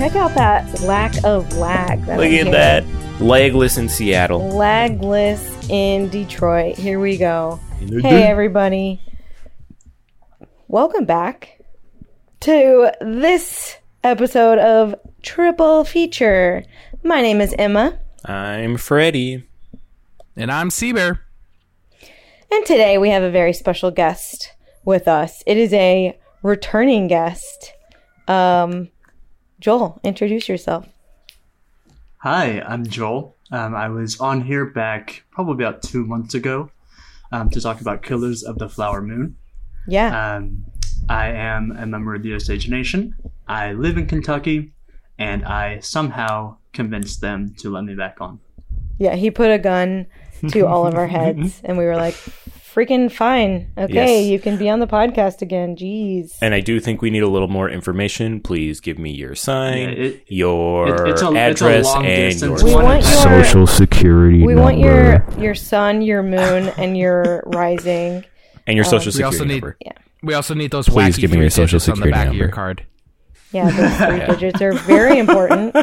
check 0.00 0.16
out 0.16 0.34
that 0.34 0.80
lack 0.80 1.12
of 1.24 1.58
lag. 1.58 2.00
That 2.06 2.16
Look 2.16 2.24
I'm 2.28 2.32
at 2.32 2.46
hearing. 2.46 2.52
that. 2.52 2.84
Legless 3.20 3.76
in 3.76 3.86
Seattle. 3.86 4.40
Lagless 4.40 5.68
in 5.68 6.08
Detroit. 6.08 6.78
Here 6.78 6.98
we 6.98 7.18
go. 7.18 7.60
Hey, 7.80 8.22
everybody. 8.22 8.98
Welcome 10.68 11.04
back 11.04 11.60
to 12.40 12.90
this 13.02 13.76
episode 14.02 14.56
of 14.58 14.94
Triple 15.20 15.84
Feature. 15.84 16.64
My 17.02 17.20
name 17.20 17.42
is 17.42 17.54
Emma, 17.58 17.98
I'm 18.24 18.78
Freddie. 18.78 19.46
And 20.34 20.50
I'm 20.50 20.70
Seabear. 20.70 21.18
and 22.50 22.64
today 22.64 22.96
we 22.96 23.10
have 23.10 23.22
a 23.22 23.30
very 23.30 23.52
special 23.52 23.90
guest 23.90 24.54
with 24.82 25.06
us. 25.06 25.42
It 25.46 25.58
is 25.58 25.74
a 25.74 26.18
returning 26.42 27.06
guest. 27.06 27.74
Um, 28.26 28.88
Joel, 29.60 30.00
introduce 30.02 30.48
yourself. 30.48 30.88
Hi, 32.18 32.62
I'm 32.62 32.86
Joel. 32.86 33.36
Um, 33.52 33.74
I 33.74 33.88
was 33.88 34.18
on 34.18 34.40
here 34.40 34.64
back 34.64 35.24
probably 35.30 35.62
about 35.62 35.82
two 35.82 36.06
months 36.06 36.32
ago 36.34 36.70
um, 37.30 37.50
to 37.50 37.60
talk 37.60 37.82
about 37.82 38.02
Killers 38.02 38.42
of 38.42 38.56
the 38.58 38.70
Flower 38.70 39.02
Moon. 39.02 39.36
Yeah. 39.86 40.36
Um, 40.36 40.64
I 41.10 41.28
am 41.28 41.72
a 41.72 41.84
member 41.84 42.14
of 42.14 42.22
the 42.22 42.32
Osage 42.32 42.70
Nation. 42.70 43.14
I 43.48 43.72
live 43.72 43.98
in 43.98 44.06
Kentucky, 44.06 44.72
and 45.18 45.44
I 45.44 45.80
somehow 45.80 46.56
convinced 46.72 47.20
them 47.20 47.54
to 47.58 47.68
let 47.68 47.84
me 47.84 47.94
back 47.94 48.18
on. 48.20 48.40
Yeah, 48.98 49.14
he 49.14 49.30
put 49.30 49.50
a 49.50 49.58
gun 49.58 50.06
to 50.52 50.66
all 50.66 50.86
of 50.86 50.94
our 50.94 51.06
heads, 51.18 51.60
and 51.64 51.76
we 51.76 51.84
were 51.84 51.96
like, 51.96 52.16
freaking 52.74 53.10
fine. 53.10 53.70
Okay, 53.76 54.22
Yes. 54.22 54.26
you 54.26 54.38
can 54.38 54.56
be 54.56 54.68
on 54.70 54.78
the 54.80 54.86
podcast 54.86 55.42
again. 55.42 55.76
Jeez. 55.76 56.32
And 56.40 56.54
I 56.54 56.60
do 56.60 56.80
think 56.80 57.02
we 57.02 57.10
need 57.10 57.22
a 57.22 57.28
little 57.28 57.48
more 57.48 57.68
information. 57.68 58.40
Please 58.40 58.80
give 58.80 58.98
me 58.98 59.10
your 59.10 59.34
sign, 59.34 59.78
Yeah, 59.78 59.88
it- 60.06 60.22
your 60.28 60.88
it- 61.06 61.10
it's 61.10 61.22
a- 61.22 61.26
it's 61.28 61.34
a 61.34 61.38
address, 61.38 61.84
long 61.86 62.06
and 62.06 62.40
your 62.40 62.64
We 62.64 62.74
want 62.74 63.02
your 63.02 63.44
Social 63.44 63.66
security 63.66 64.38
we 64.42 64.54
number. 64.54 64.62
want 64.62 64.78
your 64.78 65.24
your 65.38 65.54
sun, 65.54 66.02
your 66.02 66.22
moon, 66.22 66.68
and 66.78 66.96
your 66.96 67.42
rising. 67.46 68.24
and 68.66 68.76
your 68.76 68.84
social 68.84 69.10
um, 69.12 69.18
we 69.18 69.24
also 69.24 69.38
security 69.38 69.54
need- 69.54 69.62
number. 69.62 69.76
We 70.22 70.34
also 70.34 70.54
need 70.54 70.70
those 70.70 70.88
Please 70.88 71.16
wacky 71.16 71.20
give 71.22 71.30
me 71.32 71.38
your 71.40 71.50
social 71.50 71.78
digits 71.78 71.88
on 71.88 71.92
the 71.92 71.96
security 72.06 72.12
back 72.12 72.28
of 72.28 72.34
your 72.34 72.46
number. 72.48 72.54
card. 72.54 72.82
Yeah, 73.52 73.70
those 73.70 73.96
three 74.26 74.26
digits 74.50 74.62
are 74.62 74.72
very 74.74 75.18
important 75.18 75.74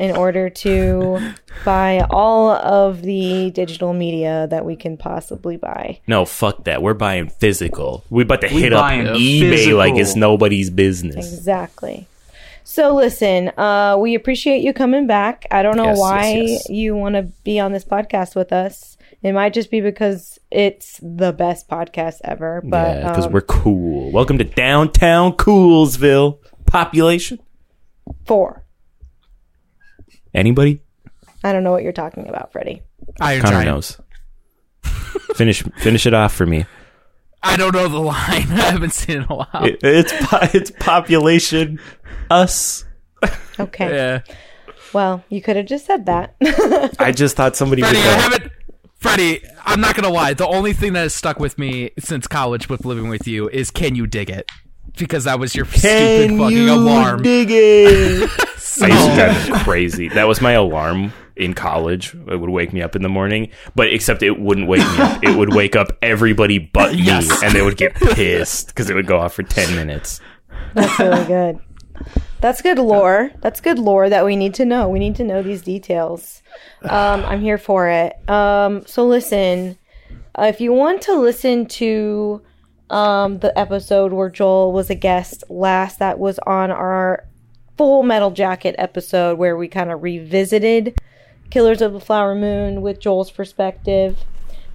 in 0.00 0.16
order 0.16 0.48
to 0.48 1.34
buy 1.64 2.04
all 2.10 2.48
of 2.48 3.02
the 3.02 3.50
digital 3.50 3.92
media 3.92 4.46
that 4.50 4.64
we 4.64 4.74
can 4.74 4.96
possibly 4.96 5.58
buy. 5.58 6.00
No, 6.06 6.24
fuck 6.24 6.64
that. 6.64 6.82
We're 6.82 6.94
buying 6.94 7.28
physical. 7.28 8.02
We're 8.08 8.22
about 8.22 8.40
to 8.40 8.52
We 8.52 8.62
hit 8.62 8.72
up 8.72 8.90
eBay 8.90 9.50
physical. 9.50 9.76
like 9.78 9.94
it's 9.96 10.16
nobody's 10.16 10.70
business. 10.70 11.16
Exactly. 11.16 12.06
So 12.64 12.94
listen, 12.94 13.48
uh, 13.58 13.96
we 13.98 14.14
appreciate 14.14 14.62
you 14.62 14.72
coming 14.72 15.06
back. 15.06 15.46
I 15.50 15.62
don't 15.62 15.76
know 15.76 15.84
Yes, 15.86 15.98
why 15.98 16.30
yes, 16.30 16.48
yes. 16.50 16.70
you 16.70 16.96
want 16.96 17.16
to 17.16 17.22
be 17.44 17.60
on 17.60 17.72
this 17.72 17.84
podcast 17.84 18.34
with 18.34 18.52
us. 18.52 18.96
It 19.22 19.32
might 19.32 19.52
just 19.52 19.70
be 19.70 19.82
because 19.82 20.38
it's 20.50 20.98
the 21.02 21.32
best 21.32 21.68
podcast 21.68 22.20
ever. 22.24 22.62
But 22.64 22.96
yeah, 22.98 23.08
because 23.10 23.26
um, 23.26 23.32
we're 23.32 23.40
cool. 23.42 24.10
Welcome 24.12 24.38
to 24.38 24.44
downtown 24.44 25.34
Coolsville. 25.34 26.38
Population? 26.64 27.38
four. 28.24 28.64
Anybody? 30.34 30.82
I 31.42 31.52
don't 31.52 31.64
know 31.64 31.72
what 31.72 31.82
you're 31.82 31.92
talking 31.92 32.28
about, 32.28 32.52
Freddie. 32.52 32.82
Iron 33.20 33.40
Connor 33.42 33.52
Giant. 33.62 33.66
knows. 33.66 34.00
finish 35.34 35.62
finish 35.78 36.06
it 36.06 36.14
off 36.14 36.34
for 36.34 36.46
me. 36.46 36.66
I 37.42 37.56
don't 37.56 37.74
know 37.74 37.88
the 37.88 37.98
line. 37.98 38.16
I 38.52 38.70
haven't 38.70 38.92
seen 38.92 39.16
it 39.18 39.22
in 39.24 39.26
a 39.30 39.34
while. 39.34 39.64
It- 39.64 39.80
it's 39.82 40.12
po- 40.26 40.48
it's 40.52 40.70
population 40.78 41.80
us. 42.30 42.84
Okay. 43.58 43.94
yeah. 43.94 44.20
Well, 44.92 45.22
you 45.28 45.40
could 45.40 45.56
have 45.56 45.66
just 45.66 45.86
said 45.86 46.06
that. 46.06 46.34
I 46.98 47.12
just 47.12 47.36
thought 47.36 47.56
somebody 47.56 47.82
would 47.82 47.90
Freddie, 47.90 48.08
I 48.08 48.12
haven't. 48.20 48.52
Freddie, 48.98 49.40
I'm 49.64 49.80
not 49.80 49.94
gonna 49.94 50.10
lie. 50.10 50.34
The 50.34 50.46
only 50.46 50.72
thing 50.72 50.92
that 50.94 51.00
has 51.00 51.14
stuck 51.14 51.38
with 51.38 51.58
me 51.58 51.90
since 51.98 52.26
college 52.26 52.68
with 52.68 52.84
living 52.84 53.08
with 53.08 53.26
you 53.26 53.48
is 53.48 53.70
"Can 53.70 53.94
you 53.94 54.06
dig 54.06 54.30
it?" 54.30 54.48
Because 54.98 55.24
that 55.24 55.38
was 55.38 55.54
your 55.54 55.64
stupid 55.66 56.28
Can 56.30 56.38
fucking 56.38 56.56
you 56.56 56.72
alarm. 56.72 57.22
dig 57.22 57.48
it? 57.50 58.28
So- 58.58 58.86
I 58.86 58.88
used 58.88 59.08
to 59.08 59.14
drive 59.14 59.50
me 59.50 59.58
crazy. 59.64 60.08
That 60.08 60.26
was 60.28 60.40
my 60.40 60.52
alarm 60.52 61.12
in 61.36 61.54
college. 61.54 62.14
It 62.14 62.36
would 62.40 62.50
wake 62.50 62.72
me 62.72 62.82
up 62.82 62.94
in 62.96 63.02
the 63.02 63.08
morning, 63.08 63.50
but 63.74 63.92
except 63.92 64.22
it 64.22 64.38
wouldn't 64.38 64.68
wake 64.68 64.80
me 64.80 64.98
up. 64.98 65.24
It 65.24 65.36
would 65.36 65.54
wake 65.54 65.74
up 65.76 65.88
everybody 66.02 66.58
but 66.58 66.92
me, 66.94 67.02
Yes. 67.02 67.42
and 67.42 67.54
they 67.54 67.62
would 67.62 67.76
get 67.76 67.94
pissed 67.94 68.68
because 68.68 68.90
it 68.90 68.94
would 68.94 69.06
go 69.06 69.18
off 69.18 69.34
for 69.34 69.42
ten 69.42 69.74
minutes. 69.74 70.20
That's 70.74 70.98
really 70.98 71.24
good. 71.24 71.58
That's 72.40 72.62
good 72.62 72.78
lore. 72.78 73.30
That's 73.42 73.60
good 73.60 73.78
lore 73.78 74.08
that 74.08 74.24
we 74.24 74.34
need 74.36 74.54
to 74.54 74.64
know. 74.64 74.88
We 74.88 74.98
need 74.98 75.16
to 75.16 75.24
know 75.24 75.42
these 75.42 75.62
details. 75.62 76.42
Um, 76.82 77.24
I'm 77.24 77.40
here 77.40 77.58
for 77.58 77.88
it. 77.88 78.14
Um, 78.28 78.84
so 78.86 79.06
listen, 79.06 79.76
uh, 80.34 80.44
if 80.44 80.60
you 80.60 80.72
want 80.72 81.02
to 81.02 81.14
listen 81.14 81.66
to 81.66 82.40
um, 82.90 83.38
the 83.38 83.56
episode 83.58 84.12
where 84.12 84.28
Joel 84.28 84.72
was 84.72 84.90
a 84.90 84.94
guest 84.94 85.44
last, 85.48 85.98
that 86.00 86.18
was 86.18 86.38
on 86.40 86.70
our 86.70 87.24
Full 87.78 88.02
Metal 88.02 88.30
Jacket 88.30 88.74
episode 88.76 89.38
where 89.38 89.56
we 89.56 89.68
kind 89.68 89.90
of 89.90 90.02
revisited 90.02 90.98
Killers 91.48 91.80
of 91.80 91.92
the 91.92 92.00
Flower 92.00 92.34
Moon 92.34 92.82
with 92.82 93.00
Joel's 93.00 93.30
perspective. 93.30 94.18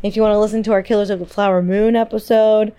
If 0.01 0.15
you 0.15 0.21
want 0.21 0.33
to 0.33 0.39
listen 0.39 0.63
to 0.63 0.71
our 0.71 0.81
Killers 0.81 1.09
of 1.09 1.19
the 1.19 1.25
Flower 1.25 1.61
Moon 1.61 1.95
episode, 1.95 2.73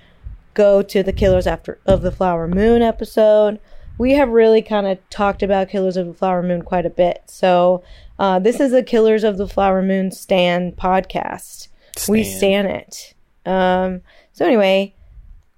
go 0.55 0.83
to 0.83 1.03
the 1.03 1.13
Killers 1.13 1.47
After 1.47 1.79
of 1.87 2.03
the 2.03 2.11
Flower 2.11 2.49
Moon 2.49 2.83
episode. 2.83 3.61
We 3.99 4.13
have 4.13 4.29
really 4.31 4.63
kind 4.63 4.87
of 4.87 4.99
talked 5.11 5.43
about 5.43 5.69
Killers 5.69 5.97
of 5.97 6.07
the 6.07 6.15
Flower 6.15 6.43
Moon 6.43 6.63
quite 6.63 6.87
a 6.87 6.91
bit. 6.91 7.23
So 7.27 7.85
uh, 8.19 8.39
this 8.39 8.59
is 8.59 8.73
a 8.73 8.83
Killers 8.83 9.23
of 9.23 9.37
the 9.37 9.49
Flower 9.49 9.83
Moon 9.83 10.11
Stan 10.11 10.73
podcast. 10.73 11.69
We 12.09 12.25
Stan. 12.25 12.39
stan 12.39 12.67
it. 12.67 13.15
Um, 13.47 14.03
so 14.33 14.45
anyway, 14.45 14.95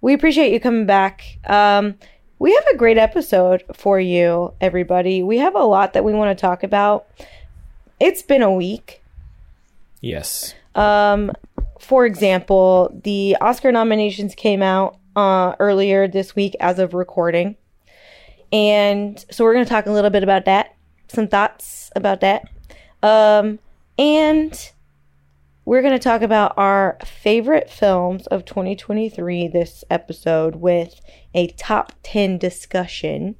we 0.00 0.14
appreciate 0.14 0.52
you 0.52 0.60
coming 0.60 0.86
back. 0.86 1.38
Um, 1.46 1.96
we 2.38 2.54
have 2.54 2.66
a 2.72 2.76
great 2.76 2.98
episode 2.98 3.64
for 3.74 3.98
you, 3.98 4.54
everybody. 4.60 5.22
We 5.22 5.38
have 5.38 5.54
a 5.54 5.64
lot 5.64 5.92
that 5.94 6.04
we 6.04 6.12
want 6.14 6.36
to 6.36 6.40
talk 6.40 6.62
about. 6.62 7.06
It's 7.98 8.22
been 8.22 8.42
a 8.42 8.52
week. 8.52 9.02
Yes. 10.00 10.54
Um, 10.74 11.32
for 11.80 12.06
example, 12.06 12.96
the 13.02 13.36
Oscar 13.40 13.72
nominations 13.72 14.34
came 14.34 14.62
out 14.62 14.98
uh, 15.16 15.56
earlier 15.58 16.06
this 16.06 16.36
week 16.36 16.54
as 16.60 16.78
of 16.78 16.94
recording. 16.94 17.56
And 18.52 19.22
so 19.30 19.44
we're 19.44 19.54
going 19.54 19.64
to 19.64 19.68
talk 19.68 19.86
a 19.86 19.90
little 19.90 20.10
bit 20.10 20.22
about 20.22 20.44
that, 20.44 20.76
some 21.08 21.26
thoughts 21.26 21.90
about 21.96 22.20
that. 22.20 22.48
Um, 23.02 23.58
and 23.98 24.70
we're 25.68 25.82
going 25.82 25.92
to 25.92 25.98
talk 25.98 26.22
about 26.22 26.54
our 26.56 26.96
favorite 27.04 27.68
films 27.68 28.26
of 28.28 28.46
2023 28.46 29.48
this 29.48 29.84
episode 29.90 30.56
with 30.56 30.98
a 31.34 31.48
top 31.48 31.92
10 32.02 32.38
discussion. 32.38 33.36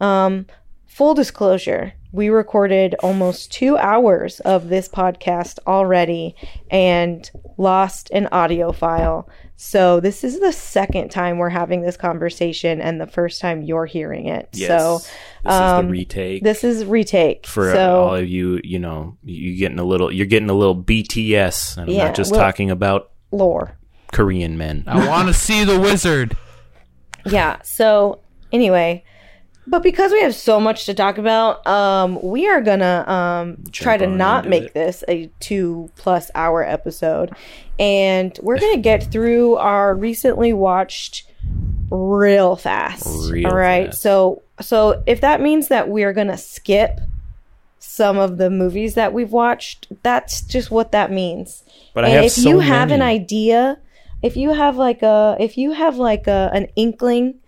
Um, 0.00 0.46
full 0.84 1.14
disclosure, 1.14 1.92
we 2.10 2.28
recorded 2.28 2.96
almost 3.04 3.52
two 3.52 3.76
hours 3.76 4.40
of 4.40 4.68
this 4.68 4.88
podcast 4.88 5.60
already 5.64 6.34
and 6.72 7.30
lost 7.56 8.10
an 8.10 8.26
audio 8.32 8.72
file. 8.72 9.28
So 9.56 10.00
this 10.00 10.24
is 10.24 10.40
the 10.40 10.52
second 10.52 11.10
time 11.10 11.38
we're 11.38 11.48
having 11.48 11.82
this 11.82 11.96
conversation 11.96 12.80
and 12.80 13.00
the 13.00 13.06
first 13.06 13.40
time 13.40 13.62
you're 13.62 13.86
hearing 13.86 14.26
it. 14.26 14.48
Yes. 14.52 14.68
So 14.68 14.98
this 15.44 15.52
um, 15.52 15.86
is 15.86 15.88
the 15.88 15.92
retake. 15.92 16.42
this 16.42 16.64
is 16.64 16.84
retake. 16.84 17.46
for 17.46 17.70
uh, 17.70 17.74
so 17.74 18.02
all 18.02 18.14
of 18.16 18.28
you, 18.28 18.60
you 18.64 18.78
know, 18.80 19.16
you're 19.22 19.56
getting 19.56 19.78
a 19.78 19.84
little, 19.84 20.10
you're 20.12 20.26
getting 20.26 20.50
a 20.50 20.54
little 20.54 20.76
BTS. 20.76 21.76
And 21.76 21.88
I'm 21.88 21.94
Yeah, 21.96 22.06
not 22.06 22.14
just 22.16 22.32
well- 22.32 22.40
talking 22.40 22.70
about 22.70 23.12
lore. 23.30 23.76
Korean 24.12 24.56
men. 24.58 24.84
I 24.86 25.08
want 25.08 25.28
to 25.28 25.34
see 25.34 25.64
the 25.64 25.78
wizard. 25.80 26.36
Yeah. 27.26 27.60
So 27.62 28.20
anyway, 28.52 29.04
but 29.66 29.82
because 29.82 30.12
we 30.12 30.20
have 30.20 30.34
so 30.34 30.60
much 30.60 30.86
to 30.86 30.94
talk 30.94 31.18
about, 31.18 31.66
um, 31.66 32.20
we 32.22 32.48
are 32.48 32.60
gonna 32.60 33.04
um 33.06 33.64
try 33.72 33.96
to 33.96 34.06
not 34.06 34.48
make 34.48 34.64
it. 34.64 34.74
this 34.74 35.04
a 35.08 35.30
two 35.40 35.90
plus 35.96 36.30
hour 36.34 36.62
episode, 36.62 37.34
and 37.78 38.38
we're 38.42 38.58
gonna 38.58 38.78
get 38.78 39.10
through 39.10 39.56
our 39.56 39.94
recently 39.94 40.52
watched 40.52 41.26
real 41.90 42.56
fast. 42.56 43.30
Real 43.30 43.48
all 43.48 43.56
right. 43.56 43.88
fast. 43.88 44.02
So 44.02 44.42
so 44.60 45.02
if 45.06 45.20
that 45.22 45.40
means 45.40 45.68
that 45.68 45.88
we 45.88 46.04
are 46.04 46.12
gonna 46.12 46.38
skip 46.38 47.00
some 47.78 48.18
of 48.18 48.38
the 48.38 48.50
movies 48.50 48.94
that 48.94 49.12
we've 49.12 49.32
watched, 49.32 49.86
that's 50.02 50.42
just 50.42 50.70
what 50.70 50.92
that 50.92 51.10
means. 51.10 51.62
But 51.94 52.04
I 52.04 52.08
and 52.08 52.16
have 52.16 52.24
if 52.26 52.32
so 52.32 52.48
you 52.48 52.58
have 52.60 52.90
an 52.90 53.02
idea, 53.02 53.78
if 54.22 54.36
you 54.36 54.52
have 54.52 54.76
like 54.76 55.02
a 55.02 55.36
if 55.40 55.56
you 55.56 55.72
have 55.72 55.96
like 55.96 56.26
a 56.26 56.50
an 56.52 56.66
inkling 56.76 57.40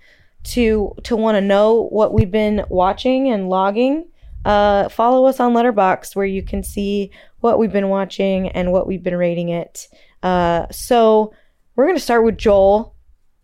to 0.55 0.95
to 1.05 1.17
want 1.17 1.37
to 1.37 1.41
know 1.41 1.89
what 1.91 2.13
we've 2.13 2.31
been 2.31 2.65
watching 2.69 3.29
and 3.31 3.49
logging, 3.49 4.07
uh, 4.45 4.89
follow 4.89 5.27
us 5.27 5.41
on 5.41 5.55
Letterboxd 5.55 6.15
where 6.17 6.27
you 6.27 6.43
can 6.43 6.63
see 6.63 7.11
what 7.41 7.59
we've 7.59 7.73
been 7.73 7.89
watching 7.89 8.49
and 8.49 8.73
what 8.73 8.87
we've 8.87 9.03
been 9.03 9.17
rating 9.17 9.49
it. 9.51 9.89
Uh, 10.23 10.67
so 10.71 11.33
we're 11.75 11.87
gonna 11.87 11.99
start 11.99 12.25
with 12.25 12.39
Joel. 12.39 12.95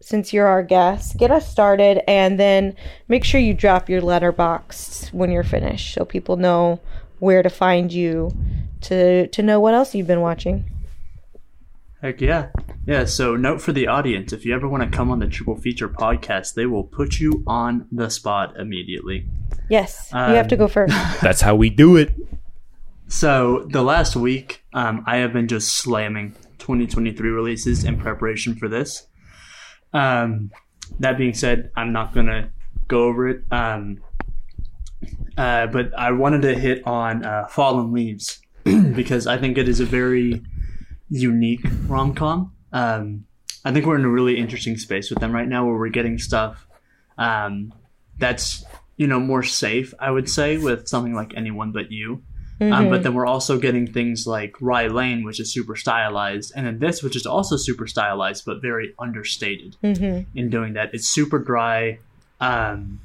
since 0.03 0.33
you're 0.33 0.49
our 0.49 0.63
guest, 0.65 1.17
get 1.17 1.31
us 1.31 1.49
started, 1.49 2.03
and 2.11 2.39
then 2.39 2.75
make 3.09 3.25
sure 3.25 3.41
you 3.41 3.55
drop 3.55 3.89
your 3.89 4.03
Letterboxd 4.03 5.13
when 5.13 5.31
you're 5.31 5.45
finished, 5.45 5.95
so 5.95 6.05
people 6.05 6.37
know 6.37 6.81
where 7.21 7.43
to 7.43 7.49
find 7.49 7.93
you 7.93 8.31
to 8.81 9.29
to 9.29 9.43
know 9.43 9.61
what 9.61 9.75
else 9.75 9.95
you've 9.95 10.09
been 10.09 10.21
watching. 10.21 10.65
Heck 12.03 12.21
yeah. 12.21 12.49
Yeah, 12.85 13.05
so 13.05 13.37
note 13.37 13.63
for 13.63 13.71
the 13.71 13.87
audience 13.87 14.33
if 14.33 14.45
you 14.45 14.53
ever 14.57 14.67
want 14.67 14.83
to 14.83 14.97
come 14.97 15.13
on 15.13 15.21
the 15.21 15.29
Triple 15.29 15.57
Feature 15.57 15.89
podcast, 15.89 16.55
they 16.55 16.67
will 16.67 16.83
put 16.83 17.21
you 17.21 17.45
on 17.47 17.87
the 17.93 18.11
spot 18.11 18.57
immediately. 18.59 19.29
Yes, 19.71 20.09
you 20.13 20.19
have 20.19 20.49
to 20.49 20.57
go 20.57 20.67
first. 20.67 20.93
That's 21.23 21.41
how 21.41 21.55
we 21.55 21.71
do 21.71 21.97
it. 21.97 22.13
So, 23.07 23.69
the 23.71 23.83
last 23.83 24.17
week, 24.17 24.65
um, 24.75 25.05
I 25.07 25.19
have 25.19 25.33
been 25.33 25.47
just 25.47 25.77
slamming 25.77 26.33
2023 26.59 27.29
releases 27.31 27.85
in 27.85 28.01
preparation 28.01 28.57
for 28.57 28.69
this. 28.69 29.07
Um, 29.93 30.51
that 30.99 31.17
being 31.17 31.35
said, 31.35 31.71
I'm 31.77 31.93
not 31.93 32.13
going 32.15 32.27
to 32.27 32.51
go 32.89 33.05
over 33.05 33.29
it. 33.29 33.45
Um, 33.53 34.03
uh, 35.37 35.69
but 35.69 35.97
I 35.97 36.11
wanted 36.11 36.43
to 36.43 36.55
hit 36.59 36.85
on 36.85 37.25
uh, 37.25 37.47
Fallen 37.47 37.93
Leaves 37.93 38.41
because 38.65 39.29
I 39.29 39.39
think 39.39 39.57
it 39.57 39.69
is 39.69 39.79
a 39.79 39.85
very 39.85 40.43
unique 41.13 41.65
rom 41.87 42.15
com. 42.15 42.53
Um, 42.73 43.27
I 43.65 43.73
think 43.73 43.87
we're 43.87 43.99
in 43.99 44.05
a 44.05 44.09
really 44.09 44.39
interesting 44.39 44.77
space 44.77 45.11
with 45.11 45.21
them 45.21 45.33
right 45.33 45.47
now 45.47 45.67
where 45.67 45.77
we're 45.77 45.91
getting 45.91 46.19
stuff 46.19 46.67
um, 47.19 47.73
that's 48.19 48.65
you 48.97 49.07
know 49.07 49.21
more 49.21 49.43
safe, 49.43 49.95
I 50.01 50.11
would 50.11 50.29
say, 50.29 50.59
with 50.59 50.89
something 50.89 51.15
like 51.15 51.35
Anyone 51.37 51.71
But 51.73 51.93
You. 51.93 52.23
Um, 52.61 52.91
but 52.91 53.03
then 53.03 53.15
we're 53.15 53.27
also 53.27 53.59
getting 53.59 53.93
things 53.93 54.25
like 54.27 54.55
Rye 54.61 54.87
Lane, 54.87 55.25
which 55.25 55.41
is 55.41 55.53
super 55.53 55.75
stylized, 55.75 56.53
and 56.55 56.65
then 56.65 56.79
this, 56.79 57.03
which 57.03 57.17
is 57.17 57.27
also 57.27 57.57
super 57.57 57.89
stylized 57.89 58.45
but 58.47 58.63
very 58.63 58.95
understated 59.01 59.77
in 60.35 60.51
doing 60.51 60.75
that. 60.75 60.95
It's 60.95 61.09
super 61.09 61.41
dry. 61.41 61.99
Um, 62.41 63.01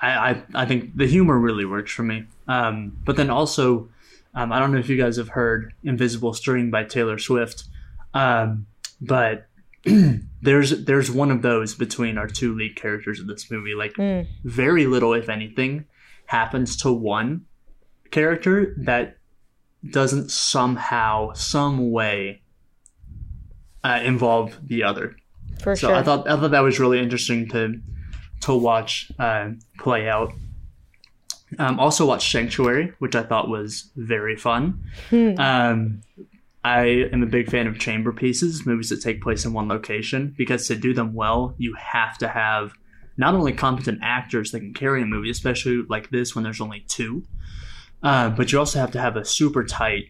I, 0.00 0.08
I 0.30 0.42
I 0.54 0.66
think 0.66 0.96
the 0.96 1.06
humor 1.06 1.36
really 1.38 1.64
works 1.64 1.90
for 1.92 2.04
me. 2.04 2.24
Um, 2.46 2.96
but 3.04 3.16
then 3.16 3.28
also, 3.28 3.88
um, 4.34 4.52
I 4.52 4.58
don't 4.58 4.72
know 4.72 4.78
if 4.78 4.88
you 4.88 4.96
guys 4.96 5.16
have 5.16 5.28
heard 5.30 5.74
"Invisible 5.84 6.32
String" 6.34 6.70
by 6.70 6.84
Taylor 6.84 7.18
Swift, 7.18 7.64
um, 8.14 8.66
but 9.00 9.46
there's 10.42 10.84
there's 10.84 11.10
one 11.10 11.30
of 11.30 11.42
those 11.42 11.74
between 11.74 12.18
our 12.18 12.26
two 12.28 12.54
lead 12.54 12.76
characters 12.76 13.20
of 13.20 13.26
this 13.26 13.50
movie. 13.50 13.74
Like 13.74 13.92
very 14.44 14.86
little, 14.86 15.12
if 15.12 15.28
anything, 15.28 15.84
happens 16.26 16.76
to 16.78 16.92
one 16.92 17.46
character 18.10 18.74
that 18.78 19.18
doesn't 19.90 20.30
somehow, 20.30 21.32
some 21.32 21.90
way, 21.90 22.42
uh, 23.82 24.00
involve 24.04 24.56
the 24.62 24.84
other. 24.84 25.16
For 25.60 25.74
So 25.76 25.88
sure. 25.88 25.96
I 25.96 26.02
thought 26.02 26.28
I 26.28 26.36
thought 26.36 26.52
that 26.52 26.60
was 26.60 26.78
really 26.80 27.00
interesting 27.00 27.48
to 27.50 27.80
to 28.42 28.54
watch 28.54 29.10
uh, 29.18 29.50
play 29.78 30.08
out. 30.08 30.32
Um, 31.58 31.78
also 31.78 32.06
watched 32.06 32.30
Sanctuary, 32.30 32.92
which 32.98 33.14
I 33.14 33.22
thought 33.22 33.48
was 33.48 33.90
very 33.96 34.36
fun. 34.36 34.82
Um, 35.38 36.00
I 36.64 37.08
am 37.12 37.22
a 37.22 37.26
big 37.26 37.50
fan 37.50 37.66
of 37.66 37.78
chamber 37.78 38.12
pieces, 38.12 38.64
movies 38.64 38.88
that 38.90 39.02
take 39.02 39.20
place 39.20 39.44
in 39.44 39.52
one 39.52 39.68
location, 39.68 40.34
because 40.38 40.66
to 40.68 40.76
do 40.76 40.94
them 40.94 41.12
well, 41.14 41.54
you 41.58 41.74
have 41.74 42.16
to 42.18 42.28
have 42.28 42.72
not 43.16 43.34
only 43.34 43.52
competent 43.52 43.98
actors 44.02 44.52
that 44.52 44.60
can 44.60 44.72
carry 44.72 45.02
a 45.02 45.06
movie, 45.06 45.30
especially 45.30 45.82
like 45.88 46.10
this 46.10 46.34
when 46.34 46.44
there's 46.44 46.60
only 46.60 46.80
two, 46.88 47.24
uh, 48.02 48.30
but 48.30 48.52
you 48.52 48.58
also 48.58 48.78
have 48.78 48.92
to 48.92 49.00
have 49.00 49.16
a 49.16 49.24
super 49.24 49.64
tight 49.64 50.04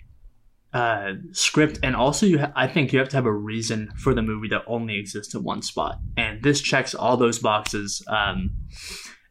uh, 0.73 1.13
script, 1.33 1.79
and 1.83 1.97
also 1.97 2.27
you, 2.27 2.39
ha- 2.39 2.53
I 2.55 2.67
think 2.67 2.93
you 2.93 2.99
have 2.99 3.09
to 3.11 3.17
have 3.17 3.27
a 3.27 3.33
reason 3.33 3.91
for 3.97 4.15
the 4.15 4.23
movie 4.23 4.49
that 4.49 4.63
only 4.67 4.99
exists 4.99 5.35
in 5.35 5.43
one 5.43 5.63
spot, 5.63 5.99
and 6.17 6.43
this 6.43 6.61
checks 6.61 6.95
all 6.95 7.17
those 7.17 7.39
boxes. 7.39 8.03
Um, 8.09 8.51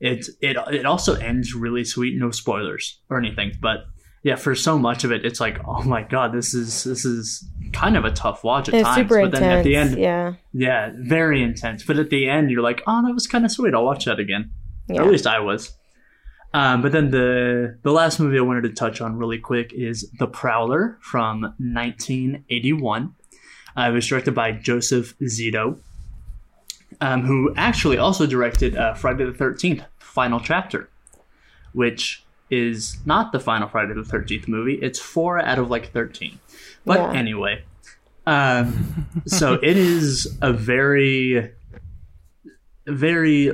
it 0.02 0.28
it 0.42 0.58
it 0.72 0.86
also 0.86 1.16
ends 1.16 1.54
really 1.54 1.86
sweet, 1.86 2.18
no 2.18 2.32
spoilers 2.32 3.00
or 3.10 3.18
anything, 3.18 3.54
but 3.62 3.86
yeah, 4.24 4.36
for 4.36 4.54
so 4.54 4.78
much 4.78 5.04
of 5.04 5.12
it, 5.12 5.26
it's 5.26 5.40
like, 5.40 5.60
oh 5.66 5.84
my 5.84 6.04
god, 6.04 6.34
this 6.34 6.54
is 6.54 6.84
this 6.84 7.06
is 7.06 7.48
kind 7.72 7.96
of 7.96 8.04
a 8.04 8.12
tough 8.12 8.44
watch 8.44 8.68
at 8.68 8.76
it's 8.76 8.84
times, 8.84 8.98
super 8.98 9.22
but 9.22 9.32
then 9.32 9.44
intense. 9.44 9.60
at 9.60 9.64
the 9.64 9.76
end, 9.76 9.98
yeah. 9.98 10.34
yeah, 10.54 10.92
very 10.96 11.42
intense. 11.42 11.84
But 11.84 11.98
at 11.98 12.10
the 12.10 12.28
end, 12.28 12.52
you're 12.52 12.62
like, 12.62 12.82
oh, 12.86 13.06
that 13.06 13.14
was 13.14 13.28
kind 13.28 13.46
of 13.46 13.52
sweet. 13.52 13.74
I'll 13.74 13.86
watch 13.86 14.06
that 14.06 14.20
again. 14.20 14.52
Or 14.90 15.04
at 15.04 15.08
least 15.08 15.26
I 15.26 15.40
was. 15.40 15.74
Um, 16.54 16.82
but 16.82 16.92
then 16.92 17.12
the 17.12 17.80
the 17.84 17.92
last 17.92 18.20
movie 18.20 18.38
I 18.38 18.42
wanted 18.42 18.64
to 18.64 18.74
touch 18.74 19.02
on 19.02 19.18
really 19.18 19.40
quick 19.40 19.72
is 19.74 20.12
The 20.20 20.28
Prowler 20.28 20.98
from 21.02 21.42
1981. 21.60 23.16
Uh, 23.78 23.82
it 23.82 23.92
was 23.92 24.06
directed 24.06 24.36
by 24.36 24.52
Joseph 24.52 25.18
Zito, 25.20 25.80
um, 27.00 27.22
who 27.24 27.54
actually 27.56 27.98
also 27.98 28.28
directed 28.28 28.76
uh, 28.76 28.94
Friday 28.96 29.26
the 29.26 29.32
13th 29.32 29.86
Final 30.12 30.40
Chapter, 30.40 30.90
which 31.74 32.24
is 32.50 32.98
not 33.06 33.32
the 33.32 33.40
final 33.40 33.68
Friday 33.70 33.94
the 33.94 34.02
13th 34.02 34.48
movie. 34.48 34.76
It's 34.76 35.00
four 35.00 35.40
out 35.40 35.58
of 35.58 35.70
like 35.70 35.92
13. 35.94 36.38
But 36.86 37.00
Yeah. 37.00 37.12
anyway, 37.20 37.64
um, 38.28 39.08
so 39.26 39.54
it 39.54 39.78
is 39.78 40.38
a 40.42 40.52
very, 40.52 41.52
very, 42.86 43.52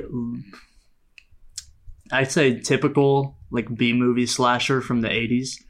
I'd 2.10 2.32
say 2.32 2.58
typical 2.60 3.36
like 3.50 3.74
B 3.74 3.92
movie 3.92 4.26
slasher 4.26 4.80
from 4.80 5.00
the 5.00 5.08
80s. 5.08 5.62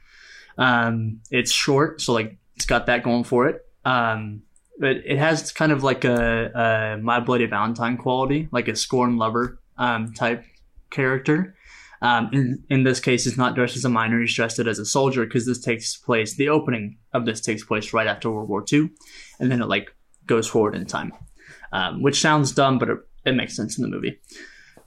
Um, 0.57 1.21
it's 1.31 1.53
short, 1.53 2.01
so 2.01 2.13
like 2.13 2.37
it's 2.57 2.65
got 2.67 2.87
that 2.87 3.03
going 3.05 3.25
for 3.25 3.47
it. 3.49 3.65
Um, 3.85 4.43
but 4.81 4.97
it 5.05 5.19
has 5.19 5.53
kind 5.53 5.71
of 5.73 5.83
like 5.83 6.05
a, 6.05 6.97
a 6.97 7.03
My 7.03 7.21
Bloody 7.21 7.47
Valentine 7.47 7.97
quality, 7.97 8.49
like 8.53 8.69
a 8.69 8.77
scorn 8.77 9.17
lover 9.19 9.59
um, 9.77 10.13
type 10.15 10.45
character. 10.91 11.55
Um, 12.01 12.31
in, 12.33 12.65
in 12.71 12.85
this 12.85 13.01
case, 13.01 13.25
he's 13.25 13.37
not 13.37 13.55
dressed 13.55 13.77
as 13.77 13.85
a 13.85 13.89
miner; 13.89 14.21
he's 14.21 14.35
dressed 14.35 14.59
as 14.59 14.79
a 14.79 14.87
soldier 14.87 15.25
because 15.25 15.47
this 15.47 15.61
takes 15.61 15.97
place. 15.97 16.37
The 16.37 16.49
opening 16.49 16.99
of 17.13 17.27
this 17.27 17.41
takes 17.41 17.65
place 17.65 17.93
right 17.93 18.07
after 18.07 18.31
World 18.31 18.49
War 18.49 18.65
II, 18.73 18.91
and 19.41 19.51
then 19.51 19.61
it 19.61 19.67
like 19.67 19.95
goes 20.27 20.47
forward 20.47 20.77
in 20.77 20.87
time, 20.87 21.13
um, 21.73 22.03
which 22.03 22.21
sounds 22.21 22.53
dumb, 22.53 22.79
but 22.79 22.89
it, 22.89 22.99
it 23.25 23.33
makes 23.33 23.57
sense 23.57 23.79
in 23.79 23.83
the 23.83 23.89
movie. 23.89 24.21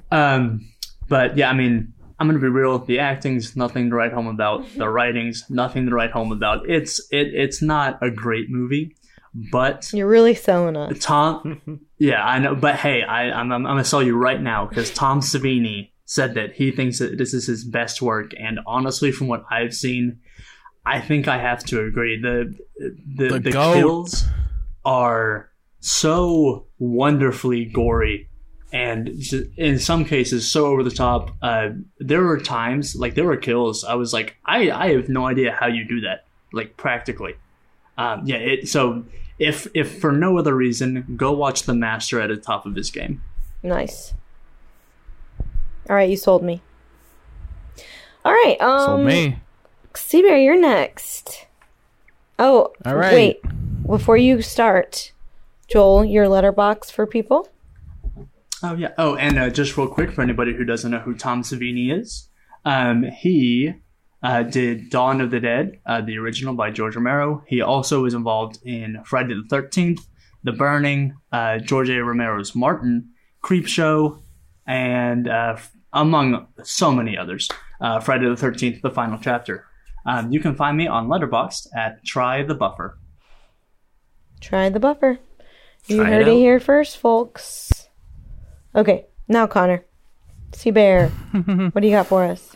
Um, 0.10 0.70
but 1.10 1.36
yeah, 1.36 1.50
I 1.50 1.54
mean, 1.54 1.94
I'm 2.20 2.28
gonna 2.28 2.40
be 2.40 2.48
real. 2.48 2.80
The 2.80 3.00
acting's 3.00 3.56
nothing 3.56 3.90
to 3.90 3.96
write 3.96 4.14
home 4.14 4.28
about. 4.28 4.66
The 4.76 4.88
writing's 4.88 5.50
nothing 5.50 5.88
to 5.88 5.96
write 5.96 6.12
home 6.12 6.32
about. 6.32 6.70
It's 6.70 7.00
it 7.12 7.34
it's 7.34 7.62
not 7.62 7.98
a 8.02 8.10
great 8.10 8.50
movie, 8.50 8.96
but 9.34 9.92
You're 9.94 10.10
really 10.10 10.36
selling 10.36 10.76
us. 10.76 10.98
Tom, 11.00 11.80
yeah, 11.98 12.24
I 12.24 12.40
know, 12.40 12.56
but 12.56 12.76
hey, 12.76 13.04
I, 13.04 13.32
I'm, 13.32 13.52
I'm, 13.52 13.66
I'm 13.66 13.74
gonna 13.74 13.84
sell 13.86 14.04
you 14.04 14.16
right 14.16 14.42
now 14.42 14.66
because 14.66 14.92
Tom 14.92 15.22
Savini 15.22 15.92
said 16.06 16.34
that 16.34 16.54
he 16.54 16.72
thinks 16.72 17.00
that 17.00 17.18
this 17.18 17.34
is 17.34 17.48
his 17.48 17.64
best 17.64 18.02
work, 18.02 18.32
and 18.38 18.60
honestly, 18.68 19.12
from 19.12 19.28
what 19.28 19.46
I've 19.50 19.74
seen, 19.74 20.20
I 20.86 21.00
think 21.00 21.28
I 21.28 21.38
have 21.38 21.64
to 21.66 21.82
agree. 21.86 22.20
The 22.22 22.54
the, 22.78 23.28
The 23.30 23.40
the, 23.40 23.52
kills 23.52 24.26
are 24.84 25.52
so 25.80 26.68
wonderfully 26.80 27.66
gory. 27.66 28.30
And 28.74 29.10
in 29.58 29.80
some 29.80 30.06
cases, 30.06 30.50
so 30.50 30.68
over 30.68 30.82
the 30.82 30.92
top. 30.92 31.32
Uh, 31.42 31.70
there 32.00 32.22
were 32.22 32.40
times, 32.40 32.96
like 32.96 33.16
there 33.16 33.26
were 33.26 33.36
kills. 33.36 33.84
I 33.84 33.96
was 33.96 34.14
like, 34.14 34.38
I, 34.46 34.72
I 34.72 34.94
have 34.94 35.10
no 35.10 35.28
idea 35.28 35.52
how 35.52 35.68
you 35.68 35.86
do 35.86 36.02
that, 36.02 36.26
like 36.54 36.78
practically. 36.78 37.36
Um, 37.98 38.22
yeah. 38.26 38.38
It, 38.38 38.70
so 38.70 39.04
if 39.40 39.68
if 39.74 40.00
for 40.00 40.12
no 40.12 40.38
other 40.38 40.56
reason, 40.56 41.06
go 41.16 41.32
watch 41.32 41.64
The 41.64 41.74
Master 41.74 42.20
at 42.22 42.30
the 42.30 42.38
top 42.38 42.66
of 42.66 42.76
his 42.76 42.92
game. 42.92 43.22
Nice. 43.64 44.14
All 45.90 45.96
right, 45.96 46.10
you 46.10 46.18
sold 46.18 46.44
me. 46.44 46.62
All 48.24 48.34
right, 48.34 48.60
um, 48.62 48.86
Sold 48.86 49.06
me. 49.06 49.40
Seabear, 49.94 50.44
you're 50.44 50.60
next. 50.60 51.48
Oh, 52.38 52.72
All 52.86 52.96
right. 52.96 53.14
Wait, 53.14 53.42
before 53.86 54.18
you 54.18 54.42
start, 54.42 55.12
Joel, 55.68 56.06
your 56.06 56.26
Letterboxd 56.26 56.92
for 56.92 57.06
people. 57.06 57.50
Oh 58.64 58.76
yeah. 58.76 58.92
Oh, 58.98 59.16
and 59.16 59.40
uh, 59.40 59.50
just 59.50 59.76
real 59.76 59.88
quick 59.88 60.12
for 60.12 60.22
anybody 60.22 60.54
who 60.54 60.64
doesn't 60.64 60.92
know 60.92 61.00
who 61.00 61.16
Tom 61.16 61.42
Savini 61.42 61.92
is, 61.98 62.30
um, 62.64 63.04
he 63.04 63.74
uh, 64.24 64.44
did 64.44 64.90
Dawn 64.90 65.22
of 65.22 65.32
the 65.32 65.40
Dead, 65.40 65.80
uh, 65.86 66.02
the 66.02 66.18
original 66.18 66.54
by 66.54 66.72
George 66.72 66.96
Romero. 66.96 67.44
He 67.48 67.62
also 67.62 68.04
was 68.04 68.14
involved 68.14 68.60
in 68.64 69.02
Friday 69.06 69.34
the 69.34 69.48
Thirteenth, 69.50 70.06
The 70.44 70.52
Burning, 70.52 71.16
uh, 71.32 71.60
George 71.60 71.90
A. 71.90 72.04
Romero's 72.04 72.56
Martin, 72.56 73.10
Creepshow, 73.44 74.22
and 74.68 75.28
uh, 75.28 75.58
among 75.94 76.48
so 76.64 76.92
many 76.92 77.18
others. 77.18 77.50
Uh, 77.80 78.00
Friday 78.00 78.28
the 78.30 78.38
Thirteenth, 78.38 78.82
the 78.82 78.92
final 78.92 79.18
chapter. 79.20 79.66
Um, 80.06 80.32
you 80.32 80.40
can 80.40 80.56
find 80.56 80.78
me 80.78 80.88
on 80.88 81.08
Letterboxd 81.08 81.68
at 81.76 82.04
Try 82.04 82.44
the 82.44 82.56
Buffer. 82.56 82.98
Try 84.40 84.70
the 84.70 84.80
buffer. 84.80 85.20
You 85.86 85.98
Try 85.98 86.10
heard 86.10 86.28
it, 86.28 86.34
here 86.34 86.60
first, 86.60 86.98
folks. 86.98 87.88
Okay, 88.76 89.06
now 89.28 89.48
Connor. 89.48 89.86
see 90.54 90.72
Bear, 90.72 91.10
what 91.72 91.82
do 91.82 91.88
you 91.88 91.94
got 91.96 92.08
for 92.08 92.24
us? 92.24 92.56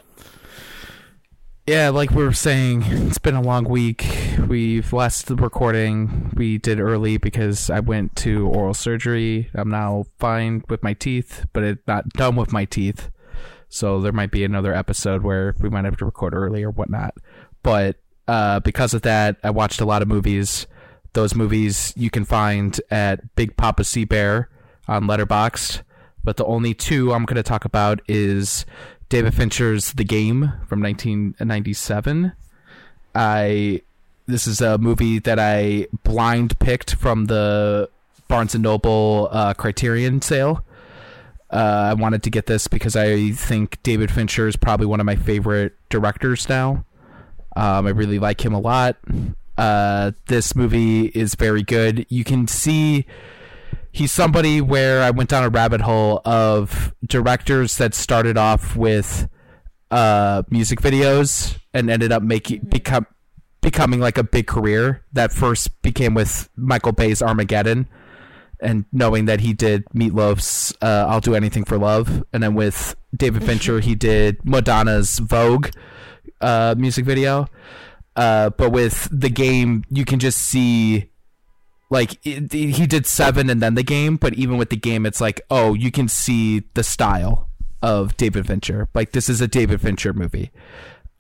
Yeah, 1.68 1.90
like 1.90 2.12
we 2.12 2.24
were 2.24 2.34
saying, 2.34 2.84
it's 2.84 3.18
been 3.18 3.34
a 3.34 3.42
long 3.42 3.64
week. 3.64 4.06
We've 4.48 4.94
last 4.94 5.32
recording 5.32 6.32
we 6.36 6.60
did 6.60 6.80
early 6.80 7.18
because 7.18 7.72
I 7.72 7.80
went 7.80 8.16
to 8.18 8.48
oral 8.48 8.76
surgery. 8.76 9.50
I'm 9.56 9.70
now 9.70 10.06
fine 10.20 10.64
with 10.70 10.84
my 10.84 10.94
teeth, 10.94 11.48
but 11.54 11.64
it's 11.64 11.88
not 11.88 12.10
done 12.10 12.36
with 12.36 12.54
my 12.54 12.66
teeth. 12.66 13.10
So 13.68 14.00
there 14.00 14.12
might 14.12 14.30
be 14.30 14.44
another 14.44 14.76
episode 14.76 15.24
where 15.24 15.56
we 15.60 15.70
might 15.70 15.86
have 15.86 15.98
to 15.98 16.06
record 16.06 16.36
early 16.36 16.62
or 16.62 16.70
whatnot. 16.70 17.16
But 17.64 17.98
uh, 18.28 18.60
because 18.60 18.94
of 18.94 19.02
that, 19.02 19.38
I 19.44 19.50
watched 19.50 19.82
a 19.82 19.86
lot 19.86 20.04
of 20.04 20.08
movies. 20.08 20.68
Those 21.14 21.34
movies 21.34 21.94
you 21.98 22.12
can 22.12 22.26
find 22.26 22.80
at 22.92 23.36
Big 23.36 23.58
Papa 23.58 23.86
Sea 23.86 24.06
Bear 24.06 24.50
on 24.88 25.06
Letterboxd. 25.06 25.82
But 26.24 26.38
the 26.38 26.46
only 26.46 26.74
two 26.74 27.12
I'm 27.14 27.26
going 27.26 27.36
to 27.36 27.44
talk 27.44 27.66
about 27.66 28.02
is 28.08 28.66
David 29.16 29.34
Fincher's 29.34 29.94
The 29.94 30.04
Game 30.04 30.52
from 30.68 30.82
1997. 30.82 32.34
I 33.16 33.82
this 34.26 34.46
is 34.46 34.60
a 34.60 34.78
movie 34.78 35.20
that 35.20 35.40
I 35.40 35.88
blind 36.04 36.60
picked 36.60 36.96
from 36.96 37.28
the 37.28 37.90
Barnes 38.28 38.56
and 38.56 38.64
Noble 38.64 39.30
uh, 39.32 39.54
Criterion 39.54 40.22
sale. 40.22 40.66
Uh, 41.50 41.56
I 41.56 41.94
wanted 41.94 42.24
to 42.24 42.30
get 42.30 42.48
this 42.48 42.68
because 42.68 42.98
I 42.98 43.32
think 43.32 43.82
David 43.84 44.12
Fincher 44.12 44.50
is 44.50 44.58
probably 44.58 44.86
one 44.86 45.00
of 45.00 45.06
my 45.06 45.16
favorite 45.16 45.78
directors 45.88 46.50
now. 46.50 46.84
Um, 47.56 47.88
I 47.88 47.92
really 47.92 48.20
like 48.20 48.44
him 48.44 48.54
a 48.54 48.60
lot. 48.60 48.98
Uh, 49.58 50.12
this 50.28 50.58
movie 50.58 51.06
is 51.06 51.36
very 51.36 51.64
good. 51.64 52.06
You 52.10 52.26
can 52.26 52.50
see 52.50 53.06
he's 53.96 54.12
somebody 54.12 54.60
where 54.60 55.02
I 55.02 55.12
went 55.12 55.30
down 55.30 55.44
a 55.44 55.50
rabbit 55.50 55.80
hole 55.80 56.22
of 56.26 56.94
directors 57.06 57.78
that 57.78 57.94
started 57.94 58.38
off 58.38 58.76
with 58.76 59.30
uh, 59.90 60.44
music 60.50 60.82
videos 60.82 61.58
and 61.74 61.90
ended 61.90 62.12
up 62.12 62.22
making 62.22 62.60
become 62.68 63.08
becoming 63.62 64.02
like 64.02 64.18
a 64.18 64.24
big 64.24 64.48
career. 64.48 65.04
That 65.14 65.32
first 65.32 65.82
became 65.82 66.14
with 66.14 66.50
Michael 66.58 66.92
Bay's 66.92 67.22
Armageddon, 67.22 67.88
and 68.60 68.84
knowing 68.92 69.26
that 69.26 69.40
he 69.40 69.54
did 69.54 69.86
Meatloaf's 69.94 70.74
uh, 70.82 71.06
"I'll 71.08 71.22
Do 71.22 71.34
Anything 71.34 71.64
for 71.64 71.78
Love," 71.78 72.22
and 72.34 72.44
then 72.44 72.54
with 72.54 72.98
David 73.16 73.46
Fincher 73.46 73.80
he 73.80 73.96
did 73.96 74.44
Madonna's 74.44 75.20
Vogue 75.20 75.70
uh, 76.42 76.76
music 76.78 77.06
video. 77.06 77.48
Uh, 78.18 78.50
but 78.50 78.72
with 78.72 79.10
the 79.12 79.30
game, 79.30 79.84
you 79.90 80.06
can 80.06 80.20
just 80.20 80.40
see 80.40 81.12
like 81.96 82.20
it, 82.26 82.52
he 82.54 82.86
did 82.86 83.06
seven 83.08 83.50
and 83.50 83.62
then 83.62 83.74
the 83.76 83.84
game 83.84 84.18
but 84.18 84.34
even 84.36 84.58
with 84.58 84.70
the 84.70 84.76
game 84.76 85.06
it's 85.06 85.20
like 85.22 85.40
oh 85.50 85.74
you 85.74 85.90
can 85.92 86.08
see 86.08 86.62
the 86.76 86.84
style 86.84 87.50
of 87.82 88.16
david 88.18 88.46
fincher 88.48 88.88
like 88.94 89.12
this 89.14 89.30
is 89.30 89.40
a 89.42 89.48
david 89.48 89.80
fincher 89.82 90.12
movie 90.14 90.52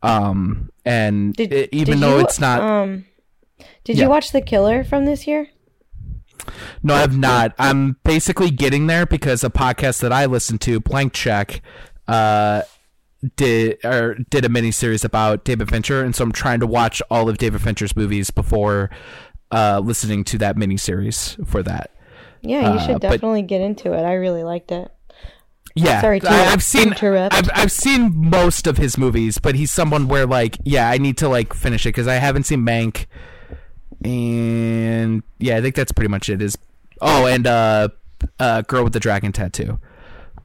um 0.04 0.70
and 0.86 1.34
Did- 1.36 1.54
it- 1.54 1.70
even 1.72 2.00
though 2.00 2.18
you, 2.20 2.26
it's 2.26 2.40
not 2.40 2.60
Um, 2.62 3.06
did 3.84 3.98
Yeah. 3.98 4.04
you 4.06 4.10
watch 4.10 4.32
The 4.32 4.42
Killer 4.42 4.84
from 4.84 5.06
this 5.06 5.26
year? 5.28 5.48
no 6.84 6.94
i've 6.94 7.18
not 7.18 7.56
i'm 7.58 7.96
basically 8.04 8.52
getting 8.52 8.88
there 8.88 9.06
because 9.06 9.44
a 9.44 9.50
podcast 9.50 10.02
that 10.02 10.12
i 10.14 10.26
listen 10.26 10.58
to 10.60 10.80
blank 10.80 11.14
check 11.14 11.62
uh 12.08 12.62
did 13.38 13.78
or 13.84 14.16
did 14.30 14.46
a 14.46 14.50
mini 14.50 14.70
series 14.72 15.04
about 15.04 15.44
david 15.46 15.70
fincher 15.70 16.04
and 16.04 16.14
so 16.16 16.24
i'm 16.24 16.32
trying 16.32 16.60
to 16.60 16.68
watch 16.68 17.02
all 17.10 17.30
of 17.30 17.38
david 17.40 17.62
fincher's 17.62 17.96
movies 17.96 18.30
before 18.30 18.92
uh 19.56 19.80
listening 19.84 20.24
to 20.26 20.38
that 20.38 20.58
mini 20.58 20.78
series 20.78 21.38
for 21.46 21.64
that 21.64 21.92
Yeah, 22.42 22.62
you 22.74 22.80
Uh, 22.80 22.86
should 22.86 22.94
but- 23.02 23.02
definitely 23.12 23.42
get 23.44 23.62
into 23.62 23.94
it. 23.94 24.04
I 24.04 24.14
really 24.14 24.44
liked 24.44 24.72
it. 24.72 24.92
Yeah, 25.78 26.00
Sorry 26.00 26.20
to 26.22 26.30
I, 26.30 26.34
have 26.54 26.64
seen. 26.64 26.94
I've 26.94 27.50
I've 27.54 27.72
seen 27.72 28.14
most 28.16 28.66
of 28.66 28.78
his 28.78 28.98
movies, 28.98 29.40
but 29.40 29.56
he's 29.56 29.74
someone 29.74 30.08
where 30.08 30.26
like 30.26 30.58
yeah, 30.64 30.90
I 30.90 30.98
need 30.98 31.18
to 31.18 31.28
like 31.28 31.54
finish 31.54 31.86
it 31.86 31.90
because 31.90 32.08
I 32.08 32.14
haven't 32.16 32.44
seen 32.44 32.62
Mank, 32.66 33.08
and 34.04 35.24
yeah, 35.40 35.58
I 35.58 35.62
think 35.62 35.76
that's 35.76 35.92
pretty 35.92 36.08
much 36.10 36.30
it. 36.30 36.42
Is 36.42 36.58
oh, 37.02 37.26
and 37.26 37.46
uh, 37.46 37.90
uh, 38.40 38.62
Girl 38.62 38.84
with 38.86 38.94
the 38.94 39.00
Dragon 39.02 39.32
Tattoo, 39.34 39.80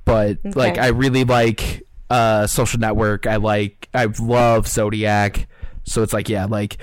but 0.05 0.39
like 0.57 0.79
I 0.79 0.89
really 0.89 1.23
like 1.25 1.83
uh, 2.11 2.47
Social 2.49 2.81
Network. 2.81 3.27
I 3.29 3.37
like 3.37 3.89
I 3.95 4.07
love 4.19 4.67
Zodiac, 4.67 5.47
so 5.85 6.03
it's 6.03 6.13
like 6.13 6.29
yeah, 6.29 6.47
like 6.47 6.79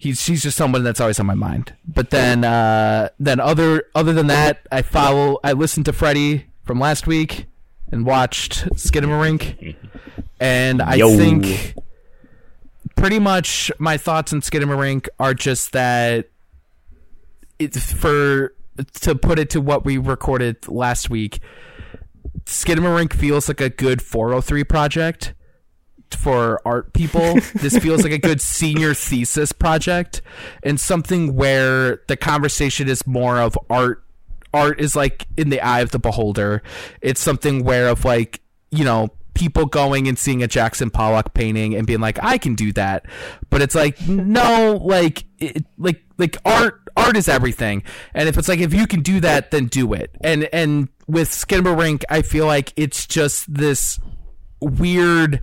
he's 0.00 0.20
she's 0.20 0.42
just 0.42 0.56
someone 0.56 0.82
that's 0.82 1.00
always 1.00 1.20
on 1.20 1.26
my 1.26 1.34
mind. 1.34 1.74
But 1.86 2.10
then 2.10 2.42
uh 2.42 3.10
then 3.20 3.38
other 3.38 3.84
other 3.94 4.12
than 4.12 4.28
that, 4.28 4.66
I 4.72 4.82
follow 4.82 5.38
I 5.44 5.52
listened 5.52 5.86
to 5.86 5.92
Freddie 5.92 6.46
from 6.64 6.80
last 6.80 7.06
week 7.06 7.46
and 7.92 8.06
watched 8.06 8.64
Skinamarink. 8.74 9.76
And 10.40 10.80
I 10.80 10.94
Yo. 10.94 11.16
think 11.16 11.74
pretty 12.96 13.18
much 13.18 13.70
my 13.78 13.98
thoughts 13.98 14.32
on 14.32 14.40
Skinamarink 14.40 15.08
are 15.18 15.34
just 15.34 15.72
that 15.72 16.30
it's 17.58 17.92
for 17.92 18.54
to 19.02 19.14
put 19.14 19.38
it 19.38 19.50
to 19.50 19.60
what 19.60 19.84
we 19.84 19.98
recorded 19.98 20.66
last 20.66 21.10
week. 21.10 21.40
Skinamarink 22.46 23.12
feels 23.12 23.48
like 23.48 23.60
a 23.60 23.68
good 23.68 24.00
403 24.00 24.64
project 24.64 25.34
for 26.14 26.60
art 26.64 26.92
people. 26.92 27.34
this 27.54 27.76
feels 27.78 28.02
like 28.02 28.12
a 28.12 28.18
good 28.18 28.40
senior 28.40 28.94
thesis 28.94 29.52
project 29.52 30.22
and 30.62 30.80
something 30.80 31.34
where 31.34 32.02
the 32.08 32.16
conversation 32.16 32.88
is 32.88 33.06
more 33.06 33.38
of 33.38 33.58
art. 33.68 34.04
Art 34.52 34.80
is 34.80 34.96
like 34.96 35.28
in 35.36 35.50
the 35.50 35.60
eye 35.60 35.80
of 35.80 35.92
the 35.92 36.00
beholder. 36.00 36.62
It's 37.00 37.20
something 37.20 37.62
where 37.62 37.88
of 37.88 38.04
like, 38.04 38.40
you 38.72 38.84
know, 38.84 39.10
people 39.34 39.66
going 39.66 40.08
and 40.08 40.18
seeing 40.18 40.42
a 40.42 40.46
Jackson 40.46 40.90
Pollock 40.90 41.34
painting 41.34 41.74
and 41.74 41.86
being 41.86 42.00
like, 42.00 42.18
I 42.22 42.38
can 42.38 42.54
do 42.54 42.72
that. 42.72 43.06
But 43.48 43.62
it's 43.62 43.74
like, 43.74 44.00
no, 44.06 44.78
like, 44.82 45.24
it, 45.38 45.64
like, 45.78 46.02
like 46.18 46.36
art, 46.44 46.80
art 46.96 47.16
is 47.16 47.28
everything. 47.28 47.82
And 48.12 48.28
if 48.28 48.36
it's 48.36 48.48
like, 48.48 48.60
if 48.60 48.74
you 48.74 48.86
can 48.86 49.00
do 49.00 49.20
that, 49.20 49.50
then 49.50 49.66
do 49.66 49.94
it. 49.94 50.14
And, 50.20 50.48
and 50.52 50.88
with 51.06 51.30
Skinamarink, 51.30 52.02
I 52.10 52.22
feel 52.22 52.46
like 52.46 52.72
it's 52.76 53.06
just 53.06 53.52
this 53.52 53.98
weird, 54.60 55.42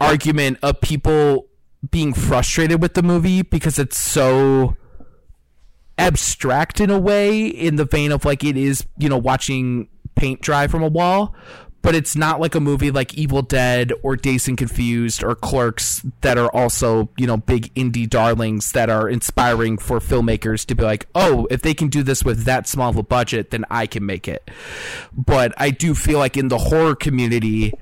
argument 0.00 0.58
of 0.62 0.80
people 0.80 1.46
being 1.90 2.12
frustrated 2.12 2.82
with 2.82 2.94
the 2.94 3.02
movie 3.02 3.42
because 3.42 3.78
it's 3.78 3.96
so 3.96 4.76
abstract 5.96 6.80
in 6.80 6.90
a 6.90 6.98
way 6.98 7.46
in 7.46 7.76
the 7.76 7.84
vein 7.84 8.12
of 8.12 8.24
like 8.24 8.44
it 8.44 8.56
is 8.56 8.86
you 8.98 9.08
know 9.08 9.18
watching 9.18 9.88
paint 10.14 10.40
dry 10.40 10.66
from 10.66 10.82
a 10.82 10.88
wall 10.88 11.34
but 11.82 11.94
it's 11.94 12.16
not 12.16 12.40
like 12.40 12.54
a 12.54 12.60
movie 12.60 12.90
like 12.90 13.14
Evil 13.14 13.42
Dead 13.42 13.92
or 14.02 14.16
Dazed 14.16 14.48
and 14.48 14.58
Confused 14.58 15.22
or 15.22 15.34
Clerks 15.34 16.04
that 16.22 16.36
are 16.36 16.52
also, 16.52 17.08
you 17.16 17.26
know, 17.26 17.36
big 17.36 17.72
indie 17.74 18.08
darlings 18.08 18.72
that 18.72 18.90
are 18.90 19.08
inspiring 19.08 19.78
for 19.78 20.00
filmmakers 20.00 20.66
to 20.66 20.74
be 20.74 20.82
like, 20.82 21.06
oh, 21.14 21.46
if 21.50 21.62
they 21.62 21.74
can 21.74 21.88
do 21.88 22.02
this 22.02 22.24
with 22.24 22.44
that 22.44 22.66
small 22.66 22.90
of 22.90 22.96
a 22.96 23.02
budget, 23.02 23.50
then 23.50 23.64
I 23.70 23.86
can 23.86 24.04
make 24.04 24.26
it. 24.26 24.50
But 25.12 25.54
I 25.56 25.70
do 25.70 25.94
feel 25.94 26.18
like 26.18 26.36
in 26.36 26.48
the 26.48 26.58
horror 26.58 26.96
community, 26.96 27.72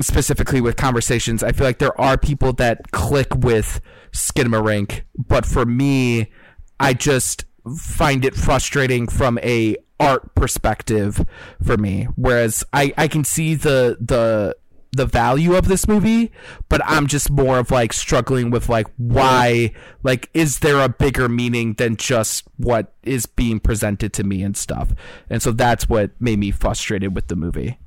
specifically 0.00 0.60
with 0.60 0.76
conversations, 0.76 1.42
I 1.42 1.52
feel 1.52 1.66
like 1.66 1.78
there 1.78 1.98
are 2.00 2.18
people 2.18 2.52
that 2.54 2.90
click 2.92 3.34
with 3.34 3.80
Skinamarink, 4.12 5.02
but 5.16 5.46
for 5.46 5.64
me, 5.64 6.30
I 6.78 6.94
just 6.94 7.44
find 7.78 8.24
it 8.24 8.34
frustrating 8.34 9.08
from 9.08 9.38
a 9.42 9.76
art 9.98 10.34
perspective 10.34 11.24
for 11.64 11.76
me. 11.76 12.08
Whereas 12.16 12.64
I, 12.72 12.92
I 12.96 13.08
can 13.08 13.24
see 13.24 13.54
the 13.54 13.96
the 14.00 14.56
the 14.92 15.06
value 15.06 15.54
of 15.54 15.68
this 15.68 15.86
movie, 15.86 16.32
but 16.70 16.80
I'm 16.84 17.06
just 17.06 17.30
more 17.30 17.58
of 17.58 17.70
like 17.70 17.92
struggling 17.92 18.50
with 18.50 18.68
like 18.68 18.86
why 18.96 19.72
like 20.02 20.30
is 20.32 20.60
there 20.60 20.80
a 20.80 20.88
bigger 20.88 21.28
meaning 21.28 21.74
than 21.74 21.96
just 21.96 22.44
what 22.56 22.94
is 23.02 23.26
being 23.26 23.60
presented 23.60 24.12
to 24.14 24.24
me 24.24 24.42
and 24.42 24.56
stuff. 24.56 24.92
And 25.28 25.42
so 25.42 25.52
that's 25.52 25.88
what 25.88 26.12
made 26.20 26.38
me 26.38 26.50
frustrated 26.50 27.14
with 27.14 27.28
the 27.28 27.36
movie. 27.36 27.78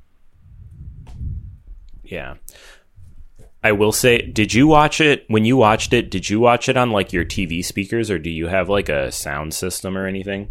Yeah. 2.10 2.34
I 3.62 3.72
will 3.72 3.92
say, 3.92 4.22
did 4.22 4.54
you 4.54 4.66
watch 4.66 5.00
it 5.00 5.24
when 5.28 5.44
you 5.44 5.56
watched 5.56 5.92
it? 5.92 6.10
Did 6.10 6.30
you 6.30 6.40
watch 6.40 6.68
it 6.68 6.76
on 6.76 6.90
like 6.90 7.12
your 7.12 7.24
TV 7.24 7.64
speakers 7.64 8.10
or 8.10 8.18
do 8.18 8.30
you 8.30 8.48
have 8.48 8.68
like 8.68 8.88
a 8.88 9.12
sound 9.12 9.54
system 9.54 9.96
or 9.96 10.06
anything? 10.06 10.50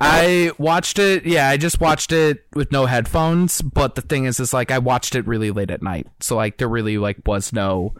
I 0.00 0.50
watched 0.58 0.98
it. 0.98 1.24
Yeah, 1.24 1.48
I 1.48 1.56
just 1.56 1.80
watched 1.80 2.12
it 2.12 2.44
with 2.54 2.70
no 2.70 2.86
headphones. 2.86 3.62
But 3.62 3.94
the 3.94 4.02
thing 4.02 4.24
is, 4.24 4.38
is 4.40 4.52
like 4.52 4.70
I 4.70 4.78
watched 4.78 5.14
it 5.14 5.26
really 5.26 5.50
late 5.50 5.70
at 5.70 5.82
night, 5.82 6.06
so 6.20 6.36
like 6.36 6.58
there 6.58 6.68
really 6.68 6.98
like 6.98 7.18
was 7.26 7.52
no 7.52 7.94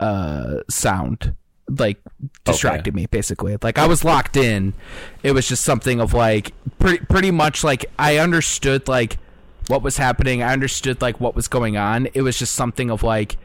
uh 0.00 0.60
sound 0.70 1.34
like 1.76 1.98
distracted 2.44 2.94
me 2.94 3.04
basically 3.06 3.56
like 3.62 3.76
i 3.76 3.86
was 3.86 4.02
locked 4.04 4.36
in 4.36 4.72
it 5.22 5.32
was 5.32 5.46
just 5.46 5.64
something 5.64 6.00
of 6.00 6.14
like 6.14 6.52
pretty 6.78 7.04
pretty 7.06 7.30
much 7.30 7.62
like 7.62 7.84
i 7.98 8.16
understood 8.16 8.88
like 8.88 9.18
what 9.68 9.82
was 9.82 9.96
happening 9.96 10.42
i 10.42 10.52
understood 10.52 11.00
like 11.00 11.20
what 11.20 11.34
was 11.34 11.48
going 11.48 11.76
on 11.76 12.08
it 12.14 12.22
was 12.22 12.38
just 12.38 12.54
something 12.54 12.90
of 12.90 13.02
like 13.02 13.36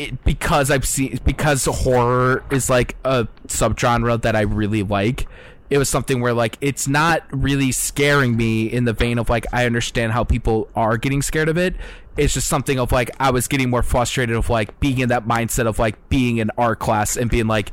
it 0.00 0.24
because 0.24 0.70
I've 0.70 0.86
seen 0.86 1.20
because 1.24 1.66
horror 1.66 2.42
is 2.50 2.70
like 2.70 2.96
a 3.04 3.28
subgenre 3.48 4.20
that 4.22 4.34
I 4.34 4.40
really 4.40 4.82
like. 4.82 5.28
it 5.68 5.78
was 5.78 5.88
something 5.88 6.20
where 6.20 6.32
like 6.32 6.58
it's 6.60 6.88
not 6.88 7.22
really 7.30 7.70
scaring 7.70 8.36
me 8.36 8.66
in 8.66 8.84
the 8.86 8.92
vein 8.92 9.18
of 9.18 9.28
like 9.28 9.46
I 9.52 9.66
understand 9.66 10.12
how 10.12 10.24
people 10.24 10.68
are 10.74 10.96
getting 10.96 11.22
scared 11.22 11.48
of 11.48 11.56
it. 11.56 11.76
It's 12.16 12.34
just 12.34 12.48
something 12.48 12.78
of 12.78 12.90
like 12.92 13.10
I 13.20 13.30
was 13.30 13.46
getting 13.46 13.70
more 13.70 13.82
frustrated 13.82 14.34
of 14.34 14.50
like 14.50 14.80
being 14.80 14.98
in 14.98 15.10
that 15.10 15.26
mindset 15.26 15.66
of 15.66 15.78
like 15.78 16.08
being 16.08 16.38
in 16.38 16.50
art 16.58 16.80
class 16.80 17.16
and 17.16 17.30
being 17.30 17.46
like 17.46 17.70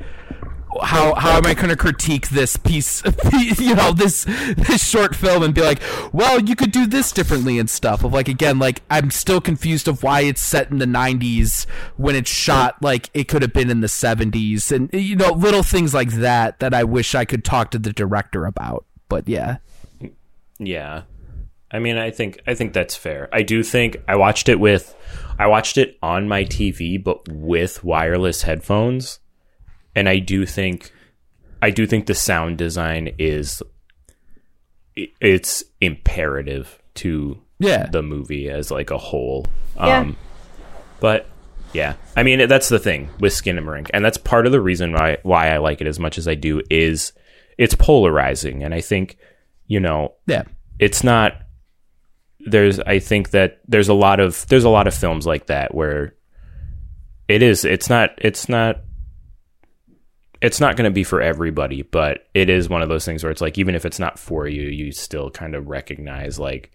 how 0.84 1.16
how 1.16 1.38
am 1.38 1.46
I 1.46 1.54
going 1.54 1.70
to 1.70 1.76
critique 1.76 2.30
this 2.30 2.58
piece, 2.58 3.04
you 3.60 3.76
know, 3.76 3.92
this 3.92 4.26
this 4.26 4.88
short 4.88 5.16
film 5.16 5.44
and 5.44 5.54
be 5.54 5.62
like, 5.62 5.82
well, 6.12 6.40
you 6.40 6.56
could 6.56 6.72
do 6.72 6.86
this 6.86 7.12
differently 7.12 7.58
and 7.60 7.70
stuff. 7.70 8.04
Of 8.04 8.14
like 8.14 8.28
again, 8.28 8.60
like 8.60 8.82
I'm 8.90 9.12
still 9.12 9.42
confused 9.42 9.88
of 9.88 10.04
why 10.04 10.22
it's 10.22 10.42
set 10.42 10.70
in 10.72 10.78
the 10.80 10.86
90s 10.86 11.66
when 11.96 12.16
it's 12.16 12.30
shot 12.30 12.82
like 12.82 13.10
it 13.14 13.28
could 13.28 13.42
have 13.42 13.54
been 13.54 13.70
in 13.70 13.82
the 13.82 13.88
70s, 13.88 14.72
and 14.72 14.90
you 14.94 15.16
know, 15.16 15.32
little 15.32 15.64
things 15.64 15.94
like 15.94 16.12
that 16.14 16.60
that 16.60 16.74
I 16.74 16.84
wish 16.84 17.16
I 17.16 17.26
could 17.26 17.44
talk 17.44 17.72
to 17.72 17.80
the 17.80 17.94
director 17.94 18.46
about. 18.46 18.86
But 19.10 19.28
yeah, 19.28 19.58
Yeah. 20.60 21.04
I 21.70 21.80
mean, 21.80 21.98
I 21.98 22.12
think 22.12 22.42
I 22.48 22.54
think 22.54 22.74
that's 22.74 22.96
fair. 22.96 23.30
I 23.34 23.42
do 23.42 23.62
think 23.62 23.98
I 24.08 24.16
watched 24.16 24.48
it 24.48 24.60
with 24.60 24.96
I 25.38 25.48
watched 25.48 25.78
it 25.78 25.98
on 26.02 26.28
my 26.28 26.44
TV 26.46 27.02
but 27.02 27.28
with 27.30 27.84
wireless 27.84 28.44
headphones. 28.44 29.20
And 29.98 30.08
I 30.08 30.20
do 30.20 30.46
think 30.46 30.92
I 31.60 31.72
do 31.72 31.88
think 31.88 32.06
the 32.06 32.14
sound 32.14 32.60
design 32.60 33.16
is 33.18 33.64
it's 34.96 35.64
imperative 35.82 36.80
to 36.96 37.42
yeah, 37.58 37.88
the 37.88 38.04
movie 38.04 38.48
as 38.48 38.70
like 38.70 38.92
a 38.92 38.98
whole. 39.00 39.48
Yeah. 39.76 40.02
Um 40.02 40.18
but 41.00 41.26
yeah. 41.74 41.96
I 42.16 42.22
mean, 42.22 42.48
that's 42.48 42.70
the 42.70 42.78
thing 42.78 43.10
with 43.20 43.34
Skinamarink. 43.34 43.90
And 43.92 44.06
that's 44.06 44.18
part 44.20 44.46
of 44.46 44.52
the 44.52 44.62
reason 44.62 44.94
why 44.94 45.18
why 45.24 45.50
I 45.50 45.58
like 45.58 45.82
it 45.82 45.88
as 45.88 46.00
much 46.00 46.20
as 46.20 46.28
I 46.28 46.36
do 46.36 46.62
is 46.70 47.12
it's 47.58 47.74
polarizing 47.74 48.64
and 48.64 48.76
I 48.76 48.82
think 48.82 49.18
you 49.66 49.80
know, 49.80 50.14
yeah, 50.28 50.44
it's 50.78 51.04
not 51.04 51.42
there's 52.40 52.80
i 52.82 53.00
think 53.00 53.32
that 53.32 53.60
there's 53.68 53.90
a 53.90 53.94
lot 53.94 54.20
of 54.20 54.46
there's 54.48 54.64
a 54.64 54.70
lot 54.70 54.88
of 54.88 54.94
films 54.94 55.26
like 55.26 55.48
that 55.48 55.74
where 55.74 56.14
it 57.28 57.42
is 57.42 57.66
it's 57.66 57.90
not 57.90 58.12
it's 58.20 58.48
not 58.48 58.78
it's 60.42 60.60
not 60.60 60.76
going 60.76 60.86
to 60.90 60.94
be 60.94 61.04
for 61.04 61.22
everybody 61.22 61.82
but 61.82 62.28
it 62.34 62.50
is 62.50 62.70
one 62.70 62.82
of 62.82 62.90
those 62.90 63.06
things 63.06 63.24
where 63.24 63.32
it's 63.32 63.42
like 63.42 63.58
even 63.58 63.76
if 63.76 63.86
it's 63.86 64.00
not 64.00 64.20
for 64.20 64.48
you 64.48 64.64
you 64.64 64.92
still 64.92 65.30
kind 65.30 65.56
of 65.56 65.68
recognize 65.68 66.38
like 66.40 66.72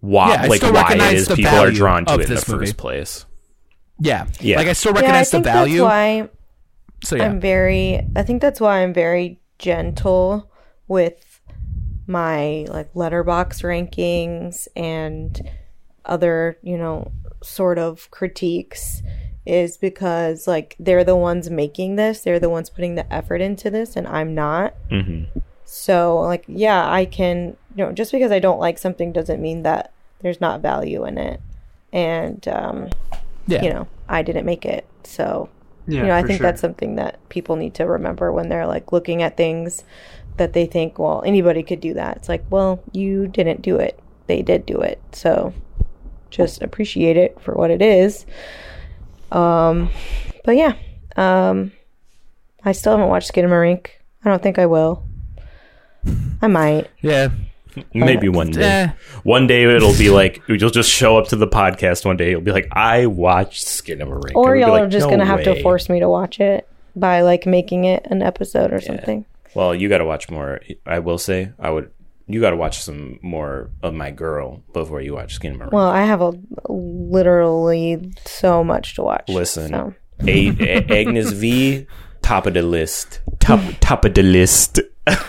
why 0.00 0.30
Yeah, 0.34 0.46
like 0.46 0.62
why 0.62 0.68
it 0.68 0.72
recognize 0.72 1.28
is 1.30 1.36
people 1.36 1.54
are 1.54 1.70
drawn 1.70 2.04
to 2.06 2.14
it 2.14 2.22
in 2.22 2.34
the 2.34 2.44
movie. 2.48 2.66
first 2.66 2.76
place 2.76 3.26
yeah, 4.00 4.26
Yeah. 4.40 4.56
Like 4.56 4.66
I 4.66 4.72
still 4.72 4.92
Yeah, 4.94 4.98
I 4.98 5.00
recognize 5.02 5.30
the 5.30 5.40
value. 5.40 5.78
that's 5.78 5.84
why 5.84 6.28
so 7.04 7.16
yeah, 7.16 7.24
I'm 7.26 7.40
very 7.40 8.00
I 8.16 8.22
think 8.22 8.42
that's 8.42 8.60
why 8.60 8.82
I'm 8.82 8.92
very 8.94 9.40
gentle 9.58 10.50
with 10.88 11.40
my 12.08 12.66
like 12.68 12.92
Letterboxd 12.94 13.62
rankings 13.62 14.66
and 14.74 15.40
other, 16.04 16.58
you 16.62 16.76
know, 16.76 17.12
sort 17.44 17.78
of 17.78 18.10
critiques 18.10 19.02
is 19.44 19.76
because 19.76 20.46
like 20.46 20.76
they're 20.78 21.04
the 21.04 21.16
ones 21.16 21.50
making 21.50 21.96
this, 21.96 22.20
they're 22.20 22.40
the 22.40 22.48
ones 22.50 22.70
putting 22.70 22.94
the 22.94 23.12
effort 23.12 23.40
into 23.40 23.70
this 23.70 23.96
and 23.96 24.06
I'm 24.06 24.34
not. 24.34 24.74
hmm 24.90 25.24
So 25.64 26.20
like 26.20 26.44
yeah, 26.48 26.88
I 26.90 27.04
can, 27.04 27.56
you 27.74 27.84
know, 27.84 27.92
just 27.92 28.12
because 28.12 28.30
I 28.32 28.38
don't 28.38 28.60
like 28.60 28.78
something 28.78 29.12
doesn't 29.12 29.40
mean 29.40 29.62
that 29.62 29.92
there's 30.20 30.40
not 30.40 30.60
value 30.60 31.04
in 31.04 31.18
it. 31.18 31.40
And 31.92 32.46
um 32.48 32.88
yeah, 33.46 33.62
you 33.62 33.70
know, 33.70 33.88
I 34.08 34.22
didn't 34.22 34.46
make 34.46 34.64
it. 34.64 34.86
So 35.02 35.48
Yeah, 35.88 36.02
you 36.02 36.06
know, 36.08 36.14
I 36.14 36.22
think 36.22 36.38
sure. 36.38 36.46
that's 36.46 36.60
something 36.60 36.94
that 36.96 37.18
people 37.28 37.56
need 37.56 37.74
to 37.74 37.84
remember 37.84 38.30
when 38.32 38.48
they're 38.48 38.66
like 38.66 38.92
looking 38.92 39.22
at 39.22 39.36
things 39.36 39.82
that 40.36 40.52
they 40.52 40.66
think, 40.66 40.98
well, 40.98 41.22
anybody 41.26 41.62
could 41.62 41.80
do 41.80 41.94
that. 41.94 42.16
It's 42.16 42.28
like, 42.28 42.44
well, 42.48 42.82
you 42.92 43.26
didn't 43.26 43.60
do 43.62 43.76
it. 43.76 43.98
They 44.28 44.40
did 44.42 44.64
do 44.64 44.80
it. 44.80 45.00
So 45.12 45.52
just 46.30 46.62
appreciate 46.62 47.16
it 47.16 47.38
for 47.40 47.54
what 47.54 47.70
it 47.70 47.82
is. 47.82 48.24
Um, 49.34 49.90
but 50.44 50.56
yeah, 50.56 50.74
um, 51.16 51.72
I 52.64 52.72
still 52.72 52.92
haven't 52.92 53.08
watched 53.08 53.32
Skinamarink. 53.32 53.88
I 54.24 54.28
don't 54.28 54.42
think 54.42 54.58
I 54.58 54.66
will. 54.66 55.04
I 56.40 56.46
might. 56.48 56.88
yeah. 57.00 57.28
maybe 57.94 58.28
one 58.28 58.50
day 58.50 58.62
Eh. 58.62 58.88
one 59.22 59.46
day 59.46 59.64
it'll 59.64 59.96
be 59.96 60.10
like 60.10 60.42
you'll 60.46 60.58
just 60.68 60.90
show 60.90 61.16
up 61.16 61.28
to 61.28 61.36
the 61.36 61.46
podcast 61.46 62.04
one 62.04 62.18
day 62.18 62.28
you'll 62.30 62.42
be 62.42 62.52
like 62.52 62.68
i 62.72 63.06
watched 63.06 63.64
Skinamarink 63.64 64.32
Or 64.34 64.52
And 64.52 64.52
we'll 64.52 64.52
be 64.54 64.60
y'all 64.60 64.70
like, 64.72 64.82
are 64.82 64.88
just 64.90 65.06
"No 65.06 65.10
gonna 65.12 65.24
have 65.24 65.38
way." 65.38 65.44
to 65.54 65.62
force 65.62 65.88
me 65.88 65.98
to 66.00 66.08
watch 66.08 66.38
it 66.38 66.68
by 66.94 67.22
like 67.22 67.46
making 67.46 67.84
it 67.84 68.06
an 68.10 68.20
episode 68.20 68.72
or 68.74 68.80
something. 68.82 69.24
Well, 69.54 69.74
you 69.74 69.88
got 69.88 69.98
to 69.98 70.04
watch 70.04 70.28
more. 70.30 70.60
I 70.84 70.98
will 70.98 71.16
say, 71.18 71.52
I 71.58 71.70
would. 71.70 71.90
You 72.26 72.40
got 72.40 72.50
to 72.50 72.56
watch 72.56 72.80
some 72.80 73.18
more 73.22 73.70
of 73.82 73.94
my 73.94 74.10
girl 74.10 74.62
before 74.72 75.00
you 75.00 75.14
watch 75.14 75.38
Skinamarink. 75.38 75.72
Well, 75.72 75.88
I 75.88 76.02
have 76.04 76.20
a 76.20 76.32
literally 76.68 78.12
so 78.24 78.62
much 78.64 78.94
to 78.96 79.02
watch. 79.02 79.28
Listen, 79.28 79.68
so. 79.70 79.94
A- 80.26 80.56
A- 80.60 81.00
Agnes 81.00 81.32
V, 81.32 81.86
top 82.22 82.46
of 82.46 82.54
the 82.54 82.62
list. 82.62 83.20
Top 83.40 83.60
top 83.80 84.04
of 84.04 84.14
the 84.14 84.22
list. 84.22 84.80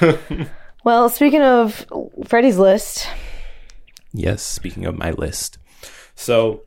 Well, 0.85 1.07
speaking 1.07 1.41
of 1.41 1.85
Freddie's 2.27 2.57
list, 2.57 3.07
yes. 4.11 4.43
Speaking 4.43 4.85
of 4.85 4.97
my 4.97 5.11
list, 5.11 5.57
so 6.13 6.63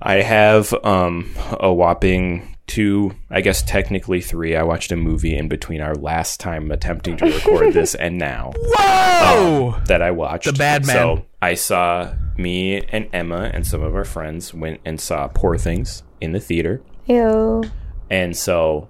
I 0.00 0.22
have 0.22 0.72
um 0.84 1.34
a 1.60 1.70
whopping 1.70 2.55
two. 2.66 3.14
I 3.30 3.40
guess 3.40 3.62
technically 3.62 4.20
three. 4.20 4.56
I 4.56 4.62
watched 4.62 4.92
a 4.92 4.96
movie 4.96 5.36
in 5.36 5.48
between 5.48 5.80
our 5.80 5.94
last 5.94 6.40
time 6.40 6.70
attempting 6.70 7.16
to 7.18 7.26
record 7.26 7.74
this 7.74 7.94
and 7.94 8.18
now. 8.18 8.52
Whoa! 8.56 9.80
that 9.86 10.02
I 10.02 10.10
watched. 10.10 10.46
The 10.46 10.52
Bad 10.52 10.86
Man. 10.86 10.94
So 10.94 11.26
I 11.40 11.54
saw 11.54 12.14
me 12.36 12.82
and 12.88 13.08
Emma 13.12 13.50
and 13.52 13.66
some 13.66 13.82
of 13.82 13.94
our 13.94 14.04
friends 14.04 14.52
went 14.52 14.80
and 14.84 15.00
saw 15.00 15.28
Poor 15.28 15.56
Things 15.56 16.02
in 16.20 16.32
the 16.32 16.40
theater, 16.40 16.82
ew. 17.06 17.62
and 18.10 18.36
so 18.36 18.88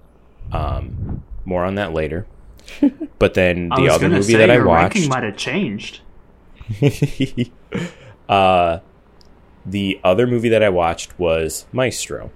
um, 0.51 1.23
more 1.45 1.65
on 1.65 1.75
that 1.75 1.93
later. 1.93 2.27
But 3.19 3.33
then 3.33 3.69
the 3.69 3.89
other 3.89 4.09
movie 4.09 4.33
say 4.33 4.37
that 4.37 4.51
I 4.51 4.55
your 4.57 4.67
watched, 4.67 5.09
might 5.09 5.23
have 5.23 5.37
changed. 5.37 6.01
uh, 8.29 8.79
the 9.65 9.99
other 10.03 10.27
movie 10.27 10.49
that 10.49 10.61
I 10.61 10.69
watched 10.69 11.17
was 11.17 11.65
Maestro 11.71 12.29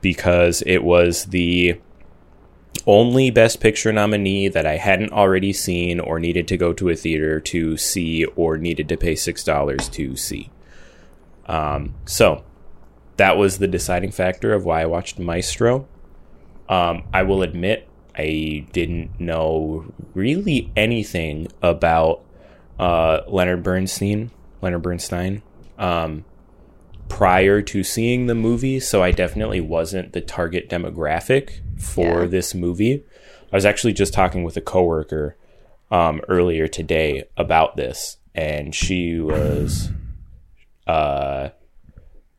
because 0.00 0.62
it 0.66 0.84
was 0.84 1.26
the 1.26 1.80
only 2.86 3.30
Best 3.30 3.60
Picture 3.60 3.92
nominee 3.92 4.48
that 4.48 4.66
I 4.66 4.76
hadn't 4.76 5.12
already 5.12 5.52
seen 5.52 6.00
or 6.00 6.18
needed 6.18 6.48
to 6.48 6.56
go 6.56 6.72
to 6.72 6.88
a 6.88 6.96
theater 6.96 7.40
to 7.40 7.76
see 7.76 8.24
or 8.36 8.56
needed 8.56 8.88
to 8.88 8.96
pay 8.96 9.14
six 9.14 9.44
dollars 9.44 9.88
to 9.90 10.16
see. 10.16 10.50
Um, 11.46 11.94
so 12.06 12.44
that 13.16 13.36
was 13.36 13.58
the 13.58 13.66
deciding 13.66 14.12
factor 14.12 14.52
of 14.52 14.64
why 14.64 14.82
I 14.82 14.86
watched 14.86 15.18
Maestro. 15.18 15.86
Um, 16.68 17.04
I 17.12 17.22
will 17.22 17.42
admit 17.42 17.88
I 18.16 18.66
didn't 18.72 19.18
know 19.18 19.92
really 20.14 20.70
anything 20.76 21.48
about 21.62 22.22
uh, 22.78 23.22
Leonard 23.26 23.62
Bernstein. 23.62 24.30
Leonard 24.60 24.82
Bernstein. 24.82 25.42
Um, 25.78 26.24
prior 27.08 27.62
to 27.62 27.82
seeing 27.82 28.26
the 28.26 28.34
movie, 28.34 28.80
so 28.80 29.02
I 29.02 29.10
definitely 29.10 29.60
wasn't 29.60 30.12
the 30.12 30.20
target 30.20 30.68
demographic 30.68 31.60
for 31.80 32.22
Yeah. 32.22 32.26
this 32.26 32.54
movie. 32.54 33.02
I 33.52 33.56
was 33.56 33.64
actually 33.64 33.94
just 33.94 34.12
talking 34.12 34.44
with 34.44 34.56
a 34.56 34.60
coworker 34.60 35.36
um, 35.90 36.20
earlier 36.28 36.68
today 36.68 37.24
about 37.36 37.76
this, 37.76 38.18
and 38.34 38.74
she 38.74 39.18
was, 39.20 39.90
uh, 40.86 41.48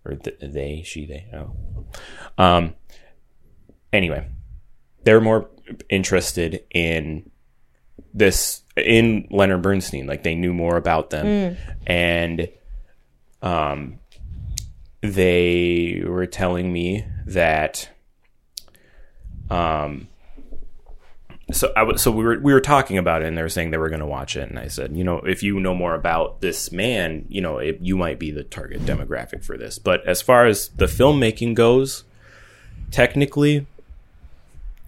or 0.05 0.15
th- 0.15 0.37
they, 0.41 0.83
she, 0.85 1.05
they, 1.05 1.25
oh, 1.33 1.55
um. 2.37 2.75
Anyway, 3.91 4.23
they're 5.03 5.19
more 5.19 5.49
interested 5.89 6.63
in 6.69 7.31
this 8.13 8.61
in 8.77 9.27
Leonard 9.31 9.63
Bernstein. 9.63 10.05
Like 10.05 10.21
they 10.21 10.35
knew 10.35 10.53
more 10.53 10.77
about 10.77 11.09
them, 11.09 11.57
and 11.87 12.47
um, 13.41 13.97
they 15.01 16.03
were 16.05 16.25
telling 16.25 16.71
me 16.71 17.05
that 17.25 17.89
um. 19.49 20.07
So 21.51 21.73
I 21.75 21.81
was, 21.81 21.99
so 21.99 22.11
we 22.11 22.23
were 22.23 22.39
we 22.39 22.53
were 22.53 22.61
talking 22.61 22.99
about 22.99 23.23
it, 23.23 23.27
and 23.27 23.35
they 23.35 23.41
were 23.41 23.49
saying 23.49 23.71
they 23.71 23.79
were 23.79 23.89
going 23.89 24.01
to 24.01 24.05
watch 24.05 24.35
it, 24.35 24.47
and 24.49 24.59
I 24.59 24.67
said, 24.67 24.95
you 24.95 25.03
know, 25.03 25.17
if 25.21 25.41
you 25.41 25.59
know 25.59 25.73
more 25.73 25.95
about 25.95 26.41
this 26.41 26.71
man, 26.71 27.25
you 27.27 27.41
know, 27.41 27.57
it, 27.57 27.79
you 27.81 27.97
might 27.97 28.19
be 28.19 28.29
the 28.29 28.43
target 28.43 28.81
demographic 28.85 29.43
for 29.43 29.57
this. 29.57 29.79
But 29.79 30.05
as 30.05 30.21
far 30.21 30.45
as 30.45 30.67
the 30.69 30.85
filmmaking 30.85 31.55
goes, 31.55 32.03
technically, 32.91 33.65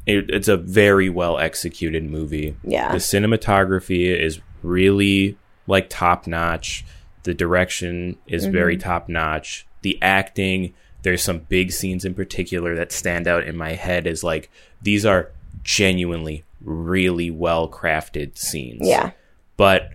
it, 0.06 0.30
it's 0.30 0.47
a 0.47 0.58
very 0.58 1.10
well 1.10 1.39
executed 1.39 2.04
movie. 2.04 2.56
Yeah. 2.63 2.91
The 2.91 3.00
cinematography 3.00 4.15
is 4.15 4.39
really 4.62 5.38
like 5.65 5.89
top 5.89 6.28
notch. 6.28 6.86
The 7.24 7.34
direction 7.34 8.17
is 8.28 8.45
very 8.45 8.78
top 8.78 9.10
notch. 9.10 9.65
The 9.81 9.97
acting, 10.01 10.73
there's 11.03 11.23
some 11.23 11.39
big 11.39 11.71
scenes 11.71 12.05
in 12.05 12.13
particular 12.13 12.75
that 12.75 12.91
stand 12.91 13.27
out 13.27 13.45
in 13.45 13.57
my 13.57 13.73
head 13.73 14.05
as 14.07 14.23
like 14.23 14.49
these 14.81 15.05
are 15.05 15.29
genuinely 15.63 16.43
really 16.61 17.31
well 17.31 17.67
crafted 17.69 18.37
scenes. 18.37 18.87
Yeah. 18.87 19.11
But 19.57 19.93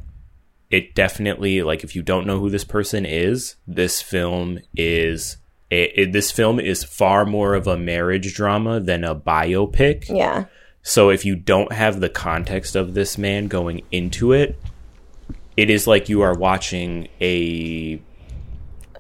it 0.71 0.95
definitely 0.95 1.63
like 1.63 1.85
if 1.85 1.95
you 1.95 2.03
don't 2.03 2.27
know 2.27 2.41
who 2.41 2.51
this 2.51 2.65
person 2.65 3.07
is, 3.07 3.55
this 3.67 4.03
film 4.03 4.59
is 4.77 5.37
it, 5.71 5.93
it- 5.95 6.13
this 6.13 6.31
film 6.33 6.59
is 6.61 6.83
far 6.85 7.25
more 7.25 7.55
of 7.55 7.67
a 7.67 7.77
marriage 7.79 8.35
drama 8.35 8.81
than 8.81 9.05
a 9.05 9.15
biopic. 9.15 10.09
Yeah. 10.09 10.47
So 10.83 11.11
if 11.11 11.25
you 11.25 11.35
don't 11.37 11.73
have 11.73 11.99
the 12.01 12.09
context 12.09 12.77
of 12.77 12.95
this 12.95 13.19
man 13.19 13.49
going 13.49 13.83
into 13.91 14.33
it, 14.33 14.57
it 15.57 15.69
is 15.71 15.87
like 15.87 16.09
you 16.09 16.23
are 16.23 16.35
watching 16.35 17.09
a 17.21 18.01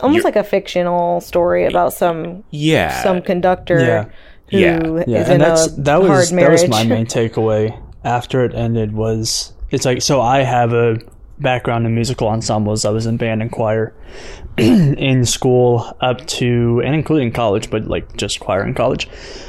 Almost 0.00 0.16
You're- 0.16 0.24
like 0.24 0.36
a 0.36 0.44
fictional 0.44 1.20
story 1.20 1.66
about 1.66 1.92
some 1.92 2.44
yeah 2.50 3.02
some 3.02 3.22
conductor 3.22 3.78
Yeah. 3.80 4.04
who 4.50 4.58
Yeah. 4.58 5.04
Yeah, 5.06 5.20
is 5.22 5.28
and 5.28 5.34
in 5.34 5.38
that's 5.40 5.66
a 5.66 5.80
that 5.82 6.00
was 6.02 6.08
hard 6.30 6.40
that 6.40 6.50
was 6.50 6.68
my 6.68 6.84
main 6.84 7.06
takeaway 7.18 7.78
after 8.04 8.44
it 8.44 8.54
ended 8.54 8.92
was 8.92 9.52
it's 9.70 9.84
like 9.84 10.02
so 10.02 10.20
I 10.20 10.42
have 10.42 10.72
a 10.72 10.98
background 11.38 11.84
in 11.86 11.94
musical 11.94 12.28
ensembles. 12.28 12.84
I 12.86 12.90
was 12.90 13.04
in 13.06 13.16
band 13.18 13.42
and 13.42 13.50
choir 13.52 13.94
in 14.56 15.24
school 15.26 15.94
up 16.00 16.24
to 16.26 16.80
and 16.84 16.94
including 16.94 17.32
college, 17.32 17.70
but 17.70 17.86
like 17.86 18.16
just 18.16 18.40
choir 18.40 18.64
in 18.66 18.72
college. 18.74 19.08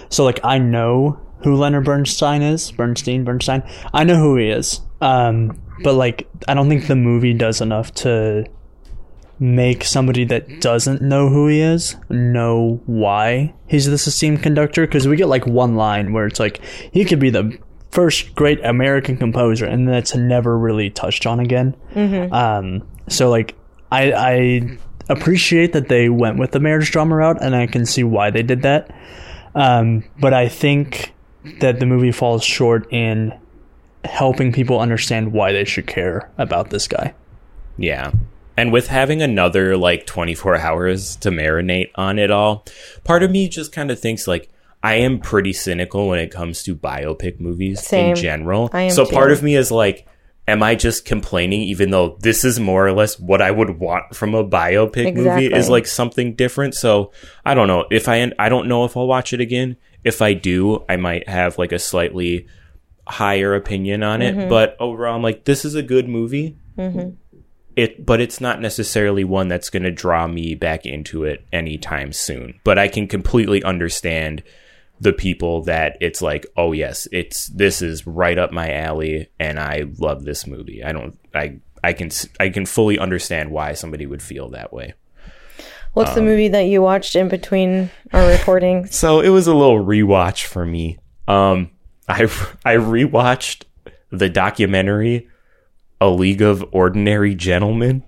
So 0.10 0.24
like 0.26 0.40
I 0.44 0.58
know 0.58 1.20
who 1.44 1.56
Leonard 1.56 1.86
Bernstein 1.86 2.42
is, 2.42 2.72
Bernstein, 2.72 3.24
Bernstein. 3.24 3.64
I 3.94 4.04
know 4.04 4.16
who 4.16 4.36
he 4.38 4.50
is. 4.50 4.82
Um, 5.00 5.62
but 5.84 5.94
like 5.94 6.28
I 6.48 6.56
don't 6.56 6.68
think 6.68 6.88
the 6.88 6.96
movie 6.96 7.34
does 7.34 7.62
enough 7.62 7.94
to 7.96 8.46
make 9.40 9.84
somebody 9.84 10.24
that 10.26 10.62
doesn't 10.62 11.02
know 11.02 11.30
who 11.30 11.48
he 11.48 11.62
is 11.62 11.96
know 12.10 12.82
why 12.88 13.54
he's 13.68 13.86
this 13.86 14.08
esteemed 14.08 14.42
conductor 14.42 14.86
because 14.88 15.08
we 15.08 15.16
get 15.16 15.28
like 15.28 15.46
one 15.46 15.76
line 15.76 16.12
where 16.12 16.26
it's 16.26 16.40
like 16.40 16.60
he 16.92 17.06
could 17.06 17.20
be 17.20 17.30
the 17.30 17.56
first 17.92 18.34
great 18.36 18.64
American 18.66 19.16
composer 19.16 19.66
and 19.66 19.88
that's 19.88 20.16
never 20.16 20.58
really 20.58 20.90
touched 20.90 21.26
on 21.26 21.40
again. 21.40 21.76
Um, 22.32 22.88
so 23.10 23.30
like 23.30 23.56
I 23.92 24.12
I 24.14 24.78
appreciate 25.10 25.74
that 25.74 25.88
they 25.88 26.10
went 26.10 26.38
with 26.38 26.52
the 26.52 26.60
marriage 26.60 26.92
drama 26.92 27.16
route 27.16 27.38
and 27.42 27.56
I 27.56 27.68
can 27.68 27.86
see 27.86 28.04
why 28.04 28.30
they 28.32 28.44
did 28.44 28.64
that. 28.64 28.94
Um, 29.56 30.04
but 30.20 30.34
I 30.34 30.50
think 30.50 31.14
that 31.60 31.80
the 31.80 31.86
movie 31.86 32.12
falls 32.12 32.44
short 32.44 32.92
in 32.92 33.34
helping 34.04 34.52
people 34.52 34.80
understand 34.80 35.32
why 35.32 35.52
they 35.52 35.64
should 35.66 35.88
care 35.88 36.30
about 36.38 36.70
this 36.72 36.88
guy. 36.88 37.14
Yeah. 37.78 38.12
And 38.58 38.74
with 38.74 38.88
having 38.88 39.22
another 39.22 39.78
like 39.78 40.08
24 40.08 40.58
hours 40.58 41.16
to 41.18 41.30
marinate 41.30 41.92
on 41.96 42.18
it 42.18 42.32
all, 42.32 42.66
part 43.04 43.22
of 43.22 43.30
me 43.30 43.48
just 43.48 43.72
kind 43.72 43.92
of 43.92 44.00
thinks 44.00 44.28
like 44.28 44.50
I 44.84 44.96
am 44.96 45.20
pretty 45.20 45.54
cynical 45.54 46.08
when 46.08 46.20
it 46.20 46.32
comes 46.32 46.64
to 46.64 46.76
biopic 46.76 47.40
movies 47.40 47.86
Same. 47.86 48.10
in 48.10 48.16
general. 48.16 48.70
So 48.90 49.06
part 49.06 49.32
of 49.32 49.44
me 49.44 49.56
is 49.56 49.72
like 49.72 50.08
am 50.48 50.64
I 50.64 50.76
just 50.76 51.06
complaining 51.06 51.62
even 51.64 51.92
though 51.92 52.18
this 52.22 52.44
is 52.44 52.60
more 52.60 52.88
or 52.88 52.94
less 52.94 53.20
what 53.20 53.42
I 53.42 53.52
would 53.52 53.80
want 53.80 54.16
from 54.16 54.34
a 54.34 54.48
biopic 54.48 55.14
movie 55.14 55.54
is 55.54 55.70
like 55.70 55.86
something 55.86 56.36
different. 56.36 56.74
So 56.74 57.12
I 57.46 57.54
don't 57.54 57.68
know 57.68 57.86
if 57.92 58.08
I 58.08 58.32
I 58.40 58.50
don't 58.50 58.68
know 58.68 58.86
if 58.86 58.98
I'll 58.98 59.08
watch 59.08 59.34
it 59.34 59.42
again. 59.42 59.78
If 60.04 60.22
I 60.22 60.34
do, 60.34 60.84
I 60.88 60.96
might 60.96 61.28
have 61.28 61.58
like 61.58 61.72
a 61.74 61.80
slightly 61.80 62.48
higher 63.08 63.56
opinion 63.56 64.04
on 64.04 64.22
it. 64.22 64.36
Mm-hmm. 64.36 64.50
But 64.50 64.78
overall, 64.80 65.16
I'm 65.16 65.24
like, 65.24 65.46
this 65.46 65.66
is 65.66 65.76
a 65.76 65.84
good 65.84 66.08
movie. 66.08 66.58
It, 67.78 68.06
but 68.06 68.20
it's 68.20 68.42
not 68.42 68.60
necessarily 68.60 69.24
one 69.24 69.48
that's 69.48 69.70
going 69.70 69.84
to 69.84 69.92
draw 69.92 70.28
me 70.28 70.56
back 70.56 70.86
into 70.86 71.24
it 71.24 71.46
anytime 71.54 72.12
soon. 72.12 72.60
But 72.64 72.78
I 72.80 72.88
can 72.88 73.08
completely 73.08 73.64
understand 73.64 74.44
the 75.00 75.14
people 75.14 75.62
that 75.66 75.96
it's 76.02 76.20
like, 76.22 76.48
oh 76.58 76.72
yes, 76.72 77.08
it's 77.12 77.48
this 77.48 77.84
is 77.84 78.08
right 78.08 78.38
up 78.38 78.52
my 78.52 78.74
alley, 78.74 79.30
and 79.40 79.60
I 79.60 79.86
love 80.00 80.24
this 80.26 80.48
movie. 80.48 80.84
I 80.84 80.92
don't, 80.92 81.20
I, 81.36 81.60
I 81.84 81.94
can, 81.94 82.10
I 82.40 82.50
can 82.50 82.66
fully 82.66 82.98
understand 82.98 83.52
why 83.52 83.74
somebody 83.74 84.08
would 84.08 84.24
feel 84.24 84.50
that 84.50 84.74
way. 84.74 84.96
What's 85.94 86.10
Um, 86.12 86.16
the 86.16 86.22
movie 86.24 86.48
that 86.48 86.64
you 86.64 86.82
watched 86.82 87.16
in 87.16 87.28
between 87.28 87.92
our 88.12 88.28
recordings? 88.28 88.96
So 88.96 89.20
it 89.20 89.30
was 89.30 89.46
a 89.46 89.54
little 89.54 89.84
rewatch 89.84 90.46
for 90.46 90.66
me. 90.66 90.98
Um, 91.28 91.70
I 92.10 92.24
I 92.66 92.76
rewatched 92.78 93.66
the 94.10 94.30
documentary 94.30 95.28
"A 96.02 96.10
League 96.10 96.42
of 96.42 96.64
Ordinary 96.72 97.36
Gentlemen," 97.36 98.04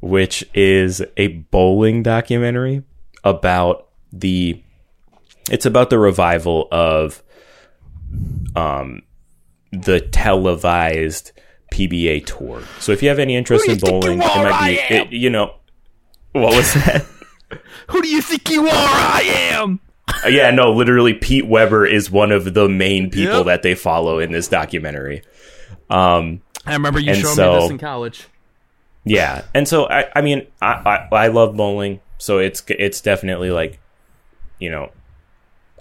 which 0.00 0.44
is 0.54 1.02
a 1.16 1.28
bowling 1.28 2.02
documentary 2.02 2.82
about 3.24 3.88
the. 4.12 4.62
It's 5.50 5.66
about 5.66 5.90
the 5.90 5.98
revival 5.98 6.66
of, 6.72 7.22
um, 8.56 9.02
the 9.70 10.00
televised 10.00 11.32
PBA 11.72 12.24
tour. 12.26 12.62
So 12.80 12.92
if 12.92 13.02
you 13.02 13.08
have 13.10 13.18
any 13.18 13.36
interest 13.36 13.68
in 13.68 13.78
bowling, 13.78 14.18
it 14.20 14.24
might 14.26 14.88
be. 14.88 14.94
It, 14.94 15.12
you 15.12 15.30
know, 15.30 15.54
what 16.32 16.54
was 16.54 16.74
that? 16.74 17.04
Who 17.88 18.02
do 18.02 18.08
you 18.08 18.20
think 18.22 18.50
you 18.50 18.66
are? 18.66 18.72
I 18.72 19.22
am. 19.52 19.78
Uh, 20.24 20.28
yeah, 20.28 20.50
no, 20.50 20.72
literally, 20.72 21.14
Pete 21.14 21.46
Weber 21.46 21.86
is 21.86 22.10
one 22.10 22.32
of 22.32 22.54
the 22.54 22.68
main 22.68 23.10
people 23.10 23.38
Yep. 23.38 23.46
that 23.46 23.62
they 23.62 23.74
follow 23.76 24.18
in 24.18 24.32
this 24.32 24.48
documentary. 24.48 25.22
Um, 25.90 26.42
I 26.66 26.72
remember 26.74 26.98
you 27.00 27.12
And 27.12 27.20
showing 27.20 27.34
so- 27.34 27.54
me 27.54 27.60
this 27.60 27.70
in 27.70 27.78
college. 27.78 28.26
yeah, 29.04 29.42
and 29.54 29.66
so 29.68 29.88
I, 29.88 30.06
I 30.14 30.20
mean, 30.20 30.46
I, 30.60 31.06
I, 31.12 31.16
I 31.24 31.28
love 31.28 31.56
bowling, 31.56 32.00
so 32.18 32.38
it's 32.38 32.62
it's 32.68 33.00
definitely 33.00 33.50
like, 33.50 33.78
you 34.58 34.70
know, 34.70 34.90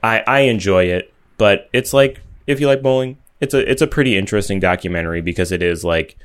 I 0.04 0.19
I 0.28 0.39
enjoy 0.41 0.86
it, 0.86 1.13
but 1.38 1.69
it's 1.74 1.93
like 1.93 2.21
if 2.48 2.60
you 2.60 2.67
like 2.67 2.82
bowling, 2.82 3.17
it's 3.41 3.54
a 3.54 3.69
it's 3.69 3.82
a 3.82 3.88
pretty 3.88 4.17
interesting 4.17 4.60
documentary 4.60 5.21
because 5.21 5.52
it 5.52 5.62
is 5.63 5.84
like 5.84 6.17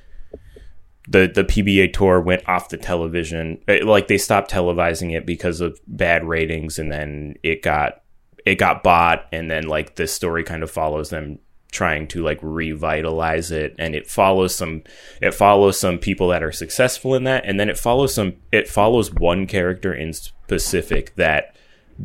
the 1.09 1.27
the 1.33 1.45
PBA 1.45 1.93
tour 1.93 2.21
went 2.21 2.47
off 2.49 2.69
the 2.69 2.77
television, 2.77 3.59
eh, 3.67 3.81
like 3.85 4.07
they 4.09 4.19
stopped 4.19 4.51
televising 4.51 5.17
it 5.17 5.25
because 5.27 5.61
of 5.61 5.81
bad 5.87 6.25
ratings, 6.25 6.79
and 6.79 6.93
then 6.93 7.37
it 7.43 7.63
got 7.63 8.03
it 8.47 8.57
got 8.57 8.83
bought, 8.83 9.27
and 9.33 9.51
then 9.51 9.65
like 9.65 9.97
this 9.97 10.13
story 10.13 10.45
kind 10.45 10.63
of 10.63 10.71
follows 10.71 11.11
them 11.11 11.39
trying 11.71 12.07
to 12.09 12.23
like 12.23 12.39
revitalize 12.43 13.51
it 13.51 13.75
and 13.79 13.95
it 13.95 14.07
follows 14.07 14.55
some 14.55 14.83
it 15.23 15.33
follows 15.33 15.79
some 15.79 15.99
people 15.99 16.29
that 16.29 16.43
are 16.43 16.53
successful 16.53 17.15
in 17.15 17.25
that 17.25 17.45
and 17.45 17.61
then 17.61 17.69
it 17.69 17.79
follows 17.79 18.15
some 18.15 18.35
it 18.51 18.69
follows 18.69 19.13
one 19.13 19.47
character 19.47 19.95
in 19.95 20.13
specific 20.13 21.15
that 21.15 21.55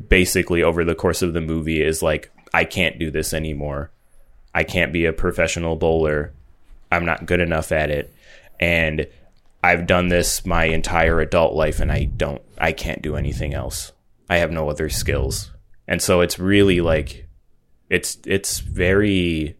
basically 0.09 0.61
over 0.61 0.83
the 0.83 0.95
course 0.95 1.21
of 1.21 1.33
the 1.33 1.41
movie 1.41 1.81
is 1.81 2.03
like 2.03 2.31
I 2.53 2.63
can't 2.63 2.99
do 2.99 3.11
this 3.11 3.33
anymore. 3.33 3.91
I 4.53 4.63
can't 4.63 4.93
be 4.93 5.05
a 5.05 5.13
professional 5.13 5.75
bowler. 5.75 6.33
I'm 6.91 7.05
not 7.05 7.25
good 7.25 7.41
enough 7.41 7.71
at 7.71 7.89
it. 7.89 8.13
And 8.59 9.07
I've 9.61 9.87
done 9.87 10.07
this 10.07 10.45
my 10.45 10.65
entire 10.65 11.19
adult 11.19 11.53
life 11.53 11.79
and 11.79 11.91
I 11.91 12.05
don't 12.05 12.41
I 12.57 12.71
can't 12.71 13.01
do 13.01 13.15
anything 13.15 13.53
else. 13.53 13.91
I 14.29 14.37
have 14.37 14.51
no 14.51 14.69
other 14.69 14.89
skills. 14.89 15.51
And 15.87 16.01
so 16.01 16.21
it's 16.21 16.39
really 16.39 16.81
like 16.81 17.24
it's 17.89 18.17
it's 18.25 18.59
very 18.59 19.55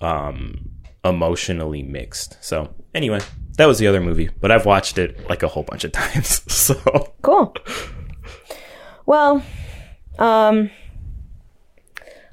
um 0.00 0.70
emotionally 1.04 1.82
mixed. 1.82 2.42
So 2.42 2.74
anyway, 2.94 3.20
that 3.56 3.66
was 3.66 3.78
the 3.78 3.86
other 3.86 4.00
movie, 4.00 4.30
but 4.40 4.50
I've 4.50 4.66
watched 4.66 4.98
it 4.98 5.28
like 5.28 5.42
a 5.42 5.48
whole 5.48 5.62
bunch 5.62 5.84
of 5.84 5.92
times. 6.02 6.42
So 6.52 6.74
Cool. 7.22 7.54
Well, 9.06 9.42
um, 10.18 10.70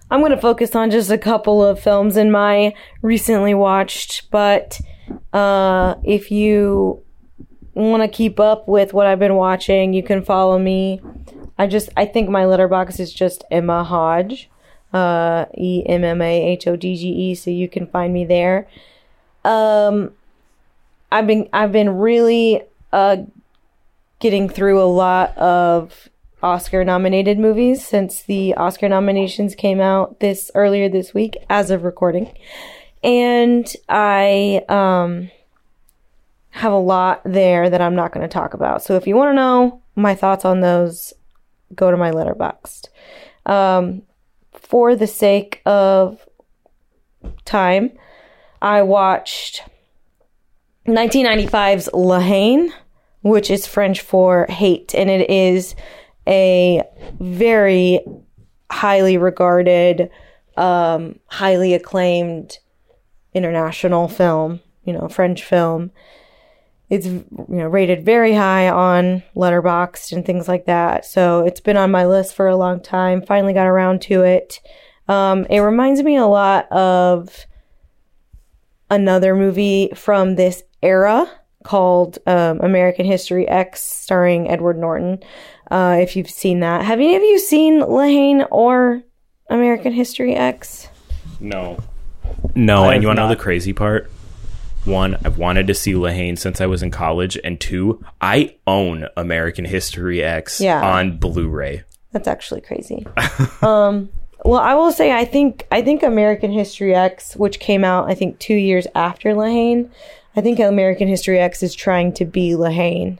I'm 0.10 0.20
going 0.20 0.32
to 0.32 0.38
focus 0.38 0.76
on 0.76 0.92
just 0.92 1.10
a 1.10 1.18
couple 1.18 1.64
of 1.64 1.80
films 1.80 2.18
in 2.18 2.32
my 2.32 2.74
recently 3.02 3.54
watched, 3.54 4.30
but 4.32 4.80
uh, 5.34 5.96
if 6.04 6.32
you 6.32 7.04
want 7.74 8.04
to 8.04 8.08
keep 8.08 8.40
up 8.40 8.68
with 8.68 8.94
what 8.94 9.08
I've 9.08 9.20
been 9.20 9.36
watching, 9.36 9.94
you 9.94 10.04
can 10.04 10.24
follow 10.24 10.58
me. 10.60 11.02
I 11.58 11.68
just, 11.68 11.90
I 11.98 12.06
think 12.06 12.30
my 12.30 12.44
Letterboxd 12.44 13.00
is 13.00 13.14
just 13.14 13.44
Emma 13.50 13.84
Hodge, 13.84 14.50
uh, 14.94 15.46
E 15.58 15.84
M 15.86 16.04
M 16.04 16.22
A 16.22 16.48
H 16.52 16.68
O 16.68 16.76
D 16.76 16.96
G 16.96 17.08
E, 17.08 17.36
so 17.36 17.50
you 17.50 17.68
can 17.68 17.88
find 17.88 18.14
me 18.14 18.26
there. 18.26 18.68
Um, 19.44 20.12
I've 21.12 21.28
been, 21.28 21.50
I've 21.54 21.72
been 21.72 21.98
really, 21.98 22.64
uh, 22.92 23.18
getting 24.20 24.50
through 24.50 24.82
a 24.82 24.86
lot 24.86 25.38
of 25.38 26.10
Oscar 26.42 26.84
nominated 26.84 27.40
movies 27.40 27.86
since 27.86 28.22
the 28.24 28.54
Oscar 28.56 28.90
nominations 28.90 29.56
came 29.56 29.82
out 29.82 30.20
this 30.20 30.52
earlier 30.56 30.90
this 30.90 31.14
week 31.14 31.38
as 31.50 31.72
of 31.72 31.84
recording. 31.84 32.32
And 33.04 33.72
I 33.90 34.64
um 34.70 35.30
have 36.52 36.74
a 36.74 36.78
lot 36.78 37.22
there 37.24 37.70
that 37.70 37.82
I'm 37.82 37.96
not 37.96 38.12
going 38.12 38.28
to 38.28 38.34
talk 38.34 38.54
about. 38.54 38.84
So 38.84 38.96
if 38.96 39.06
you 39.06 39.16
want 39.16 39.30
to 39.30 39.36
know 39.36 39.82
my 39.96 40.16
thoughts 40.16 40.46
on 40.46 40.62
those, 40.62 41.14
go 41.76 41.92
to 41.92 41.98
my 41.98 42.12
letterboxd. 42.12 42.90
Um 43.46 44.04
for 44.54 44.96
the 44.96 45.08
sake 45.08 45.62
of 45.66 46.28
time, 47.46 47.92
I 48.62 48.82
watched 48.82 49.64
1995's 50.88 51.90
La 51.94 52.20
Haine, 52.20 52.74
which 53.22 53.52
is 53.52 53.68
French 53.68 54.02
for 54.02 54.46
hate, 54.50 54.96
and 54.96 55.10
it 55.10 55.30
is 55.30 55.76
a 56.28 56.84
very 57.20 58.00
highly 58.72 59.18
regarded 59.18 60.10
um, 60.56 61.20
highly 61.28 61.74
acclaimed 61.74 62.58
international 63.34 64.08
film, 64.08 64.60
you 64.84 64.94
know, 64.94 65.08
French 65.08 65.44
film. 65.44 65.92
It's 66.90 67.06
you 67.06 67.26
know 67.48 67.68
rated 67.68 68.06
very 68.06 68.34
high 68.34 68.70
on 68.70 69.24
Letterboxd 69.36 70.14
and 70.14 70.26
things 70.26 70.48
like 70.48 70.66
that. 70.66 71.06
So 71.06 71.46
it's 71.46 71.60
been 71.60 71.78
on 71.78 71.92
my 71.92 72.06
list 72.06 72.36
for 72.36 72.48
a 72.48 72.56
long 72.56 72.82
time. 72.82 73.22
Finally 73.22 73.54
got 73.54 73.68
around 73.68 74.02
to 74.04 74.24
it. 74.24 74.62
Um, 75.08 75.46
it 75.50 75.60
reminds 75.60 76.02
me 76.04 76.18
a 76.18 76.26
lot 76.26 76.72
of 76.72 77.46
another 78.90 79.36
movie 79.36 79.92
from 79.96 80.36
this 80.36 80.64
era 80.82 81.30
called 81.64 82.18
um, 82.26 82.62
American 82.62 83.06
History 83.06 83.48
X, 83.48 83.82
starring 83.82 84.50
Edward 84.50 84.78
Norton. 84.78 85.20
Uh, 85.70 85.98
if 86.02 86.16
you've 86.16 86.30
seen 86.30 86.62
that, 86.62 86.86
have 86.86 87.00
any 87.00 87.16
of 87.16 87.22
you 87.22 87.40
seen 87.40 87.80
La 87.80 88.04
Haine 88.04 88.46
or 88.50 89.04
American 89.50 89.92
History 89.92 90.36
X? 90.36 90.88
No. 91.40 91.78
No, 92.56 92.86
I 92.86 92.94
and 92.94 93.04
you 93.04 93.08
want 93.08 93.18
to 93.18 93.24
know 93.24 93.30
the 93.30 93.36
crazy 93.36 93.74
part? 93.74 94.10
One, 94.88 95.18
I've 95.26 95.38
wanted 95.38 95.68
to 95.68 95.74
see 95.74 95.96
La 95.96 96.10
Haine 96.10 96.38
since 96.38 96.62
I 96.62 96.66
was 96.66 96.82
in 96.82 96.92
college, 96.92 97.38
and 97.44 97.60
two, 97.60 98.04
I 98.22 98.56
own 98.66 99.08
American 99.18 99.66
History 99.66 100.24
X 100.24 100.62
Yeah. 100.62 100.82
on 100.82 101.18
Blu-ray. 101.18 101.84
That's 102.14 102.28
actually 102.28 102.62
crazy. 102.62 103.06
um, 103.62 104.10
well, 104.46 104.62
I 104.62 104.76
will 104.76 104.94
say 104.94 105.12
I 105.12 105.26
think 105.26 105.68
I 105.72 105.82
think 105.82 106.04
American 106.04 106.52
History 106.52 106.96
X, 106.96 107.36
which 107.36 107.60
came 107.60 107.84
out 107.84 108.10
I 108.10 108.16
think 108.16 108.40
two 108.40 108.56
years 108.56 108.88
after 108.96 109.34
La 109.34 109.46
Haine, 109.46 109.92
I 110.38 110.42
think 110.42 110.60
American 110.60 111.08
History 111.10 111.38
X 111.40 111.62
is 111.64 111.76
trying 111.76 112.14
to 112.14 112.26
be 112.26 112.56
La 112.56 112.70
Haine, 112.70 113.20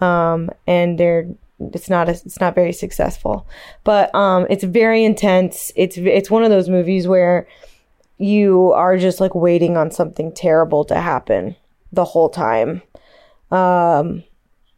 um, 0.00 0.50
and 0.66 0.98
they're 0.98 1.28
it's 1.60 1.88
not 1.88 2.08
a, 2.08 2.12
it's 2.12 2.40
not 2.40 2.56
very 2.56 2.72
successful, 2.72 3.46
but 3.84 4.12
um, 4.14 4.46
it's 4.50 4.64
very 4.64 5.04
intense. 5.04 5.70
It's 5.76 5.96
it's 5.96 6.30
one 6.30 6.42
of 6.42 6.50
those 6.50 6.68
movies 6.68 7.06
where 7.06 7.46
you 8.18 8.72
are 8.72 8.96
just 8.96 9.20
like 9.20 9.34
waiting 9.34 9.76
on 9.76 9.90
something 9.90 10.32
terrible 10.32 10.84
to 10.84 10.96
happen 10.96 11.56
the 11.92 12.04
whole 12.04 12.28
time, 12.28 12.82
um, 13.50 14.24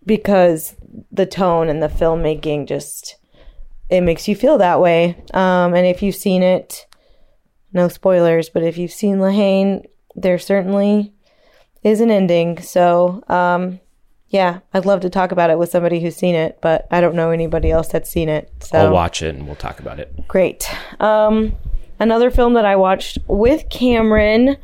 because 0.05 0.75
the 1.11 1.27
tone 1.27 1.68
and 1.68 1.83
the 1.83 1.88
filmmaking 1.88 2.66
just 2.66 3.16
it 3.88 4.01
makes 4.01 4.27
you 4.27 4.35
feel 4.35 4.59
that 4.59 4.81
way. 4.81 5.16
Um, 5.33 5.75
and 5.75 5.87
if 5.87 6.03
you've 6.03 6.16
seen 6.16 6.42
it, 6.42 6.87
no 7.72 7.88
spoilers, 7.88 8.49
but 8.49 8.62
if 8.62 8.79
you've 8.79 8.92
seen 8.92 9.20
La 9.20 9.31
Haine, 9.31 9.85
there 10.14 10.38
certainly 10.38 11.12
is 11.83 12.01
an 12.01 12.11
ending. 12.11 12.61
So, 12.61 13.22
um, 13.29 13.81
yeah, 14.29 14.61
I'd 14.75 14.87
love 14.87 15.01
to 15.03 15.11
talk 15.11 15.31
about 15.31 15.51
it 15.51 15.59
with 15.59 15.70
somebody 15.70 16.01
who's 16.01 16.16
seen 16.16 16.35
it, 16.35 16.59
but 16.61 16.88
I 16.90 17.01
don't 17.01 17.14
know 17.14 17.31
anybody 17.31 17.70
else 17.70 17.88
that's 17.88 18.11
seen 18.11 18.29
it. 18.29 18.51
So 18.61 18.79
I'll 18.79 18.92
watch 18.92 19.22
it 19.22 19.35
and 19.35 19.46
we'll 19.46 19.55
talk 19.55 19.79
about 19.79 20.01
it. 20.01 20.27
Great. 20.27 20.68
Um, 21.01 21.55
another 21.99 22.31
film 22.31 22.55
that 22.55 22.65
I 22.65 22.77
watched 22.77 23.19
with 23.27 23.69
Cameron 23.69 24.57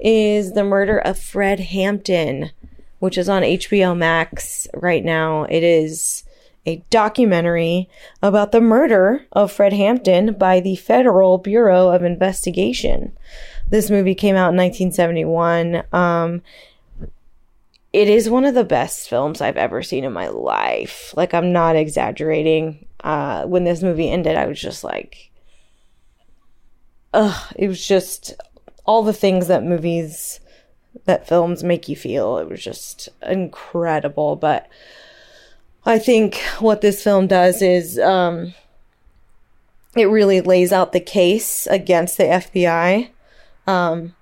is 0.00 0.52
The 0.52 0.64
Murder 0.64 0.98
of 0.98 1.18
Fred 1.18 1.60
Hampton, 1.60 2.50
which 2.98 3.18
is 3.18 3.28
on 3.28 3.42
HBO 3.42 3.96
Max 3.96 4.66
right 4.74 5.04
now. 5.04 5.44
It 5.44 5.62
is 5.62 6.24
a 6.66 6.82
documentary 6.90 7.88
about 8.22 8.52
the 8.52 8.60
murder 8.60 9.24
of 9.32 9.50
Fred 9.50 9.72
Hampton 9.72 10.34
by 10.34 10.60
the 10.60 10.76
Federal 10.76 11.38
Bureau 11.38 11.88
of 11.88 12.02
Investigation. 12.02 13.12
This 13.70 13.90
movie 13.90 14.14
came 14.14 14.36
out 14.36 14.52
in 14.52 14.56
1971. 14.56 15.82
Um, 15.92 16.42
it 17.92 18.08
is 18.08 18.28
one 18.28 18.44
of 18.44 18.54
the 18.54 18.64
best 18.64 19.08
films 19.08 19.40
I've 19.40 19.56
ever 19.56 19.82
seen 19.82 20.04
in 20.04 20.12
my 20.12 20.28
life. 20.28 21.14
Like, 21.16 21.32
I'm 21.32 21.52
not 21.52 21.74
exaggerating. 21.74 22.86
Uh, 23.02 23.44
when 23.46 23.64
this 23.64 23.82
movie 23.82 24.10
ended, 24.10 24.36
I 24.36 24.46
was 24.46 24.60
just 24.60 24.84
like, 24.84 25.30
ugh, 27.12 27.54
it 27.56 27.68
was 27.68 27.86
just 27.86 28.34
all 28.84 29.02
the 29.02 29.12
things 29.12 29.48
that 29.48 29.64
movies, 29.64 30.40
that 31.04 31.28
films 31.28 31.62
make 31.62 31.88
you 31.88 31.96
feel. 31.96 32.38
It 32.38 32.48
was 32.48 32.62
just 32.62 33.08
incredible. 33.22 34.36
But 34.36 34.68
I 35.84 35.98
think 35.98 36.36
what 36.58 36.80
this 36.80 37.02
film 37.02 37.26
does 37.26 37.62
is, 37.62 37.98
um, 37.98 38.54
it 39.96 40.06
really 40.06 40.40
lays 40.40 40.72
out 40.72 40.92
the 40.92 41.00
case 41.00 41.66
against 41.66 42.16
the 42.16 42.24
FBI. 42.24 43.10
Um, 43.66 44.14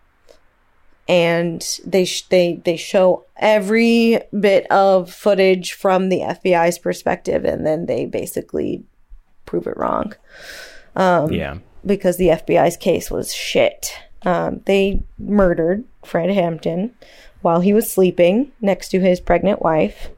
and 1.09 1.79
they 1.85 2.05
sh- 2.05 2.27
they 2.29 2.61
they 2.65 2.77
show 2.77 3.27
every 3.37 4.21
bit 4.39 4.69
of 4.71 5.13
footage 5.13 5.73
from 5.73 6.09
the 6.09 6.21
FBI's 6.21 6.79
perspective, 6.79 7.45
and 7.45 7.65
then 7.65 7.87
they 7.87 8.07
basically 8.07 8.83
prove 9.45 9.69
it 9.69 9.77
wrong 9.77 10.13
Um, 10.97 11.31
yeah. 11.31 11.59
Because 11.87 12.17
the 12.17 12.29
FBI's 12.29 12.77
case 12.77 13.11
was 13.11 13.35
shit. 13.35 13.93
Um, 14.23 14.61
they 14.67 15.03
murdered 15.19 15.85
Fred 16.05 16.31
Hampton 16.31 16.95
while 17.43 17.61
he 17.61 17.73
was 17.73 17.91
sleeping 17.91 18.53
next 18.61 18.89
to 18.89 19.01
his 19.01 19.21
pregnant 19.21 19.63
wife, 19.63 20.09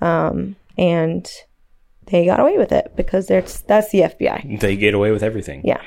um, 0.00 0.56
and 0.76 1.30
they 2.06 2.24
got 2.24 2.40
away 2.40 2.58
with 2.58 2.72
it 2.72 2.92
because 2.96 3.26
that's 3.26 3.60
that's 3.62 3.90
the 3.90 4.00
FBI. 4.00 4.60
They 4.60 4.76
get 4.76 4.94
away 4.94 5.10
with 5.10 5.22
everything. 5.22 5.62
Yeah. 5.64 5.80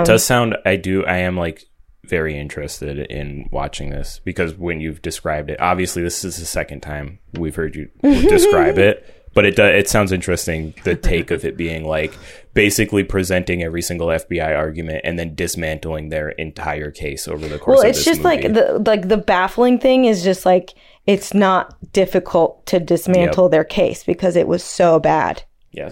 it 0.00 0.04
does 0.04 0.24
sound 0.24 0.56
I 0.64 0.76
do 0.76 1.04
I 1.04 1.18
am 1.18 1.36
like 1.36 1.66
very 2.04 2.36
interested 2.36 2.98
in 2.98 3.48
watching 3.52 3.90
this 3.90 4.20
because 4.24 4.54
when 4.54 4.80
you've 4.80 5.02
described 5.02 5.50
it, 5.50 5.60
obviously 5.60 6.02
this 6.02 6.24
is 6.24 6.38
the 6.38 6.46
second 6.46 6.80
time 6.80 7.18
we've 7.34 7.54
heard 7.54 7.76
you 7.76 7.88
describe 8.02 8.78
it, 8.78 9.19
but 9.34 9.44
it 9.46 9.56
do, 9.56 9.64
it 9.64 9.88
sounds 9.88 10.12
interesting 10.12 10.74
the 10.84 10.94
take 10.96 11.30
of 11.30 11.44
it 11.44 11.56
being 11.56 11.84
like 11.84 12.12
basically 12.54 13.04
presenting 13.04 13.62
every 13.62 13.80
single 13.82 14.08
FBI 14.08 14.56
argument 14.56 15.02
and 15.04 15.18
then 15.18 15.34
dismantling 15.34 16.08
their 16.08 16.30
entire 16.30 16.90
case 16.90 17.28
over 17.28 17.46
the 17.46 17.58
course 17.58 17.76
Well, 17.78 17.84
of 17.84 17.90
it's 17.90 18.04
just 18.04 18.22
movie. 18.22 18.42
like 18.48 18.54
the 18.54 18.82
like 18.84 19.08
the 19.08 19.16
baffling 19.16 19.78
thing 19.78 20.04
is 20.06 20.22
just 20.24 20.44
like 20.44 20.74
it's 21.06 21.32
not 21.32 21.76
difficult 21.92 22.66
to 22.66 22.80
dismantle 22.80 23.48
their 23.48 23.64
case 23.64 24.02
because 24.04 24.36
it 24.36 24.48
was 24.48 24.62
so 24.64 24.98
bad. 24.98 25.42
yeah. 25.72 25.90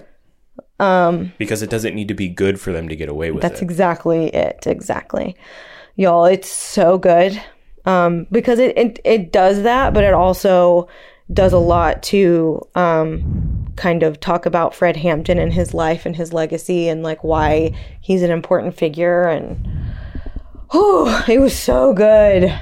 Um 0.79 1.33
because 1.37 1.61
it 1.61 1.69
doesn't 1.69 1.95
need 1.95 2.07
to 2.07 2.13
be 2.13 2.29
good 2.29 2.59
for 2.59 2.71
them 2.71 2.87
to 2.89 2.95
get 2.95 3.09
away 3.09 3.31
with 3.31 3.43
it. 3.43 3.47
That's 3.47 3.61
it. 3.61 3.65
exactly 3.65 4.27
it. 4.33 4.65
Exactly. 4.65 5.35
Y'all, 5.95 6.25
it's 6.25 6.49
so 6.49 6.97
good. 6.97 7.41
Um, 7.85 8.27
because 8.31 8.59
it, 8.59 8.77
it, 8.77 8.99
it 9.03 9.31
does 9.31 9.63
that, 9.63 9.93
but 9.93 10.03
it 10.03 10.13
also 10.13 10.87
does 11.31 11.53
a 11.53 11.59
lot 11.59 12.01
to 12.03 12.61
um, 12.75 13.71
kind 13.75 14.03
of 14.03 14.19
talk 14.19 14.45
about 14.45 14.73
Fred 14.73 14.97
Hampton 14.97 15.37
and 15.37 15.53
his 15.53 15.73
life 15.73 16.05
and 16.05 16.15
his 16.15 16.33
legacy 16.33 16.89
and 16.89 17.03
like 17.03 17.23
why 17.23 17.75
he's 18.01 18.23
an 18.23 18.31
important 18.31 18.75
figure. 18.75 19.27
And 19.27 19.67
oh, 20.71 21.23
it 21.27 21.39
was 21.39 21.57
so 21.57 21.93
good. 21.93 22.57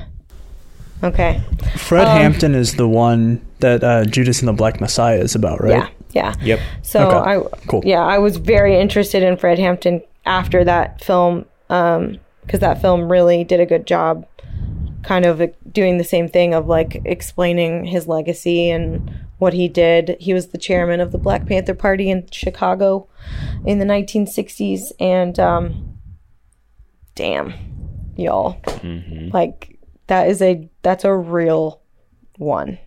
Okay. 1.03 1.41
Fred 1.77 2.07
Hampton 2.07 2.55
is 2.55 2.75
the 2.75 2.87
one 2.87 3.41
that 3.59 3.83
uh, 3.83 4.05
Judas 4.05 4.39
and 4.39 4.47
the 4.47 4.53
Black 4.53 4.81
Messiah 4.81 5.19
is 5.19 5.35
about, 5.35 5.61
right? 5.61 5.71
Yeah. 5.71 5.89
Yeah. 6.11 6.33
Yep. 6.41 6.59
So 6.81 7.09
Okay, 7.09 7.31
I, 7.31 7.67
cool. 7.67 7.83
yeah, 7.85 8.01
I 8.03 8.17
was 8.17 8.37
very 8.37 8.79
interested 8.79 9.21
in 9.23 9.37
Fred 9.37 9.59
Hampton 9.59 10.01
after 10.25 10.63
that 10.63 11.03
film, 11.03 11.45
um, 11.69 12.17
because 12.41 12.61
that 12.61 12.81
film 12.81 13.11
really 13.11 13.43
did 13.43 13.59
a 13.59 13.65
good 13.65 13.85
job, 13.85 14.25
kind 15.03 15.25
of 15.25 15.41
doing 15.71 15.97
the 15.97 16.03
same 16.03 16.27
thing 16.27 16.53
of 16.53 16.67
like 16.67 17.01
explaining 17.05 17.85
his 17.85 18.07
legacy 18.07 18.69
and 18.69 19.11
what 19.37 19.53
he 19.53 19.67
did. 19.67 20.17
He 20.19 20.33
was 20.33 20.47
the 20.47 20.57
chairman 20.57 20.99
of 20.99 21.11
the 21.11 21.17
Black 21.17 21.45
Panther 21.45 21.73
Party 21.73 22.09
in 22.09 22.27
Chicago 22.31 23.07
in 23.65 23.79
the 23.79 23.85
1960s, 23.85 24.91
and 24.99 25.39
um, 25.39 25.99
damn, 27.15 27.53
y'all, 28.15 28.61
like 29.31 29.79
that 30.07 30.27
is 30.27 30.41
a 30.41 30.69
that's 30.81 31.03
a 31.03 31.15
real 31.15 31.81
one. 32.37 32.79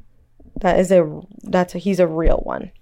That 0.60 0.78
is 0.78 0.90
a 0.90 1.20
that's 1.42 1.74
a 1.74 1.78
he's 1.78 2.00
a 2.00 2.06
real 2.06 2.38
one. 2.38 2.72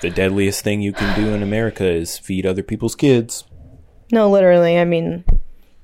The 0.00 0.10
deadliest 0.10 0.62
thing 0.62 0.82
you 0.82 0.92
can 0.92 1.18
do 1.18 1.32
in 1.32 1.42
America 1.42 1.84
is 1.84 2.18
feed 2.18 2.46
other 2.46 2.62
people's 2.62 2.94
kids. 2.94 3.44
No, 4.12 4.30
literally. 4.30 4.78
I 4.78 4.84
mean, 4.84 5.24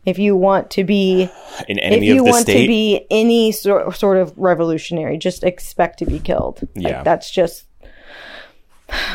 if 0.06 0.18
you 0.18 0.34
want 0.36 0.70
to 0.72 0.84
be, 0.84 1.30
An 1.68 1.78
if 1.78 2.02
you 2.02 2.12
of 2.20 2.24
the 2.24 2.30
want 2.30 2.42
state. 2.42 2.62
to 2.62 2.66
be 2.68 3.06
any 3.10 3.52
sort 3.52 3.94
sort 3.96 4.16
of 4.16 4.32
revolutionary, 4.36 5.18
just 5.18 5.44
expect 5.44 5.98
to 6.00 6.06
be 6.06 6.18
killed. 6.18 6.60
Yeah. 6.74 6.96
Like, 6.96 7.04
that's 7.04 7.30
just 7.30 7.66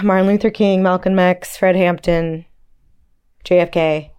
Martin 0.04 0.28
Luther 0.28 0.50
King, 0.52 0.84
Malcolm 0.84 1.18
X, 1.20 1.58
Fred 1.58 1.76
Hampton, 1.76 2.46
JFK. 3.44 4.12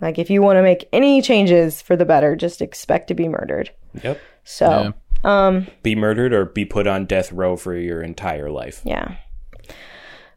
Like, 0.00 0.18
if 0.18 0.30
you 0.30 0.40
want 0.42 0.56
to 0.58 0.62
make 0.62 0.88
any 0.92 1.20
changes 1.20 1.82
for 1.82 1.96
the 1.96 2.04
better, 2.04 2.36
just 2.36 2.62
expect 2.62 3.08
to 3.08 3.14
be 3.14 3.26
murdered. 3.28 3.70
yep. 4.02 4.20
So, 4.44 4.94
um, 5.24 5.66
Be 5.82 5.94
murdered 5.96 6.32
or 6.32 6.44
be 6.46 6.64
put 6.64 6.86
on 6.86 7.04
death 7.06 7.32
row 7.32 7.56
for 7.56 7.74
your 7.76 8.00
entire 8.00 8.48
life. 8.50 8.80
yeah. 8.84 9.16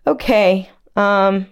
Okay. 0.08 0.70
Um 0.96 1.46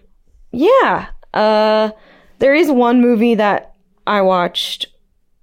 yeah. 0.52 1.10
Uh 1.34 1.92
there 2.40 2.56
is 2.56 2.72
one 2.72 3.00
movie 3.00 3.36
that 3.36 3.69
I 4.10 4.22
watched 4.22 4.88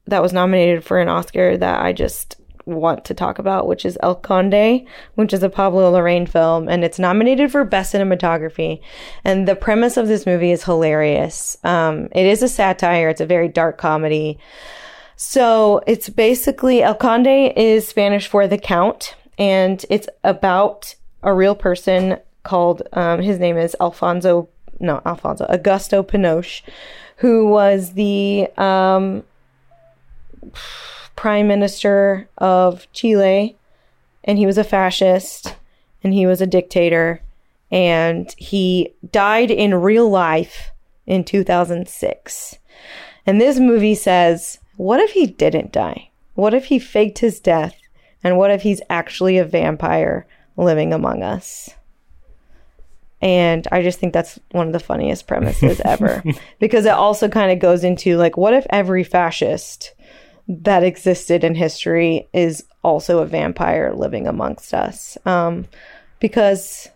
that 0.07 0.23
was 0.23 0.33
nominated 0.33 0.85
for 0.85 0.99
an 0.99 1.09
Oscar 1.09 1.57
that 1.57 1.81
I 1.81 1.93
just 1.93 2.37
want 2.65 3.05
to 3.05 3.15
talk 3.15 3.39
about, 3.39 3.69
which 3.69 3.85
is 3.85 3.97
El 4.03 4.17
Conde, 4.17 4.85
which 5.15 5.33
is 5.33 5.43
a 5.45 5.49
Pablo 5.49 5.93
Larraín 5.93 6.29
film, 6.29 6.69
and 6.69 6.83
it's 6.85 6.99
nominated 6.99 7.53
for 7.53 7.65
Best 7.65 7.95
Cinematography. 7.95 8.81
And 9.25 9.47
the 9.47 9.55
premise 9.55 9.97
of 9.97 10.09
this 10.09 10.27
movie 10.27 10.51
is 10.51 10.65
hilarious. 10.65 11.57
Um, 11.63 12.09
it 12.13 12.27
is 12.27 12.43
a 12.43 12.49
satire, 12.49 13.09
it's 13.09 13.21
a 13.21 13.27
very 13.27 13.49
dark 13.49 13.79
comedy. 13.79 14.39
So 15.15 15.81
it's 15.87 16.09
basically 16.09 16.83
El 16.83 16.97
Conde 16.97 17.53
is 17.57 17.87
Spanish 17.87 18.27
for 18.27 18.49
the 18.49 18.59
Count, 18.59 19.15
and 19.39 19.85
it's 19.89 20.09
about 20.25 20.97
a 21.23 21.33
real 21.33 21.55
person 21.55 22.19
called, 22.43 22.83
um, 22.93 23.23
his 23.23 23.39
name 23.39 23.57
is 23.57 23.77
Alfonso, 23.81 24.49
no, 24.81 25.01
Alfonso, 25.07 25.47
Augusto 25.47 26.05
Pinochet, 26.05 26.63
who 27.17 27.49
was 27.49 27.93
the 27.95 28.49
um, 28.57 29.25
prime 31.15 31.49
minister 31.49 32.29
of 32.39 32.91
Chile, 32.93 33.57
and 34.25 34.39
he 34.39 34.47
was 34.47 34.59
a 34.59 34.65
fascist, 34.65 35.57
and 36.03 36.13
he 36.13 36.27
was 36.27 36.41
a 36.41 36.47
dictator, 36.47 37.21
and 37.71 38.35
he 38.37 38.93
died 39.13 39.51
in 39.51 39.75
real 39.75 40.09
life 40.09 40.71
in 41.07 41.25
2006. 41.25 42.59
And 43.27 43.41
this 43.41 43.59
movie 43.59 43.95
says, 43.95 44.59
what 44.77 45.01
if 45.01 45.13
he 45.13 45.27
didn't 45.27 45.73
die? 45.73 46.11
What 46.35 46.55
if 46.55 46.67
he 46.67 46.79
faked 46.79 47.19
his 47.19 47.41
death? 47.41 47.75
And 48.23 48.37
what 48.37 48.51
if 48.51 48.63
he's 48.63 48.83
actually 48.91 49.39
a 49.39 49.45
vampire 49.45 50.27
living 50.57 50.93
among 50.93 51.23
us? 51.23 51.71
And 53.27 53.67
I 53.73 53.83
just 53.83 53.99
think 53.99 54.13
that's 54.13 54.39
one 54.53 54.69
of 54.69 54.73
the 54.73 54.79
funniest 54.79 55.27
premises 55.27 55.81
ever 55.85 56.23
because 56.61 56.87
it 56.87 56.93
also 56.93 57.29
kind 57.29 57.51
of 57.51 57.59
goes 57.59 57.83
into 57.83 58.17
like, 58.17 58.37
what 58.37 58.55
if 58.55 58.65
every 58.71 59.03
fascist 59.03 59.95
that 60.47 60.85
existed 60.85 61.43
in 61.43 61.57
history 61.57 62.29
is 62.33 62.63
also 62.85 63.19
a 63.19 63.27
vampire 63.27 63.93
living 63.93 64.29
amongst 64.29 64.73
us? 64.73 65.19
Um, 65.27 65.67
because 66.21 66.89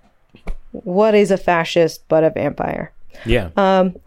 what 0.70 1.16
is 1.16 1.32
a 1.32 1.36
fascist 1.36 2.06
but 2.06 2.22
a 2.22 2.30
vampire? 2.30 2.92
Yeah. 3.26 3.50
Um, 3.56 3.96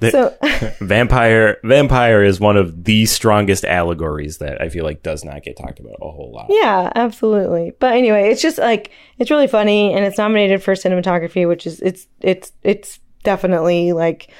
so 0.00 0.34
vampire 0.80 1.58
vampire 1.64 2.24
is 2.24 2.40
one 2.40 2.56
of 2.56 2.84
the 2.84 3.06
strongest 3.06 3.64
allegories 3.64 4.38
that 4.38 4.60
I 4.60 4.68
feel 4.68 4.84
like 4.84 5.02
does 5.02 5.24
not 5.24 5.42
get 5.42 5.56
talked 5.56 5.80
about 5.80 5.96
a 6.00 6.10
whole 6.10 6.32
lot. 6.32 6.46
Yeah, 6.48 6.90
absolutely. 6.94 7.72
But 7.78 7.94
anyway, 7.94 8.30
it's 8.30 8.42
just 8.42 8.58
like 8.58 8.90
it's 9.18 9.30
really 9.30 9.46
funny 9.46 9.92
and 9.92 10.04
it's 10.04 10.18
nominated 10.18 10.62
for 10.62 10.74
cinematography, 10.74 11.46
which 11.46 11.66
is 11.66 11.80
it's 11.80 12.06
it's 12.20 12.52
it's 12.62 13.00
definitely 13.22 13.92
like 13.92 14.30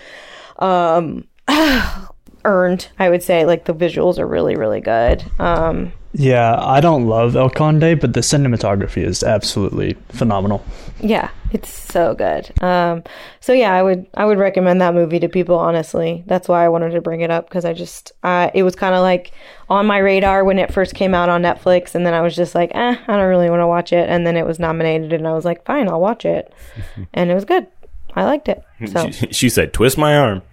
um 0.58 1.26
earned, 2.44 2.88
I 2.98 3.08
would 3.10 3.22
say. 3.22 3.44
Like 3.44 3.64
the 3.64 3.74
visuals 3.74 4.18
are 4.18 4.26
really, 4.26 4.56
really 4.56 4.80
good. 4.80 5.24
Um 5.38 5.92
Yeah, 6.14 6.56
I 6.60 6.80
don't 6.80 7.06
love 7.06 7.36
El 7.36 7.48
Conde, 7.50 7.98
but 8.00 8.12
the 8.12 8.20
cinematography 8.20 9.02
is 9.04 9.22
absolutely 9.22 9.96
phenomenal. 10.10 10.62
yeah, 11.00 11.30
it's 11.52 11.70
so 11.70 12.14
good. 12.14 12.50
Um 12.62 13.02
so 13.40 13.52
yeah, 13.52 13.74
I 13.74 13.82
would 13.82 14.06
I 14.14 14.24
would 14.26 14.38
recommend 14.38 14.80
that 14.80 14.94
movie 14.94 15.18
to 15.20 15.28
people 15.28 15.58
honestly. 15.58 16.22
That's 16.26 16.48
why 16.48 16.64
I 16.64 16.68
wanted 16.68 16.90
to 16.90 17.00
bring 17.00 17.22
it 17.22 17.30
up 17.30 17.48
because 17.48 17.64
I 17.64 17.72
just 17.72 18.12
uh 18.22 18.50
it 18.54 18.62
was 18.62 18.76
kind 18.76 18.94
of 18.94 19.02
like 19.02 19.32
on 19.70 19.86
my 19.86 19.98
radar 19.98 20.44
when 20.44 20.58
it 20.58 20.72
first 20.72 20.94
came 20.94 21.14
out 21.14 21.28
on 21.30 21.42
Netflix 21.42 21.94
and 21.94 22.04
then 22.04 22.12
I 22.14 22.20
was 22.20 22.36
just 22.36 22.54
like, 22.54 22.70
"Eh, 22.74 22.96
I 23.08 23.16
don't 23.16 23.28
really 23.28 23.48
want 23.50 23.60
to 23.60 23.66
watch 23.66 23.92
it." 23.92 24.08
And 24.08 24.26
then 24.26 24.36
it 24.36 24.44
was 24.46 24.58
nominated 24.58 25.12
and 25.14 25.26
I 25.26 25.32
was 25.32 25.44
like, 25.46 25.64
"Fine, 25.64 25.88
I'll 25.88 26.00
watch 26.00 26.24
it." 26.26 26.52
and 27.14 27.30
it 27.30 27.34
was 27.34 27.44
good. 27.46 27.66
I 28.14 28.24
liked 28.24 28.48
it. 28.50 28.62
So 28.92 29.10
She, 29.10 29.26
she 29.32 29.48
said, 29.48 29.72
"Twist 29.72 29.96
my 29.96 30.14
arm." 30.14 30.42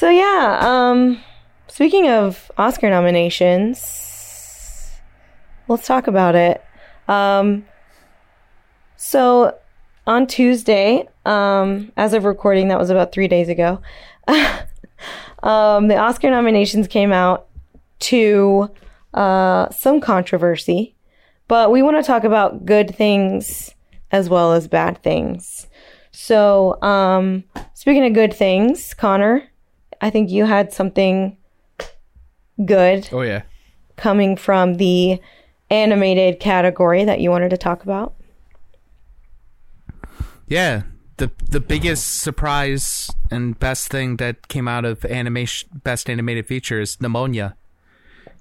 So 0.00 0.08
yeah, 0.08 0.58
um 0.62 1.20
speaking 1.68 2.08
of 2.08 2.50
Oscar 2.56 2.88
nominations, 2.88 4.98
let's 5.68 5.86
talk 5.86 6.06
about 6.06 6.34
it. 6.34 6.64
Um 7.06 7.66
so 8.96 9.58
on 10.06 10.26
Tuesday, 10.26 11.06
um 11.26 11.92
as 11.98 12.14
of 12.14 12.24
recording 12.24 12.68
that 12.68 12.78
was 12.78 12.88
about 12.88 13.12
3 13.12 13.28
days 13.28 13.50
ago. 13.50 13.82
um 15.42 15.88
the 15.88 15.98
Oscar 15.98 16.30
nominations 16.30 16.88
came 16.88 17.12
out 17.12 17.48
to 17.98 18.70
uh 19.12 19.68
some 19.68 20.00
controversy, 20.00 20.94
but 21.46 21.70
we 21.70 21.82
want 21.82 21.98
to 21.98 22.02
talk 22.02 22.24
about 22.24 22.64
good 22.64 22.96
things 22.96 23.74
as 24.10 24.30
well 24.30 24.54
as 24.54 24.66
bad 24.66 25.02
things. 25.02 25.66
So, 26.10 26.80
um 26.80 27.44
speaking 27.74 28.06
of 28.06 28.14
good 28.14 28.32
things, 28.32 28.94
Connor, 28.94 29.49
I 30.00 30.10
think 30.10 30.30
you 30.30 30.44
had 30.46 30.72
something 30.72 31.36
good 32.64 33.08
Oh 33.12 33.22
yeah. 33.22 33.42
coming 33.96 34.36
from 34.36 34.74
the 34.74 35.20
animated 35.70 36.40
category 36.40 37.04
that 37.04 37.20
you 37.20 37.30
wanted 37.30 37.50
to 37.50 37.56
talk 37.56 37.82
about. 37.82 38.14
Yeah, 40.46 40.82
the 41.18 41.30
the 41.48 41.60
biggest 41.60 42.20
surprise 42.20 43.10
and 43.30 43.58
best 43.58 43.88
thing 43.88 44.16
that 44.16 44.48
came 44.48 44.66
out 44.66 44.84
of 44.84 45.04
animation 45.04 45.68
best 45.84 46.10
animated 46.10 46.46
feature 46.46 46.80
is 46.80 46.96
Nimona 46.96 47.54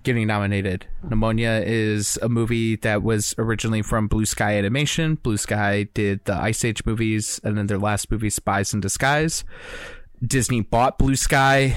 getting 0.04 0.28
nominated. 0.28 0.88
Nimona 1.06 1.62
is 1.66 2.18
a 2.22 2.30
movie 2.30 2.78
that 2.78 3.04
was 3.04 3.36
originally 3.38 3.82
from 3.82 4.08
Blue 4.08 4.26
Sky 4.26 4.58
Animation. 4.58 5.16
Blue 5.16 5.38
Sky 5.38 5.84
did 5.94 6.24
the 6.26 6.34
Ice 6.34 6.64
Age 6.64 6.86
movies 6.86 7.40
and 7.44 7.58
then 7.58 7.68
their 7.68 7.78
last 7.78 8.10
movie 8.10 8.30
Spies 8.30 8.74
in 8.74 8.80
Disguise. 8.80 9.44
Disney 10.26 10.62
bought 10.62 10.98
Blue 10.98 11.16
Sky 11.16 11.76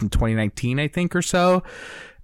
in 0.00 0.08
2019, 0.08 0.80
I 0.80 0.88
think, 0.88 1.14
or 1.14 1.22
so. 1.22 1.62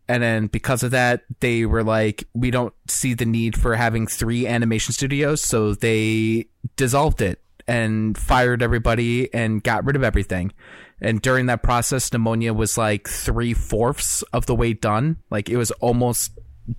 And 0.09 0.23
then 0.23 0.47
because 0.49 0.83
of 0.83 0.91
that, 0.91 1.23
they 1.39 1.67
were 1.67 1.85
like, 1.85 2.25
we 2.35 2.51
don't 2.51 2.75
see 2.89 3.15
the 3.15 3.27
need 3.27 3.57
for 3.57 3.77
having 3.77 4.07
three 4.09 4.47
animation 4.47 4.93
studios. 4.93 5.41
So 5.41 5.75
they 5.75 6.47
dissolved 6.77 7.23
it 7.23 7.41
and 7.69 8.19
fired 8.19 8.61
everybody 8.63 9.33
and 9.33 9.63
got 9.63 9.85
rid 9.85 9.95
of 9.95 10.03
everything. 10.03 10.53
And 11.01 11.23
during 11.23 11.47
that 11.47 11.63
process, 11.63 12.11
Nimona 12.11 12.55
was 12.55 12.77
like 12.77 13.09
three 13.09 13.55
fourths 13.55 14.23
of 14.33 14.47
the 14.47 14.55
way 14.55 14.73
done. 14.73 15.19
Like 15.31 15.49
it 15.49 15.57
was 15.57 15.71
almost 15.73 16.33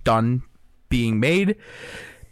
done 0.04 0.42
being 0.90 1.18
made. 1.18 1.56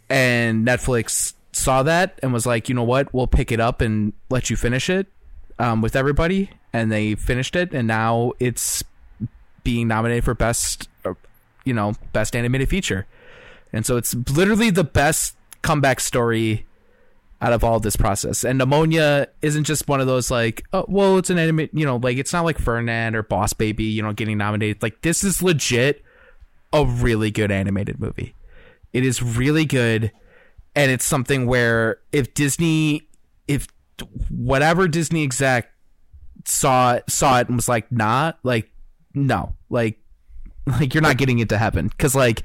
And 0.07 0.67
Netflix 0.67 1.33
saw 1.51 1.81
that 1.83 2.19
and 2.21 2.31
was 2.31 2.45
like, 2.45 2.69
you 2.69 2.75
know 2.75 2.83
what? 2.83 3.11
We'll 3.11 3.27
pick 3.27 3.51
it 3.51 3.59
up 3.59 3.81
and 3.81 4.13
let 4.29 4.51
you 4.51 4.55
finish 4.55 4.89
it 4.89 5.07
um, 5.61 5.81
with 5.81 5.95
everybody. 5.95 6.49
And 6.73 6.91
they 6.91 7.15
finished 7.15 7.55
it. 7.55 7.73
And 7.73 7.87
now 7.87 8.33
it's 8.39 8.83
being 9.63 9.87
nominated 9.87 10.23
for 10.23 10.33
best, 10.33 10.89
uh, 11.05 11.13
you 11.63 11.73
know, 11.73 11.93
best 12.13 12.35
animated 12.35 12.69
feature. 12.69 13.05
And 13.71 13.85
so 13.85 13.95
it's 13.97 14.13
literally 14.13 14.71
the 14.71 14.83
best 14.83 15.35
comeback 15.61 15.99
story 15.99 16.65
out 17.41 17.53
of 17.53 17.63
all 17.63 17.79
this 17.79 17.95
process. 17.95 18.43
And 18.43 18.59
Nimona 18.59 19.27
isn't 19.41 19.63
just 19.63 19.87
one 19.87 20.01
of 20.01 20.07
those 20.07 20.31
like, 20.31 20.65
oh, 20.73 20.85
well, 20.87 21.17
it's 21.17 21.29
an 21.29 21.37
anime, 21.37 21.69
you 21.73 21.85
know, 21.85 21.97
like 21.97 22.17
it's 22.17 22.33
not 22.33 22.45
like 22.45 22.57
Ferdinand 22.57 23.15
or 23.15 23.23
Boss 23.23 23.53
Baby, 23.53 23.85
you 23.85 24.01
know, 24.01 24.13
getting 24.13 24.37
nominated. 24.37 24.81
Like 24.81 25.01
this 25.01 25.23
is 25.23 25.41
legit 25.41 26.03
a 26.73 26.85
really 26.85 27.31
good 27.31 27.51
animated 27.51 27.99
movie. 27.99 28.35
It 28.93 29.05
is 29.05 29.21
really 29.23 29.65
good, 29.65 30.11
and 30.75 30.91
it's 30.91 31.05
something 31.05 31.45
where 31.45 31.99
if 32.11 32.33
Disney, 32.33 33.07
if 33.47 33.67
whatever 34.29 34.87
Disney 34.87 35.23
exec 35.23 35.69
saw 36.45 36.99
saw 37.07 37.39
it 37.39 37.47
and 37.47 37.55
was 37.57 37.69
like, 37.69 37.91
nah, 37.91 38.33
like 38.43 38.69
no, 39.13 39.55
like 39.69 39.99
like 40.67 40.93
you're 40.93 41.01
not 41.03 41.17
getting 41.17 41.39
into 41.39 41.57
heaven 41.57 41.87
because 41.87 42.15
like 42.15 42.43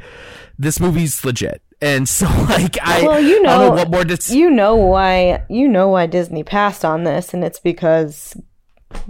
this 0.59 0.81
movie's 0.81 1.25
legit. 1.25 1.63
And 1.83 2.09
so, 2.09 2.25
like, 2.27 2.79
I, 2.83 3.03
Well, 3.03 3.21
you 3.21 3.43
know- 3.43 3.69
know 3.69 3.71
what 3.75 3.91
more 3.91 4.05
to 4.05 4.15
s- 4.15 4.31
You 4.31 4.51
know 4.51 4.75
why 4.77 5.45
you 5.51 5.69
know 5.69 5.89
why 5.89 6.07
Disney 6.07 6.43
passed 6.43 6.85
on 6.85 7.05
this 7.05 7.35
and 7.35 7.45
it's 7.45 7.61
because 7.61 8.35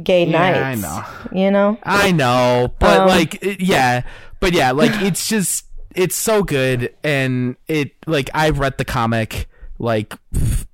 gay 0.02 0.24
Yeah, 0.24 0.42
I 0.42 0.74
nights. 0.74 0.82
know. 0.82 1.04
You 1.32 1.50
know? 1.52 1.78
I 1.84 2.10
know, 2.10 2.74
but 2.80 3.00
Um, 3.02 3.08
like, 3.08 3.38
yeah, 3.60 4.02
but 4.40 4.52
yeah, 4.52 4.72
like 4.72 4.90
it's 5.02 5.28
just 5.28 5.64
it's 5.94 6.16
so 6.16 6.42
good, 6.42 6.92
and 7.04 7.56
it 7.68 7.92
like 8.06 8.28
I've 8.34 8.58
read 8.58 8.76
the 8.78 8.84
comic 8.84 9.48
like 9.78 10.14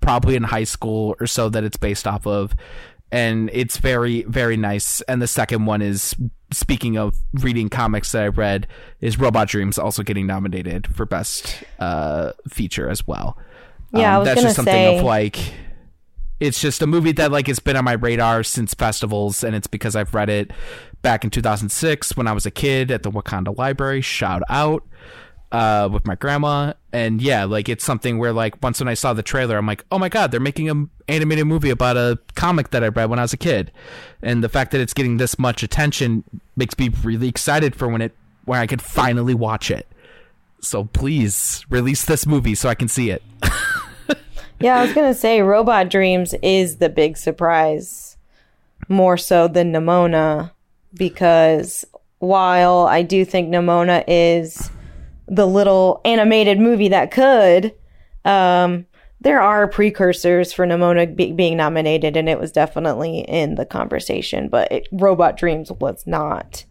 probably 0.01 0.37
in 0.37 0.43
high 0.45 0.65
school 0.65 1.15
or 1.21 1.27
so 1.27 1.49
that 1.49 1.65
it's 1.65 1.77
based 1.77 2.07
off 2.07 2.27
of, 2.27 2.55
and 3.11 3.51
it's 3.53 3.77
very 3.77 4.23
very 4.23 4.57
nice. 4.57 5.01
And 5.03 5.21
the 5.21 5.27
second 5.27 5.67
one 5.67 5.83
is 5.83 6.15
speaking 6.53 6.99
of 6.99 7.17
reading 7.35 7.69
comics 7.69 8.13
that 8.13 8.23
I've 8.25 8.39
read 8.39 8.67
is 9.01 9.19
Robot 9.19 9.49
Dreams 9.49 9.79
also 9.79 10.03
getting 10.03 10.27
nominated 10.27 10.87
for 10.95 11.07
best 11.07 11.63
uh 11.79 12.33
feature 12.49 12.89
as 12.89 13.07
well. 13.07 13.37
Yeah, 13.95 14.17
I 14.17 14.19
was 14.19 14.27
that's 14.27 14.43
just 14.43 14.57
something 14.57 14.73
say- 14.73 14.99
of 14.99 15.05
like 15.05 15.39
it's 16.41 16.61
just 16.61 16.83
a 16.83 16.87
movie 16.89 17.13
that 17.13 17.31
like 17.31 17.49
it's 17.49 17.61
been 17.61 17.77
on 17.77 17.85
my 17.85 17.93
radar 17.93 18.43
since 18.43 18.75
festivals 18.75 19.45
and 19.45 19.55
it's 19.55 19.69
because 19.69 19.95
I've 19.95 20.13
read 20.13 20.29
it 20.29 20.51
back 21.01 21.23
in 21.23 21.31
2006 21.31 22.17
when 22.17 22.27
I 22.27 22.33
was 22.33 22.47
a 22.47 22.51
kid 22.51 22.91
at 22.91 23.05
the 23.05 23.13
Wakanda 23.13 23.57
Library 23.57 24.01
shout 24.01 24.43
out 24.49 24.85
uh 25.53 25.89
with 25.93 26.07
my 26.07 26.15
grandma 26.15 26.73
and 26.93 27.23
yeah 27.23 27.45
like 27.45 27.69
it's 27.69 27.85
something 27.85 28.19
where 28.19 28.33
like 28.33 28.61
once 28.63 28.81
when 28.81 28.89
I 28.89 28.95
saw 28.95 29.13
the 29.13 29.23
trailer 29.23 29.57
I'm 29.57 29.67
like 29.67 29.85
oh 29.93 29.99
my 29.99 30.09
god 30.09 30.31
they're 30.31 30.41
making 30.41 30.69
an 30.69 30.91
animated 31.09 31.47
movie 31.47 31.71
about 31.71 31.97
a 31.97 32.19
comic 32.35 32.71
that 32.71 32.83
I 32.83 32.89
read 32.89 33.11
when 33.11 33.19
I 33.19 33.23
was 33.23 33.33
a 33.33 33.39
kid 33.39 33.71
and 34.23 34.43
the 34.43 34.49
fact 34.49 34.73
that 34.73 34.81
it's 34.81 34.95
getting 34.95 35.19
this 35.19 35.39
much 35.39 35.63
attention 35.63 36.25
makes 36.57 36.77
me 36.79 36.91
really 37.05 37.29
excited 37.29 37.77
for 37.77 37.87
when 37.87 38.03
it 38.03 38.17
where 38.45 38.61
I 38.61 38.67
could 38.67 38.83
finally 38.83 39.35
watch 39.35 39.71
it. 39.71 39.87
So 40.61 40.85
please 40.85 41.65
release 41.71 42.05
this 42.05 42.27
movie 42.27 42.57
so 42.57 42.69
I 42.69 42.75
can 42.75 42.89
see 42.89 43.11
it. 43.11 43.23
Yeah, 44.63 44.79
I 44.79 44.85
was 44.85 44.93
gonna 44.93 45.13
say 45.13 45.43
Robot 45.43 45.89
Dreams 45.89 46.35
is 46.41 46.77
the 46.77 46.89
big 46.89 47.17
surprise, 47.17 48.17
more 48.89 49.17
so 49.17 49.49
than 49.49 49.73
Nimona, 49.73 50.53
because 50.95 51.85
while 52.21 52.87
I 52.87 53.03
do 53.03 53.25
think 53.25 53.49
Nimona 53.49 54.05
is 54.07 54.71
the 55.33 55.47
little 55.47 56.01
animated 56.05 56.61
movie 56.61 56.89
that 56.89 57.11
could, 57.11 57.75
um, 58.25 58.87
there 59.21 59.41
are 59.41 59.67
precursors 59.67 60.53
for 60.53 60.67
Nimona 60.67 61.15
be- 61.15 61.33
being 61.33 61.57
nominated, 61.57 62.17
and 62.17 62.29
it 62.29 62.39
was 62.39 62.53
definitely 62.53 63.21
in 63.21 63.55
the 63.55 63.65
conversation, 63.65 64.49
but 64.49 64.71
it, 64.71 64.89
Robot 64.93 65.37
Dreams 65.37 65.73
was 65.73 66.07
not. 66.07 66.65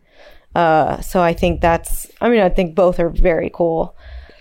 Uh, 0.53 0.99
so 1.01 1.21
I 1.21 1.33
think 1.33 1.61
that's. 1.61 2.07
I 2.19 2.29
mean, 2.29 2.41
I 2.41 2.49
think 2.49 2.75
both 2.75 2.99
are 2.99 3.09
very 3.09 3.49
cool, 3.53 3.95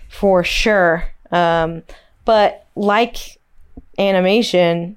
for 0.08 0.42
sure. 0.42 1.08
Um, 1.30 1.84
but 2.24 2.66
like 2.74 3.38
animation, 3.96 4.96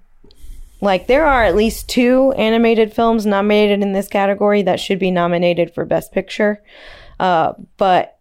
like 0.81 1.05
there 1.07 1.25
are 1.25 1.43
at 1.43 1.55
least 1.55 1.87
two 1.87 2.33
animated 2.33 2.93
films 2.93 3.25
nominated 3.25 3.81
in 3.81 3.93
this 3.93 4.07
category 4.07 4.63
that 4.63 4.79
should 4.79 4.99
be 4.99 5.11
nominated 5.11 5.73
for 5.73 5.85
Best 5.85 6.11
Picture. 6.11 6.63
Uh, 7.19 7.53
but 7.77 8.12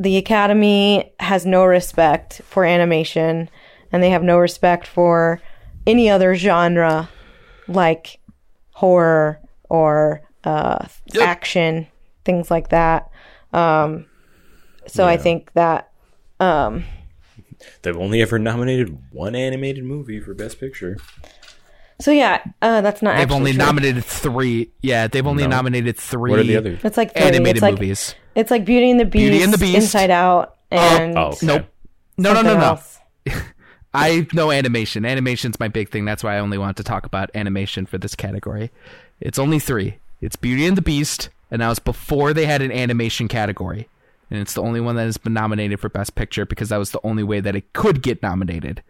the 0.00 0.16
Academy 0.16 1.12
has 1.20 1.44
no 1.44 1.64
respect 1.64 2.40
for 2.46 2.64
animation, 2.64 3.50
and 3.92 4.02
they 4.02 4.08
have 4.10 4.22
no 4.22 4.38
respect 4.38 4.86
for 4.86 5.40
any 5.86 6.08
other 6.08 6.34
genre 6.34 7.08
like 7.68 8.18
horror 8.72 9.40
or 9.68 10.22
uh, 10.44 10.86
action, 11.20 11.86
things 12.24 12.50
like 12.50 12.70
that. 12.70 13.10
Um, 13.52 14.06
so 14.86 15.06
I 15.06 15.18
think 15.18 15.52
that 15.52 15.90
um, 16.40 16.84
They've 17.82 17.96
only 17.96 18.22
ever 18.22 18.38
nominated 18.38 18.98
one 19.12 19.34
animated 19.34 19.84
movie 19.84 20.18
for 20.18 20.32
Best 20.32 20.58
Picture. 20.58 20.96
So 22.00 22.10
yeah, 22.10 22.42
uh, 22.62 22.80
that's 22.80 23.02
not. 23.02 23.16
They've 23.16 23.24
actually 23.24 23.36
only 23.36 23.52
true. 23.52 23.58
nominated 23.58 24.04
three. 24.06 24.70
Yeah, 24.80 25.08
they've 25.08 25.26
only 25.26 25.42
No. 25.42 25.50
nominated 25.50 25.98
three. 25.98 26.30
What 26.30 26.40
are 26.40 26.44
the 26.44 26.56
others? 26.56 26.80
It's 26.82 26.96
like 26.96 27.12
three. 27.12 27.22
animated 27.22 27.56
it's 27.56 27.62
like, 27.62 27.74
movies? 27.74 28.14
It's 28.34 28.50
like 28.50 28.64
Beauty 28.64 28.90
and 28.90 29.00
the 29.00 29.04
Beast, 29.04 29.30
Beauty 29.30 29.42
and 29.42 29.52
the 29.52 29.58
Beast. 29.58 29.76
Inside 29.76 30.10
Out, 30.10 30.56
oh, 30.72 30.76
oh, 30.76 30.96
and 30.96 31.18
Oh, 31.18 31.22
okay. 31.28 31.46
Nope. 31.46 31.66
No, 32.16 32.32
no, 32.34 32.42
no, 32.42 32.56
no. 32.56 32.64
else. 32.64 32.98
I 33.94 34.26
know 34.32 34.50
animation. 34.50 35.04
Animation's 35.04 35.58
my 35.58 35.68
big 35.68 35.88
thing. 35.88 36.04
That's 36.04 36.22
why 36.22 36.36
I 36.36 36.38
only 36.38 36.58
want 36.58 36.76
to 36.76 36.84
talk 36.84 37.06
about 37.06 37.30
animation 37.34 37.86
for 37.86 37.98
this 37.98 38.14
category. 38.14 38.70
It's 39.20 39.38
only 39.38 39.58
three. 39.58 39.98
It's 40.20 40.36
Beauty 40.36 40.66
and 40.66 40.76
the 40.76 40.82
Beast, 40.82 41.30
and 41.50 41.60
that 41.60 41.68
was 41.68 41.78
before 41.78 42.32
they 42.32 42.46
had 42.46 42.62
an 42.62 42.70
animation 42.70 43.26
category. 43.26 43.88
And 44.30 44.38
it's 44.38 44.54
the 44.54 44.62
only 44.62 44.80
one 44.80 44.94
that 44.96 45.04
has 45.04 45.16
been 45.16 45.32
nominated 45.32 45.80
for 45.80 45.88
Best 45.88 46.14
Picture 46.14 46.46
because 46.46 46.68
that 46.68 46.76
was 46.76 46.92
the 46.92 47.00
only 47.02 47.24
way 47.24 47.40
that 47.40 47.56
it 47.56 47.72
could 47.72 48.00
get 48.00 48.22
nominated. 48.22 48.82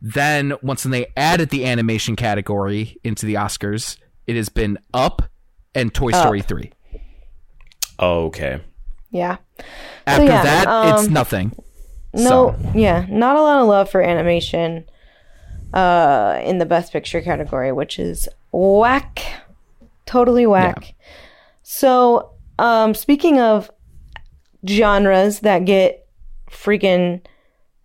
Then, 0.00 0.54
once 0.62 0.84
they 0.84 1.06
added 1.16 1.48
the 1.48 1.64
animation 1.64 2.14
category 2.14 2.98
into 3.02 3.26
the 3.26 3.34
Oscars, 3.34 3.96
it 4.26 4.36
has 4.36 4.48
been 4.48 4.78
Up 4.94 5.22
and 5.74 5.92
Toy 5.92 6.12
Story 6.12 6.42
3. 6.42 6.70
Oh, 7.98 8.26
okay. 8.26 8.60
Yeah. 9.16 9.38
After 10.06 10.24
yeah, 10.24 10.42
that, 10.42 10.88
it's 10.94 11.06
um, 11.06 11.12
nothing. 11.12 11.52
No. 12.14 12.22
So- 12.22 12.56
Yeah. 12.74 13.06
Not 13.08 13.36
a 13.36 13.42
lot 13.42 13.60
of 13.60 13.68
love 13.68 13.90
for 13.90 14.00
animation. 14.02 14.84
Uh, 15.74 16.40
in 16.44 16.58
the 16.58 16.64
Best 16.64 16.92
Picture 16.92 17.20
category, 17.20 17.70
which 17.70 17.98
is 17.98 18.28
whack, 18.52 19.20
totally 20.06 20.46
whack. 20.46 20.94
So, 21.62 22.30
um, 22.58 22.94
speaking 22.94 23.38
of 23.40 23.70
genres 24.66 25.40
that 25.40 25.64
get 25.64 26.06
freaking 26.50 27.20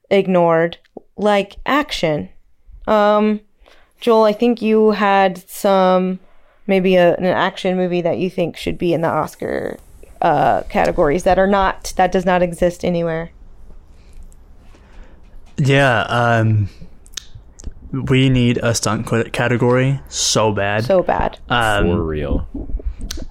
ignored, 0.09 0.77
like 1.17 1.57
action. 1.65 2.29
Um, 2.87 3.41
Joel, 3.99 4.23
I 4.23 4.33
think 4.33 4.61
you 4.61 4.91
had 4.91 5.49
some 5.49 6.19
maybe 6.67 6.95
a, 6.95 7.15
an 7.15 7.25
action 7.25 7.75
movie 7.75 8.01
that 8.01 8.19
you 8.19 8.29
think 8.29 8.55
should 8.55 8.77
be 8.77 8.93
in 8.93 9.01
the 9.01 9.09
Oscar 9.09 9.77
uh, 10.21 10.61
categories 10.63 11.23
that 11.23 11.37
are 11.39 11.47
not 11.47 11.93
that 11.97 12.11
does 12.11 12.25
not 12.25 12.41
exist 12.41 12.83
anywhere. 12.85 13.31
Yeah, 15.57 16.01
um, 16.01 16.69
we 17.91 18.29
need 18.29 18.57
a 18.57 18.73
stunt 18.73 19.05
category 19.33 19.99
so 20.07 20.51
bad. 20.51 20.85
So 20.85 21.03
bad. 21.03 21.39
um, 21.49 21.87
For 21.87 22.03
real. 22.03 22.47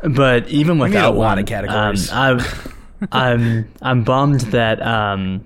but 0.02 0.48
even 0.48 0.76
need 0.78 0.84
without 0.84 1.14
a 1.14 1.18
lot 1.18 1.28
one, 1.30 1.38
of 1.38 1.46
categories. 1.46 2.10
um, 2.12 2.38
I've, 2.38 2.76
I'm 3.12 3.72
I'm 3.82 4.04
bummed 4.04 4.40
that 4.52 4.80
um, 4.82 5.44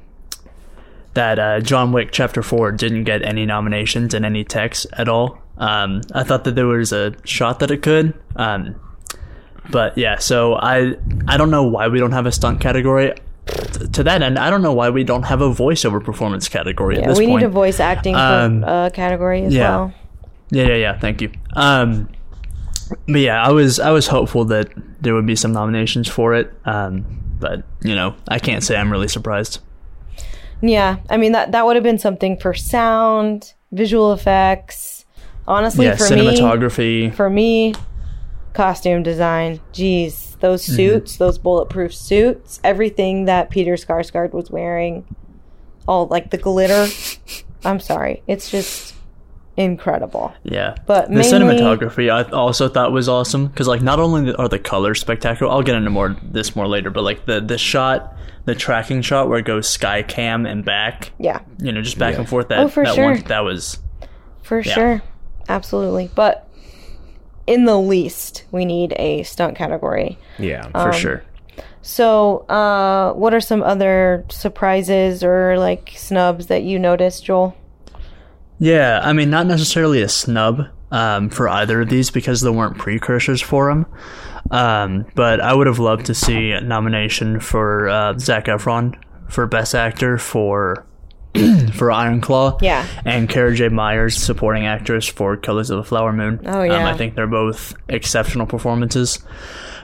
that 1.15 1.39
uh, 1.39 1.61
John 1.61 1.93
Wick 1.93 2.11
Chapter 2.13 2.43
Four 2.43 2.73
didn't 2.73 3.05
get 3.05 3.23
any 3.23 3.47
nominations 3.47 4.13
in 4.15 4.25
any 4.25 4.45
text 4.45 4.87
at 4.95 5.09
all. 5.09 5.39
Um, 5.57 6.01
I 6.13 6.25
thought 6.25 6.45
that 6.45 6.57
there 6.57 6.67
was 6.67 6.93
a 6.93 7.15
shot 7.25 7.61
that 7.61 7.71
it 7.71 7.81
could. 7.83 8.13
Um, 8.35 8.75
but 9.71 9.97
yeah, 9.99 10.19
so 10.19 10.55
I 10.55 10.95
I 11.27 11.37
don't 11.37 11.51
know 11.51 11.65
why 11.65 11.89
we 11.89 11.99
don't 11.99 12.13
have 12.13 12.27
a 12.27 12.33
stunt 12.33 12.61
category. 12.61 13.15
T- 13.47 13.89
to 13.89 14.03
that 14.05 14.23
end, 14.23 14.39
I 14.39 14.49
don't 14.51 14.63
know 14.63 14.73
why 14.73 14.91
we 14.91 15.05
don't 15.05 15.25
have 15.25 15.41
a 15.43 15.51
voiceover 15.51 16.03
performance 16.03 16.49
category 16.49 16.97
at 16.97 17.03
Yeah, 17.03 17.09
this 17.09 17.19
we 17.19 17.27
point. 17.27 17.41
need 17.43 17.47
a 17.47 17.51
voice 17.51 17.79
acting 17.81 18.15
Um, 18.17 18.63
for, 18.63 18.69
uh, 18.69 18.91
category 18.91 19.45
as 19.45 19.53
yeah. 19.55 19.69
well. 19.69 19.95
Yeah, 20.51 20.65
yeah, 20.69 20.75
yeah. 20.77 20.99
Thank 20.99 21.21
you. 21.21 21.31
Um, 21.55 22.09
but 23.07 23.21
yeah, 23.21 23.43
I 23.43 23.51
was 23.53 23.81
I 23.81 23.91
was 23.91 24.07
hopeful 24.07 24.45
that 24.47 24.69
there 25.01 25.15
would 25.15 25.27
be 25.27 25.37
some 25.37 25.53
nominations 25.53 26.09
for 26.09 26.35
it. 26.35 26.53
Um, 26.65 27.05
but 27.41 27.65
you 27.83 27.95
know, 27.95 28.15
I 28.29 28.39
can't 28.39 28.63
say 28.63 28.77
I'm 28.77 28.91
really 28.91 29.09
surprised. 29.09 29.61
Yeah, 30.63 30.97
I 31.11 31.17
mean 31.17 31.33
that 31.33 31.53
that 31.53 31.67
would 31.67 31.77
have 31.77 31.83
been 31.83 31.99
something 31.99 32.39
for 32.39 32.55
sound, 32.55 33.53
visual 33.73 34.13
effects. 34.13 35.05
Honestly, 35.47 35.85
yeah, 35.85 35.97
for 35.97 36.09
me, 36.17 37.11
for 37.11 37.29
me, 37.29 37.75
costume 38.55 39.03
design. 39.03 39.61
Jeez, 39.75 40.39
those 40.41 40.65
Mm-hmm. 40.65 40.75
suits, 40.77 41.17
those 41.19 41.37
bulletproof 41.39 41.95
suits, 41.95 42.61
everything 42.65 43.27
that 43.27 43.51
Peter 43.51 43.75
Skarsgård 43.75 44.33
was 44.33 44.51
wearing, 44.51 45.05
all 45.87 46.07
like 46.07 46.31
the 46.31 46.39
glitter. 46.39 46.87
I'm 47.67 47.81
sorry, 47.81 48.23
it's 48.27 48.51
just 48.51 48.95
incredible. 49.57 50.35
yeah, 50.43 50.75
But 50.87 51.09
the 51.09 51.15
mainly- 51.17 51.31
cinematography 51.57 52.11
I 52.13 52.29
also 52.31 52.69
thought 52.69 52.93
was 52.93 53.09
awesome 53.09 53.47
because 53.47 53.69
like 53.69 53.83
not 53.83 54.01
only 54.01 54.35
are 54.35 54.49
the 54.49 54.59
colors 54.59 55.01
spectacular, 55.01 55.51
I'll 55.53 55.63
get 55.63 55.77
into 55.77 55.91
more 55.91 56.17
this 56.23 56.57
more 56.57 56.67
later, 56.67 56.91
but 56.91 57.03
like 57.05 57.25
the 57.27 57.41
the 57.41 57.57
shot, 57.59 58.17
the 58.47 58.55
tracking 58.55 59.01
shot 59.03 59.29
where 59.29 59.39
it 59.39 59.45
goes 59.47 59.69
sky 59.69 60.03
cam 60.03 60.45
and 60.47 60.65
back, 60.65 61.13
Yeah, 61.19 61.41
you 61.59 61.73
know, 61.73 61.83
just 61.83 61.99
back 61.99 62.17
and 62.19 62.29
forth. 62.29 62.49
That 62.49 62.59
Oh, 62.61 62.69
for 62.69 62.85
that 62.85 62.95
sure. 62.95 63.05
one 63.13 63.21
that 63.29 63.41
was 63.45 63.79
for 64.43 64.61
Yeah. 64.61 64.75
sure, 64.75 65.03
absolutely. 65.49 66.11
But 66.15 66.44
in 67.47 67.65
the 67.65 67.79
least, 67.79 68.45
we 68.51 68.65
need 68.65 68.95
a 68.99 69.23
stunt 69.23 69.57
category. 69.57 70.19
Yeah. 70.39 70.71
Um, 70.75 70.91
for 70.91 70.93
sure. 70.93 71.25
So, 71.83 72.39
uh, 72.49 73.13
what 73.13 73.35
are 73.35 73.41
some 73.41 73.63
other 73.63 74.25
surprises 74.31 75.23
or 75.23 75.59
like 75.59 75.93
snubs 75.97 76.47
that 76.47 76.63
you 76.63 76.79
noticed, 76.79 77.25
Joel? 77.25 77.57
Yeah, 78.59 79.01
I 79.03 79.13
mean, 79.13 79.31
not 79.31 79.47
necessarily 79.47 80.01
a 80.01 80.09
snub 80.09 80.69
um, 80.91 81.29
for 81.29 81.49
either 81.49 81.83
of 81.83 81.91
these 81.91 82.11
because 82.11 82.41
there 82.41 82.53
weren't 82.53 82.79
precursors 82.79 83.43
for 83.43 83.69
them. 83.69 83.87
Um, 84.51 85.07
but 85.15 85.41
I 85.41 85.53
would 85.53 85.67
have 85.67 85.79
loved 85.79 86.07
to 86.07 86.15
see 86.15 86.53
a 86.53 86.61
nomination 86.61 87.41
for 87.41 87.89
uh, 87.89 88.17
Zac 88.19 88.47
Efron 88.47 88.97
for 89.29 89.47
Best 89.47 89.75
Actor 89.75 90.19
for 90.19 90.87
for 91.75 91.91
Iron 91.91 92.21
Claw. 92.21 92.59
Yeah. 92.61 92.87
And 93.05 93.29
Cara 93.29 93.55
Jade 93.55 93.73
Myers, 93.73 94.17
supporting 94.17 94.67
actress 94.67 95.07
for 95.09 95.37
Killers 95.37 95.71
of 95.71 95.79
the 95.79 95.85
Flower 95.85 96.13
Moon. 96.13 96.41
Oh, 96.47 96.61
Um, 96.61 96.67
yeah. 96.67 96.89
I 96.89 96.97
think 96.97 97.15
they're 97.15 97.27
both 97.27 97.75
exceptional 97.89 98.47
performances. 98.47 99.19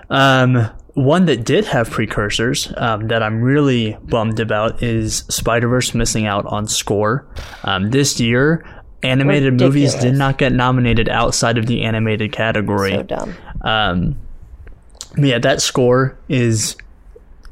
Um, 0.08 0.68
one 0.94 1.26
that 1.26 1.44
did 1.44 1.64
have 1.66 1.88
precursors 1.90 2.72
um, 2.76 3.08
that 3.08 3.22
I'm 3.22 3.40
really 3.40 3.96
bummed 4.02 4.40
about 4.40 4.82
is 4.82 5.18
Spider 5.28 5.68
Verse 5.68 5.94
missing 5.94 6.26
out 6.26 6.46
on 6.46 6.66
score. 6.66 7.26
Um, 7.64 7.90
this 7.90 8.18
year, 8.20 8.64
animated 9.02 9.58
movies 9.58 9.94
did 9.94 10.14
not 10.14 10.36
get 10.38 10.52
nominated 10.52 11.08
outside 11.08 11.58
of 11.58 11.66
the 11.66 11.82
animated 11.82 12.32
category. 12.32 12.90
So 12.90 13.02
dumb. 13.04 13.34
Um, 13.62 14.16
yeah, 15.16 15.38
that 15.38 15.62
score 15.62 16.18
is 16.28 16.76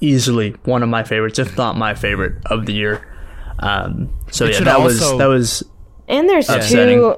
easily 0.01 0.51
one 0.65 0.83
of 0.83 0.89
my 0.89 1.03
favorites, 1.05 1.39
if 1.39 1.57
not 1.57 1.77
my 1.77 1.95
favorite 1.95 2.35
of 2.47 2.67
the 2.67 2.73
year. 2.73 3.05
Um, 3.61 4.11
so 4.31 4.45
It 4.45 4.53
yeah, 4.53 4.57
should 4.59 4.67
that 4.67 4.81
was 4.81 5.01
that 5.19 5.27
was 5.27 5.65
And 6.09 6.29
there's 6.29 6.49
Upsetting. 6.49 6.99
two, 6.99 7.17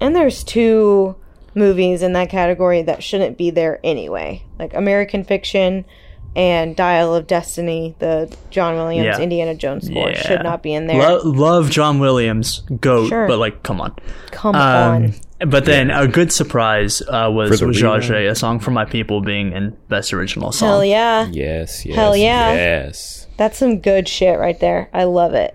and 0.00 0.14
there's 0.14 0.44
two 0.44 1.16
movies 1.54 2.02
in 2.02 2.12
that 2.12 2.28
category 2.30 2.82
that 2.82 3.02
shouldn't 3.02 3.36
be 3.38 3.50
there 3.50 3.80
anyway, 3.82 4.44
like 4.58 4.74
American 4.74 5.24
Fiction 5.24 5.84
and 6.36 6.76
Dial 6.76 7.14
of 7.14 7.26
Destiny, 7.26 7.96
the 7.98 8.32
John 8.50 8.76
Williams 8.76 9.06
Yeah. 9.18 9.18
Indiana 9.20 9.54
Jones 9.54 9.86
score 9.86 10.10
Yeah. 10.10 10.20
should 10.22 10.42
not 10.42 10.62
be 10.62 10.72
in 10.74 10.86
there. 10.86 11.00
Lo- 11.00 11.22
love 11.24 11.70
John 11.70 11.98
Williams, 11.98 12.62
goat, 12.80 13.08
Sure. 13.08 13.26
but 13.26 13.38
like, 13.38 13.62
come 13.62 13.80
on. 13.80 13.94
Come 14.30 14.54
Um, 14.54 14.60
on. 14.60 15.14
But 15.50 15.64
then 15.64 15.90
a 15.90 16.06
good 16.06 16.32
surprise 16.32 17.00
uh, 17.08 17.30
was 17.32 17.50
For 17.50 17.56
the 17.56 17.66
was 17.68 17.80
rerun. 17.80 18.30
A 18.30 18.34
song 18.34 18.58
for 18.60 18.72
my 18.72 18.84
people 18.84 19.20
being 19.20 19.52
in 19.52 19.76
best 19.88 20.12
original 20.12 20.52
song. 20.52 20.68
Hell 20.68 20.84
yeah. 20.84 21.28
Yes, 21.30 21.86
yes. 21.86 21.96
Hell 21.96 22.16
yeah. 22.16 22.52
Yes. 22.52 23.26
That's 23.36 23.56
some 23.56 23.78
good 23.78 24.08
shit 24.08 24.38
right 24.38 24.58
there. 24.60 24.90
I 24.92 25.04
love 25.04 25.34
it. 25.34 25.54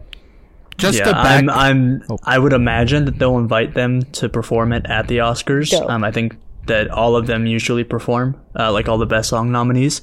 Just 0.78 0.98
yeah, 1.00 1.06
to 1.06 1.12
back, 1.12 1.44
I'm, 1.44 1.50
I'm 1.50 2.04
Oh. 2.10 2.18
I 2.24 2.40
would 2.40 2.54
imagine 2.54 3.06
that 3.06 3.20
they'll 3.20 3.38
invite 3.38 3.74
them 3.74 4.02
to 4.14 4.30
perform 4.30 4.74
it 4.74 4.86
at 4.88 5.08
the 5.08 5.18
Oscars. 5.18 5.70
Dope. 5.72 5.90
Um, 5.90 6.04
I 6.04 6.12
think 6.12 6.36
that 6.66 6.90
all 6.90 7.16
of 7.16 7.28
them 7.28 7.46
usually 7.46 7.84
perform, 7.84 8.40
uh, 8.58 8.72
like 8.72 8.88
all 8.88 8.98
the 8.98 9.06
best 9.06 9.30
song 9.30 9.52
nominees. 9.52 10.02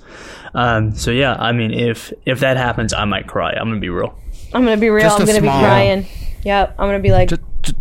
Um, 0.54 0.94
so 0.94 1.10
yeah, 1.10 1.34
I 1.38 1.52
mean, 1.52 1.72
if 1.72 2.12
if 2.26 2.40
that 2.40 2.56
happens, 2.56 2.92
I 2.92 3.04
might 3.04 3.26
cry. 3.26 3.52
I'm 3.52 3.68
gonna 3.68 3.80
be 3.80 3.88
real. 3.88 4.18
I'm 4.52 4.64
gonna 4.64 4.76
be 4.76 4.90
real. 4.90 5.04
Just 5.04 5.20
I'm 5.20 5.26
gonna 5.26 5.40
small- 5.40 5.60
be 5.60 5.64
crying. 5.64 6.06
Yep. 6.44 6.74
I'm 6.78 6.88
gonna 6.88 7.00
be 7.00 7.12
like, 7.12 7.28
just, 7.28 7.42
just, 7.62 7.76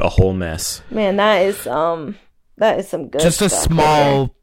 A 0.00 0.08
whole 0.08 0.32
mess. 0.34 0.82
man, 0.90 1.16
that 1.16 1.42
is 1.46 1.66
um, 1.66 2.16
that 2.58 2.78
is 2.78 2.88
some 2.88 3.08
good. 3.08 3.20
just 3.20 3.40
a 3.42 3.48
stuff 3.48 3.70
right 3.70 3.76
there. 3.76 3.86
small 3.86 4.34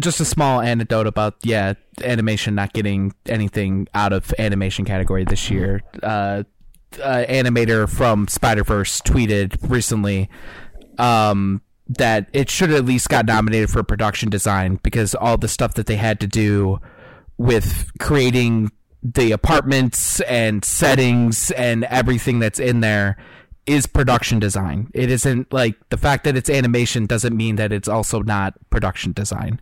just 0.00 0.20
a 0.20 0.24
small 0.24 0.60
anecdote 0.60 1.06
about 1.06 1.34
yeah 1.44 1.74
animation 2.02 2.54
not 2.54 2.72
getting 2.72 3.12
anything 3.26 3.86
out 3.94 4.12
of 4.12 4.32
animation 4.38 4.84
category 4.86 5.22
this 5.24 5.50
year 5.50 5.82
uh, 6.02 6.42
uh 7.00 7.24
animator 7.28 7.88
from 7.88 8.28
spider-verse 8.28 9.00
tweeted 9.02 9.56
recently 9.70 10.28
um 10.98 11.60
that 11.88 12.26
it 12.32 12.48
should 12.48 12.70
at 12.70 12.84
least 12.84 13.08
got 13.08 13.26
nominated 13.26 13.70
for 13.70 13.82
production 13.82 14.30
design 14.30 14.78
because 14.82 15.14
all 15.14 15.36
the 15.36 15.48
stuff 15.48 15.74
that 15.74 15.86
they 15.86 15.96
had 15.96 16.20
to 16.20 16.26
do 16.26 16.78
with 17.38 17.90
creating 17.98 18.70
the 19.02 19.32
apartments 19.32 20.20
and 20.22 20.64
settings 20.64 21.50
and 21.52 21.84
everything 21.84 22.38
that's 22.38 22.60
in 22.60 22.80
there 22.80 23.16
is 23.64 23.86
production 23.86 24.40
design. 24.40 24.90
It 24.92 25.10
isn't 25.10 25.52
like 25.52 25.76
the 25.90 25.96
fact 25.96 26.24
that 26.24 26.36
it's 26.36 26.50
animation 26.50 27.06
doesn't 27.06 27.36
mean 27.36 27.56
that 27.56 27.72
it's 27.72 27.88
also 27.88 28.20
not 28.20 28.54
production 28.70 29.12
design 29.12 29.60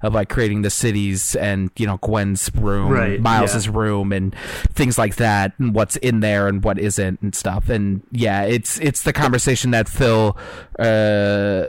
of 0.00 0.14
like 0.14 0.30
creating 0.30 0.62
the 0.62 0.70
cities 0.70 1.36
and 1.36 1.70
you 1.76 1.86
know 1.86 1.98
Gwen's 1.98 2.50
room, 2.54 2.90
Right, 2.90 3.20
Miles's 3.20 3.66
yeah. 3.66 3.72
room, 3.74 4.12
and 4.12 4.34
things 4.72 4.96
like 4.96 5.16
that, 5.16 5.52
and 5.58 5.74
what's 5.74 5.96
in 5.96 6.20
there 6.20 6.48
and 6.48 6.64
what 6.64 6.78
isn't 6.78 7.20
and 7.20 7.34
stuff. 7.34 7.68
And 7.68 8.02
yeah, 8.10 8.42
it's 8.44 8.80
it's 8.80 9.02
the 9.02 9.12
conversation 9.12 9.70
that 9.72 9.88
Phil. 9.88 10.36
Uh, 10.78 11.66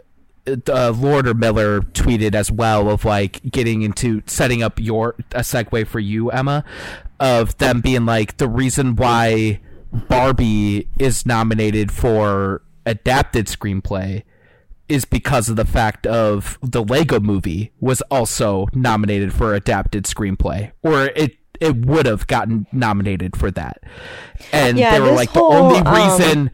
uh, 0.67 0.91
Lord 0.91 1.25
or 1.25 1.33
Miller 1.33 1.79
tweeted 1.79 2.35
as 2.35 2.51
well 2.51 2.89
of 2.89 3.05
like 3.05 3.41
getting 3.49 3.81
into 3.81 4.21
setting 4.25 4.61
up 4.61 4.77
your 4.77 5.15
a 5.31 5.39
segue 5.39 5.87
for 5.87 6.01
you, 6.01 6.31
Emma, 6.31 6.65
of 7.17 7.57
them 7.59 7.79
being 7.79 8.05
like 8.05 8.35
the 8.37 8.49
reason 8.49 8.97
why 8.97 9.61
Barbie 9.93 10.89
is 10.99 11.25
nominated 11.25 11.91
for 11.91 12.61
adapted 12.85 13.47
screenplay 13.47 14.23
is 14.89 15.05
because 15.05 15.49
of 15.49 15.55
the 15.55 15.65
fact 15.65 16.05
of 16.05 16.59
the 16.61 16.83
Lego 16.83 17.19
movie 17.19 17.71
was 17.79 18.01
also 18.11 18.67
nominated 18.73 19.33
for 19.33 19.53
adapted 19.53 20.03
screenplay 20.03 20.71
or 20.81 21.05
it 21.15 21.37
it 21.61 21.85
would 21.85 22.05
have 22.05 22.27
gotten 22.27 22.67
nominated 22.71 23.37
for 23.37 23.49
that. 23.51 23.81
And 24.51 24.77
Yeah, 24.77 24.91
they 24.91 24.99
were 24.99 25.11
like 25.11 25.29
whole, 25.29 25.51
the 25.51 25.57
only 25.57 25.79
um, 25.79 25.95
reason 25.95 26.51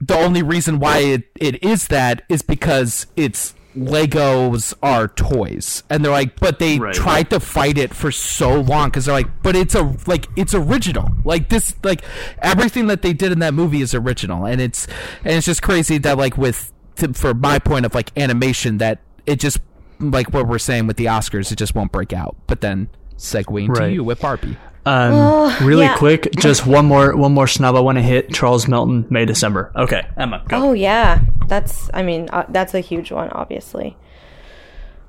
the 0.00 0.16
only 0.16 0.42
reason 0.42 0.78
why 0.78 0.98
it, 0.98 1.24
it 1.36 1.62
is 1.62 1.88
that 1.88 2.22
is 2.28 2.42
because 2.42 3.06
it's 3.16 3.54
Legos 3.86 4.74
are 4.82 5.08
toys, 5.08 5.82
and 5.88 6.04
they're 6.04 6.12
like, 6.12 6.38
but 6.40 6.58
they 6.58 6.78
Right. 6.78 6.94
tried 6.94 7.30
to 7.30 7.40
fight 7.40 7.78
it 7.78 7.94
for 7.94 8.10
so 8.10 8.60
long 8.60 8.88
because 8.88 9.06
they're 9.06 9.14
like, 9.14 9.42
but 9.42 9.56
it's 9.56 9.74
a 9.74 9.94
like 10.06 10.26
it's 10.36 10.54
original, 10.54 11.10
like 11.24 11.48
this, 11.48 11.74
like 11.82 12.02
everything 12.42 12.86
that 12.88 13.02
they 13.02 13.12
did 13.12 13.32
in 13.32 13.38
that 13.40 13.54
movie 13.54 13.80
is 13.80 13.94
original, 13.94 14.44
and 14.46 14.60
it's 14.60 14.86
and 15.24 15.34
it's 15.34 15.46
just 15.46 15.62
crazy 15.62 15.98
that 15.98 16.18
like 16.18 16.36
with 16.36 16.72
to, 16.96 17.12
for 17.14 17.34
my 17.34 17.58
point 17.58 17.86
of 17.86 17.94
like 17.94 18.16
animation 18.18 18.78
that 18.78 19.00
it 19.26 19.40
just 19.40 19.58
like 20.00 20.32
what 20.32 20.46
we're 20.46 20.58
saying 20.58 20.86
with 20.86 20.96
the 20.96 21.06
Oscars, 21.06 21.50
it 21.52 21.56
just 21.56 21.74
won't 21.74 21.92
break 21.92 22.12
out, 22.12 22.36
but 22.46 22.60
then 22.60 22.88
segueing 23.16 23.66
to 23.74 23.92
you 23.92 24.04
with 24.04 24.20
Barbie. 24.20 24.56
Um, 24.86 25.52
really 25.66 25.84
yeah. 25.84 25.96
quick, 25.96 26.28
just 26.36 26.66
one 26.66 26.86
more 26.86 27.14
one 27.16 27.32
more 27.32 27.46
snub 27.46 27.76
I 27.76 27.80
want 27.80 27.98
to 27.98 28.02
hit. 28.02 28.32
Charles 28.32 28.68
Melton, 28.68 29.06
May 29.10 29.24
December. 29.24 29.70
Okay, 29.76 30.06
Emma, 30.16 30.42
go. 30.48 30.68
Oh 30.68 30.72
yeah, 30.72 31.20
that's. 31.46 31.90
I 31.92 32.02
mean, 32.02 32.28
uh, 32.32 32.46
that's 32.48 32.74
a 32.74 32.80
huge 32.80 33.12
one, 33.12 33.28
obviously. 33.30 33.96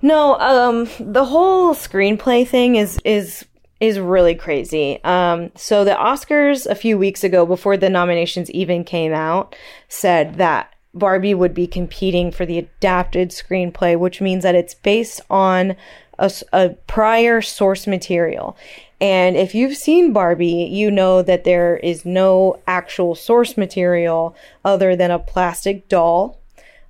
No, 0.02 0.38
um, 0.40 0.90
the 1.00 1.26
whole 1.26 1.74
screenplay 1.74 2.48
thing 2.48 2.76
is 2.76 3.00
is 3.04 3.46
is 3.80 4.00
really 4.00 4.36
crazy. 4.36 5.02
Um, 5.04 5.52
so 5.56 5.86
the 5.86 5.92
Oscars 5.92 6.66
a 6.66 6.76
few 6.76 6.98
weeks 6.98 7.24
ago, 7.24 7.46
before 7.46 7.78
the 7.78 7.90
nominations 7.90 8.52
even 8.52 8.84
came 8.84 9.14
out, 9.14 9.56
said 9.88 10.36
that 10.36 10.74
Barbie 10.94 11.34
would 11.34 11.54
be 11.54 11.68
competing 11.68 12.32
for 12.32 12.46
the 12.46 12.58
adapted 12.58 13.30
screenplay, 13.30 13.98
which 13.98 14.22
means 14.22 14.44
that 14.44 14.56
it's 14.56 14.74
based 14.74 15.22
on 15.30 15.76
a 16.52 16.70
prior 16.88 17.42
source 17.42 17.88
material. 17.88 18.58
And 19.02 19.38
if 19.38 19.56
you've 19.56 19.78
seen 19.78 20.12
Barbie, 20.12 20.68
you 20.72 20.92
know 20.92 21.22
that 21.22 21.46
there 21.46 21.78
is 21.78 22.06
no 22.06 22.60
actual 22.68 23.16
source 23.16 23.56
material 23.56 24.36
other 24.66 24.96
than 24.96 25.10
a 25.10 25.20
plastic 25.20 25.88
doll 25.88 26.40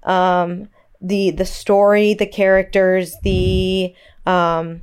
um, 0.03 0.69
the 1.01 1.31
the 1.31 1.45
story, 1.45 2.13
the 2.13 2.25
characters, 2.25 3.15
the 3.23 3.93
um, 4.25 4.81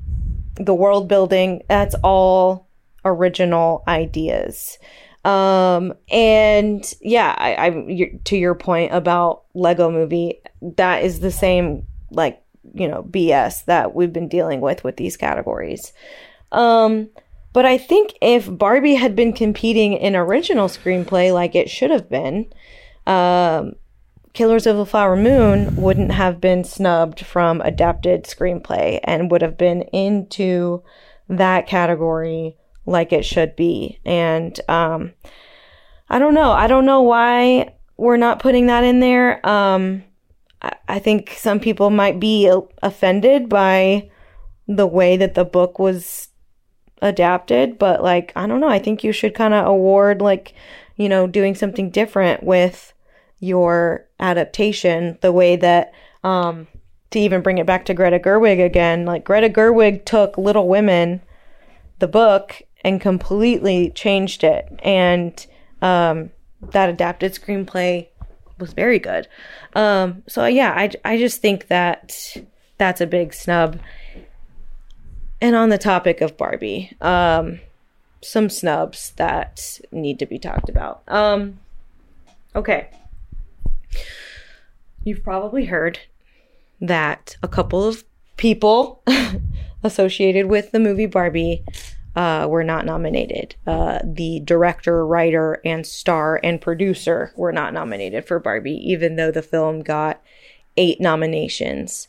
the 0.54 0.74
world 0.74 1.08
building. 1.08 1.62
That's 1.68 1.94
all 2.02 2.68
original 3.04 3.84
ideas. 3.86 4.78
Um, 5.24 5.94
and 6.10 6.84
yeah, 7.00 7.34
I, 7.36 7.66
I 7.66 8.18
to 8.24 8.36
your 8.36 8.54
point 8.54 8.94
about 8.94 9.44
Lego 9.54 9.90
Movie, 9.90 10.40
that 10.62 11.02
is 11.02 11.20
the 11.20 11.32
same 11.32 11.86
like 12.10 12.42
you 12.74 12.88
know 12.88 13.02
BS 13.02 13.64
that 13.66 13.94
we've 13.94 14.12
been 14.12 14.28
dealing 14.28 14.60
with 14.60 14.84
with 14.84 14.96
these 14.96 15.16
categories. 15.16 15.92
Um, 16.52 17.10
but 17.52 17.64
I 17.64 17.78
think 17.78 18.14
if 18.20 18.46
Barbie 18.50 18.96
had 18.96 19.16
been 19.16 19.32
competing 19.32 19.94
in 19.94 20.14
original 20.14 20.68
screenplay 20.68 21.32
like 21.32 21.54
it 21.54 21.70
should 21.70 21.90
have 21.90 22.08
been, 22.08 22.52
um, 23.06 23.76
Killers 24.34 24.66
of 24.66 24.76
the 24.76 24.84
Flower 24.84 25.16
Moon 25.16 25.74
wouldn't 25.76 26.12
have 26.12 26.40
been 26.40 26.64
snubbed 26.64 27.24
from 27.24 27.62
adapted 27.62 28.24
screenplay 28.24 29.00
and 29.02 29.30
would 29.30 29.40
have 29.40 29.56
been 29.56 29.82
into 29.84 30.82
that 31.30 31.66
category 31.66 32.56
like 32.84 33.12
it 33.12 33.24
should 33.24 33.56
be. 33.56 33.98
And 34.04 34.60
um, 34.68 35.14
I 36.10 36.18
don't 36.18 36.34
know. 36.34 36.52
I 36.52 36.66
don't 36.66 36.84
know 36.84 37.00
why 37.00 37.74
we're 37.96 38.18
not 38.18 38.38
putting 38.38 38.66
that 38.66 38.84
in 38.84 39.00
there. 39.00 39.44
Um, 39.48 40.04
I, 40.60 40.72
I 40.86 40.98
think 40.98 41.30
some 41.30 41.58
people 41.58 41.88
might 41.88 42.20
be 42.20 42.52
offended 42.82 43.48
by 43.48 44.10
the 44.68 44.86
way 44.86 45.16
that 45.16 45.34
the 45.34 45.46
book 45.46 45.78
was 45.78 46.28
adapted, 47.02 47.78
but 47.78 48.02
like, 48.02 48.32
I 48.36 48.46
don't 48.46 48.60
know. 48.60 48.68
I 48.68 48.78
think 48.78 49.04
you 49.04 49.12
should 49.12 49.34
kind 49.34 49.54
of 49.54 49.66
award, 49.66 50.20
like, 50.20 50.54
you 50.96 51.08
know, 51.08 51.26
doing 51.26 51.54
something 51.54 51.90
different 51.90 52.42
with 52.42 52.92
your 53.38 54.06
adaptation 54.18 55.18
the 55.20 55.32
way 55.32 55.56
that 55.56 55.92
um 56.24 56.66
to 57.10 57.18
even 57.18 57.42
bring 57.42 57.58
it 57.58 57.66
back 57.66 57.84
to 57.84 57.94
Greta 57.94 58.18
Gerwig 58.18 58.64
again 58.64 59.04
like 59.04 59.24
Greta 59.24 59.50
Gerwig 59.50 60.04
took 60.04 60.38
Little 60.38 60.68
Women 60.68 61.20
the 61.98 62.08
book 62.08 62.62
and 62.82 63.00
completely 63.00 63.90
changed 63.90 64.42
it 64.42 64.66
and 64.82 65.46
um 65.82 66.30
that 66.72 66.88
adapted 66.88 67.34
screenplay 67.34 68.08
was 68.58 68.72
very 68.72 68.98
good 68.98 69.28
um 69.74 70.22
so 70.26 70.46
yeah 70.46 70.72
I 70.74 70.90
I 71.04 71.18
just 71.18 71.42
think 71.42 71.68
that 71.68 72.36
that's 72.78 73.02
a 73.02 73.06
big 73.06 73.34
snub 73.34 73.78
and 75.40 75.56
on 75.56 75.68
the 75.68 75.78
topic 75.78 76.20
of 76.20 76.36
Barbie 76.36 76.96
um 77.00 77.60
some 78.22 78.48
snubs 78.48 79.12
that 79.16 79.80
need 79.92 80.18
to 80.18 80.26
be 80.26 80.38
talked 80.38 80.68
about 80.68 81.02
um 81.08 81.58
okay 82.54 82.88
You've 85.06 85.22
probably 85.22 85.66
heard 85.66 86.00
that 86.80 87.36
a 87.40 87.46
couple 87.46 87.86
of 87.86 88.02
people 88.36 89.04
associated 89.84 90.46
with 90.46 90.72
the 90.72 90.80
movie 90.80 91.06
Barbie 91.06 91.64
uh, 92.16 92.48
were 92.50 92.64
not 92.64 92.84
nominated. 92.84 93.54
Uh, 93.68 94.00
the 94.02 94.40
director, 94.40 95.06
writer, 95.06 95.60
and 95.64 95.86
star 95.86 96.40
and 96.42 96.60
producer 96.60 97.32
were 97.36 97.52
not 97.52 97.72
nominated 97.72 98.26
for 98.26 98.40
Barbie, 98.40 98.80
even 98.84 99.14
though 99.14 99.30
the 99.30 99.42
film 99.42 99.82
got 99.82 100.20
eight 100.76 101.00
nominations. 101.00 102.08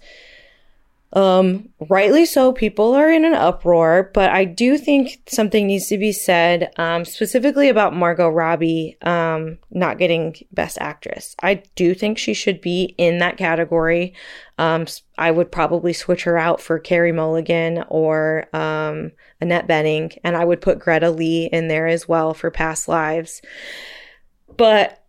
Um, 1.13 1.69
rightly 1.89 2.25
so, 2.25 2.51
people 2.51 2.93
are 2.93 3.09
in 3.09 3.23
an 3.23 3.33
uproar, 3.33 4.11
but 4.13 4.29
I 4.29 4.43
do 4.43 4.77
think 4.77 5.21
something 5.27 5.65
needs 5.65 5.87
to 5.87 5.97
be 5.97 6.11
said, 6.11 6.71
um, 6.77 7.05
specifically 7.05 7.69
about 7.69 7.95
Margot 7.95 8.27
Robbie, 8.27 8.97
um, 9.01 9.57
not 9.71 9.99
getting 9.99 10.35
Best 10.51 10.77
Actress. 10.81 11.35
I 11.41 11.63
do 11.75 11.93
think 11.93 12.17
she 12.17 12.33
should 12.33 12.59
be 12.59 12.93
in 12.97 13.19
that 13.19 13.37
category. 13.37 14.13
Um, 14.57 14.85
I 15.17 15.31
would 15.31 15.51
probably 15.51 15.93
switch 15.93 16.23
her 16.25 16.37
out 16.37 16.59
for 16.59 16.77
Carey 16.77 17.13
Mulligan 17.13 17.85
or, 17.87 18.47
um, 18.53 19.11
Annette 19.39 19.67
Bening, 19.67 20.17
and 20.25 20.35
I 20.35 20.43
would 20.43 20.61
put 20.61 20.79
Greta 20.79 21.09
Lee 21.09 21.45
in 21.45 21.69
there 21.69 21.87
as 21.87 22.07
well 22.07 22.33
for 22.33 22.51
Past 22.51 22.87
Lives. 22.89 23.41
But 24.57 25.03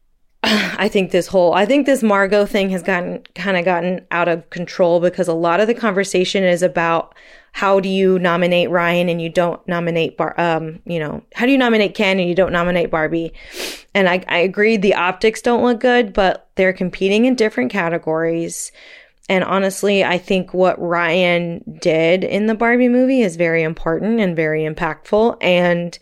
I 0.50 0.88
think 0.88 1.10
this 1.10 1.26
whole 1.26 1.52
I 1.52 1.66
think 1.66 1.84
this 1.84 2.02
Margot 2.02 2.46
thing 2.46 2.70
has 2.70 2.82
gotten 2.82 3.22
kind 3.34 3.56
of 3.56 3.64
gotten 3.66 4.06
out 4.10 4.28
of 4.28 4.48
control 4.48 4.98
because 4.98 5.28
a 5.28 5.34
lot 5.34 5.60
of 5.60 5.66
the 5.66 5.74
conversation 5.74 6.42
is 6.42 6.62
about 6.62 7.14
how 7.52 7.80
do 7.80 7.88
you 7.88 8.18
nominate 8.18 8.70
Ryan 8.70 9.10
and 9.10 9.20
you 9.20 9.28
don't 9.28 9.66
nominate 9.68 10.16
Bar 10.16 10.34
um 10.40 10.80
you 10.86 10.98
know 10.98 11.22
how 11.34 11.44
do 11.44 11.52
you 11.52 11.58
nominate 11.58 11.94
Ken 11.94 12.18
and 12.18 12.28
you 12.28 12.34
don't 12.34 12.52
nominate 12.52 12.90
Barbie? 12.90 13.32
And 13.94 14.08
I 14.08 14.24
I 14.26 14.38
agree 14.38 14.78
the 14.78 14.94
optics 14.94 15.42
don't 15.42 15.62
look 15.62 15.80
good 15.80 16.14
but 16.14 16.48
they're 16.54 16.72
competing 16.72 17.26
in 17.26 17.34
different 17.34 17.70
categories. 17.70 18.72
And 19.28 19.44
honestly 19.44 20.02
I 20.02 20.16
think 20.16 20.54
what 20.54 20.80
Ryan 20.80 21.62
did 21.78 22.24
in 22.24 22.46
the 22.46 22.54
Barbie 22.54 22.88
movie 22.88 23.20
is 23.20 23.36
very 23.36 23.62
important 23.62 24.18
and 24.18 24.34
very 24.34 24.62
impactful. 24.62 25.36
And 25.42 25.98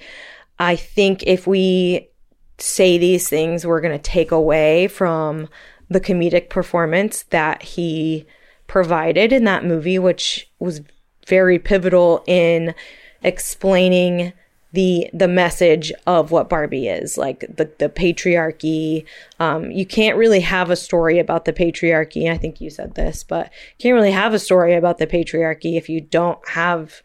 I 0.60 0.76
think 0.76 1.24
if 1.24 1.48
we 1.48 2.10
say 2.58 2.98
these 2.98 3.28
things, 3.28 3.66
we're 3.66 3.80
going 3.80 3.96
to 3.96 4.10
take 4.10 4.30
away 4.30 4.88
from 4.88 5.48
the 5.88 6.00
comedic 6.00 6.48
performance 6.48 7.24
that 7.24 7.62
he 7.62 8.26
provided 8.66 9.32
in 9.32 9.44
that 9.44 9.64
movie, 9.64 9.98
which 9.98 10.50
was 10.58 10.80
very 11.26 11.58
pivotal 11.58 12.24
in 12.26 12.74
explaining 13.22 14.32
the 14.72 15.08
the 15.12 15.28
message 15.28 15.92
of 16.06 16.30
what 16.30 16.50
Barbie 16.50 16.88
is, 16.88 17.16
like 17.16 17.40
the 17.40 17.70
the 17.78 17.88
patriarchy. 17.88 19.04
Um, 19.40 19.70
you 19.70 19.86
can't 19.86 20.18
really 20.18 20.40
have 20.40 20.70
a 20.70 20.76
story 20.76 21.18
about 21.18 21.44
the 21.44 21.52
patriarchy. 21.52 22.30
I 22.30 22.36
think 22.36 22.60
you 22.60 22.68
said 22.68 22.94
this, 22.94 23.24
but 23.24 23.46
you 23.78 23.82
can't 23.82 23.94
really 23.94 24.10
have 24.10 24.34
a 24.34 24.38
story 24.38 24.74
about 24.74 24.98
the 24.98 25.06
patriarchy 25.06 25.76
if 25.76 25.88
you 25.88 26.00
don't 26.00 26.46
have 26.48 27.02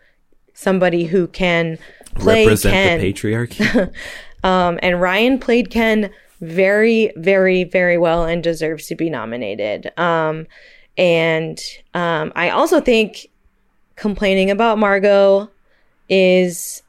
somebody 0.54 1.06
who 1.06 1.28
can 1.28 1.78
play 2.16 2.46
Represent 2.46 2.74
Ken. 2.74 3.00
the 3.00 3.14
patriarchy. 3.14 3.94
Um, 4.44 4.80
and 4.82 5.02
Ryan 5.02 5.40
played 5.40 5.70
Ken 5.70 6.12
very, 6.42 7.12
very, 7.16 7.64
very 7.64 7.98
well 7.98 8.26
and 8.26 8.44
deserves 8.44 8.88
to 8.88 8.96
be 8.96 9.10
nominated. 9.10 9.92
Um, 9.98 10.48
and 10.98 11.60
um, 11.94 12.32
I 12.36 12.50
also 12.50 12.82
think 12.82 13.28
complaining 13.96 14.50
about 14.50 14.80
Margot 14.80 15.50
is 16.10 16.82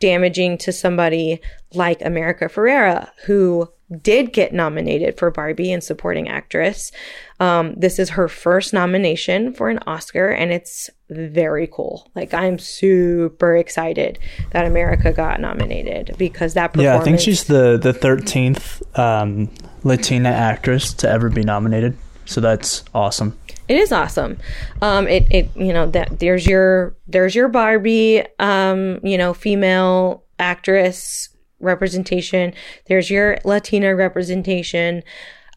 damaging 0.00 0.58
to 0.58 0.72
somebody 0.72 1.40
like 1.72 2.02
America 2.02 2.46
Ferrera, 2.46 3.08
who 3.24 3.68
did 4.02 4.32
get 4.32 4.52
nominated 4.52 5.16
for 5.16 5.30
Barbie 5.30 5.72
and 5.72 5.82
supporting 5.82 6.28
actress. 6.28 6.90
Um, 7.38 7.74
this 7.76 7.98
is 7.98 8.10
her 8.10 8.28
first 8.28 8.72
nomination 8.72 9.52
for 9.52 9.68
an 9.68 9.78
Oscar, 9.86 10.28
and 10.30 10.52
it's 10.52 10.90
very 11.08 11.68
cool. 11.68 12.10
Like 12.14 12.34
I'm 12.34 12.58
super 12.58 13.56
excited 13.56 14.18
that 14.50 14.66
America 14.66 15.12
got 15.12 15.40
nominated 15.40 16.16
because 16.18 16.54
that 16.54 16.72
performance. 16.72 16.94
Yeah, 16.94 17.00
I 17.00 17.04
think 17.04 17.20
she's 17.20 17.44
the 17.44 17.78
the 17.78 17.92
thirteenth 17.92 18.82
um, 18.98 19.50
Latina 19.84 20.30
actress 20.30 20.92
to 20.94 21.08
ever 21.08 21.28
be 21.28 21.42
nominated. 21.42 21.96
So 22.24 22.40
that's 22.40 22.84
awesome. 22.92 23.38
It 23.68 23.76
is 23.76 23.92
awesome. 23.92 24.38
Um, 24.82 25.06
it 25.06 25.26
it 25.30 25.56
you 25.56 25.72
know 25.72 25.88
that 25.90 26.18
there's 26.18 26.46
your 26.46 26.96
there's 27.06 27.34
your 27.34 27.48
Barbie 27.48 28.24
um, 28.38 28.98
you 29.04 29.18
know 29.18 29.32
female 29.32 30.24
actress 30.38 31.28
representation. 31.60 32.52
There's 32.86 33.10
your 33.10 33.38
Latina 33.44 33.94
representation. 33.94 35.02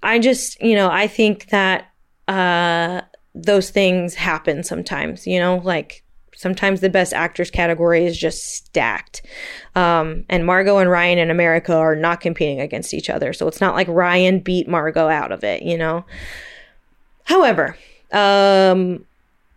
I 0.02 0.20
just 0.20 0.62
you 0.62 0.76
know 0.76 0.90
I 0.90 1.08
think 1.08 1.50
that 1.50 1.92
uh, 2.28 3.02
those 3.34 3.70
things 3.70 4.16
happen 4.16 4.64
sometimes. 4.64 5.28
You 5.28 5.40
know, 5.40 5.58
like 5.64 6.04
sometimes 6.36 6.80
the 6.80 6.90
best 6.90 7.14
actors 7.14 7.52
category 7.52 8.06
is 8.06 8.18
just 8.18 8.40
stacked. 8.40 9.22
Um, 9.76 10.26
and 10.30 10.46
Margot 10.46 10.78
and 10.78 10.90
Ryan 10.90 11.18
in 11.18 11.32
America 11.32 11.76
are 11.76 11.96
not 11.96 12.22
competing 12.22 12.62
against 12.62 12.94
each 12.94 13.10
other, 13.10 13.34
so 13.34 13.48
it's 13.48 13.62
not 13.62 13.76
like 13.76 13.88
Ryan 13.88 14.40
beat 14.40 14.68
Margot 14.68 15.10
out 15.10 15.32
of 15.32 15.44
it. 15.44 15.64
You 15.64 15.78
know. 15.78 16.06
However, 17.26 17.78
um, 18.12 19.06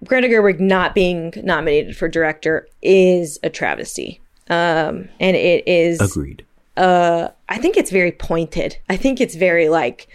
Greta 0.05 0.29
Gerwig 0.29 0.61
not 0.61 0.95
being 0.95 1.33
nominated 1.37 1.97
for 1.97 2.09
director 2.09 2.69
is 2.83 3.39
a 3.43 3.51
travesty. 3.51 4.22
Um, 4.53 5.09
and 5.19 5.35
it 5.35 5.67
is, 5.67 6.01
Agreed. 6.01 6.45
uh, 6.77 7.29
I 7.49 7.59
think 7.59 7.77
it's 7.77 7.91
very 7.91 8.13
pointed. 8.13 8.77
I 8.91 8.97
think 8.97 9.21
it's 9.21 9.35
very 9.35 9.69
like 9.71 10.09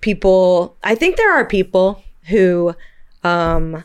people, 0.00 0.76
I 0.84 0.94
think 0.94 1.16
there 1.16 1.34
are 1.34 1.44
people 1.44 2.02
who, 2.28 2.74
um, 3.24 3.82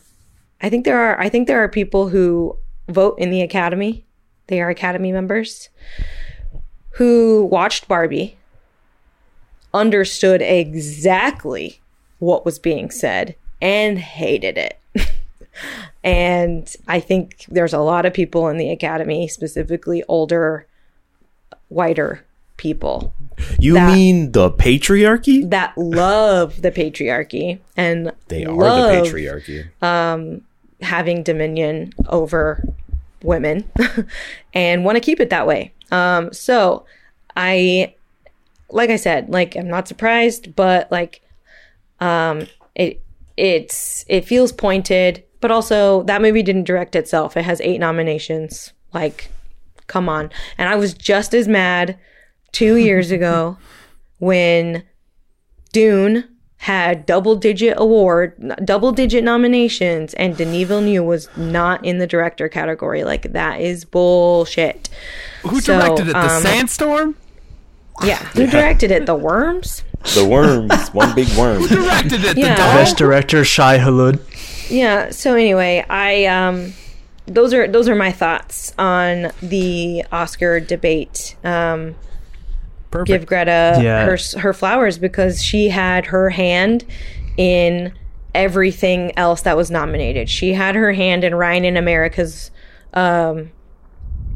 I 0.62 0.70
think 0.70 0.86
there 0.86 1.00
are, 1.00 1.20
I 1.20 1.30
think 1.30 1.48
there 1.48 1.64
are 1.64 1.70
people 1.70 2.10
who 2.10 2.56
vote 2.88 3.18
in 3.18 3.32
the 3.32 3.42
Academy. 3.42 4.06
They 4.46 4.62
are 4.62 4.70
Academy 4.70 5.12
members 5.12 5.70
who 6.92 7.48
watched 7.52 7.88
Barbie, 7.88 8.38
understood 9.74 10.42
exactly 10.42 11.82
what 12.20 12.46
was 12.46 12.60
being 12.60 12.90
said 12.90 13.36
and 13.62 13.98
hated 13.98 14.58
it. 14.58 14.80
And 16.04 16.72
I 16.88 17.00
think 17.00 17.46
there's 17.50 17.74
a 17.74 17.80
lot 17.80 18.06
of 18.06 18.14
people 18.14 18.48
in 18.50 18.58
the 18.58 18.70
academy, 18.72 19.28
specifically 19.28 20.04
older, 20.08 20.66
whiter 21.70 22.24
people, 22.58 23.14
You 23.60 23.76
That- 23.76 23.94
mean 23.94 24.32
the 24.32 24.50
patriarchy? 24.50 25.48
that 25.52 25.78
love 25.78 26.62
the 26.64 26.72
patriarchy 26.72 27.60
and 27.76 28.12
They 28.30 28.46
are 28.46 28.54
love 28.54 29.06
the 29.06 29.10
patriarchy. 29.82 30.42
having 30.82 31.24
dominion 31.24 31.94
over 32.08 32.64
women 33.24 33.70
and 34.54 34.84
want 34.86 34.96
to 34.96 35.00
keep 35.02 35.20
it 35.20 35.30
that 35.30 35.46
way. 35.48 35.72
Um, 35.92 36.34
so 36.34 36.86
I, 37.36 37.94
like 38.72 38.90
I 38.90 38.96
said, 38.96 39.30
like 39.30 39.56
I'm 39.56 39.68
not 39.68 39.88
surprised, 39.88 40.56
but 40.56 40.92
like, 40.92 41.22
um, 42.00 42.48
it 42.76 43.02
it's 43.38 44.04
it 44.08 44.26
feels 44.26 44.52
pointed, 44.52 45.24
but 45.40 45.52
also 45.52 46.04
that 46.04 46.22
movie 46.22 46.44
didn't 46.44 46.64
direct 46.66 46.96
itself. 46.96 47.38
It 47.38 47.44
has 47.46 47.62
eight 47.62 47.80
nominations. 47.80 48.74
Like, 48.94 49.30
come 49.88 50.10
on. 50.10 50.30
And 50.58 50.70
I 50.70 50.76
was 50.76 50.94
just 50.94 51.34
as 51.34 51.48
mad 51.48 51.98
two 52.52 52.76
years 52.88 53.12
ago 53.12 53.58
when 54.20 54.84
Dune 55.74 56.24
had 56.60 57.06
double 57.06 57.36
digit 57.36 57.76
award, 57.78 58.34
double 58.66 58.92
digit 58.92 59.24
nominations, 59.24 60.16
and 60.16 60.36
Denis 60.36 60.68
Villeneuve 60.68 61.06
was 61.06 61.30
not 61.38 61.86
in 61.86 62.00
the 62.00 62.08
director 62.08 62.50
category. 62.50 63.04
Like 63.04 63.32
that 63.34 63.62
is 63.62 63.86
bullshit. 63.86 64.90
Who 65.44 65.62
So, 65.62 65.80
directed 65.80 66.08
it? 66.10 66.14
The 66.14 66.18
um, 66.20 66.42
Sandstorm? 66.42 67.16
Yeah, 68.04 68.18
who 68.30 68.48
directed 68.48 68.90
it? 68.92 69.06
The 69.06 69.16
Worms. 69.16 69.84
The 70.14 70.26
worms, 70.26 70.90
one 70.94 71.14
big 71.16 71.28
worm. 71.38 71.62
Who 71.64 71.68
directed 71.68 72.24
it? 72.24 72.38
Yeah. 72.38 72.52
The 72.56 72.62
dog? 72.62 72.76
Best 72.76 72.98
director 72.98 73.44
Shai 73.44 73.78
Hulud. 73.80 74.20
Yeah. 74.70 75.10
So 75.12 75.34
anyway, 75.36 75.86
I 75.90 76.26
um, 76.26 76.74
those 77.26 77.54
are 77.54 77.68
those 77.68 77.88
are 77.90 77.96
my 77.96 78.12
thoughts 78.12 78.74
on 78.78 79.32
the 79.42 80.04
Oscar 80.12 80.60
debate. 80.60 81.36
Um, 81.44 81.96
Perfect. 82.92 83.08
give 83.08 83.26
Greta 83.26 83.80
Yeah. 83.82 84.06
her 84.06 84.18
her 84.40 84.54
flowers 84.54 84.98
because 84.98 85.44
she 85.44 85.70
had 85.70 86.08
her 86.08 86.30
hand 86.30 86.86
in 87.38 87.94
everything 88.34 89.12
else 89.18 89.42
that 89.42 89.58
was 89.58 89.70
nominated. 89.72 90.30
She 90.30 90.54
had 90.54 90.76
her 90.76 90.94
hand 90.94 91.24
in 91.24 91.36
Ryan 91.36 91.66
in 91.66 91.78
America's 91.78 92.52
um, 92.94 93.52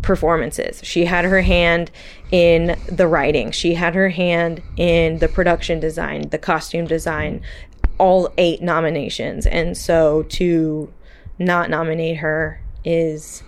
performances. 0.01 0.81
She 0.83 1.05
had 1.05 1.23
her 1.25 1.41
hand 1.41 1.91
in 2.31 2.77
the 2.87 3.07
writing. 3.07 3.51
She 3.51 3.75
had 3.75 3.93
her 3.95 4.09
hand 4.09 4.61
in 4.75 5.19
the 5.19 5.27
production 5.27 5.79
design, 5.79 6.29
the 6.29 6.37
costume 6.37 6.85
design, 6.85 7.41
all 8.01 8.33
eight 8.37 8.61
nominations. 8.63 9.45
And 9.45 9.77
so 9.77 10.23
to 10.23 10.91
not 11.37 11.69
nominate 11.69 12.17
her 12.17 12.59
is 12.83 13.43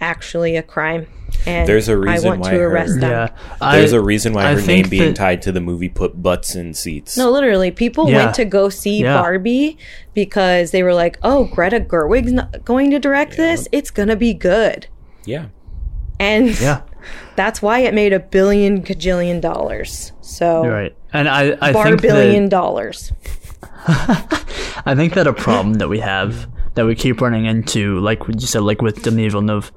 actually 0.00 0.56
a 0.56 0.62
crime. 0.62 1.06
And 1.46 1.66
There's 1.68 1.88
a 1.88 1.96
reason 1.96 2.26
I 2.26 2.28
want 2.28 2.40
why 2.42 2.50
to 2.50 2.58
her- 2.58 2.66
arrest 2.66 3.00
them. 3.00 3.10
Yeah, 3.10 3.72
There's 3.72 3.92
a 3.92 3.98
a 3.98 4.02
reason 4.02 4.34
why 4.34 4.46
I 4.50 4.54
her 4.54 4.60
name 4.66 4.88
being 4.88 5.06
that- 5.14 5.16
tied 5.16 5.42
to 5.42 5.52
the 5.52 5.60
movie 5.60 5.88
put 5.88 6.22
butts 6.22 6.54
in 6.54 6.74
seats. 6.74 7.16
No, 7.16 7.30
literally, 7.30 7.70
people 7.70 8.08
Yeah. 8.10 8.16
went 8.24 8.34
to 8.36 8.44
go 8.44 8.68
see 8.68 9.00
Yeah. 9.02 9.20
Barbie 9.20 9.78
because 10.12 10.70
they 10.70 10.82
were 10.82 10.94
like, 10.94 11.18
"Oh, 11.22 11.44
Greta 11.44 11.80
Gerwig's 11.80 12.32
not 12.32 12.64
going 12.64 12.90
to 12.90 12.98
direct 12.98 13.36
this. 13.36 13.66
It's 13.72 13.90
gonna 13.90 14.16
be 14.16 14.34
good." 14.34 14.86
Yeah. 15.24 15.46
And 16.20 16.58
yeah, 16.60 16.80
that's 17.36 17.60
why 17.62 17.80
it 17.80 17.94
made 17.94 18.12
a 18.12 18.20
billion 18.20 18.82
cajillion 18.82 19.40
dollars. 19.40 20.12
So 20.20 20.64
you're 20.64 20.72
right. 20.72 20.96
And 21.12 21.28
I 21.28 21.56
I 21.60 21.72
bar 21.72 21.84
think 21.88 22.02
billion 22.02 22.44
that, 22.44 22.50
dollars. 22.50 23.12
I 24.86 24.94
think 24.94 25.14
that 25.14 25.26
a 25.26 25.32
problem 25.32 25.74
that 25.74 25.88
we 25.88 26.00
have 26.00 26.48
that 26.74 26.86
we 26.86 26.94
keep 26.94 27.20
running 27.20 27.46
into, 27.46 28.00
like 28.00 28.20
you 28.26 28.40
said, 28.40 28.62
like 28.62 28.82
with 28.82 29.02
Denis 29.02 29.32
Villeneuve 29.32 29.70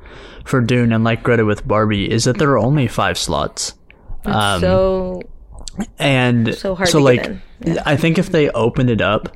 for 0.44 0.62
Dune 0.62 0.92
and 0.92 1.04
like 1.04 1.24
Greta 1.24 1.46
with 1.46 1.68
Barbie, 1.68 2.10
is 2.10 2.24
that 2.24 2.38
there 2.38 2.50
are 2.50 2.58
only 2.58 2.88
five 2.88 3.18
slots. 3.18 3.76
Um, 4.26 4.62
so 4.62 5.22
and 6.00 6.56
So 6.56 6.76
hard 6.76 6.90
so 6.90 7.00
to 7.00 7.04
like 7.04 7.26
in. 7.62 7.80
I 7.86 7.96
think 7.96 8.18
if 8.18 8.32
they 8.32 8.50
opened 8.50 8.90
it 8.90 9.02
up, 9.02 9.36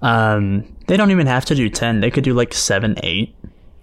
um, 0.00 0.76
they 0.86 0.96
don't 0.96 1.10
even 1.10 1.26
have 1.26 1.44
to 1.46 1.54
do 1.54 1.68
ten. 1.68 2.00
They 2.00 2.10
could 2.10 2.24
do 2.24 2.34
like 2.34 2.54
seven, 2.54 2.96
eight, 3.02 3.34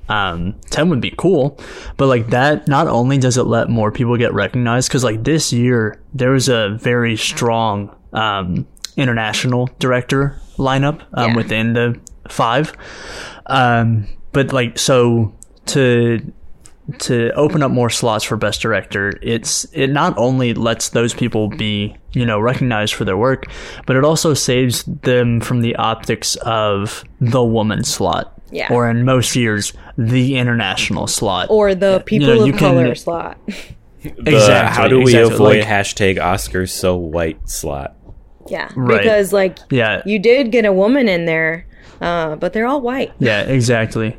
um, 0.10 0.56
10 0.72 0.90
would 0.90 1.02
be 1.02 1.14
cool. 1.16 1.58
But 1.96 2.08
like 2.08 2.28
that, 2.32 2.68
not 2.68 2.88
only 2.88 3.18
does 3.18 3.38
it 3.38 3.44
let 3.44 3.70
more 3.70 3.92
people 3.92 4.18
get 4.18 4.34
recognized, 4.34 4.90
because 4.90 5.04
like 5.04 5.24
this 5.24 5.54
year, 5.54 6.02
there 6.14 6.32
was 6.32 6.50
a 6.50 6.70
very 6.82 7.16
strong 7.16 7.96
um, 8.12 8.68
international 9.00 9.70
director 9.80 10.40
lineup 10.58 11.02
um, 11.14 11.30
Yeah. 11.32 11.36
within 11.36 11.74
the 11.74 12.00
five. 12.30 12.74
Um, 13.46 14.08
but 14.32 14.54
like, 14.54 14.78
so 14.78 15.34
to 15.68 16.20
to 16.98 17.32
open 17.34 17.62
up 17.62 17.70
more 17.70 17.90
slots 17.92 18.24
for 18.26 18.36
best 18.36 18.62
director 18.64 19.14
it's 19.22 19.64
it 19.74 19.92
not 19.92 20.18
only 20.18 20.56
lets 20.56 20.90
those 20.90 21.14
people 21.14 21.48
be 21.48 21.96
you 22.14 22.26
know 22.26 22.40
recognized 22.40 22.96
for 22.96 23.06
their 23.06 23.16
work 23.16 23.44
but 23.86 23.96
it 23.96 24.04
also 24.04 24.34
saves 24.34 24.84
them 25.04 25.40
from 25.40 25.62
the 25.62 25.76
optics 25.76 26.36
of 26.38 27.04
the 27.22 27.44
woman 27.44 27.84
slot 27.84 28.34
Yeah. 28.50 28.74
or 28.74 28.90
in 28.90 29.06
most 29.06 29.36
years 29.36 29.72
the 30.00 30.36
international 30.38 31.06
slot 31.06 31.52
Or 31.52 31.76
the 31.76 32.02
people 32.08 32.28
know, 32.30 32.46
you 32.46 32.54
of 32.54 32.58
can- 32.60 32.70
color 32.74 32.96
slot. 32.96 33.38
The 34.02 34.10
Exactly, 34.26 34.76
how 34.76 34.88
do 34.88 34.98
we 34.98 35.04
exactly, 35.16 35.34
avoid 35.36 35.58
like- 35.60 35.68
hashtag 35.68 36.18
Oscars 36.18 36.70
so 36.70 36.96
white 36.96 37.48
slot? 37.48 37.96
Yeah. 38.50 38.72
Right. 38.76 39.02
Because 39.02 39.32
like 39.34 39.58
yeah 39.70 40.02
you 40.06 40.20
did 40.20 40.52
get 40.52 40.66
a 40.66 40.74
woman 40.74 41.08
in 41.08 41.26
there, 41.26 41.66
uh, 42.02 42.36
but 42.36 42.54
they're 42.54 42.68
all 42.68 42.82
white. 42.82 43.14
Yeah, 43.20 43.42
exactly. 43.42 44.18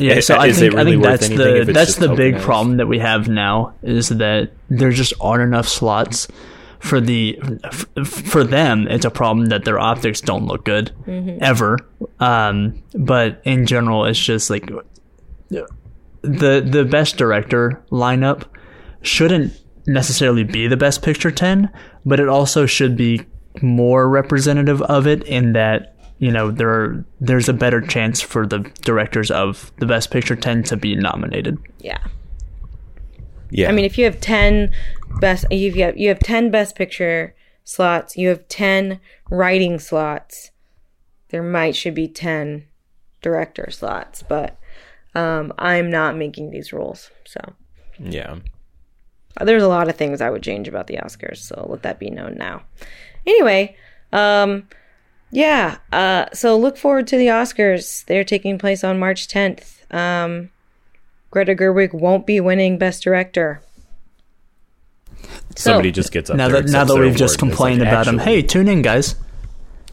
Yeah, 0.00 0.14
Is- 0.14 0.26
so 0.26 0.36
I 0.36 0.52
think 0.52 0.74
it 0.74 0.78
I 0.78 0.84
think 0.84 1.02
that's 1.02 1.28
the 1.28 1.70
that's 1.72 1.96
the 1.96 2.14
big 2.14 2.36
tokenized? 2.36 2.40
problem 2.40 2.76
that 2.78 2.86
we 2.88 2.98
have 2.98 3.28
now 3.28 3.74
is 3.82 4.08
that 4.08 4.50
there 4.68 4.90
just 4.90 5.12
aren't 5.20 5.42
enough 5.42 5.68
slots 5.68 6.26
for 6.80 7.00
the 7.00 7.38
for 8.04 8.44
them. 8.44 8.88
It's 8.88 9.04
a 9.04 9.10
problem 9.10 9.46
that 9.46 9.64
their 9.64 9.78
optics 9.78 10.20
don't 10.20 10.46
look 10.46 10.64
good 10.64 10.90
ever. 11.40 11.78
Um, 12.20 12.82
but 12.94 13.40
in 13.44 13.66
general, 13.66 14.04
it's 14.04 14.18
just 14.18 14.50
like 14.50 14.68
the 15.48 15.66
the 16.22 16.86
best 16.90 17.16
director 17.16 17.82
lineup 17.90 18.44
shouldn't 19.02 19.52
necessarily 19.86 20.44
be 20.44 20.66
the 20.66 20.78
best 20.78 21.02
picture 21.02 21.30
10 21.30 21.68
but 22.06 22.18
it 22.18 22.26
also 22.26 22.64
should 22.64 22.96
be 22.96 23.20
more 23.62 24.08
representative 24.08 24.82
of 24.82 25.06
it 25.06 25.22
in 25.24 25.52
that 25.52 25.96
you 26.18 26.30
know 26.30 26.50
there 26.50 26.68
are, 26.68 27.04
there's 27.20 27.48
a 27.48 27.52
better 27.52 27.80
chance 27.80 28.20
for 28.20 28.46
the 28.46 28.58
directors 28.82 29.30
of 29.30 29.72
the 29.78 29.86
best 29.86 30.10
picture 30.10 30.36
10 30.36 30.62
to 30.64 30.76
be 30.76 30.94
nominated 30.94 31.58
Yeah. 31.80 31.98
Yeah, 33.54 33.68
I 33.68 33.72
mean, 33.72 33.84
if 33.84 33.96
you 33.98 34.04
have 34.04 34.20
ten 34.20 34.72
best, 35.20 35.44
you 35.52 35.72
have 35.84 35.96
you 35.96 36.08
have 36.08 36.18
ten 36.18 36.50
best 36.50 36.74
picture 36.74 37.36
slots. 37.62 38.16
You 38.16 38.28
have 38.28 38.48
ten 38.48 38.98
writing 39.30 39.78
slots. 39.78 40.50
There 41.28 41.42
might 41.42 41.76
should 41.76 41.94
be 41.94 42.08
ten 42.08 42.66
director 43.22 43.70
slots, 43.70 44.24
but 44.24 44.58
um, 45.14 45.52
I'm 45.56 45.88
not 45.88 46.16
making 46.16 46.50
these 46.50 46.72
rules. 46.72 47.12
So 47.26 47.40
yeah. 48.00 48.38
there's 49.40 49.62
a 49.62 49.68
lot 49.68 49.88
of 49.88 49.94
things 49.94 50.20
I 50.20 50.30
would 50.30 50.42
change 50.42 50.66
about 50.66 50.88
the 50.88 50.96
Oscars. 50.96 51.36
So 51.36 51.64
let 51.68 51.82
that 51.82 52.00
be 52.00 52.10
known 52.10 52.34
now. 52.36 52.62
Anyway, 53.26 53.76
um, 54.12 54.68
yeah. 55.30 55.78
Uh, 55.92 56.26
so 56.32 56.56
look 56.56 56.76
forward 56.76 57.06
to 57.08 57.16
the 57.16 57.26
Oscars. 57.26 58.04
They're 58.04 58.24
taking 58.24 58.58
place 58.58 58.84
on 58.84 58.98
March 58.98 59.28
10th. 59.28 59.92
Um, 59.92 60.50
Greta 61.30 61.54
Gerwig 61.54 61.92
won't 61.92 62.26
be 62.26 62.40
winning 62.40 62.78
Best 62.78 63.02
Director. 63.02 63.60
Somebody 65.56 65.90
just 65.90 66.12
gets 66.12 66.30
up 66.30 66.36
now 66.36 66.48
there 66.48 66.62
that 66.62 66.70
now 66.70 66.84
that 66.84 66.96
we've 66.96 67.16
just 67.16 67.40
award, 67.40 67.42
and 67.42 67.50
it's 67.52 67.56
complained 67.56 67.80
like, 67.80 67.88
about 67.88 68.06
him 68.06 68.18
hey 68.18 68.42
tune 68.42 68.68
in 68.68 68.82
guys 68.82 69.14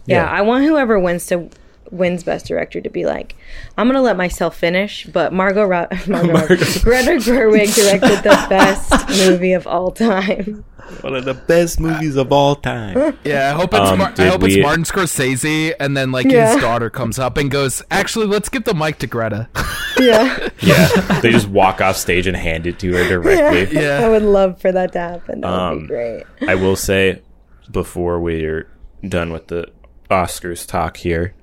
Yeah, 0.06 0.24
Yeah. 0.24 0.32
I 0.32 0.42
want 0.42 0.66
whoever 0.66 1.00
wins 1.00 1.28
to 1.28 1.50
wins 1.92 2.24
Best 2.24 2.46
Director 2.48 2.82
to 2.82 2.90
be 2.90 3.06
like, 3.06 3.36
I'm 3.78 3.88
gonna 3.88 4.02
let 4.02 4.18
myself 4.18 4.58
finish, 4.58 5.06
but 5.06 5.34
Margot, 5.34 5.66
Ro- 5.66 5.88
Margot, 6.08 6.34
Robbie- 6.34 6.56
Greta 6.82 7.12
Gerwig 7.18 7.76
directed 7.76 8.24
the 8.24 8.46
best 8.50 8.92
movie 9.10 9.54
of 9.54 9.68
all 9.68 9.92
time. 9.92 10.64
one 11.02 11.16
of 11.16 11.26
the 11.26 11.34
best 11.34 11.80
movies 11.80 12.16
of 12.16 12.32
all 12.32 12.56
time. 12.56 13.18
Yeah, 13.24 13.52
I 13.54 13.58
hope 13.58 13.74
it's 13.74 13.90
Um, 13.90 14.00
Mar- 14.00 14.14
I 14.18 14.26
hope 14.28 14.42
we- 14.42 14.56
it's 14.56 14.64
Martin 14.64 14.84
Scorsese, 14.84 15.74
and 15.80 15.96
then 15.96 16.12
like 16.12 16.26
Yeah. 16.26 16.54
his 16.54 16.62
daughter 16.62 16.90
comes 16.90 17.20
up 17.20 17.38
and 17.38 17.52
goes, 17.52 17.84
"Actually, 17.92 18.26
let's 18.28 18.50
give 18.50 18.64
the 18.64 18.74
mic 18.74 18.98
to 19.00 19.08
Greta." 19.08 19.48
Yeah, 20.00 20.50
yeah, 20.62 20.88
they 21.22 21.30
just 21.30 21.48
walk 21.48 21.80
off 21.80 21.96
stage 21.96 22.26
and 22.26 22.36
hand 22.36 22.66
it 22.66 22.80
to 22.80 22.92
her 22.94 23.08
directly. 23.08 23.80
Yeah. 23.80 24.00
I 24.04 24.10
would 24.10 24.24
love 24.24 24.60
for 24.60 24.72
that 24.72 24.94
to 24.94 25.00
happen. 25.00 25.42
That 25.42 25.50
would 25.52 25.60
Um, 25.60 25.80
be 25.82 25.88
great. 25.88 26.24
I 26.48 26.56
will 26.56 26.76
say 26.76 27.22
before 27.70 28.20
we're 28.20 28.68
done 29.08 29.32
with 29.32 29.48
the 29.50 29.68
Oscars 30.10 30.66
talk 30.66 30.98
here, 30.98 31.36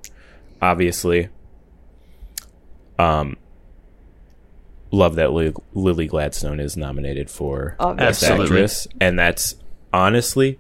obviously, 0.61 1.29
um, 2.99 3.37
love 4.91 5.17
that 5.17 5.33
Li- 5.33 5.53
Lily 5.75 6.07
Gladstone 6.07 6.61
is 6.61 6.77
nominated 6.77 7.31
for 7.31 7.77
Best 7.97 8.25
Obviously. 8.25 8.45
Actress, 8.45 8.89
and 9.01 9.19
that's 9.19 9.55
honestly, 9.93 10.59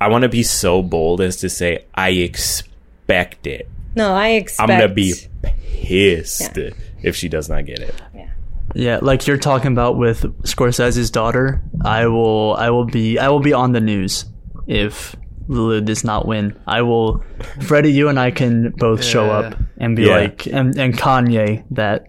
I 0.00 0.08
want 0.08 0.22
to 0.22 0.28
be 0.28 0.42
so 0.42 0.82
bold 0.82 1.20
as 1.20 1.36
to 1.38 1.48
say 1.48 1.84
I 1.94 2.10
expect 2.10 3.46
it. 3.46 3.68
No, 3.96 4.12
I 4.14 4.28
expect. 4.30 4.70
I'm 4.70 4.78
gonna 4.80 4.92
be 4.92 5.14
pissed 5.52 6.58
if 7.02 7.16
she 7.16 7.28
does 7.28 7.48
not 7.48 7.64
get 7.64 7.80
it. 7.80 7.94
Yeah. 8.14 8.28
yeah 8.74 8.98
like 9.02 9.26
you're 9.26 9.36
talking 9.38 9.72
about 9.72 9.96
with 9.96 10.22
scorsese's 10.42 11.10
daughter 11.10 11.62
i 11.84 12.06
will 12.06 12.54
i 12.54 12.68
will 12.68 12.84
be 12.84 13.18
i 13.18 13.28
will 13.28 13.40
be 13.40 13.52
on 13.52 13.72
the 13.72 13.80
news 13.80 14.26
if 14.66 15.16
Lulu 15.48 15.80
does 15.80 16.04
not 16.04 16.26
win. 16.26 16.58
I 16.66 16.82
will, 16.82 17.24
Freddie. 17.62 17.92
You 17.92 18.08
and 18.08 18.20
I 18.20 18.30
can 18.30 18.70
both 18.76 19.02
show 19.02 19.30
up 19.30 19.58
and 19.78 19.96
be 19.96 20.02
Yeah. 20.04 20.16
like, 20.16 20.46
and, 20.46 20.76
and 20.78 20.94
Kanye 20.96 21.64
that 21.72 22.06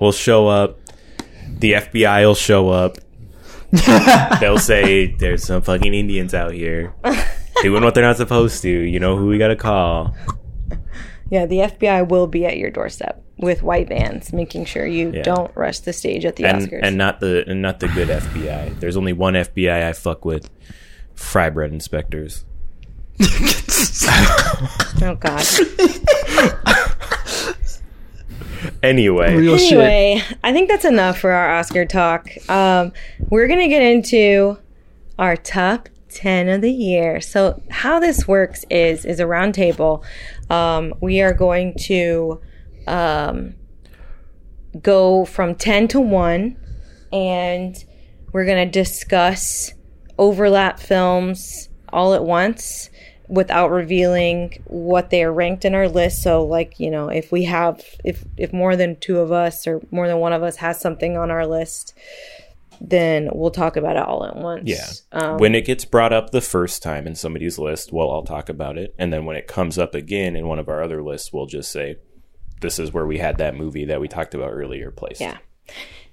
We'll 0.00 0.12
show 0.12 0.48
up. 0.48 0.78
The 1.58 1.72
FBI 1.72 2.24
will 2.24 2.34
show 2.34 2.70
up. 2.70 2.96
They'll 4.40 4.58
say 4.58 5.14
there's 5.16 5.44
some 5.44 5.62
fucking 5.62 5.92
Indians 5.94 6.32
out 6.34 6.52
here 6.52 6.94
doing 7.62 7.84
what 7.84 7.94
they're 7.94 8.04
not 8.04 8.16
supposed 8.16 8.62
to. 8.62 8.68
You 8.70 8.98
know 8.98 9.16
who 9.16 9.26
we 9.28 9.36
gotta 9.38 9.56
call. 9.56 10.14
Yeah, 11.30 11.46
the 11.46 11.58
FBI 11.58 12.08
will 12.08 12.26
be 12.26 12.44
at 12.46 12.56
your 12.56 12.70
doorstep 12.70 13.22
with 13.38 13.62
white 13.62 13.88
vans, 13.88 14.32
making 14.32 14.64
sure 14.64 14.84
you 14.86 15.12
Yeah. 15.12 15.22
don't 15.22 15.50
rush 15.54 15.78
the 15.80 15.92
stage 15.92 16.24
at 16.24 16.36
the 16.36 16.44
And 16.46 16.62
Oscars. 16.68 16.80
and 16.82 16.96
not 16.98 17.20
the 17.20 17.44
and 17.48 17.62
not 17.62 17.78
the 17.80 17.88
good 17.88 18.08
FBI. 18.08 18.80
There's 18.80 18.96
only 18.96 19.12
one 19.12 19.34
FBI 19.34 19.86
I 19.88 19.92
fuck 19.92 20.24
with. 20.24 20.50
Fry 21.20 21.50
bread 21.50 21.72
inspectors. 21.72 22.44
oh 25.02 25.16
God. 25.20 25.44
Anyway, 28.82 29.36
real 29.36 29.58
shit. 29.58 29.72
Anyway, 29.78 30.22
I 30.42 30.52
think 30.52 30.68
that's 30.68 30.86
enough 30.86 31.18
for 31.18 31.30
our 31.30 31.56
Oscar 31.56 31.84
talk. 31.84 32.30
Um, 32.48 32.92
we're 33.28 33.46
gonna 33.46 33.68
get 33.68 33.82
into 33.82 34.58
our 35.18 35.36
top 35.36 35.88
ten 36.08 36.48
of 36.48 36.62
the 36.62 36.72
year. 36.72 37.20
So 37.20 37.62
how 37.70 38.00
this 38.00 38.26
works 38.26 38.64
is 38.70 39.04
is 39.04 39.20
a 39.20 39.26
round 39.26 39.54
table. 39.54 40.02
Um, 40.48 40.94
we 41.00 41.20
are 41.20 41.34
going 41.34 41.74
to 41.82 42.40
um, 42.86 43.54
go 44.80 45.26
from 45.26 45.54
ten 45.54 45.86
to 45.88 46.00
one, 46.00 46.56
and 47.12 47.84
we're 48.32 48.46
gonna 48.46 48.66
discuss 48.66 49.74
overlap 50.20 50.78
films 50.78 51.68
all 51.92 52.14
at 52.14 52.22
once 52.22 52.90
without 53.26 53.70
revealing 53.70 54.62
what 54.66 55.10
they 55.10 55.24
are 55.24 55.32
ranked 55.32 55.64
in 55.64 55.74
our 55.74 55.88
list. 55.88 56.22
So 56.22 56.44
like, 56.44 56.78
you 56.78 56.90
know, 56.90 57.08
if 57.08 57.32
we 57.32 57.44
have 57.44 57.82
if 58.04 58.24
if 58.36 58.52
more 58.52 58.76
than 58.76 59.00
two 59.00 59.18
of 59.18 59.32
us 59.32 59.66
or 59.66 59.80
more 59.90 60.06
than 60.06 60.18
one 60.18 60.32
of 60.32 60.42
us 60.42 60.56
has 60.56 60.80
something 60.80 61.16
on 61.16 61.30
our 61.30 61.46
list, 61.46 61.94
then 62.80 63.30
we'll 63.32 63.50
talk 63.50 63.76
about 63.76 63.96
it 63.96 64.02
all 64.02 64.24
at 64.24 64.36
once. 64.36 64.68
yeah. 64.68 64.86
Um, 65.12 65.38
when 65.38 65.54
it 65.54 65.64
gets 65.64 65.84
brought 65.84 66.12
up 66.12 66.30
the 66.30 66.40
first 66.40 66.82
time 66.82 67.06
in 67.06 67.14
somebody's 67.14 67.58
list, 67.58 67.92
well, 67.92 68.10
I'll 68.10 68.22
talk 68.22 68.48
about 68.48 68.78
it, 68.78 68.94
and 68.98 69.12
then 69.12 69.24
when 69.24 69.36
it 69.36 69.46
comes 69.46 69.78
up 69.78 69.94
again 69.94 70.36
in 70.36 70.46
one 70.46 70.58
of 70.58 70.68
our 70.68 70.82
other 70.82 71.02
lists, 71.02 71.32
we'll 71.32 71.46
just 71.46 71.70
say, 71.72 71.96
"This 72.60 72.78
is 72.78 72.92
where 72.92 73.06
we 73.06 73.18
had 73.18 73.38
that 73.38 73.54
movie 73.54 73.86
that 73.86 74.00
we 74.00 74.08
talked 74.08 74.34
about 74.34 74.50
earlier." 74.50 74.90
Placed. 74.90 75.20
Yeah. 75.20 75.38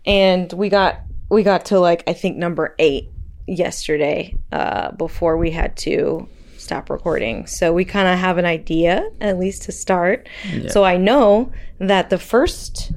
and 0.05 0.51
we 0.53 0.70
got 0.70 1.01
we 1.30 1.43
got 1.43 1.66
to 1.66 1.80
like 1.80 2.03
I 2.08 2.14
think 2.14 2.38
number 2.38 2.76
eight 2.80 3.10
yesterday 3.48 4.36
uh, 4.52 4.91
before 4.91 5.38
we 5.38 5.52
had 5.52 5.76
to 5.78 6.28
stop 6.58 6.89
recording. 6.89 7.48
So 7.48 7.72
we 7.74 7.86
kind 7.86 8.08
of 8.08 8.20
have 8.20 8.38
an 8.38 8.45
idea 8.45 9.10
at 9.22 9.39
least 9.39 9.64
to 9.64 9.72
start. 9.72 10.28
So 10.70 10.84
I 10.84 10.98
know 10.98 11.52
that 11.80 12.10
the 12.10 12.18
first, 12.18 12.91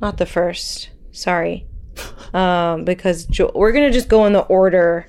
not 0.00 0.18
the 0.18 0.26
first, 0.26 0.90
sorry, 1.10 1.66
um, 2.34 2.84
because 2.84 3.24
jo- 3.26 3.50
we're 3.54 3.72
gonna 3.72 3.90
just 3.90 4.08
go 4.08 4.24
in 4.26 4.32
the 4.32 4.42
order 4.42 5.08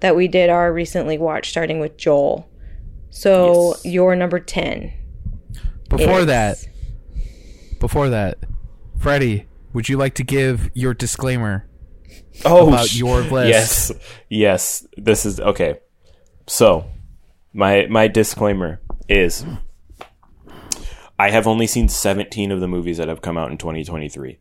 that 0.00 0.14
we 0.16 0.28
did 0.28 0.48
our 0.50 0.72
recently 0.72 1.18
watched, 1.18 1.50
starting 1.50 1.80
with 1.80 1.96
Joel. 1.96 2.48
So 3.10 3.74
Yes. 3.74 3.86
your 3.86 4.16
number 4.16 4.38
ten. 4.40 4.92
Before 5.88 6.20
is- 6.20 6.26
that, 6.26 6.66
before 7.80 8.08
that, 8.08 8.38
Freddie, 8.98 9.46
would 9.72 9.88
you 9.88 9.96
like 9.96 10.14
to 10.14 10.22
give 10.24 10.70
your 10.74 10.94
disclaimer? 10.94 11.66
Oh, 12.44 12.68
about 12.68 12.94
your 12.94 13.22
list. 13.22 13.48
Yes, 13.48 13.92
yes. 14.28 14.86
This 14.96 15.26
is 15.26 15.40
okay. 15.40 15.80
So, 16.46 16.86
my 17.52 17.86
my 17.86 18.08
disclaimer 18.08 18.80
is, 19.08 19.44
I 21.18 21.30
have 21.30 21.46
only 21.46 21.66
seen 21.66 21.88
17 21.88 22.52
of 22.52 22.60
the 22.60 22.68
movies 22.68 22.98
that 22.98 23.08
have 23.08 23.22
come 23.22 23.38
out 23.38 23.50
in 23.50 23.58
2023. 23.58 24.38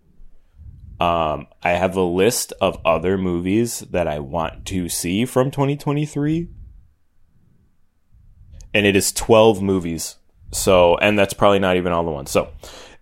Um, 1.00 1.48
I 1.62 1.72
have 1.72 1.98
a 1.98 2.02
list 2.02 2.54
of 2.62 2.80
other 2.86 3.18
movies 3.18 3.82
that 3.92 4.08
I 4.08 4.20
want 4.20 4.66
to 4.68 4.88
see 4.88 5.26
from 5.26 5.52
2023. 5.52 6.50
And 8.74 8.86
it 8.86 8.96
is 8.96 9.12
12 9.12 9.62
movies. 9.62 10.18
So, 10.52 10.98
and 10.98 11.20
that's 11.20 11.34
probably 11.34 11.60
not 11.60 11.76
even 11.76 11.92
all 11.92 12.06
the 12.06 12.12
ones. 12.12 12.32
So, 12.32 12.52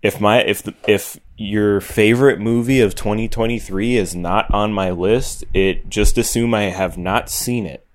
if 0.02 0.20
my 0.20 0.40
if 0.40 0.62
the, 0.62 0.74
if 0.86 1.18
your 1.36 1.80
favorite 1.80 2.40
movie 2.40 2.80
of 2.80 2.94
2023 2.94 3.96
is 3.96 4.14
not 4.14 4.52
on 4.52 4.72
my 4.72 4.90
list, 4.90 5.44
it 5.52 5.88
just 5.88 6.16
assume 6.18 6.54
I 6.54 6.64
have 6.64 6.96
not 6.96 7.28
seen 7.28 7.66
it. 7.66 7.86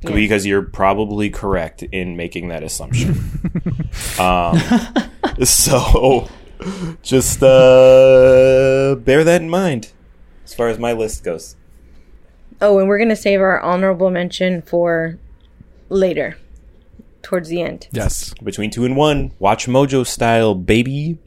Because 0.00 0.46
you're 0.46 0.62
probably 0.62 1.28
correct 1.28 1.82
in 1.82 2.16
making 2.16 2.48
that 2.48 2.62
assumption. 2.62 3.10
um, 4.18 4.58
so 5.44 6.26
just 7.02 7.42
uh, 7.42 8.94
bear 9.00 9.24
that 9.24 9.42
in 9.42 9.50
mind 9.50 9.92
as 10.44 10.54
far 10.54 10.68
as 10.68 10.78
my 10.78 10.92
list 10.92 11.22
goes. 11.22 11.54
Oh, 12.62 12.78
and 12.78 12.88
we're 12.88 12.98
gonna 12.98 13.14
save 13.14 13.40
our 13.40 13.60
honorable 13.60 14.10
mention 14.10 14.62
for 14.62 15.18
later, 15.88 16.38
towards 17.22 17.48
the 17.48 17.62
end. 17.62 17.88
Yes. 17.92 18.34
Between 18.42 18.70
two 18.70 18.84
and 18.84 18.96
one, 18.96 19.32
watch 19.38 19.66
Mojo 19.66 20.06
style, 20.06 20.54
baby. 20.54 21.18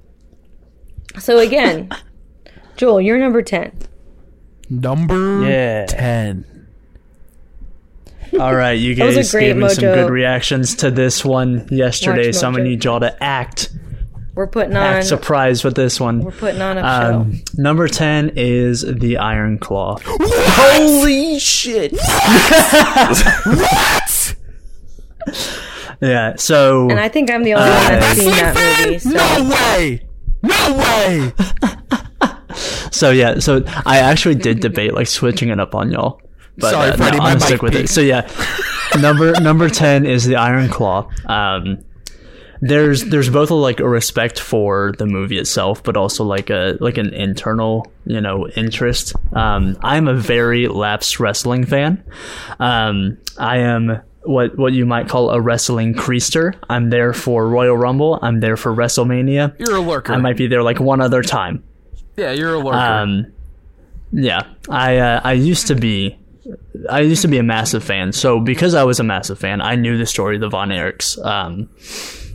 So 1.20 1.38
again, 1.40 1.90
Joel, 2.78 3.02
you're 3.02 3.20
number 3.20 3.42
ten. 3.42 3.72
Number 4.70 5.46
Yeah. 5.48 5.86
10. 5.88 6.46
All 8.40 8.56
right, 8.56 8.72
you 8.72 8.96
was 9.04 9.16
a 9.16 9.20
guys 9.20 9.32
great 9.32 9.46
gave 9.48 9.58
me 9.58 9.70
some 9.70 9.84
Mojo. 9.84 9.94
good 9.94 10.10
reactions 10.10 10.76
to 10.78 10.90
this 10.90 11.24
one 11.24 11.68
yesterday, 11.70 12.28
Watch 12.28 12.36
so 12.36 12.48
I'm 12.48 12.54
gonna 12.54 12.64
Mojo. 12.66 12.68
need 12.70 12.84
y'all 12.84 13.00
to 13.02 13.24
act 13.24 13.70
We're 14.34 14.48
putting 14.48 14.76
on. 14.76 14.82
act 14.82 15.06
surprised 15.06 15.64
with 15.64 15.76
this 15.76 16.00
one. 16.00 16.22
We're 16.22 16.32
putting 16.32 16.62
on 16.62 16.80
a 16.80 16.82
show. 16.82 16.88
Um, 17.20 17.42
number 17.56 17.88
ten 17.88 18.32
is 18.36 18.82
the 18.82 19.18
Iron 19.18 19.60
Claw. 19.60 20.00
Holy 20.04 21.38
shit! 21.38 21.92
What? 23.46 24.36
Yeah, 26.02 26.36
so 26.36 26.90
And 26.90 27.00
I 27.00 27.08
think 27.08 27.32
I'm 27.32 27.44
the 27.44 27.54
only 27.54 27.70
one 27.70 27.78
that's 27.88 28.20
seen 28.20 28.30
that 28.32 28.86
movie. 28.86 29.00
So 29.00 29.10
No 29.12 29.50
way! 29.50 30.02
No 30.44 30.78
way! 30.78 31.34
so 32.92 33.12
yeah, 33.12 33.40
so 33.40 33.64
I 33.86 34.00
actually 34.00 34.36
did 34.36 34.60
debate 34.60 34.94
like 34.94 35.08
switching 35.08 35.50
it 35.50 35.60
up 35.60 35.74
on 35.74 35.92
y'all. 35.92 36.22
But 36.58 36.72
Sorry, 36.72 36.90
uh, 36.92 36.98
Freddie, 36.98 37.18
no, 37.18 37.24
I'm 37.24 37.40
stick 37.40 37.62
with 37.62 37.76
it. 37.76 37.90
So 37.90 38.02
yeah, 38.02 38.30
number 39.00 39.32
number 39.40 39.70
ten 39.70 40.06
is 40.06 40.26
the 40.26 40.36
Iron 40.36 40.70
Claw. 40.70 41.10
Um, 41.26 41.84
there's 42.62 43.04
there's 43.06 43.30
both 43.30 43.50
a, 43.52 43.56
like 43.56 43.80
a 43.80 43.90
respect 43.90 44.40
for 44.40 44.94
the 44.98 45.06
movie 45.06 45.38
itself, 45.38 45.84
but 45.84 45.98
also 45.98 46.24
like 46.24 46.50
a 46.50 46.78
like 46.80 46.98
an 46.98 47.14
internal 47.14 47.92
you 48.06 48.22
know 48.22 48.48
interest. 48.50 49.14
Um, 49.34 49.78
I'm 49.82 50.08
a 50.08 50.14
very 50.14 50.68
lapsed 50.68 51.20
wrestling 51.20 51.66
fan. 51.66 52.04
Um, 52.60 53.18
I 53.38 53.58
am 53.58 54.02
what 54.26 54.58
what 54.58 54.74
you 54.74 54.86
might 54.86 55.08
call 55.10 55.32
a 55.32 55.40
wrestling 55.42 55.94
creaster. 55.94 56.56
I'm 56.70 56.90
there 56.90 57.14
for 57.14 57.48
Royal 57.48 57.78
Rumble. 57.78 58.20
I'm 58.22 58.40
there 58.40 58.58
for 58.58 58.74
WrestleMania. 58.74 59.58
You're 59.60 59.78
a 59.78 59.82
lurker. 59.82 60.14
I 60.14 60.18
might 60.18 60.38
be 60.38 60.48
there 60.48 60.64
like 60.64 60.80
one 60.80 61.02
other 61.02 61.22
time. 61.22 61.64
yeah, 62.18 62.32
you're 62.32 62.54
a 62.56 62.60
lurker. 62.60 62.78
Um, 62.78 63.34
yeah, 64.12 64.44
I 64.70 64.98
uh, 64.98 65.22
I 65.24 65.34
used 65.34 65.68
to 65.68 65.76
be 65.76 66.18
I 66.90 67.02
used 67.02 67.22
to 67.24 67.28
be 67.28 67.38
a 67.38 67.44
massive 67.44 67.84
fan. 67.84 68.12
So 68.12 68.40
because 68.40 68.76
I 68.76 68.84
was 68.84 69.00
a 69.00 69.04
massive 69.04 69.40
fan, 69.40 69.62
I 69.62 69.76
knew 69.76 69.98
the 69.98 70.06
story 70.06 70.36
of 70.36 70.42
the 70.42 70.50
Von 70.50 70.70
Erichs, 70.70 71.24
um, 71.26 71.70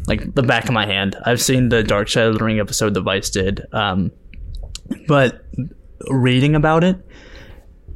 like 0.07 0.35
the 0.35 0.43
back 0.43 0.65
of 0.65 0.73
my 0.73 0.87
hand. 0.87 1.17
I've 1.25 1.41
seen 1.41 1.69
the 1.69 1.83
Dark 1.83 2.09
Side 2.09 2.27
of 2.27 2.39
the 2.39 2.45
Ring 2.45 2.61
episode 2.61 2.95
that 2.95 3.03
Vice 3.03 3.31
did, 3.31 3.67
um, 3.73 4.11
but 5.07 5.45
reading 6.09 6.55
about 6.55 6.85
it 6.85 6.97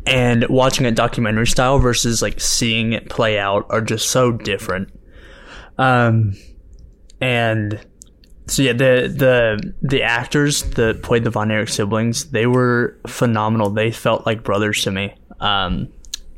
and 0.07 0.49
watching 0.49 0.87
it 0.87 0.95
documentary 0.95 1.47
style 1.47 1.79
versus 1.79 2.23
like 2.23 2.41
seeing 2.41 2.93
it 2.93 3.09
play 3.09 3.39
out 3.39 3.67
are 3.71 3.81
just 3.81 4.11
so 4.11 4.33
different. 4.33 4.93
Um, 5.79 6.35
and 7.21 7.85
so 8.47 8.63
yeah, 8.63 8.73
the 8.73 9.13
the 9.17 9.75
the 9.83 10.03
actors 10.03 10.63
that 10.63 11.03
played 11.03 11.25
the 11.25 11.31
Von 11.31 11.51
Erich 11.51 11.69
siblings, 11.69 12.31
they 12.31 12.47
were 12.47 12.99
phenomenal. 13.07 13.71
They 13.71 13.91
felt 13.91 14.27
like 14.27 14.43
brothers 14.43 14.83
to 14.83 14.91
me. 14.91 15.15
Um, 15.41 15.89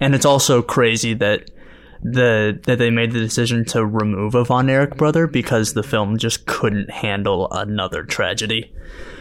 and 0.00 0.14
it's 0.14 0.26
also 0.26 0.62
crazy 0.62 1.14
that 1.14 1.50
the 2.02 2.60
that 2.64 2.78
they 2.78 2.90
made 2.90 3.12
the 3.12 3.18
decision 3.18 3.64
to 3.64 3.84
remove 3.84 4.34
a 4.34 4.44
Von 4.44 4.68
Erich 4.68 4.96
brother 4.96 5.26
because 5.26 5.72
the 5.72 5.82
film 5.82 6.18
just 6.18 6.44
couldn't 6.46 6.90
handle 6.90 7.50
another 7.50 8.04
tragedy. 8.04 8.70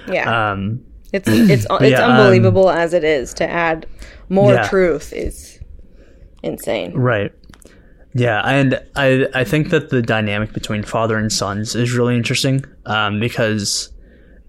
yeah, 0.07 0.51
Um, 0.51 0.83
it's 1.13 1.29
it's 1.29 1.65
it's 1.71 1.91
yeah, 1.91 2.05
um, 2.05 2.11
unbelievable 2.11 2.69
as 2.69 2.93
it 2.93 3.05
is 3.05 3.33
to 3.35 3.49
add 3.49 3.85
more 4.33 4.53
Yeah. 4.53 4.67
truth 4.67 5.13
is 5.13 5.59
insane. 6.41 6.93
Right. 6.93 7.31
Yeah, 8.15 8.41
and 8.45 8.79
I 8.95 9.27
I 9.33 9.43
think 9.43 9.69
that 9.69 9.89
the 9.89 10.01
dynamic 10.01 10.53
between 10.53 10.83
father 10.83 11.17
and 11.17 11.31
sons 11.31 11.75
is 11.75 11.93
really 11.93 12.15
interesting 12.15 12.63
um, 12.85 13.19
because 13.19 13.89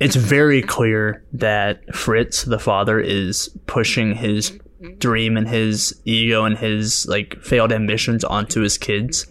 it's 0.00 0.16
very 0.16 0.60
clear 0.60 1.24
that 1.32 1.94
Fritz, 1.94 2.42
the 2.44 2.58
father, 2.58 3.00
is 3.00 3.48
pushing 3.66 4.14
his 4.14 4.52
dream 4.98 5.36
and 5.38 5.48
his 5.48 5.98
ego 6.04 6.44
and 6.44 6.58
his 6.58 7.06
like 7.08 7.40
failed 7.42 7.72
ambitions 7.72 8.22
onto 8.24 8.60
his 8.60 8.76
kids. 8.76 9.26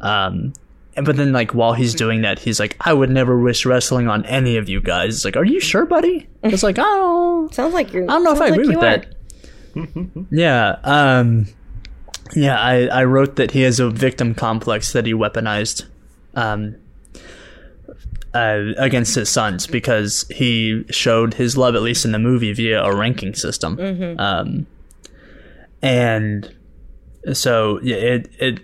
Um, 0.00 0.52
and 0.96 1.06
but 1.06 1.16
then 1.16 1.32
like 1.32 1.52
while 1.54 1.72
he's 1.72 1.94
doing 1.94 2.20
that, 2.20 2.38
he's 2.38 2.60
like, 2.60 2.76
I 2.80 2.92
would 2.92 3.08
never 3.08 3.38
wish 3.38 3.64
wrestling 3.64 4.08
on 4.08 4.26
any 4.26 4.58
of 4.58 4.68
you 4.68 4.82
guys. 4.82 5.14
It's 5.14 5.24
like, 5.24 5.36
are 5.36 5.44
you 5.44 5.60
sure, 5.60 5.86
buddy? 5.86 6.28
It's 6.42 6.62
like, 6.62 6.76
oh, 6.78 7.48
Sounds 7.52 7.72
like 7.72 7.94
you're. 7.94 8.04
I 8.04 8.06
don't 8.14 8.24
know 8.24 8.32
if 8.34 8.42
I 8.42 8.48
agree 8.48 8.66
like 8.66 8.76
with 8.76 8.80
that. 8.82 9.14
yeah. 10.30 10.76
Um, 10.84 11.46
yeah, 12.34 12.60
I, 12.60 12.86
I 12.86 13.04
wrote 13.04 13.36
that 13.36 13.52
he 13.52 13.62
has 13.62 13.80
a 13.80 13.90
victim 13.90 14.34
complex 14.34 14.92
that 14.92 15.06
he 15.06 15.12
weaponized 15.14 15.86
um, 16.34 16.76
uh, 18.34 18.72
against 18.76 19.14
his 19.14 19.28
sons 19.28 19.66
because 19.66 20.26
he 20.30 20.84
showed 20.90 21.34
his 21.34 21.56
love, 21.56 21.74
at 21.74 21.82
least 21.82 22.04
in 22.04 22.12
the 22.12 22.18
movie, 22.18 22.52
via 22.52 22.82
a 22.82 22.94
ranking 22.94 23.34
system. 23.34 23.76
Um, 24.18 24.66
and 25.82 26.54
so 27.32 27.80
yeah, 27.82 27.96
it 27.96 28.30
it 28.38 28.60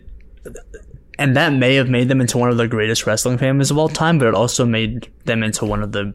and 1.19 1.37
that 1.37 1.53
may 1.53 1.75
have 1.77 1.89
made 1.89 2.09
them 2.09 2.21
into 2.21 2.39
one 2.39 2.51
of 2.51 2.57
the 2.57 2.69
greatest 2.69 3.07
wrestling 3.07 3.39
families 3.39 3.71
of 3.71 3.79
all 3.79 3.89
time, 3.89 4.19
but 4.19 4.29
it 4.29 4.35
also 4.35 4.65
made 4.67 5.11
them 5.25 5.43
into 5.43 5.65
one 5.65 5.83
of 5.83 5.93
the 5.93 6.15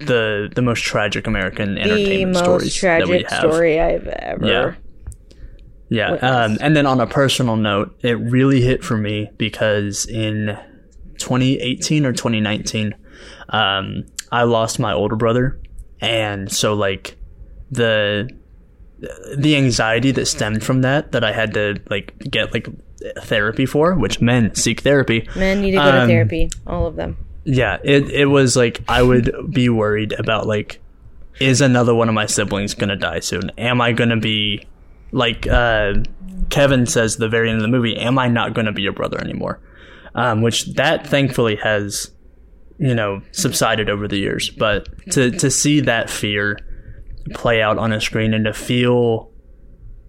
the 0.00 0.50
the 0.54 0.62
most 0.62 0.82
tragic 0.82 1.26
American 1.26 1.74
The 1.74 1.80
entertainment 1.82 2.32
most 2.32 2.44
stories 2.72 2.80
that 2.80 3.08
we 3.08 3.22
tragic 3.22 3.30
have. 3.30 3.38
story 3.40 3.80
I've 3.80 4.06
ever. 4.06 4.46
Yeah. 4.46 4.74
Yeah, 5.90 6.10
um, 6.16 6.58
and 6.60 6.76
then 6.76 6.84
on 6.84 7.00
a 7.00 7.06
personal 7.06 7.56
note, 7.56 7.98
it 8.02 8.18
really 8.18 8.60
hit 8.60 8.84
for 8.84 8.94
me 8.98 9.30
because 9.38 10.04
in 10.04 10.58
2018 11.16 12.04
or 12.04 12.12
2019, 12.12 12.94
um, 13.48 14.04
I 14.30 14.42
lost 14.42 14.78
my 14.78 14.92
older 14.92 15.16
brother, 15.16 15.58
and 16.02 16.52
so 16.52 16.74
like 16.74 17.16
the 17.70 18.28
the 19.34 19.56
anxiety 19.56 20.10
that 20.10 20.26
stemmed 20.26 20.62
from 20.62 20.82
that 20.82 21.12
that 21.12 21.24
I 21.24 21.32
had 21.32 21.54
to 21.54 21.80
like 21.88 22.18
get 22.18 22.52
like 22.52 22.68
therapy 23.22 23.64
for, 23.64 23.94
which 23.94 24.20
men 24.20 24.54
seek 24.54 24.80
therapy. 24.82 25.26
Men 25.36 25.62
need 25.62 25.70
to 25.70 25.76
go 25.78 25.90
to 25.92 26.02
Um, 26.02 26.08
therapy. 26.08 26.50
All 26.66 26.86
of 26.86 26.96
them. 26.96 27.16
Yeah, 27.50 27.78
it 27.82 28.10
it 28.10 28.26
was 28.26 28.56
like 28.56 28.82
I 28.88 29.02
would 29.02 29.32
be 29.50 29.70
worried 29.70 30.12
about 30.12 30.46
like 30.46 30.82
is 31.40 31.62
another 31.62 31.94
one 31.94 32.10
of 32.10 32.14
my 32.14 32.26
siblings 32.26 32.74
gonna 32.74 32.94
die 32.94 33.20
soon? 33.20 33.50
Am 33.56 33.80
I 33.80 33.92
gonna 33.92 34.18
be 34.18 34.66
like 35.12 35.46
uh, 35.46 35.94
Kevin 36.50 36.84
says 36.84 37.16
the 37.16 37.28
very 37.28 37.48
end 37.48 37.56
of 37.56 37.62
the 37.62 37.68
movie? 37.68 37.96
Am 37.96 38.18
I 38.18 38.28
not 38.28 38.52
gonna 38.52 38.72
be 38.72 38.82
your 38.82 38.92
brother 38.92 39.18
anymore? 39.18 39.60
Um, 40.14 40.42
which 40.42 40.66
that 40.74 41.06
thankfully 41.06 41.56
has 41.56 42.12
you 42.78 42.94
know 42.94 43.22
subsided 43.32 43.88
over 43.88 44.06
the 44.06 44.18
years, 44.18 44.50
but 44.50 44.86
to 45.12 45.30
to 45.30 45.50
see 45.50 45.80
that 45.80 46.10
fear 46.10 46.58
play 47.32 47.62
out 47.62 47.78
on 47.78 47.92
a 47.92 48.00
screen 48.00 48.34
and 48.34 48.44
to 48.44 48.52
feel 48.52 49.30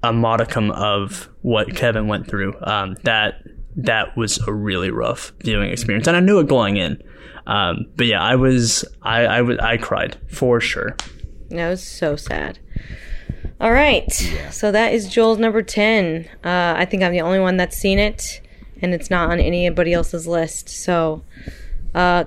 a 0.03 0.11
modicum 0.11 0.71
of 0.71 1.29
what 1.41 1.73
Kevin 1.73 2.07
went 2.07 2.27
through, 2.27 2.53
um, 2.63 2.97
that 3.03 3.35
that 3.83 4.15
was 4.17 4.39
a 4.47 4.53
really 4.53 4.91
rough 4.91 5.31
viewing 5.39 5.71
experience, 5.71 6.07
and 6.07 6.17
I 6.17 6.19
knew 6.19 6.39
it 6.39 6.47
going 6.47 6.77
in. 6.77 7.01
Um, 7.47 7.85
but 7.95 8.05
yeah, 8.05 8.21
I 8.21 8.35
was 8.35 8.85
I 9.01 9.25
I 9.25 9.41
was 9.41 9.57
I 9.59 9.77
cried 9.77 10.17
for 10.29 10.59
sure. 10.59 10.95
That 11.49 11.69
was 11.69 11.83
so 11.83 12.15
sad. 12.15 12.59
All 13.59 13.73
right. 13.73 14.09
So 14.51 14.71
that 14.71 14.93
is 14.93 15.09
Joel's 15.09 15.37
number 15.37 15.61
10. 15.61 16.29
Uh, 16.45 16.75
I 16.77 16.85
think 16.85 17.03
I'm 17.03 17.11
the 17.11 17.21
only 17.21 17.39
one 17.39 17.57
that's 17.57 17.75
seen 17.75 17.99
it, 17.99 18.41
and 18.81 18.93
it's 18.93 19.09
not 19.09 19.31
on 19.31 19.39
anybody 19.39 19.93
else's 19.93 20.27
list. 20.27 20.69
So, 20.69 21.23
uh, 21.93 22.25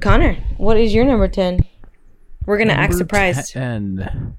Connor, 0.00 0.34
what 0.58 0.76
is 0.76 0.94
your 0.94 1.06
number 1.06 1.28
10? 1.28 1.60
We're 2.44 2.58
going 2.58 2.68
to 2.68 2.78
act 2.78 2.94
surprised. 2.94 3.56
And 3.56 4.36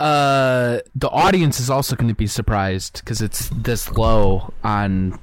uh, 0.00 0.80
the 0.94 1.08
audience 1.10 1.60
is 1.60 1.70
also 1.70 1.94
going 1.96 2.08
to 2.08 2.14
be 2.14 2.26
surprised 2.26 3.00
because 3.04 3.20
it's 3.20 3.50
this 3.50 3.90
low 3.92 4.52
on 4.64 5.18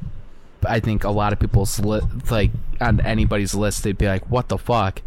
I 0.68 0.80
think 0.80 1.04
a 1.04 1.10
lot 1.10 1.34
of 1.34 1.40
people's 1.40 1.80
li- 1.80 2.02
like 2.30 2.52
on 2.80 3.00
anybody's 3.02 3.54
list, 3.56 3.84
they'd 3.84 3.98
be 3.98 4.08
like, 4.08 4.30
"What 4.30 4.50
the 4.50 4.58
fuck?" 4.58 5.02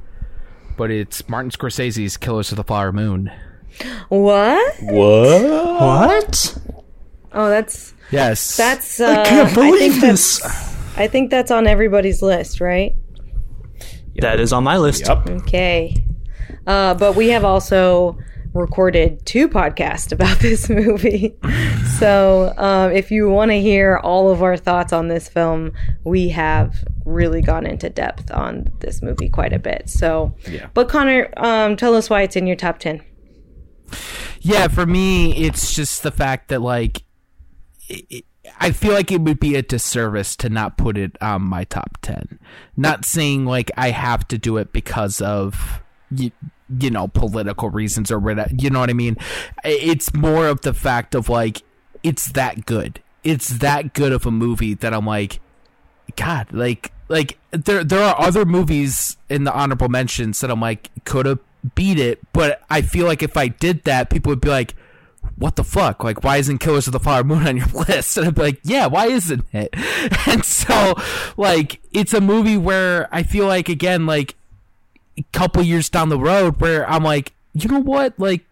But 0.76 0.90
it's 0.90 1.28
Martin 1.28 1.50
Scorsese's 1.50 2.16
Killers 2.16 2.50
of 2.52 2.56
the 2.56 2.64
Flower 2.64 2.92
Moon. 2.92 3.30
What? 4.08 4.74
What? 4.82 5.42
What? 5.80 6.58
Oh, 7.32 7.48
that's 7.48 7.94
Yes, 8.10 8.56
that's. 8.56 8.98
Uh, 9.00 9.10
I 9.20 9.24
can't 9.28 9.48
think 9.50 9.54
believe 9.74 10.00
that's- 10.00 10.40
this. 10.40 10.96
I 10.96 11.06
think 11.06 11.30
that's 11.30 11.50
on 11.52 11.66
everybody's 11.68 12.20
list, 12.22 12.60
right? 12.60 12.94
That 14.16 14.40
is 14.40 14.52
on 14.52 14.64
my 14.64 14.76
list. 14.78 15.06
Yup. 15.06 15.26
Okay. 15.28 15.94
Uh, 16.66 16.94
but 16.94 17.14
we 17.14 17.28
have 17.28 17.44
also 17.44 18.18
recorded 18.54 19.24
two 19.26 19.48
podcasts 19.48 20.12
about 20.12 20.38
this 20.40 20.68
movie. 20.68 21.36
so 21.98 22.52
um, 22.56 22.92
if 22.92 23.10
you 23.10 23.28
want 23.28 23.50
to 23.50 23.60
hear 23.60 23.98
all 23.98 24.30
of 24.30 24.42
our 24.42 24.56
thoughts 24.56 24.92
on 24.92 25.08
this 25.08 25.28
film, 25.28 25.72
we 26.04 26.28
have 26.30 26.84
really 27.04 27.42
gone 27.42 27.66
into 27.66 27.88
depth 27.90 28.30
on 28.30 28.70
this 28.80 29.02
movie 29.02 29.28
quite 29.28 29.52
a 29.52 29.58
bit. 29.58 29.88
So, 29.88 30.34
Yeah. 30.48 30.68
but 30.74 30.88
Connor, 30.88 31.32
um, 31.36 31.76
tell 31.76 31.94
us 31.94 32.10
why 32.10 32.22
it's 32.22 32.36
in 32.36 32.46
your 32.46 32.56
top 32.56 32.78
10. 32.78 33.02
Yeah, 34.40 34.68
for 34.68 34.86
me, 34.86 35.36
it's 35.36 35.74
just 35.74 36.02
the 36.02 36.10
fact 36.10 36.48
that 36.48 36.60
like 36.62 37.02
it, 37.88 38.04
it- 38.10 38.24
I 38.58 38.72
feel 38.72 38.92
like 38.94 39.12
it 39.12 39.20
would 39.20 39.38
be 39.38 39.54
a 39.54 39.62
disservice 39.62 40.34
to 40.36 40.48
not 40.48 40.76
put 40.78 40.96
it 40.96 41.16
on 41.20 41.42
my 41.42 41.64
top 41.64 41.98
ten. 42.02 42.38
Not 42.76 43.04
saying 43.04 43.44
like 43.44 43.70
I 43.76 43.90
have 43.90 44.26
to 44.28 44.38
do 44.38 44.56
it 44.56 44.72
because 44.72 45.20
of 45.20 45.82
you, 46.10 46.32
you 46.78 46.90
know 46.90 47.08
political 47.08 47.70
reasons 47.70 48.10
or 48.10 48.18
whatever. 48.18 48.50
You 48.56 48.70
know 48.70 48.80
what 48.80 48.90
I 48.90 48.94
mean? 48.94 49.16
It's 49.64 50.14
more 50.14 50.46
of 50.46 50.60
the 50.62 50.74
fact 50.74 51.14
of 51.14 51.28
like 51.28 51.62
it's 52.02 52.32
that 52.32 52.66
good. 52.66 53.00
It's 53.22 53.48
that 53.58 53.92
good 53.94 54.12
of 54.12 54.24
a 54.26 54.30
movie 54.30 54.74
that 54.74 54.94
I'm 54.94 55.06
like, 55.06 55.40
God, 56.16 56.52
like 56.52 56.92
like 57.08 57.38
there 57.50 57.84
there 57.84 58.02
are 58.02 58.18
other 58.20 58.44
movies 58.44 59.16
in 59.28 59.44
the 59.44 59.52
honorable 59.52 59.88
mentions 59.88 60.40
that 60.40 60.50
I'm 60.50 60.60
like 60.60 60.90
could 61.04 61.26
have 61.26 61.40
beat 61.74 61.98
it, 61.98 62.20
but 62.32 62.62
I 62.70 62.82
feel 62.82 63.06
like 63.06 63.22
if 63.22 63.36
I 63.36 63.48
did 63.48 63.84
that, 63.84 64.10
people 64.10 64.30
would 64.30 64.40
be 64.40 64.48
like, 64.48 64.74
"What 65.36 65.56
the 65.56 65.64
fuck? 65.64 66.02
Like, 66.02 66.24
why 66.24 66.38
isn't 66.38 66.58
Killers 66.58 66.86
of 66.86 66.92
the 66.92 67.00
Flower 67.00 67.24
Moon 67.24 67.46
on 67.46 67.56
your 67.56 67.66
list?" 67.88 68.16
And 68.16 68.28
I'd 68.28 68.34
be 68.34 68.42
like, 68.42 68.60
"Yeah, 68.62 68.86
why 68.86 69.06
isn't 69.06 69.44
it?" 69.52 69.74
And 70.26 70.44
so, 70.44 70.94
like, 71.36 71.80
it's 71.92 72.14
a 72.14 72.20
movie 72.20 72.56
where 72.56 73.08
I 73.12 73.22
feel 73.22 73.46
like 73.46 73.68
again, 73.68 74.06
like, 74.06 74.36
couple 75.32 75.62
years 75.62 75.88
down 75.88 76.08
the 76.08 76.18
road, 76.18 76.60
where 76.60 76.88
I'm 76.88 77.02
like, 77.04 77.32
you 77.54 77.68
know 77.68 77.80
what, 77.80 78.18
like 78.18 78.44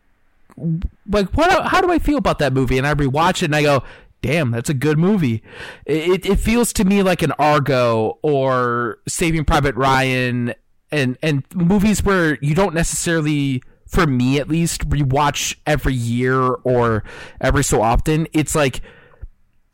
like 1.08 1.28
what 1.36 1.66
how 1.66 1.80
do 1.80 1.90
I 1.90 1.98
feel 1.98 2.18
about 2.18 2.38
that 2.40 2.52
movie? 2.52 2.78
And 2.78 2.86
I 2.86 2.94
rewatch 2.94 3.42
it 3.42 3.46
and 3.46 3.56
I 3.56 3.62
go, 3.62 3.82
damn, 4.22 4.50
that's 4.50 4.70
a 4.70 4.74
good 4.74 4.98
movie. 4.98 5.42
It 5.86 6.26
it 6.26 6.36
feels 6.36 6.72
to 6.74 6.84
me 6.84 7.02
like 7.02 7.22
an 7.22 7.32
Argo 7.32 8.18
or 8.22 8.98
Saving 9.06 9.44
Private 9.44 9.74
Ryan 9.76 10.54
and 10.90 11.16
and 11.22 11.44
movies 11.54 12.02
where 12.02 12.38
you 12.40 12.54
don't 12.54 12.74
necessarily 12.74 13.62
for 13.86 14.06
me 14.06 14.38
at 14.38 14.48
least 14.48 14.88
rewatch 14.88 15.56
every 15.66 15.94
year 15.94 16.40
or 16.40 17.04
every 17.40 17.64
so 17.64 17.82
often. 17.82 18.26
It's 18.32 18.54
like 18.54 18.80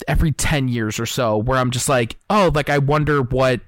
every 0.06 0.32
10 0.32 0.68
years 0.68 1.00
or 1.00 1.06
so 1.06 1.36
where 1.36 1.58
I'm 1.58 1.70
just 1.70 1.88
like, 1.88 2.16
"Oh, 2.28 2.50
like 2.54 2.68
I 2.68 2.78
wonder 2.78 3.22
what 3.22 3.60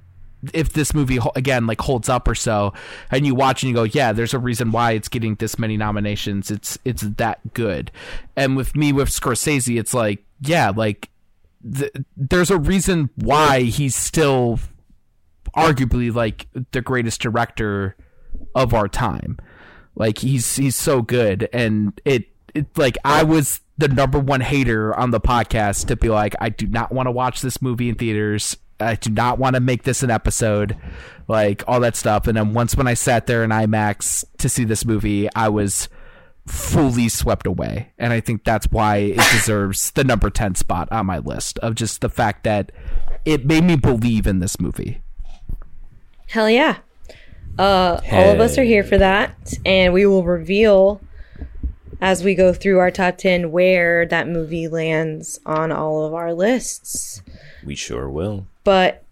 if 0.55 0.72
this 0.72 0.94
movie 0.94 1.18
again 1.34 1.66
like 1.66 1.80
holds 1.80 2.09
up 2.09 2.28
or 2.28 2.34
so 2.34 2.72
and 3.11 3.26
you 3.26 3.34
watch 3.34 3.62
and 3.62 3.70
you 3.70 3.74
go 3.74 3.84
yeah 3.84 4.12
there's 4.12 4.34
a 4.34 4.38
reason 4.38 4.72
why 4.72 4.92
it's 4.92 5.09
getting 5.09 5.34
this 5.36 5.59
many 5.59 5.76
nominations. 5.76 6.51
It's 6.51 6.78
it's 6.84 7.03
that 7.03 7.55
good. 7.55 7.90
And 8.36 8.57
with 8.57 8.76
me 8.76 8.92
with 8.92 9.09
scorsese 9.09 9.78
it's 9.78 9.94
like 9.94 10.24
yeah 10.40 10.70
like 10.74 11.11
th- 11.74 11.92
there's 12.16 12.51
a 12.51 12.59
reason 12.59 13.11
why 13.16 13.62
he's 13.62 13.94
still 13.94 14.59
arguably 15.57 16.14
like 16.14 16.49
the 16.72 16.82
greatest 16.82 17.20
director 17.20 17.97
of 18.55 18.74
our 18.74 18.88
time. 18.88 19.38
Like 19.94 20.18
he's 20.18 20.57
he's 20.57 20.76
so 20.76 21.03
good. 21.03 21.49
And 21.53 21.99
it, 22.05 22.26
it 22.57 22.76
like 22.78 22.97
i 23.05 23.22
was 23.22 23.61
the 23.78 23.88
number 23.88 24.18
one 24.18 24.40
hater 24.40 24.94
on 24.97 25.11
the 25.11 25.20
podcast 25.20 25.86
to 25.86 25.97
be 25.97 26.09
like 26.09 26.34
i 26.40 26.49
do 26.49 26.66
not 26.66 26.90
want 26.90 27.07
to 27.07 27.11
watch 27.11 27.42
this 27.42 27.61
movie 27.61 27.90
in 27.90 27.94
theaters 27.94 28.57
i 28.80 28.94
do 28.94 29.10
not 29.10 29.38
want 29.38 29.54
to 29.54 29.60
make 29.60 29.82
this 29.84 30.02
an 30.02 30.10
episode 30.10 30.76
like 31.28 31.62
all 31.66 31.80
that 31.80 31.96
stuff 31.96 32.26
and 32.26 32.36
then 32.36 32.52
once 32.52 32.76
when 32.76 32.86
i 32.86 32.94
sat 32.94 33.26
there 33.26 33.42
in 33.42 33.50
imax 33.50 34.24
to 34.38 34.48
see 34.48 34.64
this 34.64 34.84
movie 34.84 35.28
i 35.34 35.48
was 35.48 35.88
fully 36.46 37.08
swept 37.08 37.46
away 37.46 37.92
and 37.98 38.12
i 38.12 38.20
think 38.20 38.44
that's 38.44 38.66
why 38.70 38.96
it 38.96 39.16
deserves 39.32 39.90
the 39.92 40.04
number 40.04 40.30
10 40.30 40.54
spot 40.54 40.88
on 40.92 41.06
my 41.06 41.18
list 41.18 41.58
of 41.58 41.74
just 41.74 42.00
the 42.00 42.08
fact 42.08 42.44
that 42.44 42.70
it 43.24 43.44
made 43.44 43.64
me 43.64 43.76
believe 43.76 44.26
in 44.26 44.38
this 44.38 44.60
movie 44.60 45.02
Hell 46.28 46.50
yeah. 46.50 46.78
Uh, 47.58 48.00
all 48.12 48.30
of 48.32 48.40
us 48.40 48.58
are 48.58 48.64
here 48.64 48.84
for 48.84 48.98
that, 48.98 49.54
and 49.64 49.94
we 49.94 50.04
will 50.04 50.24
reveal 50.24 51.00
as 52.00 52.22
we 52.22 52.34
go 52.34 52.52
through 52.52 52.78
our 52.78 52.90
top 52.90 53.16
10 53.16 53.50
where 53.50 54.04
that 54.06 54.28
movie 54.28 54.68
lands 54.68 55.40
on 55.46 55.72
all 55.72 56.04
of 56.04 56.12
our 56.12 56.34
lists. 56.34 57.22
We 57.64 57.74
sure 57.74 58.10
will. 58.10 58.46
But, 58.66 59.04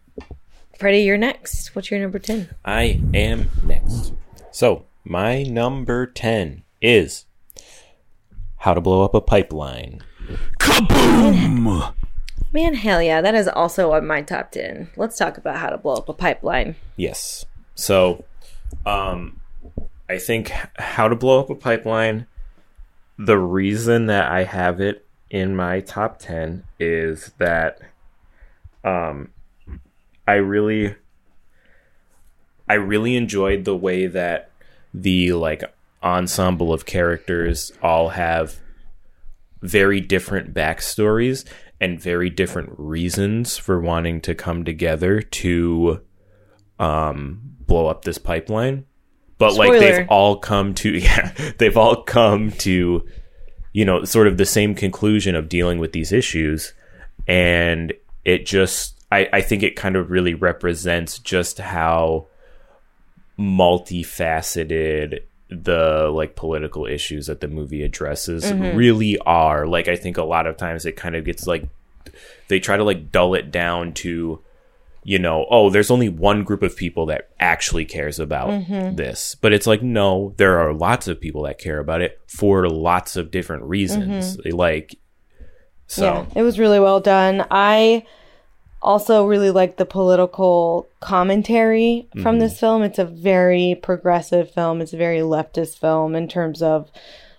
Freddie, 0.81 1.03
you're 1.03 1.17
next. 1.17 1.77
What's 1.77 1.89
your 1.89 2.01
number 2.01 2.19
10? 2.19 2.49
I 2.65 3.01
am 3.15 3.51
next. 3.63 4.13
So, 4.51 4.87
my 5.05 5.45
number 5.45 6.07
10 6.07 6.65
is 6.83 7.27
How 8.57 8.75
to 8.75 8.81
Blow 8.81 9.05
Up 9.05 9.15
a 9.15 9.21
Pipeline. 9.21 10.03
kaboom 10.59 11.95
Man, 12.53 12.75
hell 12.75 13.01
yeah. 13.01 13.21
That 13.21 13.37
is 13.37 13.47
also 13.47 13.93
on 13.93 14.09
my 14.09 14.23
top 14.23 14.51
10. 14.51 14.91
Let's 14.97 15.17
talk 15.17 15.39
about 15.39 15.59
how 15.59 15.71
to 15.71 15.79
blow 15.79 15.95
up 15.95 16.09
a 16.09 16.15
pipeline. 16.15 16.75
Yes. 16.97 17.47
So, 17.77 18.25
um, 18.85 19.39
I 20.11 20.19
think 20.19 20.49
How 20.79 21.07
to 21.07 21.15
Blow 21.15 21.39
Up 21.39 21.51
a 21.51 21.55
Pipeline, 21.55 22.27
the 23.17 23.39
reason 23.39 24.07
that 24.07 24.33
I 24.33 24.43
have 24.43 24.81
it 24.81 25.07
in 25.31 25.55
my 25.55 25.79
top 25.79 26.19
10 26.19 26.65
is 26.81 27.33
that, 27.39 27.79
um, 28.83 29.31
I 30.27 30.35
really, 30.35 30.95
I 32.69 32.75
really 32.75 33.17
enjoyed 33.17 33.65
the 33.65 33.77
way 33.77 34.07
that 34.07 34.51
the, 34.93 35.33
like, 35.33 35.63
ensemble 36.03 36.73
of 36.73 36.87
characters 36.87 37.73
all 37.83 38.11
have 38.11 38.61
very 39.63 40.01
different 40.01 40.53
backstories 40.53 41.45
and 41.81 42.01
very 42.01 42.29
different 42.31 42.71
reasons 42.77 43.57
for 43.57 43.81
wanting 43.81 44.21
to 44.21 44.35
come 44.35 44.65
together 44.65 45.21
to 45.21 46.01
um 46.79 47.41
blow 47.67 47.87
up 47.87 48.05
this 48.05 48.19
pipeline. 48.19 48.85
But 49.39 49.55
like 49.55 49.73
they've 49.73 50.09
all 50.09 50.37
come 50.37 50.75
to 50.75 50.91
yeah 50.99 51.33
they've 51.59 51.77
all 51.77 52.03
come 52.03 52.53
to 52.53 53.05
you 53.73 53.85
know 53.85 54.05
sort 54.05 54.29
of 54.29 54.37
the 54.37 54.47
same 54.47 54.75
conclusion 54.75 55.35
of 55.35 55.49
dealing 55.49 55.79
with 55.79 55.93
these 55.93 56.13
issues. 56.13 56.75
And 57.27 57.93
it 58.25 58.45
just 58.45 58.94
i 59.11 59.29
i 59.33 59.41
think 59.41 59.63
it 59.63 59.77
kind 59.77 59.97
of 59.97 60.11
really 60.11 60.35
represents 60.35 61.19
just 61.19 61.59
how 61.59 62.27
multifaceted 63.39 65.21
the 65.51 66.11
like 66.13 66.37
political 66.37 66.87
issues 66.87 67.27
that 67.27 67.41
the 67.41 67.49
movie 67.49 67.83
addresses 67.83 68.45
mm-hmm. 68.45 68.77
really 68.77 69.19
are. 69.19 69.67
Like 69.67 69.89
i 69.89 69.97
think 69.97 70.17
a 70.17 70.25
lot 70.25 70.47
of 70.47 70.57
times 70.57 70.87
it 70.87 70.97
kind 70.97 71.17
of 71.17 71.25
gets 71.25 71.47
like 71.47 71.69
they 72.49 72.61
try 72.61 72.77
to 72.77 72.85
like 72.85 73.11
dull 73.11 73.35
it 73.35 73.51
down 73.51 73.93
to 73.93 74.41
you 75.07 75.19
know 75.19 75.47
oh 75.51 75.69
there's 75.69 75.91
only 75.91 76.09
one 76.09 76.45
group 76.45 76.63
of 76.63 76.77
people 76.77 77.07
that 77.07 77.29
actually 77.39 77.85
cares 77.85 78.19
about 78.19 78.49
mm-hmm. 78.49 78.97
this. 78.97 79.35
But 79.35 79.53
it's 79.53 79.67
like 79.67 79.83
no 79.83 80.35
there 80.37 80.59
are 80.59 80.73
lots 80.73 81.09
of 81.09 81.21
people 81.21 81.43
that 81.43 81.59
care 81.59 81.79
about 81.79 82.01
it 82.01 82.21
for 82.27 82.69
lots 82.69 83.17
of 83.17 83.31
different 83.31 83.65
reasons. 83.65 84.37
Mm-hmm. 84.37 84.57
Like 84.57 84.97
so. 85.87 86.05
Yeah, 86.05 86.41
it 86.41 86.43
was 86.43 86.59
really 86.59 86.81
well 86.81 87.01
done. 87.01 87.47
I 87.51 88.07
also 88.85 89.27
really 89.27 89.51
like 89.51 89.77
the 89.77 89.87
political 89.87 90.87
commentary 91.01 92.07
from 92.23 92.39
this 92.39 92.53
mm-hmm. 92.53 92.61
film. 92.61 92.83
It's 92.83 92.99
a 92.99 93.05
very 93.05 93.79
progressive 93.83 94.51
film. 94.53 94.81
It's 94.81 94.93
a 94.93 94.99
very 94.99 95.21
leftist 95.21 95.79
film 95.79 96.15
in 96.15 96.29
terms 96.29 96.63
of 96.63 96.91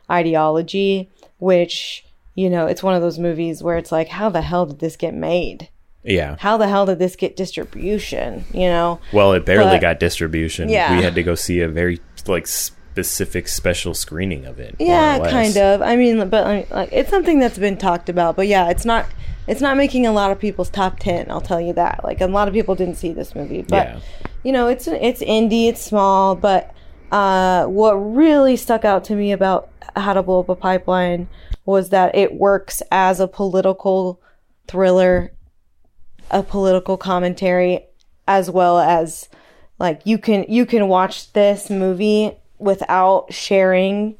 ideology, 0.09 1.09
which, 1.37 2.03
you 2.33 2.49
know, 2.49 2.65
it's 2.65 2.83
one 2.83 2.95
of 2.95 3.01
those 3.01 3.19
movies 3.19 3.61
where 3.63 3.77
it's 3.77 3.91
like, 3.91 4.09
how 4.09 4.29
the 4.29 4.41
hell 4.41 4.65
did 4.65 4.79
this 4.79 4.95
get 4.97 5.13
made? 5.13 5.69
yeah 6.03 6.35
How 6.39 6.57
the 6.57 6.67
hell 6.67 6.85
did 6.85 6.99
this 6.99 7.15
get 7.15 7.35
distribution? 7.35 8.45
You 8.53 8.67
know? 8.67 8.99
well 9.11 9.33
it 9.33 9.45
barely 9.45 9.71
But- 9.71 9.81
got 9.81 9.99
distribution 9.99 10.69
Yeah. 10.69 10.95
we 10.95 11.03
had 11.03 11.15
to 11.15 11.23
go 11.23 11.35
see 11.35 11.61
a 11.61 11.67
very 11.67 11.99
like 12.27 12.45
specific 12.47 13.47
special 13.47 13.93
screening 13.93 14.45
of 14.45 14.59
it 14.59 14.75
Yeah, 14.79 15.19
kind 15.29 15.57
of. 15.57 15.81
I 15.81 15.95
mean, 15.95 16.29
but 16.29 16.69
like 16.71 16.89
it's 16.91 17.09
something 17.09 17.39
that's 17.39 17.57
been 17.57 17.77
talked 17.77 18.09
about. 18.09 18.35
But 18.35 18.47
yeah, 18.47 18.69
it's 18.69 18.85
not. 18.85 19.05
It's 19.47 19.61
not 19.61 19.77
making 19.77 20.05
a 20.05 20.11
lot 20.11 20.31
of 20.31 20.39
people's 20.39 20.69
top 20.69 20.99
ten. 20.99 21.29
I'll 21.29 21.41
tell 21.41 21.61
you 21.61 21.73
that. 21.73 22.03
Like 22.03 22.21
a 22.21 22.27
lot 22.27 22.47
of 22.47 22.53
people 22.53 22.75
didn't 22.75 22.95
see 22.95 23.13
this 23.13 23.35
movie, 23.35 23.61
but 23.61 23.87
Yeah. 23.87 23.99
you 24.43 24.51
know, 24.51 24.67
it's 24.67 24.87
it's 24.87 25.21
indie, 25.21 25.67
it's 25.69 25.81
small. 25.81 26.35
But 26.35 26.73
uh, 27.11 27.65
what 27.65 27.93
really 27.93 28.55
stuck 28.55 28.83
out 28.85 29.03
to 29.05 29.15
me 29.15 29.31
about 29.31 29.69
How 29.95 30.13
to 30.13 30.23
Blow 30.23 30.39
Up 30.39 30.49
a 30.49 30.55
Pipeline 30.55 31.27
was 31.65 31.89
that 31.89 32.15
it 32.15 32.33
works 32.33 32.81
as 32.91 33.19
a 33.19 33.27
political 33.27 34.19
thriller 34.67 35.31
a 36.31 36.41
political 36.41 36.97
commentary 36.97 37.85
as 38.27 38.49
well 38.49 38.79
as 38.79 39.29
like 39.77 40.01
you 40.05 40.17
can 40.17 40.43
you 40.49 40.65
can 40.65 40.87
watch 40.87 41.31
this 41.33 41.69
movie 41.69 42.31
without 42.57 43.31
sharing 43.31 44.17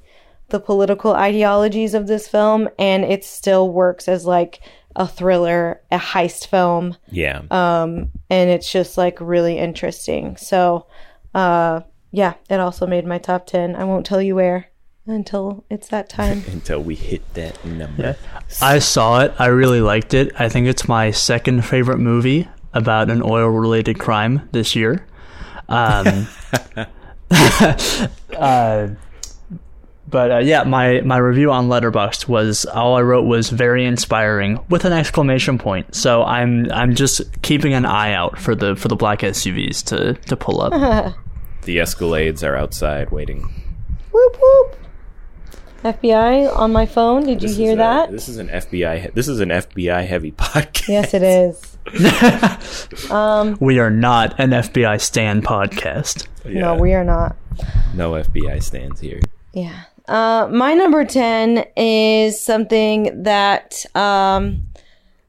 the 0.49 0.59
political 0.59 1.13
ideologies 1.13 1.95
of 1.95 2.05
this 2.05 2.27
film 2.27 2.69
and 2.77 3.03
it 3.03 3.23
still 3.25 3.71
works 3.71 4.07
as 4.07 4.23
like 4.27 4.59
a 4.95 5.07
thriller, 5.07 5.81
a 5.91 5.97
heist 5.97 6.47
film 6.47 6.95
Yeah. 7.09 7.41
um, 7.51 8.11
and 8.29 8.49
it's 8.49 8.71
just 8.71 8.97
like 8.97 9.17
really 9.19 9.57
interesting. 9.57 10.37
So, 10.37 10.87
uh, 11.33 11.81
yeah, 12.11 12.35
it 12.49 12.59
also 12.59 12.87
made 12.87 13.05
my 13.05 13.17
top 13.17 13.45
ten. 13.45 13.75
I 13.75 13.83
won't 13.83 14.05
tell 14.05 14.21
you 14.21 14.35
where 14.35 14.67
until 15.07 15.65
it's 15.69 15.89
that 15.89 16.09
time. 16.09 16.43
Until 16.51 16.81
we 16.81 16.95
hit 16.95 17.21
that 17.35 17.63
number. 17.65 18.01
Yeah. 18.31 18.39
I 18.61 18.79
saw 18.79 19.19
it. 19.19 19.33
I 19.37 19.47
really 19.47 19.81
liked 19.81 20.13
it. 20.15 20.31
I 20.39 20.49
think 20.49 20.65
it's 20.67 20.87
my 20.87 21.11
second 21.11 21.63
favorite 21.63 21.99
movie 21.99 22.47
about 22.73 23.09
an 23.11 23.21
oil 23.23 23.47
related 23.49 23.99
crime 23.99 24.49
this 24.51 24.75
year. 24.75 25.05
Um, 25.69 26.27
uh, 28.35 28.87
but 30.15 30.31
uh, 30.31 30.37
yeah, 30.37 30.63
my, 30.63 31.01
my 31.01 31.17
review 31.17 31.51
on 31.51 31.67
Letterboxd 31.67 32.29
was 32.29 32.63
all 32.67 32.95
I 32.95 33.01
wrote 33.01 33.23
was 33.23 33.49
very 33.49 33.83
inspiring 33.83 34.57
with 34.69 34.85
an 34.85 34.93
exclamation 34.93 35.57
point. 35.57 35.93
So 35.93 36.23
I'm 36.23 36.71
I'm 36.71 36.95
just 36.95 37.19
keeping 37.41 37.73
an 37.73 37.83
eye 37.85 38.13
out 38.13 38.39
for 38.39 38.55
the 38.55 38.77
for 38.77 38.87
the 38.87 38.95
black 38.95 39.19
SUVs 39.19 39.83
to 39.87 40.13
to 40.29 40.37
pull 40.37 40.61
up. 40.61 40.71
The 41.63 41.77
Escalades 41.79 42.47
are 42.47 42.55
outside 42.55 43.09
waiting. 43.09 43.41
whoop 44.11 44.37
whoop. 44.41 44.77
FBI 45.83 46.55
on 46.55 46.71
my 46.71 46.85
phone. 46.85 47.25
Did 47.25 47.43
you 47.43 47.53
hear 47.53 47.73
a- 47.73 47.75
that? 47.75 48.11
this 48.11 48.29
is 48.29 48.37
an 48.37 48.47
FBI. 48.47 49.13
This 49.15 49.27
is 49.27 49.41
an 49.41 49.49
FBI 49.49 50.07
heavy 50.07 50.31
podcast. 50.43 50.87
yes, 50.87 51.13
it 51.13 51.23
is. 51.23 51.77
we 53.59 53.79
are 53.79 53.89
not 53.89 54.39
an 54.39 54.51
FBI 54.51 55.01
stand 55.01 55.43
podcast. 55.43 56.27
Yeah. 56.45 56.61
No, 56.61 56.75
we 56.75 56.93
are 56.93 57.03
not. 57.03 57.35
no 57.93 58.11
FBI 58.11 58.63
stands 58.63 59.01
here. 59.01 59.19
Yeah. 59.51 59.83
Uh, 60.07 60.47
my 60.51 60.73
number 60.73 61.03
10 61.03 61.65
is 61.75 62.43
something 62.43 63.23
that 63.23 63.85
um, 63.95 64.67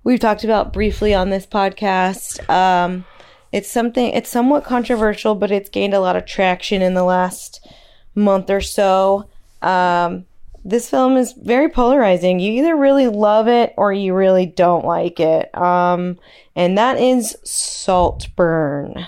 we've 0.04 0.20
talked 0.20 0.44
about 0.44 0.72
briefly 0.72 1.14
on 1.14 1.30
this 1.30 1.46
podcast. 1.46 2.48
Um, 2.50 3.04
it's 3.52 3.70
something, 3.70 4.10
it's 4.12 4.30
somewhat 4.30 4.64
controversial, 4.64 5.34
but 5.34 5.50
it's 5.50 5.70
gained 5.70 5.94
a 5.94 6.00
lot 6.00 6.16
of 6.16 6.26
traction 6.26 6.82
in 6.82 6.94
the 6.94 7.04
last 7.04 7.66
month 8.14 8.50
or 8.50 8.60
so. 8.60 9.28
Um, 9.62 10.26
this 10.64 10.90
film 10.90 11.16
is 11.16 11.32
very 11.32 11.68
polarizing. 11.68 12.40
You 12.40 12.52
either 12.52 12.76
really 12.76 13.06
love 13.06 13.48
it 13.48 13.72
or 13.76 13.92
you 13.92 14.14
really 14.14 14.46
don't 14.46 14.84
like 14.84 15.20
it. 15.20 15.56
Um, 15.56 16.18
and 16.54 16.76
that 16.76 16.98
is 17.00 17.36
Saltburn. 17.44 19.06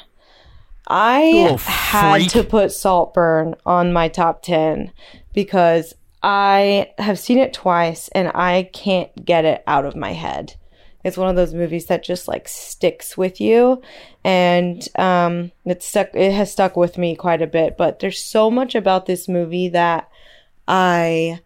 I 0.87 1.59
had 1.61 2.31
to 2.31 2.45
put 2.45 2.73
Saltburn 2.73 3.57
on 3.67 3.93
my 3.93 4.09
top 4.09 4.43
10 4.43 4.93
because 5.39 5.95
I 6.21 6.91
have 6.99 7.17
seen 7.17 7.39
it 7.39 7.53
twice 7.53 8.09
and 8.09 8.33
I 8.35 8.69
can't 8.73 9.25
get 9.25 9.45
it 9.45 9.63
out 9.69 9.85
of 9.85 9.95
my 9.95 10.13
head. 10.13 10.57
It's 11.05 11.17
one 11.17 11.29
of 11.29 11.37
those 11.37 11.55
movies 11.55 11.87
that 11.87 12.03
just 12.03 12.27
like 12.27 12.49
sticks 12.49 13.17
with 13.17 13.41
you 13.41 13.81
and 14.25 14.83
um 14.99 15.53
it's 15.65 15.87
stuck 15.87 16.09
it 16.15 16.33
has 16.33 16.51
stuck 16.51 16.77
with 16.77 16.99
me 16.99 17.15
quite 17.15 17.41
a 17.41 17.47
bit, 17.47 17.77
but 17.77 18.01
there's 18.01 18.21
so 18.21 18.51
much 18.51 18.75
about 18.75 19.07
this 19.07 19.29
movie 19.29 19.69
that 19.69 20.09
I 20.67 21.39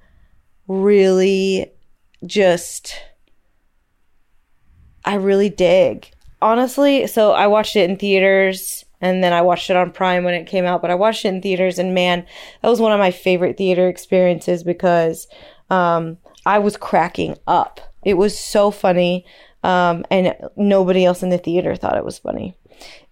really 0.66 1.70
just 2.24 2.98
I 5.04 5.16
really 5.16 5.50
dig. 5.50 6.10
Honestly, 6.40 7.06
so 7.08 7.32
I 7.32 7.46
watched 7.46 7.76
it 7.76 7.90
in 7.90 7.98
theaters 7.98 8.86
and 9.02 9.22
then 9.22 9.32
I 9.32 9.42
watched 9.42 9.68
it 9.68 9.76
on 9.76 9.90
Prime 9.90 10.24
when 10.24 10.32
it 10.32 10.46
came 10.46 10.64
out, 10.64 10.80
but 10.80 10.90
I 10.90 10.94
watched 10.94 11.24
it 11.24 11.28
in 11.28 11.42
theaters 11.42 11.78
and 11.78 11.92
man, 11.92 12.24
that 12.62 12.68
was 12.68 12.80
one 12.80 12.92
of 12.92 13.00
my 13.00 13.10
favorite 13.10 13.58
theater 13.58 13.88
experiences 13.88 14.62
because 14.62 15.26
um, 15.68 16.16
I 16.46 16.60
was 16.60 16.76
cracking 16.76 17.36
up. 17.46 17.80
It 18.04 18.14
was 18.14 18.38
so 18.38 18.70
funny. 18.70 19.26
Um, 19.64 20.04
and 20.10 20.34
nobody 20.56 21.04
else 21.04 21.22
in 21.22 21.28
the 21.28 21.38
theater 21.38 21.76
thought 21.76 21.96
it 21.96 22.04
was 22.04 22.18
funny. 22.18 22.56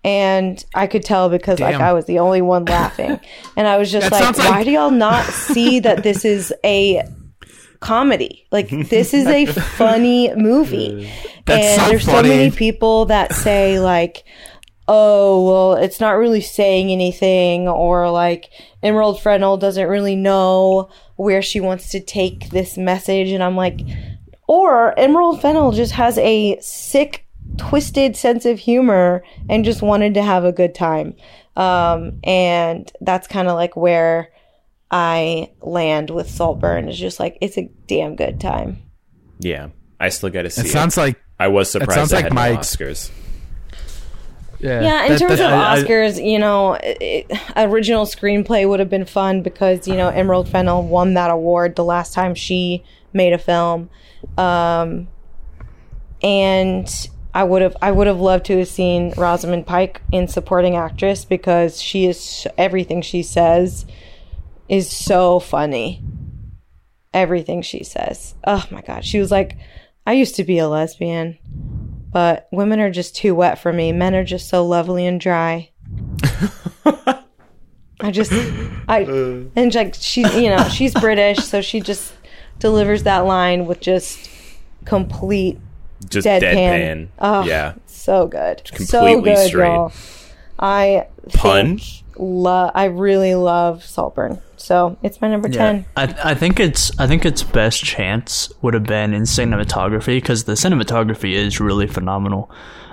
And 0.03 0.64
I 0.74 0.86
could 0.86 1.05
tell 1.05 1.28
because 1.28 1.61
like 1.61 1.76
I 1.76 1.93
was 1.93 2.07
the 2.07 2.20
only 2.20 2.43
one 2.43 2.64
laughing. 2.64 3.20
and 3.57 3.68
I 3.68 3.76
was 3.76 3.93
just 3.93 4.11
like, 4.11 4.36
like- 4.36 4.51
why 4.51 4.64
do 4.64 4.70
y'all 4.70 4.91
not 4.91 5.24
see 5.26 5.80
that 5.80 6.03
this 6.03 6.24
is 6.24 6.53
a 6.64 7.03
comedy. 7.80 8.47
Like 8.51 8.68
this 8.68 9.12
is 9.12 9.26
a 9.26 9.47
funny 9.76 10.32
movie. 10.34 11.11
That's 11.47 11.66
and 11.66 11.80
so 11.80 11.88
there's 11.88 12.05
so 12.05 12.22
many 12.22 12.51
people 12.51 13.07
that 13.07 13.34
say 13.34 13.80
like 13.80 14.24
oh 14.89 15.45
well 15.47 15.72
it's 15.74 16.01
not 16.01 16.12
really 16.18 16.41
saying 16.41 16.91
anything 16.91 17.68
or 17.68 18.11
like 18.11 18.51
Emerald 18.83 19.20
Fennell 19.20 19.57
doesn't 19.57 19.87
really 19.89 20.16
know 20.16 20.91
where 21.16 21.43
she 21.43 21.61
wants 21.61 21.91
to 21.91 22.01
take 22.01 22.51
this 22.51 22.76
message 22.76 23.31
and 23.31 23.43
I'm 23.43 23.57
like 23.57 23.81
or 24.49 24.99
Emerald 24.99 25.41
Fennell 25.41 25.72
just 25.72 25.93
has 25.93 26.18
a 26.18 26.59
sick 26.61 27.26
twisted 27.57 28.16
sense 28.16 28.45
of 28.47 28.59
humor 28.59 29.22
and 29.49 29.64
just 29.64 29.83
wanted 29.83 30.14
to 30.14 30.22
have 30.22 30.45
a 30.45 30.53
good 30.53 30.74
time. 30.74 31.14
Um 31.57 32.18
and 32.24 32.91
that's 33.01 33.26
kind 33.28 33.49
of 33.49 33.55
like 33.55 33.76
where 33.76 34.31
I 34.91 35.53
land 35.61 36.11
with 36.11 36.28
Saltburn 36.28 36.89
It's 36.89 36.99
just 36.99 37.20
like 37.20 37.39
it's 37.41 37.59
a 37.59 37.70
damn 37.87 38.16
good 38.16 38.41
time. 38.41 38.78
Yeah, 39.39 39.68
I 40.01 40.09
still 40.09 40.31
got 40.31 40.43
to 40.43 40.51
see 40.51 40.62
It 40.62 40.66
it. 40.66 40.70
sounds 40.70 40.97
like 40.97 41.16
I 41.39 41.49
was 41.49 41.70
surprised. 41.70 41.93
It 41.93 41.95
sounds 41.95 42.12
like 42.12 42.24
had 42.24 42.35
no 42.35 42.41
Mike's- 42.41 42.74
Oscars. 42.76 43.11
Yeah. 44.61 44.80
Yeah, 44.82 45.04
in 45.04 45.12
that- 45.12 45.18
terms 45.18 45.38
that- 45.38 45.52
of 45.52 45.58
I- 45.58 45.72
I- 45.74 45.82
Oscars, 45.82 46.24
you 46.24 46.38
know, 46.38 46.74
it, 46.82 47.30
original 47.56 48.04
screenplay 48.04 48.68
would 48.68 48.78
have 48.80 48.90
been 48.90 49.06
fun 49.06 49.42
because 49.42 49.88
you 49.88 49.96
know 49.96 50.08
Emerald 50.08 50.48
Fennell 50.48 50.82
won 50.82 51.14
that 51.14 51.30
award 51.30 51.76
the 51.76 51.84
last 51.84 52.12
time 52.12 52.34
she 52.34 52.84
made 53.12 53.32
a 53.32 53.38
film, 53.38 53.88
um, 54.36 55.08
and 56.22 57.08
I 57.32 57.44
would 57.44 57.62
have 57.62 57.76
I 57.80 57.90
would 57.90 58.06
have 58.06 58.20
loved 58.20 58.46
to 58.46 58.58
have 58.58 58.68
seen 58.68 59.12
Rosamund 59.16 59.66
Pike 59.66 60.02
in 60.12 60.28
supporting 60.28 60.76
actress 60.76 61.24
because 61.24 61.80
she 61.80 62.06
is 62.06 62.46
everything 62.58 63.02
she 63.02 63.22
says 63.22 63.86
is 64.68 64.90
so 64.90 65.40
funny. 65.40 66.02
Everything 67.12 67.62
she 67.62 67.82
says. 67.82 68.34
Oh 68.46 68.64
my 68.70 68.82
god, 68.82 69.04
she 69.04 69.18
was 69.18 69.30
like, 69.30 69.56
I 70.06 70.12
used 70.12 70.36
to 70.36 70.44
be 70.44 70.58
a 70.58 70.68
lesbian 70.68 71.38
but 72.12 72.48
women 72.52 72.80
are 72.80 72.90
just 72.90 73.14
too 73.16 73.34
wet 73.34 73.58
for 73.58 73.72
me. 73.72 73.92
Men 73.92 74.14
are 74.14 74.24
just 74.24 74.48
so 74.48 74.66
lovely 74.66 75.06
and 75.06 75.20
dry. 75.20 75.70
I 78.02 78.11
just, 78.11 78.32
I, 78.88 79.04
uh. 79.04 79.44
and 79.56 79.74
like 79.74 79.94
she's, 79.94 80.34
you 80.34 80.48
know, 80.48 80.66
she's 80.68 80.94
British, 80.94 81.38
so 81.44 81.61
she 81.61 81.80
just 81.80 82.14
delivers 82.58 83.02
that 83.02 83.20
line 83.26 83.66
with 83.66 83.80
just 83.80 84.30
complete 84.86 85.58
Just 86.08 86.26
deadpan. 86.26 86.42
deadpan. 86.42 87.08
Oh, 87.18 87.44
Yeah, 87.44 87.74
so 87.86 88.26
good, 88.26 88.62
so 88.74 89.00
completely 89.00 89.34
good, 89.34 89.46
straight. 89.48 89.68
y'all. 89.68 89.92
I 90.58 91.08
Pun? 91.34 91.78
Love. 92.16 92.70
I 92.74 92.84
really 92.86 93.34
love 93.34 93.84
Saltburn, 93.84 94.40
so 94.61 94.96
it's 95.02 95.20
my 95.20 95.28
number 95.28 95.48
ten. 95.48 95.86
I, 95.96 96.14
I 96.24 96.34
think 96.34 96.61
it's 96.61 96.96
I 96.98 97.06
think 97.06 97.24
its 97.24 97.42
best 97.42 97.82
chance 97.82 98.52
would 98.62 98.74
have 98.74 98.84
been 98.84 99.14
in 99.14 99.22
cinematography 99.22 100.16
because 100.18 100.44
the 100.44 100.52
cinematography 100.52 101.32
is 101.32 101.61
really 101.61 101.86
phenomenal. 101.86 102.50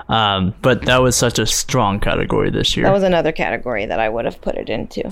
Um, 0.09 0.55
but 0.61 0.83
that 0.83 1.01
was 1.01 1.17
such 1.17 1.37
a 1.37 1.45
strong 1.45 1.99
category 1.99 2.49
this 2.49 2.77
year. 2.77 2.85
That 2.85 2.93
was 2.93 3.03
another 3.03 3.33
category 3.33 3.85
that 3.85 3.99
I 3.99 4.07
would 4.07 4.23
have 4.23 4.39
put 4.39 4.55
it 4.55 4.69
into. 4.69 5.11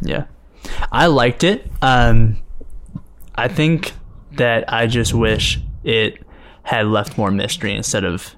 yeah, 0.00 0.26
I 0.92 1.06
liked 1.06 1.42
it. 1.42 1.68
Um, 1.82 2.38
I 3.34 3.48
think 3.48 3.92
that 4.32 4.72
I 4.72 4.86
just 4.86 5.12
wish 5.12 5.58
it 5.82 6.22
had 6.62 6.86
left 6.86 7.18
more 7.18 7.32
mystery 7.32 7.74
instead 7.74 8.04
of 8.04 8.36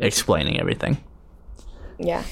explaining 0.00 0.58
everything. 0.58 0.96
Yeah, 1.98 2.24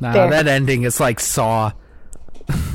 Nah, 0.00 0.12
Fair. 0.12 0.30
that 0.30 0.46
ending 0.46 0.82
is 0.84 1.00
like 1.00 1.20
Saw. 1.20 1.72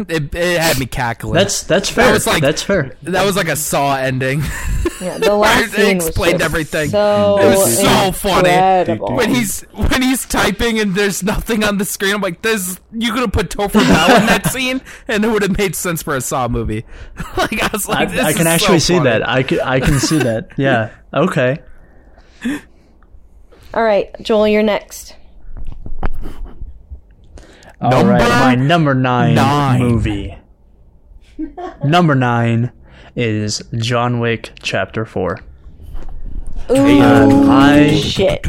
It, 0.08 0.34
it 0.36 0.60
had 0.60 0.78
me 0.80 0.86
cackling. 0.86 1.34
That's 1.34 1.64
that's 1.64 1.90
fair. 1.90 2.06
That 2.08 2.14
was 2.14 2.28
like- 2.28 2.42
that's 2.42 2.62
fair. 2.62 2.96
that 3.04 3.26
was 3.26 3.36
like 3.36 3.48
a 3.48 3.56
Saw 3.56 3.96
ending. 3.96 4.42
yeah. 5.02 5.18
The 5.18 5.34
last 5.36 5.72
They 5.76 5.86
scene 5.86 5.96
explained 5.96 6.40
just 6.40 6.46
everything. 6.46 6.90
So 6.90 7.38
It 7.40 7.46
was 7.58 7.80
so 7.80 8.12
funny. 8.12 8.96
when 9.16 9.30
he's 9.34 9.62
when 9.72 10.02
he's 10.04 10.26
typing 10.26 10.80
and 10.80 10.94
there's 10.96 11.24
nothing 11.24 11.64
on 11.64 11.78
the 11.80 11.86
screen, 11.86 12.14
I'm 12.14 12.22
like, 12.22 12.42
"This 12.44 12.80
you 12.92 13.12
could 13.14 13.22
have 13.22 13.32
put 13.32 13.50
Tobin 13.50 13.82
Bell 13.82 14.16
in 14.22 14.26
that 14.28 14.48
scene, 14.52 14.82
and 15.08 15.26
it 15.26 15.28
would 15.30 15.42
have 15.42 15.58
made 15.58 15.76
sense 15.76 16.04
for 16.04 16.16
a 16.16 16.22
Saw 16.22 16.48
movie." 16.48 16.86
like 17.38 17.62
I 17.64 17.70
was 17.74 17.88
I, 17.90 17.94
like, 17.94 18.12
this 18.12 18.22
I 18.26 18.32
can 18.34 18.42
is 18.42 18.48
actually 18.48 18.80
so 18.80 18.86
see 18.94 18.98
funny. 18.98 19.10
that. 19.10 19.28
I 19.28 19.44
can 19.44 19.60
I 19.62 19.80
can 19.80 20.00
see 20.00 20.20
that. 20.20 20.50
Yeah. 20.58 20.92
Okay. 21.14 21.58
All 23.74 23.84
right, 23.84 24.10
Joel, 24.22 24.48
you're 24.48 24.62
next. 24.64 25.16
All 27.84 28.06
right, 28.06 28.20
Number 28.20 28.26
my 28.30 28.56
number 28.56 28.94
nine, 28.96 29.36
nine. 29.36 29.80
movie. 29.82 30.38
number 31.84 32.16
nine 32.16 32.72
is 33.16 33.62
John 33.76 34.20
Wick 34.20 34.52
Chapter 34.62 35.06
Four. 35.06 35.40
Ooh, 36.72 37.02
Um, 37.02 37.50
I 37.50 38.00
shit. 38.00 38.46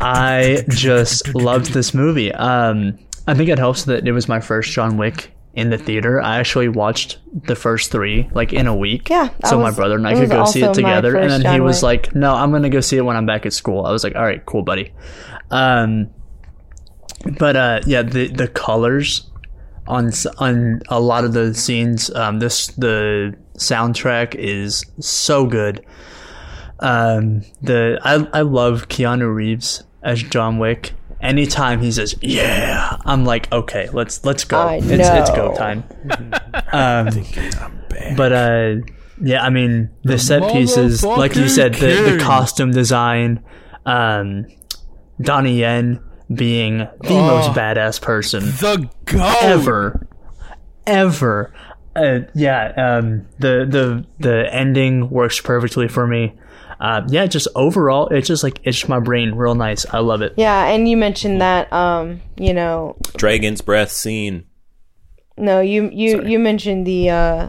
I 0.00 0.64
just 0.70 1.34
loved 1.34 1.72
this 1.72 1.92
movie. 1.92 2.32
Um, 2.32 2.98
I 3.26 3.34
think 3.34 3.50
it 3.50 3.58
helps 3.58 3.84
that 3.84 4.06
it 4.08 4.12
was 4.12 4.28
my 4.28 4.40
first 4.40 4.72
John 4.72 4.96
Wick 4.96 5.30
in 5.52 5.68
the 5.68 5.76
theater. 5.76 6.20
I 6.22 6.38
actually 6.38 6.68
watched 6.68 7.18
the 7.46 7.54
first 7.54 7.90
three 7.90 8.30
like 8.32 8.52
in 8.54 8.66
a 8.66 8.74
week. 8.74 9.10
Yeah, 9.10 9.28
that 9.40 9.48
so 9.48 9.60
my 9.60 9.70
brother 9.70 9.96
and 9.96 10.06
I 10.06 10.14
could 10.14 10.30
go 10.30 10.44
see 10.46 10.62
it 10.62 10.72
together. 10.72 11.16
And 11.16 11.30
first 11.30 11.42
then 11.42 11.54
he 11.54 11.60
was 11.60 11.76
Wick. 11.82 12.06
like, 12.06 12.14
"No, 12.14 12.34
I'm 12.34 12.50
gonna 12.52 12.70
go 12.70 12.80
see 12.80 12.96
it 12.96 13.02
when 13.02 13.16
I'm 13.16 13.26
back 13.26 13.44
at 13.44 13.52
school." 13.52 13.84
I 13.84 13.92
was 13.92 14.02
like, 14.02 14.16
"All 14.16 14.22
right, 14.24 14.44
cool, 14.46 14.62
buddy." 14.62 14.92
Um, 15.50 16.08
but 17.38 17.56
uh, 17.56 17.80
yeah, 17.86 18.02
the 18.02 18.28
the 18.28 18.48
colors 18.48 19.30
on 19.86 20.10
on 20.38 20.80
a 20.88 21.00
lot 21.00 21.24
of 21.24 21.32
the 21.32 21.54
scenes. 21.54 22.10
Um, 22.14 22.38
this 22.38 22.68
the 22.68 23.36
soundtrack 23.56 24.34
is 24.34 24.84
so 25.00 25.46
good. 25.46 25.84
Um, 26.78 27.42
the 27.60 27.98
I 28.02 28.26
I 28.32 28.42
love 28.42 28.88
Keanu 28.88 29.34
Reeves 29.34 29.82
as 30.02 30.22
John 30.22 30.58
Wick. 30.58 30.92
Anytime 31.20 31.80
he 31.80 31.92
says 31.92 32.14
"Yeah," 32.22 32.96
I'm 33.04 33.24
like, 33.24 33.52
okay, 33.52 33.88
let's 33.92 34.24
let's 34.24 34.44
go. 34.44 34.58
I 34.58 34.76
it's 34.76 34.88
it's 35.08 35.30
go 35.30 35.54
time. 35.54 35.84
um, 36.72 37.08
but 38.16 38.32
uh, 38.32 38.76
yeah, 39.20 39.42
I 39.42 39.50
mean 39.50 39.90
the 40.02 40.18
set 40.18 40.50
pieces, 40.52 41.04
like 41.04 41.36
you 41.36 41.48
said, 41.48 41.74
the, 41.74 42.12
the 42.12 42.18
costume 42.22 42.70
design, 42.70 43.44
um, 43.84 44.46
Donnie 45.20 45.58
Yen 45.58 46.00
being 46.32 46.78
the 46.78 46.88
Oh. 47.10 47.26
most 47.26 47.50
badass 47.50 48.00
person 48.00 48.44
The 48.44 48.88
goat. 49.06 49.36
ever, 49.42 50.06
ever. 50.86 51.52
Uh, 51.96 52.20
yeah, 52.34 52.72
um, 52.76 53.26
the 53.38 53.66
the 53.68 54.04
the 54.20 54.54
ending 54.54 55.10
works 55.10 55.40
perfectly 55.40 55.88
for 55.88 56.06
me. 56.06 56.34
Uh, 56.80 57.02
yeah, 57.08 57.26
just 57.26 57.48
overall, 57.54 58.08
it's 58.08 58.28
just 58.28 58.42
like 58.42 58.60
itched 58.64 58.88
my 58.88 58.98
brain 59.00 59.34
real 59.34 59.54
nice. 59.54 59.84
I 59.92 59.98
love 59.98 60.22
it. 60.22 60.32
Yeah, 60.36 60.66
and 60.68 60.88
you 60.88 60.96
mentioned 60.96 61.40
that, 61.42 61.70
um, 61.72 62.22
you 62.36 62.54
know, 62.54 62.96
Dragon's 63.16 63.60
breath 63.60 63.90
scene. 63.90 64.44
no, 65.36 65.60
you 65.60 65.90
you 65.92 66.22
you 66.24 66.38
mentioned 66.38 66.86
the 66.86 67.10
uh, 67.10 67.48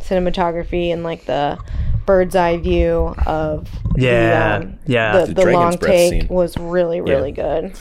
cinematography 0.00 0.92
and 0.92 1.04
like 1.04 1.26
the 1.26 1.58
bird's 2.06 2.34
eye 2.36 2.56
view 2.58 3.14
of 3.26 3.68
Yeah, 3.96 4.58
the, 4.58 4.66
um, 4.66 4.78
yeah. 4.86 5.18
the, 5.24 5.26
The 5.34 5.44
the 5.44 5.50
long 5.52 5.76
Breath 5.76 5.90
take 5.92 6.22
scene. 6.22 6.28
was 6.28 6.56
really 6.58 7.00
really 7.00 7.32
good. 7.32 7.74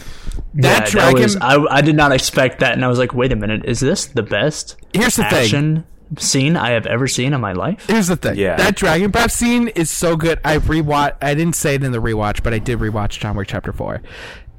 That 0.55 0.85
yeah, 0.87 0.89
dragon. 0.89 1.21
was, 1.23 1.35
I, 1.37 1.55
I 1.69 1.81
did 1.81 1.95
not 1.95 2.11
expect 2.11 2.59
that, 2.59 2.73
and 2.73 2.83
I 2.83 2.87
was 2.89 2.99
like, 2.99 3.13
wait 3.13 3.31
a 3.31 3.35
minute, 3.37 3.63
is 3.65 3.79
this 3.79 4.05
the 4.07 4.23
best 4.23 4.75
here's 4.93 5.15
the 5.15 5.23
thing. 5.23 5.43
action 5.43 5.85
scene 6.17 6.57
I 6.57 6.71
have 6.71 6.85
ever 6.87 7.07
seen 7.07 7.33
in 7.33 7.39
my 7.39 7.53
life? 7.53 7.85
Here's 7.87 8.07
the 8.07 8.17
thing. 8.17 8.35
Yeah. 8.37 8.57
That 8.57 8.75
dragon 8.75 9.11
breath 9.11 9.31
scene 9.31 9.69
is 9.69 9.89
so 9.89 10.17
good. 10.17 10.39
I 10.43 10.57
rewatch. 10.57 11.15
I 11.21 11.33
didn't 11.35 11.55
say 11.55 11.75
it 11.75 11.83
in 11.83 11.93
the 11.93 11.99
rewatch, 12.01 12.43
but 12.43 12.53
I 12.53 12.59
did 12.59 12.79
rewatch 12.79 13.19
John 13.19 13.35
Wick 13.37 13.47
Chapter 13.47 13.71
Four. 13.71 14.01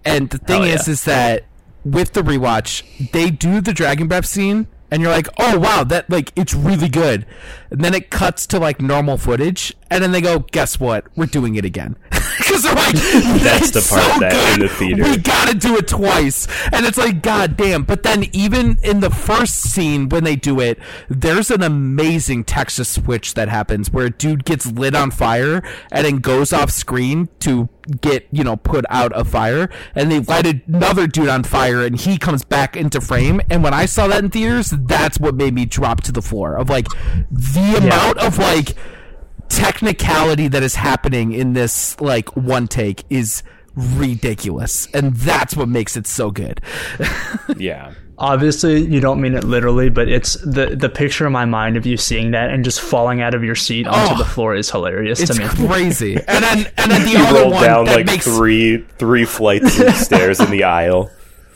And 0.05 0.31
the 0.31 0.39
thing 0.39 0.63
Hell 0.63 0.75
is, 0.81 0.89
yeah. 0.89 0.93
is 0.93 1.05
that 1.05 1.45
with 1.85 2.15
the 2.15 2.23
rewatch, 2.23 3.11
they 3.13 3.31
do 3.31 3.61
the 3.61 3.73
dragon 3.75 4.09
breath 4.09 4.27
scene, 4.27 4.67
and 4.93 5.01
you're 5.01 5.11
like, 5.11 5.27
oh 5.39 5.59
wow, 5.59 5.85
that 5.85 6.11
like 6.11 6.33
it's 6.37 6.53
really 6.53 6.91
good. 6.91 7.25
And 7.71 7.83
then 7.83 7.95
it 7.95 8.11
cuts 8.11 8.47
to 8.49 8.59
like 8.59 8.79
normal 8.79 9.17
footage, 9.17 9.75
and 9.93 10.03
then 10.03 10.13
they 10.13 10.21
go, 10.21 10.41
guess 10.41 10.81
what? 10.81 11.05
We're 11.17 11.27
doing 11.27 11.55
it 11.57 11.65
again. 11.65 11.97
Because 12.39 12.63
they're 12.63 12.75
like, 12.75 12.95
That's 13.43 13.71
the 13.73 13.87
part 13.89 14.03
so 14.15 14.21
that 14.21 14.33
in 14.55 14.61
good. 14.61 14.69
the 14.71 14.75
theater- 14.75 15.03
We 15.05 15.17
gotta 15.19 15.55
do 15.55 15.77
it 15.77 15.87
twice. 15.87 16.49
And 16.73 16.87
it's 16.87 16.97
like, 16.97 17.23
god 17.23 17.57
damn. 17.59 17.83
But 17.85 18.03
then 18.05 18.25
even 18.33 18.79
in 18.83 19.01
the 19.01 19.11
first 19.11 19.57
scene 19.61 20.09
when 20.09 20.25
they 20.25 20.35
do 20.35 20.59
it, 20.59 20.79
there's 21.09 21.51
an 21.51 21.63
amazing 21.63 22.45
Texas 22.45 22.89
switch 22.89 23.35
that 23.35 23.49
happens 23.51 23.91
where 23.93 24.07
a 24.07 24.11
dude 24.11 24.45
gets 24.47 24.67
lit 24.67 24.95
on 24.95 25.11
fire 25.11 25.63
and 25.93 26.07
then 26.07 26.17
goes 26.19 26.53
off 26.55 26.71
screen 26.71 27.29
to 27.41 27.69
get, 28.01 28.27
you 28.33 28.43
know, 28.45 28.57
put 28.57 28.87
out 28.89 29.13
a 29.15 29.25
fire. 29.25 29.69
And 29.95 30.11
they 30.11 30.21
light 30.21 30.47
another 30.67 31.07
dude 31.07 31.29
on 31.29 31.45
fire 31.45 31.83
and 31.85 31.97
he 32.01 32.17
comes 32.17 32.45
back 32.45 32.77
into 32.77 33.01
frame. 33.03 33.43
And 33.51 33.63
when 33.63 33.75
I 33.75 33.85
saw 33.85 34.07
that 34.09 34.25
in 34.25 34.31
theaters, 34.31 34.71
that's 34.71 35.21
what 35.21 35.35
made 35.35 35.53
me 35.55 35.67
drop 35.67 36.03
to 36.05 36.13
the 36.13 36.23
floor 36.23 36.57
of 36.57 36.71
like 36.71 36.87
the 37.31 37.75
amount 37.79 38.19
of 38.19 38.39
like 38.39 38.75
technicality 39.57 40.49
that 40.49 40.63
is 40.63 40.75
happening 40.75 41.33
in 41.33 41.53
this 41.53 42.01
like 42.01 42.35
one 42.37 42.67
take 42.69 43.05
is 43.11 43.43
ridiculous 43.75 44.87
and 44.95 45.15
that's 45.17 45.57
what 45.57 45.69
makes 45.69 45.97
it 45.97 46.07
so 46.07 46.31
good 46.31 46.61
Yeah. 47.57 47.95
Obviously, 48.19 48.85
you 48.87 49.01
don't 49.01 49.21
mean 49.21 49.35
it 49.35 49.43
literally, 49.43 49.89
but 49.89 50.09
it's 50.09 50.35
the 50.35 50.77
the 50.79 50.89
picture 50.89 51.27
in 51.27 51.33
my 51.33 51.45
mind 51.45 51.77
of 51.77 51.87
you 51.87 51.97
seeing 51.97 52.31
that 52.33 52.51
and 52.51 52.63
just 52.63 52.81
falling 52.81 53.21
out 53.21 53.35
of 53.35 53.43
your 53.43 53.57
seat 53.57 53.87
onto 53.89 54.15
Oh. 54.15 54.19
the 54.19 54.25
floor 54.25 54.55
is 54.55 54.71
hilarious 54.71 55.19
it's 55.21 55.35
to 55.35 55.41
me. 55.43 55.49
crazy 55.67 56.15
and 56.29 56.45
then 56.45 56.59
and 56.77 56.91
then 56.93 57.03
the 57.05 57.11
You 57.13 57.19
other 57.19 57.41
rolled 57.41 57.55
one 57.55 57.65
down 57.65 57.85
that 57.87 57.97
like 57.97 58.07
makes 58.07 58.25
three 58.25 58.85
three 58.99 59.25
flights 59.25 59.81
of 59.81 59.95
stairs 60.09 60.39
in 60.39 60.51
the 60.51 60.63
aisle. 60.65 61.11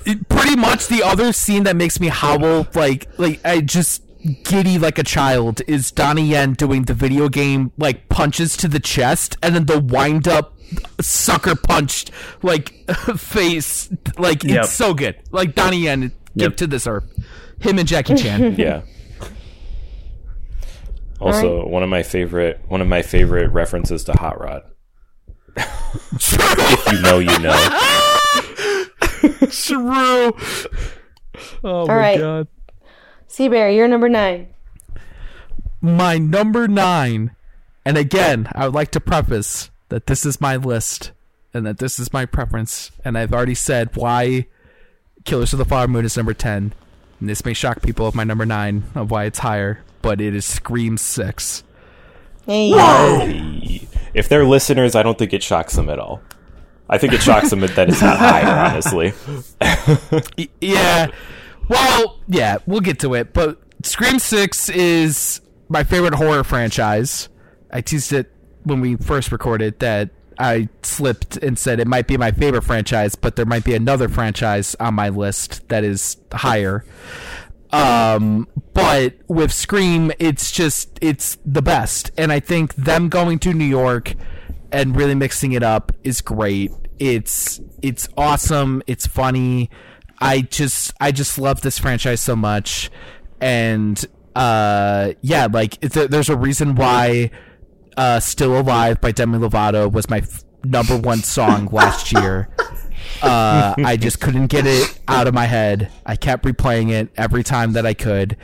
it- 0.07 0.29
pretty 0.29 0.57
much 0.57 0.89
the 0.89 1.03
other 1.05 1.33
scene 1.33 1.65
that 1.65 1.77
makes 1.77 2.01
me 2.01 2.09
howl 2.09 2.67
like 2.75 3.07
like 3.19 3.39
I 3.45 3.61
just 3.61 4.03
giddy 4.45 4.79
like 4.79 4.99
a 4.99 5.03
child 5.05 5.61
is 5.67 5.91
Donnie 5.91 6.27
Yen 6.29 6.53
doing 6.55 6.83
the 6.85 6.95
video 6.95 7.29
game 7.29 7.73
like 7.79 8.09
punches 8.09 8.57
to 8.59 8.69
the 8.69 8.81
chest 8.81 9.37
and 9.43 9.55
then 9.55 9.67
the 9.67 9.81
wind 9.81 10.27
up 10.29 10.55
sucker 11.01 11.55
punched 11.55 12.11
like 12.43 12.71
face 13.17 13.89
like 14.19 14.43
Yep. 14.45 14.65
it's 14.65 14.73
so 14.73 14.95
good 14.95 15.17
like 15.31 15.55
Donnie 15.55 15.83
Yen 15.85 16.01
give 16.37 16.53
Yep. 16.53 16.57
to 16.59 16.67
this 16.67 16.87
earth 16.87 17.05
him 17.61 17.79
and 17.79 17.87
Jackie 17.89 18.15
Chan 18.17 18.55
Yeah. 18.59 18.83
Also, 21.19 21.67
one 21.67 21.83
of 21.83 21.89
my 21.89 22.03
favorite 22.03 22.61
one 22.69 22.83
of 22.83 22.89
my 22.89 23.01
favorite 23.03 23.51
references 23.51 24.05
to 24.05 24.13
Hot 24.13 24.39
Rod. 24.41 24.63
if 25.57 26.93
you 26.93 27.01
know, 27.01 27.19
you 27.19 27.39
know. 27.39 27.57
True. 29.51 30.33
Oh 31.65 31.87
my 31.87 31.95
right. 31.97 32.19
god. 32.19 32.49
Seabear, 33.29 33.75
you're 33.75 33.89
number 33.89 34.09
nine. 34.09 34.49
My 35.81 36.19
number 36.19 36.67
nine, 36.69 37.35
and 37.85 37.97
again, 37.97 38.49
I 38.53 38.65
would 38.67 38.75
like 38.75 38.91
to 38.93 39.01
preface 39.01 39.71
that 39.89 40.07
this 40.07 40.25
is 40.27 40.41
my 40.41 40.57
list 40.57 41.13
and 41.55 41.65
that 41.67 41.79
this 41.79 41.99
is 41.99 42.13
my 42.13 42.27
preference, 42.27 42.91
and 43.05 43.17
I've 43.17 43.33
already 43.33 43.55
said 43.55 43.95
why 43.97 44.47
Killers 45.25 45.53
of 45.53 45.59
the 45.59 45.65
Flower 45.65 45.87
Moon 45.89 46.05
is 46.05 46.17
number 46.17 46.35
ten. 46.35 46.73
And 47.21 47.29
this 47.31 47.45
may 47.45 47.55
shock 47.55 47.81
people 47.83 48.07
of 48.07 48.15
my 48.15 48.25
number 48.25 48.45
nine 48.45 48.85
of 48.95 49.11
why 49.11 49.25
it's 49.25 49.39
higher, 49.39 49.81
but 50.03 50.21
it 50.21 50.35
is 50.35 50.45
Scream 50.45 50.99
Six. 50.99 51.63
Hey, 52.47 52.71
If 54.15 54.29
they're 54.29 54.45
listeners, 54.45 54.95
I 54.95 55.03
don't 55.03 55.19
think 55.19 55.33
it 55.33 55.43
shocks 55.43 55.75
them 55.75 55.89
at 55.89 55.99
all. 55.99 56.21
I 56.89 56.99
think 56.99 57.13
it 57.13 57.23
shocks 57.23 57.51
them 57.51 57.61
that 57.61 57.89
it's 57.89 58.01
not 58.03 58.19
higher, 58.19 58.71
honestly. 58.71 59.13
Yeah. 60.61 61.09
Well, 61.69 62.21
yeah, 62.29 62.59
we'll 62.67 62.81
get 62.81 62.99
to 63.01 63.15
it. 63.15 63.33
But 63.33 63.61
Scream 63.83 64.19
Six 64.19 64.69
is 64.69 65.41
my 65.69 65.85
favorite 65.85 66.15
horror 66.15 66.45
franchise. 66.45 67.29
I 67.71 67.81
teased 67.81 68.13
it 68.13 68.33
when 68.63 68.81
we 68.81 68.97
first 68.97 69.33
recorded 69.33 69.79
that 69.81 70.11
I 70.39 70.69
slipped 70.83 71.37
and 71.39 71.59
said 71.59 71.81
it 71.81 71.87
might 71.87 72.07
be 72.07 72.17
my 72.17 72.31
favorite 72.31 72.63
franchise, 72.63 73.15
but 73.15 73.37
there 73.37 73.47
might 73.47 73.65
be 73.65 73.75
another 73.75 74.09
franchise 74.09 74.75
on 74.79 74.95
my 74.95 75.09
list 75.09 75.69
that 75.69 75.85
is 75.85 76.17
higher. 76.33 76.85
Um, 77.73 78.49
but 78.75 79.15
with 79.29 79.53
Scream, 79.53 80.13
it's 80.19 80.53
just 80.53 80.99
it's 81.01 81.39
the 81.45 81.63
best, 81.63 82.11
and 82.17 82.33
I 82.33 82.41
think 82.41 82.75
them 82.75 83.09
going 83.09 83.39
to 83.41 83.53
New 83.53 83.65
York 83.65 84.15
and 84.73 84.97
really 84.97 85.15
mixing 85.15 85.53
it 85.53 85.63
up 85.63 85.93
is 86.05 86.21
great. 86.21 86.71
It's 86.99 87.61
it's 87.83 88.09
awesome. 88.17 88.83
It's 88.87 89.07
funny. 89.07 89.71
I 90.19 90.41
just 90.43 90.93
I 91.01 91.13
just 91.13 91.39
love 91.39 91.61
this 91.61 91.79
franchise 91.79 92.21
so 92.21 92.37
much, 92.37 92.91
and 93.41 94.03
uh, 94.35 95.13
yeah, 95.21 95.49
like 95.51 95.83
a, 95.85 96.09
there's 96.09 96.29
a 96.29 96.37
reason 96.37 96.75
why 96.75 97.31
uh, 97.97 98.21
"Still 98.21 98.59
Alive" 98.59 99.01
by 99.01 99.13
Demi 99.13 99.39
Lovato 99.39 99.91
was 99.91 100.09
my 100.09 100.19
f- 100.19 100.45
number 100.65 100.97
one 100.97 101.19
song 101.19 101.67
last 101.73 102.13
year. 102.13 102.49
Uh, 103.23 103.75
I 103.79 103.97
just 103.97 104.21
couldn't 104.21 104.49
get 104.49 104.67
it 104.67 104.99
out 105.09 105.27
of 105.27 105.35
my 105.35 105.47
head. 105.47 105.91
I 106.05 106.17
kept 106.17 106.45
replaying 106.45 106.91
it 106.91 107.09
every 107.17 107.43
time 107.43 107.73
that 107.73 107.87
I 107.87 107.95
could, 107.95 108.37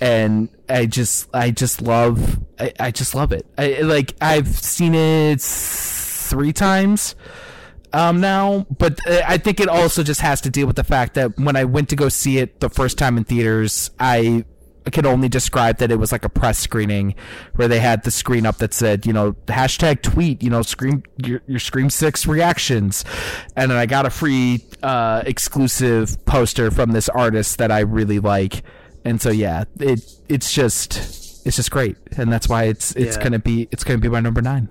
and 0.00 0.48
I 0.68 0.86
just, 0.86 1.28
I 1.34 1.50
just 1.50 1.80
love, 1.80 2.38
I, 2.58 2.72
I 2.78 2.90
just 2.90 3.14
love 3.14 3.32
it. 3.32 3.46
I, 3.58 3.80
like 3.80 4.14
I've 4.20 4.48
seen 4.48 4.94
it 4.94 5.40
three 5.40 6.52
times 6.52 7.14
um, 7.94 8.20
now, 8.20 8.66
but 8.78 8.98
uh, 9.06 9.22
I 9.26 9.38
think 9.38 9.60
it 9.60 9.68
also 9.68 10.02
just 10.02 10.20
has 10.20 10.40
to 10.42 10.50
deal 10.50 10.66
with 10.66 10.76
the 10.76 10.84
fact 10.84 11.14
that 11.14 11.38
when 11.38 11.56
I 11.56 11.64
went 11.64 11.88
to 11.90 11.96
go 11.96 12.08
see 12.08 12.38
it 12.38 12.60
the 12.60 12.68
first 12.68 12.98
time 12.98 13.16
in 13.16 13.24
theaters, 13.24 13.90
I 13.98 14.44
could 14.92 15.06
only 15.06 15.30
describe 15.30 15.78
that 15.78 15.90
it 15.90 15.96
was 15.96 16.12
like 16.12 16.26
a 16.26 16.28
press 16.28 16.58
screening 16.58 17.14
where 17.56 17.68
they 17.68 17.80
had 17.80 18.04
the 18.04 18.10
screen 18.10 18.44
up 18.44 18.58
that 18.58 18.74
said, 18.74 19.06
you 19.06 19.14
know, 19.14 19.32
hashtag 19.46 20.02
tweet, 20.02 20.42
you 20.42 20.50
know, 20.50 20.60
scream 20.60 21.02
your, 21.24 21.40
your 21.46 21.58
Scream 21.58 21.88
Six 21.88 22.26
reactions, 22.26 23.02
and 23.56 23.70
then 23.70 23.78
I 23.78 23.86
got 23.86 24.04
a 24.04 24.10
free 24.10 24.62
uh, 24.82 25.22
exclusive 25.24 26.22
poster 26.26 26.70
from 26.70 26.92
this 26.92 27.08
artist 27.08 27.56
that 27.58 27.70
I 27.72 27.80
really 27.80 28.18
like, 28.18 28.62
and 29.06 29.22
so 29.22 29.30
yeah, 29.30 29.64
it 29.80 30.00
it's 30.28 30.52
just 30.52 30.96
it's 31.46 31.56
just 31.56 31.70
great, 31.70 31.96
and 32.18 32.30
that's 32.32 32.48
why 32.48 32.64
it's 32.64 32.94
it's 32.96 33.16
Yeah. 33.16 33.22
gonna 33.22 33.38
be 33.38 33.68
it's 33.70 33.84
gonna 33.84 33.98
be 33.98 34.08
my 34.08 34.20
number 34.20 34.42
nine. 34.42 34.70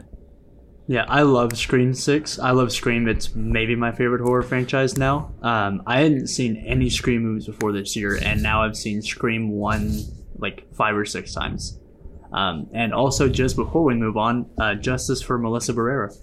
Yeah, 0.86 1.06
I 1.08 1.22
love 1.22 1.58
Scream 1.58 1.94
Six. 1.94 2.40
I 2.40 2.52
love 2.52 2.72
Scream. 2.72 3.08
It's 3.08 3.34
maybe 3.34 3.76
my 3.76 3.92
favorite 3.94 4.22
horror 4.22 4.42
franchise 4.42 4.98
now. 4.98 5.32
Um, 5.42 5.82
I 5.88 6.02
hadn't 6.02 6.28
seen 6.28 6.58
any 6.58 6.90
Scream 6.90 7.24
movies 7.24 7.46
before 7.46 7.72
this 7.72 7.96
year, 7.96 8.20
and 8.22 8.44
now 8.44 8.64
I've 8.64 8.76
seen 8.76 9.02
Scream 9.02 9.52
one 9.52 10.02
like 10.38 10.66
five 10.76 10.96
or 10.98 11.06
six 11.06 11.34
times. 11.34 11.80
Um, 12.34 12.68
and 12.74 12.94
also, 12.94 13.30
just 13.30 13.56
before 13.56 13.84
we 13.84 13.94
move 13.94 14.18
on, 14.18 14.50
uh, 14.58 14.76
Justice 14.76 15.22
for 15.22 15.38
Melissa 15.38 15.74
Barrera. 15.74 16.14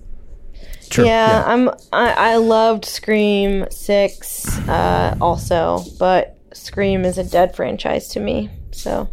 True. 0.91 1.07
Yeah, 1.07 1.45
I'm. 1.47 1.71
I, 1.93 2.33
I 2.33 2.37
loved 2.37 2.85
Scream 2.85 3.65
Six, 3.71 4.59
uh, 4.69 5.17
also, 5.23 5.85
but 5.99 6.37
Scream 6.53 7.05
is 7.07 7.17
a 7.17 7.25
dead 7.25 7.55
franchise 7.57 8.09
to 8.09 8.21
me. 8.21 8.51
So, 8.73 9.09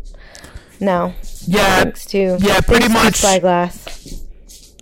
no. 0.82 1.14
Yeah, 1.46 1.84
Thanks 1.84 2.06
to 2.08 2.38
yeah, 2.42 2.60
pretty 2.60 2.88
thanks 2.88 2.88
to 2.88 3.04
much. 3.04 3.16
Spyglass. 3.16 4.27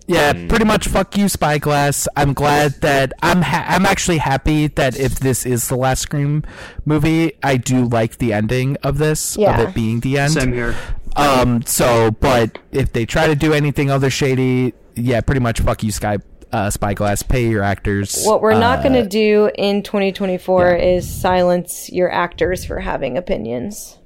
Yeah, 0.08 0.32
pretty 0.48 0.64
much. 0.64 0.86
Fuck 0.86 1.16
you, 1.16 1.28
Spyglass. 1.28 2.06
I'm 2.16 2.32
glad 2.32 2.80
that 2.82 3.12
I'm. 3.22 3.42
Ha- 3.42 3.66
I'm 3.68 3.84
actually 3.84 4.18
happy 4.18 4.68
that 4.68 4.98
if 4.98 5.18
this 5.18 5.44
is 5.44 5.68
the 5.68 5.76
last 5.76 6.02
Scream 6.02 6.44
movie, 6.84 7.32
I 7.42 7.56
do 7.56 7.84
like 7.86 8.18
the 8.18 8.32
ending 8.32 8.76
of 8.84 8.98
this, 8.98 9.36
Yeah. 9.36 9.60
of 9.60 9.68
it 9.68 9.74
being 9.74 10.00
the 10.00 10.18
end. 10.18 10.32
Same 10.34 10.52
here. 10.52 10.76
Um. 11.16 11.62
So, 11.66 12.12
but 12.12 12.58
if 12.70 12.92
they 12.92 13.04
try 13.04 13.26
to 13.26 13.34
do 13.34 13.52
anything 13.52 13.90
other 13.90 14.10
shady, 14.10 14.74
yeah, 14.94 15.20
pretty 15.22 15.40
much. 15.40 15.60
Fuck 15.60 15.82
you, 15.82 15.90
Sky. 15.90 16.18
Uh, 16.52 16.70
Spyglass. 16.70 17.24
Pay 17.24 17.48
your 17.48 17.64
actors. 17.64 18.22
What 18.24 18.40
we're 18.40 18.52
not 18.58 18.78
Uh, 18.78 18.82
going 18.84 19.02
to 19.02 19.08
do 19.08 19.50
in 19.58 19.82
2024 19.82 20.76
is 20.76 21.08
silence 21.12 21.90
your 21.90 22.10
actors 22.12 22.64
for 22.64 22.78
having 22.78 23.18
opinions. 23.18 23.98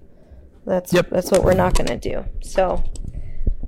That's 0.66 0.93
Yep. 0.94 1.09
that's 1.10 1.31
what 1.31 1.44
we're 1.44 1.52
not 1.55 1.74
going 1.77 1.89
to 1.89 1.98
do. 1.98 2.24
So, 2.43 2.82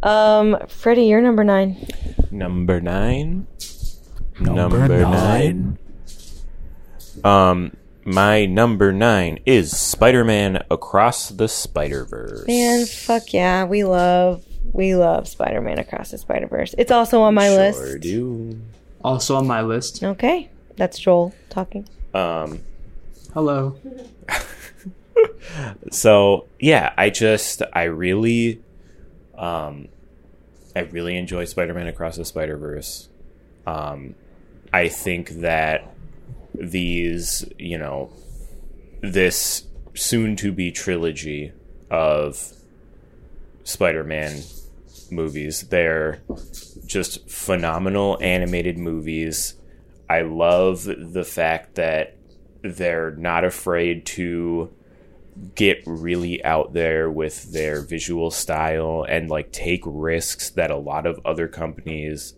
um, 0.03 0.59
Freddie, 0.69 1.05
you're 1.05 1.21
number 1.21 1.45
nine. 1.45 1.87
Number 2.31 2.81
nine. 2.81 3.47
Number 4.41 4.87
nine. 4.87 5.79
Um, 7.25 7.77
my 8.05 8.47
number 8.47 8.93
nine 8.93 9.39
is 9.47 9.79
Spider-Man 9.79 10.65
Across 10.71 11.31
the 11.31 11.49
Spider-Verse. 11.49 12.47
Man, 12.47 12.87
fuck 12.87 13.33
yeah, 13.33 13.65
we 13.65 13.85
love 13.85 14.45
we 14.73 14.95
love 14.95 15.29
Spider-Man 15.29 15.79
Across 15.79 16.11
the 16.13 16.19
Spider-Verse. 16.19 16.75
It's 16.79 16.91
also 16.91 17.21
on 17.23 17.35
my 17.35 17.49
sure 17.49 17.59
list. 17.59 18.01
do. 18.01 18.61
Also 19.05 19.37
on 19.37 19.47
my 19.47 19.63
list. 19.63 20.03
Okay, 20.03 20.51
that's 20.77 20.99
Joel 20.99 21.35
talking. 21.51 21.89
Um, 22.15 22.61
Hello. 23.35 23.77
so 25.91 26.47
yeah, 26.59 26.93
I 26.97 27.11
just 27.11 27.63
I 27.73 27.85
really, 27.85 28.63
um, 29.43 29.89
I 30.75 30.81
really 30.81 31.19
enjoy 31.19 31.45
Spider-Man 31.45 31.89
Across 31.89 32.17
the 32.17 32.25
Spider-Verse. 32.25 33.09
Um, 33.67 34.15
I 34.73 34.89
think 34.89 35.29
that 35.41 35.95
these, 36.55 37.45
you 37.59 37.77
know, 37.77 38.11
this 39.03 39.67
soon-to-be 39.95 40.73
trilogy 40.73 41.53
of 41.91 42.53
Spider-Man 43.65 44.43
movies, 45.11 45.63
they're 45.69 46.23
just 46.87 47.29
phenomenal 47.29 48.19
animated 48.23 48.79
movies. 48.79 49.55
I 50.09 50.23
love 50.23 50.85
the 50.85 51.25
fact 51.25 51.75
that 51.75 52.17
they're 52.63 53.11
not 53.11 53.45
afraid 53.45 54.07
to 54.07 54.73
get 55.55 55.83
really 55.87 56.45
out 56.45 56.73
there 56.73 57.11
with 57.11 57.53
their 57.53 57.81
visual 57.81 58.31
style 58.31 59.05
and 59.09 59.31
like 59.31 59.51
take 59.53 59.83
risks 59.87 60.51
that 60.51 60.71
a 60.71 60.77
lot 60.77 61.07
of 61.07 61.19
other 61.25 61.49
companies 61.49 62.35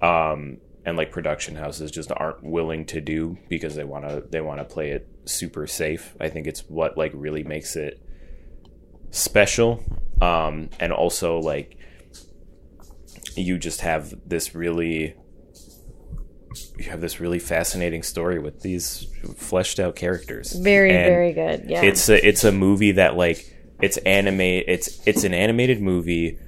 um 0.00 0.56
and 0.84 0.96
like 0.96 1.10
production 1.10 1.54
houses 1.54 1.90
just 1.90 2.10
aren't 2.16 2.42
willing 2.42 2.84
to 2.84 3.00
do 3.00 3.38
because 3.48 3.74
they 3.74 3.84
want 3.84 4.06
to 4.06 4.24
they 4.30 4.40
want 4.40 4.60
to 4.60 4.64
play 4.64 4.90
it 4.90 5.08
super 5.24 5.66
safe. 5.66 6.14
I 6.20 6.28
think 6.28 6.46
it's 6.46 6.60
what 6.68 6.98
like 6.98 7.12
really 7.14 7.42
makes 7.42 7.76
it 7.76 8.00
special 9.10 9.82
um 10.20 10.68
and 10.80 10.92
also 10.92 11.38
like 11.38 11.78
you 13.36 13.58
just 13.58 13.80
have 13.80 14.14
this 14.26 14.54
really 14.54 15.14
you 16.76 16.84
have 16.90 17.00
this 17.00 17.20
really 17.20 17.38
fascinating 17.38 18.02
story 18.02 18.38
with 18.38 18.60
these 18.60 19.06
fleshed 19.36 19.80
out 19.80 19.96
characters. 19.96 20.52
Very, 20.52 20.90
And 20.90 21.06
very 21.06 21.32
good. 21.32 21.64
Yeah. 21.68 21.82
It's 21.82 22.08
a 22.08 22.26
it's 22.26 22.44
a 22.44 22.52
movie 22.52 22.92
that 22.92 23.16
like 23.16 23.50
it's 23.80 23.96
anime 23.98 24.40
it's 24.40 25.06
it's 25.06 25.24
an 25.24 25.34
animated 25.34 25.80
movie 25.80 26.38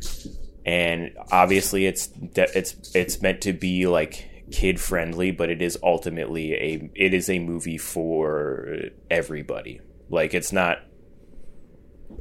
and 0.65 1.13
obviously 1.31 1.87
it's 1.87 2.09
it's 2.35 2.95
it's 2.95 3.21
meant 3.21 3.41
to 3.43 3.53
be 3.53 3.87
like 3.87 4.31
kid 4.53 4.79
friendly 4.81 5.33
but 5.33 5.51
it 5.51 5.61
is 5.61 5.77
ultimately 5.83 6.55
a 6.55 6.91
it 6.95 7.13
is 7.13 7.29
a 7.29 7.39
movie 7.39 7.79
for 7.79 8.79
everybody. 9.11 9.81
Like 10.09 10.35
it's 10.35 10.53
not 10.53 10.79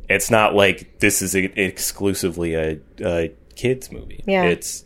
it's 0.09 0.29
not 0.29 0.55
like 0.55 0.99
this 0.99 1.21
is 1.21 1.35
a, 1.35 1.43
exclusively 1.59 2.55
a, 2.55 2.79
a 3.01 3.31
kids 3.55 3.91
movie. 3.91 4.23
Yeah. 4.27 4.45
It's 4.45 4.83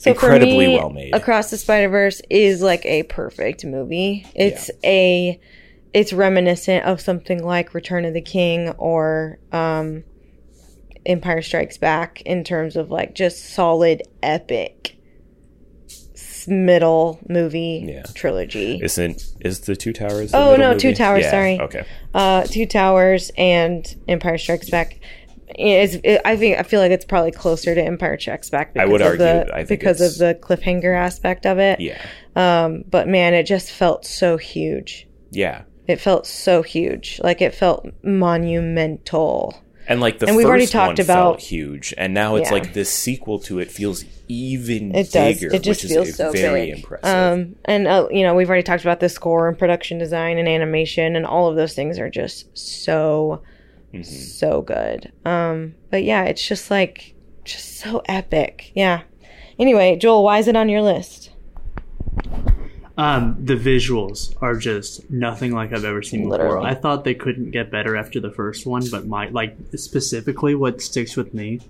so 0.00 0.10
incredibly 0.12 0.66
me, 0.68 0.76
well 0.78 0.90
made. 0.90 1.14
Across 1.14 1.50
the 1.50 1.58
Spider 1.58 1.88
Verse 1.88 2.22
is 2.30 2.62
like 2.62 2.84
a 2.86 3.02
perfect 3.04 3.64
movie. 3.64 4.26
It's 4.34 4.70
a 4.82 5.38
it's 5.92 6.12
reminiscent 6.12 6.84
of 6.84 7.00
something 7.00 7.42
like 7.44 7.74
Return 7.74 8.04
of 8.04 8.14
the 8.14 8.20
King 8.22 8.70
or 8.78 9.38
um, 9.52 10.04
Empire 11.04 11.42
Strikes 11.42 11.76
Back 11.78 12.22
in 12.22 12.44
terms 12.44 12.76
of 12.76 12.90
like 12.90 13.14
just 13.14 13.50
solid 13.54 14.02
epic 14.22 14.96
middle 16.46 17.20
movie 17.28 17.84
Yeah. 17.86 18.02
trilogy. 18.14 18.80
isn't 18.82 19.22
is 19.40 19.60
the 19.60 19.76
Two 19.76 19.92
Towers 19.92 20.32
Oh, 20.32 20.56
no, 20.56 20.76
Two? 20.76 20.94
Towers, 20.94 21.24
Yeah, 21.24 21.30
sorry. 21.30 21.60
Okay. 21.60 21.84
uh, 22.14 22.44
Two 22.44 22.66
Towers 22.66 23.30
and 23.36 23.86
Empire 24.08 24.38
Strikes 24.38 24.70
Back. 24.70 24.98
It's, 25.60 25.96
it, 26.02 26.20
I 26.24 26.36
think 26.36 26.58
I 26.58 26.62
feel 26.62 26.80
like 26.80 26.90
it's 26.92 27.04
probably 27.04 27.30
closer 27.32 27.74
to 27.74 27.82
Empire 27.82 28.18
Strikes 28.18 28.50
Back. 28.50 28.74
Because 28.74 28.88
would 28.90 29.00
of 29.00 29.06
argue, 29.06 29.18
the, 29.24 29.54
I 29.54 29.64
because 29.64 30.00
of 30.00 30.16
the 30.18 30.34
cliffhanger 30.40 30.96
aspect 30.96 31.46
of 31.46 31.58
it. 31.58 31.80
Yeah. 31.80 32.00
Um, 32.36 32.84
but 32.88 33.08
man, 33.08 33.34
it 33.34 33.44
just 33.44 33.70
felt 33.70 34.04
so 34.06 34.36
huge. 34.36 35.06
Yeah. 35.30 35.62
It 35.86 36.00
felt 36.00 36.26
so 36.26 36.62
huge, 36.62 37.20
like 37.24 37.40
it 37.42 37.54
felt 37.54 37.86
monumental. 38.04 39.60
And 39.88 40.00
like 40.00 40.18
the 40.20 40.26
And 40.26 40.30
first 40.30 40.36
we've 40.36 40.46
already 40.46 40.64
one 40.66 40.70
talked 40.70 40.96
felt 40.98 41.06
about- 41.06 41.40
huge, 41.40 41.92
and 41.98 42.14
now 42.14 42.36
it's 42.36 42.48
Yeah. 42.48 42.54
like 42.54 42.74
this 42.74 42.90
sequel 42.92 43.40
to 43.40 43.58
it 43.58 43.70
feels 43.72 44.04
even 44.28 44.94
It 44.94 45.10
does. 45.10 45.40
bigger, 45.40 45.52
It 45.54 45.62
just 45.64 45.82
which 45.82 45.92
feels 45.92 46.08
is 46.08 46.16
so 46.16 46.30
very 46.30 46.66
big. 46.66 46.76
impressive. 46.76 47.04
Um, 47.06 47.56
and 47.64 47.88
uh, 47.88 48.06
you 48.12 48.22
know, 48.22 48.34
we've 48.34 48.48
already 48.48 48.62
talked 48.62 48.82
about 48.84 49.00
the 49.00 49.08
score 49.08 49.48
and 49.48 49.58
production 49.58 49.98
design 49.98 50.38
and 50.38 50.46
animation, 50.48 51.16
and 51.16 51.26
all 51.26 51.48
of 51.48 51.56
those 51.56 51.74
things 51.74 51.98
are 51.98 52.08
just 52.08 52.46
so, 52.56 53.42
Mm-hmm. 53.92 54.02
so 54.02 54.62
good. 54.62 55.12
Um, 55.24 55.74
but 55.90 56.04
yeah, 56.04 56.24
it's 56.24 56.46
just 56.46 56.70
like 56.70 57.14
just 57.44 57.78
so 57.78 58.02
epic. 58.06 58.72
Yeah. 58.74 59.02
Anyway, 59.58 59.96
Joel, 59.96 60.22
why 60.24 60.38
is 60.38 60.48
it 60.48 60.56
on 60.56 60.68
your 60.68 60.82
list? 60.82 61.30
Um, 62.96 63.36
the 63.42 63.54
visuals 63.54 64.34
are 64.42 64.56
just 64.56 65.10
nothing 65.10 65.52
like 65.52 65.72
I've 65.72 65.84
ever 65.84 66.02
seen 66.02 66.28
before. 66.28 66.60
I 66.60 66.74
thought 66.74 67.04
they 67.04 67.14
couldn't 67.14 67.50
get 67.50 67.70
better 67.70 67.96
after 67.96 68.20
the 68.20 68.30
first 68.30 68.66
one, 68.66 68.84
but 68.90 69.06
my 69.06 69.28
like 69.28 69.56
specifically 69.74 70.54
what 70.54 70.82
sticks 70.82 71.16
with 71.16 71.32
me 71.32 71.60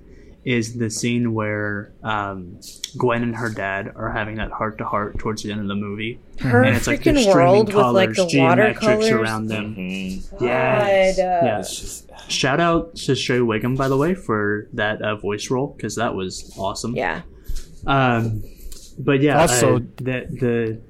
is 0.44 0.78
the 0.78 0.88
scene 0.88 1.34
where 1.34 1.92
um, 2.02 2.58
Gwen 2.96 3.22
and 3.22 3.36
her 3.36 3.50
dad 3.50 3.92
are 3.94 4.10
having 4.10 4.36
that 4.36 4.50
heart 4.50 4.78
to 4.78 4.84
heart 4.84 5.18
towards 5.18 5.42
the 5.42 5.52
end 5.52 5.60
of 5.60 5.68
the 5.68 5.74
movie, 5.74 6.18
Her 6.40 6.62
and 6.62 6.76
it's 6.76 6.86
like 6.86 7.02
the 7.04 7.10
freaking 7.10 7.20
streaming 7.20 7.36
world 7.36 7.66
with 7.66 7.74
colors, 7.76 7.94
like 8.18 8.28
the 8.28 8.36
geometrics 8.38 8.82
watercolors. 8.82 9.10
around 9.10 9.46
them. 9.48 9.74
Mhm. 9.76 10.40
Yes. 10.40 11.18
Yeah. 11.18 11.58
Just 11.58 12.10
Shout 12.30 12.60
out 12.60 12.94
to 12.96 13.14
Shea 13.14 13.40
Whigham 13.40 13.74
by 13.74 13.88
the 13.88 13.96
way 13.96 14.14
for 14.14 14.68
that 14.74 15.02
uh, 15.02 15.16
voice 15.16 15.50
role 15.50 15.74
because 15.76 15.96
that 15.96 16.14
was 16.14 16.54
awesome. 16.58 16.94
Yeah. 16.96 17.22
Um, 17.86 18.42
but 18.98 19.20
yeah, 19.20 19.40
Also- 19.40 19.76
uh, 19.76 19.80
the 19.96 20.26
the 20.40 20.80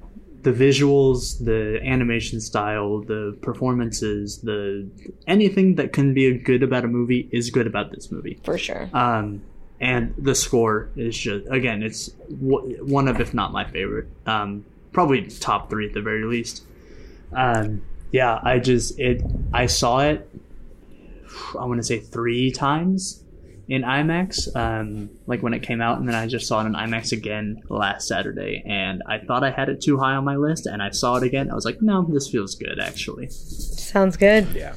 the 0.43 0.51
visuals, 0.51 1.43
the 1.43 1.79
animation 1.83 2.39
style, 2.41 2.99
the 3.01 3.37
performances, 3.41 4.39
the 4.39 4.89
anything 5.27 5.75
that 5.75 5.93
can 5.93 6.13
be 6.13 6.37
good 6.37 6.63
about 6.63 6.83
a 6.83 6.87
movie 6.87 7.29
is 7.31 7.49
good 7.49 7.67
about 7.67 7.91
this 7.91 8.11
movie. 8.11 8.39
For 8.43 8.57
sure. 8.57 8.89
Um, 8.93 9.41
and 9.79 10.13
the 10.17 10.35
score 10.35 10.89
is 10.95 11.17
just 11.17 11.47
again, 11.49 11.83
it's 11.83 12.07
w- 12.07 12.83
one 12.85 13.07
of 13.07 13.19
if 13.19 13.33
not 13.33 13.51
my 13.51 13.65
favorite. 13.69 14.07
Um, 14.25 14.65
probably 14.91 15.27
top 15.27 15.69
three 15.69 15.87
at 15.87 15.93
the 15.93 16.01
very 16.01 16.25
least. 16.25 16.63
Um, 17.33 17.81
yeah, 18.11 18.39
I 18.43 18.59
just 18.59 18.99
it 18.99 19.23
I 19.53 19.67
saw 19.67 19.99
it. 20.01 20.29
I 21.57 21.65
want 21.65 21.79
to 21.79 21.83
say 21.83 21.99
three 21.99 22.51
times 22.51 23.23
in 23.67 23.83
IMAX, 23.83 24.53
um, 24.55 25.09
like 25.27 25.41
when 25.43 25.53
it 25.53 25.61
came 25.63 25.81
out, 25.81 25.99
and 25.99 26.07
then 26.07 26.15
I 26.15 26.27
just 26.27 26.47
saw 26.47 26.61
it 26.61 26.65
in 26.67 26.73
IMAX 26.73 27.11
again 27.11 27.61
last 27.69 28.07
Saturday, 28.07 28.63
and 28.65 29.01
I 29.07 29.19
thought 29.19 29.43
I 29.43 29.51
had 29.51 29.69
it 29.69 29.81
too 29.81 29.97
high 29.97 30.15
on 30.15 30.25
my 30.25 30.35
list, 30.35 30.65
and 30.65 30.81
I 30.81 30.89
saw 30.89 31.15
it 31.17 31.23
again. 31.23 31.49
I 31.49 31.55
was 31.55 31.65
like, 31.65 31.81
no, 31.81 32.03
this 32.11 32.29
feels 32.29 32.55
good 32.55 32.79
actually. 32.79 33.29
Sounds 33.29 34.17
good. 34.17 34.47
yeah. 34.53 34.75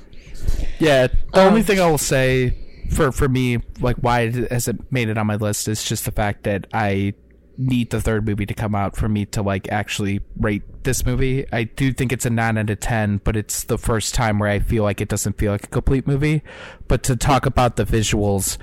Yeah, 0.78 1.06
the 1.32 1.40
Um, 1.40 1.48
only 1.48 1.62
thing 1.62 1.80
I 1.80 1.88
will 1.90 1.98
say 1.98 2.54
for 2.90 3.10
for 3.12 3.28
me, 3.28 3.58
like 3.80 3.96
why 3.96 4.20
it 4.22 4.50
has 4.52 4.68
it 4.68 4.76
made 4.92 5.08
it 5.08 5.16
on 5.18 5.26
my 5.26 5.36
list 5.36 5.68
is 5.68 5.82
just 5.84 6.04
the 6.04 6.12
fact 6.12 6.42
that 6.44 6.66
I 6.72 7.14
need 7.56 7.90
the 7.90 8.00
third 8.00 8.26
movie 8.26 8.46
to 8.46 8.54
come 8.54 8.74
out 8.74 8.96
for 8.96 9.08
me 9.08 9.24
to 9.26 9.42
like 9.42 9.70
actually 9.70 10.20
rate 10.38 10.62
this 10.84 11.04
movie. 11.04 11.46
I 11.52 11.64
do 11.64 11.92
think 11.92 12.12
it's 12.12 12.26
a 12.26 12.30
nine 12.30 12.58
out 12.58 12.70
of 12.70 12.80
ten, 12.80 13.18
but 13.18 13.36
it's 13.36 13.64
the 13.64 13.78
first 13.78 14.14
time 14.14 14.38
where 14.38 14.48
I 14.48 14.58
feel 14.58 14.82
like 14.82 15.00
it 15.00 15.08
doesn't 15.08 15.38
feel 15.38 15.52
like 15.52 15.64
a 15.64 15.68
complete 15.68 16.06
movie. 16.06 16.42
But 16.88 17.02
to 17.04 17.16
talk 17.16 17.46
about 17.46 17.76
the 17.76 17.84
visuals, 17.84 18.58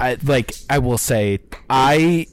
I 0.00 0.18
like 0.22 0.52
I 0.70 0.78
will 0.78 0.98
say 0.98 1.40
I 1.68 2.26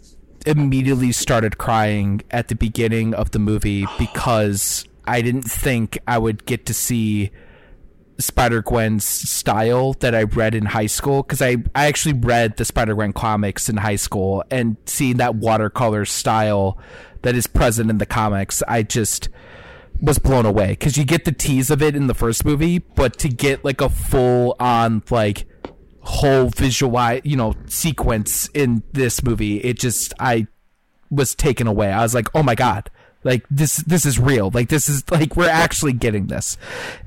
immediately 0.45 1.11
started 1.11 1.57
crying 1.57 2.21
at 2.31 2.47
the 2.47 2.55
beginning 2.55 3.13
of 3.13 3.31
the 3.31 3.39
movie 3.39 3.85
because 3.97 4.85
I 5.05 5.21
didn't 5.21 5.43
think 5.43 5.99
I 6.07 6.17
would 6.17 6.45
get 6.45 6.65
to 6.67 6.73
see 6.73 7.31
Spider 8.19 8.61
Gwen's 8.61 9.05
style 9.05 9.93
that 9.93 10.13
I 10.13 10.23
read 10.23 10.53
in 10.53 10.65
high 10.65 10.87
school 10.87 11.23
because 11.23 11.41
I, 11.41 11.57
I 11.73 11.87
actually 11.87 12.13
read 12.13 12.57
the 12.57 12.65
Spider 12.65 12.93
Gwen 12.93 13.13
comics 13.13 13.69
in 13.69 13.77
high 13.77 13.95
school 13.95 14.43
and 14.51 14.75
seeing 14.85 15.17
that 15.17 15.35
watercolor 15.35 16.05
style 16.05 16.77
that 17.21 17.35
is 17.35 17.47
present 17.47 17.89
in 17.89 17.97
the 17.97 18.05
comics, 18.05 18.61
I 18.67 18.83
just 18.83 19.29
was 20.01 20.19
blown 20.19 20.45
away 20.45 20.69
because 20.69 20.97
you 20.97 21.05
get 21.05 21.25
the 21.25 21.31
tease 21.31 21.69
of 21.69 21.81
it 21.81 21.95
in 21.95 22.07
the 22.07 22.13
first 22.13 22.45
movie, 22.45 22.79
but 22.79 23.17
to 23.19 23.29
get 23.29 23.63
like 23.63 23.81
a 23.81 23.89
full 23.89 24.55
on 24.59 25.03
like 25.09 25.45
whole 26.01 26.47
visual 26.49 27.19
you 27.23 27.35
know 27.35 27.55
sequence 27.67 28.49
in 28.53 28.83
this 28.91 29.23
movie, 29.23 29.57
it 29.57 29.79
just 29.79 30.13
I 30.19 30.47
was 31.09 31.35
taken 31.35 31.67
away. 31.67 31.91
I 31.91 32.01
was 32.01 32.13
like, 32.13 32.27
oh 32.35 32.43
my 32.43 32.55
god 32.55 32.89
like 33.23 33.45
this 33.51 33.77
this 33.77 34.05
is 34.05 34.17
real 34.19 34.49
like 34.53 34.69
this 34.69 34.87
is 34.87 35.03
like 35.11 35.35
we're 35.35 35.49
actually 35.49 35.93
getting 35.93 36.27
this 36.27 36.57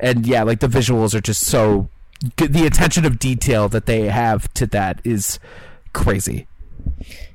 and 0.00 0.26
yeah 0.26 0.42
like 0.42 0.60
the 0.60 0.66
visuals 0.66 1.14
are 1.14 1.20
just 1.20 1.42
so 1.46 1.88
the 2.36 2.66
attention 2.66 3.04
of 3.04 3.18
detail 3.18 3.68
that 3.68 3.86
they 3.86 4.02
have 4.08 4.52
to 4.54 4.66
that 4.66 5.00
is 5.04 5.38
crazy 5.92 6.46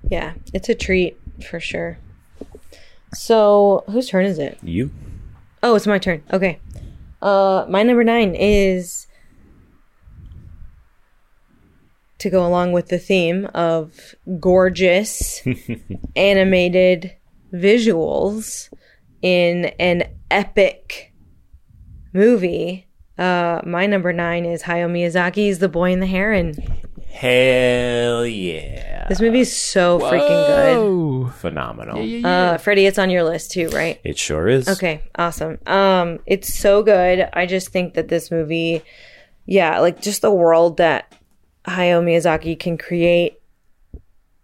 Yeah, 0.09 0.33
it's 0.53 0.69
a 0.69 0.75
treat 0.75 1.17
for 1.49 1.59
sure. 1.59 1.97
So, 3.13 3.83
whose 3.87 4.09
turn 4.09 4.25
is 4.25 4.39
it? 4.39 4.57
You? 4.61 4.91
Oh, 5.63 5.75
it's 5.75 5.87
my 5.87 5.97
turn. 5.99 6.23
Okay. 6.31 6.59
Uh, 7.21 7.65
my 7.69 7.83
number 7.83 8.03
nine 8.03 8.35
is 8.35 9.07
to 12.19 12.29
go 12.29 12.45
along 12.45 12.71
with 12.71 12.87
the 12.87 12.97
theme 12.97 13.45
of 13.53 14.15
gorgeous 14.39 15.41
animated 16.15 17.13
visuals 17.53 18.69
in 19.21 19.65
an 19.79 20.03
epic 20.29 21.13
movie. 22.13 22.87
Uh, 23.17 23.61
my 23.65 23.87
number 23.87 24.13
nine 24.13 24.45
is 24.45 24.63
Hayao 24.63 24.89
Miyazaki's 24.91 25.59
The 25.59 25.69
Boy 25.69 25.91
and 25.91 26.01
the 26.01 26.07
Heron. 26.07 26.53
Hell 27.09 28.27
yeah. 28.27 29.07
This 29.09 29.19
movie 29.19 29.39
is 29.39 29.55
so 29.55 29.99
freaking 29.99 31.27
good. 31.27 31.33
Phenomenal. 31.33 32.25
Uh, 32.25 32.57
Freddie, 32.57 32.85
it's 32.85 32.99
on 32.99 33.09
your 33.09 33.23
list 33.23 33.51
too, 33.51 33.69
right? 33.69 33.99
It 34.03 34.19
sure 34.19 34.47
is. 34.47 34.67
Okay, 34.67 35.01
awesome. 35.15 35.57
Um, 35.65 36.19
it's 36.27 36.53
so 36.53 36.83
good. 36.83 37.27
I 37.33 37.47
just 37.47 37.69
think 37.69 37.95
that 37.95 38.07
this 38.07 38.29
movie, 38.29 38.83
yeah, 39.45 39.79
like 39.79 39.99
just 40.01 40.21
the 40.21 40.31
world 40.31 40.77
that 40.77 41.15
Hayao 41.65 42.03
Miyazaki 42.03 42.59
can 42.59 42.77
create. 42.77 43.41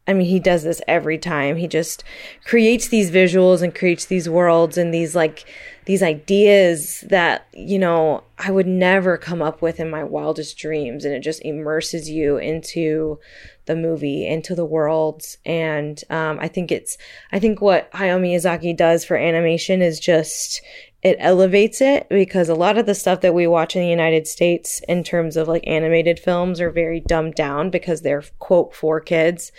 I 0.05 0.13
mean, 0.13 0.27
he 0.27 0.39
does 0.39 0.63
this 0.63 0.81
every 0.85 1.17
time. 1.17 1.55
He 1.55 1.67
just 1.67 2.03
creates 2.43 2.89
these 2.89 3.09
visuals 3.09 3.61
and 3.61 3.73
creates 3.73 4.05
these 4.05 4.27
worlds 4.27 4.77
and 4.77 4.93
these 4.93 5.15
like 5.15 5.45
these 5.85 6.03
ideas 6.03 7.05
that, 7.09 7.47
you 7.53 7.79
know, 7.79 8.23
I 8.37 8.51
would 8.51 8.67
never 8.67 9.17
come 9.17 9.41
up 9.41 9.61
with 9.61 9.79
in 9.79 9.89
my 9.89 10.03
wildest 10.03 10.57
dreams. 10.57 11.05
And 11.05 11.13
it 11.13 11.21
just 11.21 11.43
immerses 11.43 12.09
you 12.09 12.37
into 12.37 13.19
the 13.65 13.75
movie, 13.75 14.27
into 14.27 14.55
the 14.55 14.65
worlds. 14.65 15.37
And 15.45 16.01
um, 16.09 16.37
I 16.39 16.47
think 16.47 16.71
it's, 16.71 16.97
I 17.31 17.39
think 17.39 17.61
what 17.61 17.91
Hayao 17.91 18.19
Miyazaki 18.19 18.75
does 18.75 19.05
for 19.05 19.15
animation 19.15 19.81
is 19.81 19.99
just, 19.99 20.61
it 21.03 21.17
elevates 21.19 21.81
it 21.81 22.07
because 22.09 22.47
a 22.47 22.55
lot 22.55 22.77
of 22.77 22.85
the 22.85 22.95
stuff 22.95 23.21
that 23.21 23.33
we 23.33 23.45
watch 23.45 23.75
in 23.75 23.81
the 23.81 23.89
United 23.89 24.25
States 24.25 24.81
in 24.87 25.03
terms 25.03 25.35
of 25.35 25.47
like 25.49 25.63
animated 25.67 26.17
films 26.19 26.61
are 26.61 26.71
very 26.71 27.01
dumbed 27.01 27.35
down 27.35 27.69
because 27.69 28.01
they're 28.01 28.23
quote 28.39 28.73
for 28.73 29.01
kids. 29.01 29.51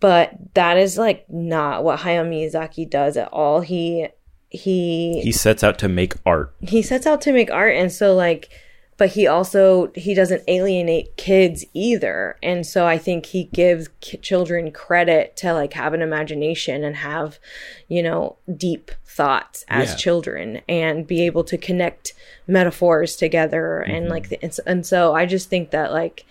But 0.00 0.32
that 0.54 0.76
is 0.76 0.98
like 0.98 1.24
not 1.30 1.82
what 1.84 2.00
Hayao 2.00 2.28
Miyazaki 2.28 2.88
does 2.88 3.16
at 3.16 3.28
all. 3.32 3.60
He 3.62 4.08
he 4.50 5.20
He 5.22 5.32
sets 5.32 5.64
out 5.64 5.78
to 5.78 5.88
make 5.88 6.14
art. 6.26 6.54
he 6.60 6.82
sets 6.82 7.06
out 7.06 7.20
to 7.22 7.32
make 7.32 7.50
art 7.50 7.74
and 7.74 7.90
so 7.90 8.14
like 8.14 8.50
but 8.96 9.10
he 9.10 9.26
also 9.26 9.90
he 9.94 10.14
doesn't 10.14 10.42
alienate 10.48 11.16
kids 11.16 11.64
either 11.74 12.36
and 12.42 12.66
so 12.66 12.86
i 12.86 12.96
think 12.96 13.26
he 13.26 13.44
gives 13.44 13.88
ki- 14.00 14.16
children 14.18 14.70
credit 14.70 15.36
to 15.36 15.52
like 15.52 15.72
have 15.72 15.92
an 15.94 16.02
imagination 16.02 16.84
and 16.84 16.96
have 16.96 17.38
you 17.88 18.02
know 18.02 18.36
deep 18.56 18.90
thoughts 19.04 19.64
as 19.68 19.90
Yeah. 19.90 19.96
children 19.96 20.60
and 20.68 21.06
be 21.06 21.22
able 21.26 21.44
to 21.44 21.58
connect 21.58 22.12
metaphors 22.46 23.16
together 23.16 23.80
and 23.80 24.08
like 24.08 24.28
the, 24.28 24.42
and, 24.42 24.56
and 24.66 24.86
so 24.86 25.14
i 25.14 25.26
just 25.26 25.48
think 25.48 25.70
that 25.70 25.92
like 25.92 26.24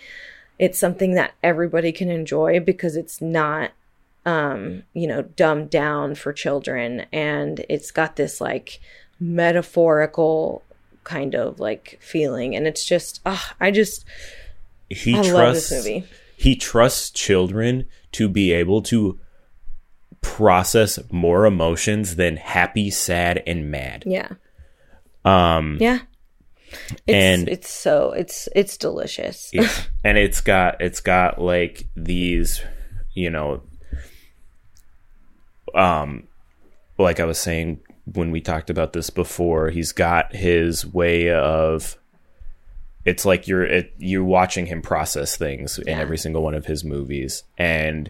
it's 0.59 0.77
something 0.79 1.15
that 1.15 1.33
everybody 1.43 1.91
can 1.91 2.09
enjoy 2.09 2.59
because 2.59 2.95
it's 2.95 3.21
not 3.21 3.71
um, 4.25 4.83
you 4.93 5.05
know, 5.05 5.23
dumbed 5.23 5.69
down 5.69 6.15
for 6.15 6.31
children. 6.31 7.05
And 7.11 7.65
it's 7.67 7.91
got 7.91 8.15
this 8.15 8.39
like 8.39 8.79
metaphorical 9.19 10.63
kind 11.03 11.35
of 11.35 11.59
like 11.59 11.97
feeling. 12.01 12.55
And 12.55 12.67
it's 12.67 12.85
just, 12.85 13.21
ah, 13.25 13.55
I 13.59 13.71
just, 13.71 14.05
He 14.89 15.13
I 15.15 15.21
love 15.21 15.25
trusts 15.27 15.69
this 15.69 15.85
movie. 15.85 16.05
he 16.37 16.55
trusts 16.55 17.09
children 17.11 17.85
to 18.13 18.27
be 18.29 18.51
able 18.53 18.81
to 18.83 19.19
process 20.21 20.97
more 21.11 21.45
emotions 21.45 22.15
than 22.15 22.37
happy, 22.37 22.89
sad, 22.89 23.43
and 23.45 23.69
mad. 23.69 24.03
Yeah. 24.05 24.29
Um 25.25 25.77
Yeah. 25.79 25.99
It's, 27.05 27.07
And- 27.07 27.49
it's 27.49 27.69
so, 27.69 28.11
it's, 28.13 28.49
it's 28.55 28.77
delicious. 28.77 29.49
Yeah. 29.53 29.69
and 30.03 30.17
it's 30.17 30.41
got 30.41 30.81
it's 30.81 31.01
got 31.01 31.39
like 31.41 31.85
these 31.95 32.61
you 33.13 33.29
know 33.29 33.61
um 35.75 36.27
like 36.97 37.19
i 37.19 37.25
was 37.25 37.37
saying 37.39 37.79
when 38.05 38.31
we 38.31 38.41
talked 38.41 38.69
about 38.69 38.93
this 38.93 39.09
before 39.09 39.69
he's 39.69 39.91
got 39.91 40.35
his 40.35 40.85
way 40.85 41.31
of 41.31 41.97
it's 43.05 43.25
like 43.25 43.47
you're 43.47 43.63
it, 43.63 43.93
you're 43.97 44.23
watching 44.23 44.65
him 44.65 44.81
process 44.81 45.35
things 45.35 45.77
in 45.79 45.89
every 45.89 46.17
single 46.17 46.41
one 46.41 46.53
of 46.53 46.65
his 46.65 46.83
movies. 46.83 47.43
And 47.57 48.09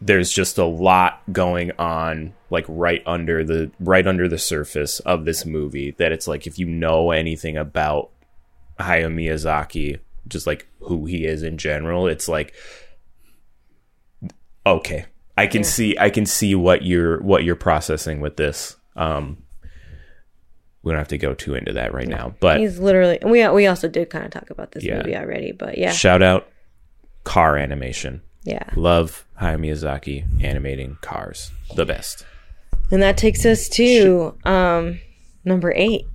there's 0.00 0.30
just 0.30 0.58
a 0.58 0.64
lot 0.64 1.22
going 1.32 1.72
on 1.78 2.34
like 2.50 2.64
right 2.68 3.02
under 3.06 3.42
the 3.42 3.70
right 3.80 4.06
under 4.06 4.28
the 4.28 4.38
surface 4.38 5.00
of 5.00 5.24
this 5.24 5.44
movie 5.44 5.92
that 5.92 6.12
it's 6.12 6.28
like 6.28 6.46
if 6.46 6.58
you 6.58 6.66
know 6.66 7.10
anything 7.10 7.56
about 7.56 8.10
Hayao 8.78 9.12
Miyazaki, 9.12 9.98
just 10.28 10.46
like 10.46 10.68
who 10.80 11.06
he 11.06 11.24
is 11.24 11.42
in 11.42 11.58
general, 11.58 12.06
it's 12.06 12.28
like 12.28 12.54
okay, 14.66 15.06
I 15.36 15.46
can 15.46 15.64
see 15.64 15.96
I 15.98 16.10
can 16.10 16.26
see 16.26 16.54
what 16.54 16.82
you're 16.82 17.20
what 17.22 17.44
you're 17.44 17.56
processing 17.56 18.20
with 18.20 18.36
this. 18.36 18.76
Um 18.98 19.42
we 20.82 20.92
don't 20.92 20.98
have 21.00 21.08
to 21.08 21.18
go 21.18 21.34
too 21.34 21.54
into 21.54 21.72
that 21.74 21.92
right 21.92 22.06
now, 22.08 22.34
but 22.40 22.60
He's 22.60 22.78
literally, 22.78 23.20
and 23.20 23.30
we, 23.30 23.46
we 23.48 23.66
also 23.66 23.88
did 23.88 24.10
kind 24.10 24.24
of 24.24 24.30
talk 24.30 24.48
about 24.50 24.72
this 24.72 24.84
Yeah. 24.84 24.98
movie 24.98 25.16
already, 25.16 25.52
but 25.52 25.76
yeah. 25.76 25.90
shout 25.92 26.22
out 26.22 26.48
car 27.24 27.56
animation. 27.56 28.22
Yeah. 28.44 28.62
Love 28.76 29.26
Hayao 29.40 29.58
Miyazaki 29.58 30.42
animating 30.42 30.96
cars. 31.02 31.50
The 31.74 31.84
best. 31.84 32.24
And 32.90 33.02
that 33.02 33.18
takes 33.18 33.44
us 33.44 33.68
to 33.70 34.38
um, 34.44 35.00
number 35.44 35.72
eight. 35.76 36.06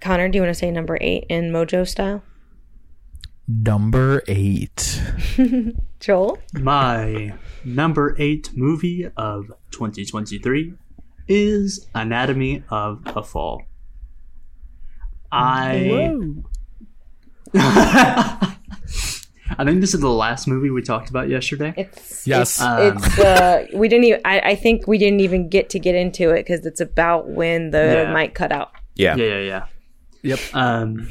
Connor, 0.00 0.28
do 0.28 0.36
you 0.38 0.42
want 0.42 0.52
to 0.54 0.58
say 0.58 0.70
number 0.72 0.98
eight 1.00 1.26
in 1.28 1.52
Mojo 1.52 1.86
style? 1.86 2.22
number 3.48 4.22
eight 4.26 5.00
Joel? 6.00 6.38
My 6.52 7.32
number 7.64 8.16
eight 8.18 8.50
movie 8.54 9.08
of 9.16 9.52
2023 9.70 10.74
is 11.28 11.86
Anatomy 11.94 12.62
of 12.70 13.02
a 13.06 13.22
Fall. 13.22 13.62
I 15.32 16.18
I 19.58 19.64
think 19.64 19.80
this 19.80 19.94
is 19.94 20.00
the 20.00 20.08
last 20.10 20.46
movie 20.48 20.70
we 20.70 20.82
talked 20.82 21.08
about 21.10 21.28
yesterday. 21.28 21.72
It's 21.76 22.26
Yes. 22.26 22.56
It's, 22.56 22.62
Um, 22.62 22.96
it's 22.96 23.18
uh, 23.18 23.66
we 23.74 23.88
didn't 23.88 24.04
even. 24.04 24.20
I, 24.24 24.40
I 24.40 24.54
think 24.54 24.86
we 24.86 24.98
didn't 24.98 25.20
even 25.20 25.48
get 25.48 25.70
to 25.70 25.78
get 25.78 25.94
into 25.94 26.30
it 26.30 26.44
because 26.44 26.66
it's 26.66 26.80
about 26.80 27.28
when 27.28 27.70
the 27.70 28.04
Yeah. 28.06 28.12
mic 28.12 28.34
cut 28.34 28.52
out. 28.52 28.72
Yeah. 28.94 29.16
Yeah, 29.16 29.24
yeah, 29.24 29.40
yeah. 29.40 29.66
Yep. 30.22 30.38
Um, 30.54 31.08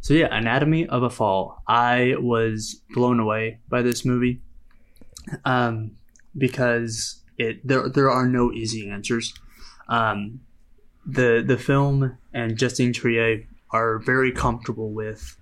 so 0.00 0.14
yeah, 0.14 0.28
Anatomy 0.34 0.86
of 0.86 1.02
a 1.02 1.10
Fall. 1.10 1.62
I 1.66 2.14
was 2.18 2.80
blown 2.94 3.18
away 3.20 3.58
by 3.68 3.82
this 3.82 4.04
movie, 4.04 4.40
um, 5.44 5.92
because 6.38 7.19
it 7.40 7.66
there 7.66 7.88
there 7.88 8.10
are 8.10 8.26
no 8.26 8.52
easy 8.52 8.88
answers. 8.88 9.34
Um, 9.88 10.40
the 11.06 11.42
the 11.46 11.56
film 11.56 12.18
and 12.32 12.56
Justine 12.56 12.92
Triet 12.92 13.46
are 13.70 13.98
very 13.98 14.32
comfortable 14.32 14.90
with 14.92 15.36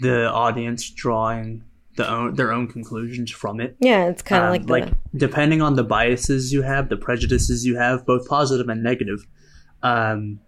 the 0.00 0.30
audience 0.30 0.90
drawing 0.90 1.64
the 1.96 2.08
own, 2.10 2.34
their 2.34 2.52
own 2.52 2.66
conclusions 2.66 3.30
from 3.30 3.60
it. 3.60 3.76
Yeah, 3.78 4.06
it's 4.06 4.22
kind 4.22 4.42
of 4.42 4.48
Um, 4.48 4.52
like 4.52 4.66
the 4.66 4.72
like 4.72 4.94
depending 5.16 5.62
on 5.62 5.76
the 5.76 5.84
biases 5.84 6.52
you 6.52 6.62
have, 6.62 6.88
the 6.88 6.96
prejudices 6.96 7.64
you 7.64 7.76
have, 7.76 8.04
both 8.04 8.28
positive 8.28 8.68
and 8.68 8.82
negative, 8.82 9.26
um, 9.82 10.40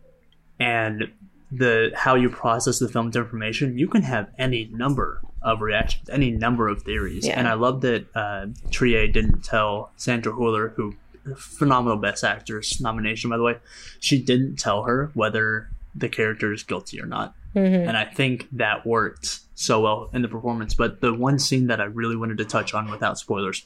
and 0.59 1.05
the 1.51 1.93
how 1.94 2.16
you 2.16 2.28
process 2.28 2.81
the 2.81 2.89
film's 2.89 3.16
information, 3.16 3.78
you 3.78 3.89
can 3.89 4.03
have 4.03 4.28
any 4.39 4.69
number 4.73 5.23
of 5.47 5.60
reactions, 5.60 6.10
any 6.10 6.32
number 6.32 6.68
of 6.68 6.82
theories. 6.82 7.27
Yeah. 7.27 7.39
And 7.39 7.47
I 7.47 7.55
love 7.55 7.81
that 7.82 8.06
uh, 8.14 8.47
Triet 8.70 9.12
didn't 9.12 9.44
tell 9.44 9.93
Sandra 9.97 10.32
Hüller, 10.32 10.74
who 10.74 10.94
phenomenal 11.36 11.97
Best 11.97 12.24
Actress 12.24 12.81
nomination 12.81 13.31
by 13.31 13.36
the 13.36 13.43
way, 13.43 13.56
she 14.01 14.20
didn't 14.20 14.56
tell 14.56 14.82
her 14.82 15.10
whether 15.14 15.70
the 15.94 16.09
character 16.09 16.52
is 16.52 16.62
guilty 16.64 17.01
or 17.01 17.06
not. 17.06 17.35
Mm-hmm. 17.55 17.89
And 17.89 17.97
I 17.97 18.05
think 18.05 18.48
that 18.52 18.85
worked 18.85 19.40
so 19.55 19.81
well 19.81 20.10
in 20.12 20.23
the 20.23 20.28
performance. 20.28 20.74
But 20.74 21.01
the 21.01 21.14
one 21.14 21.39
scene 21.39 21.68
that 21.68 21.81
I 21.81 21.85
really 21.85 22.16
wanted 22.16 22.39
to 22.39 22.44
touch 22.44 22.74
on 22.74 22.90
without 22.90 23.18
spoilers 23.18 23.64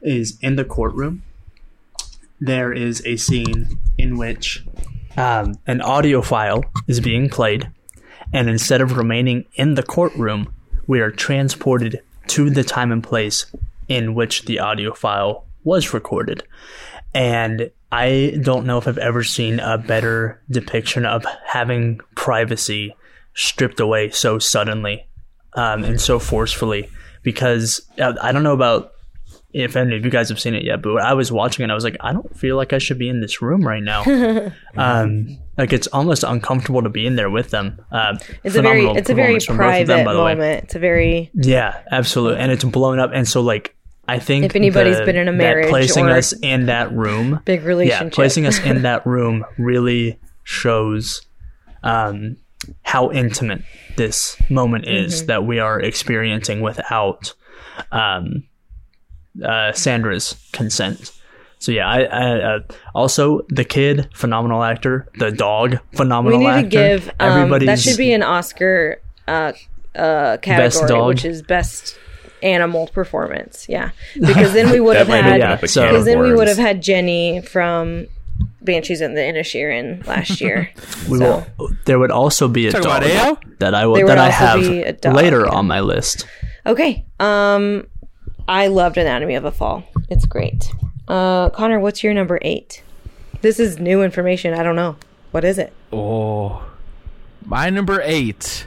is 0.00 0.38
in 0.40 0.56
the 0.56 0.64
courtroom. 0.64 1.22
There 2.40 2.72
is 2.72 3.04
a 3.04 3.16
scene 3.16 3.78
in 3.98 4.16
which 4.16 4.64
um, 5.16 5.56
an 5.66 5.82
audio 5.82 6.22
file 6.22 6.64
is 6.88 7.00
being 7.00 7.28
played, 7.28 7.70
and 8.32 8.48
instead 8.48 8.80
of 8.80 8.96
remaining 8.96 9.44
in 9.54 9.74
the 9.74 9.82
courtroom, 9.82 10.54
we 10.90 11.00
are 11.00 11.12
transported 11.12 12.02
to 12.26 12.50
the 12.50 12.64
time 12.64 12.90
and 12.90 13.04
place 13.04 13.46
in 13.86 14.12
which 14.12 14.42
the 14.46 14.58
audio 14.58 14.92
file 14.92 15.46
was 15.62 15.94
recorded. 15.94 16.42
And 17.14 17.70
I 17.92 18.36
don't 18.42 18.66
know 18.66 18.76
if 18.76 18.88
I've 18.88 18.98
ever 18.98 19.22
seen 19.22 19.60
a 19.60 19.78
better 19.78 20.42
depiction 20.50 21.06
of 21.06 21.24
having 21.46 22.00
privacy 22.16 22.96
stripped 23.34 23.78
away 23.78 24.10
so 24.10 24.40
suddenly 24.40 25.06
um, 25.52 25.84
and 25.84 26.00
so 26.00 26.18
forcefully. 26.18 26.90
Because 27.22 27.80
uh, 28.00 28.14
I 28.20 28.32
don't 28.32 28.42
know 28.42 28.52
about 28.52 28.94
if 29.52 29.76
any 29.76 29.96
of 29.96 30.04
you 30.04 30.10
guys 30.10 30.28
have 30.28 30.38
seen 30.40 30.54
it 30.54 30.64
yet, 30.64 30.80
but 30.82 30.96
I 31.02 31.14
was 31.14 31.32
watching 31.32 31.64
it, 31.64 31.70
I 31.70 31.74
was 31.74 31.84
like, 31.84 31.96
I 32.00 32.12
don't 32.12 32.36
feel 32.38 32.56
like 32.56 32.72
I 32.72 32.78
should 32.78 32.98
be 32.98 33.08
in 33.08 33.20
this 33.20 33.42
room 33.42 33.66
right 33.66 33.82
now. 33.82 34.04
um, 34.76 35.38
like 35.58 35.72
it's 35.72 35.86
almost 35.88 36.22
uncomfortable 36.22 36.82
to 36.82 36.88
be 36.88 37.06
in 37.06 37.16
there 37.16 37.30
with 37.30 37.50
them. 37.50 37.80
Uh, 37.90 38.16
it's 38.44 38.56
a 38.56 38.62
very 38.62 38.86
it's 38.86 39.10
a 39.10 39.14
very 39.14 39.38
performance 39.38 39.44
from 39.44 39.56
both 39.56 39.64
of 39.64 39.68
private 39.70 39.86
them, 39.86 40.04
by 40.04 40.12
the 40.14 40.22
way. 40.22 40.34
moment. 40.34 40.64
It's 40.64 40.74
a 40.74 40.78
very 40.78 41.30
Yeah, 41.34 41.80
absolutely, 41.90 42.40
and 42.40 42.52
it's 42.52 42.64
blown 42.64 42.98
up. 42.98 43.10
And 43.12 43.26
so, 43.28 43.40
like, 43.40 43.74
I 44.08 44.18
think 44.18 44.44
If 44.44 44.56
anybody's 44.56 44.98
the- 44.98 45.04
been 45.04 45.16
in 45.16 45.28
a 45.28 45.32
marriage 45.32 45.68
placing 45.68 46.08
us 46.08 46.32
in 46.32 46.66
that 46.66 46.92
room, 46.92 47.40
big 47.44 47.62
relationship, 47.64 48.12
yeah, 48.12 48.14
placing 48.14 48.46
us 48.46 48.58
in 48.60 48.82
that 48.88 49.06
room 49.06 49.44
really 49.58 50.18
shows 50.44 51.22
um, 51.82 52.36
how 52.82 53.10
intimate 53.10 53.62
this 53.96 54.36
moment 54.50 54.86
is 54.88 55.18
Mm-hmm. 55.18 55.26
that 55.26 55.44
we 55.44 55.58
are 55.58 55.80
experiencing 55.80 56.60
without 56.60 57.34
um, 57.92 58.44
uh, 59.44 59.72
Sandra's 59.72 60.36
consent. 60.52 61.12
So 61.58 61.72
yeah, 61.72 61.88
I, 61.88 62.02
I 62.04 62.54
uh, 62.56 62.60
also 62.94 63.42
the 63.48 63.64
kid, 63.64 64.08
phenomenal 64.14 64.64
actor. 64.64 65.06
The 65.18 65.30
dog, 65.30 65.78
phenomenal. 65.94 66.38
we 66.38 66.44
phenomenal 66.44 66.62
need 66.62 66.66
actor. 66.66 66.68
to 66.68 66.70
give 66.70 67.08
um, 67.20 67.38
Everybody's 67.38 67.66
that 67.66 67.78
should 67.78 67.98
be 67.98 68.12
an 68.12 68.22
Oscar 68.22 69.00
uh, 69.28 69.52
uh, 69.94 70.38
category, 70.38 70.88
dog? 70.88 71.08
which 71.08 71.24
is 71.26 71.42
best 71.42 71.98
animal 72.42 72.86
performance. 72.86 73.68
Yeah, 73.68 73.90
because 74.18 74.54
then 74.54 74.70
we 74.70 74.80
would 74.80 74.96
have 74.96 75.08
had 75.08 75.38
yeah, 75.38 75.52
up 75.52 75.66
so- 75.68 75.86
because 75.86 76.06
then 76.06 76.20
we 76.20 76.34
would 76.34 76.48
have 76.48 76.56
had 76.56 76.82
Jenny 76.82 77.42
from 77.42 78.06
Banshees 78.62 79.02
and 79.02 79.14
the 79.14 79.20
Inisherin 79.20 80.06
last 80.06 80.40
year. 80.40 80.70
We 81.10 81.18
so 81.18 81.44
will. 81.58 81.70
There 81.84 81.98
would 81.98 82.10
also 82.10 82.48
be 82.48 82.68
a 82.68 82.72
Talk 82.72 82.82
dog 82.82 83.02
that 83.58 83.74
I 83.74 83.80
There 83.80 83.90
would 83.90 84.04
would 84.04 84.08
that 84.08 84.18
I 84.18 84.46
also 84.46 84.60
be 84.60 84.82
a 84.82 84.96
have 85.02 85.14
later 85.14 85.40
yeah. 85.40 85.52
on 85.52 85.66
my 85.66 85.80
list. 85.80 86.26
okay, 86.64 87.04
um, 87.18 87.86
I 88.50 88.66
loved 88.66 88.98
Anatomy 88.98 89.36
of 89.36 89.44
a 89.44 89.52
Fall. 89.52 89.84
It's 90.08 90.26
great. 90.26 90.72
Uh, 91.06 91.50
Connor, 91.50 91.78
what's 91.78 92.02
your 92.02 92.12
number 92.12 92.40
eight? 92.42 92.82
This 93.42 93.60
is 93.60 93.78
new 93.78 94.02
information. 94.02 94.54
I 94.54 94.64
don't 94.64 94.74
know. 94.74 94.96
What 95.30 95.44
is 95.44 95.56
it? 95.56 95.72
Oh, 95.92 96.68
my 97.46 97.70
number 97.70 98.02
eight. 98.02 98.66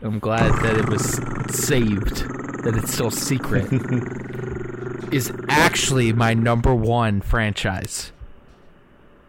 I'm 0.00 0.18
glad 0.18 0.54
that 0.62 0.78
it 0.78 0.88
was 0.88 1.20
saved, 1.54 2.16
that 2.64 2.80
it's 2.82 2.94
still 2.94 3.10
secret. 3.10 3.70
is 5.12 5.30
actually 5.50 6.14
my 6.14 6.32
number 6.32 6.74
one 6.74 7.20
franchise. 7.20 8.10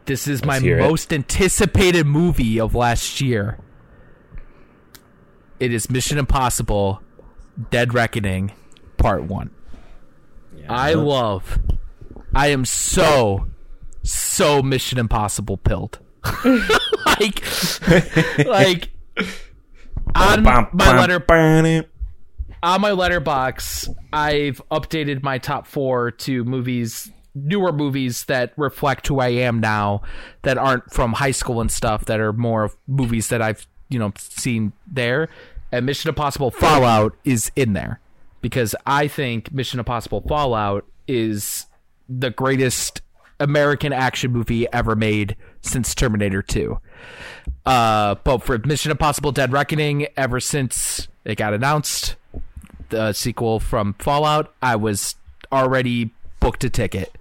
This 0.06 0.26
is 0.26 0.46
my 0.46 0.60
hear 0.60 0.80
it. 0.80 0.84
most 0.84 1.12
anticipated 1.12 2.06
movie 2.06 2.62
of 2.62 2.76
last 2.76 3.20
year. 3.20 3.58
It 5.60 5.74
is 5.74 5.90
Mission 5.90 6.18
Impossible 6.18 7.02
Dead 7.72 7.94
Reckoning 7.94 8.54
Part 8.98 9.24
1. 9.24 9.52
I 10.70 10.94
love 10.94 11.60
I 12.36 12.48
am 12.48 12.66
so 12.66 13.48
so 14.04 14.62
Mission 14.62 15.00
Impossible 15.00 15.58
pilled. 15.58 16.00
like 17.06 17.44
like 18.46 18.90
on 20.14 20.44
my 20.44 20.68
letter 20.74 21.88
on 22.62 22.82
my 22.82 22.92
Letterboxd, 22.92 23.90
I've 24.12 24.62
updated 24.70 25.22
my 25.24 25.38
top 25.38 25.68
four 25.68 26.12
to 26.12 26.44
movies, 26.44 27.12
newer 27.36 27.72
movies 27.72 28.26
that 28.26 28.54
reflect 28.58 29.08
who 29.08 29.20
I 29.20 29.30
am 29.30 29.60
now, 29.60 30.02
that 30.42 30.58
aren't 30.58 30.92
from 30.92 31.14
high 31.14 31.32
school 31.32 31.62
and 31.62 31.72
stuff, 31.72 32.06
that 32.06 32.20
are 32.20 32.34
more 32.34 32.64
of 32.64 32.76
movies 32.88 33.30
that 33.30 33.42
I've 33.42 33.66
you 33.90 34.00
know 34.00 34.12
seen 34.18 34.74
there. 34.88 35.30
And 35.72 35.86
Mission 35.86 36.10
Impossible 36.10 36.52
Fallout 36.52 37.16
is 37.24 37.52
in 37.56 37.74
there 37.74 38.00
because 38.41 38.76
I 38.86 39.07
think 39.07 39.52
Mission 39.52 39.80
Impossible 39.80 40.22
Fallout 40.22 40.86
is 41.07 41.66
the 42.07 42.30
greatest 42.30 43.02
American 43.40 43.91
action 43.94 44.32
movie 44.32 44.72
ever 44.72 44.95
made 44.95 45.36
since 45.62 45.94
Terminator 45.94 46.41
2. 46.41 46.80
Uh, 47.66 48.16
but 48.24 48.44
for 48.44 48.57
Mission 48.60 48.91
Impossible 48.91 49.32
Dead 49.32 49.52
Reckoning, 49.52 50.07
ever 50.16 50.40
since 50.40 51.07
it 51.26 51.36
got 51.36 51.53
announced, 51.53 52.16
the 52.90 53.14
sequel 53.14 53.60
from 53.60 53.94
Fallout, 53.99 54.53
I 54.62 54.76
was 54.76 55.16
already 55.52 56.12
booked 56.40 56.64
a 56.64 56.70
ticket. 56.70 57.16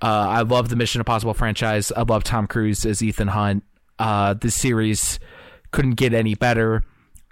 Uh, 0.00 0.26
I 0.28 0.42
love 0.42 0.68
the 0.68 0.76
Mission 0.76 1.00
Impossible 1.00 1.34
franchise. 1.34 1.90
I 1.92 2.02
love 2.02 2.24
Tom 2.24 2.46
Cruise 2.46 2.84
as 2.84 3.02
Ethan 3.02 3.28
Hunt. 3.28 3.64
Uh, 3.98 4.34
this 4.34 4.54
series 4.54 5.18
couldn't 5.70 5.94
get 5.94 6.12
any 6.14 6.34
better. 6.34 6.84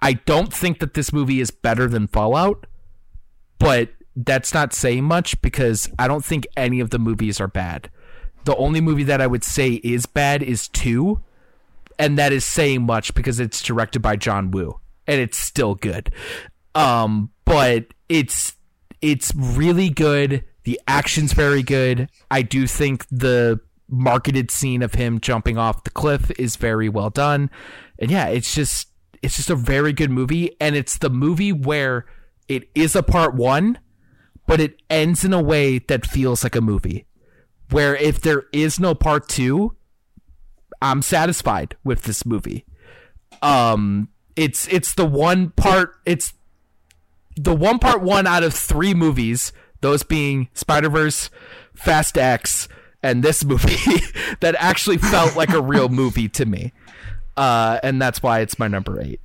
I 0.03 0.15
don't 0.15 0.53
think 0.53 0.81
that 0.81 0.95
this 0.95 1.13
movie 1.13 1.41
is 1.41 1.51
better 1.51 1.89
than 1.89 2.07
Fallout, 2.07 2.67
but 3.59 3.91
that's 4.15 4.55
not 4.55 4.73
saying 4.73 5.05
much 5.05 5.41
because 5.43 5.91
I 5.99 6.09
don't 6.09 6.25
think 6.25 6.47
any 6.57 6.81
of 6.81 6.91
the 6.91 6.99
movies 6.99 7.41
are 7.41 7.49
bad. 7.49 7.91
The 8.45 8.57
only 8.57 8.81
movie 8.81 9.05
that 9.05 9.21
I 9.21 9.27
would 9.27 9.45
say 9.45 9.81
is 9.85 10.07
bad 10.07 10.43
is 10.43 10.69
two, 10.69 11.21
and 11.99 12.19
that 12.19 12.33
is 12.33 12.45
saying 12.45 12.87
much 12.87 13.15
because 13.15 13.41
it's 13.41 13.63
directed 13.63 14.01
by 14.01 14.17
John 14.17 14.51
Woo, 14.51 14.81
and 15.07 15.21
it's 15.21 15.37
still 15.37 15.75
good. 15.75 16.11
Um, 16.75 17.31
but 17.45 17.87
it's 18.09 18.57
it's 19.03 19.35
really 19.35 19.91
good. 19.91 20.45
The 20.65 20.81
action's 20.89 21.33
very 21.33 21.63
good. 21.63 22.11
I 22.31 22.43
do 22.43 22.67
think 22.67 23.07
the 23.11 23.61
marketed 23.89 24.51
scene 24.51 24.83
of 24.83 24.95
him 24.95 25.21
jumping 25.21 25.59
off 25.59 25.85
the 25.85 25.91
cliff 25.91 26.31
is 26.39 26.57
very 26.57 26.89
well 26.89 27.11
done. 27.11 27.51
And 27.99 28.11
yeah, 28.11 28.27
it's 28.27 28.55
just 28.55 28.89
it's 29.23 29.37
just 29.37 29.51
a 29.51 29.57
very 29.57 29.93
good 29.93 30.11
movie 30.11 30.57
and 30.61 30.77
it's 30.77 30.99
the 30.99 31.11
movie 31.11 31.53
where 31.53 32.07
it 32.49 32.69
is 32.75 32.97
a 32.97 33.03
part 33.03 33.35
1 33.35 33.79
but 34.47 34.61
it 34.61 34.81
ends 34.89 35.25
in 35.25 35.33
a 35.33 35.43
way 35.43 35.79
that 35.79 36.07
feels 36.07 36.45
like 36.45 36.55
a 36.55 36.61
movie. 36.61 37.05
Where 37.71 37.97
if 37.97 38.21
there 38.21 38.45
is 38.53 38.79
no 38.79 38.95
part 38.95 39.29
2, 39.29 39.75
I'm 40.81 41.03
satisfied 41.03 41.77
with 41.85 42.03
this 42.03 42.25
movie. 42.25 42.65
Um 43.43 44.09
it's 44.37 44.69
it's 44.69 44.95
the 44.95 45.07
one 45.07 45.51
part 45.51 45.95
it's 46.05 46.35
the 47.37 47.55
one 47.55 47.79
part 47.79 48.03
one 48.03 48.27
out 48.27 48.43
of 48.43 48.55
three 48.55 48.95
movies, 48.95 49.53
those 49.81 50.03
being 50.03 50.49
Spider 50.55 50.89
Verse, 50.89 51.29
Fast 51.75 52.17
X, 52.17 52.69
and 53.03 53.23
this 53.23 53.45
movie, 53.45 54.01
that 54.41 54.57
actually 54.59 54.99
felt 54.99 55.37
like 55.37 55.51
a 55.51 55.61
real 55.61 55.89
movie 55.89 56.29
to 56.31 56.47
me. 56.47 56.73
Uh, 57.37 57.79
and 57.83 58.01
that's 58.01 58.23
why 58.23 58.41
it's 58.41 58.59
my 58.59 58.69
number 58.69 59.01
eight. 59.01 59.21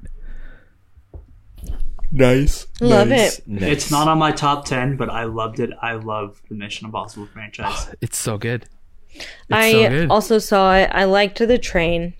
Nice. 2.11 2.67
Love 2.81 3.07
nice, 3.07 3.39
it. 3.39 3.47
nice. 3.47 3.63
It's 3.71 3.91
not 3.91 4.07
on 4.07 4.17
my 4.17 4.31
top 4.31 4.65
ten, 4.65 4.97
but 4.97 5.09
I 5.09 5.23
loved 5.23 5.59
it. 5.59 5.69
I 5.81 5.93
love 5.93 6.41
the 6.49 6.55
Mission 6.55 6.85
Impossible 6.85 7.27
franchise. 7.27 7.89
It's 8.01 8.17
so 8.17 8.38
good. 8.38 8.65
It's 9.13 9.25
I 9.51 9.71
so 9.71 9.89
good. 9.89 10.09
also 10.09 10.38
saw 10.39 10.75
it. 10.75 10.89
I 10.93 11.05
liked 11.05 11.38
the 11.39 11.57
train 11.57 12.13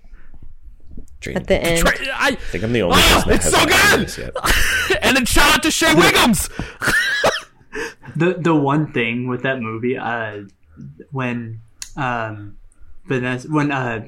Train. 1.19 1.38
at 1.38 1.47
the 1.47 1.61
end. 1.61 1.88
I, 1.88 2.30
I 2.30 2.35
think 2.35 2.63
I'm 2.63 2.73
the 2.73 2.81
only 2.84 2.97
Ah, 2.99 3.23
person 3.26 3.51
that 3.51 3.99
it's 4.01 4.13
so 4.15 4.31
good! 4.31 4.97
and 5.01 5.15
then 5.18 5.26
shout 5.26 5.55
out 5.55 5.63
to 5.63 5.72
Shea 5.72 5.88
Whighams. 5.93 6.49
the 8.15 8.34
the 8.39 8.55
one 8.55 8.91
thing 8.93 9.27
with 9.27 9.43
that 9.43 9.59
movie, 9.61 9.97
uh, 9.97 10.43
when 11.11 11.61
um, 11.95 12.57
Vanessa 13.05 13.47
when 13.49 13.72
uh, 13.72 14.07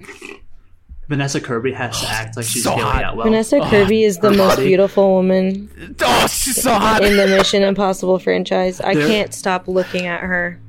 Vanessa 1.13 1.39
Kirby 1.39 1.71
has 1.73 1.99
to 2.01 2.07
act 2.07 2.35
like 2.37 2.45
she's 2.45 2.63
so 2.63 2.71
Hayley 2.71 2.83
hot. 2.83 3.03
Atwell. 3.11 3.25
Vanessa 3.25 3.59
Kirby 3.69 4.03
is 4.03 4.17
the 4.17 4.31
most 4.31 4.55
body. 4.55 4.67
beautiful 4.67 5.11
woman 5.13 5.69
Oh, 6.01 6.27
she's 6.27 6.61
so 6.61 6.73
hot. 6.73 7.03
in 7.03 7.15
the 7.17 7.27
Mission 7.37 7.61
Impossible 7.63 8.17
franchise. 8.19 8.81
I 8.81 8.93
There- 8.95 9.07
can't 9.07 9.33
stop 9.33 9.67
looking 9.67 10.07
at 10.07 10.21
her. 10.21 10.59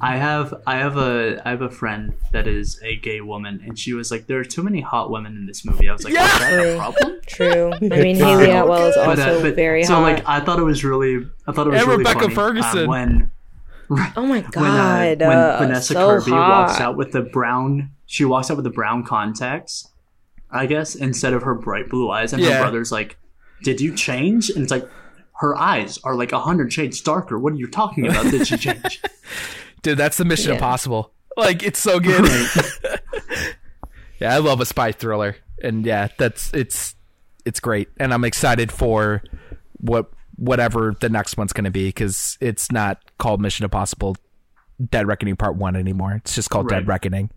I 0.00 0.16
have 0.16 0.54
I 0.68 0.76
have 0.76 0.96
a 0.96 1.42
I 1.44 1.50
have 1.50 1.62
a 1.62 1.68
friend 1.70 2.14
that 2.30 2.46
is 2.46 2.78
a 2.84 2.94
gay 2.94 3.20
woman, 3.20 3.60
and 3.66 3.76
she 3.76 3.92
was 3.92 4.08
like, 4.12 4.28
"There 4.28 4.38
are 4.38 4.44
too 4.44 4.62
many 4.62 4.80
hot 4.80 5.10
women 5.10 5.34
in 5.36 5.46
this 5.46 5.64
movie." 5.64 5.88
I 5.88 5.92
was 5.94 6.04
like, 6.04 6.14
Yeah! 6.14 6.32
"Is 6.32 6.38
that 6.38 6.52
a 6.52 6.78
problem?" 6.78 7.20
True. 7.26 7.72
I 7.72 8.00
mean, 8.00 8.14
Hayley 8.24 8.50
Atwell 8.52 8.86
is 8.86 8.94
But, 8.94 9.18
also 9.18 9.38
uh, 9.40 9.42
but- 9.42 9.56
very 9.56 9.82
so 9.82 9.94
hot. 9.94 9.98
So 9.98 10.02
like 10.14 10.28
I 10.28 10.38
thought 10.44 10.60
it 10.60 10.62
was 10.62 10.84
really 10.84 11.26
I 11.48 11.50
thought 11.52 11.66
it 11.66 11.70
was 11.70 11.80
And 11.80 11.88
really 11.90 11.98
Rebecca 12.04 12.20
funny, 12.20 12.34
Ferguson. 12.36 12.78
um, 12.82 12.86
when 12.86 13.30
oh 13.90 14.26
my 14.26 14.26
when, 14.26 14.44
uh, 14.44 14.50
god, 14.50 15.20
when 15.20 15.30
uh, 15.38 15.58
Vanessa 15.60 15.92
so 15.94 16.08
Kirby 16.08 16.30
hot. 16.30 16.68
walks 16.68 16.80
out 16.80 16.96
with 16.96 17.12
the 17.12 17.22
brown 17.22 17.90
she 18.06 18.24
walks 18.24 18.50
out 18.50 18.56
with 18.56 18.64
the 18.64 18.70
brown 18.70 19.04
contacts, 19.04 19.88
I 20.50 20.66
guess, 20.66 20.94
instead 20.94 21.32
of 21.34 21.42
her 21.42 21.54
bright 21.54 21.88
blue 21.88 22.10
eyes, 22.10 22.32
and 22.32 22.42
Yeah. 22.42 22.54
her 22.54 22.60
brother's 22.62 22.90
like, 22.92 23.18
"Did 23.62 23.80
you 23.80 23.94
change?" 23.94 24.50
And 24.50 24.62
it's 24.62 24.70
like. 24.70 24.88
Her 25.40 25.56
eyes 25.56 26.00
are 26.02 26.16
like 26.16 26.32
a 26.32 26.40
hundred 26.40 26.72
shades 26.72 27.00
darker. 27.00 27.38
What 27.38 27.52
are 27.52 27.56
you 27.56 27.68
talking 27.68 28.08
about? 28.08 28.24
Did 28.28 28.44
she 28.48 28.56
change? 28.56 29.00
Dude, 29.82 29.96
that's 29.96 30.16
the 30.16 30.24
Mission 30.24 30.48
Yeah. 30.48 30.54
Impossible. 30.56 31.12
Like, 31.36 31.62
it's 31.62 31.78
so 31.78 32.00
good. 32.00 32.28
yeah, 34.20 34.34
I 34.34 34.38
love 34.38 34.60
a 34.60 34.66
spy 34.66 34.90
thriller, 34.90 35.36
and 35.62 35.86
yeah, 35.86 36.08
that's 36.18 36.52
it's 36.52 36.96
it's 37.44 37.60
great, 37.60 37.88
and 37.98 38.12
I'm 38.12 38.24
excited 38.24 38.72
for 38.72 39.22
what 39.78 40.10
whatever 40.38 40.94
the 41.00 41.08
next 41.10 41.36
one's 41.36 41.52
going 41.52 41.64
to 41.64 41.70
be 41.70 41.88
because 41.88 42.38
it's 42.40 42.72
not 42.72 43.02
called 43.18 43.40
Mission 43.40 43.64
Impossible 43.64 44.16
Dead 44.90 45.06
Reckoning 45.06 45.36
Part 45.36 45.56
One 45.56 45.76
anymore. 45.76 46.14
It's 46.14 46.34
just 46.34 46.48
called 46.48 46.70
Right. 46.70 46.78
Dead 46.78 46.88
Reckoning, 46.88 47.30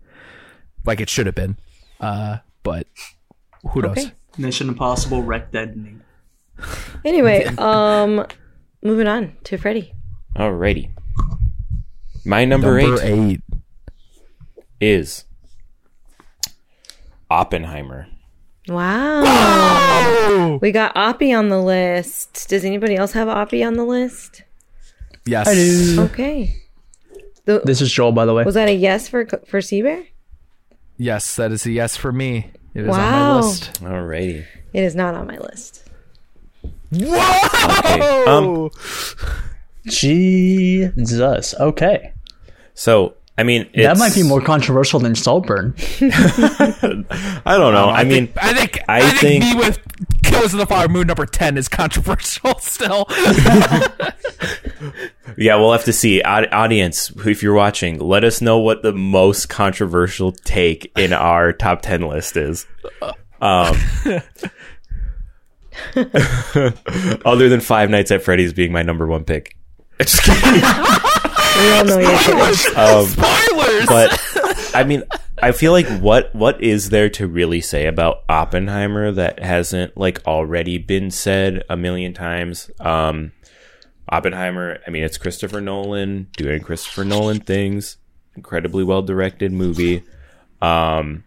like 0.86 1.00
it 1.00 1.10
should 1.10 1.26
have 1.26 1.34
been. 1.34 1.56
Uh, 2.00 2.38
but 2.62 2.86
who 3.72 3.82
knows? 3.82 3.98
Okay. 3.98 4.12
Mission 4.38 4.68
Impossible 4.68 5.22
wreck 5.22 5.50
deadening. 5.52 6.00
Anyway, 7.04 7.44
um, 7.58 8.24
moving 8.82 9.06
on 9.06 9.36
to 9.44 9.56
Freddie. 9.58 9.92
Alrighty. 10.36 10.90
My 12.24 12.44
number, 12.44 12.80
Number 12.80 13.02
eight, 13.02 13.40
eight. 13.40 13.40
is 14.80 15.24
Oppenheimer. 17.30 18.06
Wow, 18.72 19.22
Oh 19.24 20.58
we 20.62 20.72
got 20.72 20.94
Oppie 20.94 21.36
on 21.36 21.48
the 21.48 21.60
list. 21.60 22.48
Does 22.48 22.64
anybody 22.64 22.96
else 22.96 23.12
have 23.12 23.28
Oppie 23.28 23.66
on 23.66 23.74
the 23.74 23.84
list? 23.84 24.42
yes, 25.26 25.46
I 25.48 25.54
do. 25.54 26.02
Okay. 26.10 26.56
The, 27.44 27.60
This 27.64 27.80
is 27.80 27.90
Joel, 27.92 28.12
by 28.12 28.24
the 28.24 28.34
way. 28.34 28.44
was 28.44 28.54
that 28.54 28.68
a 28.68 28.72
yes 28.74 29.08
for 29.08 29.26
for 29.46 29.60
Seabear? 29.60 30.06
yes, 30.96 31.36
that 31.36 31.52
is 31.52 31.66
a 31.66 31.70
yes 31.72 31.96
for 31.96 32.12
me. 32.12 32.50
It 32.74 32.82
is 32.84 32.88
on 32.88 32.98
Wow. 32.98 33.40
my 33.40 33.46
list. 33.46 33.80
Alrighty. 33.82 34.46
It 34.72 34.84
is 34.84 34.94
not 34.94 35.14
on 35.14 35.26
my 35.26 35.36
list. 35.38 35.84
Whoa! 36.92 38.24
Um, 38.26 38.70
Jesus. 39.86 41.54
Okay. 41.54 42.12
So, 42.74 43.14
I 43.42 43.44
mean, 43.44 43.68
That 43.74 43.98
might 43.98 44.14
be 44.14 44.22
more 44.22 44.40
controversial 44.40 45.00
than 45.00 45.16
Saltburn. 45.16 45.74
I 46.00 47.42
don't 47.58 47.72
know. 47.72 47.88
I 47.88 48.04
mean, 48.04 48.32
I 48.40 48.54
think 48.54 48.78
I, 48.88 48.98
I 48.98 49.10
think, 49.10 49.42
think- 49.42 49.44
me 49.44 49.54
with 49.56 49.80
Killers 50.22 50.52
of 50.54 50.60
the 50.60 50.66
Flower 50.66 50.86
Moon 50.86 51.08
number 51.08 51.26
ten 51.26 51.58
is 51.58 51.68
controversial 51.68 52.56
still. 52.60 53.06
yeah, 55.36 55.56
we'll 55.56 55.72
have 55.72 55.82
to 55.86 55.92
see. 55.92 56.22
Aud- 56.22 56.52
audience, 56.52 57.10
if 57.26 57.42
you're 57.42 57.52
watching, 57.52 57.98
let 57.98 58.22
us 58.22 58.40
know 58.40 58.60
what 58.60 58.84
the 58.84 58.92
most 58.92 59.48
controversial 59.48 60.30
take 60.30 60.92
in 60.96 61.12
our 61.12 61.52
top 61.52 61.82
10 61.82 62.02
list 62.02 62.36
is. 62.36 62.64
Um, 63.40 63.76
other 67.24 67.48
than 67.48 67.60
Five 67.60 67.90
Nights 67.90 68.12
at 68.12 68.22
Freddy's 68.22 68.52
being 68.52 68.70
my 68.70 68.82
number 68.82 69.08
one 69.08 69.24
pick. 69.24 69.56
Just 69.98 70.22
kidding. 70.22 70.62
We 71.58 71.72
all 71.72 71.84
know 71.84 71.98
you're 71.98 72.18
kidding. 72.18 72.38
Um, 72.76 73.06
Spoilers. 73.06 73.86
but 73.86 74.20
I 74.74 74.84
mean, 74.84 75.02
I 75.42 75.52
feel 75.52 75.72
like 75.72 75.86
what 76.00 76.34
what 76.34 76.62
is 76.62 76.90
there 76.90 77.10
to 77.10 77.26
really 77.26 77.60
say 77.60 77.86
about 77.86 78.22
Oppenheimer 78.28 79.12
that 79.12 79.38
hasn't 79.40 79.96
like 79.96 80.26
already 80.26 80.78
been 80.78 81.10
said 81.10 81.62
a 81.68 81.76
million 81.76 82.14
times? 82.14 82.70
Um, 82.80 83.32
Oppenheimer. 84.08 84.78
I 84.86 84.90
mean, 84.90 85.02
it's 85.02 85.18
Christopher 85.18 85.60
Nolan 85.60 86.28
doing 86.36 86.62
Christopher 86.62 87.04
Nolan 87.04 87.40
things. 87.40 87.96
Incredibly 88.34 88.84
well 88.84 89.02
directed 89.02 89.52
movie. 89.52 90.02
Um, 90.62 91.24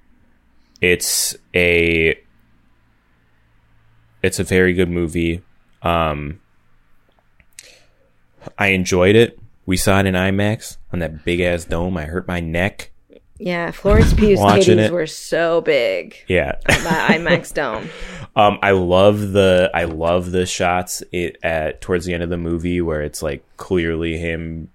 it's 0.82 1.36
a 1.54 2.18
it's 4.24 4.40
a 4.40 4.44
very 4.44 4.74
good 4.74 4.90
movie. 4.90 5.44
Um, 5.84 6.42
I 8.58 8.68
enjoyed 8.68 9.16
it. 9.16 9.40
We 9.66 9.78
saw 9.78 10.00
it 10.00 10.06
in 10.06 10.14
IMAX 10.16 10.78
on 10.94 11.00
that 11.00 11.26
big 11.26 11.40
ass 11.40 11.66
dome. 11.66 11.98
I 11.98 12.06
hurt 12.06 12.28
my 12.28 12.40
neck. 12.40 12.92
Yeah, 13.38 13.72
Florence 13.72 14.14
Pugh's 14.14 14.40
Watching 14.40 14.78
titties 14.78 14.86
it. 14.86 14.94
were 14.94 15.08
so 15.08 15.60
big. 15.62 16.16
Yeah. 16.28 16.56
on 16.70 16.84
That 16.84 17.12
IMAX 17.12 17.54
dome. 17.54 17.90
Um, 18.36 18.60
I 18.62 18.72
love 18.72 19.32
the 19.32 19.70
I 19.74 19.86
love 19.86 20.32
the 20.32 20.46
shots 20.46 21.04
it 21.12 21.38
at 21.44 21.82
towards 21.82 22.06
the 22.06 22.14
end 22.14 22.24
of 22.24 22.30
the 22.30 22.38
movie 22.38 22.80
where 22.82 23.02
it's 23.02 23.22
like 23.22 23.44
clearly 23.58 24.18
him 24.18 24.70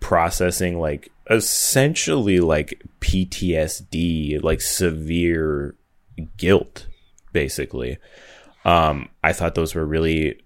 processing 0.00 0.78
like 0.78 1.10
essentially 1.30 2.40
like 2.40 2.82
PTSD, 3.00 4.42
like 4.42 4.60
severe 4.60 5.74
guilt, 6.36 6.86
basically. 7.32 7.98
Um, 8.64 9.08
I 9.24 9.32
thought 9.32 9.54
those 9.54 9.74
were 9.74 9.86
really 9.86 10.40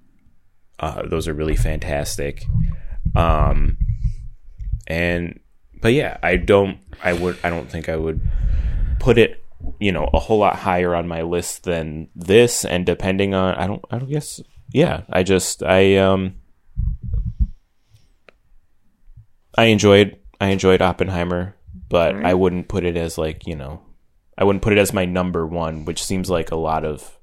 uh, 0.78 1.02
those 1.06 1.26
are 1.26 1.34
really 1.34 1.56
fantastic. 1.56 2.44
Um, 3.16 3.78
and 4.86 5.40
but 5.80 5.92
yeah, 5.92 6.18
I 6.22 6.36
don't 6.36 6.78
I 7.02 7.12
would 7.12 7.38
I 7.42 7.50
don't 7.50 7.70
think 7.70 7.88
I 7.88 7.96
would 7.96 8.20
put 8.98 9.18
it 9.18 9.42
you 9.80 9.92
know 9.92 10.08
a 10.12 10.18
whole 10.18 10.38
lot 10.38 10.56
higher 10.56 10.94
on 10.94 11.08
my 11.08 11.22
list 11.22 11.64
than 11.64 12.08
this. 12.14 12.64
And 12.64 12.86
depending 12.86 13.34
on 13.34 13.54
i 13.54 13.66
don't 13.66 13.84
i 13.90 13.98
don't 13.98 14.10
guess 14.10 14.40
yeah 14.72 15.02
i 15.10 15.22
just 15.22 15.62
i 15.62 15.96
um 15.96 16.36
i 19.56 19.64
enjoyed 19.66 20.16
i 20.40 20.48
enjoyed 20.48 20.82
oppenheimer 20.82 21.54
but 21.88 22.14
i 22.16 22.34
wouldn't 22.34 22.68
put 22.68 22.84
it 22.84 22.96
as 22.96 23.16
like 23.16 23.46
you 23.46 23.54
know 23.54 23.80
i 24.36 24.44
wouldn't 24.44 24.62
put 24.62 24.72
it 24.72 24.78
as 24.78 24.92
my 24.92 25.04
number 25.04 25.46
one 25.46 25.84
which 25.84 26.02
seems 26.02 26.28
like 26.28 26.50
a 26.50 26.56
lot 26.56 26.84
of 26.84 27.15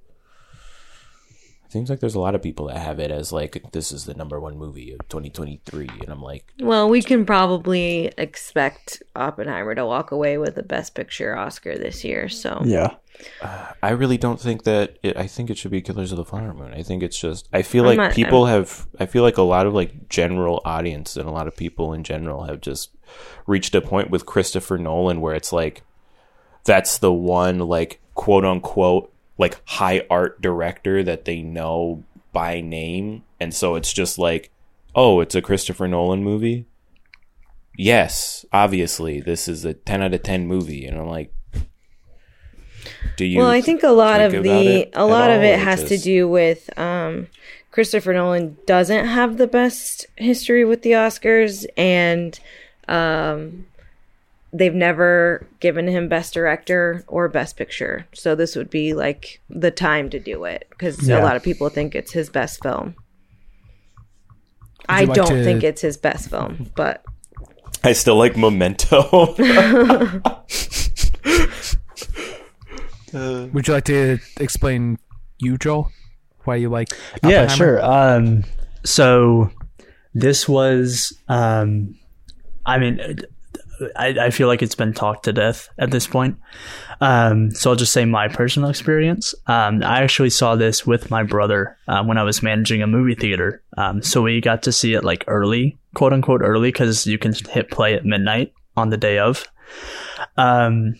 seems 1.73 1.89
like 1.89 1.99
there's 1.99 2.15
a 2.15 2.19
lot 2.19 2.35
of 2.35 2.41
people 2.41 2.67
that 2.67 2.77
have 2.77 2.99
it 2.99 3.11
as 3.11 3.33
like 3.33 3.61
this 3.73 3.91
is 3.91 4.05
the 4.05 4.13
number 4.13 4.39
one 4.39 4.57
movie 4.57 4.93
of 4.93 4.99
2023 5.09 5.89
and 6.01 6.09
i'm 6.09 6.21
like 6.21 6.45
Well, 6.61 6.87
we 6.87 7.01
can 7.01 7.25
probably 7.25 8.13
expect 8.17 9.03
Oppenheimer 9.15 9.75
to 9.75 9.85
walk 9.85 10.11
away 10.11 10.37
with 10.37 10.55
the 10.55 10.63
Best 10.63 10.95
Picture 10.95 11.35
Oscar 11.35 11.77
this 11.77 12.03
year. 12.03 12.29
So 12.29 12.61
Yeah. 12.63 12.95
Uh, 13.41 13.71
I 13.81 13.91
really 13.91 14.17
don't 14.17 14.39
think 14.39 14.63
that. 14.63 14.97
It, 15.03 15.15
I 15.17 15.27
think 15.27 15.49
it 15.49 15.57
should 15.57 15.71
be 15.71 15.81
Killers 15.81 16.11
of 16.11 16.17
the 16.17 16.25
Flower 16.25 16.53
Moon. 16.53 16.73
I 16.73 16.81
think 16.81 17.03
it's 17.03 17.19
just. 17.19 17.47
I 17.53 17.61
feel 17.61 17.83
I'm 17.83 17.89
like 17.89 17.97
not- 17.97 18.13
people 18.13 18.47
have. 18.47 18.87
I 18.99 19.05
feel 19.05 19.21
like 19.21 19.37
a 19.37 19.43
lot 19.43 19.67
of 19.67 19.73
like 19.73 20.09
general 20.09 20.61
audience 20.65 21.15
and 21.15 21.27
a 21.29 21.31
lot 21.31 21.47
of 21.47 21.55
people 21.55 21.93
in 21.93 22.03
general 22.03 22.43
have 22.45 22.59
just 22.59 22.89
reached 23.45 23.75
a 23.75 23.81
point 23.81 24.09
with 24.09 24.25
Christopher 24.25 24.77
Nolan 24.79 25.21
where 25.21 25.35
it's 25.35 25.53
like, 25.53 25.83
that's 26.63 26.97
the 26.97 27.13
one 27.13 27.59
like 27.59 27.99
quote 28.15 28.45
unquote 28.45 29.12
like 29.37 29.61
high 29.65 30.05
art 30.09 30.41
director 30.41 31.03
that 31.03 31.25
they 31.25 31.41
know 31.41 32.03
by 32.31 32.61
name, 32.61 33.23
and 33.39 33.53
so 33.53 33.75
it's 33.75 33.93
just 33.93 34.17
like, 34.17 34.51
oh, 34.95 35.19
it's 35.21 35.35
a 35.35 35.41
Christopher 35.41 35.87
Nolan 35.87 36.23
movie. 36.23 36.65
Yes, 37.77 38.45
obviously, 38.53 39.19
this 39.19 39.47
is 39.47 39.65
a 39.65 39.73
ten 39.73 40.01
out 40.01 40.13
of 40.13 40.23
ten 40.23 40.47
movie, 40.47 40.85
and 40.85 40.99
I'm 40.99 41.07
like. 41.07 41.33
Do 43.15 43.25
you 43.25 43.39
well, 43.39 43.49
I 43.49 43.61
think 43.61 43.83
a 43.83 43.89
lot 43.89 44.19
think 44.19 44.33
of 44.33 44.43
the 44.43 44.89
a 44.93 45.05
lot 45.05 45.29
of 45.29 45.41
it 45.41 45.59
has 45.59 45.83
to 45.85 45.97
do 45.97 46.27
with 46.27 46.75
um, 46.77 47.27
Christopher 47.71 48.13
Nolan 48.13 48.57
doesn't 48.65 49.05
have 49.05 49.37
the 49.37 49.47
best 49.47 50.05
history 50.15 50.65
with 50.65 50.81
the 50.81 50.91
Oscars, 50.91 51.65
and 51.77 52.39
um, 52.87 53.65
they've 54.53 54.73
never 54.73 55.47
given 55.59 55.87
him 55.87 56.07
Best 56.07 56.33
Director 56.33 57.03
or 57.07 57.27
Best 57.27 57.57
Picture. 57.57 58.05
So 58.13 58.35
this 58.35 58.55
would 58.55 58.69
be 58.69 58.93
like 58.93 59.41
the 59.49 59.71
time 59.71 60.09
to 60.11 60.19
do 60.19 60.45
it 60.45 60.67
because 60.69 61.09
a 61.09 61.19
lot 61.21 61.35
of 61.35 61.43
people 61.43 61.69
think 61.69 61.95
it's 61.95 62.11
his 62.11 62.29
best 62.29 62.61
film. 62.61 62.95
I 64.87 65.05
like 65.05 65.15
don't 65.15 65.27
to- 65.27 65.43
think 65.43 65.63
it's 65.63 65.81
his 65.81 65.97
best 65.97 66.29
film, 66.29 66.69
but 66.75 67.03
I 67.83 67.93
still 67.93 68.15
like 68.15 68.37
Memento. 68.37 69.35
Would 73.13 73.67
you 73.67 73.73
like 73.73 73.85
to 73.85 74.19
explain 74.39 74.97
you, 75.39 75.57
Joel? 75.57 75.91
Why 76.45 76.55
you 76.57 76.69
like? 76.69 76.89
Yeah, 77.23 77.43
Oppenheimer? 77.43 77.55
sure. 77.55 77.85
Um, 77.85 78.43
so 78.83 79.51
this 80.13 80.49
was, 80.49 81.13
um, 81.27 81.95
I 82.65 82.77
mean, 82.79 83.19
I, 83.95 84.07
I 84.07 84.29
feel 84.29 84.47
like 84.47 84.61
it's 84.61 84.75
been 84.75 84.93
talked 84.93 85.25
to 85.25 85.33
death 85.33 85.69
at 85.77 85.91
this 85.91 86.07
point. 86.07 86.37
Um, 87.01 87.51
so 87.51 87.69
I'll 87.69 87.75
just 87.75 87.93
say 87.93 88.05
my 88.05 88.27
personal 88.27 88.69
experience. 88.69 89.35
Um, 89.47 89.83
I 89.83 90.01
actually 90.01 90.29
saw 90.29 90.55
this 90.55 90.85
with 90.85 91.11
my 91.11 91.23
brother 91.23 91.77
uh, 91.87 92.03
when 92.03 92.17
I 92.17 92.23
was 92.23 92.43
managing 92.43 92.81
a 92.81 92.87
movie 92.87 93.15
theater. 93.15 93.63
Um, 93.77 94.01
so 94.01 94.21
we 94.21 94.41
got 94.41 94.63
to 94.63 94.71
see 94.71 94.93
it 94.93 95.03
like 95.03 95.23
early, 95.27 95.79
quote 95.95 96.13
unquote 96.13 96.41
early, 96.41 96.69
because 96.69 97.05
you 97.05 97.17
can 97.17 97.33
hit 97.33 97.71
play 97.71 97.93
at 97.93 98.05
midnight 98.05 98.53
on 98.75 98.89
the 98.89 98.97
day 98.97 99.19
of. 99.19 99.45
Um, 100.37 100.95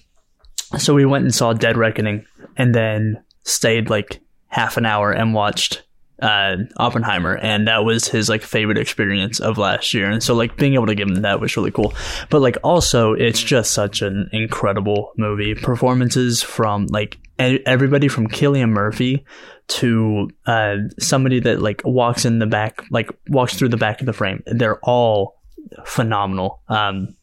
so 0.78 0.94
we 0.94 1.06
went 1.06 1.24
and 1.24 1.34
saw 1.34 1.54
Dead 1.54 1.78
Reckoning, 1.78 2.26
and 2.58 2.74
then 2.74 3.24
stayed 3.44 3.90
like 3.90 4.22
half 4.48 4.78
an 4.78 4.86
hour 4.86 5.12
and 5.12 5.34
watched 5.34 5.84
uh, 6.24 6.56
Oppenheimer, 6.78 7.36
and 7.36 7.68
that 7.68 7.84
was 7.84 8.08
his 8.08 8.30
like 8.30 8.42
favorite 8.42 8.78
experience 8.78 9.40
of 9.40 9.58
last 9.58 9.94
year. 9.94 10.10
And 10.10 10.24
so 10.24 10.34
like 10.34 10.56
being 10.56 10.74
able 10.74 10.88
to 10.88 10.96
give 10.96 11.10
him 11.10 11.22
that 11.22 11.42
was 11.42 11.56
really 11.58 11.72
cool. 11.72 11.94
But 12.30 12.42
like 12.42 12.58
also, 12.64 13.14
it's 13.14 13.44
just 13.44 13.74
such 13.74 14.02
an 14.02 14.30
incredible 14.32 15.12
movie. 15.18 15.54
Performances 15.54 16.42
from 16.42 16.88
like 16.88 17.18
everybody 17.38 18.08
from 18.08 18.28
Cillian 18.28 18.70
Murphy 18.70 19.26
to 19.68 20.30
uh, 20.46 20.78
somebody 20.98 21.40
that 21.42 21.62
like 21.62 21.82
walks 21.84 22.26
in 22.26 22.40
the 22.40 22.48
back, 22.48 22.84
like 22.90 23.10
walks 23.28 23.56
through 23.56 23.70
the 23.70 23.78
back 23.78 24.00
of 24.00 24.06
the 24.06 24.14
frame. 24.14 24.42
They're 24.46 24.80
all 24.80 25.42
phenomenal. 25.86 26.62
Um, 26.70 27.16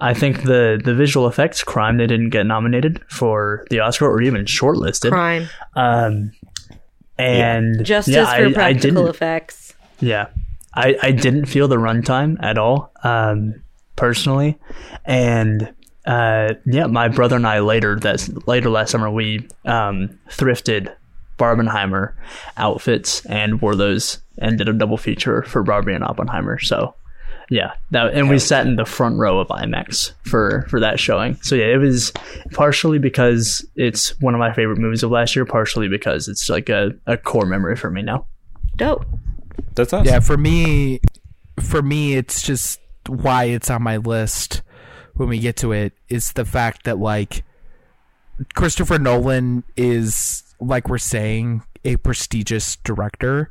I 0.00 0.12
think 0.12 0.42
the 0.42 0.80
the 0.82 0.94
visual 0.94 1.26
effects 1.26 1.62
crime 1.64 1.96
they 1.96 2.06
didn't 2.06 2.30
get 2.30 2.44
nominated 2.44 3.00
for 3.08 3.66
the 3.70 3.80
Oscar 3.80 4.10
or 4.10 4.20
even 4.20 4.44
shortlisted. 4.44 5.10
Crime. 5.10 5.48
Um, 5.74 6.32
and 7.22 7.84
Justice 7.84 8.14
yeah, 8.14 8.24
for 8.36 8.44
I, 8.44 8.46
I 8.46 8.52
practical 8.52 9.02
didn't, 9.02 9.14
effects. 9.14 9.74
yeah, 10.00 10.28
I, 10.74 10.96
I 11.02 11.12
didn't 11.12 11.46
feel 11.46 11.68
the 11.68 11.76
runtime 11.76 12.36
at 12.42 12.58
all, 12.58 12.92
um, 13.04 13.62
personally, 13.96 14.58
and 15.04 15.72
uh, 16.06 16.54
yeah, 16.66 16.86
my 16.86 17.08
brother 17.08 17.36
and 17.36 17.46
I 17.46 17.60
later 17.60 17.98
that 18.00 18.46
later 18.48 18.70
last 18.70 18.90
summer 18.90 19.10
we 19.10 19.48
um, 19.64 20.18
thrifted 20.28 20.94
Barbenheimer 21.38 22.14
outfits 22.56 23.24
and 23.26 23.60
wore 23.60 23.74
those 23.74 24.18
and 24.38 24.58
did 24.58 24.68
a 24.68 24.72
double 24.72 24.96
feature 24.96 25.42
for 25.42 25.62
Barbie 25.62 25.92
and 25.92 26.04
Oppenheimer. 26.04 26.58
So 26.58 26.94
yeah, 27.50 27.72
that 27.90 28.14
and 28.14 28.28
we 28.28 28.38
sat 28.38 28.66
in 28.66 28.76
the 28.76 28.84
front 28.84 29.18
row 29.18 29.38
of 29.38 29.48
IMAX 29.48 30.12
for 30.22 30.66
for 30.68 30.80
that 30.80 30.98
showing. 30.98 31.36
So 31.42 31.54
yeah, 31.54 31.66
it 31.66 31.78
was 31.78 32.12
partially 32.52 32.98
because 32.98 33.66
it's 33.76 34.18
one 34.20 34.34
of 34.34 34.40
my 34.40 34.52
favorite 34.52 34.78
movies 34.78 35.02
of 35.02 35.10
last 35.10 35.36
year, 35.36 35.44
partially 35.44 35.88
because 35.88 36.28
it's 36.28 36.48
like 36.48 36.68
a, 36.68 36.92
a 37.06 37.16
core 37.16 37.46
memory 37.46 37.76
for 37.76 37.90
me 37.90 38.02
now. 38.02 38.26
Dope. 38.76 39.06
That's 39.74 39.92
awesome. 39.92 40.06
Yeah, 40.06 40.20
for 40.20 40.36
me, 40.36 41.00
for 41.60 41.82
me, 41.82 42.14
it's 42.14 42.42
just 42.42 42.80
why 43.08 43.44
it's 43.44 43.70
on 43.70 43.82
my 43.82 43.96
list 43.96 44.62
when 45.14 45.28
we 45.28 45.38
get 45.38 45.56
to 45.58 45.72
it 45.72 45.92
is 46.08 46.32
the 46.32 46.44
fact 46.44 46.84
that 46.84 46.98
like 46.98 47.44
Christopher 48.54 48.98
Nolan 48.98 49.64
is 49.76 50.42
like 50.60 50.88
we're 50.88 50.98
saying 50.98 51.62
a 51.84 51.96
prestigious 51.96 52.76
director, 52.76 53.50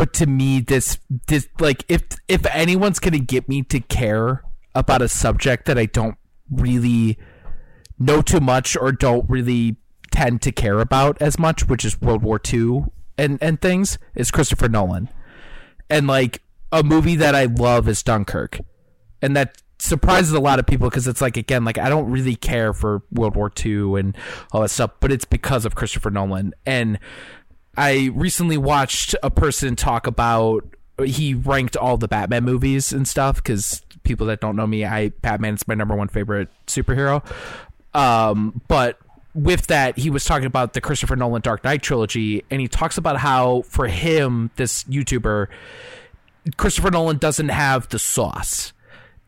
but 0.00 0.14
to 0.14 0.24
me, 0.24 0.60
this 0.60 0.98
this 1.26 1.46
like 1.58 1.84
if 1.86 2.00
if 2.26 2.46
anyone's 2.46 2.98
gonna 2.98 3.18
get 3.18 3.50
me 3.50 3.60
to 3.64 3.80
care 3.80 4.42
about 4.74 5.02
a 5.02 5.08
subject 5.08 5.66
that 5.66 5.76
I 5.76 5.84
don't 5.84 6.16
really 6.50 7.18
know 7.98 8.22
too 8.22 8.40
much 8.40 8.78
or 8.78 8.92
don't 8.92 9.28
really 9.28 9.76
tend 10.10 10.40
to 10.40 10.52
care 10.52 10.80
about 10.80 11.20
as 11.20 11.38
much, 11.38 11.68
which 11.68 11.84
is 11.84 12.00
World 12.00 12.22
War 12.22 12.40
II 12.50 12.84
and 13.18 13.38
and 13.42 13.60
things, 13.60 13.98
is 14.14 14.30
Christopher 14.30 14.70
Nolan 14.70 15.10
and 15.90 16.06
like 16.06 16.40
a 16.72 16.82
movie 16.82 17.16
that 17.16 17.34
I 17.34 17.44
love 17.44 17.86
is 17.86 18.02
Dunkirk, 18.02 18.58
and 19.20 19.36
that 19.36 19.60
surprises 19.78 20.32
a 20.32 20.40
lot 20.40 20.58
of 20.58 20.66
people 20.66 20.88
because 20.88 21.08
it's 21.08 21.20
like 21.20 21.36
again 21.36 21.66
like 21.66 21.76
I 21.76 21.90
don't 21.90 22.10
really 22.10 22.36
care 22.36 22.72
for 22.72 23.02
World 23.12 23.36
War 23.36 23.52
II 23.54 24.00
and 24.00 24.16
all 24.50 24.62
that 24.62 24.70
stuff, 24.70 24.92
but 25.00 25.12
it's 25.12 25.26
because 25.26 25.66
of 25.66 25.74
Christopher 25.74 26.10
Nolan. 26.10 26.54
And 26.64 26.98
I 27.76 28.10
recently 28.14 28.56
watched 28.56 29.14
a 29.22 29.30
person 29.30 29.76
talk 29.76 30.06
about 30.06 30.64
he 31.04 31.34
ranked 31.34 31.76
all 31.76 31.96
the 31.96 32.08
Batman 32.08 32.44
movies 32.44 32.92
and 32.92 33.06
stuff 33.06 33.36
because 33.36 33.82
people 34.02 34.26
that 34.26 34.40
don't 34.40 34.56
know 34.56 34.66
me, 34.66 34.84
I 34.84 35.08
Batman 35.08 35.54
is 35.54 35.66
my 35.66 35.74
number 35.74 35.94
one 35.94 36.08
favorite 36.08 36.48
superhero. 36.66 37.24
Um, 37.94 38.60
but 38.68 38.98
with 39.34 39.68
that, 39.68 39.98
he 39.98 40.10
was 40.10 40.24
talking 40.24 40.46
about 40.46 40.72
the 40.72 40.80
Christopher 40.80 41.16
Nolan 41.16 41.42
Dark 41.42 41.64
Knight 41.64 41.82
trilogy, 41.82 42.44
and 42.50 42.60
he 42.60 42.68
talks 42.68 42.98
about 42.98 43.18
how 43.18 43.62
for 43.62 43.86
him, 43.86 44.50
this 44.56 44.84
YouTuber, 44.84 45.48
Christopher 46.56 46.90
Nolan 46.90 47.18
doesn't 47.18 47.50
have 47.50 47.88
the 47.88 47.98
sauce. 47.98 48.72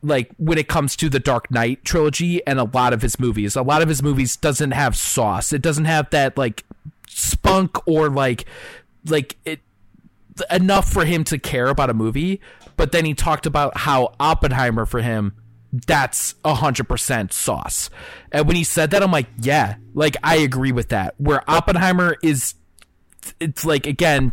Like 0.05 0.33
when 0.37 0.59
it 0.59 0.67
comes 0.67 0.97
to 0.97 1.09
the 1.09 1.21
Dark 1.21 1.51
Knight 1.53 1.85
trilogy 1.85 2.45
and 2.45 2.59
a 2.59 2.65
lot 2.65 2.93
of 2.93 3.03
his 3.03 3.21
movies, 3.21 3.55
a 3.55 3.63
lot 3.63 3.83
of 3.83 3.89
his 3.89 4.03
movies 4.03 4.37
doesn't 4.37 4.73
have 4.73 4.97
sauce. 4.97 5.53
It 5.53 5.63
doesn't 5.63 5.85
have 5.85 6.11
that 6.11 6.37
like 6.37 6.65
spunk 7.15 7.87
or 7.87 8.09
like 8.09 8.47
like 9.07 9.37
it 9.45 9.61
enough 10.51 10.91
for 10.91 11.05
him 11.05 11.25
to 11.25 11.39
care 11.39 11.69
about 11.69 11.91
a 11.91 11.95
movie. 11.95 12.41
But 12.77 12.93
then 12.93 13.05
he 13.05 13.15
talked 13.15 13.47
about 13.47 13.77
how 13.77 14.15
Oppenheimer 14.19 14.87
for 14.87 15.03
him 15.03 15.35
that's 15.73 16.35
a 16.45 16.55
hundred 16.55 16.89
percent 16.89 17.33
sauce. 17.33 17.89
And 18.31 18.47
when 18.47 18.57
he 18.57 18.65
said 18.65 18.91
that, 18.91 19.03
I'm 19.03 19.11
like, 19.11 19.29
yeah, 19.41 19.77
like 19.95 20.17
I 20.23 20.37
agree 20.37 20.73
with 20.73 20.91
that. 20.91 21.15
Where 21.19 21.49
Oppenheimer 21.49 22.17
is, 22.23 22.55
it's 23.41 23.65
like 23.65 23.87
again 23.87 24.33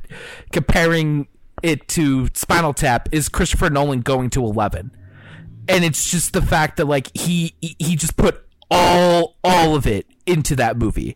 comparing 0.51 1.27
it 1.63 1.87
to 1.89 2.27
Spinal 2.33 2.73
Tap 2.73 3.09
is 3.11 3.29
Christopher 3.29 3.69
Nolan 3.69 4.01
going 4.01 4.29
to 4.31 4.43
eleven, 4.43 4.91
and 5.67 5.83
it's 5.85 6.11
just 6.11 6.33
the 6.33 6.41
fact 6.41 6.77
that 6.77 6.85
like 6.85 7.15
he 7.15 7.53
he 7.61 7.95
just 7.95 8.17
put 8.17 8.45
all 8.69 9.37
all 9.43 9.75
of 9.75 9.87
it 9.87 10.07
into 10.25 10.55
that 10.57 10.77
movie, 10.77 11.15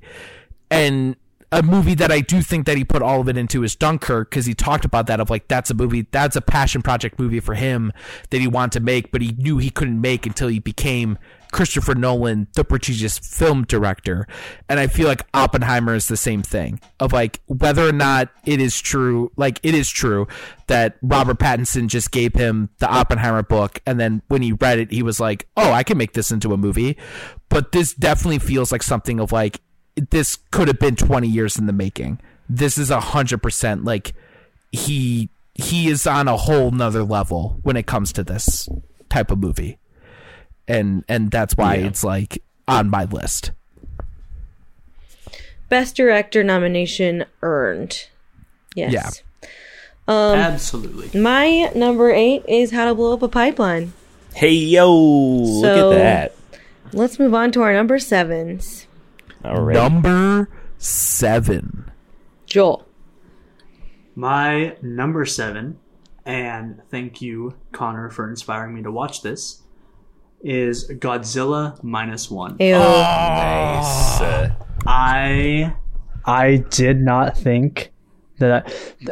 and 0.71 1.17
a 1.53 1.61
movie 1.61 1.93
that 1.93 2.11
I 2.11 2.21
do 2.21 2.41
think 2.41 2.65
that 2.65 2.77
he 2.77 2.83
put 2.83 3.03
all 3.03 3.21
of 3.21 3.29
it 3.29 3.37
into 3.37 3.63
is 3.63 3.75
Dunkirk 3.75 4.31
because 4.31 4.47
he 4.47 4.55
talked 4.55 4.85
about 4.85 5.05
that 5.05 5.19
of 5.19 5.29
like 5.29 5.47
that's 5.47 5.69
a 5.69 5.75
movie 5.75 6.07
that's 6.09 6.35
a 6.35 6.41
passion 6.41 6.81
project 6.81 7.19
movie 7.19 7.39
for 7.39 7.53
him 7.53 7.93
that 8.31 8.41
he 8.41 8.47
wanted 8.47 8.71
to 8.73 8.79
make 8.79 9.11
but 9.11 9.21
he 9.21 9.33
knew 9.37 9.59
he 9.59 9.69
couldn't 9.69 10.01
make 10.01 10.25
until 10.25 10.47
he 10.47 10.57
became 10.57 11.19
Christopher 11.51 11.93
Nolan 11.93 12.47
the 12.55 12.63
prestigious 12.63 13.19
film 13.19 13.65
director. 13.65 14.27
And 14.67 14.79
I 14.79 14.87
feel 14.87 15.07
like 15.07 15.21
Oppenheimer 15.35 15.93
is 15.93 16.07
the 16.07 16.17
same 16.17 16.41
thing 16.41 16.79
of 16.99 17.13
like 17.13 17.39
whether 17.45 17.87
or 17.87 17.91
not 17.91 18.29
it 18.45 18.59
is 18.59 18.81
true 18.81 19.31
like 19.37 19.59
it 19.61 19.75
is 19.75 19.91
true 19.91 20.27
that 20.65 20.97
Robert 21.03 21.37
Pattinson 21.37 21.87
just 21.87 22.09
gave 22.09 22.33
him 22.33 22.69
the 22.79 22.91
Oppenheimer 22.91 23.43
book 23.43 23.79
and 23.85 23.99
then 23.99 24.23
when 24.27 24.41
he 24.41 24.53
read 24.53 24.79
it 24.79 24.91
he 24.91 25.03
was 25.03 25.19
like 25.19 25.47
oh 25.55 25.71
I 25.71 25.83
can 25.83 25.99
make 25.99 26.13
this 26.13 26.31
into 26.31 26.51
a 26.51 26.57
movie. 26.57 26.97
But 27.49 27.73
this 27.73 27.93
definitely 27.93 28.39
feels 28.39 28.71
like 28.71 28.81
something 28.81 29.19
of 29.19 29.31
like 29.31 29.61
this 30.09 30.37
could 30.51 30.67
have 30.67 30.79
been 30.79 30.95
20 30.95 31.27
years 31.27 31.57
in 31.57 31.65
the 31.65 31.73
making. 31.73 32.19
This 32.49 32.77
is 32.77 32.89
a 32.89 32.99
hundred 32.99 33.41
percent 33.41 33.83
like 33.85 34.13
he 34.71 35.29
he 35.55 35.87
is 35.87 36.05
on 36.07 36.27
a 36.27 36.35
whole 36.37 36.71
nother 36.71 37.03
level 37.03 37.59
when 37.63 37.75
it 37.77 37.85
comes 37.85 38.11
to 38.13 38.23
this 38.23 38.67
type 39.09 39.31
of 39.31 39.39
movie. 39.39 39.77
And 40.67 41.03
and 41.07 41.29
that's 41.31 41.55
why 41.55 41.75
Yeah. 41.75 41.87
it's 41.87 42.03
like 42.03 42.41
on 42.67 42.89
my 42.89 43.05
list. 43.05 43.51
Best 45.69 45.95
director 45.95 46.43
nomination 46.43 47.25
earned. 47.41 48.07
Yes. 48.75 48.91
Yeah. 48.93 49.09
Um, 50.07 50.37
Absolutely. 50.37 51.19
my 51.19 51.71
number 51.75 52.11
eight 52.11 52.43
is 52.47 52.71
How 52.71 52.85
to 52.85 52.93
Blow 52.95 53.13
Up 53.13 53.21
a 53.23 53.27
Pipeline. 53.29 53.93
Hey 54.35 54.51
yo, 54.51 54.91
look 54.93 55.93
at 55.93 55.97
that. 55.97 56.35
Let's 56.91 57.17
move 57.19 57.33
on 57.33 57.51
to 57.53 57.61
our 57.61 57.73
number 57.73 57.97
sevens. 57.99 58.85
All 59.43 59.61
right. 59.61 59.73
Number 59.73 60.49
7. 60.77 61.91
Joel. 62.45 62.85
My 64.15 64.77
number 64.83 65.25
seven, 65.25 65.79
and 66.25 66.81
thank 66.91 67.21
you, 67.21 67.55
Connor, 67.71 68.11
for 68.11 68.29
inspiring 68.29 68.75
me 68.75 68.83
to 68.83 68.91
watch 68.91 69.23
this, 69.23 69.63
is 70.43 70.87
Godzilla 70.87 71.81
minus 71.83 72.29
one. 72.29 72.57
Ew. 72.59 72.73
nice. 72.73 74.21
Uh, 74.21 74.53
I 74.85 75.75
I 76.25 76.57
did 76.69 77.01
not 77.01 77.35
think 77.35 77.91
that 78.37 78.71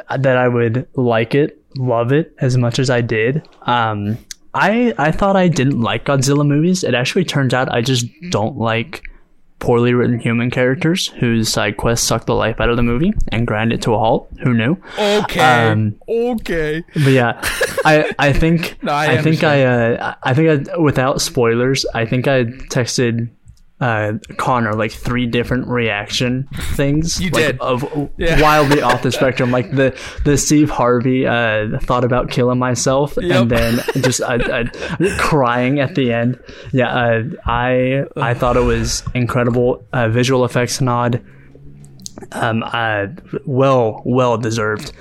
I, 0.09 0.17
that 0.17 0.37
I 0.37 0.47
would 0.47 0.87
like 0.93 1.33
it, 1.33 1.59
love 1.77 2.11
it 2.11 2.35
as 2.39 2.57
much 2.57 2.77
as 2.77 2.89
I 2.91 3.01
did. 3.01 3.47
Um, 3.63 4.17
I 4.53 4.93
I 4.99 5.11
thought 5.11 5.35
I 5.35 5.47
didn't 5.47 5.81
like 5.81 6.05
Godzilla 6.05 6.45
movies. 6.45 6.83
It 6.83 6.93
actually 6.93 7.25
turns 7.25 7.55
out 7.55 7.71
I 7.73 7.81
just 7.81 8.05
don't 8.29 8.57
like 8.57 9.01
poorly 9.61 9.93
written 9.93 10.19
human 10.19 10.51
characters 10.51 11.07
whose 11.07 11.47
side 11.47 11.77
quests 11.77 12.05
suck 12.05 12.25
the 12.25 12.35
life 12.35 12.59
out 12.59 12.69
of 12.69 12.75
the 12.75 12.83
movie 12.83 13.13
and 13.29 13.47
grind 13.47 13.71
it 13.71 13.81
to 13.83 13.93
a 13.93 13.97
halt. 13.97 14.27
Who 14.43 14.53
knew? 14.53 14.75
Okay. 14.99 15.39
Um, 15.39 15.95
okay. 16.09 16.83
But 16.93 17.11
yeah, 17.11 17.39
I 17.85 18.13
I 18.19 18.33
think 18.33 18.77
No, 18.83 18.91
I 18.91 19.13
I, 19.13 19.21
think 19.21 19.43
I 19.43 19.63
uh, 19.63 20.15
I 20.23 20.33
think 20.33 20.69
I, 20.69 20.77
without 20.77 21.21
spoilers, 21.21 21.85
I 21.93 22.05
think 22.05 22.27
I 22.27 22.45
texted 22.45 23.29
uh, 23.81 24.13
Connor 24.37 24.73
like 24.75 24.91
three 24.91 25.25
different 25.25 25.67
reaction 25.67 26.47
things. 26.75 27.19
You 27.19 27.31
like, 27.31 27.45
did. 27.45 27.59
of 27.59 27.83
Yeah. 28.17 28.39
wildly 28.41 28.81
off 28.81 29.01
the 29.01 29.11
spectrum. 29.11 29.51
Like 29.51 29.71
the 29.71 29.97
the 30.23 30.37
Steve 30.37 30.69
Harvey 30.69 31.25
uh, 31.27 31.79
thought 31.79 32.03
about 32.05 32.29
killing 32.29 32.59
myself, 32.59 33.17
Yep. 33.19 33.41
and 33.41 33.51
then 33.51 33.79
just 34.03 34.21
uh, 34.21 34.25
uh, 34.37 34.63
crying 35.17 35.79
at 35.79 35.95
the 35.95 36.13
end. 36.13 36.39
Yeah, 36.71 36.93
uh, 36.93 37.23
I 37.45 38.03
I 38.15 38.33
thought 38.35 38.55
it 38.55 38.63
was 38.63 39.03
incredible. 39.15 39.83
Uh, 39.91 40.07
visual 40.09 40.45
effects 40.45 40.79
nod. 40.79 41.21
Um, 42.33 42.61
uh, 42.63 43.07
well 43.45 44.01
well 44.05 44.37
deserved. 44.37 44.91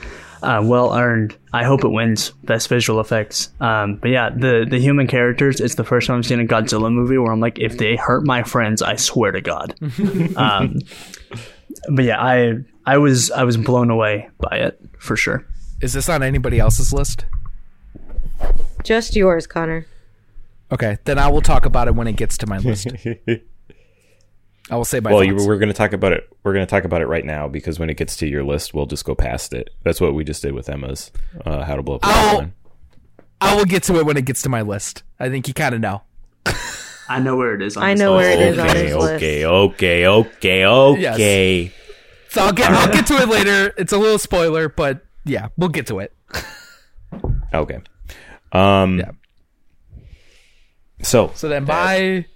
Uh, 0.43 0.62
well 0.65 0.97
earned. 0.97 1.37
I 1.53 1.65
hope 1.65 1.85
it 1.85 1.89
wins 1.89 2.31
best 2.45 2.69
visual 2.69 3.01
effects. 3.01 3.51
Um, 3.61 3.97
but 3.97 4.11
yeah, 4.11 4.31
the 4.31 4.67
the 4.69 4.79
human 4.79 5.07
characters. 5.07 5.61
It's 5.61 5.75
the 5.75 5.85
first 5.85 6.07
time 6.07 6.19
I've 6.19 6.27
seen 6.27 6.41
a 6.41 6.45
Godzilla 6.45 6.93
movie 6.93 7.19
where 7.19 7.33
I'm 7.33 7.41
like, 7.41 7.59
if 7.59 7.79
they 7.79 7.97
hurt 7.97 8.25
my 8.25 8.43
friends, 8.43 8.83
I 8.83 8.97
swear 8.97 9.33
to 9.33 9.41
God. 9.41 9.75
um, 10.37 10.79
but 11.91 12.05
yeah, 12.05 12.21
I 12.21 12.55
I 12.87 12.99
was 12.99 13.31
I 13.31 13.45
was 13.45 13.57
blown 13.57 13.91
away 13.91 14.31
by 14.39 14.57
it 14.59 14.81
for 14.99 15.17
sure. 15.17 15.45
Is 15.81 15.93
this 15.93 16.09
on 16.09 16.23
anybody 16.23 16.59
else's 16.59 16.93
list? 16.93 17.25
Just 18.85 19.17
yours, 19.17 19.47
Connor. 19.47 19.87
Okay, 20.73 20.99
then 21.05 21.19
I 21.19 21.29
will 21.29 21.43
talk 21.43 21.67
about 21.67 21.89
it 21.89 21.95
when 21.95 22.07
it 22.07 22.17
gets 22.17 22.39
to 22.39 22.47
my 22.47 22.59
list. 22.59 22.87
I 24.71 24.77
will 24.77 24.85
say 24.85 25.01
my 25.01 25.13
well, 25.13 25.25
you, 25.25 25.35
we're 25.35 25.59
going 25.59 25.69
to 25.69 25.75
talk 25.75 25.93
about 25.93 26.13
it. 26.13 26.29
We're 26.45 26.53
going 26.53 26.65
to 26.65 26.71
talk 26.71 26.85
about 26.85 27.01
it 27.03 27.07
right 27.07 27.25
now 27.25 27.49
because 27.49 27.79
when 27.81 27.91
it 27.91 27.97
gets 27.97 28.17
to 28.19 28.27
your 28.29 28.45
list, 28.45 28.73
we'll 28.73 28.87
just 28.87 29.05
go 29.05 29.15
past 29.15 29.53
it. 29.53 29.71
That's 29.83 30.01
what 30.01 30.15
we 30.15 30.23
just 30.25 30.43
did 30.43 30.53
with 30.55 30.69
Emma's 30.69 31.11
uh, 31.45 31.65
How 31.65 31.75
to 31.77 31.83
Blow 31.83 31.97
Up. 31.97 32.05
Your 32.05 32.43
Oh. 32.45 32.51
I 33.41 33.57
will 33.57 33.65
get 33.65 33.83
to 33.85 33.97
it 33.97 34.07
when 34.07 34.17
it 34.17 34.25
gets 34.27 34.43
to 34.43 34.49
my 34.49 34.63
list. 34.63 35.03
I 35.19 35.29
think 35.29 35.49
you 35.49 35.55
kind 35.55 35.75
of 35.75 35.81
know. 35.81 36.03
I 37.09 37.19
know 37.19 37.37
where 37.37 37.55
it 37.55 37.63
is. 37.63 37.77
On 37.77 37.83
I 37.83 37.95
know 37.95 38.17
list. 38.17 38.29
where 38.39 38.47
it 38.49 38.53
is 38.53 38.59
on 38.59 38.69
Okay, 38.71 38.95
list. 38.95 39.15
okay, 39.15 39.47
okay, 39.47 40.07
okay, 40.07 40.67
okay. 40.67 41.73
So 42.29 42.43
I'll 42.45 42.53
get 42.53 42.71
I'll 42.71 42.93
get 42.93 43.07
to 43.09 43.15
it 43.15 43.29
later. 43.29 43.75
It's 43.77 43.93
a 43.93 43.99
little 43.99 44.19
spoiler, 44.19 44.69
but 44.69 45.05
yeah, 45.25 45.49
we'll 45.57 45.71
get 45.71 45.89
to 45.89 45.99
it. 45.99 46.15
Okay. 47.53 47.81
Um. 48.53 49.01
Yeah. 49.01 49.11
So, 51.03 51.33
So 51.35 51.49
then 51.49 51.65
my 51.65 52.27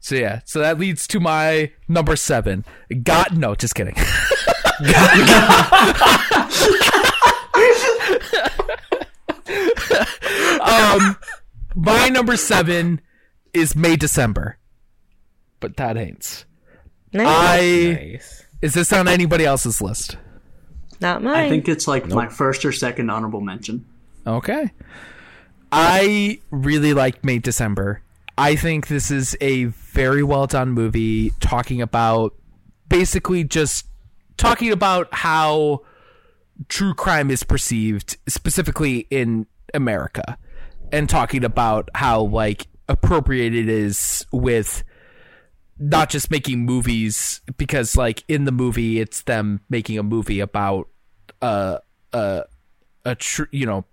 so 0.00 0.14
yeah, 0.14 0.40
so 0.44 0.60
that 0.60 0.78
leads 0.78 1.06
to 1.08 1.20
my 1.20 1.72
number 1.86 2.16
seven. 2.16 2.64
God, 3.02 3.36
no, 3.36 3.54
just 3.54 3.74
kidding. 3.74 3.94
um, 10.60 11.16
my 11.74 12.08
number 12.08 12.36
seven 12.36 13.00
is 13.52 13.76
May 13.76 13.96
December, 13.96 14.58
but 15.60 15.76
that 15.76 15.98
ain't. 15.98 16.46
Nice. 17.12 17.26
I 17.26 17.60
nice. 18.12 18.46
is 18.62 18.74
this 18.74 18.92
on 18.92 19.06
anybody 19.06 19.44
else's 19.44 19.82
list? 19.82 20.16
Not 21.00 21.22
mine. 21.22 21.34
I 21.34 21.48
think 21.48 21.68
it's 21.68 21.86
like 21.86 22.06
my 22.08 22.28
first 22.28 22.64
or 22.64 22.72
second 22.72 23.10
honorable 23.10 23.40
mention. 23.40 23.84
Okay. 24.26 24.70
I 25.72 26.40
really 26.50 26.94
like 26.94 27.24
May 27.24 27.38
December. 27.38 28.02
I 28.40 28.56
think 28.56 28.86
this 28.86 29.10
is 29.10 29.36
a 29.42 29.64
very 29.64 30.22
well 30.22 30.46
done 30.46 30.70
movie 30.70 31.28
talking 31.40 31.82
about 31.82 32.34
basically 32.88 33.44
just 33.44 33.86
talking 34.38 34.72
about 34.72 35.12
how 35.12 35.82
true 36.66 36.94
crime 36.94 37.30
is 37.30 37.42
perceived 37.42 38.16
specifically 38.26 39.06
in 39.10 39.46
America 39.74 40.38
and 40.90 41.06
talking 41.06 41.44
about 41.44 41.90
how 41.94 42.22
like 42.22 42.66
appropriate 42.88 43.54
it 43.54 43.68
is 43.68 44.24
with 44.32 44.84
not 45.78 46.08
just 46.08 46.30
making 46.30 46.60
movies 46.60 47.42
because 47.58 47.94
like 47.94 48.24
in 48.26 48.46
the 48.46 48.52
movie 48.52 49.00
it's 49.00 49.20
them 49.24 49.60
making 49.68 49.98
a 49.98 50.02
movie 50.02 50.40
about 50.40 50.88
uh 51.42 51.76
uh 52.14 52.40
a 53.04 53.14
tr- 53.16 53.44
you 53.50 53.66
know 53.66 53.84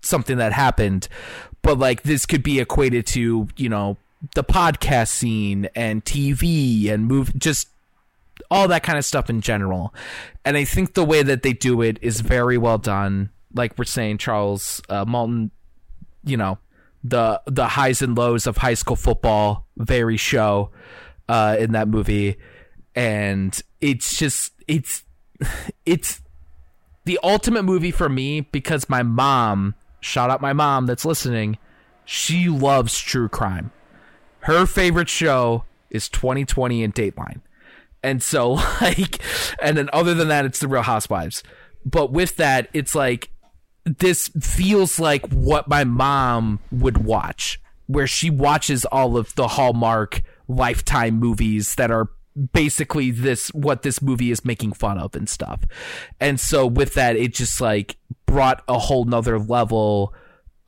something 0.00 0.38
that 0.38 0.52
happened 0.52 1.08
but 1.62 1.78
like 1.78 2.02
this 2.02 2.26
could 2.26 2.42
be 2.42 2.60
equated 2.60 3.06
to 3.06 3.48
you 3.56 3.68
know 3.68 3.96
the 4.34 4.44
podcast 4.44 5.08
scene 5.08 5.68
and 5.74 6.04
TV 6.04 6.90
and 6.90 7.06
move 7.06 7.36
just 7.38 7.68
all 8.50 8.68
that 8.68 8.82
kind 8.82 8.98
of 8.98 9.04
stuff 9.04 9.30
in 9.30 9.40
general. 9.40 9.94
And 10.44 10.56
I 10.56 10.64
think 10.64 10.94
the 10.94 11.04
way 11.04 11.22
that 11.22 11.42
they 11.42 11.52
do 11.52 11.82
it 11.82 11.98
is 12.02 12.20
very 12.20 12.58
well 12.58 12.78
done. 12.78 13.30
Like 13.54 13.78
we're 13.78 13.84
saying 13.84 14.18
Charles 14.18 14.80
uh, 14.88 15.04
Melton 15.04 15.50
you 16.24 16.36
know 16.36 16.58
the 17.02 17.40
the 17.46 17.66
highs 17.66 18.02
and 18.02 18.16
lows 18.16 18.46
of 18.46 18.58
high 18.58 18.74
school 18.74 18.96
football 18.96 19.66
very 19.76 20.16
show 20.16 20.70
uh, 21.28 21.56
in 21.58 21.72
that 21.72 21.88
movie. 21.88 22.36
And 22.94 23.60
it's 23.80 24.16
just 24.16 24.52
it's 24.68 25.04
it's 25.86 26.20
the 27.04 27.18
ultimate 27.22 27.62
movie 27.62 27.90
for 27.90 28.08
me 28.08 28.42
because 28.42 28.88
my 28.88 29.02
mom 29.02 29.74
shout 30.00 30.30
out 30.30 30.40
my 30.40 30.52
mom 30.52 30.86
that's 30.86 31.04
listening. 31.04 31.58
She 32.04 32.48
loves 32.48 32.98
true 32.98 33.28
crime. 33.28 33.70
Her 34.40 34.66
favorite 34.66 35.08
show 35.08 35.64
is 35.90 36.08
2020 36.08 36.82
and 36.82 36.94
dateline. 36.94 37.40
And 38.02 38.22
so 38.22 38.52
like 38.80 39.20
and 39.62 39.76
then 39.76 39.90
other 39.92 40.14
than 40.14 40.28
that 40.28 40.44
it's 40.44 40.58
the 40.58 40.68
real 40.68 40.82
housewives. 40.82 41.42
But 41.84 42.12
with 42.12 42.36
that 42.36 42.68
it's 42.72 42.94
like 42.94 43.30
this 43.84 44.28
feels 44.40 44.98
like 44.98 45.26
what 45.28 45.68
my 45.68 45.84
mom 45.84 46.60
would 46.70 46.98
watch 46.98 47.60
where 47.90 48.06
she 48.06 48.30
watches 48.30 48.84
all 48.84 49.16
of 49.16 49.34
the 49.34 49.48
hallmark 49.48 50.22
lifetime 50.46 51.18
movies 51.18 51.74
that 51.74 51.90
are 51.90 52.08
basically 52.52 53.10
this 53.10 53.48
what 53.48 53.82
this 53.82 54.00
movie 54.00 54.30
is 54.30 54.44
making 54.44 54.72
fun 54.72 54.98
of 54.98 55.14
and 55.14 55.28
stuff. 55.28 55.60
And 56.20 56.40
so 56.40 56.66
with 56.66 56.94
that 56.94 57.16
it 57.16 57.34
just 57.34 57.60
like 57.60 57.96
brought 58.26 58.62
a 58.68 58.78
whole 58.78 59.04
nother 59.04 59.38
level 59.38 60.14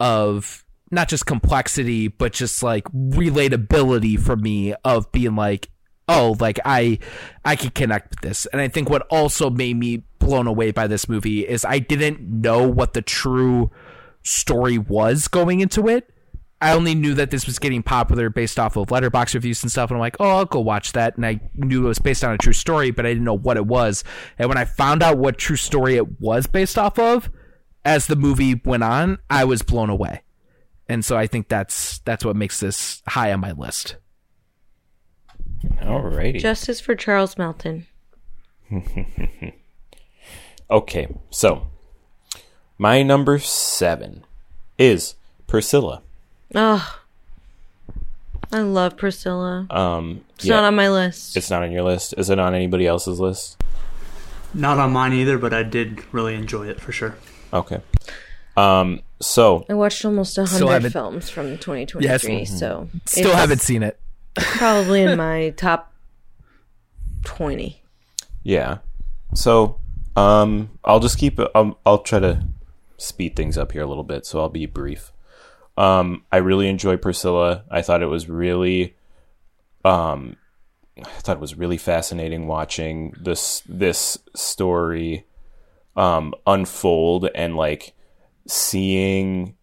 of 0.00 0.64
not 0.90 1.08
just 1.08 1.26
complexity 1.26 2.08
but 2.08 2.32
just 2.32 2.62
like 2.62 2.84
relatability 2.92 4.18
for 4.18 4.36
me 4.36 4.74
of 4.84 5.10
being 5.12 5.36
like 5.36 5.70
oh 6.08 6.36
like 6.40 6.58
i 6.64 6.98
i 7.44 7.56
can 7.56 7.70
connect 7.70 8.10
with 8.10 8.20
this. 8.20 8.46
And 8.46 8.60
i 8.60 8.68
think 8.68 8.90
what 8.90 9.06
also 9.10 9.48
made 9.48 9.76
me 9.76 10.04
blown 10.18 10.46
away 10.46 10.70
by 10.70 10.86
this 10.86 11.08
movie 11.08 11.46
is 11.46 11.64
i 11.64 11.78
didn't 11.78 12.20
know 12.20 12.68
what 12.68 12.92
the 12.92 13.02
true 13.02 13.70
story 14.22 14.78
was 14.78 15.26
going 15.26 15.60
into 15.60 15.88
it 15.88 16.11
I 16.62 16.72
only 16.72 16.94
knew 16.94 17.14
that 17.14 17.30
this 17.30 17.46
was 17.46 17.58
getting 17.58 17.82
popular 17.82 18.30
based 18.30 18.58
off 18.58 18.76
of 18.76 18.86
Letterboxd 18.88 19.34
reviews 19.34 19.62
and 19.62 19.70
stuff, 19.70 19.90
and 19.90 19.96
I'm 19.96 20.00
like, 20.00 20.16
oh, 20.20 20.28
I'll 20.28 20.44
go 20.44 20.60
watch 20.60 20.92
that. 20.92 21.16
And 21.16 21.26
I 21.26 21.40
knew 21.54 21.84
it 21.84 21.88
was 21.88 21.98
based 21.98 22.24
on 22.24 22.32
a 22.32 22.38
true 22.38 22.52
story, 22.52 22.90
but 22.90 23.04
I 23.04 23.10
didn't 23.10 23.24
know 23.24 23.36
what 23.36 23.56
it 23.56 23.66
was. 23.66 24.04
And 24.38 24.48
when 24.48 24.58
I 24.58 24.64
found 24.64 25.02
out 25.02 25.18
what 25.18 25.38
true 25.38 25.56
story 25.56 25.96
it 25.96 26.20
was 26.20 26.46
based 26.46 26.78
off 26.78 26.98
of, 26.98 27.30
as 27.84 28.06
the 28.06 28.16
movie 28.16 28.60
went 28.64 28.84
on, 28.84 29.18
I 29.28 29.44
was 29.44 29.62
blown 29.62 29.90
away. 29.90 30.22
And 30.88 31.04
so 31.04 31.16
I 31.16 31.26
think 31.26 31.48
that's 31.48 31.98
that's 32.00 32.24
what 32.24 32.36
makes 32.36 32.60
this 32.60 33.02
high 33.06 33.32
on 33.32 33.40
my 33.40 33.52
list. 33.52 33.96
Alrighty. 35.80 36.40
Justice 36.40 36.80
for 36.80 36.94
Charles 36.94 37.36
Melton. 37.38 37.86
Okay, 40.72 41.06
so 41.28 41.66
my 42.78 43.02
number 43.02 43.38
seven 43.38 44.24
is 44.78 45.16
Priscilla. 45.46 46.02
Oh, 46.54 46.98
I 48.52 48.60
love 48.60 48.96
Priscilla. 48.96 49.66
Um, 49.70 50.24
It's 50.36 50.44
yeah, 50.44 50.56
not 50.56 50.64
on 50.64 50.74
my 50.74 50.88
list. 50.90 51.36
it's 51.36 51.50
not 51.50 51.62
on 51.62 51.72
your 51.72 51.82
list. 51.82 52.14
Is 52.18 52.28
it 52.30 52.38
on 52.38 52.54
anybody 52.54 52.86
else's 52.86 53.18
list? 53.18 53.62
Not 54.54 54.78
on 54.78 54.92
mine 54.92 55.14
either, 55.14 55.38
but 55.38 55.54
I 55.54 55.62
did 55.62 56.02
really 56.12 56.34
enjoy 56.34 56.66
it 56.68 56.80
for 56.80 56.92
sure. 56.92 57.16
Okay. 57.52 57.80
Um, 58.56 59.00
so 59.20 59.64
I 59.70 59.74
watched 59.74 60.04
almost 60.04 60.36
a 60.36 60.44
hundred 60.44 60.92
films 60.92 61.30
from 61.30 61.56
2023, 61.56 62.02
Yes. 62.40 62.58
so 62.58 62.88
Still 63.06 63.34
haven't 63.34 63.62
seen 63.62 63.82
it. 63.82 63.98
probably 64.34 65.02
in 65.02 65.16
my 65.16 65.50
top 65.56 65.92
20. 67.24 67.80
yeah, 68.42 68.78
so 69.34 69.78
um, 70.16 70.68
I'll 70.84 71.00
just 71.00 71.16
keep. 71.18 71.40
Um, 71.54 71.76
I'll 71.86 71.98
try 72.00 72.18
to 72.18 72.44
speed 72.98 73.36
things 73.36 73.56
up 73.56 73.72
here 73.72 73.82
a 73.82 73.86
little 73.86 74.04
bit, 74.04 74.26
so 74.26 74.40
I'll 74.40 74.48
be 74.50 74.66
brief. 74.66 75.11
Um, 75.76 76.24
I 76.30 76.38
really 76.38 76.68
enjoy 76.68 76.96
Priscilla. 76.96 77.64
I 77.70 77.82
thought 77.82 78.02
it 78.02 78.06
was 78.06 78.28
really, 78.28 78.96
um, 79.84 80.36
I 80.98 81.08
thought 81.20 81.36
it 81.36 81.40
was 81.40 81.56
really 81.56 81.78
fascinating 81.78 82.46
watching 82.46 83.14
this 83.18 83.62
this 83.66 84.18
story 84.34 85.24
um, 85.96 86.34
unfold 86.46 87.28
and 87.34 87.56
like 87.56 87.94
seeing, 88.46 89.56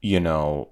you 0.00 0.20
know, 0.20 0.70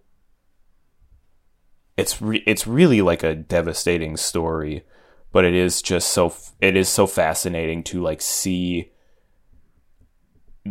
it's 1.96 2.22
re- 2.22 2.44
it's 2.46 2.66
really 2.66 3.02
like 3.02 3.24
a 3.24 3.34
devastating 3.34 4.16
story, 4.16 4.84
but 5.32 5.44
it 5.44 5.54
is 5.54 5.82
just 5.82 6.10
so 6.10 6.26
f- 6.26 6.54
it 6.60 6.76
is 6.76 6.88
so 6.88 7.08
fascinating 7.08 7.82
to 7.84 8.00
like 8.00 8.22
see 8.22 8.92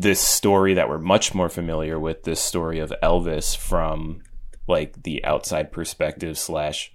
this 0.01 0.21
story 0.21 0.73
that 0.75 0.89
we're 0.89 0.99
much 0.99 1.33
more 1.33 1.49
familiar 1.49 1.99
with 1.99 2.23
this 2.23 2.39
story 2.39 2.79
of 2.79 2.93
Elvis 3.01 3.55
from 3.55 4.21
like 4.67 5.03
the 5.03 5.23
outside 5.23 5.71
perspective 5.71 6.37
slash 6.37 6.93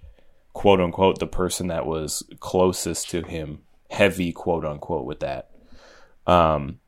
quote 0.53 0.79
unquote 0.79 1.19
the 1.19 1.27
person 1.27 1.67
that 1.67 1.85
was 1.85 2.23
closest 2.39 3.09
to 3.09 3.23
him, 3.23 3.61
heavy 3.89 4.31
quote 4.31 4.65
unquote 4.65 5.05
with 5.05 5.19
that. 5.19 5.49
Um, 6.25 6.79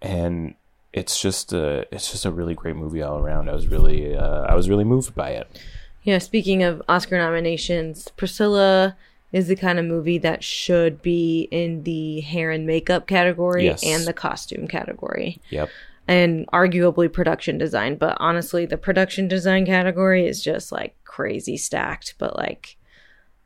and 0.00 0.54
it's 0.92 1.20
just 1.20 1.52
a 1.52 1.86
it's 1.92 2.10
just 2.10 2.24
a 2.24 2.30
really 2.30 2.54
great 2.54 2.76
movie 2.76 3.02
all 3.02 3.18
around. 3.18 3.50
I 3.50 3.54
was 3.54 3.66
really 3.66 4.16
uh, 4.16 4.42
I 4.42 4.54
was 4.54 4.68
really 4.68 4.84
moved 4.84 5.14
by 5.14 5.30
it. 5.30 5.60
Yeah, 6.04 6.18
speaking 6.18 6.62
of 6.62 6.82
Oscar 6.88 7.18
nominations, 7.18 8.08
Priscilla 8.16 8.96
is 9.34 9.48
the 9.48 9.56
kind 9.56 9.80
of 9.80 9.84
movie 9.84 10.16
that 10.18 10.44
should 10.44 11.02
be 11.02 11.48
in 11.50 11.82
the 11.82 12.20
hair 12.20 12.52
and 12.52 12.64
makeup 12.64 13.08
category 13.08 13.64
Yes. 13.64 13.82
and 13.84 14.04
the 14.06 14.12
costume 14.12 14.68
category. 14.68 15.40
Yep. 15.50 15.68
And 16.06 16.46
arguably 16.52 17.12
production 17.12 17.58
design, 17.58 17.96
but 17.96 18.16
honestly 18.20 18.64
the 18.64 18.76
production 18.78 19.26
design 19.26 19.66
category 19.66 20.24
is 20.24 20.40
just 20.40 20.70
like 20.70 20.94
crazy 21.02 21.56
stacked, 21.56 22.14
but 22.16 22.36
like 22.36 22.76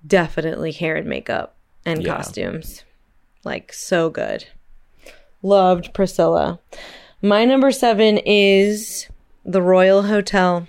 definitely 0.07 0.73
hair 0.73 0.95
and 0.97 1.09
makeup 1.09 1.57
and 1.87 2.03
Yeah. 2.03 2.17
costumes. 2.17 2.85
Like 3.43 3.73
so 3.73 4.11
good. 4.11 4.45
Loved 5.43 5.95
Priscilla. 5.95 6.61
My 7.23 7.47
number 7.47 7.71
7 7.71 8.19
is 8.27 9.09
The 9.43 9.63
Royal 9.63 10.03
Hotel. 10.03 10.67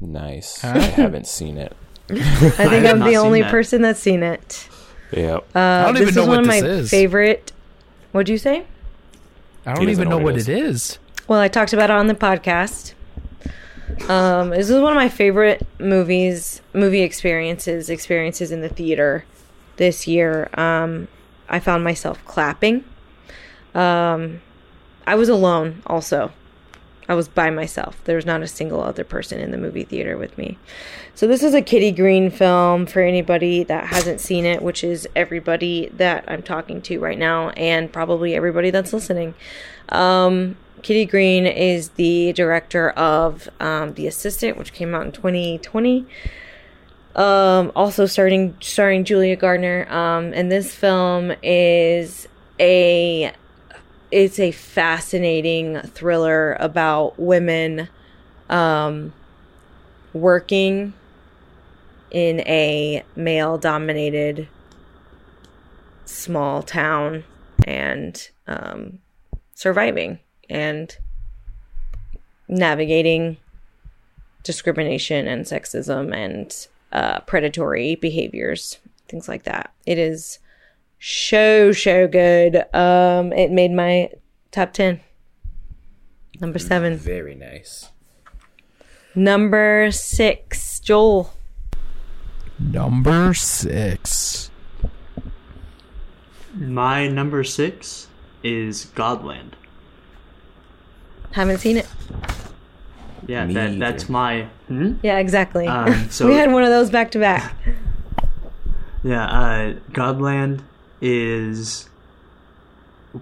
Nice. 0.00 0.62
I 0.62 0.78
haven't 0.78 1.26
seen 1.26 1.56
it. 1.56 1.74
I 2.10 2.14
think 2.20 2.84
have 2.84 3.00
I'm 3.00 3.00
the 3.00 3.16
only 3.16 3.42
that. 3.42 3.50
person 3.50 3.82
that's 3.82 4.00
seen 4.00 4.22
it. 4.22 4.68
Yep. 5.12 5.46
Uh, 5.54 5.58
I 5.58 5.84
don't 5.84 5.94
this 5.94 6.02
even 6.10 6.14
know 6.14 6.14
what 6.14 6.14
this 6.14 6.16
is 6.16 6.28
what 6.28 6.28
one 6.28 6.38
of 6.40 6.46
my 6.46 6.68
is. 6.68 6.90
favorite. 6.90 7.52
What'd 8.12 8.28
you 8.28 8.38
say? 8.38 8.66
I 9.64 9.74
don't 9.74 9.88
even 9.88 10.04
know 10.04 10.10
know 10.10 10.16
what 10.24 10.34
what 10.34 10.40
it 10.40 10.48
it 10.48 10.58
is. 10.58 10.98
Well, 11.28 11.40
I 11.40 11.48
talked 11.48 11.72
about 11.72 11.90
it 11.90 11.96
on 11.96 12.06
the 12.06 12.14
podcast. 12.14 12.94
Um, 14.08 14.50
this 14.50 14.70
is 14.70 14.80
one 14.80 14.92
of 14.92 14.96
my 14.96 15.08
favorite 15.08 15.66
movies, 15.78 16.60
movie 16.72 17.02
experiences, 17.02 17.88
experiences 17.90 18.52
in 18.52 18.60
the 18.60 18.68
theater 18.68 19.24
this 19.76 20.06
year. 20.06 20.48
Um, 20.54 21.08
I 21.48 21.58
found 21.60 21.82
myself 21.82 22.24
clapping. 22.24 22.84
Um, 23.74 24.40
I 25.06 25.14
was 25.14 25.28
alone 25.28 25.82
also. 25.86 26.32
I 27.08 27.14
was 27.14 27.28
by 27.28 27.50
myself. 27.50 28.02
There 28.04 28.16
was 28.16 28.26
not 28.26 28.42
a 28.42 28.48
single 28.48 28.82
other 28.82 29.04
person 29.04 29.38
in 29.40 29.50
the 29.52 29.58
movie 29.58 29.84
theater 29.84 30.16
with 30.16 30.36
me. 30.36 30.58
So 31.16 31.26
this 31.26 31.42
is 31.42 31.54
a 31.54 31.62
Kitty 31.62 31.92
Green 31.92 32.30
film 32.30 32.84
for 32.84 33.00
anybody 33.00 33.64
that 33.64 33.86
hasn't 33.86 34.20
seen 34.20 34.44
it, 34.44 34.60
which 34.60 34.84
is 34.84 35.08
everybody 35.16 35.88
that 35.94 36.26
I'm 36.28 36.42
talking 36.42 36.82
to 36.82 36.98
right 36.98 37.18
now 37.18 37.48
and 37.56 37.90
probably 37.90 38.34
everybody 38.34 38.68
that's 38.68 38.92
listening. 38.92 39.34
Um, 39.88 40.58
Kitty 40.82 41.06
Green 41.06 41.46
is 41.46 41.88
the 41.88 42.34
director 42.34 42.90
of 42.90 43.48
um, 43.60 43.94
The 43.94 44.06
Assistant, 44.06 44.58
which 44.58 44.74
came 44.74 44.94
out 44.94 45.06
in 45.06 45.12
2020. 45.12 46.04
Um, 47.14 47.72
also 47.74 48.04
starting 48.04 48.54
starring 48.60 49.02
Julia 49.04 49.36
Garner. 49.36 49.90
Um, 49.90 50.34
and 50.34 50.52
this 50.52 50.74
film 50.74 51.32
is 51.42 52.28
a 52.60 53.32
it's 54.10 54.38
a 54.38 54.50
fascinating 54.50 55.80
thriller 55.80 56.58
about 56.60 57.18
women 57.18 57.88
um, 58.50 59.14
working 60.12 60.92
in 62.10 62.40
a 62.40 63.02
male 63.14 63.58
dominated 63.58 64.48
small 66.04 66.62
town 66.62 67.24
and 67.66 68.30
um, 68.46 68.98
surviving 69.54 70.18
and 70.48 70.96
navigating 72.48 73.36
discrimination 74.42 75.26
and 75.26 75.44
sexism 75.44 76.14
and 76.14 76.68
uh, 76.92 77.20
predatory 77.20 77.96
behaviors, 77.96 78.78
things 79.08 79.28
like 79.28 79.42
that. 79.42 79.72
It 79.84 79.98
is 79.98 80.38
so 81.00 81.72
so 81.72 82.06
good. 82.06 82.64
Um, 82.74 83.32
it 83.32 83.50
made 83.50 83.72
my 83.72 84.10
top 84.52 84.72
ten. 84.72 85.00
Number 86.40 86.58
seven. 86.58 86.96
Very 86.96 87.34
nice. 87.34 87.90
Number 89.14 89.90
six. 89.90 90.80
Joel. 90.80 91.32
Number 92.58 93.34
six. 93.34 94.50
My 96.54 97.06
number 97.08 97.44
six 97.44 98.08
is 98.42 98.86
Godland. 98.94 99.52
Haven't 101.32 101.58
seen 101.58 101.76
it. 101.76 101.86
Yeah, 103.26 103.44
Me 103.44 103.54
that 103.54 103.70
either. 103.70 103.78
that's 103.78 104.08
my. 104.08 104.42
Hmm? 104.68 104.94
Yeah, 105.02 105.18
exactly. 105.18 105.66
Um, 105.66 106.08
so- 106.10 106.26
we 106.26 106.34
had 106.34 106.50
one 106.52 106.62
of 106.62 106.70
those 106.70 106.90
back 106.90 107.10
to 107.12 107.18
back. 107.18 107.54
Yeah, 109.04 109.24
uh, 109.24 109.74
Godland 109.92 110.62
is 111.00 111.88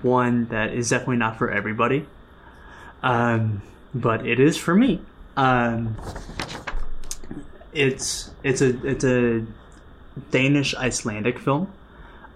one 0.00 0.46
that 0.46 0.72
is 0.72 0.88
definitely 0.88 1.16
not 1.18 1.36
for 1.36 1.50
everybody, 1.50 2.06
um, 3.02 3.60
but 3.94 4.26
it 4.26 4.40
is 4.40 4.56
for 4.56 4.74
me. 4.74 5.02
Um, 5.36 5.96
it's 7.74 8.30
it's 8.42 8.60
a 8.60 8.86
it's 8.86 9.04
a 9.04 9.44
Danish 10.30 10.74
Icelandic 10.74 11.38
film, 11.38 11.72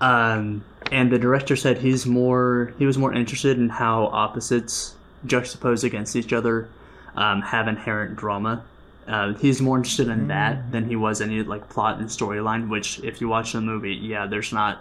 um, 0.01 0.65
and 0.91 1.11
the 1.11 1.19
director 1.19 1.57
said 1.57 1.79
he's 1.79 2.07
more 2.07 2.75
he 2.79 2.87
was 2.87 2.99
more 2.99 3.13
interested 3.13 3.59
in 3.59 3.69
how 3.69 4.07
opposites 4.07 4.95
juxtaposed 5.27 5.85
against 5.85 6.17
each 6.17 6.33
other 6.33 6.69
um, 7.17 7.43
have 7.43 7.69
inherent 7.69 8.17
drama. 8.17 8.65
Uh, 9.07 9.33
he's 9.35 9.63
more 9.63 9.79
interested 9.79 10.09
in 10.09 10.29
that 10.29 10.71
than 10.71 10.87
he 10.87 10.95
was 10.95 11.21
any 11.21 11.43
like 11.43 11.69
plot 11.71 11.99
and 11.99 12.09
storyline. 12.09 12.69
Which, 12.69 13.01
if 13.01 13.21
you 13.21 13.29
watch 13.29 13.53
the 13.53 13.61
movie, 13.61 13.95
yeah, 13.95 14.27
there's 14.27 14.53
not 14.53 14.81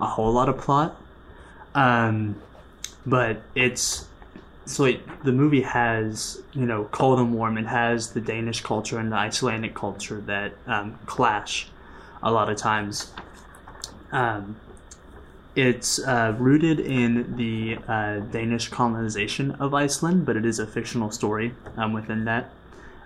a 0.00 0.06
whole 0.06 0.32
lot 0.32 0.48
of 0.48 0.58
plot, 0.58 1.00
um, 1.74 2.40
but 3.06 3.42
it's 3.54 4.06
so 4.66 4.90
the 5.22 5.32
movie 5.32 5.62
has 5.62 6.42
you 6.52 6.66
know 6.66 6.84
cold 6.84 7.18
and 7.18 7.34
warm. 7.34 7.58
It 7.58 7.66
has 7.66 8.12
the 8.12 8.20
Danish 8.20 8.62
culture 8.62 8.98
and 8.98 9.12
the 9.12 9.16
Icelandic 9.16 9.74
culture 9.74 10.20
that 10.22 10.52
um, 10.66 10.98
clash 11.06 11.68
a 12.22 12.30
lot 12.30 12.48
of 12.48 12.56
times. 12.56 13.12
Um, 14.12 14.56
it's 15.56 16.00
uh, 16.00 16.34
rooted 16.36 16.80
in 16.80 17.36
the 17.36 17.78
uh, 17.86 18.18
Danish 18.20 18.68
colonization 18.68 19.52
of 19.52 19.72
Iceland, 19.72 20.26
but 20.26 20.36
it 20.36 20.44
is 20.44 20.58
a 20.58 20.66
fictional 20.66 21.12
story 21.12 21.54
um, 21.76 21.92
within 21.92 22.24
that. 22.24 22.50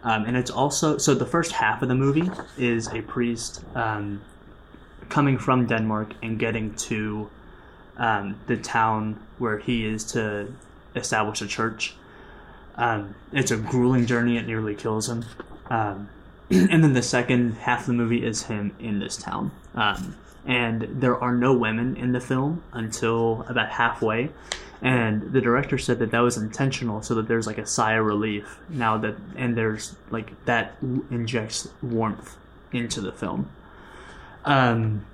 Um, 0.02 0.24
and 0.24 0.36
it's 0.36 0.50
also 0.50 0.96
so 0.96 1.14
the 1.14 1.26
first 1.26 1.52
half 1.52 1.82
of 1.82 1.88
the 1.88 1.94
movie 1.94 2.30
is 2.56 2.88
a 2.88 3.02
priest 3.02 3.64
um, 3.74 4.22
coming 5.08 5.38
from 5.38 5.66
Denmark 5.66 6.14
and 6.22 6.38
getting 6.38 6.74
to 6.74 7.28
um, 7.96 8.38
the 8.46 8.56
town 8.56 9.20
where 9.38 9.58
he 9.58 9.84
is 9.84 10.04
to 10.12 10.52
establish 10.94 11.40
a 11.42 11.46
church. 11.46 11.94
Um, 12.76 13.14
it's 13.32 13.50
a 13.50 13.56
grueling 13.56 14.06
journey; 14.06 14.36
it 14.36 14.46
nearly 14.46 14.74
kills 14.74 15.08
him. 15.08 15.24
Um, 15.70 16.08
and 16.50 16.82
then 16.82 16.92
the 16.94 17.02
second 17.02 17.54
half 17.54 17.80
of 17.80 17.86
the 17.86 17.92
movie 17.94 18.24
is 18.24 18.44
him 18.44 18.74
in 18.78 18.98
this 18.98 19.16
town. 19.16 19.50
Um, 19.74 20.16
and 20.46 20.88
there 20.90 21.18
are 21.22 21.34
no 21.34 21.52
women 21.52 21.96
in 21.96 22.12
the 22.12 22.20
film 22.20 22.62
until 22.72 23.44
about 23.48 23.68
halfway. 23.68 24.30
And 24.80 25.32
the 25.32 25.40
director 25.40 25.76
said 25.76 25.98
that 25.98 26.12
that 26.12 26.20
was 26.20 26.36
intentional, 26.36 27.02
so 27.02 27.16
that 27.16 27.26
there's 27.26 27.46
like 27.46 27.58
a 27.58 27.66
sigh 27.66 27.94
of 27.94 28.06
relief 28.06 28.58
now 28.68 28.96
that, 28.98 29.16
and 29.36 29.56
there's 29.56 29.96
like 30.10 30.44
that 30.44 30.76
injects 31.10 31.68
warmth 31.82 32.36
into 32.72 33.00
the 33.00 33.12
film. 33.12 33.50
Um, 34.44 35.04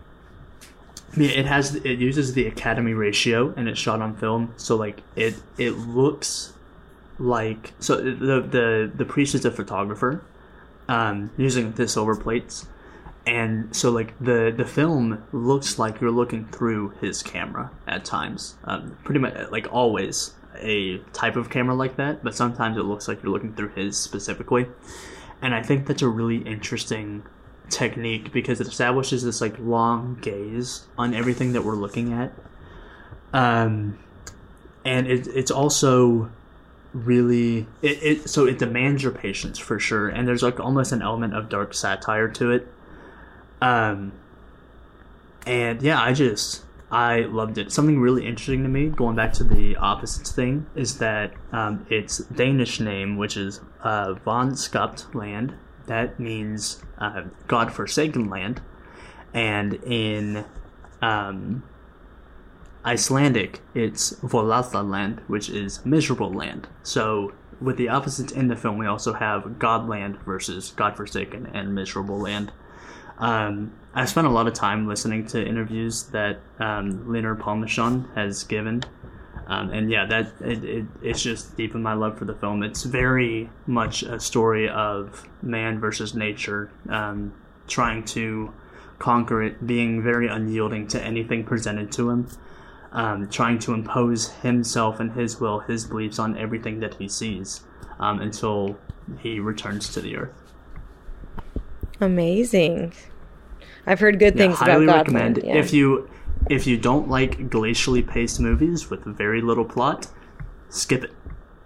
yeah, 1.17 1.31
it 1.31 1.47
has 1.47 1.75
it 1.77 1.99
uses 1.99 2.35
the 2.35 2.47
Academy 2.47 2.95
ratio, 2.95 3.53
and 3.57 3.69
it's 3.69 3.79
shot 3.79 4.01
on 4.01 4.17
film, 4.17 4.55
so 4.57 4.77
like 4.77 5.03
it 5.17 5.35
it 5.59 5.73
looks 5.73 6.53
like 7.19 7.73
so 7.79 7.97
the 7.97 8.41
the 8.41 8.91
the 8.95 9.05
priest 9.05 9.35
is 9.35 9.45
a 9.45 9.51
photographer, 9.51 10.25
um, 10.89 11.31
using 11.37 11.73
the 11.73 11.87
silver 11.87 12.17
plates, 12.17 12.67
and 13.27 13.75
so 13.75 13.91
like 13.91 14.19
the 14.19 14.53
the 14.57 14.65
film 14.65 15.23
looks 15.33 15.79
like 15.79 16.01
you're 16.01 16.11
looking 16.11 16.47
through 16.47 16.91
his 17.01 17.23
camera 17.23 17.71
at 17.87 18.05
times. 18.05 18.57
Um, 18.65 18.97
pretty 19.05 19.21
much 19.21 19.35
like 19.51 19.73
always 19.73 20.35
a 20.59 20.99
type 21.13 21.37
of 21.37 21.51
camera 21.51 21.75
like 21.75 21.97
that, 21.97 22.23
but 22.25 22.35
sometimes 22.35 22.77
it 22.77 22.83
looks 22.83 23.09
like 23.09 23.23
you're 23.23 23.33
looking 23.33 23.55
through 23.55 23.71
his 23.71 23.97
specifically, 23.97 24.67
and 25.43 25.55
I 25.55 25.63
think 25.63 25.87
that's 25.87 26.03
a 26.03 26.09
really 26.09 26.39
interesting 26.39 27.25
technique 27.71 28.33
because 28.33 28.61
it 28.61 28.67
establishes 28.67 29.25
this 29.25 29.41
like 29.41 29.59
long 29.59 30.19
gaze 30.21 30.87
on 30.99 31.15
everything 31.15 31.53
that 31.53 31.65
we're 31.65 31.77
looking 31.77 32.13
at. 32.13 32.33
Um, 33.33 33.99
and 34.85 35.07
it, 35.07 35.27
it's 35.29 35.51
also 35.51 36.31
really 36.93 37.67
it, 37.83 38.03
it 38.03 38.31
so 38.31 38.47
it 38.47 38.59
demands 38.59 39.03
your 39.03 39.13
patience 39.13 39.59
for 39.59 39.79
sure. 39.79 40.09
And 40.09 40.27
there's 40.29 40.43
like 40.43 40.61
almost 40.61 40.93
an 40.93 41.03
element 41.03 41.35
of 41.35 41.49
dark 41.49 41.75
satire 41.75 42.29
to 42.29 42.53
it. 42.53 42.69
Um 43.61 44.13
and 45.47 45.83
yeah 45.83 46.01
i 46.01 46.13
just 46.13 46.63
i 46.91 47.21
loved 47.21 47.59
it. 47.59 47.73
Something 47.73 47.99
really 47.99 48.25
interesting 48.25 48.63
to 48.63 48.69
me 48.69 48.89
going 48.89 49.17
back 49.17 49.33
to 49.35 49.45
the 49.45 49.77
opposites 49.77 50.31
thing 50.31 50.67
is 50.77 50.99
that 50.99 51.33
um, 51.53 51.87
its 51.91 52.19
danish 52.19 52.79
name 52.79 53.17
which 53.17 53.37
is 53.37 53.61
uh, 53.83 54.15
Vanskabte 54.15 55.13
Land 55.15 55.55
that 55.87 56.19
means 56.19 56.83
uh, 56.99 57.25
God-forsaken 57.47 58.29
land, 58.31 58.61
and 59.33 59.75
in 59.85 60.45
um, 61.03 61.63
Icelandic, 62.85 63.61
it's 63.75 64.13
Volaða 64.15 64.89
land, 64.89 65.21
which 65.27 65.49
is 65.49 65.85
miserable 65.85 66.33
land. 66.33 66.69
So, 66.83 67.33
with 67.61 67.77
the 67.77 67.89
opposites 67.89 68.33
in 68.33 68.49
the 68.49 68.57
film, 68.57 68.79
we 68.79 68.87
also 68.87 69.15
have 69.15 69.45
Godland 69.59 70.23
versus 70.25 70.73
Godforsaken 70.77 71.51
and 71.55 71.75
miserable 71.75 72.19
land. 72.19 72.53
Um, 73.19 73.73
I 73.95 74.05
spent 74.07 74.27
a 74.27 74.31
lot 74.31 74.49
of 74.49 74.55
time 74.55 74.89
listening 74.89 75.27
to 75.29 75.47
interviews 75.47 76.05
that 76.05 76.41
um, 76.59 77.11
Leonard 77.11 77.39
Palmachon 77.39 78.13
has 78.17 78.43
given, 78.43 78.83
um, 79.47 79.71
and 79.71 79.91
yeah, 79.91 80.07
that 80.07 80.33
it, 80.41 80.65
it, 80.65 80.85
it's 81.03 81.23
just 81.23 81.57
deep 81.57 81.75
in 81.75 81.83
my 81.83 81.93
love 81.95 82.19
for 82.19 82.25
the 82.25 82.35
film. 82.35 82.63
It's 82.63 82.83
very 82.85 83.51
much 83.67 84.03
a 84.03 84.19
story 84.19 84.69
of 84.69 85.29
man 85.43 85.81
versus 85.81 86.15
nature, 86.15 86.71
um, 86.89 87.35
trying 87.69 88.05
to 88.05 88.53
conquer 88.99 89.43
it, 89.43 89.67
being 89.67 90.03
very 90.03 90.29
unyielding 90.29 90.87
to 90.89 91.03
anything 91.03 91.45
presented 91.45 91.93
to 91.93 92.11
him, 92.11 92.29
um, 92.93 93.29
trying 93.29 93.59
to 93.61 93.75
impose 93.75 94.31
himself 94.43 95.01
and 95.01 95.13
his 95.13 95.41
will, 95.41 95.61
his 95.61 95.85
beliefs 95.85 96.19
on 96.19 96.39
everything 96.39 96.81
that 96.81 96.95
he 96.95 97.09
sees 97.09 97.61
um, 97.99 98.21
until 98.21 98.79
he 99.19 99.41
returns 99.41 99.93
to 99.93 100.01
the 100.01 100.17
earth. 100.17 100.33
Amazing. 102.01 102.93
I've 103.87 104.01
heard 104.01 104.19
good 104.19 104.37
things 104.37 104.57
Yeah, 104.61 104.67
highly 104.67 104.85
about 104.85 105.09
recommend. 105.09 105.37
Godland. 105.37 105.47
Yeah. 105.47 105.57
If 105.57 105.73
you 105.73 106.09
if 106.51 106.67
you 106.67 106.77
don't 106.77 107.09
like 107.09 107.39
glacially 107.51 108.07
paced 108.07 108.41
movies 108.41 108.91
with 108.91 109.05
very 109.05 109.41
little 109.41 109.65
plot, 109.65 110.07
skip 110.69 111.05
it. 111.05 111.13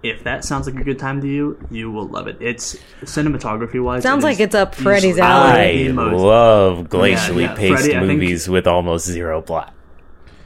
If 0.00 0.22
that 0.24 0.44
sounds 0.44 0.66
like 0.68 0.78
a 0.80 0.84
good 0.84 0.98
time 0.98 1.20
to 1.22 1.26
you, 1.26 1.58
you 1.72 1.90
will 1.90 2.06
love 2.06 2.28
it. 2.28 2.36
It's 2.40 2.76
cinematography 3.02 3.82
wise. 3.82 4.04
Sounds 4.04 4.22
like 4.22 4.38
it's 4.38 4.54
up 4.54 4.74
Freddy's 4.76 5.18
alley. 5.18 5.88
I 5.88 5.90
love 5.90 6.86
glacially 6.88 7.42
Yeah, 7.42 7.48
yeah. 7.50 7.54
paced 7.56 7.82
Freddie, 7.82 7.96
I 7.96 8.00
think- 8.00 8.12
movies 8.20 8.48
with 8.48 8.66
almost 8.68 9.06
zero 9.06 9.42
plot. 9.42 9.74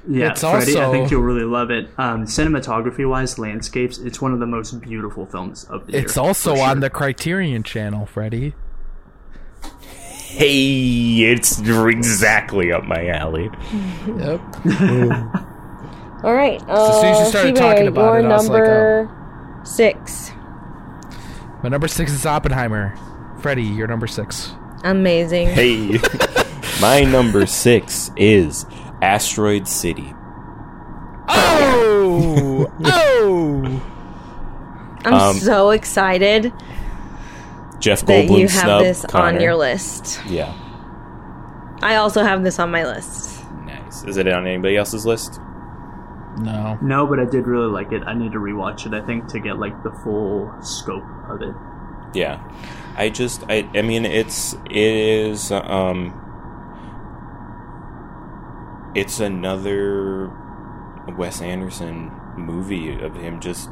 Yeah, 0.08 0.32
It's 0.32 0.40
Freddie, 0.40 0.80
I 0.80 0.90
think 0.90 1.10
you'll 1.12 1.22
really 1.22 1.44
love 1.44 1.70
it. 1.70 1.88
Um, 1.96 2.24
cinematography 2.24 3.08
wise, 3.08 3.38
landscapes, 3.38 3.98
it's 3.98 4.20
one 4.20 4.32
of 4.32 4.40
the 4.40 4.46
most 4.46 4.80
beautiful 4.80 5.26
films 5.26 5.64
of 5.64 5.86
the 5.86 5.92
year. 5.92 6.02
It's 6.02 6.16
also 6.16 6.56
sure. 6.56 6.64
on 6.66 6.80
the 6.80 6.90
Criterion 6.90 7.62
channel, 7.62 8.04
Freddie. 8.06 8.54
Hey, 10.32 11.30
it's 11.30 11.60
exactly 11.60 12.72
up 12.72 12.84
my 12.84 13.06
alley. 13.08 13.50
Yep. 14.06 14.40
All 16.24 16.32
right. 16.32 16.58
as 16.68 17.00
soon 17.00 17.04
as 17.04 17.18
you 17.18 17.24
Uh, 17.24 17.24
started 17.26 17.54
Shibe, 17.54 17.58
talking 17.58 17.86
about 17.86 18.14
your 18.14 18.20
it, 18.20 18.24
I 18.24 18.36
was 18.36 18.48
like, 18.48 18.62
number 18.62 19.60
six. 19.64 20.32
My 21.62 21.68
number 21.68 21.86
six 21.86 22.12
is 22.12 22.24
Oppenheimer. 22.24 22.94
Freddie, 23.40 23.62
you're 23.64 23.86
number 23.86 24.06
six. 24.06 24.52
Amazing. 24.84 25.48
Hey, 25.48 26.00
my 26.80 27.02
number 27.02 27.44
six 27.44 28.10
is 28.16 28.64
Asteroid 29.02 29.68
City. 29.68 30.14
Oh! 31.28 32.72
oh! 32.84 33.82
I'm 35.04 35.14
um, 35.14 35.36
so 35.36 35.70
excited 35.70 36.54
Jeff 37.82 38.06
that 38.06 38.26
Goldblum 38.28 38.38
you 38.38 38.48
have 38.48 38.62
snub. 38.62 38.82
this 38.82 39.04
Connor. 39.08 39.36
on 39.36 39.40
your 39.42 39.54
list. 39.56 40.20
Yeah, 40.26 40.54
I 41.82 41.96
also 41.96 42.22
have 42.22 42.42
this 42.44 42.58
on 42.58 42.70
my 42.70 42.84
list. 42.84 43.44
nice. 43.66 44.04
Is 44.04 44.16
it 44.16 44.28
on 44.28 44.46
anybody 44.46 44.76
else's 44.76 45.04
list? 45.04 45.40
No. 46.38 46.78
No, 46.80 47.06
but 47.06 47.20
I 47.20 47.26
did 47.26 47.46
really 47.46 47.70
like 47.70 47.92
it. 47.92 48.02
I 48.06 48.14
need 48.14 48.32
to 48.32 48.38
rewatch 48.38 48.86
it. 48.86 48.94
I 48.94 49.04
think 49.04 49.26
to 49.28 49.38
get 49.40 49.58
like 49.58 49.82
the 49.82 49.90
full 50.02 50.50
scope 50.62 51.04
of 51.28 51.42
it. 51.42 51.54
Yeah, 52.14 52.40
I 52.96 53.10
just 53.10 53.42
I 53.48 53.68
I 53.74 53.82
mean 53.82 54.04
it's 54.06 54.54
it 54.70 54.76
is 54.76 55.50
um 55.52 56.18
it's 58.94 59.20
another 59.20 60.28
Wes 61.16 61.40
Anderson 61.42 62.12
movie 62.36 62.92
of 63.02 63.16
him 63.16 63.40
just 63.40 63.70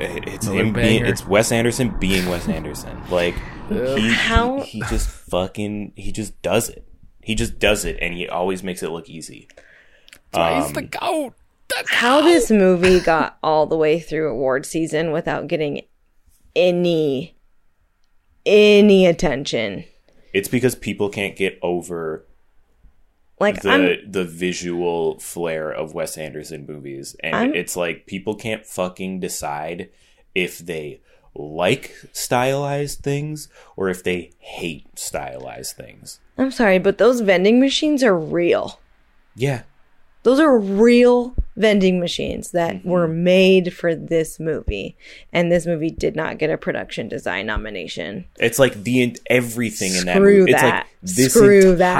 it's 0.00 0.46
him 0.46 0.72
being 0.72 1.04
it's 1.04 1.26
Wes 1.26 1.52
Anderson 1.52 1.90
being 1.98 2.28
Wes 2.28 2.48
Anderson. 2.56 3.00
Like 3.10 3.34
he, 3.68 4.10
How- 4.12 4.60
he 4.60 4.80
he 4.80 4.82
just 4.88 5.08
fucking 5.08 5.92
he 5.96 6.12
just 6.12 6.40
does 6.42 6.68
it. 6.68 6.86
He 7.22 7.34
just 7.34 7.58
does 7.58 7.84
it 7.84 7.98
and 8.00 8.14
he 8.14 8.28
always 8.28 8.62
makes 8.62 8.82
it 8.82 8.90
look 8.90 9.08
easy. 9.08 9.48
He's 10.32 10.72
the 10.72 10.80
um, 10.80 10.86
goat. 10.86 11.34
The 11.68 11.84
How 11.88 12.22
this 12.22 12.50
movie 12.50 13.00
got 13.00 13.38
all 13.42 13.66
the 13.66 13.76
way 13.76 14.00
through 14.00 14.30
award 14.30 14.64
season 14.66 15.12
without 15.12 15.46
getting 15.48 15.82
any 16.56 17.36
any 18.46 19.06
attention. 19.06 19.84
it's 20.32 20.48
because 20.48 20.74
people 20.74 21.08
can't 21.10 21.36
get 21.36 21.58
over 21.62 22.24
Like 23.40 23.62
the 23.62 23.70
I'm 23.70 24.10
the 24.12 24.24
visual 24.24 25.18
flair 25.18 25.70
of 25.72 25.94
Wes 25.94 26.16
Anderson 26.18 26.66
movies, 26.66 27.16
and 27.20 27.34
I'm- 27.34 27.54
it's 27.54 27.74
like 27.76 28.06
people 28.06 28.34
can't 28.34 28.66
fucking 28.66 29.20
decide 29.20 29.88
if 30.34 30.58
they 30.58 31.00
like 31.34 31.94
stylized 32.12 33.00
things 33.00 33.48
or 33.76 33.88
if 33.88 34.02
they 34.04 34.30
hate 34.38 34.86
stylized 34.98 35.76
things. 35.76 36.20
I'm 36.36 36.50
sorry, 36.50 36.78
but 36.78 36.98
those 36.98 37.20
vending 37.20 37.60
machines 37.60 38.02
are 38.02 38.16
real. 38.18 38.80
Yeah, 39.36 39.62
Those 40.22 40.38
are 40.40 40.58
real 40.58 41.34
vending 41.56 41.98
machines 41.98 42.50
that 42.50 42.76
Mm-hmm. 42.76 42.88
were 42.90 43.08
made 43.08 43.72
for 43.72 43.94
this 43.94 44.38
movie, 44.38 44.96
and 45.32 45.50
this 45.50 45.64
movie 45.66 45.90
did 45.90 46.14
not 46.14 46.36
get 46.36 46.50
a 46.50 46.58
production 46.58 47.08
design 47.08 47.46
nomination. 47.46 48.26
it's 48.38 48.58
like 48.58 48.82
the 48.82 49.16
everything 49.30 49.94
in 49.94 50.04
that 50.06 50.16
Screw 50.16 50.40
movie. 50.40 50.52
It's 50.52 50.62
like 50.62 50.86
this 51.02 51.32
Screw 51.32 51.76
that. 51.76 51.94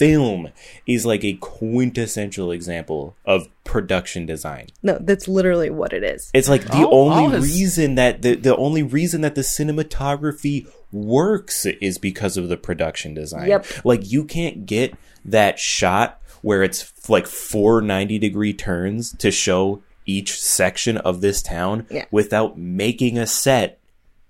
Entire 0.00 0.16
film 0.18 0.48
is 0.86 1.04
like 1.06 1.24
a 1.24 1.34
quintessential 1.34 2.50
example 2.52 3.16
of 3.24 3.48
production 3.64 4.26
design. 4.26 4.66
No, 4.82 4.98
that's 5.00 5.28
literally 5.28 5.70
what 5.70 5.92
it 5.92 6.02
is. 6.02 6.30
It's 6.34 6.48
like 6.48 6.62
the 6.64 6.74
oh, 6.78 6.84
All- 6.86 7.10
only 7.10 7.22
all 7.24 7.30
his- 7.30 7.44
reason 7.52 7.94
that 7.96 8.22
the, 8.22 8.34
the 8.36 8.56
only 8.56 8.82
reason 8.82 9.20
that 9.22 9.34
the 9.34 9.42
cinematography 9.42 10.66
works 10.92 11.66
is 11.66 11.98
because 11.98 12.36
of 12.36 12.48
the 12.48 12.56
production 12.56 13.14
design. 13.14 13.48
Yep. 13.48 13.66
Like 13.84 14.10
you 14.10 14.24
can't 14.24 14.66
get 14.66 14.94
that 15.24 15.58
shot 15.58 16.20
where 16.42 16.62
it's 16.62 17.08
like 17.10 17.26
four 17.26 17.80
90 17.82 18.18
degree 18.18 18.54
turns 18.54 19.12
to 19.18 19.30
show 19.30 19.82
each 20.06 20.40
section 20.40 20.96
of 20.98 21.20
this 21.20 21.42
town 21.42 21.86
Yeah. 21.90 22.06
without 22.10 22.56
making 22.56 23.18
a 23.18 23.26
set 23.26 23.78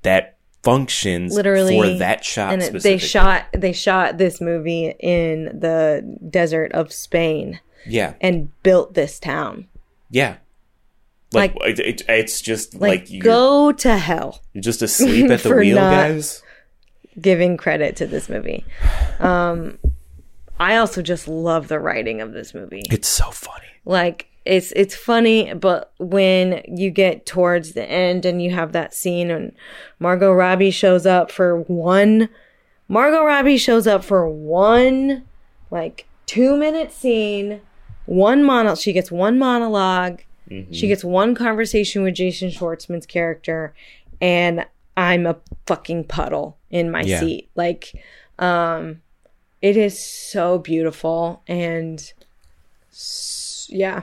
that 0.02 0.37
functions 0.70 1.34
literally 1.34 1.80
for 1.80 1.98
that 1.98 2.24
shot 2.24 2.52
and 2.52 2.62
it, 2.62 2.82
they 2.82 2.98
shot 2.98 3.46
they 3.52 3.72
shot 3.72 4.18
this 4.18 4.40
movie 4.40 4.94
in 5.00 5.44
the 5.58 6.16
desert 6.30 6.72
of 6.72 6.92
Spain 6.92 7.60
yeah 7.86 8.14
and 8.20 8.50
built 8.62 8.94
this 8.94 9.18
town. 9.18 9.66
yeah 10.10 10.36
like, 11.32 11.54
Like- 11.56 11.78
it, 11.78 11.80
it, 11.80 12.02
it's 12.08 12.40
just 12.40 12.74
Like, 12.74 13.10
like, 13.10 13.20
go 13.20 13.72
to 13.72 13.96
hell. 13.98 14.40
you're 14.54 14.62
just 14.62 14.80
asleep 14.82 15.30
at 15.30 15.42
the 15.42 15.54
wheel 15.54 15.76
guys 15.76 16.42
Giving 17.20 17.56
credit 17.56 17.96
to 17.96 18.06
this 18.06 18.28
movie. 18.28 18.64
Um, 19.18 19.78
I 20.60 20.76
also 20.76 21.02
just 21.02 21.26
love 21.26 21.66
the 21.66 21.80
writing 21.80 22.20
of 22.20 22.32
this 22.32 22.54
movie. 22.54 22.82
it's 22.90 23.08
so 23.08 23.30
funny 23.30 23.66
like 23.84 24.26
it's 24.48 24.72
it's 24.72 24.94
funny 24.96 25.52
but 25.54 25.92
when 25.98 26.62
you 26.66 26.90
get 26.90 27.26
towards 27.26 27.72
the 27.72 27.84
end 27.88 28.24
and 28.24 28.40
you 28.42 28.50
have 28.50 28.72
that 28.72 28.94
scene 28.94 29.30
and 29.30 29.52
margot 30.00 30.32
robbie 30.32 30.70
shows 30.70 31.04
up 31.06 31.30
for 31.30 31.60
one 31.60 32.28
margot 32.88 33.22
robbie 33.24 33.58
shows 33.58 33.86
up 33.86 34.02
for 34.02 34.26
one 34.28 35.24
like 35.70 36.06
two 36.26 36.56
minute 36.56 36.90
scene 36.90 37.60
one 38.06 38.42
mono 38.42 38.74
she 38.74 38.92
gets 38.92 39.10
one 39.10 39.38
monolog 39.38 40.20
she 40.72 40.86
gets 40.88 41.04
one 41.04 41.34
conversation 41.34 42.02
with 42.02 42.14
jason 42.14 42.48
schwartzman's 42.50 43.04
character 43.04 43.74
and 44.20 44.64
i'm 44.96 45.26
a 45.26 45.36
fucking 45.66 46.02
puddle 46.04 46.56
in 46.70 46.90
my 46.90 47.02
Yeah. 47.02 47.20
seat. 47.20 47.50
Like 47.54 47.92
um 48.38 49.02
it 49.60 49.76
is 49.76 50.02
so 50.02 50.58
beautiful 50.58 51.42
and 51.46 52.00
s- 52.90 53.66
yeah 53.70 54.02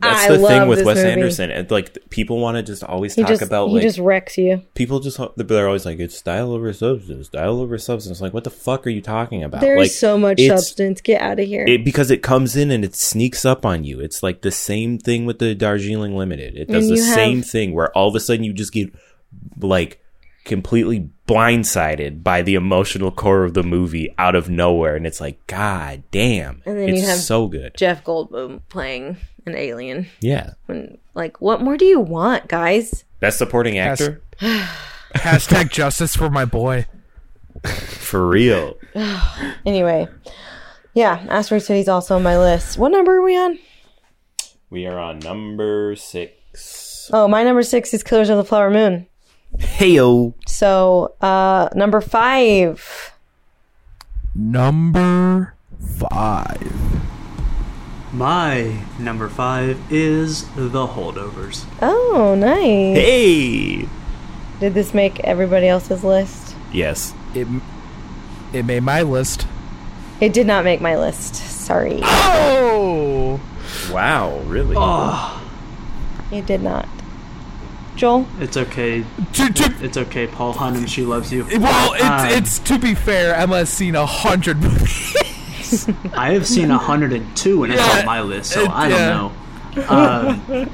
That's 0.00 0.30
I 0.30 0.36
the 0.36 0.46
thing 0.46 0.66
with 0.66 0.82
Wes 0.86 0.96
movie. 0.96 1.10
Anderson. 1.10 1.50
And 1.50 1.70
like 1.70 2.08
people 2.08 2.38
want 2.38 2.56
to 2.56 2.62
just 2.62 2.82
always 2.82 3.14
he 3.14 3.22
talk 3.22 3.28
just 3.32 3.42
about 3.42 3.68
he 3.68 3.74
like 3.74 3.82
just 3.82 3.98
wrecks 3.98 4.38
you 4.38 4.62
people 4.74 4.98
just 4.98 5.20
uh, 5.20 5.28
they're 5.36 5.66
always 5.66 5.84
like 5.84 5.98
it's 5.98 6.16
style 6.16 6.52
over 6.52 6.72
substance, 6.72 7.26
style 7.26 7.60
over 7.60 7.76
substance. 7.76 8.18
Like 8.22 8.32
what 8.32 8.44
the 8.44 8.50
fuck 8.50 8.86
are 8.86 8.90
you 8.90 9.02
talking 9.02 9.42
about? 9.44 9.60
there's 9.60 9.78
like 9.78 9.90
so 9.90 10.16
much 10.18 10.40
substance 10.40 11.02
get 11.02 11.20
out 11.20 11.38
of 11.38 11.46
here 11.46 11.66
It 11.66 11.84
because 11.84 12.10
it 12.10 12.22
comes 12.22 12.56
in 12.56 12.70
and 12.70 12.82
it 12.82 12.94
sneaks 12.94 13.44
up 13.44 13.66
on 13.66 13.84
you. 13.84 14.00
It's 14.00 14.22
like 14.22 14.40
the 14.40 14.50
same 14.50 14.98
thing 14.98 15.26
with 15.26 15.38
the 15.38 15.54
Darjeeling 15.54 16.16
Limited. 16.16 16.56
It 16.56 16.68
does 16.68 16.88
the 16.88 16.96
have- 16.96 17.14
same 17.14 17.42
thing 17.42 17.74
where 17.74 17.94
all 17.96 18.08
of 18.08 18.14
a 18.14 18.20
sudden 18.20 18.42
you 18.42 18.54
just 18.54 18.72
get 18.72 18.90
like 19.58 20.02
completely 20.44 21.10
blindsided 21.28 22.22
by 22.22 22.42
the 22.42 22.54
emotional 22.54 23.10
core 23.10 23.44
of 23.44 23.54
the 23.54 23.62
movie 23.62 24.12
out 24.18 24.34
of 24.34 24.48
nowhere, 24.50 24.96
and 24.96 25.06
it's 25.06 25.20
like, 25.20 25.44
God 25.46 26.02
damn, 26.10 26.62
And 26.66 26.78
then 26.78 26.88
it's 26.90 27.00
you 27.02 27.06
have- 27.08 27.18
so 27.18 27.46
good. 27.46 27.72
jeff 27.76 28.02
goldblum 28.04 28.60
playing 28.68 29.16
an 29.46 29.54
alien 29.54 30.06
Yeah, 30.20 30.54
when 30.66 30.98
like 31.14 31.40
what 31.40 31.60
more 31.62 31.76
do 31.76 31.84
you 31.84 32.00
want 32.00 32.48
guys 32.48 33.04
best 33.20 33.38
supporting 33.38 33.78
actor. 33.78 34.22
Hashtag 35.14 35.70
justice 35.70 36.14
for 36.16 36.30
my 36.30 36.44
boy. 36.44 36.86
For 37.64 38.26
real. 38.26 38.76
Anyway, 39.66 40.08
yeah, 40.94 41.24
Asteroid 41.28 41.62
City's 41.62 41.88
also 41.88 42.16
on 42.16 42.22
my 42.22 42.38
list. 42.38 42.78
What 42.78 42.90
number 42.92 43.16
are 43.18 43.22
we 43.22 43.36
on? 43.36 43.58
We 44.70 44.86
are 44.86 44.98
on 44.98 45.18
number 45.18 45.94
six. 45.96 47.10
Oh, 47.12 47.28
my 47.28 47.44
number 47.44 47.62
six 47.62 47.92
is 47.92 48.02
Killers 48.02 48.30
of 48.30 48.36
the 48.38 48.44
Flower 48.44 48.70
Moon. 48.70 49.06
Heyo. 49.58 50.34
So, 50.46 51.14
uh, 51.20 51.68
number 51.74 52.00
five. 52.00 53.12
Number 54.34 55.54
five. 56.10 56.72
My 58.12 58.80
number 58.98 59.28
five 59.28 59.78
is 59.92 60.44
The 60.56 60.86
Holdovers. 60.86 61.64
Oh, 61.80 62.34
nice. 62.38 62.96
Hey. 62.96 63.88
Did 64.60 64.74
this 64.74 64.92
make 64.92 65.20
everybody 65.20 65.68
else's 65.68 66.02
list? 66.04 66.54
Yes. 66.72 67.14
It 67.34 67.46
it 68.52 68.64
made 68.64 68.82
my 68.82 69.02
list. 69.02 69.46
It 70.20 70.32
did 70.32 70.46
not 70.46 70.64
make 70.64 70.80
my 70.80 70.96
list. 70.98 71.34
Sorry. 71.36 72.00
Oh. 72.02 73.40
Wow. 73.92 74.38
Really? 74.40 74.74
Oh, 74.76 75.42
It 76.32 76.46
did 76.46 76.62
not. 76.62 76.88
Joel? 78.00 78.26
it's 78.40 78.56
okay. 78.56 79.04
To, 79.34 79.52
to, 79.52 79.74
It's 79.84 79.98
okay, 79.98 80.26
Paul 80.26 80.54
Hunham. 80.54 80.88
She 80.88 81.02
loves 81.04 81.30
you. 81.30 81.44
well, 81.60 81.92
it's, 81.92 82.02
Um, 82.02 82.28
it's 82.30 82.58
to 82.60 82.78
be 82.78 82.94
fair. 82.94 83.34
Emma's 83.34 83.68
seen 83.68 83.94
a 83.94 84.06
hundred 84.06 84.56
movies. 84.62 85.86
I 86.14 86.32
have 86.32 86.46
seen 86.46 86.70
102 86.70 87.62
and 87.64 87.72
it's 87.74 87.82
on 87.98 88.06
my 88.06 88.22
list, 88.22 88.52
so 88.52 88.62
it- 88.62 88.70
I 88.70 88.88
don't 88.88 89.34
know. 89.76 89.86
Um, 89.88 90.70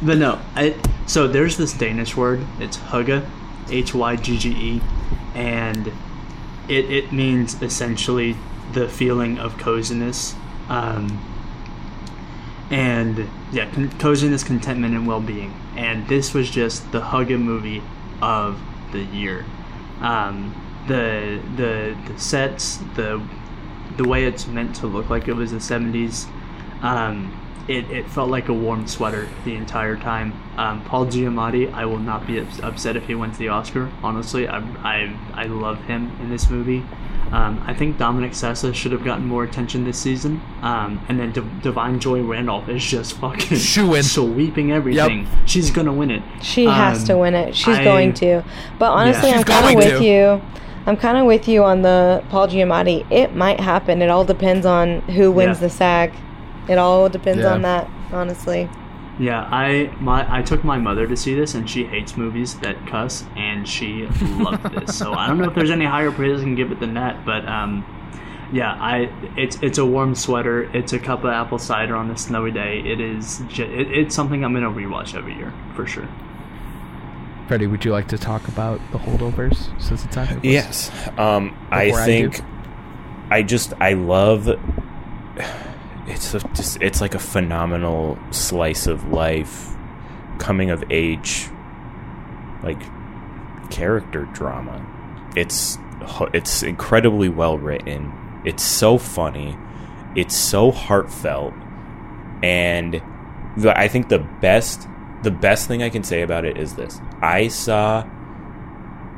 but 0.00 0.16
no, 0.18 0.38
I, 0.54 0.76
so 1.06 1.26
there's 1.26 1.56
this 1.56 1.72
Danish 1.72 2.16
word. 2.16 2.40
It's 2.60 2.76
hygge, 2.78 3.26
H 3.68 3.92
Y 3.92 4.14
G 4.16 4.38
G 4.38 4.50
E, 4.50 4.80
and 5.34 5.88
it 6.68 6.84
it 6.90 7.12
means 7.12 7.60
essentially 7.60 8.36
the 8.74 8.88
feeling 8.88 9.38
of 9.40 9.58
coziness, 9.58 10.34
um, 10.68 11.18
and 12.70 13.28
yeah, 13.52 13.68
con- 13.70 13.90
coziness, 13.98 14.44
contentment, 14.44 14.94
and 14.94 15.06
well-being. 15.06 15.52
And 15.76 16.06
this 16.08 16.32
was 16.32 16.50
just 16.50 16.90
the 16.92 17.00
hygge 17.00 17.38
movie 17.38 17.82
of 18.22 18.60
the 18.92 19.00
year. 19.00 19.44
Um, 20.00 20.54
the 20.86 21.40
the 21.56 21.96
the 22.06 22.18
sets, 22.18 22.78
the 22.94 23.20
the 23.96 24.08
way 24.08 24.24
it's 24.24 24.46
meant 24.46 24.74
to 24.76 24.86
look 24.86 25.10
like 25.10 25.28
it 25.28 25.34
was 25.34 25.50
the 25.50 25.58
70s 25.58 26.26
um, 26.82 27.36
it, 27.68 27.90
it 27.90 28.08
felt 28.08 28.30
like 28.30 28.48
a 28.48 28.52
warm 28.52 28.86
sweater 28.86 29.28
the 29.44 29.54
entire 29.54 29.96
time 29.96 30.32
um, 30.56 30.82
paul 30.84 31.06
giamatti 31.06 31.70
i 31.72 31.84
will 31.84 31.98
not 31.98 32.26
be 32.26 32.40
ups- 32.40 32.60
upset 32.60 32.96
if 32.96 33.06
he 33.06 33.14
wins 33.14 33.36
the 33.38 33.48
oscar 33.48 33.90
honestly 34.02 34.48
i, 34.48 34.58
I, 34.82 35.16
I 35.34 35.44
love 35.44 35.82
him 35.84 36.10
in 36.20 36.30
this 36.30 36.48
movie 36.48 36.84
um, 37.32 37.62
I 37.66 37.74
think 37.74 37.96
Dominic 37.98 38.32
Sessa 38.32 38.74
should 38.74 38.92
have 38.92 39.04
gotten 39.04 39.24
more 39.26 39.44
attention 39.44 39.84
this 39.84 39.98
season, 39.98 40.40
um, 40.62 41.00
and 41.08 41.18
then 41.20 41.30
D- 41.32 41.40
Da'Vine 41.62 41.98
Joy 42.00 42.22
Randolph 42.22 42.68
is 42.68 42.84
just 42.84 43.14
fucking 43.18 43.56
Shoo-in. 43.58 44.02
sweeping 44.02 44.72
everything. 44.72 45.26
She's 45.46 45.70
gonna 45.70 45.92
win 45.92 46.10
it. 46.10 46.22
She 46.42 46.64
has 46.66 47.00
Um, 47.02 47.06
to 47.06 47.18
win 47.18 47.34
it. 47.34 47.54
She's 47.54 47.76
I- 47.78 47.84
going 47.84 48.12
to. 48.14 48.42
But 48.78 48.90
honestly, 48.92 49.30
Yeah. 49.30 49.36
I'm 49.38 49.44
kind 49.44 49.68
of 49.68 49.74
with 49.84 49.98
to. 49.98 50.04
you. 50.04 50.40
I'm 50.86 50.96
kind 50.96 51.18
of 51.18 51.26
with 51.26 51.46
you 51.46 51.62
on 51.62 51.82
the 51.82 52.22
Paul 52.30 52.48
Giamatti. 52.48 53.04
It 53.10 53.36
might 53.36 53.60
happen. 53.60 54.02
It 54.02 54.08
all 54.10 54.24
depends 54.24 54.64
on 54.66 55.00
who 55.02 55.30
wins 55.30 55.58
Yeah. 55.58 55.68
the 55.68 55.70
SAG. 55.70 56.12
It 56.68 56.78
all 56.78 57.08
depends 57.08 57.42
Yeah. 57.42 57.52
on 57.52 57.62
that, 57.62 57.88
honestly. 58.12 58.68
Yeah, 59.20 59.42
I 59.42 59.94
my 60.00 60.26
I 60.34 60.40
took 60.40 60.64
my 60.64 60.78
mother 60.78 61.06
to 61.06 61.14
see 61.14 61.34
this, 61.34 61.54
and 61.54 61.68
she 61.68 61.84
hates 61.84 62.16
movies 62.16 62.58
that 62.60 62.86
cuss, 62.86 63.24
and 63.36 63.68
she 63.68 64.06
loved 64.38 64.72
this. 64.74 64.96
So 64.96 65.12
I 65.12 65.26
don't 65.28 65.36
know 65.36 65.48
if 65.48 65.54
there's 65.54 65.70
any 65.70 65.84
higher 65.84 66.10
praise 66.10 66.40
I 66.40 66.44
can 66.44 66.54
give 66.54 66.72
it 66.72 66.80
than 66.80 66.94
that, 66.94 67.26
but 67.26 67.46
um, 67.46 67.84
yeah, 68.50 68.72
I 68.80 69.12
it's 69.36 69.58
it's 69.62 69.76
a 69.76 69.84
warm 69.84 70.14
sweater. 70.14 70.74
It's 70.74 70.94
a 70.94 70.98
cup 70.98 71.22
of 71.22 71.30
apple 71.30 71.58
cider 71.58 71.94
on 71.96 72.10
a 72.10 72.16
snowy 72.16 72.50
day. 72.50 72.80
It 72.80 72.98
is 72.98 73.42
ju- 73.48 73.70
it, 73.70 73.92
it's 73.92 74.14
something 74.14 74.42
I'm 74.42 74.54
gonna 74.54 74.70
rewatch 74.70 75.14
every 75.14 75.34
year 75.34 75.52
for 75.76 75.86
sure. 75.86 76.08
Freddie, 77.46 77.66
would 77.66 77.84
you 77.84 77.92
like 77.92 78.08
to 78.08 78.16
talk 78.16 78.48
about 78.48 78.80
the 78.90 78.98
holdovers 78.98 79.68
since 79.82 80.04
it's 80.04 80.16
on 80.16 80.28
your 80.28 80.36
list? 80.36 80.44
Yes. 80.44 81.08
Um, 81.18 81.54
I 81.70 81.86
Before 81.86 82.00
I 82.00 82.06
think. 82.06 82.40
I, 83.32 83.42
just 83.42 83.74
I 83.80 83.92
love 83.92 84.48
it's 86.10 86.34
a, 86.34 86.40
just 86.54 86.80
it's 86.82 87.00
like 87.00 87.14
a 87.14 87.18
phenomenal 87.18 88.18
slice 88.30 88.86
of 88.86 89.08
life, 89.08 89.70
coming 90.38 90.70
of 90.70 90.84
age, 90.90 91.48
like 92.62 92.80
character 93.70 94.24
drama. 94.32 94.84
It's 95.36 95.78
it's 96.34 96.62
incredibly 96.62 97.28
well 97.28 97.58
written. 97.58 98.12
It's 98.44 98.62
so 98.62 98.98
funny. 98.98 99.56
It's 100.16 100.36
so 100.36 100.72
heartfelt, 100.72 101.54
and 102.42 103.00
I 103.64 103.86
think 103.88 104.08
the 104.08 104.18
best 104.18 104.88
the 105.22 105.30
best 105.30 105.68
thing 105.68 105.82
I 105.82 105.90
can 105.90 106.02
say 106.02 106.22
about 106.22 106.44
it 106.44 106.56
is 106.56 106.74
this: 106.74 107.00
I 107.22 107.48
saw 107.48 108.02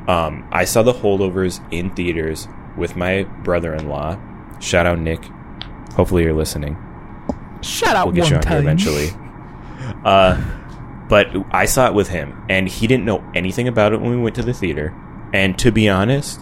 um, 0.07 0.47
I 0.51 0.65
saw 0.65 0.83
the 0.83 0.93
holdovers 0.93 1.65
in 1.71 1.89
theaters 1.89 2.47
with 2.77 2.95
my 2.95 3.23
brother-in-law. 3.23 4.19
Shout 4.59 4.85
out 4.85 4.99
Nick. 4.99 5.23
Hopefully 5.95 6.23
you're 6.23 6.33
listening. 6.33 6.77
Shut 7.63 7.95
up. 7.95 8.05
We'll 8.05 8.15
get 8.15 8.23
one 8.23 8.31
you 8.31 8.37
on 8.37 8.41
time. 8.43 8.51
here 8.51 8.61
eventually. 8.61 9.09
Uh, 10.05 10.41
but 11.07 11.27
I 11.51 11.65
saw 11.65 11.87
it 11.87 11.93
with 11.93 12.09
him, 12.09 12.43
and 12.49 12.67
he 12.67 12.87
didn't 12.87 13.05
know 13.05 13.23
anything 13.35 13.67
about 13.67 13.93
it 13.93 14.01
when 14.01 14.11
we 14.11 14.17
went 14.17 14.35
to 14.35 14.43
the 14.43 14.53
theater. 14.53 14.93
And 15.33 15.57
to 15.59 15.71
be 15.71 15.89
honest, 15.89 16.39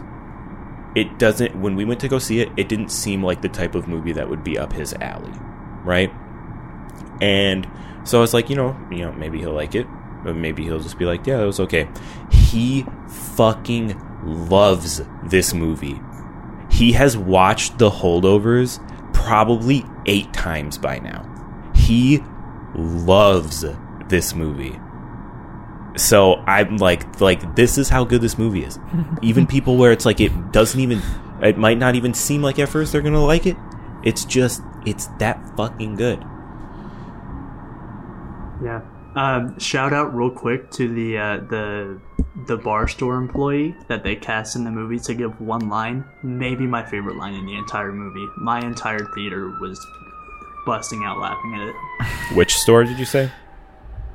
it 0.95 1.18
doesn't. 1.18 1.56
When 1.60 1.76
we 1.76 1.85
went 1.85 1.99
to 2.02 2.07
go 2.07 2.19
see 2.19 2.41
it, 2.41 2.49
it 2.57 2.68
didn't 2.69 2.89
seem 2.89 3.23
like 3.23 3.41
the 3.41 3.49
type 3.49 3.76
of 3.76 3.88
movie 3.88 4.11
that 4.14 4.30
would 4.30 4.43
be 4.43 4.57
up 4.57 4.73
his 4.73 4.93
alley, 4.95 5.34
right? 5.84 6.11
And 7.22 7.68
so 8.03 8.18
I 8.18 8.22
was 8.22 8.34
like, 8.34 8.49
you 8.49 8.56
know, 8.56 8.77
you 8.91 8.99
know, 8.99 9.11
maybe 9.14 9.39
he'll 9.39 9.53
like 9.53 9.76
it, 9.76 9.88
or 10.26 10.34
maybe 10.34 10.64
he'll 10.64 10.80
just 10.80 10.98
be 10.98 11.06
like, 11.06 11.26
yeah, 11.26 11.38
that 11.38 11.45
was 11.45 11.60
okay. 11.60 11.88
He 12.31 12.85
fucking 13.35 13.99
loves 14.23 15.02
this 15.23 15.53
movie. 15.53 15.99
He 16.69 16.93
has 16.93 17.18
watched 17.18 17.77
The 17.77 17.89
Holdovers 17.89 18.80
probably 19.14 19.85
eight 20.06 20.32
times 20.34 20.78
by 20.78 20.99
now. 20.99 21.28
He 21.76 22.23
loves 22.76 23.65
this 24.07 24.34
movie. 24.34 24.80
So 25.98 26.36
I'm 26.48 26.78
like, 26.78 27.19
like 27.19 27.56
this 27.56 27.78
is 27.78 27.90
how 27.90 28.03
good 28.03 28.22
this 28.22 28.38
movie 28.38 28.64
is. 28.64 28.80
even 29.22 29.45
people 29.48 29.78
where 29.78 29.91
it's 29.91 30.06
like 30.06 30.19
it 30.19 30.52
doesn't 30.52 30.80
even, 30.80 31.02
it 31.41 31.57
might 31.57 31.78
not 31.78 31.95
even 31.95 32.14
seem 32.14 32.41
like 32.41 32.60
at 32.60 32.69
first 32.69 32.91
they're 32.91 33.02
gonna 33.02 33.23
like 33.23 33.45
it. 33.45 33.57
It's 34.03 34.26
just, 34.26 34.61
it's 34.86 35.07
that 35.19 35.56
fucking 35.57 35.95
good. 35.95 36.23
Yeah. 38.64 38.82
Um, 39.15 39.59
shout 39.59 39.93
out 39.93 40.15
real 40.15 40.29
quick 40.29 40.71
to 40.71 40.88
the 40.88 41.17
uh, 41.17 41.38
the 41.49 41.99
the 42.47 42.57
bar 42.57 42.88
store 42.88 43.17
employee 43.17 43.75
that 43.89 44.03
they 44.03 44.15
cast 44.15 44.55
in 44.55 44.63
the 44.63 44.71
movie 44.71 44.99
to 44.99 45.13
give 45.13 45.39
one 45.41 45.67
line. 45.69 46.05
Maybe 46.23 46.65
my 46.65 46.83
favorite 46.85 47.17
line 47.17 47.33
in 47.33 47.45
the 47.45 47.55
entire 47.55 47.91
movie. 47.91 48.25
My 48.38 48.59
entire 48.61 49.05
theater 49.13 49.49
was 49.59 49.85
busting 50.65 51.03
out 51.03 51.19
laughing 51.19 51.55
at 51.55 51.67
it. 51.67 52.35
Which 52.38 52.55
store 52.55 52.83
did 52.85 52.97
you 52.99 53.05
say? 53.05 53.31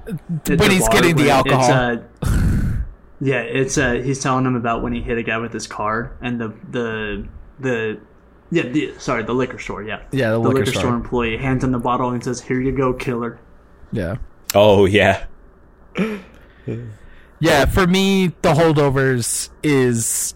It's 0.06 0.60
When 0.60 0.70
he's 0.70 0.89
getting 0.89 1.16
the 1.16 1.31
alcohol. 1.31 1.60
It's, 1.62 1.70
uh, 2.23 2.77
yeah, 3.20 3.40
it's 3.40 3.77
uh, 3.77 3.94
he's 3.94 4.20
telling 4.23 4.47
him 4.47 4.55
about 4.56 4.82
when 4.82 4.93
he 4.93 5.01
hit 5.02 5.18
a 5.18 5.23
guy 5.23 5.36
with 5.39 5.52
his 5.52 5.66
car 5.66 6.16
and 6.23 6.40
the 6.40 6.55
the 6.70 7.27
the 7.59 8.01
yeah 8.51 8.62
the 8.62 8.94
sorry 8.98 9.24
the 9.24 9.32
liquor 9.35 9.59
store 9.59 9.82
yeah 9.82 10.02
Yeah, 10.12 10.31
the 10.31 10.39
liquor 10.39 10.66
store. 10.66 10.94
employee 10.94 11.36
hands 11.36 11.64
him 11.64 11.73
the 11.73 11.78
bottle 11.78 12.10
and 12.10 12.23
says 12.23 12.40
here 12.40 12.60
you 12.60 12.73
go 12.73 12.93
killer 12.94 13.39
Yeah. 13.93 14.16
Oh 14.59 14.87
yeah, 14.87 15.27
Yeah, 17.39 17.66
for 17.66 17.87
me, 17.87 18.28
the 18.41 18.55
holdovers 18.55 19.51
is 19.62 20.35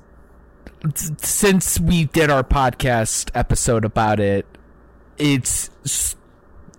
since 0.95 1.81
we 1.81 2.05
did 2.05 2.29
our 2.29 2.45
podcast 2.45 3.31
episode 3.35 3.83
about 3.83 4.21
it, 4.21 4.45
it's 5.17 5.71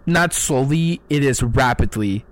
not 0.05 0.33
slowly, 0.33 1.01
it 1.09 1.23
is 1.23 1.41
rapidly 1.41 2.25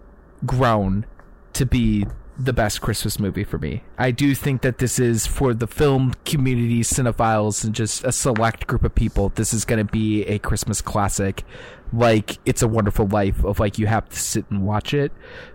grown 0.45 1.07
to 1.53 1.65
be 1.65 2.05
the 2.39 2.53
best 2.53 2.79
Christmas 2.79 3.19
movie 3.19 3.43
for 3.43 3.57
me. 3.57 3.83
I 3.97 4.11
do 4.11 4.33
think 4.33 4.61
that 4.61 4.77
this 4.77 4.97
is 4.97 5.27
for 5.27 5.53
the 5.53 5.67
film 5.67 6.13
community, 6.23 6.81
cinephiles, 6.81 7.65
and 7.65 7.75
just 7.75 8.03
a 8.05 8.13
select 8.13 8.65
group 8.65 8.83
of 8.83 8.95
people. 8.95 9.29
This 9.35 9.53
is 9.53 9.65
going 9.65 9.85
to 9.85 9.91
be 9.91 10.23
a 10.23 10.39
Christmas 10.39 10.81
classic, 10.81 11.43
like 11.91 12.37
It's 12.45 12.61
a 12.61 12.67
Wonderful 12.67 13.07
Life, 13.07 13.43
of 13.43 13.59
like 13.59 13.77
you 13.77 13.87
have 13.87 14.07
to 14.09 14.15
sit 14.15 14.49
and 14.49 14.65
watch 14.65 14.93
it 14.93 15.11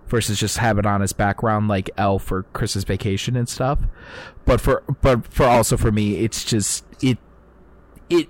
versus 0.08 0.38
just 0.38 0.58
have 0.58 0.78
it 0.78 0.84
on 0.84 1.00
as 1.00 1.14
background, 1.14 1.68
like 1.68 1.88
Elf 1.96 2.30
or 2.30 2.42
Christmas 2.52 2.84
Vacation 2.84 3.34
and 3.34 3.48
stuff. 3.48 3.78
But 4.44 4.60
for 4.60 4.82
but 5.00 5.26
for 5.26 5.44
also 5.44 5.78
for 5.78 5.90
me, 5.90 6.18
it's 6.18 6.44
just 6.44 6.84
it 7.00 7.16
it 8.10 8.28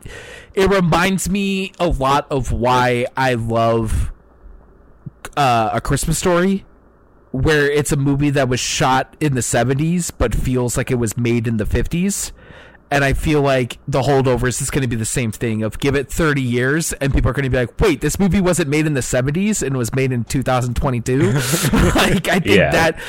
it 0.55 0.71
reminds 0.71 1.29
me 1.29 1.73
a 1.81 1.89
lot 1.89 2.31
of 2.31 2.53
why 2.53 3.07
I 3.17 3.35
love 3.35 4.13
uh, 5.37 5.71
a 5.73 5.81
Christmas 5.81 6.19
story 6.19 6.65
where 7.35 7.69
it's 7.69 7.91
a 7.91 7.97
movie 7.97 8.31
that 8.31 8.49
was 8.49 8.61
shot 8.61 9.17
in 9.19 9.35
the 9.35 9.41
70s 9.41 10.13
but 10.17 10.33
feels 10.33 10.77
like 10.77 10.89
it 10.91 10.95
was 11.01 11.17
made 11.17 11.49
in 11.49 11.57
the 11.57 11.65
50s 11.65 12.31
And 12.93 13.03
I 13.03 13.13
feel 13.13 13.41
like 13.43 13.79
the 13.89 14.03
holdovers 14.03 14.63
is 14.63 14.71
going 14.71 14.83
to 14.83 14.89
be 14.89 14.95
the 14.95 15.05
same 15.19 15.33
thing 15.33 15.65
of 15.65 15.81
give 15.81 15.97
it 15.97 16.09
30 16.13 16.41
years 16.41 16.93
and 17.01 17.13
people 17.13 17.29
are 17.31 17.35
going 17.35 17.43
to 17.43 17.51
be 17.51 17.57
like, 17.57 17.81
wait, 17.81 18.01
this 18.01 18.21
movie 18.21 18.41
wasn't 18.41 18.69
made 18.69 18.87
in 18.87 18.95
the 18.95 19.01
70s 19.01 19.67
and 19.67 19.77
was 19.77 19.93
made 19.97 20.13
in 20.13 20.23
2022. 20.25 21.33
like, 21.97 22.29
I 22.29 22.39
think 22.39 22.45
Yeah. 22.47 22.71
that, 22.71 23.01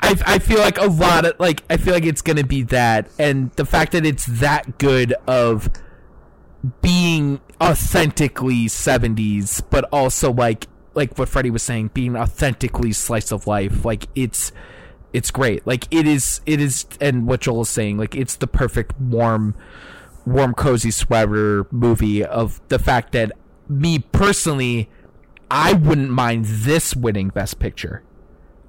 I, 0.00 0.16
I 0.26 0.38
feel 0.40 0.58
like 0.58 0.78
a 0.78 0.86
lot 0.86 1.24
of, 1.24 1.38
like, 1.38 1.62
I 1.70 1.76
feel 1.76 1.94
like 1.94 2.06
it's 2.06 2.22
going 2.22 2.38
to 2.38 2.46
be 2.46 2.62
that. 2.64 3.08
And 3.16 3.52
the 3.52 3.64
fact 3.64 3.92
that 3.92 4.04
it's 4.04 4.26
that 4.40 4.78
good 4.78 5.14
of 5.28 5.70
being 6.82 7.40
authentically 7.62 8.66
70s, 8.66 9.62
but 9.70 9.84
also 9.92 10.32
like, 10.32 10.66
like 10.98 11.16
what 11.16 11.28
Freddie 11.28 11.50
was 11.50 11.62
saying, 11.62 11.92
being 11.94 12.16
authentically 12.16 12.92
slice 12.92 13.32
of 13.32 13.46
life. 13.46 13.84
Like, 13.84 14.08
it's, 14.14 14.52
it's 15.12 15.30
great. 15.30 15.66
Like 15.66 15.86
it 15.90 16.06
is, 16.06 16.40
it 16.44 16.60
is, 16.60 16.86
and 17.00 17.26
what 17.26 17.40
Joel 17.40 17.62
is 17.62 17.70
saying, 17.70 17.96
like 17.96 18.14
it's 18.14 18.36
the 18.36 18.46
perfect 18.46 19.00
warm, 19.00 19.54
warm, 20.26 20.54
cozy 20.54 20.90
sweater 20.90 21.66
movie 21.70 22.22
of 22.24 22.60
the 22.68 22.78
fact 22.78 23.12
that 23.12 23.32
me 23.68 24.00
personally, 24.00 24.90
I 25.50 25.72
wouldn't 25.72 26.10
mind 26.10 26.44
this 26.44 26.94
winning 26.94 27.28
Best 27.28 27.58
Picture. 27.58 28.02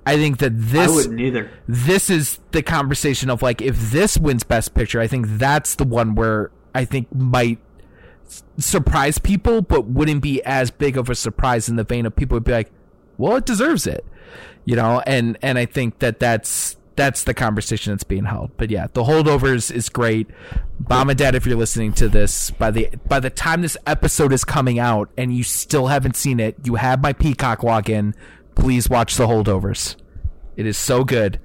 I 0.05 0.15
think 0.15 0.37
that 0.39 0.53
this 0.55 0.89
I 0.89 0.95
wouldn't 0.95 1.19
either. 1.19 1.51
this 1.67 2.09
is 2.09 2.39
the 2.51 2.63
conversation 2.63 3.29
of 3.29 3.41
like 3.43 3.61
if 3.61 3.91
this 3.91 4.17
wins 4.17 4.43
best 4.43 4.73
picture 4.73 4.99
i 4.99 5.05
think 5.05 5.27
that's 5.27 5.75
the 5.75 5.83
one 5.83 6.15
where 6.15 6.49
i 6.73 6.83
think 6.83 7.13
might 7.13 7.59
surprise 8.57 9.17
people 9.17 9.61
but 9.61 9.85
wouldn't 9.85 10.21
be 10.21 10.41
as 10.43 10.71
big 10.71 10.97
of 10.97 11.09
a 11.09 11.15
surprise 11.15 11.67
in 11.67 11.75
the 11.75 11.83
vein 11.83 12.05
of 12.05 12.15
people 12.15 12.35
would 12.35 12.43
be 12.43 12.51
like 12.51 12.71
well 13.17 13.35
it 13.35 13.45
deserves 13.45 13.87
it 13.87 14.05
you 14.65 14.75
know? 14.75 15.01
And 15.05 15.37
and 15.41 15.57
i 15.57 15.65
think 15.65 15.99
that 15.99 16.19
that's 16.19 16.77
that's 16.95 17.23
the 17.23 17.33
conversation 17.33 17.93
that's 17.93 18.03
being 18.03 18.25
held. 18.25 18.51
But 18.57 18.69
yeah 18.69 18.87
the 18.93 19.03
holdovers 19.03 19.71
is 19.71 19.87
great. 19.89 20.27
Mom 20.89 21.09
and 21.09 21.17
dad 21.17 21.33
if 21.33 21.45
you're 21.45 21.57
listening 21.57 21.93
to 21.93 22.09
this 22.09 22.51
by 22.51 22.71
the 22.71 22.89
by 23.07 23.21
the 23.21 23.29
time 23.29 23.61
this 23.61 23.77
episode 23.87 24.33
is 24.33 24.43
coming 24.43 24.79
out 24.79 25.09
and 25.17 25.33
you 25.33 25.43
still 25.43 25.87
haven't 25.87 26.17
seen 26.17 26.39
it 26.41 26.57
you 26.65 26.75
have 26.75 27.01
my 27.01 27.13
peacock 27.13 27.61
login. 27.61 28.13
Please 28.53 28.89
watch 28.89 29.15
the 29.15 29.27
holdovers. 29.27 29.95
It 30.57 30.65
is 30.65 30.77
so 30.77 31.05
good. 31.05 31.39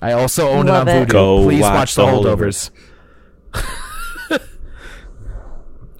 I 0.00 0.12
also 0.12 0.48
own 0.48 0.66
Love 0.66 0.86
it 0.86 0.90
on 0.90 0.96
it. 0.96 1.08
Vudu. 1.08 1.10
Go 1.10 1.42
Please 1.42 1.62
watch 1.62 1.74
watch, 1.74 1.94
the 1.96 2.06
The 2.06 2.12
holdovers. 2.12 2.70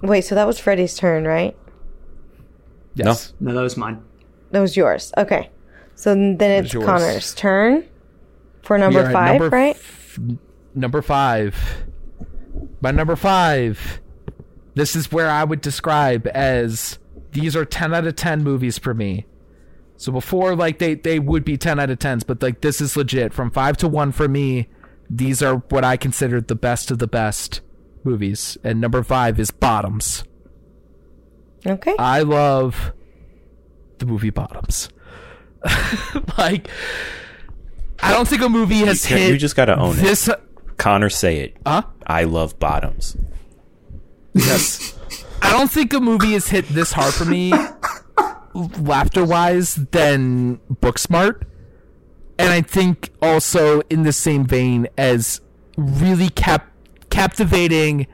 Wait, 0.03 0.21
so 0.21 0.35
that 0.35 0.45
was 0.45 0.59
Freddie's 0.59 0.95
turn, 0.95 1.23
right? 1.25 1.55
Yes. 2.93 3.33
No, 3.39 3.53
that 3.53 3.61
was 3.61 3.77
mine. 3.77 4.03
That 4.51 4.59
was 4.59 4.75
yours. 4.75 5.13
Okay. 5.17 5.49
So 5.95 6.13
then 6.13 6.63
it's 6.63 6.73
yours. 6.73 6.85
Connor's 6.85 7.33
turn 7.33 7.87
for 8.61 8.75
We 8.75 8.81
number 8.81 8.99
are 8.99 9.05
at 9.07 9.13
five, 9.13 9.39
number 9.39 9.49
right? 9.49 9.75
f- 9.75 10.19
number 10.75 11.01
five. 11.01 11.55
My 12.81 12.91
number 12.91 13.15
five. 13.15 14.01
This 14.75 14.95
is 14.95 15.11
where 15.11 15.29
I 15.29 15.43
would 15.43 15.61
describe 15.61 16.27
as 16.33 16.99
these 17.31 17.55
are 17.55 17.65
ten 17.65 17.93
out 17.93 18.05
of 18.05 18.15
ten 18.15 18.43
movies 18.43 18.77
for 18.77 18.93
me. 18.93 19.25
So 19.95 20.11
before, 20.11 20.55
like 20.55 20.79
they 20.79 20.95
they 20.95 21.19
would 21.19 21.45
be 21.45 21.57
ten 21.57 21.79
out 21.79 21.89
of 21.89 21.99
tens, 21.99 22.23
but 22.23 22.41
like 22.41 22.61
this 22.61 22.81
is 22.81 22.97
legit 22.97 23.33
from 23.33 23.51
five 23.51 23.77
to 23.77 23.87
one 23.87 24.11
for 24.11 24.27
me. 24.27 24.67
These 25.09 25.41
are 25.41 25.57
what 25.69 25.85
I 25.85 25.95
consider 25.95 26.41
the 26.41 26.55
best 26.55 26.91
of 26.91 26.99
the 26.99 27.07
best 27.07 27.61
movies, 28.05 28.57
and 28.63 28.79
number 28.81 29.03
five 29.03 29.39
is 29.39 29.51
Bottoms. 29.51 30.23
Okay. 31.65 31.95
I 31.97 32.21
love 32.21 32.91
the 33.99 34.05
movie 34.05 34.29
Bottoms. 34.29 34.89
like, 36.37 36.67
I 38.01 38.11
don't 38.11 38.27
think 38.27 38.41
a 38.41 38.49
movie 38.49 38.79
has 38.79 39.09
You, 39.09 39.15
hit. 39.17 39.29
you 39.31 39.37
just 39.37 39.55
gotta 39.55 39.77
own 39.79 39.97
it. 39.97 40.01
this. 40.01 40.29
Connor, 40.77 41.09
say 41.09 41.39
it. 41.39 41.57
Huh? 41.65 41.83
I 42.05 42.23
love 42.25 42.59
bottoms. 42.59 43.15
Yes. 44.33 44.97
I 45.41 45.51
don't 45.51 45.71
think 45.71 45.93
a 45.93 46.01
movie 46.01 46.33
has 46.33 46.47
hit 46.49 46.67
this 46.67 46.91
hard 46.91 47.13
for 47.13 47.23
me, 47.25 47.53
laughter 48.53 49.23
wise, 49.23 49.75
than 49.75 50.57
Booksmart. 50.81 51.43
And 52.39 52.49
I 52.51 52.61
think 52.61 53.11
also 53.21 53.81
in 53.89 54.03
the 54.03 54.11
same 54.11 54.45
vein 54.45 54.87
as 54.97 55.39
really 55.77 56.29
cap- 56.29 56.71
captivating 57.13 58.07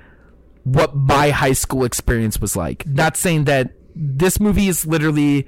what 0.64 0.96
my 0.96 1.30
high 1.30 1.54
school 1.54 1.86
experience 1.86 2.40
was 2.42 2.56
like. 2.56 2.86
Not 2.86 3.16
saying 3.16 3.46
that 3.46 3.72
this 3.96 4.40
movie 4.40 4.68
is 4.68 4.86
literally 4.86 5.48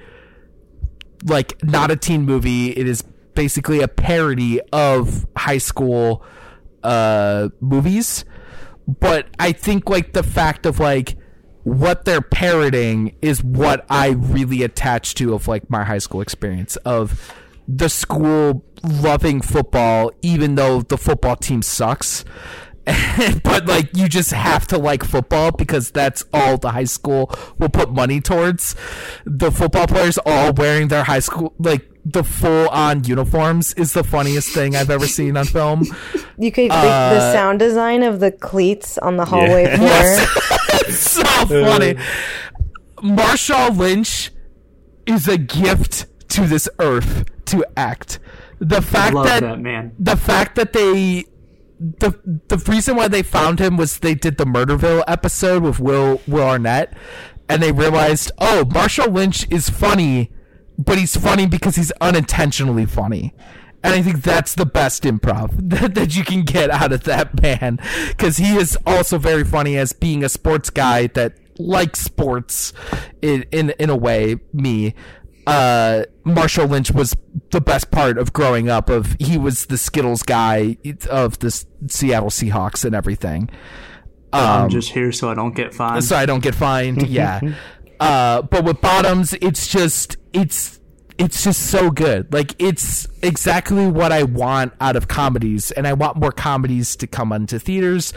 like 1.26 1.62
not 1.64 1.92
a 1.92 1.96
teen 1.96 2.24
movie. 2.24 2.70
It 2.72 2.88
is 2.88 3.04
basically 3.36 3.82
a 3.82 3.88
parody 3.88 4.62
of 4.72 5.28
high 5.36 5.58
school 5.58 6.24
uh 6.84 7.50
movies. 7.60 8.26
But 8.88 9.28
I 9.38 9.52
think 9.52 9.90
like 9.90 10.14
the 10.14 10.24
fact 10.24 10.66
of 10.66 10.80
like 10.80 11.18
what 11.64 12.06
they're 12.06 12.22
parroting 12.22 13.16
is 13.22 13.44
what 13.44 13.86
I 13.90 14.10
really 14.10 14.64
attach 14.64 15.14
to 15.16 15.34
of 15.36 15.48
like 15.48 15.70
my 15.70 15.84
high 15.84 16.00
school 16.00 16.22
experience 16.22 16.78
of 16.78 17.34
the 17.68 17.90
school 17.90 18.66
loving 18.84 19.42
football 19.42 20.12
even 20.24 20.56
though 20.56 20.82
the 20.82 20.98
football 20.98 21.36
team 21.36 21.62
sucks. 21.62 22.26
but 23.44 23.66
like 23.68 23.96
you 23.96 24.08
just 24.10 24.32
have 24.32 24.66
to 24.68 24.78
like 24.78 25.04
football 25.04 25.52
because 25.52 25.92
that's 25.92 26.24
all 26.34 26.58
the 26.58 26.72
high 26.72 26.84
school 26.86 27.32
will 27.60 27.70
put 27.70 27.92
money 27.92 28.20
towards. 28.22 28.76
The 29.26 29.52
football 29.52 29.88
players 29.88 30.18
all 30.26 30.54
wearing 30.54 30.88
their 30.88 31.04
high 31.04 31.20
school 31.20 31.54
like 31.60 31.88
the 32.04 32.24
full 32.24 32.68
on 32.70 33.04
uniforms 33.04 33.74
is 33.76 33.94
the 33.94 34.04
funniest 34.04 34.50
thing 34.56 34.76
I've 34.76 34.90
ever 34.90 35.06
seen 35.08 35.38
on 35.38 35.46
film. 35.46 35.84
You 36.40 36.52
could 36.52 36.72
the, 36.72 36.76
Uh, 36.76 37.14
the 37.14 37.34
sound 37.34 37.60
design 37.60 38.02
of 38.02 38.20
the 38.20 38.32
cleats 38.32 38.98
on 38.98 39.18
the 39.18 39.26
hallway 39.26 39.64
Yeah. 39.66 40.26
floor. 40.26 40.90
so 40.92 41.24
funny. 41.46 41.96
Marshawn 42.98 43.78
Lynch 43.78 44.32
is 45.06 45.28
a 45.28 45.38
gift 45.38 46.06
to 46.30 46.48
this 46.48 46.68
earth 46.80 47.26
to 47.46 47.66
act. 47.78 48.20
The 48.60 48.82
fact 48.82 49.14
Love 49.16 49.26
that, 49.26 49.40
that 49.42 49.60
man. 49.60 49.92
the 50.00 50.16
fact 50.16 50.56
that 50.56 50.74
they 50.74 51.26
the 51.82 52.20
the 52.48 52.58
reason 52.72 52.96
why 52.96 53.08
they 53.08 53.24
found 53.24 53.60
him 53.60 53.76
was 53.76 54.00
they 54.00 54.14
did 54.14 54.38
the 54.38 54.46
Murderville 54.46 55.04
episode 55.08 55.64
with 55.64 55.80
Will 55.80 56.22
Will 56.28 56.44
Arnett, 56.44 56.94
and 57.50 57.62
they 57.62 57.72
realized, 57.72 58.32
oh, 58.38 58.64
Marshawn 58.70 59.14
Lynch 59.14 59.48
is 59.50 59.70
funny, 59.70 60.32
but 60.78 60.98
he's 61.00 61.16
funny 61.16 61.48
because 61.48 61.76
he's 61.76 61.92
unintentionally 62.00 62.86
funny. 62.86 63.34
And 63.84 63.96
I 63.96 64.04
think 64.04 64.22
that's 64.22 64.54
the 64.54 64.66
best 64.66 65.04
improv 65.04 65.52
that, 65.70 65.96
that 65.96 66.16
you 66.16 66.24
can 66.24 66.44
get 66.44 66.70
out 66.70 66.92
of 66.92 67.04
that 67.06 67.42
man. 67.42 67.80
Because 68.10 68.38
he 68.38 68.56
is 68.56 68.78
also 68.86 69.18
very 69.18 69.44
funny 69.44 69.76
as 69.78 69.92
being 69.92 70.24
a 70.24 70.30
sports 70.30 70.70
guy 70.70 71.08
that 71.08 71.34
likes 71.58 72.00
sports 72.00 72.74
in, 73.24 73.44
in, 73.52 73.72
in 73.80 73.90
a 73.90 73.96
way, 73.96 74.38
me. 74.54 74.94
Uh, 75.48 76.04
Marshawn 76.26 76.70
Lynch 76.70 76.92
was 76.92 77.18
the 77.52 77.62
best 77.62 77.92
part 77.92 78.18
of 78.18 78.34
growing 78.34 78.70
up 78.70 78.90
of 78.90 79.16
he 79.20 79.38
was 79.38 79.68
the 79.68 79.78
Skittles 79.78 80.24
guy 80.24 80.78
of 81.10 81.40
the 81.40 81.52
Seattle 81.88 82.30
Seahawks 82.30 82.86
and 82.86 82.96
everything. 82.96 83.50
I'm 84.34 84.70
just 84.70 84.92
here 84.92 85.12
so 85.12 85.30
I 85.30 85.34
don't 85.36 85.54
get 85.56 85.74
fined. 85.74 86.04
so 86.04 86.16
I 86.16 86.26
don't 86.26 86.42
get 86.42 86.56
fined. 86.56 87.08
Yeah. 87.10 87.42
uh, 88.00 88.42
but 88.44 88.64
with 88.64 88.80
bottoms, 88.82 89.34
it's 89.42 89.68
just 89.68 90.18
it's 90.34 90.80
it's 91.18 91.44
just 91.44 91.70
so 91.70 91.92
good. 91.92 92.34
Like 92.34 92.56
it's 92.58 93.08
exactly 93.22 93.88
what 93.88 94.12
I 94.12 94.24
want 94.24 94.74
out 94.80 94.96
of 94.96 95.08
comedies, 95.08 95.72
and 95.72 95.86
I 95.88 95.94
want 95.94 96.18
more 96.18 96.32
comedies 96.32 96.96
to 96.98 97.08
come 97.08 97.32
onto 97.34 97.60
theaters. 97.60 98.14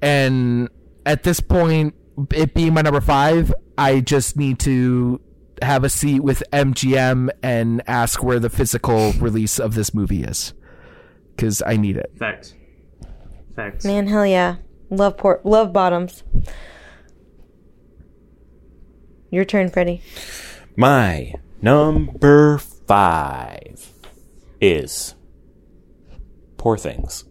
And 0.00 0.68
at 1.04 1.24
this 1.24 1.40
point, 1.40 1.94
it 2.32 2.54
being 2.54 2.72
my 2.74 2.82
number 2.82 3.00
five, 3.00 3.52
I 3.76 4.00
just 4.00 4.36
need 4.36 4.58
to 4.60 5.20
have 5.62 5.84
a 5.84 5.88
seat 5.88 6.20
with 6.20 6.42
MGM 6.52 7.30
and 7.42 7.82
ask 7.86 8.22
where 8.22 8.38
the 8.38 8.50
physical 8.50 9.12
release 9.18 9.58
of 9.58 9.74
this 9.74 9.94
movie 9.94 10.22
is, 10.22 10.54
because 11.34 11.62
I 11.66 11.76
need 11.76 11.96
it. 11.96 12.12
Facts. 12.18 12.54
Facts. 13.54 13.84
Man, 13.84 14.06
hell 14.06 14.26
yeah. 14.26 14.56
Love 14.90 15.16
port 15.16 15.44
love 15.44 15.72
bottoms. 15.72 16.22
Your 19.30 19.44
turn, 19.44 19.70
Freddie. 19.70 20.02
My 20.76 21.34
number 21.60 22.58
five 22.58 23.92
is 24.60 25.14
Poor 26.56 26.76
Things. 26.76 27.24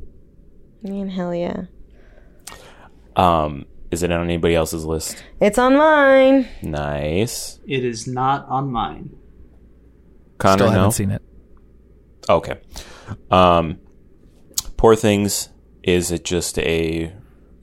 Man, 0.81 1.09
hell 1.09 1.33
yeah. 1.33 1.63
Um, 3.15 3.65
is 3.95 4.03
it 4.03 4.11
on 4.11 4.21
anybody 4.23 4.53
else's 4.55 4.85
list? 4.85 5.23
It's 5.41 5.57
on 5.57 5.75
mine. 5.75 6.47
Nice. 6.61 7.59
It 7.67 7.83
is 7.83 8.05
not 8.07 8.45
on 8.47 8.69
mine. 8.71 9.15
Connor, 10.37 10.57
Still 10.65 10.69
haven't 10.71 10.91
seen 10.91 11.11
it. 11.11 11.21
Okay. 12.29 12.59
Um, 13.31 13.79
Poor 14.77 14.95
Things 14.95 15.49
is 15.83 16.11
it 16.11 16.23
just 16.25 16.59
a 16.59 17.13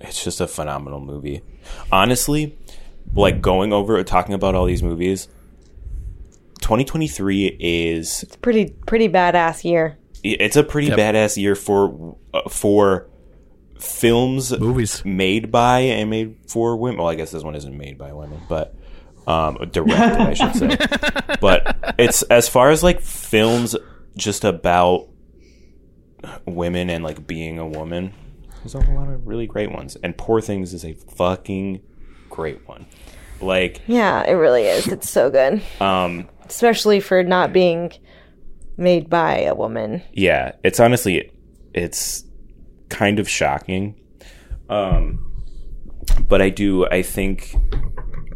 it's 0.00 0.24
just 0.24 0.40
a 0.40 0.48
phenomenal 0.48 1.00
movie. 1.00 1.42
Honestly, 1.92 2.58
like 3.14 3.40
going 3.42 3.72
over 3.72 4.02
talking 4.02 4.34
about 4.34 4.54
all 4.54 4.64
these 4.64 4.82
movies, 4.82 5.28
2023 6.60 7.56
is 7.60 8.22
It's 8.22 8.36
pretty 8.36 8.70
pretty 8.86 9.08
badass 9.08 9.64
year. 9.64 9.98
it's 10.24 10.56
a 10.56 10.62
pretty 10.64 10.88
Yep. 10.88 10.98
badass 10.98 11.36
year 11.36 11.54
for 11.54 12.16
uh, 12.32 12.48
for 12.48 13.08
films 13.82 14.56
Movies. 14.58 15.04
made 15.04 15.50
by 15.50 15.80
and 15.80 16.10
made 16.10 16.36
for 16.48 16.76
women. 16.76 16.98
Well, 16.98 17.08
I 17.08 17.14
guess 17.14 17.30
this 17.30 17.42
one 17.42 17.54
isn't 17.54 17.76
made 17.76 17.98
by 17.98 18.12
women, 18.12 18.40
but 18.48 18.74
um, 19.26 19.56
directed, 19.70 20.20
I 20.20 20.34
should 20.34 20.54
say. 20.54 20.76
But 21.40 21.94
it's 21.98 22.22
as 22.22 22.48
far 22.48 22.70
as 22.70 22.82
like 22.82 23.00
films 23.00 23.74
just 24.16 24.44
about 24.44 25.08
women 26.46 26.88
and 26.90 27.02
like 27.02 27.26
being 27.26 27.58
a 27.58 27.66
woman. 27.66 28.14
There's 28.58 28.74
a 28.74 28.78
lot 28.78 29.08
of 29.08 29.26
really 29.26 29.46
great 29.48 29.72
ones, 29.72 29.96
and 30.04 30.16
Poor 30.16 30.40
Things 30.40 30.72
is 30.72 30.84
a 30.84 30.92
fucking 30.92 31.82
great 32.30 32.66
one. 32.68 32.86
Like, 33.40 33.80
Yeah, 33.88 34.22
it 34.22 34.34
really 34.34 34.62
is. 34.66 34.86
It's 34.86 35.10
so 35.10 35.30
good, 35.30 35.60
um, 35.80 36.28
especially 36.46 37.00
for 37.00 37.24
not 37.24 37.52
being 37.52 37.92
made 38.76 39.10
by 39.10 39.40
a 39.40 39.54
woman. 39.54 40.02
yeah, 40.12 40.52
it's 40.62 40.78
honestly, 40.78 41.32
it's 41.74 42.24
kind 42.92 43.18
of 43.18 43.28
shocking. 43.28 43.94
Um, 44.68 45.32
but 46.28 46.42
I 46.42 46.50
do, 46.50 46.86
I 46.86 47.02
think, 47.02 47.56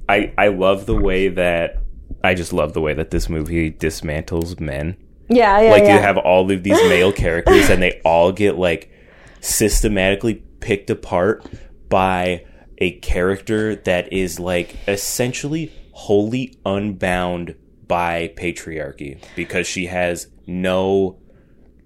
I 0.08 0.32
I 0.38 0.48
love 0.48 0.86
the 0.86 0.96
way 0.96 1.28
that 1.28 1.82
I 2.24 2.34
just 2.34 2.52
love 2.52 2.72
the 2.72 2.80
way 2.80 2.94
that 2.94 3.10
this 3.10 3.28
movie 3.28 3.70
dismantles 3.70 4.58
men. 4.58 4.96
Yeah, 5.28 5.60
yeah, 5.60 5.70
like 5.70 5.82
yeah. 5.84 5.96
you 5.96 6.02
have 6.02 6.18
all 6.18 6.50
of 6.50 6.62
these 6.62 6.80
male 6.88 7.12
characters 7.24 7.68
and 7.68 7.82
they 7.82 8.00
all 8.04 8.32
get 8.32 8.56
like 8.56 8.90
systematically 9.40 10.34
picked 10.60 10.90
apart 10.90 11.44
by 11.88 12.44
a 12.78 12.92
character 13.00 13.76
that 13.76 14.12
is 14.12 14.38
like 14.38 14.76
essentially 14.88 15.72
wholly 15.92 16.54
unbound 16.64 17.54
by 17.88 18.32
patriarchy 18.36 19.22
because 19.34 19.66
she 19.66 19.86
has 19.86 20.28
no 20.46 21.18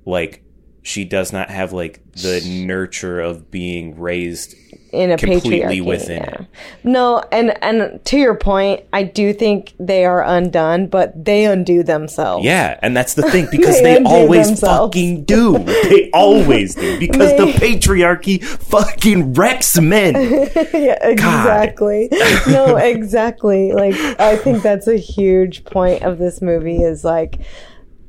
like 0.04 0.42
she 0.82 1.04
does 1.04 1.32
not 1.32 1.50
have 1.50 1.72
like 1.72 2.00
the 2.12 2.40
nurture 2.46 3.20
of 3.20 3.50
being 3.50 3.98
raised 3.98 4.54
in 4.92 5.12
a 5.12 5.16
completely 5.16 5.60
patriarchy, 5.60 5.84
within 5.84 6.22
yeah. 6.22 6.40
it. 6.40 6.46
No, 6.82 7.22
and 7.30 7.62
and 7.62 8.04
to 8.06 8.16
your 8.18 8.34
point, 8.34 8.82
I 8.92 9.04
do 9.04 9.32
think 9.32 9.74
they 9.78 10.04
are 10.04 10.22
undone, 10.24 10.88
but 10.88 11.24
they 11.24 11.44
undo 11.44 11.82
themselves. 11.84 12.44
Yeah, 12.44 12.78
and 12.82 12.96
that's 12.96 13.14
the 13.14 13.22
thing 13.22 13.46
because 13.50 13.80
They 13.82 13.98
they, 13.98 14.02
always 14.04 14.48
themselves. 14.48 14.94
fucking 14.94 15.24
do. 15.24 15.58
They 15.58 16.10
always 16.14 16.74
do 16.74 16.98
because 16.98 17.30
They- 17.30 17.36
the 17.38 17.52
patriarchy 17.52 18.42
fucking 18.42 19.34
wrecks 19.34 19.78
men. 19.80 20.14
yeah, 20.74 20.98
exactly. 21.06 22.08
no, 22.48 22.76
exactly. 22.76 23.72
Like 23.72 23.94
I 24.18 24.36
think 24.36 24.62
that's 24.62 24.88
a 24.88 24.96
huge 24.96 25.64
point 25.64 26.02
of 26.02 26.18
this 26.18 26.42
movie 26.42 26.82
is 26.82 27.04
like 27.04 27.40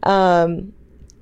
um 0.03 0.73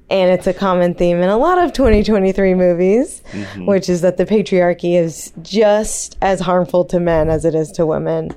and 0.10 0.31
it's 0.31 0.48
a 0.48 0.53
common 0.53 0.94
theme 0.94 1.18
in 1.18 1.30
a 1.30 1.38
lot 1.38 1.57
of 1.57 1.73
2023 1.73 2.56
movies, 2.56 3.22
which 3.57 3.90
is 3.90 4.02
that 4.02 4.18
the 4.18 4.26
patriarchy 4.26 4.95
is 4.99 5.31
just 5.41 6.18
as 6.22 6.40
harmful 6.40 6.86
to 6.86 6.99
men 6.99 7.30
as 7.30 7.45
it 7.45 7.56
is 7.56 7.72
to 7.73 7.86
women. 7.86 8.31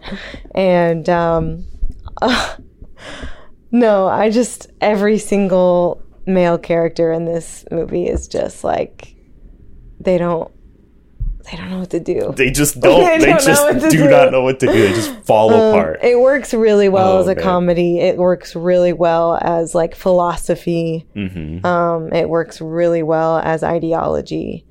And 0.55 1.09
um 1.09 1.65
no, 3.70 4.07
I 4.07 4.31
just 4.31 4.70
every 4.81 5.19
single 5.19 6.03
male 6.27 6.59
character 6.59 7.11
in 7.12 7.24
this 7.24 7.65
movie 7.70 8.07
is 8.07 8.28
just 8.28 8.62
like 8.65 9.16
they 9.99 10.19
don't 10.19 10.53
they 11.51 11.56
don't 11.56 11.70
know 11.70 11.81
what 11.81 11.90
to 11.90 12.01
do. 12.01 12.32
They 12.36 12.51
just 12.51 12.81
don't. 12.81 13.01
They 13.19 13.19
They, 13.19 13.31
don't 13.32 13.43
just 13.43 13.78
do, 13.90 13.90
do. 13.90 14.09
not 14.09 14.31
know 14.32 14.43
what 14.43 14.60
to 14.60 14.66
do. 14.66 14.73
They 14.73 14.93
just 14.94 15.12
fall 15.24 15.52
Um, 15.52 15.60
apart. 15.74 16.01
It 16.02 16.19
works 16.20 16.55
really 16.55 16.89
well 16.89 17.16
Oh, 17.16 17.20
as 17.20 17.27
a 17.28 17.35
man. 17.35 17.43
comedy. 17.44 17.98
It 18.01 18.16
works 18.16 18.55
really 18.55 18.93
well 18.93 19.39
as 19.40 19.74
like 19.74 19.94
philosophy. 19.94 21.06
hmm 21.14 21.64
Um, 21.66 22.12
it 22.12 22.28
works 22.28 22.60
really 22.60 23.02
well 23.02 23.39
as 23.39 23.62
ideology. 23.62 24.64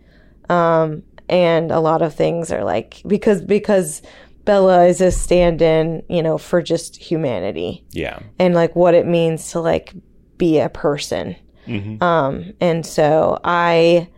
Um, 0.49 1.03
and 1.29 1.71
a 1.71 1.79
lot 1.79 2.01
of 2.01 2.13
things 2.13 2.51
are 2.51 2.63
like 2.63 3.01
because 3.07 3.41
because 3.41 4.01
Bella 4.43 4.85
is 4.85 5.01
a 5.01 5.11
stand-in, 5.11 6.03
you 6.09 6.23
know, 6.23 6.37
for 6.37 6.61
just 6.61 6.97
humanity 6.97 7.83
Yeah. 7.91 8.19
and 8.39 8.53
like 8.55 8.75
what 8.75 8.95
it 8.95 9.05
means 9.05 9.51
to 9.51 9.59
like 9.61 9.93
be 10.37 10.59
a 10.59 10.67
person. 10.69 11.35
Mhm. 11.67 12.01
Um, 12.01 12.53
and 12.59 12.83
so 12.85 13.39
I, 13.43 14.09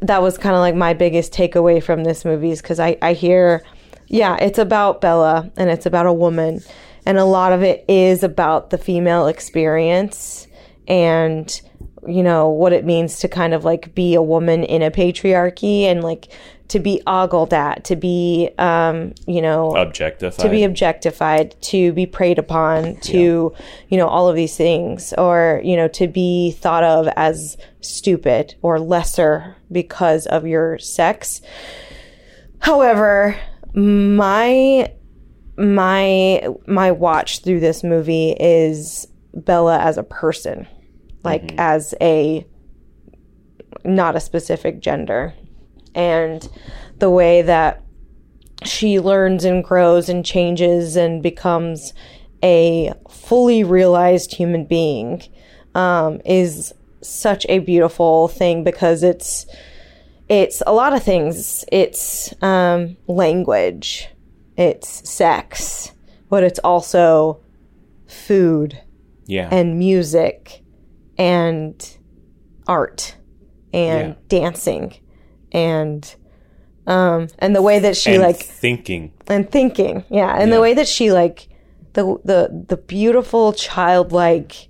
that 0.00 0.22
was 0.22 0.38
kind 0.38 0.54
of 0.54 0.60
like 0.60 0.74
my 0.74 0.94
biggest 0.94 1.32
takeaway 1.32 1.82
from 1.82 2.04
this 2.04 2.24
movie 2.24 2.50
is 2.50 2.62
because 2.62 2.80
I, 2.80 2.96
I 3.02 3.12
hear, 3.12 3.62
yeah, 4.06 4.36
it's 4.36 4.58
about 4.58 5.00
Bella 5.00 5.50
and 5.56 5.70
it's 5.70 5.86
about 5.86 6.06
a 6.06 6.12
woman. 6.12 6.60
And 7.06 7.18
a 7.18 7.24
lot 7.24 7.52
of 7.52 7.62
it 7.62 7.84
is 7.88 8.22
about 8.22 8.70
the 8.70 8.78
female 8.78 9.26
experience 9.26 10.46
and, 10.86 11.60
you 12.06 12.22
know, 12.22 12.48
what 12.48 12.72
it 12.72 12.84
means 12.84 13.20
to 13.20 13.28
kind 13.28 13.54
of 13.54 13.64
like 13.64 13.94
be 13.94 14.14
a 14.14 14.22
woman 14.22 14.64
in 14.64 14.82
a 14.82 14.90
patriarchy 14.90 15.82
and 15.82 16.02
like 16.02 16.32
to 16.68 16.78
be 16.78 17.02
ogled 17.06 17.52
at, 17.52 17.84
to 17.84 17.96
be, 17.96 18.48
um, 18.58 19.12
you 19.26 19.42
know, 19.42 19.74
Objectified. 19.76 20.38
to 20.38 20.48
be 20.48 20.62
objectified, 20.62 21.60
to 21.62 21.92
be 21.92 22.06
preyed 22.06 22.38
upon, 22.38 22.96
to, 23.00 23.52
you 23.88 23.98
know, 23.98 24.06
all 24.06 24.28
of 24.28 24.36
these 24.36 24.56
things, 24.56 25.12
or, 25.18 25.60
you 25.64 25.76
know, 25.76 25.88
to 25.88 26.06
be 26.06 26.52
thought 26.52 26.84
of 26.84 27.08
as 27.16 27.56
stupid 27.80 28.54
or 28.62 28.78
lesser 28.78 29.56
because 29.70 30.26
of 30.26 30.46
your 30.46 30.78
sex. 30.78 31.40
However, 32.60 33.38
my 33.74 34.92
my 35.56 36.48
my 36.66 36.90
watch 36.90 37.42
through 37.42 37.60
this 37.60 37.84
movie 37.84 38.36
is 38.38 39.06
Bella 39.34 39.78
as 39.78 39.98
a 39.98 40.02
person, 40.02 40.66
like 41.22 41.54
as 41.58 41.94
a 42.00 42.46
not 43.84 44.16
a 44.16 44.20
specific 44.20 44.80
gender. 44.80 45.34
And 45.94 46.48
the 46.98 47.10
way 47.10 47.42
that 47.42 47.82
she 48.64 49.00
learns 49.00 49.44
and 49.44 49.64
grows 49.64 50.08
and 50.08 50.24
changes 50.24 50.96
and 50.96 51.22
becomes 51.22 51.94
a 52.42 52.92
fully 53.08 53.64
realized 53.64 54.34
human 54.34 54.64
being 54.64 55.22
um, 55.74 56.20
is 56.24 56.74
such 57.02 57.46
a 57.48 57.58
beautiful 57.60 58.28
thing 58.28 58.64
because 58.64 59.02
it's 59.02 59.46
it's 60.28 60.62
a 60.66 60.72
lot 60.72 60.92
of 60.92 61.02
things. 61.02 61.64
It's 61.72 62.32
um, 62.42 62.96
language, 63.08 64.08
it's 64.56 65.10
sex, 65.10 65.92
but 66.28 66.44
it's 66.44 66.60
also 66.60 67.40
food 68.06 68.80
yeah. 69.26 69.48
and 69.50 69.78
music 69.78 70.62
and 71.18 71.96
art 72.66 73.16
and 73.72 74.10
Yeah. 74.10 74.14
dancing 74.28 74.94
and 75.52 76.14
um 76.86 77.28
and 77.38 77.54
the 77.54 77.62
way 77.62 77.78
that 77.80 77.96
she 77.96 78.14
And 78.14 78.22
like 78.22 78.36
thinking. 78.36 79.12
and 79.28 79.50
thinking 79.50 80.04
yeah 80.10 80.32
and 80.40 80.48
Yeah. 80.50 80.56
the 80.56 80.60
way 80.62 80.74
that 80.74 80.88
she 80.88 81.12
like 81.12 81.48
the 81.92 82.16
the 82.24 82.64
the 82.68 82.76
beautiful 82.76 83.52
childlike 83.52 84.68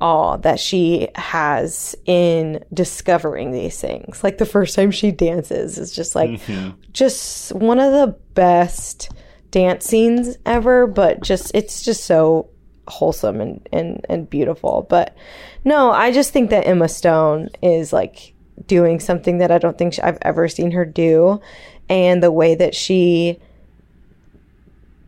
awe 0.00 0.36
that 0.38 0.60
she 0.60 1.08
has 1.14 1.94
in 2.04 2.64
discovering 2.72 3.52
these 3.52 3.80
things. 3.80 4.22
Like 4.22 4.38
the 4.38 4.46
first 4.46 4.76
time 4.76 4.90
she 4.90 5.10
dances 5.10 5.78
is 5.78 5.94
just 5.94 6.14
like 6.14 6.30
mm-hmm. 6.30 6.70
just 6.92 7.54
one 7.54 7.78
of 7.78 7.92
the 7.92 8.16
best 8.34 9.10
dance 9.50 9.86
scenes 9.86 10.36
ever 10.44 10.86
but 10.86 11.22
just 11.22 11.50
it's 11.54 11.82
just 11.82 12.04
so 12.04 12.48
wholesome 12.88 13.40
and 13.40 13.68
and 13.72 14.04
and 14.08 14.28
beautiful. 14.28 14.86
But 14.88 15.16
no 15.64 15.90
i 15.90 16.12
just 16.12 16.32
think 16.32 16.50
that 16.50 16.66
emma 16.66 16.88
stone 16.88 17.48
is 17.62 17.92
like 17.92 18.34
doing 18.66 19.00
something 19.00 19.38
that 19.38 19.50
i 19.50 19.58
don't 19.58 19.76
think 19.76 19.98
i've 20.02 20.18
ever 20.22 20.48
seen 20.48 20.70
her 20.72 20.84
do. 20.84 21.40
And 21.88 22.22
the 22.22 22.32
way 22.32 22.54
that 22.56 22.74
she 22.74 23.38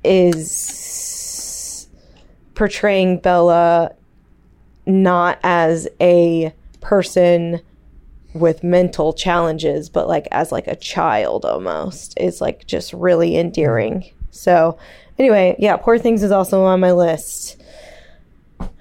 is 0.04 1.88
portraying 2.54 3.18
Bella 3.18 3.94
not 4.88 5.38
as 5.42 5.86
a 6.00 6.52
person 6.80 7.60
with 8.34 8.62
mental 8.62 9.12
challenges 9.12 9.88
but 9.88 10.06
like 10.06 10.28
as 10.30 10.52
like 10.52 10.66
a 10.66 10.76
child 10.76 11.44
almost 11.44 12.18
is 12.18 12.40
like 12.40 12.66
just 12.66 12.92
really 12.92 13.36
endearing. 13.36 14.00
Mm-hmm. 14.00 14.16
So 14.30 14.78
anyway, 15.18 15.56
yeah, 15.58 15.76
Poor 15.76 15.98
Things 15.98 16.22
is 16.22 16.30
also 16.30 16.64
on 16.64 16.80
my 16.80 16.92
list. 16.92 17.62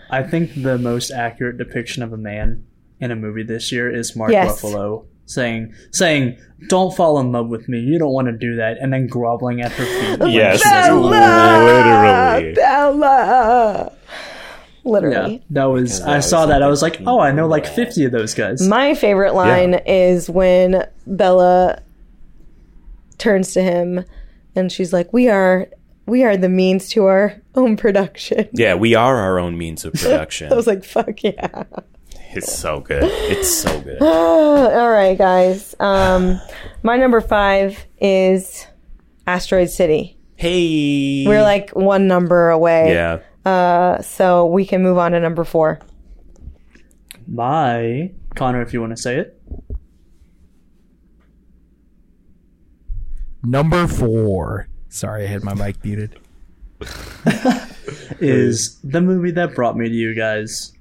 I 0.10 0.24
think 0.24 0.62
the 0.62 0.78
most 0.78 1.12
accurate 1.12 1.58
depiction 1.58 2.04
of 2.04 2.14
a 2.14 2.18
man 2.18 2.66
in 3.00 3.12
a 3.12 3.16
movie 3.16 3.44
this 3.44 3.72
year 3.72 3.94
is 3.94 4.16
Mark 4.16 4.32
Yes. 4.32 4.62
Ruffalo 4.62 5.06
saying 5.26 5.74
saying, 5.92 6.38
"Don't 6.70 6.96
fall 6.96 7.20
in 7.20 7.32
love 7.32 7.50
with 7.50 7.68
me. 7.68 7.80
You 7.80 8.00
don't 8.00 8.14
want 8.14 8.28
to 8.28 8.32
do 8.32 8.56
that," 8.56 8.78
and 8.80 8.94
then 8.94 9.08
groveling 9.08 9.62
at 9.62 9.72
her 9.74 9.86
feet. 9.86 10.28
Yes, 10.34 10.62
she 10.62 10.70
says, 10.70 10.94
literally. 10.94 12.54
Bella. 12.54 13.92
Literally. 14.88 15.34
Yeah, 15.35 15.39
that 15.51 15.65
was. 15.65 15.99
that 15.99 16.09
I 16.09 16.19
saw 16.22 16.45
that. 16.47 16.64
I 16.64 16.68
was 16.68 16.81
like, 16.81 17.01
"Oh, 17.05 17.19
I 17.19 17.31
know 17.31 17.47
like 17.47 17.65
fifty 17.65 18.05
of 18.05 18.11
those 18.11 18.34
guys." 18.34 18.65
My 18.68 18.95
favorite 18.95 19.34
line 19.34 19.76
is 19.85 20.30
when 20.30 20.88
Bella 21.05 21.81
turns 23.18 23.53
to 23.53 23.61
him 23.61 24.05
and 24.55 24.72
she's 24.72 24.93
like, 24.93 25.11
"We 25.14 25.30
are 25.30 25.68
we 26.05 26.23
are 26.23 26.38
the 26.38 26.49
means 26.49 26.89
to 26.89 27.05
our 27.05 27.35
own 27.55 27.77
production." 27.77 28.49
Yeah, 28.53 28.76
we 28.76 28.95
are 28.95 29.15
our 29.18 29.39
own 29.39 29.57
means 29.64 29.85
of 29.85 29.93
production. 29.93 30.51
I 30.51 30.55
was 30.55 30.68
like, 30.68 30.84
"Fuck 30.84 31.23
yeah." 31.23 31.64
It's 32.31 32.53
so 32.53 32.81
good. 32.81 33.03
It's 33.03 33.51
so 33.51 33.81
good. 33.81 34.01
All 34.01 34.89
right, 34.89 35.18
guys. 35.18 35.73
Um, 35.80 36.39
my 36.84 36.97
number 36.97 37.22
five 37.22 37.85
is 37.99 38.68
Asteroid 39.26 39.69
City. 39.69 40.18
Hey. 40.35 41.26
We're 41.26 41.41
like 41.41 41.72
one 41.72 42.07
number 42.07 42.49
away. 42.49 42.93
Yeah. 42.93 43.22
Uh, 43.48 44.02
so 44.02 44.45
we 44.45 44.65
can 44.65 44.84
move 44.84 44.98
on 44.98 45.14
to 45.14 45.19
number 45.22 45.45
four. 45.45 45.80
My 47.26 48.11
Connor, 48.36 48.61
if 48.61 48.74
you 48.74 48.82
want 48.82 48.95
to 48.95 49.02
say 49.02 49.19
it. 49.19 49.41
Number 53.44 53.88
four. 53.88 54.68
Sorry, 54.90 55.24
I 55.24 55.28
had 55.28 55.45
my 55.45 55.53
mic 55.53 55.82
muted. 55.82 56.19
is 58.19 58.80
the 58.84 58.99
movie 58.99 59.32
that 59.32 59.56
brought 59.56 59.78
me 59.78 59.88
to 59.88 59.95
you 59.95 60.14
guys, 60.14 60.74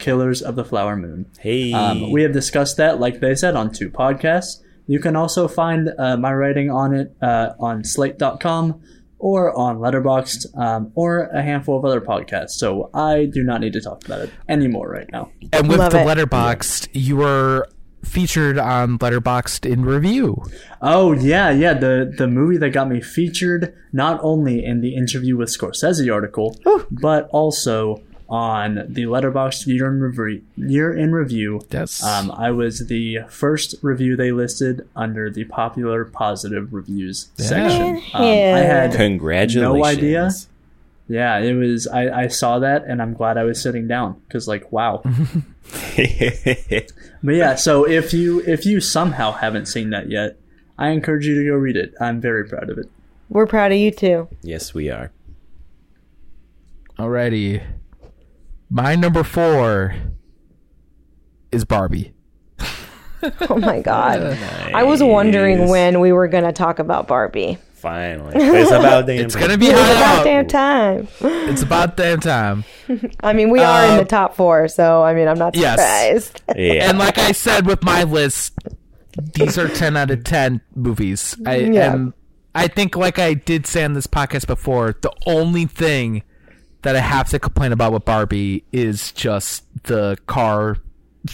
Killers 0.00 0.42
of 0.42 0.56
the 0.56 0.64
Flower 0.64 0.96
Moon. 0.96 1.26
Hey. 1.38 1.72
Um, 1.72 2.10
we 2.10 2.22
have 2.24 2.32
discussed 2.32 2.78
that, 2.78 2.98
like 2.98 3.20
they 3.20 3.36
said, 3.36 3.54
on 3.54 3.72
two 3.72 3.90
podcasts. 3.90 4.60
You 4.88 4.98
can 4.98 5.14
also 5.14 5.46
find 5.46 5.90
uh, 5.96 6.16
my 6.16 6.32
writing 6.32 6.68
on 6.68 6.94
it 6.94 7.16
uh, 7.22 7.52
on 7.60 7.84
slate.com 7.84 8.82
or 9.18 9.56
on 9.56 9.78
Letterboxd 9.78 10.56
um, 10.58 10.92
or 10.94 11.24
a 11.26 11.42
handful 11.42 11.78
of 11.78 11.84
other 11.84 12.00
podcasts. 12.00 12.50
So 12.50 12.90
I 12.92 13.26
do 13.26 13.42
not 13.42 13.60
need 13.60 13.72
to 13.74 13.80
talk 13.80 14.04
about 14.04 14.20
it 14.20 14.30
anymore 14.48 14.88
right 14.88 15.10
now. 15.10 15.30
And 15.52 15.68
with 15.68 15.78
Love 15.78 15.92
the 15.92 16.00
it. 16.00 16.06
Letterboxd, 16.06 16.88
you 16.92 17.16
were 17.16 17.66
featured 18.04 18.58
on 18.58 18.98
Letterboxd 18.98 19.70
in 19.70 19.84
review. 19.84 20.42
Oh 20.80 21.12
yeah, 21.12 21.50
yeah. 21.50 21.74
The 21.74 22.12
the 22.16 22.28
movie 22.28 22.56
that 22.58 22.70
got 22.70 22.88
me 22.88 23.00
featured 23.00 23.74
not 23.92 24.20
only 24.22 24.64
in 24.64 24.80
the 24.80 24.94
interview 24.94 25.36
with 25.36 25.48
Scorsese 25.48 26.12
article, 26.12 26.56
but 26.90 27.28
also 27.32 28.02
on 28.28 28.86
the 28.88 29.04
Letterboxd 29.04 29.66
year 29.66 29.86
in 29.86 30.00
review. 30.00 30.42
Year 30.56 30.92
in 30.92 31.12
review. 31.12 31.60
Yes. 31.70 32.02
Um, 32.02 32.30
I 32.32 32.50
was 32.50 32.86
the 32.88 33.18
first 33.28 33.76
review 33.82 34.16
they 34.16 34.32
listed 34.32 34.88
under 34.96 35.30
the 35.30 35.44
popular 35.44 36.04
positive 36.04 36.72
reviews 36.72 37.28
section. 37.36 37.96
Um, 38.14 38.22
I 38.22 38.28
had 38.58 38.92
Congratulations. 38.94 39.62
no 39.78 39.84
idea. 39.84 40.30
Yeah, 41.08 41.38
it 41.38 41.52
was. 41.54 41.86
I, 41.86 42.22
I 42.22 42.26
saw 42.26 42.58
that 42.58 42.84
and 42.84 43.00
I'm 43.00 43.14
glad 43.14 43.38
I 43.38 43.44
was 43.44 43.62
sitting 43.62 43.86
down 43.86 44.20
because 44.26 44.48
like 44.48 44.72
wow. 44.72 45.02
But 47.22 47.34
yeah, 47.34 47.54
so 47.56 47.84
if 47.88 48.12
you 48.12 48.40
if 48.40 48.66
you 48.66 48.80
somehow 48.80 49.32
haven't 49.32 49.66
seen 49.66 49.90
that 49.90 50.10
yet, 50.10 50.36
I 50.78 50.88
encourage 50.90 51.26
you 51.26 51.34
to 51.42 51.48
go 51.48 51.54
read 51.56 51.76
it. 51.76 51.94
I'm 52.00 52.20
very 52.20 52.44
proud 52.46 52.70
of 52.70 52.78
it. 52.78 52.86
We're 53.28 53.46
proud 53.46 53.72
of 53.72 53.78
you 53.78 53.90
too. 53.90 54.28
yes, 54.42 54.74
we 54.74 54.90
are. 54.90 55.10
Alrighty. 56.98 57.62
My 58.68 58.94
number 58.96 59.22
four 59.22 59.94
is 61.52 61.64
Barbie. 61.64 62.12
Oh 63.48 63.56
my 63.56 63.80
god. 63.80 64.38
I 64.72 64.84
was 64.84 65.02
wondering 65.02 65.68
when 65.68 65.98
we 66.00 66.12
were 66.12 66.28
gonna 66.28 66.52
talk 66.52 66.78
about 66.78 67.08
Barbie. 67.08 67.58
Finally. 67.72 68.34
It's 68.36 68.70
about 68.70 69.06
damn 69.06 69.24
It's 69.24 69.34
gonna 69.34 69.58
be 69.58 69.66
It 69.68 69.72
was 69.74 69.82
high 69.82 69.92
about 70.12 70.24
damn 70.24 70.46
time. 70.46 71.08
It's 71.22 71.62
about 71.62 71.96
damn 71.96 72.20
time. 72.20 72.64
I 73.20 73.32
mean, 73.32 73.50
we 73.50 73.60
are 73.60 73.84
in 73.86 73.90
Um, 73.92 73.98
the 73.98 74.04
top 74.04 74.36
four, 74.36 74.68
so 74.68 75.02
I 75.02 75.14
mean, 75.14 75.26
I'm 75.28 75.38
not 75.38 75.56
yes. 75.56 75.80
surprised. 75.80 76.42
Yeah. 76.56 76.88
And 76.88 76.98
like 76.98 77.18
I 77.18 77.32
said 77.32 77.66
with 77.66 77.82
my 77.82 78.04
list, 78.04 78.52
these 79.34 79.58
are 79.58 79.68
ten 79.68 79.96
out 79.96 80.10
of 80.10 80.22
ten 80.22 80.60
movies. 80.76 81.36
I 81.46 81.56
Yeah. 81.56 81.94
and 81.94 82.12
I 82.54 82.68
think 82.68 82.94
like 82.96 83.18
I 83.18 83.34
did 83.34 83.66
say 83.66 83.82
on 83.82 83.94
this 83.94 84.06
podcast 84.06 84.46
before, 84.46 84.94
the 85.00 85.12
only 85.26 85.64
thing 85.64 86.22
that 86.86 86.96
I 86.96 87.00
have 87.00 87.28
to 87.30 87.38
complain 87.38 87.72
about 87.72 87.92
with 87.92 88.04
Barbie 88.04 88.64
is 88.72 89.12
just 89.12 89.64
the 89.84 90.16
car 90.26 90.76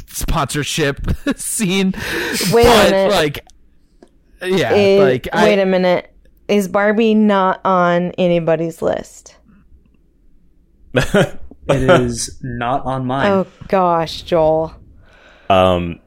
sponsorship 0.09 0.99
scene. 1.37 1.93
Wait 2.53 2.67
a 2.67 2.91
minute. 2.91 3.11
like 3.13 3.47
yeah, 4.43 4.73
Is- 4.75 5.01
like 5.03 5.29
I, 5.33 5.45
wait 5.45 5.59
a 5.61 5.67
minute. 5.67 6.09
Is 6.49 6.69
Barbie 6.69 7.15
not 7.15 7.61
on 7.65 8.11
anybody's 8.13 8.83
list? 8.83 9.37
It 11.69 11.89
is 11.89 12.41
not 12.43 12.85
on 12.87 13.07
mine. 13.07 13.31
Oh 13.31 13.47
gosh, 13.69 14.23
Joel. 14.23 14.75
um 15.49 16.01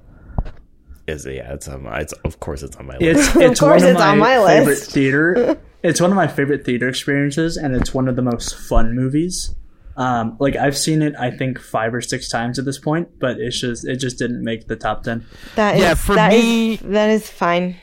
is 1.07 1.25
it 1.25 1.35
yeah, 1.35 1.53
it's 1.53 1.67
on 1.69 1.83
my 1.83 1.99
it's 1.99 2.11
of 2.25 2.39
course 2.41 2.61
it's 2.61 2.75
on 2.75 2.87
my 2.87 2.97
list. 2.97 3.35
It's 3.37 3.51
it's 3.51 3.59
course 3.61 3.81
one 3.83 3.91
of 3.91 3.95
it's 3.95 3.99
my, 3.99 4.09
on 4.09 4.19
my 4.19 4.35
favorite 4.47 4.65
list. 4.65 4.91
theater. 4.91 5.57
It's 5.87 6.01
one 6.01 6.09
of 6.11 6.15
my 6.15 6.27
favorite 6.27 6.65
theater 6.65 6.87
experiences, 6.89 7.57
and 7.57 7.75
it's 7.75 7.93
one 7.93 8.07
of 8.07 8.15
the 8.15 8.21
most 8.21 8.55
fun 8.55 8.95
movies. 8.95 9.53
Um, 9.97 10.35
like 10.39 10.55
I've 10.57 10.77
seen 10.77 11.01
it, 11.01 11.13
I 11.17 11.31
think 11.31 11.59
five 11.59 11.93
or 11.93 12.01
six 12.01 12.27
times 12.27 12.59
at 12.59 12.65
this 12.65 12.77
point, 12.77 13.17
but 13.19 13.39
it's 13.39 13.59
just 13.59 13.87
it 13.87 13.97
just 13.97 14.17
didn't 14.19 14.43
make 14.43 14.67
the 14.67 14.75
top 14.75 15.03
ten. 15.03 15.25
That 15.55 15.75
is 15.75 15.81
Yeah, 15.81 15.93
for 15.93 16.15
that 16.15 16.33
is- 16.33 16.43
me- 16.43 16.75
that 16.91 17.09
is 17.11 17.29
fine. 17.29 17.77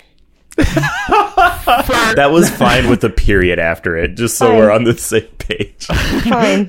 That 2.15 2.29
was 2.31 2.51
fine 2.51 2.91
with 2.91 3.01
the 3.01 3.09
period 3.09 3.59
after 3.59 3.97
it, 3.97 4.17
just 4.17 4.37
so 4.37 4.49
Fine. 4.49 4.57
we're 4.59 4.71
on 4.71 4.85
the 4.85 4.97
same 4.99 5.23
page. 5.39 5.87
Fine. 5.87 6.69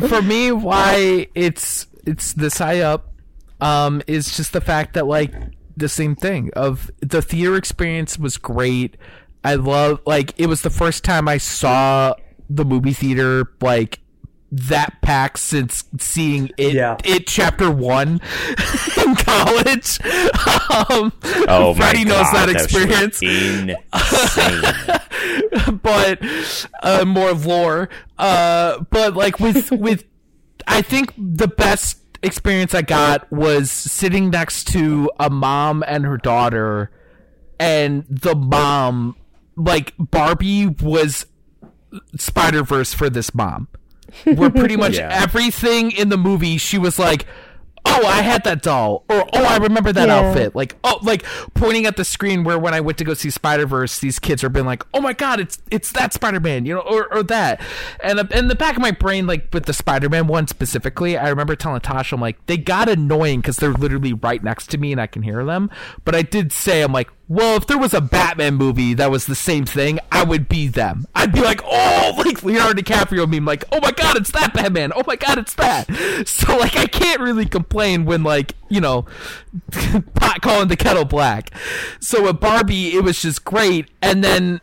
for 0.08 0.22
me 0.22 0.50
why 0.52 1.26
it's 1.34 1.86
it's 2.06 2.32
this 2.34 2.56
high 2.58 2.80
up 2.80 3.12
um 3.60 4.00
is 4.06 4.34
just 4.34 4.52
the 4.54 4.60
fact 4.62 4.94
that 4.94 5.06
like 5.06 5.34
the 5.80 5.88
same 5.88 6.14
thing 6.14 6.50
of 6.54 6.90
the 7.00 7.20
theater 7.20 7.56
experience 7.56 8.18
was 8.18 8.36
great 8.38 8.96
i 9.42 9.54
love 9.54 10.00
like 10.06 10.32
it 10.38 10.46
was 10.46 10.62
the 10.62 10.70
first 10.70 11.02
time 11.04 11.26
i 11.28 11.36
saw 11.38 12.14
the 12.48 12.64
movie 12.64 12.92
theater 12.92 13.50
like 13.60 13.98
that 14.52 15.00
packed 15.00 15.38
since 15.38 15.84
seeing 16.00 16.50
it 16.58 16.74
Yeah. 16.74 16.96
it 17.04 17.26
chapter 17.28 17.70
one 17.70 18.20
in 19.04 19.14
college 19.14 20.00
um 20.04 21.12
Oh 21.48 21.72
my 21.74 21.80
Freddie 21.92 22.04
knows 22.04 22.26
God, 22.32 22.48
that 22.48 22.48
experience 22.50 23.22
insane. 23.22 23.76
but 25.82 26.18
uh, 26.82 27.04
more 27.04 27.30
of 27.30 27.46
lore. 27.46 27.88
Uh, 28.18 28.80
but 28.90 29.14
like 29.14 29.38
with 29.40 29.70
with, 29.70 30.04
I 30.66 30.82
think 30.82 31.14
the 31.16 31.48
best 31.48 31.99
experience 32.22 32.74
I 32.74 32.82
got 32.82 33.30
was 33.32 33.70
sitting 33.70 34.30
next 34.30 34.68
to 34.68 35.10
a 35.18 35.30
mom 35.30 35.82
and 35.86 36.04
her 36.04 36.16
daughter, 36.16 36.90
and 37.58 38.04
the 38.08 38.34
mom, 38.34 39.16
like 39.56 39.94
Barbie, 39.98 40.66
was 40.66 41.26
Spider 42.16 42.62
Verse 42.62 42.92
for 42.94 43.10
this 43.10 43.34
mom. 43.34 43.68
Where 44.24 44.50
pretty 44.50 44.76
much 44.76 44.94
Yeah. 44.98 45.08
everything 45.12 45.90
in 45.92 46.08
the 46.08 46.18
movie, 46.18 46.56
she 46.58 46.78
was 46.78 46.98
like. 46.98 47.26
Oh, 47.86 48.06
I 48.06 48.22
had 48.22 48.44
that 48.44 48.62
doll, 48.62 49.04
or 49.08 49.26
oh, 49.32 49.44
I 49.44 49.56
remember 49.56 49.92
that 49.92 50.08
Yeah. 50.08 50.16
outfit. 50.20 50.54
Like, 50.54 50.76
oh, 50.84 50.98
like 51.02 51.24
pointing 51.54 51.86
at 51.86 51.96
the 51.96 52.04
screen 52.04 52.44
where 52.44 52.58
when 52.58 52.74
I 52.74 52.80
went 52.80 52.98
to 52.98 53.04
go 53.04 53.14
see 53.14 53.30
Spider 53.30 53.66
Verse, 53.66 53.98
these 53.98 54.18
kids 54.18 54.44
are 54.44 54.48
being 54.48 54.66
like, 54.66 54.84
"Oh 54.94 55.00
my 55.00 55.12
god, 55.12 55.40
it's 55.40 55.58
it's 55.70 55.90
that 55.92 56.12
Spider 56.12 56.40
Man," 56.40 56.66
you 56.66 56.74
know, 56.74 56.80
or 56.80 57.12
or 57.12 57.22
that. 57.24 57.60
And 58.02 58.20
uh, 58.20 58.24
in 58.32 58.48
the 58.48 58.54
back 58.54 58.76
of 58.76 58.82
my 58.82 58.90
brain, 58.90 59.26
like 59.26 59.48
with 59.52 59.64
the 59.64 59.72
Spider 59.72 60.08
Man 60.08 60.26
one 60.26 60.46
specifically, 60.46 61.16
I 61.16 61.28
remember 61.30 61.56
telling 61.56 61.80
Tasha, 61.80 62.12
"I'm 62.12 62.20
like, 62.20 62.44
they 62.46 62.56
got 62.58 62.88
annoying 62.88 63.40
because 63.40 63.56
they're 63.56 63.72
literally 63.72 64.12
right 64.12 64.42
next 64.42 64.68
to 64.70 64.78
me 64.78 64.92
and 64.92 65.00
I 65.00 65.06
can 65.06 65.22
hear 65.22 65.44
them." 65.44 65.70
But 66.04 66.14
I 66.14 66.22
did 66.22 66.52
say, 66.52 66.82
"I'm 66.82 66.92
like, 66.92 67.08
well, 67.30 67.56
if 67.56 67.68
there 67.68 67.78
was 67.78 67.94
a 67.94 68.00
Batman 68.00 68.56
movie 68.56 68.92
that 68.94 69.08
was 69.08 69.26
the 69.26 69.36
same 69.36 69.64
thing, 69.64 70.00
I 70.10 70.24
would 70.24 70.48
be 70.48 70.66
them. 70.66 71.06
I'd 71.14 71.30
be 71.30 71.40
like, 71.40 71.60
oh, 71.64 72.14
like 72.18 72.42
Leonardo 72.42 72.82
DiCaprio 72.82 73.30
meme, 73.30 73.44
like, 73.44 73.62
oh 73.70 73.78
my 73.80 73.92
god, 73.92 74.16
it's 74.16 74.32
that 74.32 74.52
Batman. 74.52 74.92
Oh 74.96 75.04
my 75.06 75.14
god, 75.14 75.38
it's 75.38 75.54
that. 75.54 75.88
So 76.26 76.56
like, 76.56 76.76
I 76.76 76.86
can't 76.86 77.20
really 77.20 77.46
complain 77.46 78.04
when 78.04 78.24
like, 78.24 78.56
you 78.68 78.80
know, 78.80 79.06
pot 80.14 80.42
calling 80.42 80.66
the 80.66 80.76
kettle 80.76 81.04
black. 81.04 81.52
So 82.00 82.24
with 82.24 82.40
Barbie, 82.40 82.96
it 82.96 83.04
was 83.04 83.22
just 83.22 83.44
great, 83.44 83.88
and 84.02 84.24
then. 84.24 84.60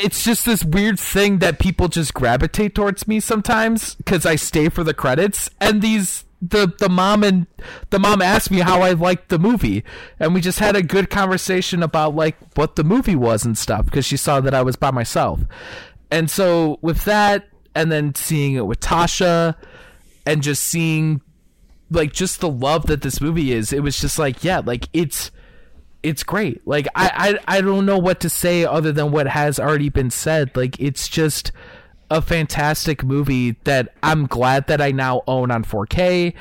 It's 0.00 0.22
just 0.22 0.46
this 0.46 0.64
weird 0.64 0.96
thing 1.00 1.40
that 1.40 1.58
people 1.58 1.88
just 1.88 2.14
gravitate 2.14 2.76
towards 2.76 3.08
me 3.08 3.18
sometimes 3.18 3.96
because 3.96 4.24
I 4.24 4.36
stay 4.36 4.68
for 4.68 4.84
the 4.84 4.94
credits, 4.94 5.50
and 5.60 5.82
these 5.82 6.24
the 6.40 6.72
the 6.78 6.88
mom 6.88 7.24
and 7.24 7.46
the 7.90 7.98
mom 7.98 8.22
asked 8.22 8.50
me 8.50 8.58
how 8.58 8.82
I 8.82 8.92
liked 8.92 9.28
the 9.28 9.38
movie, 9.38 9.84
and 10.20 10.34
we 10.34 10.40
just 10.40 10.58
had 10.58 10.76
a 10.76 10.82
good 10.82 11.10
conversation 11.10 11.82
about 11.82 12.14
like 12.14 12.36
what 12.54 12.76
the 12.76 12.84
movie 12.84 13.16
was 13.16 13.44
and 13.44 13.58
stuff 13.58 13.86
because 13.86 14.04
she 14.04 14.16
saw 14.16 14.40
that 14.40 14.54
I 14.54 14.62
was 14.62 14.76
by 14.76 14.90
myself, 14.90 15.40
and 16.10 16.30
so 16.30 16.78
with 16.80 17.04
that, 17.04 17.48
and 17.74 17.90
then 17.90 18.14
seeing 18.14 18.54
it 18.54 18.66
with 18.66 18.80
Tasha, 18.80 19.56
and 20.26 20.42
just 20.42 20.62
seeing 20.62 21.22
like 21.90 22.12
just 22.12 22.40
the 22.40 22.50
love 22.50 22.86
that 22.86 23.02
this 23.02 23.20
movie 23.20 23.52
is, 23.52 23.72
it 23.72 23.82
was 23.82 23.98
just 23.98 24.18
like 24.18 24.44
yeah, 24.44 24.60
like 24.64 24.88
it's 24.92 25.32
it's 26.02 26.22
great. 26.22 26.64
Like 26.66 26.86
I, 26.94 27.38
I 27.48 27.56
I 27.56 27.60
don't 27.60 27.84
know 27.84 27.98
what 27.98 28.20
to 28.20 28.30
say 28.30 28.64
other 28.64 28.92
than 28.92 29.10
what 29.10 29.26
has 29.26 29.58
already 29.58 29.88
been 29.88 30.10
said. 30.10 30.56
Like 30.56 30.78
it's 30.78 31.08
just 31.08 31.50
a 32.10 32.22
fantastic 32.22 33.04
movie 33.04 33.52
that 33.64 33.94
I'm 34.02 34.26
glad 34.26 34.66
that 34.68 34.80
I 34.80 34.92
now 34.92 35.22
own 35.26 35.50
on 35.50 35.64
4K. 35.64 36.34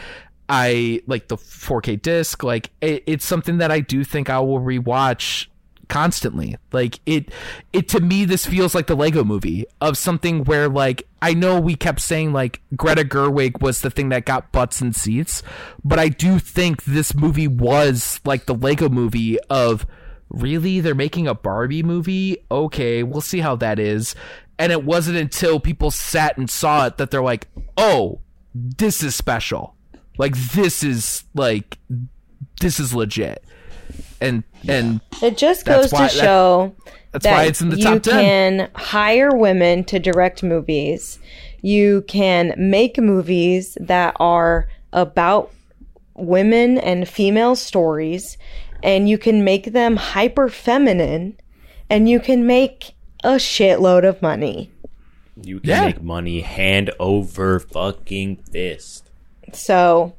I 0.49 1.01
like 1.07 1.27
the 1.27 1.37
4K 1.37 2.01
disc. 2.01 2.43
Like 2.43 2.71
it, 2.81 3.03
it's 3.05 3.25
something 3.25 3.57
that 3.57 3.71
I 3.71 3.81
do 3.81 4.03
think 4.03 4.29
I 4.29 4.39
will 4.39 4.59
rewatch 4.59 5.47
constantly. 5.89 6.57
Like 6.71 6.99
it 7.05 7.31
it 7.73 7.87
to 7.89 7.99
me 7.99 8.25
this 8.25 8.45
feels 8.45 8.75
like 8.75 8.87
the 8.87 8.95
Lego 8.95 9.23
movie 9.23 9.65
of 9.81 9.97
something 9.97 10.43
where 10.43 10.69
like 10.69 11.07
I 11.21 11.33
know 11.33 11.59
we 11.59 11.75
kept 11.75 12.01
saying 12.01 12.33
like 12.33 12.61
Greta 12.75 13.03
Gerwig 13.03 13.61
was 13.61 13.81
the 13.81 13.89
thing 13.89 14.09
that 14.09 14.25
got 14.25 14.51
butts 14.51 14.81
and 14.81 14.95
seats, 14.95 15.43
but 15.83 15.99
I 15.99 16.09
do 16.09 16.39
think 16.39 16.83
this 16.85 17.13
movie 17.13 17.47
was 17.47 18.21
like 18.25 18.45
the 18.45 18.55
Lego 18.55 18.89
movie 18.89 19.39
of 19.49 19.85
really 20.29 20.79
they're 20.79 20.95
making 20.95 21.27
a 21.27 21.33
Barbie 21.33 21.83
movie? 21.83 22.37
Okay, 22.51 23.03
we'll 23.03 23.21
see 23.21 23.39
how 23.39 23.55
that 23.57 23.79
is. 23.79 24.15
And 24.59 24.71
it 24.71 24.83
wasn't 24.83 25.17
until 25.17 25.59
people 25.59 25.91
sat 25.91 26.37
and 26.37 26.49
saw 26.49 26.87
it 26.87 26.97
that 26.97 27.11
they're 27.11 27.21
like, 27.21 27.47
"Oh, 27.77 28.19
this 28.55 29.03
is 29.03 29.15
special. 29.15 29.75
Like 30.17 30.35
this 30.35 30.83
is 30.83 31.23
like 31.35 31.77
this 32.59 32.79
is 32.79 32.93
legit." 32.93 33.43
And 34.19 34.43
and 34.67 35.01
It 35.21 35.37
just 35.37 35.65
goes 35.65 35.91
why- 35.91 36.07
to 36.07 36.15
that- 36.15 36.23
show 36.23 36.75
that's 37.11 37.23
that 37.23 37.31
why 37.33 37.43
it's 37.45 37.61
in 37.61 37.69
the 37.69 37.77
you 37.77 37.83
top 37.83 38.01
10. 38.01 38.13
can 38.13 38.69
hire 38.75 39.35
women 39.35 39.83
to 39.85 39.99
direct 39.99 40.41
movies. 40.43 41.19
You 41.61 42.03
can 42.07 42.53
make 42.57 42.97
movies 42.97 43.77
that 43.79 44.15
are 44.19 44.67
about 44.91 45.51
women 46.15 46.79
and 46.79 47.07
female 47.07 47.55
stories, 47.55 48.37
and 48.81 49.07
you 49.07 49.19
can 49.19 49.43
make 49.43 49.71
them 49.73 49.97
hyper 49.97 50.49
feminine, 50.49 51.37
and 51.91 52.09
you 52.09 52.19
can 52.19 52.47
make 52.47 52.93
a 53.23 53.35
shitload 53.35 54.07
of 54.07 54.21
money. 54.21 54.71
You 55.41 55.59
can 55.59 55.69
Yeah. 55.69 55.85
make 55.85 56.01
money 56.01 56.41
hand 56.41 56.91
over 56.99 57.59
fucking 57.59 58.37
fist. 58.51 59.09
So, 59.53 60.13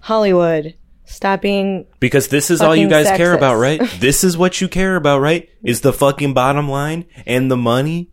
Hollywood, 0.00 0.74
stop 1.04 1.40
being 1.42 1.86
Because 2.00 2.28
this 2.28 2.50
is 2.50 2.60
all 2.60 2.74
you 2.76 2.88
Fucking 2.88 3.04
guys 3.08 3.16
care 3.16 3.34
about, 3.34 3.56
right? 3.56 3.80
this 4.00 4.22
is 4.24 4.36
what 4.36 4.60
you 4.60 4.68
care 4.68 4.96
about, 4.96 5.20
right? 5.20 5.48
Is 5.62 5.80
the 5.80 5.92
fucking 5.92 6.34
bottom 6.34 6.68
line 6.68 7.04
and 7.26 7.50
the 7.50 7.56
money. 7.56 8.08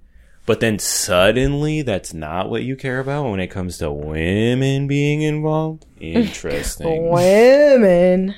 But 0.48 0.60
then 0.60 0.80
suddenly 0.80 1.84
that's 1.84 2.14
not 2.14 2.50
what 2.50 2.64
you 2.64 2.76
care 2.76 3.00
about 3.00 3.30
when 3.30 3.40
it 3.40 3.48
comes 3.48 3.78
to 3.78 3.92
women 3.92 4.88
being 4.88 5.22
involved. 5.22 5.86
Interesting. 6.00 7.10
women. 7.10 8.36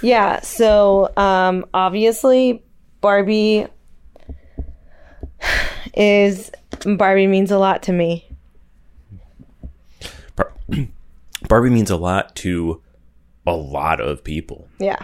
Yeah, 0.00 0.40
so 0.42 1.10
um 1.16 1.64
obviously 1.74 2.62
Barbie 3.00 3.66
is 5.94 6.50
Barbie 6.84 7.26
means 7.26 7.50
a 7.50 7.58
lot 7.58 7.82
to 7.84 7.92
me. 7.92 8.28
Bar- 10.36 10.52
Barbie 11.48 11.70
means 11.70 11.90
a 11.90 11.96
lot 11.96 12.34
to 12.36 12.80
a 13.46 13.52
lot 13.54 14.00
of 14.00 14.22
people. 14.24 14.68
Yeah. 14.78 14.98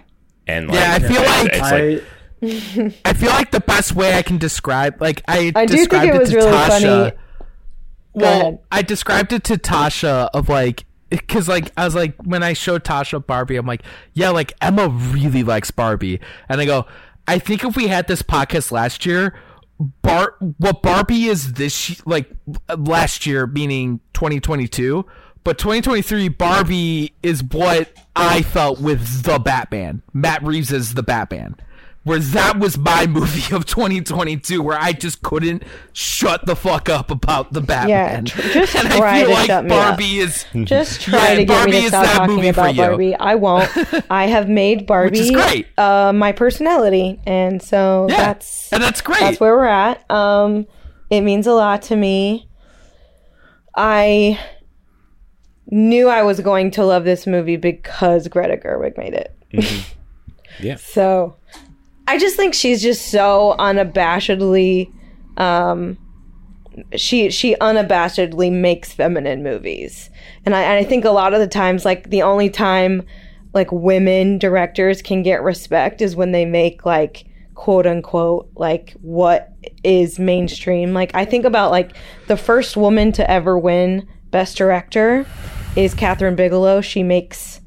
And 0.47 0.69
like, 0.69 0.77
Yeah, 0.77 0.95
I 0.95 0.99
feel 1.01 1.23
like- 1.23 1.53
it's 1.53 1.61
like 1.61 2.05
I 3.05 3.11
I 3.11 3.13
feel 3.15 3.31
like 3.31 3.51
the 3.51 3.59
best 3.61 3.97
way 3.97 4.15
I 4.15 4.23
can 4.23 4.39
describe 4.39 5.01
like 5.01 5.23
I 5.27 5.51
I 5.57 5.67
do 5.67 5.75
think 5.77 5.91
described 5.91 6.15
it 6.15 6.19
was 6.21 6.31
to 6.31 6.37
really 6.37 6.51
Tasha, 6.53 6.69
funny. 6.69 7.11
Go 7.11 7.17
Well, 8.15 8.41
ahead. 8.41 8.59
I 8.71 8.83
described 8.83 9.33
it 9.33 9.43
to 9.45 9.55
Tasha 9.57 10.31
of 10.33 10.49
like 10.49 10.85
because 11.11 11.49
like 11.49 11.73
I 11.77 11.85
was 11.85 11.97
like 11.97 12.15
when 12.23 12.45
I 12.45 12.53
showed 12.53 12.85
Tasha 12.85 13.25
Barbie, 13.27 13.57
I'm 13.57 13.67
like, 13.67 13.83
yeah, 14.15 14.31
like 14.31 14.53
Emma 14.61 14.89
really 14.89 15.43
likes 15.43 15.73
Barbie, 15.73 16.21
and 16.49 16.61
I 16.61 16.65
go, 16.65 16.87
I 17.27 17.41
think 17.41 17.65
if 17.65 17.75
we 17.77 17.89
had 17.89 18.07
this 18.07 18.23
podcast 18.23 18.71
last 18.71 19.05
year, 19.05 19.35
Bar 20.09 20.35
what 20.57 20.83
Barbie 20.83 21.25
is 21.25 21.53
this 21.53 22.05
like 22.07 22.31
last 22.77 23.27
year, 23.27 23.47
meaning 23.47 24.01
2022, 24.15 25.05
but 25.45 25.59
2023 25.59 26.29
Barbie 26.29 27.15
is 27.23 27.43
what 27.45 27.93
I 28.17 28.43
felt 28.43 28.81
with 28.81 29.25
the 29.25 29.39
Batman. 29.39 30.03
Matt 30.15 30.43
Reeves 30.43 30.73
is 30.73 30.95
the 30.95 31.03
Batman. 31.03 31.57
Where 32.05 32.19
that 32.21 32.59
was 32.59 32.79
my 32.79 33.07
movie 33.07 33.55
of 33.55 33.67
2022, 33.67 34.63
where 34.63 34.79
I 34.81 34.93
just 34.93 35.21
couldn't 35.21 35.63
shut 35.93 36.47
the 36.47 36.57
fuck 36.57 36.89
up 36.89 37.11
about 37.11 37.53
the 37.53 37.61
Batman. 37.61 38.25
tr- 38.25 38.41
just 38.41 38.75
and 38.77 38.89
try 38.91 39.17
I 39.17 39.19
feel 39.19 39.27
to 39.29 39.33
like 39.35 39.47
shut 39.47 39.65
me 39.67 39.71
up. 39.73 39.89
Barbie 39.91 40.19
is 40.19 40.47
Just 40.65 41.03
try 41.03 41.29
Yeah, 41.31 41.35
to 41.35 41.45
get 41.45 41.49
Barbie 41.49 41.73
me 41.73 41.81
to 41.83 41.89
stop 41.89 42.07
talking 42.17 42.37
movie 42.37 42.53
for 42.53 42.61
about 42.61 42.75
you. 42.75 42.81
Barbie. 42.83 43.15
I 43.17 43.35
won't. 43.35 43.71
I 44.11 44.27
have 44.27 44.49
made 44.49 44.87
Barbie 44.87 45.19
is 45.19 45.31
great. 45.33 45.67
uh 45.77 46.13
my 46.15 46.33
personality 46.33 47.21
and 47.27 47.61
so 47.63 48.07
yeah, 48.09 48.17
that's 48.17 48.73
and 48.73 48.83
that's 48.83 49.03
great. 49.03 49.21
that's 49.21 49.41
where 49.41 49.55
we're 49.55 49.67
at. 49.67 50.11
Um, 50.11 50.67
it 51.11 51.21
means 51.23 51.47
a 51.47 51.53
lot 51.53 51.83
to 51.83 51.97
me. 51.97 52.49
I 53.77 54.39
knew 55.67 56.09
I 56.09 56.23
was 56.23 56.41
going 56.41 56.71
to 56.73 56.85
love 56.85 57.05
this 57.05 57.27
movie 57.27 57.57
because 57.57 58.29
Greta 58.29 58.57
Gerwig 58.57 58.97
made 58.97 59.15
it. 59.15 59.35
Yeah. 60.61 60.77
So 60.81 61.37
I 62.09 62.19
just 62.19 62.37
think 62.37 62.55
she's 62.55 62.83
just 62.83 63.11
so 63.11 63.55
unabashedly 63.59 64.91
um 65.37 65.99
she 66.97 67.31
she 67.31 67.55
unabashedly 67.57 68.51
makes 68.51 68.93
feminine 68.93 69.43
movies. 69.43 70.09
And 70.47 70.57
I 70.57 70.63
and 70.63 70.85
I 70.85 70.89
think 70.89 71.05
a 71.05 71.11
lot 71.11 71.35
of 71.35 71.41
the 71.41 71.47
times 71.47 71.85
like 71.85 72.09
the 72.09 72.23
only 72.23 72.49
time 72.49 73.03
like 73.53 73.71
women 73.71 74.39
directors 74.39 75.03
can 75.03 75.23
get 75.23 75.43
respect 75.43 76.01
is 76.01 76.17
when 76.17 76.33
they 76.33 76.47
make 76.47 76.87
like 76.87 77.27
quote 77.55 77.87
unquote 77.87 78.49
like 78.57 78.95
what 79.03 79.53
is 79.85 80.19
mainstream. 80.19 80.95
Like 80.95 81.15
I 81.15 81.27
think 81.27 81.45
about 81.45 81.71
like 81.71 81.95
the 82.27 82.39
first 82.39 82.75
woman 82.75 83.13
to 83.13 83.31
ever 83.31 83.59
win 83.59 84.09
best 84.31 84.57
director 84.57 85.27
is 85.77 85.95
Kathryn 85.95 86.37
Bigelow. 86.37 86.81
She 86.81 87.03
makes 87.03 87.61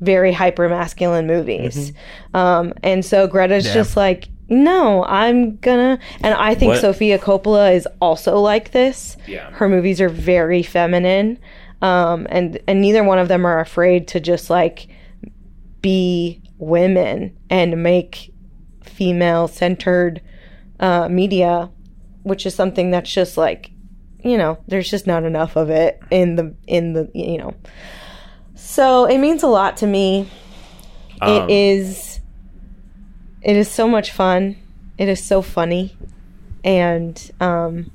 very 0.00 0.32
hyper 0.32 0.68
masculine 0.68 1.26
movies. 1.26 1.92
Um, 2.34 2.72
and 2.82 3.04
so 3.04 3.26
Greta's 3.26 3.64
just 3.74 3.96
like, 3.96 4.28
no, 4.48 5.04
I'm 5.04 5.56
gonna. 5.56 5.98
And 6.22 6.34
I 6.34 6.54
think 6.54 6.70
What- 6.70 6.80
Sofia 6.80 7.18
Coppola 7.18 7.74
is 7.74 7.86
also 8.00 8.38
like 8.38 8.70
this. 8.72 9.16
Yeah. 9.26 9.50
Her 9.50 9.68
movies 9.68 10.00
are 10.00 10.08
very 10.08 10.62
feminine. 10.62 11.38
Um, 11.82 12.26
and, 12.30 12.58
and 12.66 12.80
neither 12.80 13.04
one 13.04 13.18
of 13.18 13.28
them 13.28 13.44
are 13.44 13.60
afraid 13.60 14.08
to 14.08 14.20
just 14.20 14.50
like 14.50 14.88
be 15.80 16.42
women 16.58 17.36
and 17.50 17.82
make 17.82 18.32
female 18.82 19.46
centered 19.48 20.20
uh, 20.80 21.08
media, 21.08 21.70
which 22.22 22.46
is 22.46 22.54
something 22.54 22.90
that's 22.90 23.12
just 23.12 23.36
like, 23.36 23.70
you 24.24 24.36
know, 24.36 24.58
there's 24.66 24.90
just 24.90 25.06
not 25.06 25.22
enough 25.24 25.54
of 25.56 25.70
it 25.70 26.00
in 26.10 26.34
the, 26.36 26.54
in 26.66 26.94
the, 26.94 27.08
you 27.14 27.38
know. 27.38 27.54
So 28.68 29.06
it 29.06 29.16
means 29.16 29.42
a 29.42 29.46
lot 29.46 29.78
to 29.78 29.86
me. 29.86 30.28
Um, 31.22 31.32
it 31.32 31.50
is 31.50 32.20
it 33.40 33.56
is 33.56 33.68
so 33.68 33.88
much 33.88 34.12
fun. 34.12 34.56
It 34.98 35.08
is 35.08 35.24
so 35.24 35.40
funny. 35.40 35.96
And 36.62 37.18
um 37.40 37.90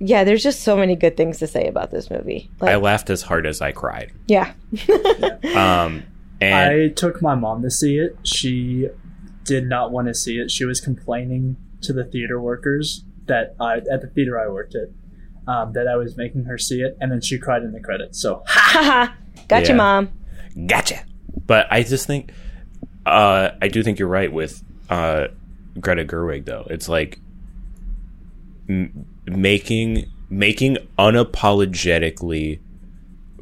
yeah, 0.00 0.24
there's 0.24 0.42
just 0.42 0.62
so 0.62 0.74
many 0.74 0.96
good 0.96 1.18
things 1.18 1.38
to 1.40 1.46
say 1.46 1.68
about 1.68 1.90
this 1.90 2.10
movie. 2.10 2.50
Like, 2.60 2.72
I 2.72 2.76
laughed 2.76 3.10
as 3.10 3.22
hard 3.22 3.46
as 3.46 3.60
I 3.60 3.72
cried. 3.72 4.12
yeah. 4.26 4.54
Um, 5.54 6.02
and 6.40 6.54
I 6.54 6.88
took 6.88 7.20
my 7.20 7.34
mom 7.34 7.62
to 7.62 7.70
see 7.70 7.98
it. 7.98 8.18
She 8.24 8.88
did 9.44 9.68
not 9.68 9.92
want 9.92 10.08
to 10.08 10.14
see 10.14 10.38
it. 10.38 10.50
She 10.50 10.64
was 10.64 10.80
complaining 10.80 11.56
to 11.82 11.92
the 11.92 12.04
theater 12.04 12.40
workers 12.40 13.04
that 13.26 13.54
I 13.60 13.76
at 13.76 14.00
the 14.00 14.10
theater 14.12 14.40
I 14.40 14.48
worked 14.48 14.74
at 14.74 14.88
um, 15.46 15.74
that 15.74 15.86
I 15.86 15.96
was 15.96 16.16
making 16.16 16.44
her 16.44 16.56
see 16.56 16.80
it, 16.80 16.96
and 17.00 17.12
then 17.12 17.20
she 17.20 17.38
cried 17.38 17.62
in 17.62 17.72
the 17.72 17.80
credits. 17.80 18.20
So 18.20 18.42
Haha. 18.48 19.12
Gotcha, 19.48 19.68
Yeah. 19.72 19.76
mom. 19.76 20.08
gotcha. 20.66 21.00
But 21.46 21.66
I 21.70 21.82
just 21.82 22.06
think, 22.06 22.32
uh, 23.06 23.50
I 23.60 23.68
do 23.68 23.82
think 23.82 23.98
you're 23.98 24.08
right 24.08 24.32
with 24.32 24.62
uh, 24.90 25.28
Greta 25.80 26.04
Gerwig, 26.04 26.44
though. 26.44 26.66
It's 26.70 26.88
like 26.88 27.18
m- 28.68 29.06
making 29.26 30.06
making 30.30 30.78
unapologetically 30.98 32.58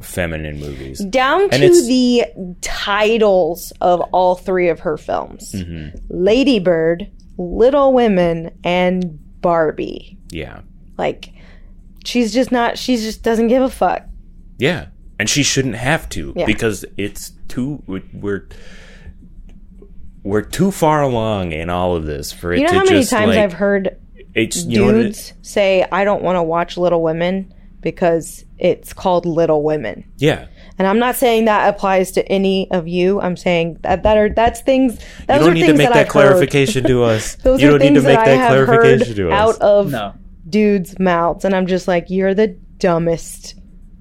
feminine 0.01 0.59
movies. 0.59 0.99
Down 1.05 1.49
to 1.49 1.55
it's- 1.55 1.87
the 1.87 2.25
titles 2.61 3.71
of 3.81 4.01
all 4.11 4.35
three 4.35 4.69
of 4.69 4.81
her 4.81 4.97
films. 4.97 5.51
Mm-hmm. 5.53 5.97
Lady 6.09 6.59
Bird, 6.59 7.09
Little 7.37 7.93
Women, 7.93 8.51
and 8.63 9.19
Barbie. 9.41 10.17
Yeah, 10.29 10.61
Like 10.97 11.29
she's 12.05 12.33
just 12.33 12.51
not 12.51 12.77
she's 12.77 13.03
just 13.03 13.23
doesn't 13.23 13.47
give 13.47 13.61
a 13.61 13.69
fuck. 13.69 14.05
yeah, 14.57 14.87
and 15.23 15.29
she 15.29 15.41
shouldn't 15.41 15.75
have 15.75 16.09
to 16.09 16.33
Yeah. 16.35 16.45
because 16.45 16.83
it's 16.97 17.31
too 17.47 17.81
we're 17.87 18.43
we're 20.21 20.41
too 20.41 20.69
far 20.69 21.01
along 21.01 21.53
in 21.53 21.69
all 21.69 21.95
of 21.95 22.03
this 22.05 22.33
for 22.33 22.51
it 22.51 22.57
You 22.59 22.63
know 22.65 22.71
to 22.71 22.77
how 22.79 22.83
many 22.83 22.99
just 22.99 23.11
times 23.11 23.29
like 23.29 23.39
I've 23.39 23.53
heard 23.53 23.97
it's 24.35 24.65
you 24.65 24.79
know 24.81 24.89
it- 24.89 25.03
dudes 25.03 25.33
say 25.41 25.87
I 25.93 26.03
don't 26.03 26.21
want 26.23 26.35
to 26.35 26.43
watch 26.43 26.75
Little 26.75 27.01
Women 27.01 27.53
because 27.79 28.43
it's 28.57 28.91
called 28.91 29.25
Little 29.25 29.63
Women. 29.63 30.03
yeah. 30.17 30.47
And 30.77 30.87
I'm 30.87 30.99
not 30.99 31.15
saying 31.15 31.45
that 31.45 31.73
applies 31.73 32.11
to 32.13 32.27
any 32.29 32.69
of 32.71 32.85
you. 32.85 33.21
I'm 33.21 33.37
saying 33.37 33.77
that 33.83 34.03
that 34.03 34.17
are 34.17 34.27
that's 34.29 34.59
things. 34.61 34.97
Those 35.27 35.39
You 35.39 35.45
don't 35.45 35.53
need 35.53 35.59
things 35.61 35.71
to 35.73 35.77
make 35.77 35.87
that, 35.89 35.93
that, 35.93 36.09
clarification 36.09 36.83
to 36.87 37.03
us. 37.03 37.35
Those 37.43 37.61
you 37.61 37.67
are 37.69 37.71
don't 37.71 37.79
need 37.79 37.85
things 37.93 38.01
to 38.01 38.07
make 38.09 38.17
that, 38.17 38.25
that, 38.25 38.33
I 38.33 38.55
have 38.57 38.65
clarification 38.65 39.07
heard 39.07 39.15
to 39.17 39.31
us. 39.31 39.55
out 39.55 39.61
of 39.61 39.91
no, 39.91 40.13
dudes' 40.49 40.97
mouths, 40.99 41.45
and 41.45 41.55
I'm 41.55 41.67
just 41.67 41.87
like, 41.87 42.09
you're 42.09 42.33
the 42.33 42.47
dumbest 42.79 43.53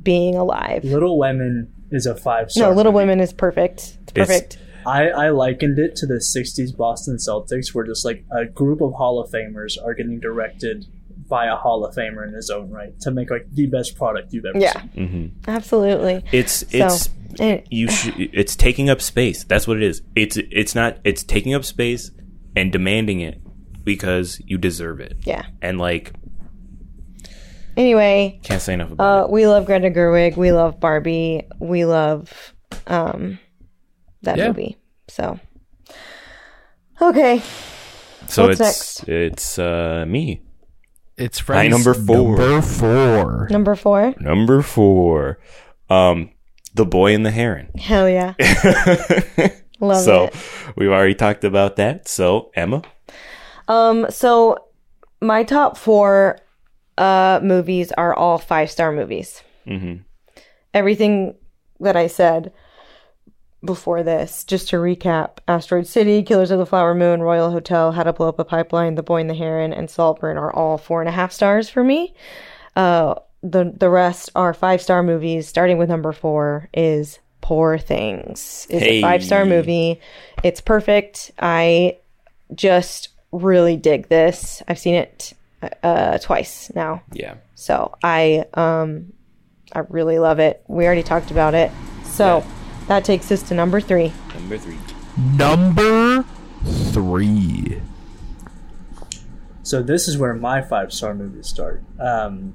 being 0.02 0.34
alive. 0.36 0.84
Little 0.84 1.18
Women 1.18 1.72
is 1.90 2.06
a 2.06 2.14
five 2.16 2.50
star. 2.50 2.70
No, 2.70 2.76
Little 2.76 2.92
Women 2.92 3.20
is 3.20 3.32
perfect. 3.32 3.78
It's 4.02 4.12
It's- 4.14 4.26
perfect. 4.28 4.58
I, 4.84 5.10
I 5.10 5.30
likened 5.30 5.78
it 5.78 5.94
to 5.96 6.06
the 6.06 6.14
60s 6.14 6.76
Boston 6.76 7.16
Celtics, 7.16 7.72
where 7.72 7.84
just 7.84 8.04
like 8.04 8.24
a 8.36 8.44
group 8.46 8.80
of 8.80 8.94
Hall 8.94 9.20
of 9.20 9.30
Famers 9.30 9.74
are 9.80 9.94
getting 9.94 10.18
directed 10.18 10.86
by 11.28 11.46
a 11.46 11.54
Hall 11.54 11.84
of 11.84 11.94
Famer 11.94 12.26
in 12.26 12.34
his 12.34 12.50
own 12.50 12.68
right 12.68 12.98
to 13.02 13.12
make 13.12 13.30
like 13.30 13.46
the 13.52 13.66
best 13.66 13.96
product 13.96 14.32
you've 14.32 14.44
ever 14.44 14.58
Yeah, 14.58 14.82
seen. 14.92 15.36
absolutely. 15.46 16.24
It's 16.32 16.64
it's 16.74 17.10
eh, 17.38 17.60
you 17.70 17.88
should 17.92 18.14
it's 18.18 18.56
taking 18.56 18.90
up 18.90 19.00
space. 19.00 19.44
That's 19.44 19.68
what 19.68 19.76
it 19.76 19.84
is. 19.84 20.02
It's 20.16 20.36
it's 20.36 20.74
not 20.74 20.98
it's 21.04 21.22
taking 21.22 21.54
up 21.54 21.64
space 21.64 22.10
and 22.56 22.72
demanding 22.72 23.20
it 23.20 23.40
because 23.84 24.40
you 24.46 24.58
deserve 24.58 24.98
it. 24.98 25.16
yeah. 25.24 25.46
And 25.62 25.78
like 25.78 26.12
Anyway, 27.76 28.38
can't 28.42 28.60
say 28.62 28.74
enough 28.74 28.92
about 28.92 29.24
uh, 29.24 29.28
we 29.28 29.46
love 29.46 29.66
Greta 29.66 29.90
Gerwig. 29.90 30.36
We 30.36 30.52
love 30.52 30.78
Barbie. 30.80 31.46
We 31.58 31.84
love 31.84 32.54
um, 32.86 33.38
that 34.22 34.36
Yeah. 34.38 34.48
movie. 34.48 34.76
So, 35.08 35.38
okay. 37.00 37.42
So 38.28 38.46
what's 38.46 38.60
it's 38.60 39.00
next? 39.00 39.08
it's 39.08 39.58
uh 39.58 40.04
me. 40.06 40.42
It's 41.16 41.38
Freddy's 41.38 41.70
number 41.72 41.92
four. 41.94 42.36
Number 42.38 42.62
four. 42.62 43.48
Number 43.50 43.74
four. 43.76 44.14
Number 44.20 44.62
4. 44.62 45.38
Um 45.90 46.30
The 46.74 46.86
Boy 46.86 47.14
and 47.14 47.26
the 47.26 47.30
Heron. 47.30 47.68
Hell 47.78 48.08
yeah. 48.08 48.34
Love 49.80 50.02
so 50.04 50.24
it. 50.26 50.34
we've 50.76 50.90
already 50.90 51.14
talked 51.14 51.44
about 51.44 51.76
that. 51.76 52.08
So 52.08 52.50
Emma, 52.54 52.82
Um, 53.68 54.06
so 54.10 54.56
my 55.20 55.42
top 55.42 55.76
four 55.76 56.38
uh 56.98 57.40
movies 57.42 57.92
are 57.92 58.14
all 58.14 58.38
five 58.38 58.70
star 58.70 58.92
movies. 58.92 59.42
hmm 59.66 59.94
Everything 60.74 61.34
that 61.80 61.96
I 61.96 62.06
said 62.06 62.52
before 63.64 64.02
this, 64.02 64.42
just 64.44 64.68
to 64.70 64.76
recap: 64.76 65.38
Asteroid 65.46 65.86
City, 65.86 66.22
Killers 66.22 66.50
of 66.50 66.58
the 66.58 66.66
Flower 66.66 66.94
Moon, 66.94 67.22
Royal 67.22 67.50
Hotel, 67.50 67.92
How 67.92 68.02
to 68.02 68.12
Blow 68.12 68.28
Up 68.28 68.38
a 68.38 68.44
Pipeline, 68.44 68.94
The 68.96 69.02
Boy 69.02 69.20
and 69.20 69.30
the 69.30 69.34
Heron, 69.34 69.72
and 69.72 69.88
Saltburn 69.90 70.36
are 70.36 70.52
all 70.52 70.78
four 70.78 71.00
and 71.00 71.08
a 71.08 71.12
half 71.12 71.30
stars 71.32 71.68
for 71.68 71.84
me. 71.84 72.14
Uh, 72.74 73.14
the 73.42 73.72
the 73.76 73.90
rest 73.90 74.30
are 74.34 74.54
five 74.54 74.80
star 74.82 75.02
movies. 75.02 75.46
Starting 75.46 75.78
with 75.78 75.88
number 75.88 76.12
four 76.12 76.68
is 76.74 77.18
Poor 77.40 77.76
Things. 77.78 78.66
It's 78.70 78.84
Hey. 78.84 78.98
a 78.98 79.02
five 79.02 79.22
star 79.22 79.44
movie. 79.44 80.00
It's 80.42 80.60
perfect. 80.60 81.32
I 81.38 81.98
just 82.54 83.10
really 83.30 83.76
dig 83.76 84.08
this. 84.08 84.62
I've 84.68 84.78
seen 84.78 84.94
it 84.94 85.32
uh, 85.82 86.18
twice 86.18 86.70
now, 86.74 87.02
yeah. 87.12 87.34
so 87.54 87.94
I 88.02 88.44
um 88.54 89.12
I 89.72 89.80
really 89.88 90.18
love 90.18 90.38
it. 90.38 90.62
We 90.68 90.86
already 90.86 91.02
talked 91.02 91.30
about 91.30 91.54
it, 91.54 91.70
so 92.04 92.44
that 92.88 93.04
takes 93.04 93.30
us 93.30 93.42
to 93.44 93.54
number 93.54 93.80
three. 93.80 94.12
Number 94.34 94.58
3. 94.58 94.76
Number 95.36 96.24
three. 96.92 97.80
So 99.62 99.82
this 99.82 100.08
is 100.08 100.18
where 100.18 100.34
my 100.34 100.60
five 100.62 100.92
star 100.92 101.14
movies 101.14 101.46
start. 101.46 101.82
Um, 102.00 102.54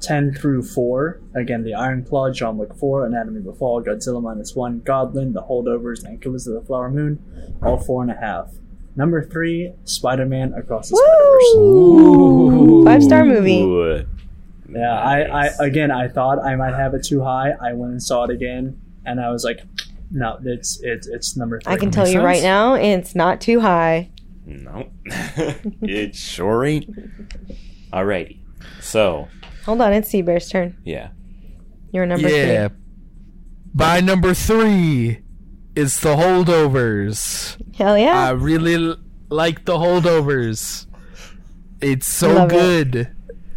10 0.00 0.34
through 0.34 0.62
4, 0.62 1.20
again, 1.34 1.64
The 1.64 1.74
Iron 1.74 2.04
Claw, 2.04 2.30
John 2.30 2.58
Wick 2.58 2.74
4, 2.74 3.06
Anatomy 3.06 3.40
of 3.40 3.46
a 3.46 3.54
Fall, 3.54 3.82
Godzilla 3.82 4.22
Minus 4.22 4.54
1, 4.54 4.82
Godland, 4.82 5.32
The 5.32 5.42
Holdovers, 5.42 6.04
and 6.04 6.20
Killers 6.20 6.46
of 6.46 6.54
the 6.54 6.60
Flower 6.60 6.90
Moon, 6.90 7.56
all 7.62 7.78
four 7.78 8.02
and 8.02 8.10
a 8.10 8.14
half. 8.14 8.50
Number 8.96 9.22
3, 9.22 9.72
Spider 9.84 10.24
Man 10.24 10.54
Across 10.54 10.90
the 10.90 10.96
Spider-Verse. 10.96 12.84
Five 12.86 13.02
star 13.02 13.24
movie. 13.24 13.62
Ooh. 13.62 14.06
Yeah, 14.68 14.98
I, 14.98 15.46
I 15.46 15.50
again, 15.60 15.90
I 15.90 16.08
thought 16.08 16.38
I 16.44 16.56
might 16.56 16.74
have 16.74 16.94
it 16.94 17.04
too 17.04 17.22
high. 17.22 17.52
I 17.60 17.72
went 17.72 17.92
and 17.92 18.02
saw 18.02 18.24
it 18.24 18.30
again, 18.30 18.80
and 19.04 19.20
I 19.20 19.30
was 19.30 19.44
like, 19.44 19.60
no, 20.10 20.38
it's 20.44 20.80
it's 20.82 21.06
it's 21.06 21.36
number 21.36 21.60
three. 21.60 21.72
I 21.72 21.76
can 21.76 21.90
tell 21.90 22.04
Makes 22.04 22.14
you 22.14 22.22
right 22.22 22.42
now, 22.42 22.74
it's 22.74 23.14
not 23.14 23.40
too 23.40 23.60
high. 23.60 24.10
No. 24.46 24.90
it 25.04 26.14
sure 26.14 26.64
ain't. 26.64 26.90
Alrighty. 27.92 28.38
So, 28.80 29.28
Hold 29.64 29.80
on, 29.80 29.92
it's 29.92 30.08
Seabear's 30.08 30.48
turn. 30.48 30.76
yeah. 30.84 31.10
You're 31.92 32.06
number 32.06 32.28
yeah. 32.28 32.68
three. 32.68 32.76
By 33.72 34.00
number 34.00 34.34
three 34.34 35.23
is 35.76 35.98
the 36.00 36.14
holdovers. 36.16 37.56
Hell 37.76 37.98
yeah. 37.98 38.28
I 38.28 38.30
really 38.30 38.74
l- 38.74 38.96
like 39.28 39.64
the 39.64 39.74
holdovers. 39.74 40.86
It's 41.80 42.06
so 42.06 42.32
Love 42.32 42.52
it. 42.52 42.90
good. 42.92 43.10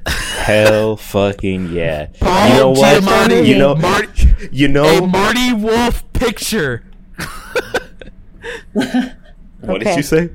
Hell 0.08 0.96
fucking 0.98 1.70
yeah. 1.72 2.08
Paul 2.20 2.48
you 2.50 2.54
know 2.56 2.70
what? 2.72 3.04
Giamatti, 3.04 3.46
You 3.48 3.58
know, 3.58 3.76
Marty, 3.76 4.50
you 4.52 4.68
a 4.84 5.08
Marty 5.08 5.54
Wolf 5.54 6.04
picture. 6.14 6.84
what 8.74 9.80
did 9.80 9.88
Okay. 9.88 9.96
you 9.98 10.04
say? 10.04 10.30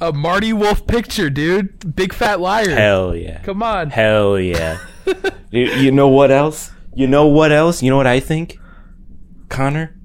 A 0.00 0.12
Marty 0.12 0.52
Wolf 0.52 0.86
picture, 0.86 1.30
dude. 1.30 1.96
Big 1.96 2.12
fat 2.12 2.38
liar. 2.40 2.70
Hell 2.74 3.16
yeah. 3.16 3.40
Come 3.42 3.62
on. 3.62 3.90
Hell 3.90 4.38
yeah. 4.38 4.78
you, 5.50 5.64
you 5.72 5.90
know 5.90 6.08
what 6.08 6.30
else? 6.30 6.70
You 6.94 7.06
know 7.06 7.26
what 7.26 7.50
else? 7.50 7.82
You 7.82 7.90
know 7.90 7.96
what 7.96 8.06
I 8.06 8.20
think? 8.20 8.58
Connor? 9.48 9.96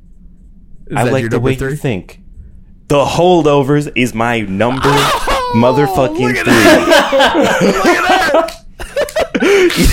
Is 0.92 0.98
I 0.98 1.04
like 1.04 1.30
the 1.30 1.40
way 1.40 1.56
three? 1.56 1.72
you 1.72 1.78
think. 1.78 2.20
The 2.88 3.04
holdovers 3.06 3.92
is 3.96 4.14
my 4.14 4.42
number 4.42 4.82
Oh, 4.86 5.54
motherfucking 5.56 6.20
look 6.20 6.36
at 6.38 6.46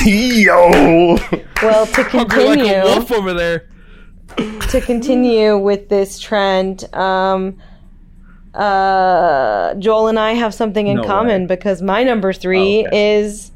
three. 0.08 0.44
Yo. 0.44 1.16
well, 1.62 1.86
to 1.86 2.02
Hungry 2.02 2.44
like 2.44 2.58
a 2.58 2.62
continue, 2.62 2.82
wolf 2.82 3.10
over 3.12 3.32
there. 3.34 3.68
to 4.70 4.80
continue 4.80 5.56
with 5.58 5.88
this 5.88 6.18
trend, 6.18 6.92
um, 6.94 7.56
uh, 8.54 9.74
Joel 9.74 10.08
and 10.08 10.18
I 10.18 10.32
have 10.32 10.52
something 10.54 10.86
in 10.86 10.96
No 10.98 11.04
common 11.04 11.42
way. 11.42 11.46
because 11.46 11.80
my 11.82 12.02
number 12.04 12.32
three 12.32 12.86
Okay. 12.86 13.18
is 13.20 13.50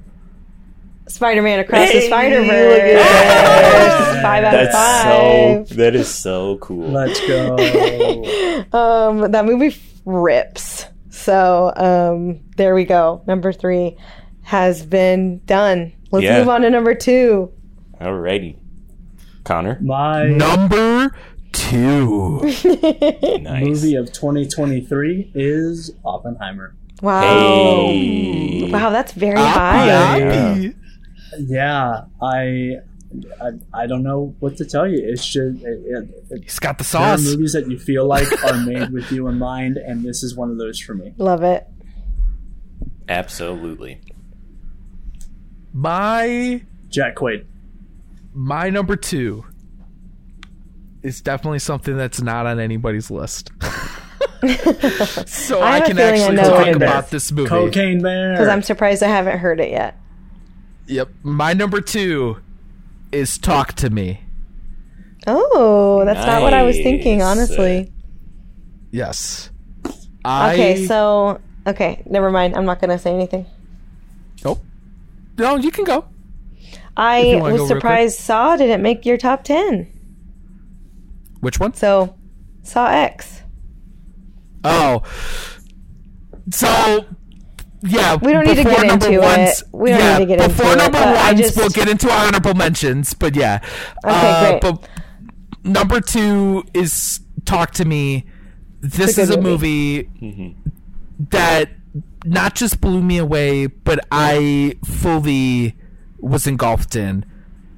Spider-Man 1.08 1.60
Across 1.60 1.88
the 1.92 1.98
Hey, 2.00 2.06
Spider 2.06 2.40
look 2.40 2.48
Verse. 2.50 3.00
at 3.06 4.22
Five 4.22 4.44
out 4.44 4.52
That's 4.52 4.74
of 4.74 4.80
five. 4.80 5.68
so 5.68 5.74
that 5.74 5.94
is 5.96 6.08
so 6.08 6.58
cool. 6.58 6.88
Let's 6.88 7.20
go. 7.26 7.56
Um, 8.72 9.32
that 9.32 9.44
movie 9.44 9.76
rips. 10.06 10.86
So 11.10 11.72
um, 11.76 12.40
there 12.56 12.74
we 12.74 12.84
go. 12.84 13.22
Number 13.26 13.52
three 13.52 13.96
has 14.42 14.84
been 14.86 15.40
done. 15.44 15.92
Let's 16.10 16.24
Yeah. 16.24 16.38
move 16.38 16.48
on 16.48 16.62
to 16.62 16.70
number 16.70 16.94
two. 16.94 17.52
Alrighty. 18.00 18.56
Connor? 19.44 19.78
My 19.82 20.26
Number 20.28 21.14
two. 21.52 22.40
Nice. 23.42 23.64
movie 23.66 23.94
of 23.96 24.12
2023 24.12 25.32
is 25.34 25.90
Oppenheimer. 26.04 26.74
Wow. 27.02 27.20
Hey. 27.22 28.70
Wow, 28.70 28.90
that's 28.90 29.12
very 29.12 29.36
Appy, 29.38 29.50
high. 29.58 29.90
appy. 30.20 30.62
Yeah, 30.64 30.72
I, 32.20 32.76
I, 33.40 33.50
I 33.74 33.86
don't 33.86 34.02
know 34.02 34.34
what 34.40 34.56
to 34.58 34.64
tell 34.64 34.86
you. 34.88 35.00
It's 35.02 35.26
just 35.26 35.62
it, 35.62 35.66
it, 35.66 36.08
it, 36.30 36.42
He's 36.42 36.58
got 36.58 36.78
the 36.78 36.84
sauce. 36.84 37.22
there 37.22 37.32
are 37.32 37.36
movies 37.36 37.52
that 37.52 37.68
you 37.68 37.78
feel 37.78 38.06
like 38.06 38.26
are 38.44 38.56
made 38.64 38.92
with 38.92 39.10
you 39.12 39.28
in 39.28 39.38
mind, 39.38 39.76
and 39.76 40.04
this 40.04 40.22
is 40.22 40.34
one 40.36 40.50
of 40.50 40.58
those 40.58 40.80
for 40.80 40.94
me. 40.94 41.14
Love 41.18 41.42
it. 41.42 41.66
Absolutely. 43.08 44.00
My 45.72 46.62
Jack 46.88 47.16
Quaid. 47.16 47.46
my 48.34 48.68
number 48.70 48.96
two 48.96 49.44
is 51.02 51.20
definitely 51.20 51.58
something 51.58 51.96
that's 51.96 52.20
not 52.20 52.46
on 52.46 52.60
anybody's 52.60 53.10
list. 53.10 53.50
so 55.26 55.60
I 55.60 55.76
I, 55.76 55.80
can 55.80 55.96
feeling 55.96 56.00
I 56.00 56.18
actually 56.18 56.36
know 56.36 56.64
talk 56.64 56.76
about 56.76 57.10
this 57.10 57.32
movie. 57.32 57.48
Cocaine 57.48 58.02
Bear. 58.02 58.32
Because 58.32 58.48
I'm 58.48 58.62
surprised 58.62 59.02
I 59.02 59.08
haven't 59.08 59.38
heard 59.38 59.60
it 59.60 59.70
yet. 59.70 59.98
Yep. 60.86 61.08
My 61.22 61.52
number 61.52 61.80
two 61.80 62.38
is 63.12 63.38
Talk 63.38 63.74
to 63.74 63.90
Me. 63.90 64.20
Oh, 65.26 66.04
that's 66.04 66.26
not 66.26 66.42
what 66.42 66.52
I 66.54 66.62
was 66.64 66.76
thinking, 66.76 67.22
honestly. 67.22 67.92
Yes. 68.90 69.50
I, 70.24 70.54
Okay, 70.54 70.86
so 70.86 71.40
okay, 71.66 72.02
never 72.06 72.30
mind. 72.30 72.56
I'm 72.56 72.64
not 72.64 72.80
gonna 72.80 72.98
say 72.98 73.12
anything. 73.14 73.46
Oh. 74.44 74.60
No, 75.38 75.56
you 75.56 75.70
can 75.70 75.84
go. 75.84 76.04
I 76.96 77.38
was 77.40 77.60
go 77.60 77.66
surprised 77.66 78.18
Saw 78.18 78.56
didn't 78.56 78.82
make 78.82 79.06
your 79.06 79.16
top 79.16 79.44
ten. 79.44 79.90
Which 81.40 81.58
one? 81.58 81.74
So, 81.74 82.14
Saw 82.62 82.86
X. 82.88 83.42
Oh. 84.64 85.02
So 86.50 87.06
yeah, 87.82 88.16
We 88.16 88.32
don't 88.32 88.46
need 88.46 88.56
to 88.56 88.64
get 88.64 88.84
into 88.92 89.20
one's- 89.20 89.62
it. 89.62 89.68
We 89.72 89.90
don't 89.90 89.98
yeah, 90.00 90.18
need 90.18 90.24
to 90.28 90.36
get 90.36 90.48
before 90.48 90.72
into 90.72 90.78
it, 90.78 90.82
number 90.84 90.98
but 90.98 91.16
I 91.16 91.26
ones, 91.32 91.40
just- 91.40 91.56
we'll 91.56 91.68
get 91.70 91.88
into 91.88 92.10
our 92.10 92.26
honorable 92.26 92.54
mentions. 92.54 93.14
But 93.14 93.34
yeah, 93.36 93.60
Okay, 94.04 94.14
uh, 94.14 94.58
great. 94.58 94.60
But 94.62 94.88
number 95.64 96.00
two 96.00 96.64
is 96.74 97.20
Talk 97.44 97.72
to 97.72 97.84
Me. 97.84 98.24
This 98.80 99.18
a 99.18 99.22
is 99.22 99.30
a 99.30 99.34
good 99.34 99.42
movie 99.44 100.04
mm-hmm. 100.04 100.70
that 101.30 101.70
not 102.24 102.54
just 102.54 102.80
blew 102.80 103.02
me 103.02 103.18
away, 103.18 103.66
but 103.66 104.00
I 104.10 104.76
fully 104.84 105.76
was 106.18 106.46
engulfed 106.46 106.96
in. 106.96 107.24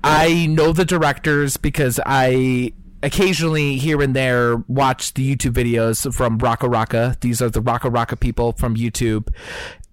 I 0.03 0.47
know 0.47 0.73
the 0.73 0.85
directors 0.85 1.57
because 1.57 1.99
I 2.05 2.73
occasionally 3.03 3.77
here 3.77 4.01
and 4.03 4.15
there 4.17 4.57
watch 4.67 5.15
the 5.15 5.35
YouTube 5.37 5.53
videos 5.53 6.13
from 6.15 6.39
RackaRacka. 6.39 7.21
These 7.21 7.41
are 7.43 7.51
the 7.51 7.61
RackaRacka 7.63 8.19
people 8.21 8.53
from 8.53 8.77
YouTube. 8.77 9.29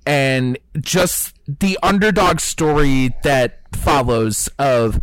And 0.06 0.58
just 0.80 1.38
the 1.48 1.78
underdog 1.84 2.40
story 2.40 3.14
that 3.24 3.60
follows 3.76 4.50
of 4.60 5.00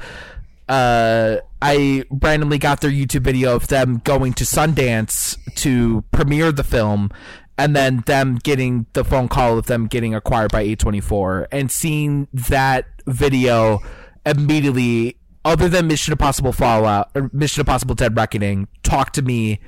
uh 0.69 1.37
I 1.61 2.05
randomly 2.11 2.59
got 2.59 2.81
their 2.81 2.91
YouTube 2.91 3.23
video 3.23 3.57
of 3.57 3.69
them 3.69 4.01
going 4.05 4.33
to 4.35 4.45
Sundance 4.45 5.37
to 5.57 6.05
premiere 6.13 6.53
the 6.53 6.63
film 6.63 7.11
and 7.57 7.75
then 7.75 8.05
them 8.07 8.37
getting 8.37 8.87
the 8.93 9.05
phone 9.05 9.29
call 9.29 9.59
of 9.59 9.67
them 9.67 9.87
getting 9.89 10.15
acquired 10.15 10.53
by 10.53 10.65
A24 10.65 11.47
and 11.51 11.71
seeing 11.73 12.29
that 12.33 12.87
video 13.07 13.81
immediately 14.25 15.17
other 15.45 15.69
than 15.69 15.89
Mission 15.89 16.13
Impossible 16.13 16.53
Fallout 16.53 17.11
or 17.15 17.31
Mission 17.33 17.63
Impossible 17.63 17.95
Dead 17.95 18.17
Reckoning 18.17 18.69
talk 18.83 19.13
to 19.13 19.23
me 19.23 19.61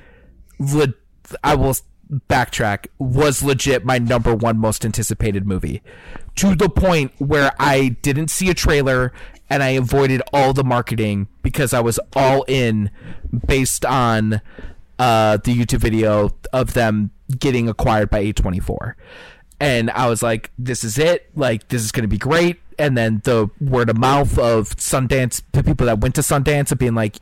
I 1.43 1.55
will 1.55 1.75
backtrack 2.29 2.87
was 2.99 3.41
legit 3.41 3.85
my 3.85 3.97
number 3.97 4.35
one 4.35 4.57
most 4.57 4.83
anticipated 4.83 5.47
movie 5.47 5.81
to 6.35 6.55
the 6.55 6.69
point 6.69 7.11
where 7.19 7.51
I 7.59 7.89
didn't 8.01 8.29
see 8.29 8.49
a 8.49 8.53
trailer 8.53 9.13
and 9.49 9.63
I 9.63 9.69
avoided 9.69 10.21
all 10.33 10.53
the 10.53 10.63
marketing 10.63 11.27
because 11.41 11.73
I 11.73 11.81
was 11.81 11.99
all 12.15 12.43
in 12.47 12.89
based 13.47 13.85
on 13.85 14.41
uh, 14.97 15.37
the 15.37 15.53
YouTube 15.53 15.79
video 15.79 16.31
of 16.53 16.73
them 16.73 17.11
getting 17.37 17.67
acquired 17.67 18.09
by 18.09 18.23
A24. 18.25 18.93
And 19.59 19.91
I 19.91 20.07
was 20.07 20.23
like, 20.23 20.51
this 20.57 20.83
is 20.83 20.97
it. 20.97 21.29
Like, 21.35 21.67
this 21.67 21.83
is 21.83 21.91
going 21.91 22.03
to 22.03 22.07
be 22.07 22.17
great. 22.17 22.59
And 22.79 22.97
then 22.97 23.21
the 23.25 23.49
word 23.59 23.89
of 23.89 23.97
mouth 23.97 24.39
of 24.39 24.69
Sundance, 24.77 25.43
the 25.51 25.63
people 25.63 25.85
that 25.85 25.99
went 25.99 26.15
to 26.15 26.21
Sundance, 26.21 26.71
of 26.71 26.79
being 26.79 26.95
like, 26.95 27.17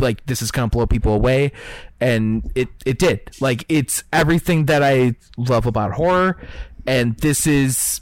like 0.00 0.24
this 0.26 0.42
is 0.42 0.50
going 0.50 0.68
to 0.68 0.76
blow 0.76 0.86
people 0.86 1.14
away. 1.14 1.52
And 2.00 2.50
it, 2.54 2.68
it 2.84 2.98
did. 2.98 3.30
Like, 3.40 3.64
it's 3.68 4.04
everything 4.12 4.66
that 4.66 4.82
I 4.82 5.14
love 5.36 5.66
about 5.66 5.92
horror. 5.92 6.40
And 6.86 7.16
this 7.18 7.46
is 7.46 8.00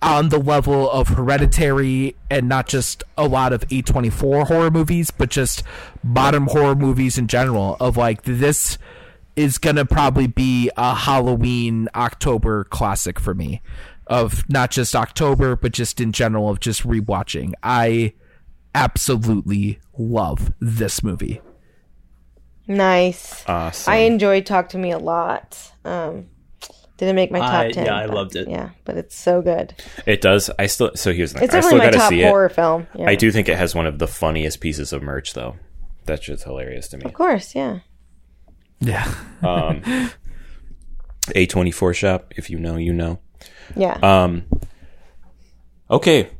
on 0.00 0.28
the 0.28 0.38
level 0.38 0.90
of 0.90 1.08
hereditary 1.08 2.14
and 2.30 2.48
not 2.48 2.68
just 2.68 3.02
a 3.16 3.26
lot 3.26 3.52
of 3.52 3.66
A24 3.68 4.46
horror 4.46 4.70
movies, 4.70 5.10
but 5.10 5.28
just 5.28 5.62
modern 6.02 6.46
horror 6.46 6.74
movies 6.74 7.18
in 7.18 7.26
general. 7.26 7.76
Of 7.80 7.96
like, 7.96 8.22
this 8.22 8.78
is 9.34 9.58
gonna 9.58 9.84
probably 9.84 10.26
be 10.26 10.70
a 10.76 10.94
Halloween 10.94 11.88
October 11.94 12.64
classic 12.64 13.18
for 13.18 13.34
me. 13.34 13.62
Of 14.06 14.48
not 14.48 14.70
just 14.70 14.96
October, 14.96 15.54
but 15.54 15.72
just 15.72 16.00
in 16.00 16.12
general 16.12 16.48
of 16.48 16.60
just 16.60 16.82
rewatching. 16.82 17.52
I 17.62 18.14
absolutely 18.74 19.78
love 19.96 20.52
this 20.60 21.02
movie. 21.02 21.40
Nice. 22.66 23.44
Awesome. 23.48 23.92
I 23.92 23.96
enjoyed 23.98 24.44
Talk 24.46 24.68
to 24.70 24.78
Me 24.78 24.90
a 24.90 24.98
lot. 24.98 25.58
Um, 25.84 26.26
didn't 26.98 27.16
make 27.16 27.30
my 27.30 27.38
top 27.38 27.52
I- 27.66 27.70
ten. 27.70 27.86
yeah, 27.86 27.96
I 27.96 28.06
but- 28.06 28.14
loved 28.16 28.36
it. 28.36 28.48
Yeah, 28.48 28.70
but 28.84 28.96
it's 28.96 29.16
so 29.16 29.40
good. 29.40 29.74
It 30.06 30.20
does. 30.20 30.50
I 30.58 30.66
still. 30.66 30.90
So 30.94 31.12
here's 31.12 31.32
the. 31.32 31.42
It's 31.44 31.54
I 31.54 31.60
definitely 31.60 31.68
still 31.68 31.78
my 31.78 31.84
gotta 31.86 31.98
top 31.98 32.08
see 32.10 32.22
horror 32.22 32.46
it. 32.46 32.52
film. 32.52 32.86
Yeah. 32.94 33.08
I 33.08 33.14
do 33.14 33.30
think 33.32 33.48
it 33.48 33.56
has 33.56 33.74
one 33.74 33.86
of 33.86 33.98
the 33.98 34.08
funniest 34.08 34.60
pieces 34.60 34.92
of 34.92 35.02
merch, 35.02 35.32
though. 35.32 35.56
That's 36.04 36.26
just 36.26 36.44
hilarious 36.44 36.88
to 36.88 36.98
me. 36.98 37.04
Of 37.04 37.14
course, 37.14 37.54
yeah. 37.54 37.78
Yeah. 38.80 39.12
Um, 39.42 39.82
A24 41.28 41.94
shop. 41.94 42.34
If 42.36 42.50
you 42.50 42.58
know, 42.58 42.76
you 42.76 42.92
know. 42.92 43.18
Yeah. 43.76 43.98
Um, 44.02 44.44
okay, 45.90 46.30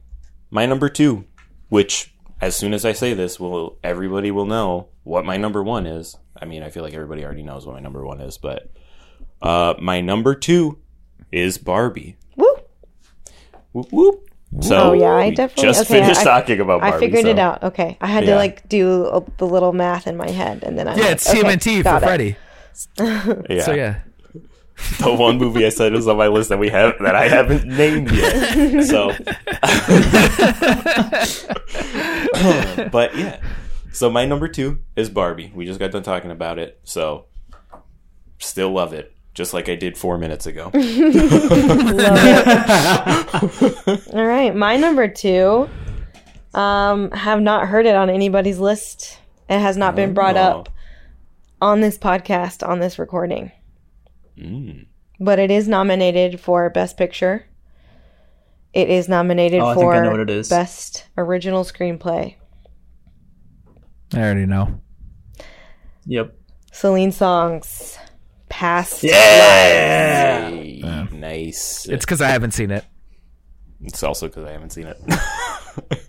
my 0.50 0.66
number 0.66 0.88
two, 0.88 1.24
which 1.68 2.14
as 2.40 2.56
soon 2.56 2.72
as 2.74 2.84
I 2.84 2.92
say 2.92 3.14
this, 3.14 3.38
will 3.40 3.78
everybody 3.82 4.30
will 4.30 4.46
know 4.46 4.88
what 5.04 5.24
my 5.24 5.36
number 5.36 5.62
one 5.62 5.86
is. 5.86 6.16
I 6.40 6.44
mean, 6.44 6.62
I 6.62 6.70
feel 6.70 6.82
like 6.82 6.94
everybody 6.94 7.24
already 7.24 7.42
knows 7.42 7.66
what 7.66 7.74
my 7.74 7.80
number 7.80 8.04
one 8.04 8.20
is, 8.20 8.38
but 8.38 8.70
uh, 9.42 9.74
my 9.80 10.00
number 10.00 10.34
two 10.34 10.78
is 11.32 11.58
Barbie. 11.58 12.16
Woo. 12.36 12.46
Whoop, 13.72 13.92
whoop. 13.92 14.24
So 14.62 14.90
Oh 14.90 14.92
yeah, 14.94 15.12
I 15.12 15.28
definitely 15.30 15.64
just 15.64 15.90
okay, 15.90 16.00
finished 16.00 16.20
I- 16.20 16.24
talking 16.24 16.60
about 16.60 16.80
Barbie. 16.80 16.96
I 16.96 17.00
figured 17.00 17.24
so- 17.24 17.28
it 17.30 17.38
out. 17.38 17.62
Okay, 17.64 17.98
I 18.00 18.06
had 18.06 18.24
to 18.26 18.34
like 18.34 18.66
do 18.68 19.04
uh, 19.04 19.20
the 19.36 19.46
little 19.46 19.72
math 19.74 20.06
in 20.06 20.16
my 20.16 20.30
head, 20.30 20.62
and 20.64 20.78
then 20.78 20.88
I 20.88 20.96
Yeah, 20.96 21.08
it's 21.10 21.28
okay, 21.28 21.42
TMNT 21.42 21.82
for 21.82 21.96
it. 21.96 22.00
Freddy. 22.00 22.36
Yeah. 23.50 23.62
So 23.64 23.74
yeah. 23.74 24.00
the 25.00 25.12
one 25.12 25.38
movie 25.38 25.66
I 25.66 25.70
said 25.70 25.92
was 25.92 26.06
on 26.08 26.16
my 26.16 26.28
list 26.28 26.48
that 26.50 26.58
we 26.58 26.68
have 26.68 26.94
that 27.00 27.14
I 27.14 27.28
haven't 27.28 27.66
named 27.66 28.10
yet. 28.12 28.84
So, 28.88 29.08
but 32.90 33.16
yeah. 33.16 33.40
So 33.92 34.10
my 34.10 34.24
number 34.26 34.48
two 34.48 34.78
is 34.96 35.10
Barbie. 35.10 35.52
We 35.54 35.66
just 35.66 35.80
got 35.80 35.90
done 35.90 36.02
talking 36.02 36.30
about 36.30 36.58
it, 36.58 36.80
so 36.84 37.26
still 38.38 38.70
love 38.70 38.92
it, 38.92 39.14
just 39.34 39.52
like 39.52 39.68
I 39.68 39.74
did 39.74 39.96
four 39.98 40.18
minutes 40.18 40.46
ago. 40.46 40.70
All 44.12 44.24
right, 44.26 44.54
my 44.54 44.76
number 44.76 45.08
two. 45.08 45.68
Um, 46.54 47.10
have 47.10 47.40
not 47.40 47.68
heard 47.68 47.86
it 47.86 47.94
on 47.94 48.08
anybody's 48.10 48.58
list. 48.58 49.18
It 49.48 49.58
has 49.58 49.76
not 49.76 49.94
been 49.94 50.14
brought 50.14 50.36
Oh. 50.36 50.40
up 50.60 50.68
on 51.60 51.80
this 51.80 51.98
podcast 51.98 52.66
on 52.66 52.80
this 52.80 52.98
recording, 52.98 53.52
Mm. 54.38 54.86
but 55.18 55.38
it 55.38 55.50
is 55.50 55.66
nominated 55.66 56.40
for 56.40 56.70
Best 56.70 56.96
Picture. 56.96 57.44
It 58.72 58.88
is 58.88 59.08
nominated 59.08 59.60
Oh, 59.60 59.66
I 59.66 59.74
think 59.74 59.82
for 59.82 59.94
I 59.94 60.00
know 60.02 60.10
what 60.12 60.20
it 60.20 60.30
is. 60.30 60.48
Best 60.48 61.06
Original 61.16 61.64
Screenplay. 61.64 62.36
I 64.14 64.18
already 64.18 64.46
know. 64.46 64.80
Yep. 66.06 66.34
Celine 66.72 67.12
Song's 67.12 67.98
Past 68.48 69.02
Yeah. 69.02 70.48
Hey, 70.50 70.80
nice. 71.12 71.86
It's 71.88 72.04
because 72.04 72.20
I 72.22 72.28
haven't 72.28 72.52
seen 72.52 72.70
it. 72.70 72.84
It's 73.82 74.02
also 74.02 74.28
because 74.28 74.44
I 74.44 74.52
haven't 74.52 74.70
seen 74.70 74.86
it. 74.86 74.98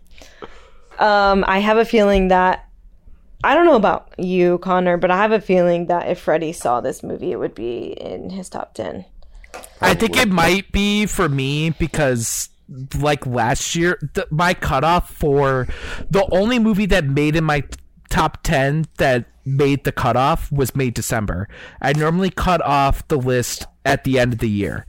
Um, 0.99 1.45
I 1.47 1.59
have 1.59 1.77
a 1.77 1.85
feeling 1.85 2.27
that 2.27 2.68
I 3.43 3.55
don't 3.55 3.65
know 3.65 3.75
about 3.75 4.13
you, 4.17 4.57
Connor, 4.59 4.97
but 4.97 5.11
I 5.11 5.17
have 5.17 5.31
a 5.31 5.39
feeling 5.39 5.85
that 5.87 6.09
if 6.09 6.19
Freddie 6.19 6.53
saw 6.53 6.81
this 6.81 7.03
movie, 7.03 7.31
it 7.31 7.39
would 7.39 7.55
be 7.55 7.93
in 7.99 8.31
his 8.31 8.49
top 8.49 8.73
ten. 8.73 9.05
I 9.81 9.93
think 9.93 10.17
it 10.17 10.29
might 10.29 10.71
be 10.71 11.05
for 11.05 11.29
me 11.29 11.71
because 11.71 12.49
like 12.99 13.25
last 13.25 13.75
year, 13.75 13.97
the, 14.13 14.27
my 14.29 14.53
cutoff 14.53 15.11
for 15.11 15.67
the 16.09 16.27
only 16.31 16.59
movie 16.59 16.85
that 16.87 17.05
made 17.05 17.35
in 17.35 17.43
my 17.43 17.63
top 18.09 18.43
10 18.43 18.85
that 18.97 19.25
made 19.45 19.83
the 19.83 19.91
cutoff 19.91 20.51
was 20.51 20.75
May 20.75 20.89
December. 20.89 21.47
I 21.81 21.93
normally 21.93 22.29
cut 22.29 22.61
off 22.61 23.07
the 23.07 23.17
list 23.17 23.65
at 23.85 24.03
the 24.03 24.19
end 24.19 24.33
of 24.33 24.39
the 24.39 24.49
year 24.49 24.85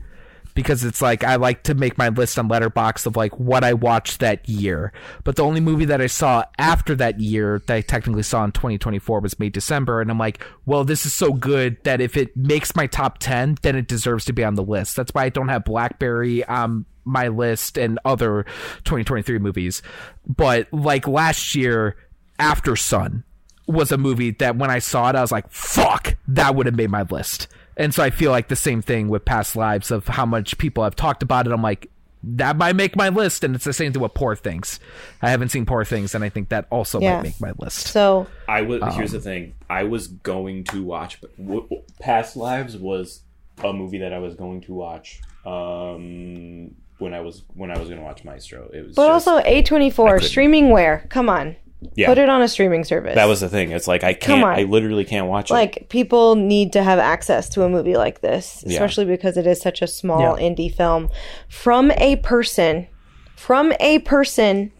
because 0.53 0.83
it's 0.83 1.01
like 1.01 1.23
I 1.23 1.35
like 1.35 1.63
to 1.63 1.73
make 1.73 1.97
my 1.97 2.09
list 2.09 2.37
on 2.37 2.49
Letterboxd 2.49 3.05
of 3.05 3.15
like 3.15 3.39
what 3.39 3.63
I 3.63 3.73
watched 3.73 4.19
that 4.19 4.47
year. 4.47 4.91
But 5.23 5.35
the 5.35 5.43
only 5.43 5.59
movie 5.59 5.85
that 5.85 6.01
I 6.01 6.07
saw 6.07 6.43
after 6.57 6.95
that 6.95 7.19
year 7.19 7.61
that 7.67 7.75
I 7.75 7.81
technically 7.81 8.23
saw 8.23 8.43
in 8.43 8.51
2024 8.51 9.19
was 9.19 9.39
May 9.39 9.49
December, 9.49 10.01
and 10.01 10.11
I'm 10.11 10.19
like, 10.19 10.43
well, 10.65 10.83
this 10.83 11.05
is 11.05 11.13
so 11.13 11.33
good 11.33 11.77
that 11.83 12.01
if 12.01 12.17
it 12.17 12.35
makes 12.35 12.75
my 12.75 12.87
top 12.87 13.17
10, 13.19 13.57
then 13.61 13.75
it 13.75 13.87
deserves 13.87 14.25
to 14.25 14.33
be 14.33 14.43
on 14.43 14.55
the 14.55 14.63
list. 14.63 14.95
That's 14.95 15.13
why 15.13 15.23
I 15.23 15.29
don't 15.29 15.49
have 15.49 15.63
Blackberry 15.63 16.43
on 16.45 16.85
my 17.03 17.27
list 17.29 17.77
and 17.77 17.99
other 18.05 18.43
2023 18.83 19.39
movies. 19.39 19.81
But 20.27 20.71
like 20.71 21.07
last 21.07 21.55
year, 21.55 21.95
Aftersun 22.39 23.23
was 23.67 23.91
a 23.91 23.97
movie 23.97 24.31
that 24.31 24.55
when 24.55 24.69
I 24.69 24.79
saw 24.79 25.09
it, 25.09 25.15
I 25.15 25.21
was 25.21 25.31
like, 25.31 25.49
fuck, 25.49 26.15
that 26.27 26.55
would 26.55 26.65
have 26.65 26.75
made 26.75 26.89
my 26.89 27.03
list. 27.03 27.47
And 27.77 27.93
so 27.93 28.03
I 28.03 28.09
feel 28.09 28.31
like 28.31 28.47
the 28.49 28.55
same 28.55 28.81
thing 28.81 29.07
with 29.09 29.25
past 29.25 29.55
lives 29.55 29.91
of 29.91 30.07
how 30.07 30.25
much 30.25 30.57
people 30.57 30.83
have 30.83 30.95
talked 30.95 31.23
about 31.23 31.47
it. 31.47 31.53
I'm 31.53 31.61
like, 31.61 31.89
that 32.23 32.55
might 32.57 32.75
make 32.75 32.95
my 32.95 33.09
list. 33.09 33.43
And 33.43 33.55
it's 33.55 33.63
the 33.65 33.73
same 33.73 33.93
thing 33.93 34.01
with 34.01 34.13
Poor 34.13 34.35
Things. 34.35 34.79
I 35.21 35.29
haven't 35.31 35.49
seen 35.49 35.65
Poor 35.65 35.83
Things, 35.85 36.13
and 36.13 36.23
I 36.23 36.29
think 36.29 36.49
that 36.49 36.67
also 36.69 36.99
Yeah. 36.99 37.15
might 37.17 37.23
make 37.23 37.41
my 37.41 37.53
list. 37.57 37.87
So 37.87 38.27
I 38.47 38.61
was. 38.61 38.81
here's 38.95 39.11
the 39.11 39.19
thing. 39.19 39.53
I 39.69 39.83
was 39.83 40.07
going 40.07 40.65
to 40.65 40.83
watch, 40.83 41.19
but 41.21 41.35
w- 41.37 41.61
w- 41.63 41.81
Past 41.99 42.35
Lives 42.37 42.77
was 42.77 43.21
a 43.63 43.73
movie 43.73 43.99
that 43.99 44.13
I 44.13 44.19
was 44.19 44.35
going 44.35 44.61
to 44.61 44.73
watch. 44.73 45.21
Um, 45.45 46.75
when 46.99 47.13
I 47.15 47.21
was 47.21 47.43
when 47.55 47.71
I 47.71 47.79
was 47.79 47.87
going 47.87 47.99
to 47.99 48.05
watch 48.05 48.23
Maestro, 48.23 48.69
it 48.73 48.85
was. 48.85 48.95
But 48.95 49.07
just- 49.07 49.27
also 49.27 49.43
A 49.45 49.63
twenty 49.63 49.89
four 49.89 50.19
streaming 50.19 50.69
where? 50.69 51.05
Come 51.09 51.29
on. 51.29 51.55
Yeah. 51.95 52.07
Put 52.07 52.17
it 52.19 52.29
on 52.29 52.41
a 52.41 52.47
streaming 52.47 52.83
service. 52.83 53.15
that 53.15 53.25
was 53.27 53.41
the 53.41 53.49
thing. 53.49 53.71
It's 53.71 53.87
like 53.87 54.03
I 54.03 54.13
can't. 54.13 54.43
on. 54.43 54.53
I 54.59 54.63
literally 54.63 55.03
can't 55.05 55.27
watch 55.27 55.49
it. 55.49 55.53
like 55.53 55.87
people 55.89 56.35
need 56.35 56.73
to 56.73 56.83
have 56.83 56.99
access 56.99 57.49
to 57.49 57.63
a 57.63 57.69
movie 57.69 57.97
like 57.97 58.21
this, 58.21 58.63
Yeah. 58.65 58.73
especially 58.73 59.05
because 59.05 59.35
it 59.35 59.47
is 59.47 59.59
such 59.59 59.81
a 59.81 59.87
small 59.87 60.37
Yeah. 60.39 60.47
indie 60.47 60.73
film 60.73 61.09
from 61.49 61.91
a 61.97 62.17
person 62.17 62.87
from 63.35 63.73
a 63.79 63.97
person 63.99 64.71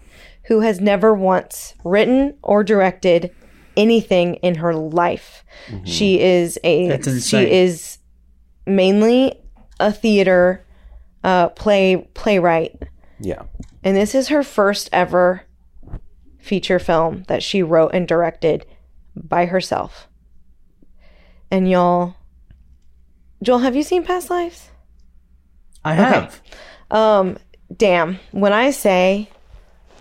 who 0.43 0.59
has 0.59 0.79
never 0.79 1.13
once 1.15 1.73
written 1.83 2.35
or 2.43 2.63
directed 2.63 3.31
anything 3.75 4.35
in 4.35 4.55
her 4.55 4.75
life. 4.75 5.43
She 5.85 6.19
is 6.21 6.59
a 6.63 6.87
That's 6.89 7.25
she 7.27 7.49
is 7.51 7.97
mainly 8.65 9.33
a 9.79 9.91
theater 9.91 10.63
uh 11.23 11.49
play 11.49 12.07
playwright 12.13 12.75
Yeah. 13.19 13.43
and 13.83 13.95
this 13.97 14.13
is 14.15 14.27
her 14.29 14.43
first 14.43 14.89
ever 14.91 15.43
feature 16.41 16.79
film 16.79 17.23
that 17.27 17.43
she 17.43 17.63
wrote 17.63 17.91
and 17.93 18.07
directed 18.07 18.65
by 19.15 19.45
herself. 19.45 20.07
And 21.49 21.69
y'all, 21.69 22.15
Joel, 23.43 23.59
have 23.59 23.75
you 23.75 23.83
seen 23.83 24.03
Past 24.03 24.29
Lives? 24.29 24.69
I 25.83 25.93
have. 25.95 26.41
Um, 26.91 27.37
damn. 27.75 28.19
When 28.31 28.53
I 28.53 28.71
say, 28.71 29.29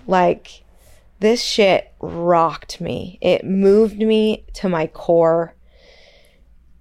like, 0.07 0.63
this 1.21 1.43
shit 1.43 1.93
rocked 2.01 2.81
me, 2.81 3.19
it 3.21 3.45
moved 3.45 3.99
me 3.99 4.45
to 4.55 4.69
my 4.69 4.87
core. 4.87 5.55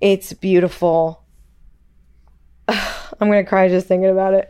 It's 0.01 0.33
beautiful. 0.33 1.23
I'm 2.67 3.27
gonna 3.27 3.43
cry 3.43 3.67
just 3.67 3.87
thinking 3.87 4.09
about 4.09 4.33
it. 4.33 4.45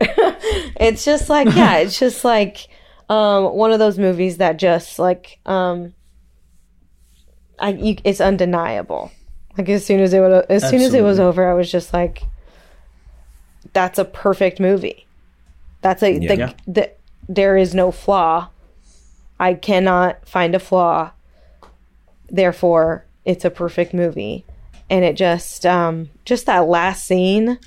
it's 0.80 1.04
just 1.04 1.28
like, 1.28 1.48
yeah, 1.54 1.78
it's 1.78 1.98
just 1.98 2.24
like 2.24 2.68
um, 3.10 3.52
one 3.56 3.72
of 3.72 3.80
those 3.80 3.98
movies 3.98 4.36
that 4.36 4.56
just 4.56 5.00
like 5.00 5.40
um, 5.44 5.92
I, 7.58 7.70
you, 7.70 7.96
it's 8.04 8.20
undeniable. 8.20 9.10
Like 9.58 9.68
as 9.68 9.84
soon 9.84 9.98
as 10.00 10.14
it 10.14 10.20
would, 10.20 10.46
as 10.48 10.70
soon 10.70 10.80
as 10.80 10.94
it 10.94 11.02
was 11.02 11.18
over, 11.18 11.50
I 11.50 11.54
was 11.54 11.70
just 11.70 11.92
like, 11.92 12.22
"That's 13.72 13.98
a 13.98 14.04
perfect 14.04 14.60
movie. 14.60 15.06
That's 15.82 16.02
a 16.04 16.18
the, 16.18 16.36
Yeah. 16.36 16.52
the, 16.68 16.92
there 17.28 17.56
is 17.56 17.74
no 17.74 17.90
flaw. 17.90 18.48
I 19.40 19.54
cannot 19.54 20.26
find 20.28 20.54
a 20.54 20.60
flaw. 20.60 21.10
Therefore, 22.28 23.04
it's 23.24 23.44
a 23.44 23.50
perfect 23.50 23.92
movie." 23.92 24.44
And 24.88 25.04
it 25.04 25.16
just, 25.16 25.66
um, 25.66 26.10
just 26.24 26.46
that 26.46 26.66
last 26.66 27.04
scene. 27.04 27.58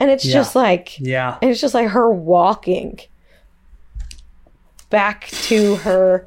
and 0.00 0.10
it's 0.10 0.24
Yeah. 0.24 0.32
just 0.34 0.56
like 0.56 0.98
Yeah. 0.98 1.38
and 1.40 1.50
it's 1.50 1.60
just 1.60 1.74
like 1.74 1.88
her 1.88 2.10
walking 2.10 2.98
back 4.88 5.28
to 5.28 5.76
her 5.76 6.26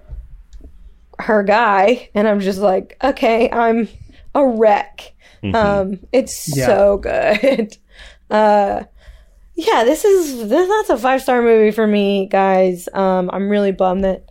her 1.19 1.43
guy. 1.43 2.10
And 2.14 2.27
i'm 2.27 2.40
just 2.40 2.60
like 2.60 2.98
okay 3.03 3.50
i'm 3.52 3.88
a 4.35 4.45
wreck. 4.45 5.14
Um 5.53 6.00
it's 6.11 6.56
Yeah. 6.56 6.66
so 6.68 6.98
good. 7.02 7.77
Uh 8.30 8.84
yeah 9.56 9.84
this 9.84 10.06
is 10.06 10.50
this 10.50 10.68
that's 10.69 10.90
a 10.90 10.98
five 10.98 11.22
star 11.22 11.42
movie 11.42 11.72
for 11.72 11.85
me 11.85 12.27
guys. 12.27 12.88
Um 12.93 13.30
i'm 13.34 13.50
really 13.50 13.72
bummed 13.72 14.03
that 14.06 14.26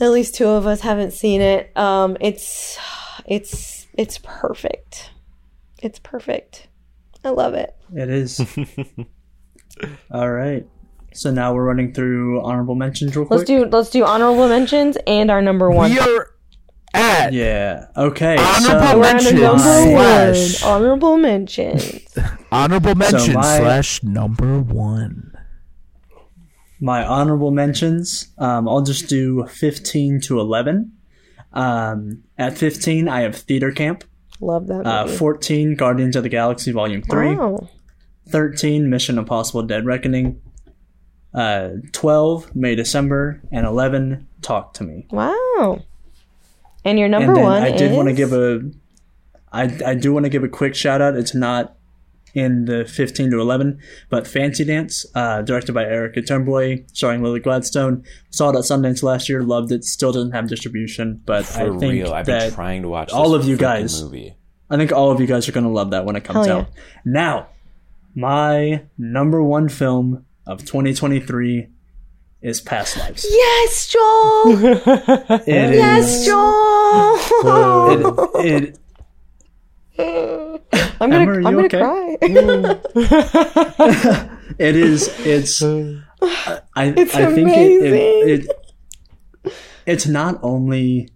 at 0.00 0.10
least 0.10 0.34
two 0.34 0.48
of 0.48 0.66
us 0.66 0.80
haven't 0.80 1.12
seen 1.12 1.40
it. 1.40 1.74
Um 1.76 2.16
it's 2.20 2.78
it's 3.26 3.86
it's 3.94 4.18
perfect. 4.22 5.10
It's 5.82 5.98
perfect. 5.98 6.66
I 7.24 7.30
love 7.30 7.54
it 7.54 7.74
It 7.94 8.08
is. 8.10 8.40
All 10.10 10.30
right. 10.30 10.66
So 11.14 11.30
now 11.30 11.54
we're 11.54 11.64
running 11.64 11.92
through 11.94 12.42
honorable 12.42 12.74
mentions 12.74 13.16
real 13.16 13.26
quick. 13.26 13.38
Let's 13.38 13.48
do 13.48 13.64
let's 13.66 13.90
do 13.90 14.04
honorable 14.04 14.48
mentions 14.48 14.98
and 15.06 15.30
our 15.30 15.40
number 15.40 15.70
one. 15.70 15.90
We 15.90 15.98
are 15.98 16.28
at 16.92 17.32
Yeah. 17.32 17.86
Okay. 17.96 18.36
Honorable 18.38 18.62
so 18.86 18.98
We're 18.98 19.06
on 19.06 19.18
to 19.18 19.32
mentions 19.32 19.62
slash- 19.62 20.62
one. 20.64 20.72
Honorable 20.72 21.16
mentions. 21.16 22.06
honorable 22.52 22.94
mention 22.94 23.34
my- 23.34 23.58
slash 23.58 24.02
number 24.02 24.60
one. 24.60 25.32
my 26.80 27.04
honorable 27.04 27.50
mentions. 27.50 28.28
Um, 28.38 28.68
I'll 28.68 28.82
just 28.82 29.08
do 29.08 29.46
15 29.46 30.20
to 30.22 30.38
11. 30.40 30.92
Um, 31.54 32.22
at 32.36 32.58
15, 32.58 33.08
I 33.08 33.22
have 33.22 33.34
Theater 33.36 33.72
Camp. 33.72 34.04
Love 34.40 34.66
that 34.66 34.86
Uh, 34.86 35.06
14, 35.06 35.74
Guardians 35.76 36.14
of 36.16 36.22
the 36.22 36.28
Galaxy 36.28 36.70
Volume 36.72 37.00
3. 37.00 37.34
wow. 37.36 37.68
13, 38.28 38.88
Mission 38.90 39.18
Impossible 39.18 39.62
Dead 39.62 39.84
Reckoning. 39.86 40.40
Uh, 41.34 41.70
12, 41.92 42.54
May 42.56 42.74
December. 42.74 43.42
And 43.50 43.66
11, 43.66 44.26
Talk 44.42 44.74
to 44.74 44.84
Me. 44.84 45.06
Wow. 45.10 45.82
And 46.84 46.98
your 46.98 47.08
number 47.08 47.28
and 47.28 47.36
then 47.36 47.44
one 47.44 47.62
I 47.62 47.70
did 47.72 47.90
is 47.90 47.96
want 47.96 48.08
to 48.08 48.14
give 48.14 48.32
a, 48.32 48.60
I, 49.52 49.64
I 49.84 49.94
do 49.94 50.12
want 50.12 50.24
to 50.24 50.30
give 50.30 50.44
a 50.44 50.48
quick 50.48 50.74
shout 50.74 51.00
out. 51.00 51.16
It's 51.16 51.34
not 51.34 51.76
in 52.34 52.66
the 52.66 52.84
15 52.84 53.30
to 53.30 53.40
11, 53.40 53.80
but 54.10 54.26
Fancy 54.26 54.62
Dance, 54.62 55.06
uh, 55.14 55.40
directed 55.42 55.72
by 55.72 55.84
Erica 55.84 56.20
Tremblay, 56.20 56.84
starring 56.92 57.22
Lily 57.22 57.40
Gladstone. 57.40 58.04
Saw 58.30 58.50
it 58.50 58.56
at 58.56 58.62
Sundance 58.62 59.02
last 59.02 59.28
year, 59.28 59.42
loved 59.42 59.72
it. 59.72 59.84
Still 59.84 60.12
doesn't 60.12 60.32
have 60.32 60.46
distribution, 60.46 61.22
but 61.24 61.46
For 61.46 61.74
I 61.74 61.78
think 61.78 61.92
real, 61.92 62.12
I've 62.12 62.26
been 62.26 62.38
that 62.38 62.52
trying 62.52 62.82
to 62.82 62.88
watch 62.88 63.10
all 63.10 63.34
of 63.34 63.46
you 63.46 63.56
guys- 63.56 64.02
movie. 64.02 64.36
I 64.68 64.76
think 64.76 64.92
all 64.92 65.10
of 65.12 65.20
you 65.20 65.26
guys 65.26 65.48
are 65.48 65.52
gonna 65.52 65.70
love 65.70 65.92
that 65.92 66.04
when 66.04 66.16
it 66.16 66.24
comes 66.24 66.46
Hell 66.46 66.56
yeah. 66.56 66.62
out. 66.62 66.68
Now, 67.04 67.46
my 68.16 68.82
number 68.96 69.42
one 69.42 69.68
film 69.68 70.24
of 70.46 70.60
2023 70.64 71.66
is 72.40 72.60
Past 72.62 72.96
Lives. 72.96 73.26
Yes, 73.28 73.88
Joel. 73.88 74.44
It 75.46 75.46
yes, 75.46 76.20
is- 76.20 76.26
Joel. 76.26 78.30
It, 78.40 78.78
it, 79.98 80.62
I'm 81.00 81.10
gonna 81.10 81.22
Emma, 81.22 81.32
are 81.32 81.46
I'm 81.46 81.58
you 81.58 81.66
gonna 81.66 81.66
okay? 81.66 81.80
cry. 81.80 82.16
it 84.58 84.76
is. 84.76 85.08
It's. 85.20 85.62
I. 85.62 86.02
It's 86.96 87.14
I 87.14 87.32
think 87.34 87.48
it, 87.50 87.58
it, 87.58 87.86
amazing. 87.86 88.46
it. 89.44 89.52
It's 89.86 90.06
not 90.06 90.38
only 90.42 91.08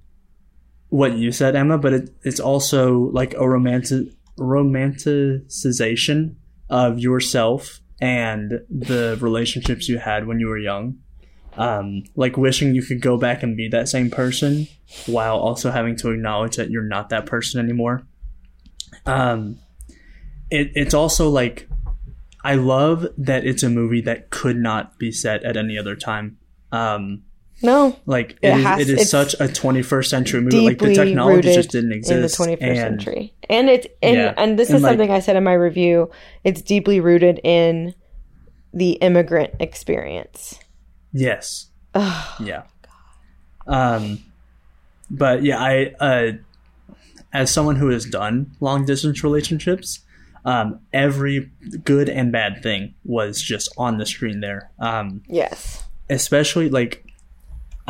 what 0.89 1.13
you 1.17 1.33
said, 1.33 1.57
Emma, 1.57 1.77
but 1.79 1.93
it, 1.93 2.11
it's 2.23 2.41
also 2.41 3.11
like 3.13 3.35
a 3.35 3.47
romantic 3.49 4.09
romanticization 4.39 6.37
of 6.71 6.99
yourself 6.99 7.81
and 8.01 8.61
the 8.71 9.19
relationships 9.21 9.89
you 9.89 9.99
had 9.99 10.27
when 10.27 10.41
you 10.41 10.47
were 10.47 10.59
young. 10.59 10.99
Um, 11.57 12.05
like 12.15 12.37
wishing 12.37 12.75
you 12.75 12.83
could 12.83 13.03
go 13.03 13.19
back 13.19 13.43
and 13.43 13.57
be 13.57 13.69
that 13.69 13.89
same 13.89 14.09
person 14.09 14.69
while 15.07 15.37
also 15.37 15.71
having 15.71 15.97
to 15.97 16.11
acknowledge 16.11 16.57
that 16.57 16.71
you're 16.71 16.85
not 16.85 17.11
that 17.11 17.27
person 17.27 17.61
anymore. 17.61 18.07
Um, 19.05 19.59
it, 20.51 20.71
it's 20.75 20.95
also 20.95 21.29
like 21.29 21.69
I 22.43 22.55
love 22.55 23.07
that 23.19 23.45
it's 23.45 23.63
a 23.63 23.69
movie 23.69 24.01
that 24.03 24.31
could 24.31 24.57
not 24.57 24.99
be 24.99 25.13
set 25.13 25.45
at 25.45 25.57
any 25.57 25.77
other 25.77 25.97
time. 25.97 26.39
Um, 26.73 27.25
no, 27.63 27.97
like 28.07 28.39
It 28.43 28.49
it 28.49 28.57
is, 28.59 28.65
has- 28.65 28.81
it 28.81 28.99
is 29.01 29.11
such 29.11 29.35
a 29.35 29.49
21st 29.49 30.07
century 30.07 30.41
movie. 30.41 30.61
Like 30.61 30.79
the 30.79 30.95
technology 30.95 31.53
just 31.55 31.71
didn't 31.71 31.93
exist 31.93 32.13
in 32.13 32.23
the 32.23 32.57
21st 32.57 32.63
and 32.69 32.77
century. 32.79 33.35
And 33.49 33.69
it's 33.69 33.87
and 34.03 34.17
Yeah. 34.17 34.35
and 34.37 34.59
this 34.59 34.69
And, 34.71 34.77
is 34.77 34.83
like- 34.83 34.91
something 34.93 35.11
I 35.11 35.21
said 35.21 35.37
in 35.37 35.45
my 35.45 35.53
review. 35.55 36.11
It's 36.45 36.63
deeply 36.63 37.01
rooted 37.01 37.41
in 37.45 37.95
the 38.73 38.93
immigrant 38.93 39.55
experience. 39.61 40.59
Yes. 41.13 41.67
Yeah. 41.95 42.63
Um, 43.67 44.21
but 45.11 45.43
yeah, 45.43 45.59
I 45.59 45.95
uh, 46.01 46.33
as 47.33 47.51
someone 47.53 47.77
who 47.77 47.89
has 47.91 48.05
done 48.05 48.53
long 48.61 48.85
distance 48.85 49.23
relationships, 49.23 50.01
um, 50.45 50.81
every 50.93 51.51
good 51.85 52.09
and 52.09 52.33
bad 52.33 52.63
thing 52.63 52.95
was 53.05 53.41
just 53.43 53.73
on 53.77 53.99
the 53.99 54.07
screen 54.07 54.41
there. 54.41 54.71
Um, 54.79 55.23
Yes. 55.29 55.85
especially 56.09 56.69
like 56.71 57.05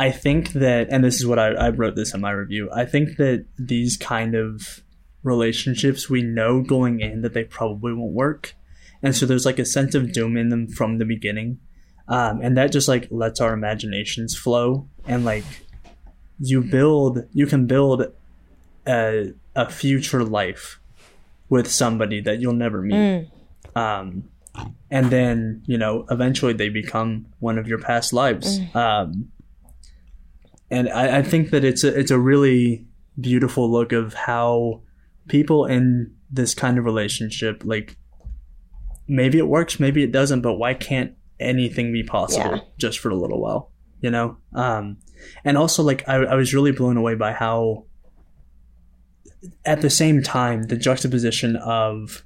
I 0.01 0.09
think 0.09 0.53
that, 0.53 0.87
and 0.89 1.03
this 1.03 1.17
is 1.17 1.27
what 1.27 1.37
I, 1.37 1.49
I 1.49 1.69
wrote 1.69 1.95
this 1.95 2.15
in 2.15 2.21
my 2.21 2.31
review. 2.31 2.71
I 2.73 2.85
think 2.85 3.17
that 3.17 3.45
these 3.59 3.97
kind 3.97 4.33
of 4.33 4.81
relationships 5.21 6.09
we 6.09 6.23
know 6.23 6.63
going 6.63 7.01
in 7.01 7.21
that 7.21 7.35
they 7.35 7.43
probably 7.43 7.93
won't 7.93 8.11
work, 8.11 8.55
and 9.03 9.15
so 9.15 9.27
there's 9.27 9.45
like 9.45 9.59
a 9.59 9.65
sense 9.65 9.93
of 9.93 10.11
doom 10.11 10.37
in 10.37 10.49
them 10.49 10.67
from 10.67 10.97
the 10.97 11.05
beginning, 11.05 11.59
um, 12.07 12.41
and 12.41 12.57
that 12.57 12.71
just 12.71 12.87
like 12.87 13.09
lets 13.11 13.39
our 13.39 13.53
imaginations 13.53 14.35
flow 14.35 14.87
and 15.05 15.23
like 15.23 15.43
you 16.39 16.61
build, 16.63 17.19
you 17.31 17.45
can 17.45 17.67
build 17.67 18.11
a 18.87 19.33
a 19.55 19.69
future 19.69 20.23
life 20.23 20.79
with 21.47 21.69
somebody 21.69 22.21
that 22.21 22.39
you'll 22.41 22.53
never 22.53 22.81
meet. 22.81 22.95
Um, 23.75 24.23
and 24.89 25.11
then 25.11 25.61
you 25.67 25.77
know 25.77 26.07
eventually 26.09 26.53
they 26.53 26.69
become 26.69 27.27
one 27.39 27.59
of 27.59 27.67
your 27.67 27.77
past 27.77 28.13
lives 28.13 28.57
um, 28.75 29.31
and 30.71 30.89
I, 30.89 31.17
I 31.19 31.21
think 31.21 31.51
that 31.51 31.63
it's 31.63 31.83
a 31.83 31.97
it's 31.99 32.11
a 32.11 32.17
really 32.19 32.85
beautiful 33.19 33.69
look 33.71 33.91
of 33.91 34.13
how 34.13 34.81
people 35.27 35.65
in 35.65 36.15
this 36.31 36.55
kind 36.55 36.77
of 36.79 36.85
relationship 36.85 37.61
like 37.65 37.97
maybe 39.07 39.37
it 39.37 39.47
works 39.47 39.79
maybe 39.79 40.01
it 40.01 40.11
doesn't 40.11 40.41
but 40.41 40.53
why 40.53 40.73
can't 40.73 41.13
anything 41.39 41.91
be 41.91 42.03
possible 42.03 42.55
Yeah. 42.55 42.61
just 42.77 42.99
for 42.99 43.09
a 43.09 43.15
little 43.15 43.39
while 43.41 43.71
you 43.99 44.09
know? 44.09 44.37
Um, 44.55 44.97
and 45.45 45.55
also 45.57 45.83
like 45.83 46.07
I, 46.09 46.15
I 46.15 46.35
was 46.35 46.53
really 46.55 46.71
blown 46.71 46.97
away 46.97 47.13
by 47.15 47.33
how 47.33 47.85
at 49.65 49.81
the 49.81 49.89
same 49.89 50.23
time 50.23 50.63
the 50.63 50.75
juxtaposition 50.77 51.55
of 51.57 52.23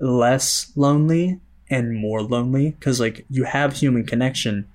less 0.00 0.72
lonely 0.76 1.40
and 1.68 1.94
more 1.94 2.22
lonely 2.22 2.70
because 2.70 3.00
like 3.00 3.26
you 3.28 3.44
have 3.44 3.74
human 3.76 4.06
connection 4.06 4.66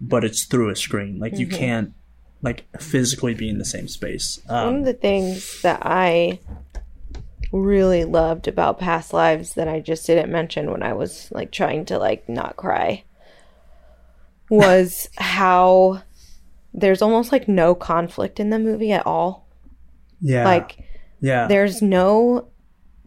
but 0.00 0.24
it's 0.24 0.44
through 0.44 0.68
a 0.70 0.76
screen. 0.76 1.18
Like 1.18 1.38
you 1.38 1.46
can't 1.46 1.94
like 2.46 2.64
physically 2.80 3.34
be 3.34 3.48
in 3.48 3.58
the 3.58 3.64
same 3.64 3.88
space 3.88 4.38
One 4.46 4.66
um, 4.66 4.74
of 4.76 4.84
the 4.84 4.92
things 4.92 5.60
that 5.62 5.80
I 5.82 6.38
really 7.52 8.04
loved 8.04 8.46
about 8.46 8.78
past 8.78 9.12
lives 9.12 9.54
that 9.54 9.66
I 9.66 9.80
just 9.80 10.06
didn't 10.06 10.30
mention 10.30 10.70
when 10.70 10.84
I 10.84 10.92
was 10.92 11.28
like 11.32 11.50
trying 11.50 11.86
to 11.86 11.98
like 11.98 12.28
not 12.28 12.56
cry 12.56 13.02
was 14.48 15.08
how 15.16 16.02
there's 16.72 17.02
almost 17.02 17.32
like 17.32 17.48
no 17.48 17.74
conflict 17.74 18.38
in 18.38 18.50
the 18.50 18.60
movie 18.60 18.92
at 18.92 19.06
all. 19.06 19.48
Yeah. 20.20 20.44
Like 20.44 20.78
yeah. 21.20 21.48
there's 21.48 21.82
no 21.82 22.46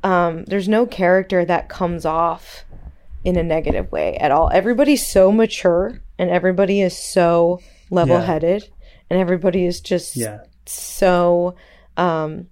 um 0.03 0.43
there's 0.45 0.67
no 0.67 0.85
character 0.85 1.45
that 1.45 1.69
comes 1.69 2.05
off 2.05 2.65
in 3.23 3.37
a 3.37 3.43
negative 3.43 3.89
way 3.89 4.17
at 4.17 4.31
all. 4.31 4.49
Everybody's 4.53 5.07
so 5.07 5.31
mature 5.31 6.01
and 6.17 6.29
everybody 6.29 6.81
is 6.81 6.97
so 6.97 7.61
level-headed 7.89 8.69
and 9.09 9.19
everybody 9.19 9.65
is 9.65 9.81
just 9.81 10.15
yeah. 10.15 10.39
so 10.65 11.55
um 11.97 12.47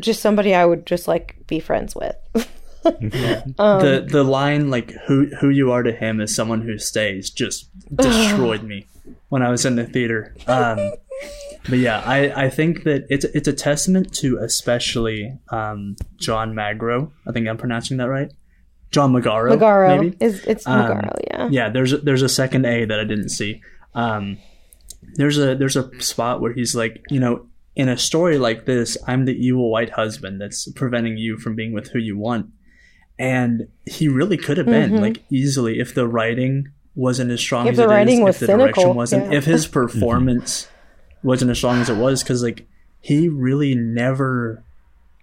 just 0.00 0.20
somebody 0.20 0.54
I 0.54 0.64
would 0.64 0.86
just 0.86 1.08
like 1.08 1.36
be 1.46 1.60
friends 1.60 1.94
with. 1.94 2.16
Um, 2.84 3.80
the 3.80 4.06
the 4.08 4.22
line 4.22 4.70
like 4.70 4.92
who 5.06 5.26
who 5.40 5.50
you 5.50 5.72
are 5.72 5.82
to 5.82 5.92
him 5.92 6.20
is 6.20 6.34
someone 6.34 6.62
who 6.62 6.78
stays 6.78 7.28
just 7.28 7.68
destroyed 7.94 8.62
me 8.62 8.86
when 9.28 9.42
I 9.42 9.50
was 9.50 9.66
in 9.66 9.76
the 9.76 9.84
theater. 9.84 10.34
Um, 10.46 10.92
but 11.68 11.78
yeah, 11.78 12.02
I, 12.06 12.44
I 12.44 12.50
think 12.50 12.84
that 12.84 13.04
it's 13.10 13.24
it's 13.24 13.48
a 13.48 13.52
testament 13.52 14.14
to 14.14 14.38
especially 14.38 15.36
um, 15.50 15.96
John 16.16 16.54
Magro. 16.54 17.12
I 17.26 17.32
think 17.32 17.48
I'm 17.48 17.58
pronouncing 17.58 17.98
that 17.98 18.08
right. 18.08 18.32
John 18.90 19.12
Magaro. 19.12 19.56
Magaro 19.56 20.00
maybe. 20.00 20.16
is 20.20 20.44
it's 20.44 20.66
Um, 20.66 20.80
Magaro, 20.80 21.14
yeah. 21.30 21.48
Yeah, 21.50 21.68
there's 21.68 21.92
a, 21.92 21.98
there's 21.98 22.22
a 22.22 22.28
second 22.28 22.64
A 22.64 22.84
that 22.86 22.98
I 22.98 23.04
didn't 23.04 23.28
see. 23.30 23.60
Um, 23.94 24.38
there's 25.14 25.38
a 25.38 25.54
there's 25.54 25.76
a 25.76 25.88
spot 26.00 26.40
where 26.40 26.52
he's 26.52 26.74
like, 26.74 27.02
you 27.10 27.20
know, 27.20 27.46
in 27.76 27.88
a 27.88 27.96
story 27.96 28.38
like 28.38 28.66
this, 28.66 28.96
I'm 29.06 29.24
the 29.24 29.34
evil 29.34 29.70
white 29.70 29.90
husband 29.90 30.40
that's 30.40 30.70
preventing 30.72 31.16
you 31.16 31.36
from 31.38 31.54
being 31.54 31.72
with 31.72 31.90
who 31.90 31.98
you 31.98 32.16
want. 32.18 32.50
And 33.18 33.68
he 33.84 34.08
really 34.08 34.36
could 34.36 34.58
have 34.58 34.66
been 34.66 35.00
like 35.00 35.24
easily 35.30 35.80
if 35.80 35.94
the 35.94 36.06
writing 36.06 36.70
wasn't 36.94 37.30
as 37.30 37.40
strong 37.40 37.66
Mm-hmm. 37.66 37.80
If 37.80 37.90
as 37.90 38.08
it 38.08 38.08
is, 38.08 38.18
if 38.20 38.38
the 38.38 38.46
cynical, 38.46 38.66
direction 38.66 38.94
wasn't, 38.94 39.32
yeah. 39.32 39.38
if 39.38 39.44
his 39.44 39.66
performance 39.80 40.68
wasn't 41.22 41.50
as 41.50 41.58
strong 41.58 41.80
as 41.80 41.88
it 41.90 41.96
was, 41.96 42.22
because 42.22 42.42
like 42.42 42.66
he 43.00 43.28
really 43.28 43.74
never 43.74 44.64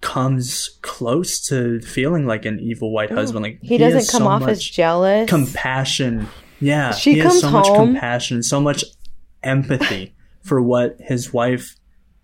comes 0.02 0.78
close 0.82 1.40
to 1.48 1.82
feeling 1.82 2.26
like 2.26 2.46
an 2.46 2.60
evil 2.60 2.92
white 2.92 3.12
husband. 3.12 3.44
Like 3.44 3.60
He 3.62 3.78
has 3.78 3.94
doesn't 3.94 4.12
come 4.12 4.28
so 4.28 4.30
off 4.30 4.48
as 4.50 4.64
jealous. 4.64 5.30
compassion. 5.30 6.28
Yeah, 6.60 6.92
She 6.92 7.14
he 7.14 7.20
has 7.20 7.32
comes 7.34 7.42
so 7.42 7.52
much 7.52 7.68
compassion, 7.68 8.44
so 8.44 8.62
much 8.62 8.84
empathy 9.45 10.14
for 10.41 10.61
what 10.61 10.98
his 10.99 11.33
wife 11.33 11.75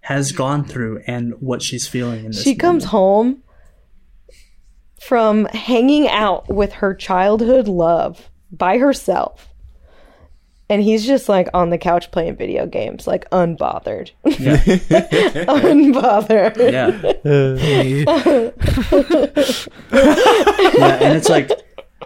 has 0.01 0.31
gone 0.31 0.65
through 0.65 1.01
and 1.07 1.33
what 1.39 1.61
she's 1.61 1.87
feeling 1.87 2.25
in 2.25 2.31
this. 2.31 2.43
she 2.43 2.55
comes 2.55 2.85
home 2.85 3.43
from 4.99 5.45
hanging 5.45 6.07
out 6.07 6.47
with 6.49 6.73
her 6.73 6.93
childhood 6.93 7.67
love 7.67 8.29
by 8.51 8.77
herself. 8.77 9.47
And 10.69 10.81
he's 10.81 11.05
just 11.05 11.27
like 11.27 11.49
on 11.53 11.69
the 11.69 11.77
couch 11.77 12.11
playing 12.11 12.37
video 12.37 12.65
games, 12.65 13.05
like 13.05 13.29
unbothered. 13.31 14.11
unbothered. 15.45 16.71
Yeah, 16.71 16.91
yeah, 20.77 20.97
and 21.03 21.17
it's 21.17 21.27
like 21.27 21.51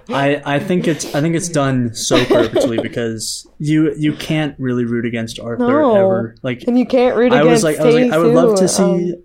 I 0.09 0.41
I 0.45 0.59
think 0.59 0.87
it's 0.87 1.13
I 1.15 1.21
think 1.21 1.35
it's 1.35 1.49
done 1.49 1.93
so 1.95 2.23
perfectly 2.25 2.77
because 2.79 3.47
you 3.57 3.93
you 3.97 4.13
can't 4.13 4.55
really 4.59 4.85
root 4.85 5.05
against 5.05 5.39
Arthur 5.39 5.67
No. 5.67 5.95
ever. 5.95 6.35
Like 6.43 6.63
And 6.67 6.77
you 6.77 6.85
can't 6.85 7.15
root 7.15 7.31
I 7.33 7.41
against 7.41 7.51
was 7.51 7.63
like 7.63 7.79
I 7.79 7.85
was 7.85 7.95
like 7.95 8.11
I 8.11 8.17
would 8.17 8.33
love 8.33 8.57
to 8.59 8.67
Stacey, 8.67 8.83
um, 8.83 8.99
see 8.99 9.15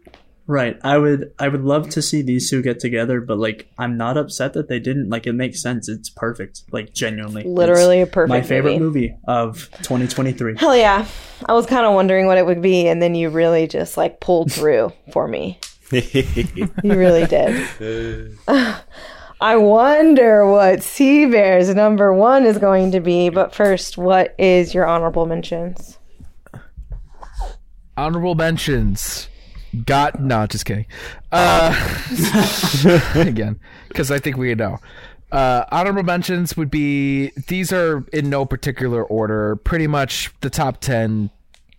Right. 0.47 0.81
I 0.83 0.99
would 0.99 1.33
I 1.39 1.47
would 1.47 1.63
love 1.63 1.91
to 1.91 2.03
see 2.03 2.23
these 2.23 2.51
two 2.51 2.61
get 2.61 2.81
together, 2.81 3.21
but 3.21 3.39
like 3.39 3.69
I'm 3.79 3.97
not 3.97 4.17
upset 4.17 4.55
that 4.55 4.67
they 4.69 4.81
didn't. 4.81 5.09
Like 5.09 5.29
it 5.29 5.33
makes 5.35 5.63
sense. 5.63 5.89
It's 5.89 6.11
perfect. 6.11 6.63
Like 6.73 6.93
genuinely. 6.93 7.45
Literally 7.45 8.01
a 8.01 8.07
perfect 8.07 8.31
My 8.31 8.43
favorite 8.43 8.81
movie. 8.81 9.11
movie 9.11 9.17
of 9.29 9.69
2023. 9.83 10.57
Hell 10.59 10.77
yeah. 10.77 11.07
I 11.47 11.53
was 11.53 11.67
kind 11.67 11.87
of 11.87 11.95
wondering 11.95 12.27
what 12.27 12.37
it 12.37 12.45
would 12.47 12.63
be, 12.63 12.89
and 12.89 13.01
then 13.01 13.15
you 13.15 13.29
really 13.31 13.69
just 13.69 13.97
like 13.97 14.19
pulled 14.19 14.51
through 14.53 14.93
for 15.13 15.29
me. 15.29 15.61
You 15.93 16.69
really 16.85 17.27
did. 17.27 17.67
I 19.41 19.57
wonder 19.57 20.47
what 20.47 20.83
Sea 20.83 21.25
Bears 21.25 21.75
number 21.75 22.13
one 22.13 22.45
is 22.45 22.59
going 22.59 22.93
to 22.93 23.01
be, 23.01 23.31
but 23.31 23.55
first, 23.55 23.97
what 23.97 24.35
is 24.39 24.75
your 24.75 24.87
honorable 24.87 25.25
mentions? 25.25 25.99
Honorable 27.97 28.35
mentions. 28.35 29.29
Got 29.87 30.21
no, 30.21 30.47
just 30.47 30.67
kidding. 30.67 30.85
Uh, 31.33 31.73
again, 33.15 33.59
because 33.89 34.11
I 34.11 34.19
think 34.19 34.37
we 34.37 34.55
know. 34.55 34.79
Uh, 35.33 35.65
honorable 35.71 36.03
mentions 36.03 36.57
would 36.57 36.71
be 36.71 37.31
these 37.49 37.73
are 37.73 38.05
in 38.13 38.29
no 38.29 38.45
particular 38.45 39.05
order. 39.05 39.57
Pretty 39.57 39.87
much 39.87 40.33
the 40.41 40.51
top 40.51 40.81
ten. 40.81 41.31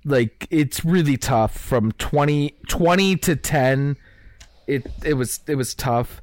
Like 0.04 0.48
it's 0.50 0.84
really 0.84 1.18
tough 1.18 1.56
from 1.56 1.92
20, 1.94 2.56
20 2.70 3.18
to 3.18 3.36
ten. 3.36 3.98
It 4.68 4.88
it 5.04 5.14
was 5.14 5.42
it 5.48 5.56
was 5.56 5.76
tough. 5.76 6.22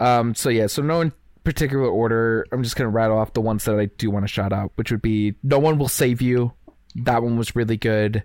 Um. 0.00 0.34
So 0.34 0.48
yeah. 0.48 0.66
So 0.66 0.82
no 0.82 1.00
in 1.00 1.12
particular 1.44 1.88
order. 1.88 2.46
I'm 2.52 2.62
just 2.62 2.76
gonna 2.76 2.90
rattle 2.90 3.18
off 3.18 3.32
the 3.32 3.40
ones 3.40 3.64
that 3.64 3.78
I 3.78 3.86
do 3.86 4.10
want 4.10 4.24
to 4.24 4.28
shout 4.28 4.52
out, 4.52 4.72
which 4.76 4.90
would 4.90 5.02
be 5.02 5.34
No 5.42 5.58
One 5.58 5.78
Will 5.78 5.88
Save 5.88 6.22
You. 6.22 6.52
That 6.96 7.22
one 7.22 7.36
was 7.36 7.56
really 7.56 7.76
good 7.76 8.24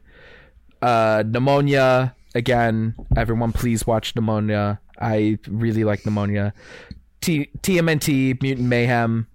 uh 0.81 1.23
Nimona 1.23 2.14
again 2.35 2.95
everyone 3.17 3.51
please 3.51 3.85
watch 3.85 4.15
Nimona 4.15 4.80
i 4.99 5.38
really 5.48 5.83
like 5.83 6.03
Nimona 6.03 6.53
T- 7.22 7.49
tmnt 7.61 8.41
mutant 8.41 8.67
mayhem 8.67 9.27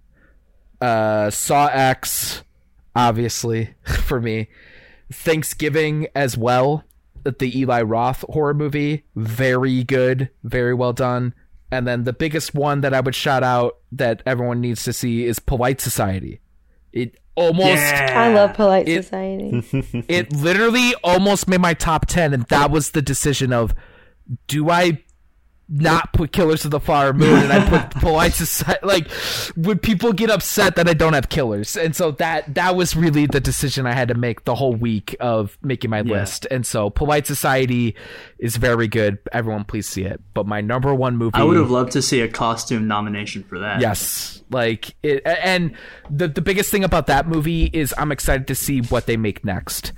uh 0.80 1.30
saw 1.30 1.66
x 1.66 2.42
obviously 2.96 3.74
for 3.84 4.20
me 4.20 4.48
thanksgiving 5.12 6.06
as 6.14 6.36
well 6.36 6.84
the 7.24 7.58
eli 7.58 7.82
roth 7.82 8.24
horror 8.30 8.54
movie 8.54 9.04
very 9.14 9.84
good 9.84 10.30
very 10.44 10.74
well 10.74 10.92
done 10.92 11.34
and 11.74 11.86
then 11.86 12.04
the 12.04 12.12
biggest 12.12 12.54
one 12.54 12.80
that 12.80 12.94
i 12.94 13.00
would 13.00 13.14
shout 13.14 13.42
out 13.42 13.78
that 13.92 14.22
everyone 14.24 14.60
needs 14.60 14.84
to 14.84 14.92
see 14.92 15.24
is 15.24 15.38
polite 15.38 15.80
society 15.80 16.40
it 16.92 17.18
almost 17.34 17.82
I 17.82 18.32
love 18.32 18.54
Polite 18.54 18.88
It- 18.88 19.02
Society. 19.02 20.04
it 20.08 20.32
literally 20.32 20.94
almost 21.02 21.48
made 21.48 21.60
my 21.60 21.74
top 21.74 22.06
10 22.06 22.32
and 22.32 22.44
that 22.44 22.70
was 22.70 22.90
the 22.92 23.02
decision 23.02 23.52
of 23.52 23.74
do 24.46 24.70
i 24.70 25.02
not 25.68 26.12
put 26.12 26.32
killers 26.32 26.64
of 26.64 26.70
the 26.70 26.80
flower 26.80 27.12
moon 27.12 27.42
and 27.42 27.52
i 27.52 27.68
put 27.68 27.90
polite 28.02 28.34
society 28.34 28.84
like 28.84 29.08
would 29.56 29.80
people 29.80 30.12
get 30.12 30.30
upset 30.30 30.76
that 30.76 30.88
i 30.88 30.92
don't 30.92 31.14
have 31.14 31.28
killers. 31.28 31.76
And 31.76 31.94
so 31.96 32.12
that 32.12 32.54
that 32.54 32.76
was 32.76 32.94
really 32.94 33.26
the 33.26 33.40
decision 33.40 33.86
i 33.86 33.92
had 33.92 34.08
to 34.08 34.14
make 34.14 34.44
the 34.44 34.54
whole 34.54 34.74
week 34.74 35.16
of 35.20 35.58
making 35.62 35.90
my 35.90 36.02
list. 36.02 36.46
And 36.50 36.66
so 36.66 36.90
polite 36.90 37.26
society 37.26 37.96
is 38.38 38.56
very 38.56 38.88
good. 38.88 39.18
Everyone 39.32 39.64
please 39.64 39.88
see 39.88 40.04
it. 40.04 40.20
But 40.34 40.46
my 40.46 40.60
number 40.60 40.94
one 40.94 41.16
movie 41.16 41.32
I 41.34 41.44
would 41.44 41.56
have 41.56 41.70
loved 41.70 41.92
to 41.92 42.02
see 42.02 42.20
a 42.20 42.28
costume 42.28 42.86
nomination 42.86 43.42
for 43.44 43.58
that. 43.58 43.80
Yes, 43.80 44.42
like 44.50 44.94
it, 45.02 45.22
and 45.24 45.74
the 46.10 46.28
the 46.28 46.42
biggest 46.42 46.70
thing 46.70 46.84
about 46.84 47.06
that 47.06 47.26
movie 47.26 47.64
is 47.72 47.94
I'm 47.96 48.12
excited 48.12 48.46
to 48.48 48.54
see 48.54 48.80
what 48.80 49.06
they 49.06 49.16
make 49.16 49.44
next. 49.44 49.92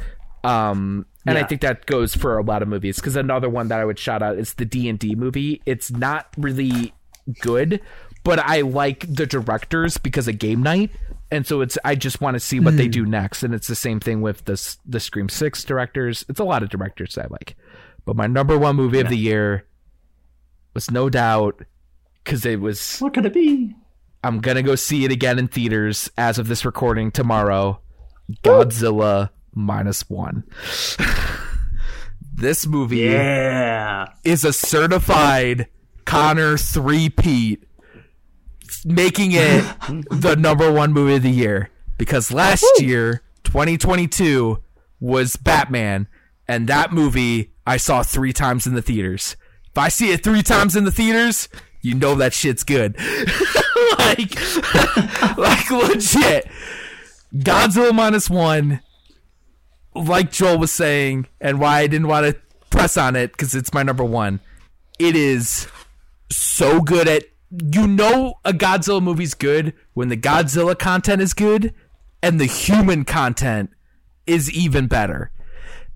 Um, 0.44 1.06
and 1.26 1.38
I 1.38 1.44
think 1.44 1.60
that 1.62 1.86
goes 1.86 2.14
for 2.14 2.38
a 2.38 2.42
lot 2.42 2.62
of 2.62 2.68
movies 2.68 2.96
because 2.96 3.16
another 3.16 3.48
one 3.48 3.68
that 3.68 3.80
I 3.80 3.84
would 3.84 3.98
shout 3.98 4.22
out 4.22 4.38
is 4.38 4.54
the 4.54 4.64
D 4.64 4.88
and 4.88 4.98
D 4.98 5.14
movie. 5.14 5.62
It's 5.66 5.90
not 5.90 6.28
really 6.36 6.94
good, 7.40 7.80
but 8.24 8.38
I 8.38 8.62
like 8.62 9.12
the 9.12 9.26
directors 9.26 9.98
because 9.98 10.28
of 10.28 10.38
Game 10.38 10.62
Night, 10.62 10.90
and 11.30 11.46
so 11.46 11.60
it's 11.60 11.78
I 11.84 11.94
just 11.94 12.20
want 12.20 12.34
to 12.34 12.40
see 12.40 12.60
what 12.60 12.76
they 12.76 12.86
hmm. 12.86 12.90
do 12.92 13.06
next. 13.06 13.42
And 13.42 13.54
it's 13.54 13.68
the 13.68 13.74
same 13.74 14.00
thing 14.00 14.20
with 14.20 14.44
the 14.44 14.76
the 14.84 15.00
Scream 15.00 15.28
Six 15.28 15.64
directors. 15.64 16.24
It's 16.28 16.40
a 16.40 16.44
lot 16.44 16.62
of 16.62 16.68
directors 16.68 17.14
that 17.14 17.26
I 17.26 17.28
like, 17.30 17.56
but 18.04 18.16
my 18.16 18.26
number 18.26 18.58
one 18.58 18.76
movie 18.76 19.00
of 19.00 19.08
the 19.08 19.16
year 19.16 19.66
was 20.74 20.90
no 20.90 21.08
doubt 21.08 21.62
because 22.22 22.44
it 22.44 22.60
was 22.60 22.98
What 22.98 23.14
could 23.14 23.26
it 23.26 23.34
be? 23.34 23.74
I'm 24.22 24.40
gonna 24.40 24.62
go 24.62 24.74
see 24.74 25.04
it 25.04 25.12
again 25.12 25.38
in 25.38 25.48
theaters 25.48 26.10
as 26.18 26.38
of 26.38 26.48
this 26.48 26.64
recording 26.64 27.10
tomorrow. 27.10 27.80
Godzilla 28.42 29.30
minus 29.56 30.08
one. 30.08 30.44
this 32.34 32.66
movie 32.66 32.98
Yeah. 32.98 34.06
is 34.24 34.44
a 34.44 34.52
certified 34.52 35.66
Connor 36.04 36.56
three 36.56 37.08
Pete, 37.08 37.64
making 38.84 39.32
it 39.32 39.64
the 40.10 40.36
number 40.38 40.70
one 40.70 40.92
movie 40.92 41.16
of 41.16 41.22
the 41.22 41.30
year. 41.30 41.70
Because 41.98 42.30
last 42.30 42.64
year, 42.78 43.22
2022, 43.44 44.62
was 45.00 45.36
Batman, 45.36 46.06
and 46.46 46.68
that 46.68 46.92
movie 46.92 47.52
I 47.66 47.78
saw 47.78 48.02
three 48.02 48.32
times 48.32 48.66
in 48.66 48.74
the 48.74 48.82
theaters. 48.82 49.36
If 49.70 49.78
I 49.78 49.88
see 49.88 50.12
it 50.12 50.22
three 50.22 50.42
times 50.42 50.76
in 50.76 50.84
the 50.84 50.90
theaters, 50.90 51.48
you 51.82 51.94
know 51.94 52.14
that 52.16 52.32
shit's 52.34 52.64
good. 52.64 52.96
like, 53.98 54.34
like 55.38 55.70
legit. 55.70 56.46
Godzilla 57.34 57.94
minus 57.94 58.30
one 58.30 58.80
like 59.96 60.30
Joel 60.30 60.58
was 60.58 60.72
saying, 60.72 61.26
and 61.40 61.60
why 61.60 61.80
I 61.80 61.86
didn't 61.86 62.08
want 62.08 62.26
to 62.26 62.40
press 62.70 62.96
on 62.96 63.16
it 63.16 63.32
because 63.32 63.54
it's 63.54 63.72
my 63.72 63.82
number 63.82 64.04
one. 64.04 64.40
It 64.98 65.16
is 65.16 65.68
so 66.30 66.80
good 66.80 67.08
at 67.08 67.24
you 67.72 67.86
know 67.86 68.34
a 68.44 68.52
Godzilla 68.52 69.02
movie's 69.02 69.34
good 69.34 69.72
when 69.94 70.08
the 70.08 70.16
Godzilla 70.16 70.78
content 70.78 71.22
is 71.22 71.32
good 71.32 71.72
and 72.22 72.40
the 72.40 72.46
human 72.46 73.04
content 73.04 73.70
is 74.26 74.50
even 74.52 74.86
better, 74.86 75.30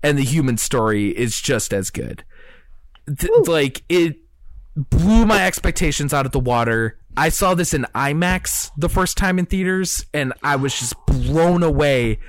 and 0.01 0.17
the 0.17 0.23
human 0.23 0.57
story 0.57 1.09
is 1.09 1.41
just 1.41 1.73
as 1.73 1.89
good. 1.89 2.23
Th- 3.07 3.47
like 3.47 3.83
it 3.89 4.17
blew 4.75 5.25
my 5.25 5.45
expectations 5.45 6.13
out 6.13 6.25
of 6.25 6.31
the 6.31 6.39
water. 6.39 6.97
I 7.17 7.29
saw 7.29 7.55
this 7.55 7.73
in 7.73 7.85
IMAX 7.93 8.71
the 8.77 8.87
first 8.87 9.17
time 9.17 9.37
in 9.37 9.45
theaters, 9.45 10.05
and 10.13 10.33
I 10.41 10.55
was 10.55 10.77
just 10.77 10.95
blown 11.05 11.63
away 11.63 12.19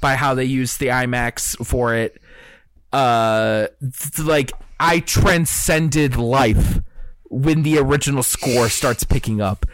by 0.00 0.14
how 0.16 0.34
they 0.34 0.44
used 0.44 0.80
the 0.80 0.86
IMAX 0.88 1.64
for 1.66 1.94
it. 1.94 2.20
Uh, 2.92 3.66
th- 3.80 4.26
like 4.26 4.52
I 4.80 5.00
transcended 5.00 6.16
life 6.16 6.80
when 7.30 7.62
the 7.62 7.78
original 7.78 8.22
score 8.22 8.68
starts 8.68 9.04
picking 9.04 9.40
up. 9.40 9.66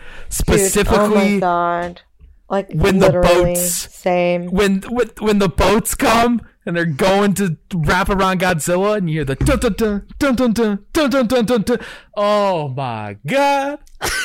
Dude, 0.46 0.88
oh 0.88 1.08
my 1.14 1.38
god. 1.38 2.02
Like 2.50 2.70
when 2.72 2.98
the 2.98 3.10
boats- 3.12 3.94
same. 3.94 4.46
when 4.50 4.82
when 4.82 5.10
when 5.20 5.38
the 5.38 5.48
boats 5.48 5.94
come 5.94 6.42
and 6.66 6.76
they're 6.76 6.84
going 6.86 7.34
to 7.34 7.56
wrap 7.74 8.08
around 8.08 8.40
Godzilla 8.40 8.96
and 8.96 9.08
you 9.08 9.16
hear 9.18 9.24
the 9.24 9.36
dun 9.36 9.58
dun 9.58 9.72
dun 9.74 10.06
dun 10.18 10.34
dun 10.34 10.52
dun 10.52 10.84
dun 10.92 11.10
dun 11.10 11.26
dun 11.26 11.44
dun 11.46 11.62
dun. 11.62 11.78
Oh 12.16 12.68
my 12.68 13.16
god. 13.26 13.78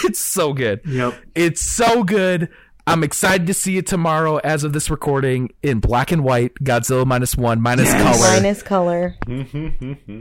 it's 0.04 0.20
so 0.20 0.54
good. 0.54 0.82
Yep. 0.86 1.14
It's 1.36 1.62
so 1.62 2.04
good. 2.04 2.50
I'm 2.90 3.04
excited 3.04 3.48
to 3.48 3.54
see 3.54 3.78
it 3.78 3.88
tomorrow 3.88 4.38
as 4.38 4.64
of 4.64 4.74
this 4.74 4.90
recording 4.90 5.52
in 5.64 5.80
black 5.80 6.12
and 6.12 6.24
white, 6.24 6.54
Godzilla 6.56 7.06
minus 7.06 7.36
one, 7.38 7.62
minus 7.62 7.86
Yes. 7.88 8.02
color. 8.18 8.34
Minus 8.34 8.64
color. 8.64 9.16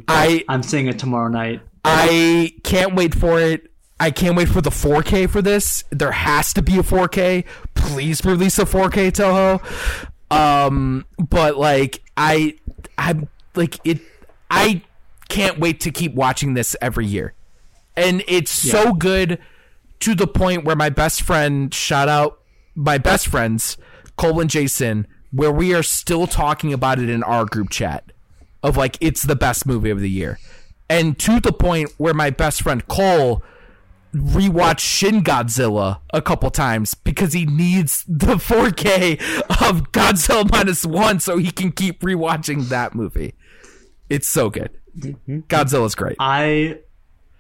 I 0.08 0.44
I'm 0.48 0.62
seeing 0.62 0.86
it 0.86 0.98
tomorrow 0.98 1.28
night. 1.28 1.60
I 1.84 2.52
can't 2.64 2.94
wait 2.94 3.14
for 3.14 3.40
it. 3.40 3.70
I 4.00 4.10
can't 4.10 4.36
wait 4.36 4.48
for 4.48 4.60
the 4.60 4.70
4K 4.70 5.28
for 5.28 5.42
this. 5.42 5.82
There 5.90 6.12
has 6.12 6.52
to 6.54 6.62
be 6.62 6.78
a 6.78 6.82
4K. 6.82 7.44
Please 7.74 8.24
release 8.24 8.58
a 8.58 8.64
4K 8.64 9.10
Toho. 9.10 9.60
Um, 10.30 11.04
but 11.18 11.56
like 11.56 12.02
I, 12.16 12.54
I'm 12.96 13.28
like 13.54 13.78
it. 13.84 14.00
I 14.50 14.82
can't 15.28 15.58
wait 15.58 15.80
to 15.80 15.90
keep 15.90 16.14
watching 16.14 16.54
this 16.54 16.76
every 16.80 17.06
year, 17.06 17.34
and 17.96 18.22
it's 18.28 18.50
so 18.50 18.92
good 18.92 19.38
to 20.00 20.14
the 20.14 20.26
point 20.26 20.64
where 20.64 20.76
my 20.76 20.90
best 20.90 21.22
friend 21.22 21.72
shout 21.74 22.08
out 22.08 22.40
my 22.78 22.96
best 22.96 23.26
friends 23.26 23.76
Cole 24.16 24.40
and 24.40 24.48
Jason, 24.48 25.06
where 25.32 25.52
we 25.52 25.74
are 25.74 25.82
still 25.82 26.26
talking 26.26 26.72
about 26.72 26.98
it 26.98 27.08
in 27.08 27.22
our 27.22 27.44
group 27.44 27.70
chat 27.70 28.12
of 28.62 28.76
like 28.76 28.96
it's 29.00 29.22
the 29.22 29.36
best 29.36 29.66
movie 29.66 29.90
of 29.90 30.00
the 30.00 30.10
year. 30.10 30.38
And 30.88 31.18
to 31.20 31.38
the 31.40 31.52
point 31.52 31.92
where 31.98 32.14
my 32.14 32.30
best 32.30 32.62
friend 32.62 32.86
Cole 32.88 33.42
rewatched 34.14 34.80
Shin 34.80 35.22
Godzilla 35.22 36.00
a 36.14 36.22
couple 36.22 36.50
times 36.50 36.94
because 36.94 37.32
he 37.32 37.44
needs 37.44 38.04
the 38.08 38.26
4K 38.36 39.20
of 39.68 39.92
Godzilla 39.92 40.50
minus 40.50 40.86
one 40.86 41.20
so 41.20 41.36
he 41.36 41.50
can 41.50 41.72
keep 41.72 42.00
rewatching 42.00 42.68
that 42.68 42.94
movie. 42.94 43.34
It's 44.08 44.26
so 44.26 44.50
good. 44.50 44.70
Mm-hmm. 44.98 45.40
Godzilla's 45.40 45.94
great. 45.94 46.16
I 46.18 46.78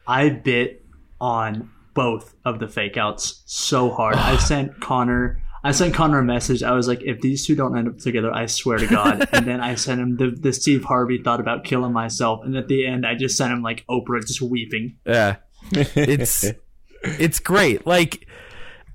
I 0.06 0.28
bit 0.28 0.84
on 1.20 1.70
both 1.98 2.36
of 2.44 2.60
the 2.60 2.68
fake 2.68 2.96
outs 2.96 3.42
so 3.46 3.90
hard. 3.90 4.14
I 4.14 4.36
sent 4.50 4.80
Connor 4.80 5.42
I 5.64 5.72
sent 5.72 5.92
Connor 5.92 6.20
a 6.20 6.24
message. 6.24 6.62
I 6.62 6.70
was 6.72 6.86
like, 6.86 7.02
if 7.02 7.20
these 7.20 7.44
two 7.44 7.56
don't 7.56 7.76
end 7.76 7.88
up 7.88 7.98
together, 7.98 8.32
I 8.32 8.46
swear 8.46 8.78
to 8.78 8.86
God. 8.86 9.28
and 9.32 9.44
then 9.44 9.60
I 9.60 9.74
sent 9.74 10.00
him 10.00 10.16
the, 10.16 10.30
the 10.30 10.52
Steve 10.52 10.84
Harvey 10.84 11.20
thought 11.20 11.40
about 11.40 11.64
killing 11.64 11.92
myself. 11.92 12.44
And 12.44 12.56
at 12.56 12.68
the 12.68 12.86
end, 12.86 13.04
I 13.04 13.16
just 13.16 13.36
sent 13.36 13.52
him 13.52 13.60
like 13.60 13.84
Oprah 13.90 14.24
just 14.24 14.40
weeping. 14.40 14.96
Yeah. 15.04 15.36
It's 15.72 16.44
it's 17.02 17.40
great. 17.40 17.84
Like 17.88 18.28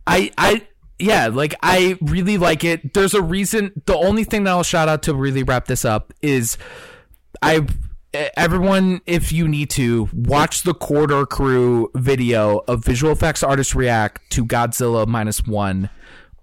I 0.07 0.31
I 0.37 0.65
yeah, 0.97 1.27
like 1.27 1.55
I 1.61 1.97
really 1.99 2.37
like 2.37 2.63
it. 2.63 2.93
There's 2.93 3.13
a 3.13 3.21
reason 3.21 3.73
the 3.85 3.97
only 3.97 4.23
thing 4.23 4.45
that 4.45 4.51
I'll 4.51 4.63
shout 4.63 4.87
out 4.87 5.03
to 5.03 5.13
really 5.13 5.43
wrap 5.43 5.65
this 5.65 5.83
up 5.83 6.13
is 6.21 6.57
I 7.41 7.67
everyone 8.13 9.01
if 9.05 9.31
you 9.31 9.47
need 9.47 9.69
to 9.71 10.09
watch 10.13 10.63
the 10.63 10.73
Corridor 10.73 11.25
Crew 11.25 11.89
video 11.95 12.59
of 12.67 12.83
visual 12.83 13.13
effects 13.13 13.43
artists 13.43 13.75
react 13.75 14.29
to 14.31 14.45
Godzilla 14.45 15.07
minus 15.07 15.45
1 15.45 15.89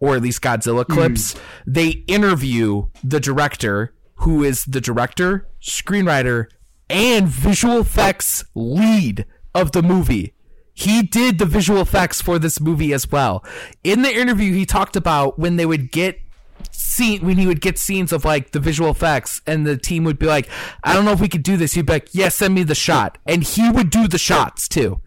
or 0.00 0.16
at 0.16 0.22
least 0.22 0.42
Godzilla 0.42 0.84
hmm. 0.84 0.92
clips. 0.92 1.36
They 1.66 2.04
interview 2.06 2.88
the 3.04 3.20
director 3.20 3.94
who 4.16 4.42
is 4.44 4.64
the 4.64 4.80
director, 4.80 5.48
screenwriter, 5.62 6.46
and 6.88 7.28
visual 7.28 7.78
effects 7.78 8.44
lead 8.54 9.24
of 9.54 9.72
the 9.72 9.82
movie. 9.82 10.34
He 10.74 11.02
did 11.02 11.38
the 11.38 11.46
visual 11.46 11.80
effects 11.80 12.20
for 12.20 12.38
this 12.38 12.60
movie 12.60 12.92
as 12.92 13.10
well. 13.10 13.44
In 13.84 14.02
the 14.02 14.14
interview, 14.14 14.52
he 14.54 14.66
talked 14.66 14.96
about 14.96 15.38
when 15.38 15.56
they 15.56 15.66
would 15.66 15.92
get 15.92 16.20
scene 16.80 17.24
when 17.24 17.36
he 17.36 17.46
would 17.46 17.60
get 17.60 17.78
scenes 17.78 18.12
of 18.12 18.24
like 18.24 18.52
the 18.52 18.60
visual 18.60 18.90
effects, 18.90 19.40
and 19.46 19.66
the 19.66 19.76
team 19.76 20.04
would 20.04 20.18
be 20.18 20.26
like, 20.26 20.48
"I 20.82 20.94
don't 20.94 21.04
know 21.04 21.12
if 21.12 21.20
we 21.20 21.28
could 21.28 21.42
do 21.42 21.56
this." 21.56 21.74
He'd 21.74 21.86
be 21.86 21.94
like, 21.94 22.08
"Yeah, 22.12 22.28
send 22.30 22.54
me 22.54 22.62
the 22.62 22.74
shot," 22.74 23.18
and 23.26 23.42
he 23.42 23.70
would 23.70 23.90
do 23.90 24.08
the 24.08 24.18
shots 24.18 24.68
too. 24.68 25.00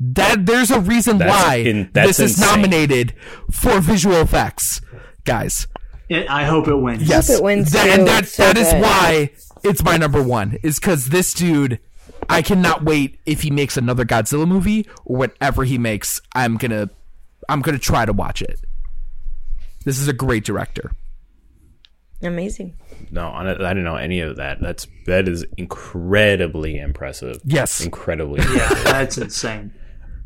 That 0.00 0.46
there's 0.46 0.70
a 0.70 0.80
reason 0.80 1.18
That's 1.18 1.30
why 1.30 1.54
in- 1.56 1.90
that's 1.92 2.16
this 2.16 2.20
is 2.20 2.38
insane. 2.38 2.48
nominated 2.62 3.14
for 3.50 3.80
visual 3.80 4.16
effects, 4.16 4.80
guys. 5.24 5.66
It, 6.08 6.28
I 6.28 6.44
hope 6.44 6.66
it 6.68 6.74
wins. 6.76 7.02
Yes, 7.08 7.28
it 7.30 7.42
wins, 7.42 7.70
That- 7.72 7.84
too. 7.84 7.90
and 7.90 8.08
that 8.08 8.26
so 8.26 8.42
that 8.42 8.56
is 8.56 8.72
why 8.82 9.30
it's 9.62 9.82
my 9.84 9.96
number 9.98 10.22
one. 10.22 10.58
Is 10.62 10.80
because 10.80 11.06
this 11.10 11.34
dude, 11.34 11.78
I 12.28 12.40
cannot 12.42 12.82
wait 12.84 13.18
if 13.26 13.42
he 13.42 13.50
makes 13.50 13.76
another 13.76 14.04
Godzilla 14.06 14.48
movie 14.48 14.88
or 15.04 15.18
whatever 15.18 15.64
he 15.64 15.76
makes. 15.78 16.20
I'm 16.34 16.56
gonna, 16.56 16.88
I'm 17.48 17.60
gonna 17.60 17.78
try 17.78 18.06
to 18.06 18.12
watch 18.12 18.40
it. 18.42 18.60
This 19.84 19.98
is 20.00 20.08
a 20.08 20.12
great 20.12 20.44
director. 20.44 20.92
Amazing. 22.22 22.76
No, 23.10 23.28
on 23.28 23.46
I 23.48 23.54
didn't 23.54 23.84
know 23.84 23.96
any 23.96 24.20
of 24.20 24.36
that. 24.36 24.60
That's 24.60 24.86
that 25.06 25.26
is 25.26 25.44
incredibly 25.56 26.78
impressive. 26.78 27.40
Yes. 27.44 27.80
incredibly. 27.80 28.40
Yeah, 28.40 28.68
that's 28.84 29.16
insane. 29.18 29.72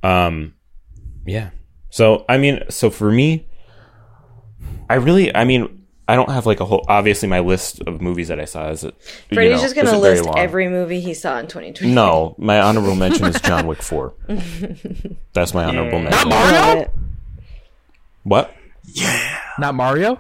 Um, 0.03 0.55
yeah. 1.27 1.51
So 1.91 2.25
I 2.29 2.39
mean, 2.39 2.65
so 2.69 2.91
for 2.91 3.11
me, 3.13 3.47
I 4.91 4.95
really, 4.97 5.35
I 5.35 5.45
mean, 5.45 5.87
I 6.09 6.17
don't 6.17 6.29
have 6.31 6.47
like 6.47 6.61
a 6.61 6.65
whole. 6.65 6.85
Obviously, 6.89 7.29
my 7.29 7.39
list 7.39 7.81
of 7.87 8.01
movies 8.03 8.29
that 8.29 8.41
I 8.41 8.45
saw 8.45 8.71
is. 8.71 8.83
you 8.83 8.93
Freddy's 9.33 9.57
know, 9.59 9.63
just 9.63 9.77
gonna 9.77 9.97
list 9.99 10.29
every 10.37 10.69
movie 10.69 11.01
he 11.01 11.15
saw 11.15 11.39
in 11.39 11.47
2020. 11.47 11.95
No, 11.95 12.35
my 12.39 12.61
honorable 12.61 12.97
mention 12.97 13.25
is 13.27 13.41
John 13.41 13.67
Wick 13.69 13.81
Four. 13.83 14.15
That's 15.33 15.55
my 15.55 15.65
honorable 15.65 15.99
Yeah. 15.99 16.11
mention. 16.11 16.29
Not 16.29 16.53
Mario. 16.53 16.91
What? 18.25 18.55
Yeah. 18.85 19.41
Not 19.59 19.75
Mario. 19.77 20.19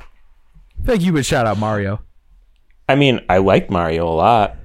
I 0.85 0.87
think 0.87 1.03
you 1.03 1.13
would 1.15 1.27
shout 1.27 1.47
out 1.47 1.59
Mario. 1.59 2.01
I 2.89 2.95
mean, 2.95 3.21
I 3.29 3.39
like 3.39 3.71
Mario 3.71 4.07
a 4.07 4.13
lot, 4.15 4.57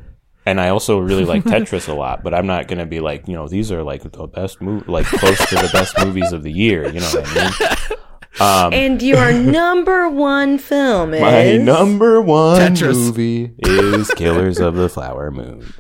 and 0.46 0.60
I 0.60 0.70
also 0.70 1.00
really 1.00 1.24
like 1.26 1.44
Tetris 1.46 1.88
a 1.88 1.94
lot. 1.94 2.24
But 2.24 2.34
I'm 2.34 2.46
not 2.48 2.68
gonna 2.68 2.86
be 2.86 3.00
like, 3.00 3.28
you 3.28 3.34
know, 3.36 3.48
these 3.48 3.72
are 3.72 3.84
like 3.84 4.04
the 4.04 4.28
best 4.28 4.62
move, 4.62 4.88
like 4.90 5.06
close 5.06 5.38
to 5.50 5.56
the 5.56 5.70
best 5.72 5.98
movies 6.04 6.32
of 6.34 6.44
the 6.44 6.52
year. 6.52 6.86
You 6.88 7.00
know 7.00 7.10
what 7.10 7.28
I 7.28 7.44
mean? 7.44 7.98
Um, 8.40 8.72
And 8.74 9.02
your 9.02 9.34
number 9.34 10.08
one 10.08 10.60
film 10.60 11.14
is 11.14 11.20
my 11.20 11.58
number 11.58 12.22
one 12.22 12.62
Tetris. 12.76 12.94
movie 12.94 13.52
is 13.60 14.10
Killers 14.12 14.60
of 14.60 14.76
the 14.76 14.88
Flower 14.88 15.30
Moon. 15.32 15.74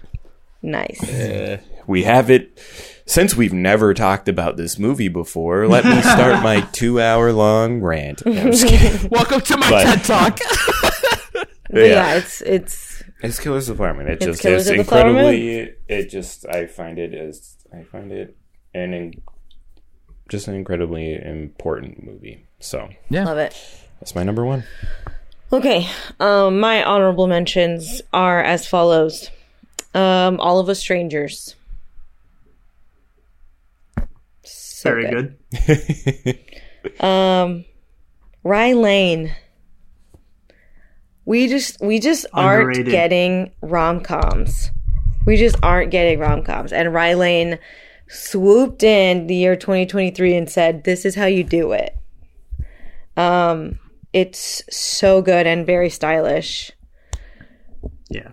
nice. 0.61 1.00
We 1.88 2.03
have 2.03 2.30
it. 2.30 2.59
Since 3.09 3.35
we've 3.35 3.53
never 3.53 3.95
talked 3.95 4.29
about 4.29 4.55
this 4.55 4.77
movie 4.77 5.07
before, 5.07 5.67
let 5.67 5.83
me 5.83 5.99
start 6.03 6.43
my 6.43 6.61
two-hour-long 6.73 7.81
rant. 7.81 8.23
No, 8.23 8.33
I'm 8.39 8.51
just 8.51 8.67
kidding. 8.67 9.09
Welcome 9.09 9.41
to 9.41 9.57
my 9.57 9.67
But- 9.67 9.83
TED 9.83 10.03
Talk. 10.03 10.39
But 11.71 11.81
yeah. 11.81 12.15
it's 12.15 12.41
it's 12.41 13.03
It's 13.21 13.39
Killers 13.39 13.69
of 13.69 13.77
the 13.77 13.83
Flower 13.83 14.01
It 14.01 14.13
It's 14.13 14.25
just 14.25 14.41
Killers 14.41 14.63
is 14.63 14.69
of 14.71 14.77
the 14.77 14.83
Flower 14.83 15.07
incredibly. 15.09 15.73
It 15.88 16.09
just 16.09 16.47
I 16.47 16.65
find 16.65 16.97
it 16.97 17.13
as 17.13 17.57
I 17.71 17.83
find 17.83 18.11
it 18.11 18.35
an 18.73 18.93
in, 18.95 19.13
just 20.27 20.47
an 20.47 20.55
incredibly 20.55 21.13
important 21.13 22.03
movie. 22.03 22.47
So 22.59 22.89
yeah, 23.09 23.25
love 23.25 23.38
it. 23.38 23.55
that's 23.99 24.15
my 24.15 24.23
number 24.23 24.43
one. 24.45 24.63
Okay, 25.53 25.88
um, 26.19 26.59
my 26.59 26.83
honorable 26.83 27.27
mentions 27.27 28.01
are 28.13 28.41
as 28.43 28.65
follows: 28.67 29.29
um, 29.93 30.39
All 30.39 30.59
of 30.59 30.69
Us 30.69 30.79
Strangers. 30.79 31.55
So 34.80 34.91
Very 34.91 35.09
good. 35.09 36.40
Um, 37.01 37.66
Rye 38.45 38.72
Lane. 38.72 39.35
We 41.25 41.49
just 41.49 41.82
we 41.82 41.99
just 41.99 42.25
aren't 42.32 42.85
getting 42.85 43.51
rom 43.61 43.99
coms. 43.99 44.72
We 45.25 45.35
just 45.35 45.58
aren't 45.61 45.91
getting 45.91 46.19
rom 46.19 46.43
coms. 46.43 46.72
And 46.72 46.93
Rye 46.93 47.16
Lane 47.16 47.59
swooped 48.08 48.82
in 48.82 49.27
the 49.27 49.35
year 49.35 49.58
2023 49.58 50.35
and 50.35 50.49
said, 50.49 50.85
"This 50.85 51.03
is 51.03 51.16
how 51.16 51.25
you 51.25 51.43
do 51.43 51.74
it." 51.74 51.98
Um, 53.17 53.77
it's 54.14 54.64
so 54.69 55.22
good 55.22 55.45
and 55.45 55.66
very 55.66 55.90
stylish. 55.90 56.72
Yeah. 58.09 58.30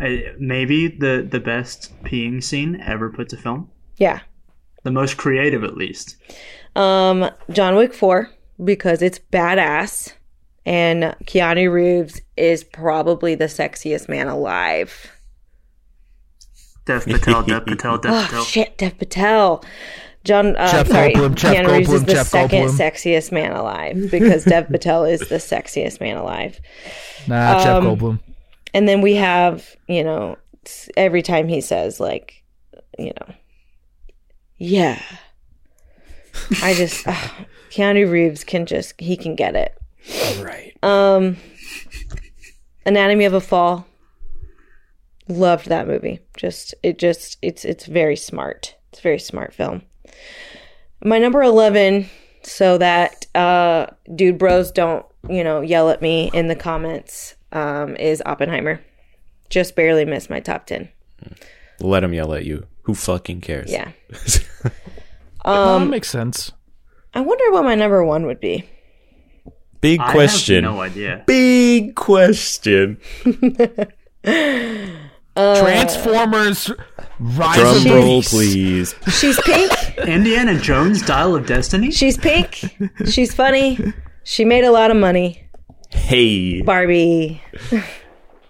I, 0.00 0.32
maybe 0.38 0.88
the, 0.88 1.28
the 1.30 1.40
best 1.40 1.92
peeing 2.04 2.42
scene 2.42 2.80
ever 2.80 3.10
put 3.10 3.28
to 3.28 3.36
film. 3.36 3.70
Yeah. 3.98 4.20
The 4.82 4.90
most 4.90 5.16
creative, 5.16 5.62
at 5.64 5.76
least. 5.76 6.16
Um, 6.76 7.30
John 7.50 7.76
Wick 7.76 7.92
4 7.94 8.30
because 8.64 9.02
it's 9.02 9.18
badass 9.18 10.12
and 10.66 11.02
Keanu 11.24 11.72
Reeves 11.72 12.20
is 12.36 12.62
probably 12.62 13.34
the 13.34 13.46
sexiest 13.46 14.08
man 14.08 14.28
alive. 14.28 15.10
Dev 16.84 17.04
Patel, 17.06 17.42
Dev 17.42 17.64
Patel, 17.66 17.98
Dev 17.98 18.12
Oh 18.12 18.22
Patel. 18.26 18.44
shit, 18.44 18.78
Dev 18.78 18.98
Patel. 18.98 19.64
John, 20.24 20.54
uh, 20.56 20.70
Jeff 20.70 20.88
sorry, 20.88 21.14
Goldblum, 21.14 21.34
Jeff 21.34 21.56
Keanu 21.56 21.72
Reeves 21.78 21.92
is 21.92 22.04
the 22.04 22.12
Jeff 22.12 22.26
second 22.28 22.66
Goldblum. 22.68 22.78
sexiest 22.78 23.32
man 23.32 23.52
alive 23.52 24.10
because 24.10 24.44
Dev 24.44 24.68
Patel 24.70 25.04
is 25.04 25.20
the 25.20 25.36
sexiest 25.36 26.00
man 26.00 26.16
alive. 26.16 26.60
Nah, 27.26 27.58
Jeff 27.58 27.68
Um, 27.76 27.84
Goldblum. 27.84 28.20
And 28.74 28.86
then 28.88 29.00
we 29.00 29.14
have, 29.14 29.74
you 29.88 30.04
know, 30.04 30.36
every 30.96 31.22
time 31.22 31.48
he 31.48 31.60
says 31.62 32.00
like, 32.00 32.42
you 32.98 33.12
know, 33.18 33.34
yeah. 34.60 35.02
I 36.62 36.74
just 36.74 37.08
ugh, 37.08 37.30
Keanu 37.70 38.08
Reeves 38.08 38.44
can 38.44 38.66
just 38.66 39.00
he 39.00 39.16
can 39.16 39.34
get 39.34 39.56
it. 39.56 39.76
Right. 40.40 40.76
Um 40.84 41.38
Anatomy 42.86 43.24
of 43.24 43.34
a 43.34 43.40
Fall. 43.40 43.86
Loved 45.28 45.66
that 45.66 45.88
movie. 45.88 46.20
Just 46.36 46.74
it 46.82 46.98
just 46.98 47.38
it's 47.42 47.64
it's 47.64 47.86
very 47.86 48.16
smart. 48.16 48.76
It's 48.90 49.00
a 49.00 49.02
very 49.02 49.18
smart 49.18 49.54
film. 49.54 49.82
My 51.02 51.18
number 51.18 51.42
11 51.42 52.08
so 52.42 52.78
that 52.78 53.26
uh 53.34 53.86
dude 54.14 54.38
bros 54.38 54.70
don't, 54.70 55.06
you 55.28 55.42
know, 55.42 55.62
yell 55.62 55.88
at 55.88 56.02
me 56.02 56.30
in 56.34 56.48
the 56.48 56.56
comments 56.56 57.34
um 57.52 57.96
is 57.96 58.22
Oppenheimer. 58.26 58.82
Just 59.48 59.74
barely 59.74 60.04
missed 60.04 60.28
my 60.28 60.40
top 60.40 60.66
10. 60.66 60.90
Let 61.80 62.04
him 62.04 62.12
yell 62.12 62.34
at 62.34 62.44
you. 62.44 62.66
Who 62.90 62.94
fucking 62.96 63.40
cares? 63.40 63.70
Yeah. 63.70 63.92
Um, 65.42 65.84
that 65.84 65.90
makes 65.90 66.10
sense. 66.10 66.52
I 67.14 67.20
wonder 67.22 67.50
what 67.52 67.64
my 67.64 67.74
number 67.74 68.04
1 68.04 68.26
would 68.26 68.40
be. 68.40 68.68
Big 69.80 69.98
I 69.98 70.12
question. 70.12 70.64
have 70.64 70.74
no 70.74 70.80
idea. 70.82 71.24
Big 71.26 71.94
question. 71.94 72.98
Transformers 75.34 76.70
Rise 77.18 77.56
Drum 77.56 77.76
of 77.76 77.84
roll, 77.86 78.18
Beasts. 78.18 78.30
please. 78.32 78.94
She's 79.18 79.40
pink. 79.40 79.72
Indiana 80.06 80.58
Jones, 80.60 81.00
Dial 81.00 81.34
of 81.36 81.46
Destiny. 81.46 81.90
She's 81.90 82.18
pink. 82.18 82.60
She's 83.06 83.32
funny. 83.32 83.78
She 84.24 84.44
made 84.44 84.64
a 84.64 84.70
lot 84.72 84.90
of 84.90 84.98
money. 84.98 85.42
Hey, 85.90 86.60
Barbie. 86.60 87.42
here 87.70 87.82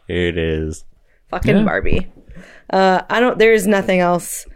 it 0.09 0.37
is. 0.39 0.85
fucking 1.29 1.59
Yeah. 1.59 1.63
Barbie. 1.63 2.11
Uh, 2.73 3.03
I 3.11 3.21
don't. 3.21 3.39
There's 3.39 3.67
nothing 3.67 4.01
else 4.01 4.47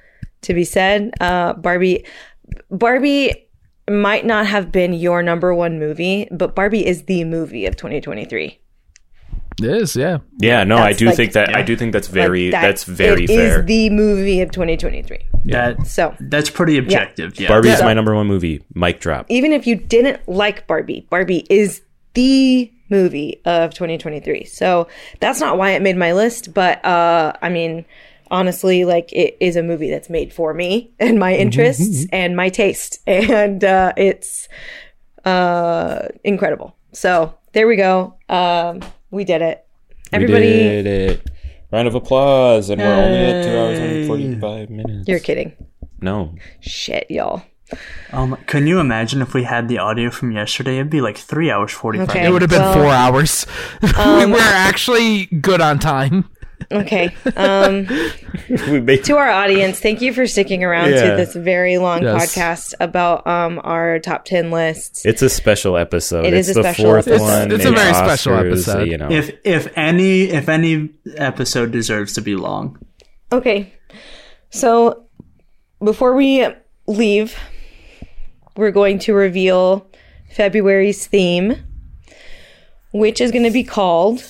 to 0.43 0.55
be 0.55 0.65
said. 0.65 1.11
Uh, 1.21 1.53
Barbie. 1.55 2.05
Barbie 2.71 3.49
might 3.91 4.25
not 4.25 4.47
have 4.47 4.71
been 4.73 4.93
your 4.95 5.23
number 5.23 5.55
one 5.55 5.79
movie, 5.79 6.29
but 6.31 6.55
Barbie 6.55 6.87
is 6.87 7.05
the 7.05 7.25
movie 7.25 7.67
of 7.67 7.77
2023. 7.77 8.61
It 9.63 9.65
is, 9.67 9.95
yeah. 9.95 10.19
Yeah, 10.41 10.65
no, 10.65 10.77
I 10.79 10.93
do 10.95 11.07
like- 11.07 11.17
think 11.17 11.33
that. 11.35 11.55
I 11.55 11.63
do 11.63 11.77
think 11.77 11.93
that's 11.93 12.09
very. 12.09 12.47
Like, 12.47 12.53
that- 12.53 12.63
that's 12.69 12.85
very 12.85 13.25
it 13.25 13.31
is 13.31 13.37
fair. 13.55 13.63
the 13.63 13.89
movie 13.91 14.41
of 14.41 14.51
2023. 14.51 15.19
That 15.47 15.87
So 15.87 16.15
that's 16.19 16.51
pretty 16.51 16.77
objective. 16.79 17.39
Yeah. 17.39 17.49
Barbie's 17.49 17.79
Yeah. 17.79 17.85
my 17.85 17.95
number 17.95 18.15
one 18.15 18.27
movie. 18.27 18.63
Mic 18.75 19.01
drop. 19.01 19.27
even 19.29 19.53
if 19.53 19.67
you 19.67 19.77
didn't 19.77 20.27
like 20.29 20.67
Barbie, 20.67 21.07
Barbie 21.11 21.47
is 21.51 21.83
the 22.15 22.71
movie 22.91 23.41
of 23.45 23.73
2023. 23.75 24.45
So 24.45 24.89
that's 25.21 25.41
not 25.41 25.59
why 25.59 25.71
it 25.71 25.83
made 25.83 25.97
my 25.97 26.13
list, 26.13 26.55
but 26.55 26.85
uh, 26.85 27.33
I 27.41 27.49
mean, 27.49 27.85
honestly, 28.31 28.85
like 28.85 29.13
it 29.13 29.37
is 29.41 29.57
a 29.57 29.63
movie 29.63 29.91
that's 29.91 30.11
made 30.11 30.33
for 30.33 30.53
me 30.55 30.93
and 31.01 31.19
my 31.19 31.35
interests 31.35 32.07
and 32.13 32.37
my 32.37 32.49
taste, 32.49 33.01
and 33.07 33.65
uh, 33.65 33.93
it's 33.97 34.49
uh, 35.25 36.09
incredible. 36.23 36.77
So 36.93 37.35
there 37.53 37.67
we 37.67 37.77
go. 37.77 38.15
Um, 38.29 38.81
we 39.11 39.25
did 39.25 39.43
it. 39.43 39.65
Everybody, 40.13 40.47
we 40.47 40.53
did 40.53 40.87
it. 40.87 41.31
Round 41.73 41.89
of 41.89 41.95
applause, 41.97 42.71
and 42.71 42.81
we're 42.81 42.87
only 42.87 43.19
at 43.19 43.45
two 43.45 43.59
hours 43.59 43.79
and 43.79 44.07
forty-five 44.07 44.71
minutes. 44.71 45.09
you're 45.09 45.19
kidding. 45.19 45.57
no, 46.01 46.35
Shit, 46.61 47.11
y'all. 47.11 47.43
Oh 48.13 48.27
my, 48.29 48.37
can 48.47 48.67
you 48.67 48.79
imagine 48.81 49.23
if 49.23 49.35
we 49.35 49.43
had 49.45 49.69
the 49.69 49.79
audio 49.79 50.11
from 50.11 50.33
yesterday? 50.33 50.77
It'd 50.77 50.91
be 50.91 51.01
like 51.01 51.17
three 51.19 51.51
hours 51.51 51.73
forty-five. 51.73 52.11
Okay. 52.11 52.27
It 52.27 52.31
would 52.31 52.43
have 52.43 52.51
been 52.51 52.61
Well- 52.63 52.75
four 52.75 52.87
hours. 52.87 53.47
we 53.83 54.27
were 54.27 54.39
actually 54.41 55.27
good 55.27 55.61
on 55.61 55.79
time. 55.79 56.29
Okay. 56.73 57.15
Um, 57.37 57.87
we 58.71 58.81
make 58.81 59.05
to 59.05 59.17
our 59.17 59.29
audience, 59.29 59.81
thank 59.81 60.01
you 60.01 60.15
for 60.15 60.27
sticking 60.27 60.65
around 60.65 60.91
Yeah. 60.93 61.11
to 61.11 61.17
this 61.17 61.35
very 61.35 61.77
long 61.79 62.03
Yes. 62.03 62.35
podcast 62.35 62.75
about 62.81 63.27
um, 63.27 63.61
our 63.65 63.99
top 63.99 64.25
10 64.25 64.51
lists. 64.51 65.05
It's 65.05 65.21
a 65.21 65.29
special 65.29 65.77
episode. 65.77 66.25
It 66.25 66.33
it's 66.33 66.49
is 66.49 66.57
a 66.57 66.63
the 66.63 66.73
special 66.73 66.85
fourth 66.87 67.09
episode. 67.09 67.23
one. 67.25 67.53
It's 67.53 67.65
a 67.65 67.69
in 67.69 67.75
very 67.75 67.93
special 67.95 68.35
episode. 68.35 68.89
You 68.89 68.97
know, 68.97 69.11
If 69.11 69.37
if 69.45 69.77
any 69.77 70.23
if 70.31 70.49
any 70.49 70.91
episode 71.17 71.71
deserves 71.73 72.15
to 72.15 72.23
be 72.23 72.35
long, 72.37 72.79
Okay. 73.33 73.73
So 74.51 75.05
before 75.83 76.15
we 76.15 76.47
leave, 76.87 77.37
we're 78.57 78.71
going 78.71 78.99
to 79.01 79.15
reveal 79.15 79.87
February's 80.31 81.07
theme, 81.07 81.57
which 82.93 83.21
is 83.21 83.31
going 83.31 83.45
to 83.45 83.51
be 83.51 83.65
called 83.65 84.23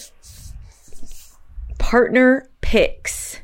Partner 1.78 2.48
Picks. 2.60 3.40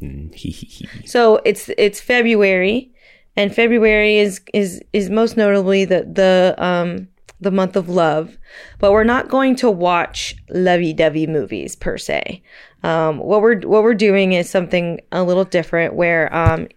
So 1.06 1.40
it's 1.44 1.70
it's 1.78 2.00
February, 2.00 2.90
and 3.36 3.54
February 3.54 4.18
is 4.18 4.40
is 4.52 4.82
is 4.92 5.08
most 5.10 5.36
notably 5.36 5.84
the 5.84 6.02
the 6.02 6.54
um 6.58 7.08
the 7.40 7.50
month 7.50 7.76
of 7.76 7.88
love, 7.88 8.36
but 8.78 8.92
we're 8.92 9.04
not 9.04 9.28
going 9.28 9.54
to 9.56 9.70
watch 9.70 10.34
lovey-dovey 10.50 11.26
movies 11.26 11.76
per 11.76 11.98
se. 11.98 12.42
Um, 12.82 13.18
what 13.18 13.42
we're 13.42 13.60
what 13.60 13.82
we're 13.82 13.94
doing 13.94 14.32
is 14.32 14.50
something 14.50 15.00
a 15.12 15.22
little 15.22 15.44
different, 15.44 15.94
where 15.94 16.34
um 16.34 16.68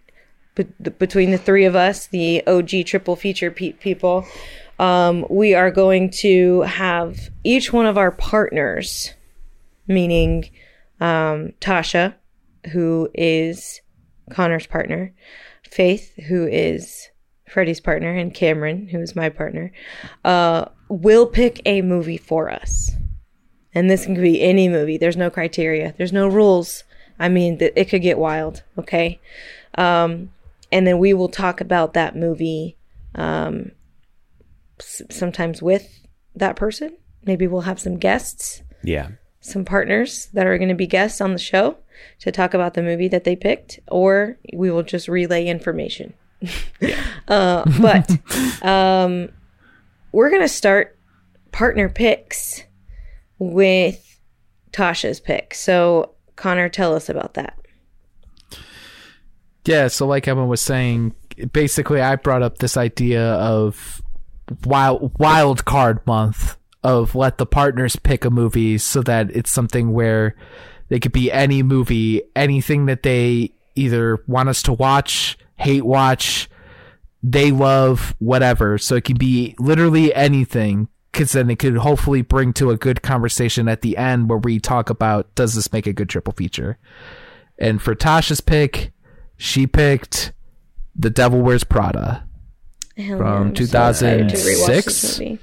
be- 0.58 0.90
between 0.90 1.30
the 1.30 1.38
three 1.38 1.64
of 1.64 1.76
us, 1.76 2.06
the 2.08 2.46
OG 2.46 2.84
triple 2.86 3.16
feature 3.16 3.50
pe- 3.50 3.72
people, 3.72 4.26
um, 4.78 5.24
we 5.28 5.54
are 5.54 5.70
going 5.70 6.10
to 6.10 6.62
have 6.62 7.30
each 7.44 7.72
one 7.72 7.86
of 7.86 7.98
our 7.98 8.10
partners, 8.10 9.14
meaning 9.86 10.50
um, 11.00 11.52
Tasha, 11.60 12.14
who 12.72 13.08
is 13.14 13.80
Connor's 14.30 14.66
partner, 14.66 15.12
Faith, 15.70 16.14
who 16.28 16.46
is 16.46 17.08
Freddie's 17.48 17.80
partner, 17.80 18.14
and 18.14 18.34
Cameron, 18.34 18.88
who 18.88 19.00
is 19.00 19.16
my 19.16 19.28
partner, 19.28 19.72
uh, 20.24 20.66
will 20.88 21.26
pick 21.26 21.60
a 21.64 21.82
movie 21.82 22.16
for 22.16 22.50
us. 22.50 22.90
And 23.74 23.90
this 23.90 24.04
can 24.04 24.20
be 24.20 24.42
any 24.42 24.68
movie. 24.68 24.96
There's 24.96 25.16
no 25.16 25.30
criteria. 25.30 25.94
There's 25.96 26.12
no 26.12 26.26
rules. 26.26 26.84
I 27.18 27.28
mean, 27.28 27.58
it 27.60 27.88
could 27.88 28.02
get 28.02 28.18
wild. 28.18 28.62
Okay. 28.78 29.20
Um, 29.76 30.30
and 30.70 30.86
then 30.86 30.98
we 30.98 31.14
will 31.14 31.28
talk 31.28 31.60
about 31.60 31.94
that 31.94 32.16
movie 32.16 32.76
um, 33.14 33.72
s- 34.80 35.02
sometimes 35.10 35.62
with 35.62 36.00
that 36.34 36.56
person. 36.56 36.96
Maybe 37.24 37.46
we'll 37.46 37.62
have 37.62 37.80
some 37.80 37.98
guests 37.98 38.62
yeah, 38.82 39.08
some 39.40 39.64
partners 39.64 40.26
that 40.32 40.46
are 40.46 40.56
going 40.58 40.68
to 40.68 40.74
be 40.74 40.86
guests 40.86 41.20
on 41.20 41.32
the 41.32 41.38
show 41.38 41.78
to 42.20 42.30
talk 42.30 42.54
about 42.54 42.74
the 42.74 42.82
movie 42.82 43.08
that 43.08 43.24
they 43.24 43.36
picked, 43.36 43.80
or 43.88 44.38
we 44.54 44.70
will 44.70 44.82
just 44.82 45.08
relay 45.08 45.46
information. 45.46 46.14
uh, 47.28 47.64
but 47.80 48.64
um, 48.64 49.28
we're 50.12 50.30
going 50.30 50.42
to 50.42 50.48
start 50.48 50.96
partner 51.50 51.88
picks 51.88 52.62
with 53.38 54.20
Tasha's 54.72 55.20
pick. 55.20 55.54
So, 55.54 56.14
Connor, 56.36 56.68
tell 56.68 56.94
us 56.94 57.08
about 57.08 57.34
that. 57.34 57.57
Yeah, 59.64 59.88
so 59.88 60.06
like 60.06 60.26
Emma 60.26 60.46
was 60.46 60.60
saying, 60.60 61.14
basically 61.52 62.00
I 62.00 62.16
brought 62.16 62.42
up 62.42 62.58
this 62.58 62.76
idea 62.76 63.32
of 63.34 64.02
wild 64.64 65.18
wild 65.18 65.64
card 65.64 66.04
month 66.06 66.56
of 66.82 67.14
let 67.14 67.38
the 67.38 67.46
partners 67.46 67.96
pick 67.96 68.24
a 68.24 68.30
movie 68.30 68.78
so 68.78 69.02
that 69.02 69.30
it's 69.30 69.50
something 69.50 69.92
where 69.92 70.36
they 70.88 70.98
could 70.98 71.12
be 71.12 71.30
any 71.30 71.62
movie, 71.62 72.22
anything 72.34 72.86
that 72.86 73.02
they 73.02 73.52
either 73.74 74.22
want 74.26 74.48
us 74.48 74.62
to 74.62 74.72
watch, 74.72 75.36
hate 75.56 75.84
watch, 75.84 76.48
they 77.22 77.50
love, 77.50 78.14
whatever. 78.18 78.78
So 78.78 78.94
it 78.94 79.04
can 79.04 79.16
be 79.16 79.54
literally 79.58 80.14
anything 80.14 80.88
because 81.12 81.32
then 81.32 81.50
it 81.50 81.58
could 81.58 81.76
hopefully 81.76 82.22
bring 82.22 82.52
to 82.54 82.70
a 82.70 82.76
good 82.76 83.02
conversation 83.02 83.68
at 83.68 83.82
the 83.82 83.96
end 83.96 84.28
where 84.28 84.38
we 84.38 84.60
talk 84.60 84.88
about 84.88 85.34
does 85.34 85.54
this 85.54 85.72
make 85.72 85.86
a 85.86 85.92
good 85.92 86.08
triple 86.08 86.32
feature? 86.32 86.78
And 87.58 87.82
for 87.82 87.94
Tasha's 87.94 88.40
pick, 88.40 88.92
she 89.38 89.66
picked 89.66 90.32
The 90.94 91.08
Devil 91.10 91.40
Wears 91.40 91.64
Prada. 91.64 92.24
Hell 92.96 93.18
From 93.18 93.48
I'm 93.48 93.56
so 93.56 93.62
excited 93.62 94.28
to 94.28 94.34
rewatch 94.36 94.84
this 94.84 95.16
2006? 95.16 95.20
movie. 95.20 95.38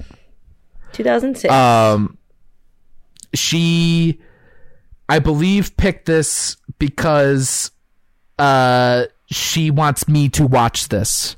2006. 0.91 1.53
Um, 1.53 2.17
she, 3.33 4.19
I 5.09 5.19
believe, 5.19 5.75
picked 5.77 6.05
this 6.05 6.57
because 6.79 7.71
uh, 8.37 9.05
she 9.27 9.71
wants 9.71 10.07
me 10.07 10.29
to 10.29 10.45
watch 10.45 10.89
this 10.89 11.37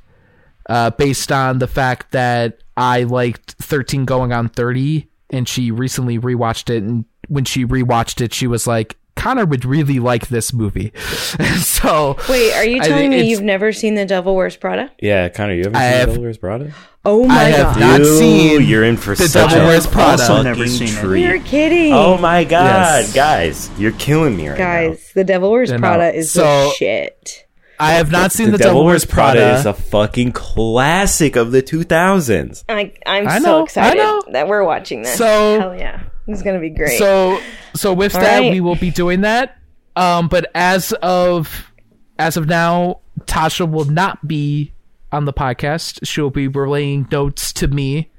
uh, 0.67 0.89
based 0.91 1.31
on 1.31 1.59
the 1.59 1.67
fact 1.67 2.11
that 2.11 2.61
I 2.75 3.03
liked 3.03 3.53
13 3.59 4.05
Going 4.05 4.33
on 4.33 4.49
30 4.49 5.07
and 5.29 5.47
she 5.47 5.71
recently 5.71 6.17
rewatched 6.19 6.69
it. 6.69 6.83
And 6.83 7.05
when 7.27 7.45
she 7.45 7.65
rewatched 7.65 8.21
it, 8.21 8.33
she 8.33 8.47
was 8.47 8.65
like, 8.67 8.97
Connor 9.27 9.45
would 9.45 9.65
really 9.65 9.99
like 9.99 10.29
this 10.29 10.53
movie. 10.53 10.93
so 11.59 12.15
Wait, 12.29 12.53
are 12.53 12.63
you 12.65 12.81
I- 12.81 12.87
telling 12.87 13.09
me 13.09 13.29
you've 13.29 13.41
never 13.41 13.73
seen 13.73 13.95
The 13.95 14.05
Devil 14.05 14.35
Wears 14.37 14.55
Prada? 14.55 14.89
Yeah, 14.99 15.27
Connor, 15.27 15.51
you 15.53 15.63
haven't 15.65 15.73
seen 15.75 15.81
have- 15.83 16.07
Devil 16.07 16.21
Wears 16.23 16.37
Prada? 16.37 16.73
Oh 17.03 17.23
I 17.25 17.27
my 17.27 17.43
have 17.43 17.75
god. 17.75 17.79
not 17.79 17.99
Ooh, 18.01 18.17
seen 18.19 18.61
You're 18.63 18.85
in 18.85 18.95
for 18.95 19.15
The 19.15 19.27
such 19.27 19.51
Devil 19.51 19.67
Wears 19.67 19.85
Prada. 19.85 20.21
Also 20.23 20.41
never 20.43 20.59
fucking 20.65 20.71
seen 20.71 20.87
it. 20.97 21.01
treat. 21.01 21.23
You're 21.25 21.39
kidding. 21.41 21.91
Oh 21.93 22.17
my 22.17 22.45
god, 22.45 23.03
Yes. 23.03 23.13
guys, 23.13 23.69
you're 23.77 23.91
killing 23.93 24.37
me 24.37 24.47
right 24.47 24.57
now. 24.57 24.63
Guys, 24.65 25.11
The 25.13 25.23
Devil 25.25 25.51
Wears 25.51 25.71
I 25.71 25.75
know. 25.75 25.79
Prada 25.81 26.13
is 26.15 26.31
So- 26.31 26.43
the 26.43 26.73
shit. 26.77 27.43
I 27.79 27.91
have 27.95 28.09
not 28.11 28.31
seen 28.31 28.51
The, 28.51 28.57
the, 28.57 28.63
Devil 28.63 28.85
Wears 28.85 29.03
Prada, 29.05 29.55
is 29.55 29.65
a 29.65 29.73
fucking 29.73 30.31
classic 30.31 31.35
of 31.35 31.51
the 31.51 31.61
2000s. 31.61 32.63
I, 32.69 32.93
I'm 33.05 33.27
I 33.27 33.37
so 33.39 33.43
know, 33.45 33.59
I 33.59 33.63
excited 33.65 33.97
know. 33.97 34.23
that 34.31 34.47
we're 34.47 34.63
watching 34.63 35.01
this. 35.03 35.15
So- 35.17 35.59
Hell 35.59 35.75
yeah. 35.77 35.99
This 36.27 36.37
is 36.37 36.43
going 36.43 36.55
to 36.55 36.61
be 36.61 36.69
great. 36.69 36.97
So 36.99 37.39
so 37.73 37.93
with 37.93 38.15
All 38.15 38.21
that 38.21 38.39
right. 38.39 38.51
we 38.51 38.59
will 38.59 38.75
be 38.75 38.91
doing 38.91 39.21
that. 39.21 39.57
Um 39.95 40.27
but 40.27 40.51
as 40.53 40.91
of 41.01 41.71
as 42.19 42.37
of 42.37 42.47
now, 42.47 42.99
Tasha 43.21 43.69
will 43.69 43.85
not 43.85 44.27
be 44.27 44.73
on 45.11 45.25
the 45.25 45.33
podcast. 45.33 45.99
She'll 46.03 46.29
be 46.29 46.47
relaying 46.47 47.07
notes 47.11 47.53
to 47.53 47.67
me. 47.67 48.11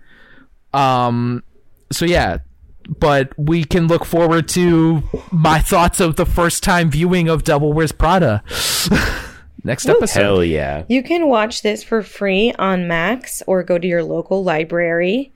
Um 0.72 1.42
so 1.92 2.04
yeah. 2.04 2.38
But 2.88 3.38
we 3.38 3.64
can 3.64 3.86
look 3.86 4.06
forward 4.06 4.48
to 4.48 5.02
my 5.30 5.58
thoughts 5.58 6.00
of 6.00 6.16
the 6.16 6.24
first 6.24 6.62
time 6.62 6.90
viewing 6.90 7.28
of 7.28 7.44
Devil 7.44 7.74
Wears 7.74 7.92
Prada. 7.92 8.42
Next 9.64 9.86
episode. 9.86 10.22
Hell 10.22 10.44
yeah. 10.44 10.84
You 10.88 11.02
can 11.02 11.28
watch 11.28 11.60
this 11.60 11.82
for 11.82 12.02
free 12.02 12.52
on 12.58 12.88
Max 12.88 13.42
or 13.46 13.62
go 13.62 13.76
to 13.76 13.86
your 13.86 14.02
local 14.02 14.42
library 14.42 15.32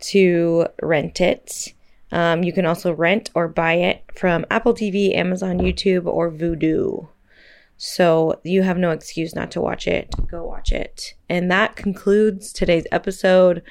to 0.00 0.66
rent 0.80 1.20
it. 1.20 1.74
Um, 2.14 2.44
you 2.44 2.52
can 2.52 2.64
also 2.64 2.92
rent 2.94 3.30
or 3.34 3.48
buy 3.48 3.74
it 3.74 4.02
from 4.14 4.46
Apple 4.50 4.72
TV, 4.72 5.14
Amazon, 5.16 5.58
YouTube, 5.58 6.06
or 6.06 6.30
Vudu. 6.30 7.08
So 7.76 8.40
you 8.44 8.62
have 8.62 8.78
no 8.78 8.90
excuse 8.92 9.34
not 9.34 9.50
to 9.50 9.60
watch 9.60 9.88
it. 9.88 10.14
Go 10.30 10.44
watch 10.44 10.70
it. 10.72 11.14
And 11.28 11.50
that 11.50 11.74
concludes 11.74 12.52
today's 12.52 12.86
episode. 12.92 13.62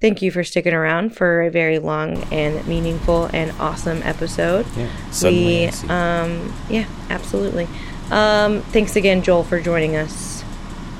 Thank 0.00 0.22
you 0.22 0.30
for 0.32 0.42
sticking 0.42 0.72
around 0.72 1.14
for 1.14 1.42
a 1.42 1.50
very 1.50 1.78
long 1.78 2.16
and 2.32 2.66
meaningful 2.66 3.26
and 3.32 3.52
awesome 3.60 4.00
episode. 4.04 4.66
Yeah. 4.76 4.88
Suddenly, 5.10 5.70
We, 5.82 5.88
um, 5.90 6.54
yeah, 6.70 6.86
absolutely. 7.10 7.68
Um, 8.10 8.62
thanks 8.72 8.96
again, 8.96 9.22
Joel, 9.22 9.44
for 9.44 9.60
joining 9.60 9.96
us. 9.96 10.42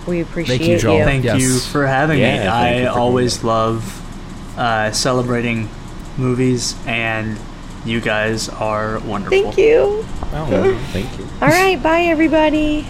We 0.07 0.21
appreciate 0.21 0.61
you, 0.61 0.79
Joel. 0.79 0.99
you. 0.99 1.05
Thank 1.05 1.25
Yes. 1.25 1.41
you 1.41 1.59
for 1.59 1.87
having 1.87 2.19
Yeah, 2.21 2.43
me. 2.43 2.47
I 2.47 2.85
always 2.87 3.43
love 3.43 3.99
uh, 4.59 4.93
celebrating 4.93 5.69
movies, 6.18 6.74
and 6.86 7.39
you 7.84 8.00
guys 8.00 8.49
are 8.49 8.99
wonderful. 9.00 9.42
Thank 9.42 9.58
you. 9.58 10.05
Oh, 10.32 10.78
thank 10.92 11.18
you. 11.18 11.26
All 11.41 11.49
right, 11.49 11.82
bye 11.82 12.02
everybody. 12.02 12.86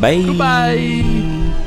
Bye. 0.00 0.34
Bye. 0.38 1.66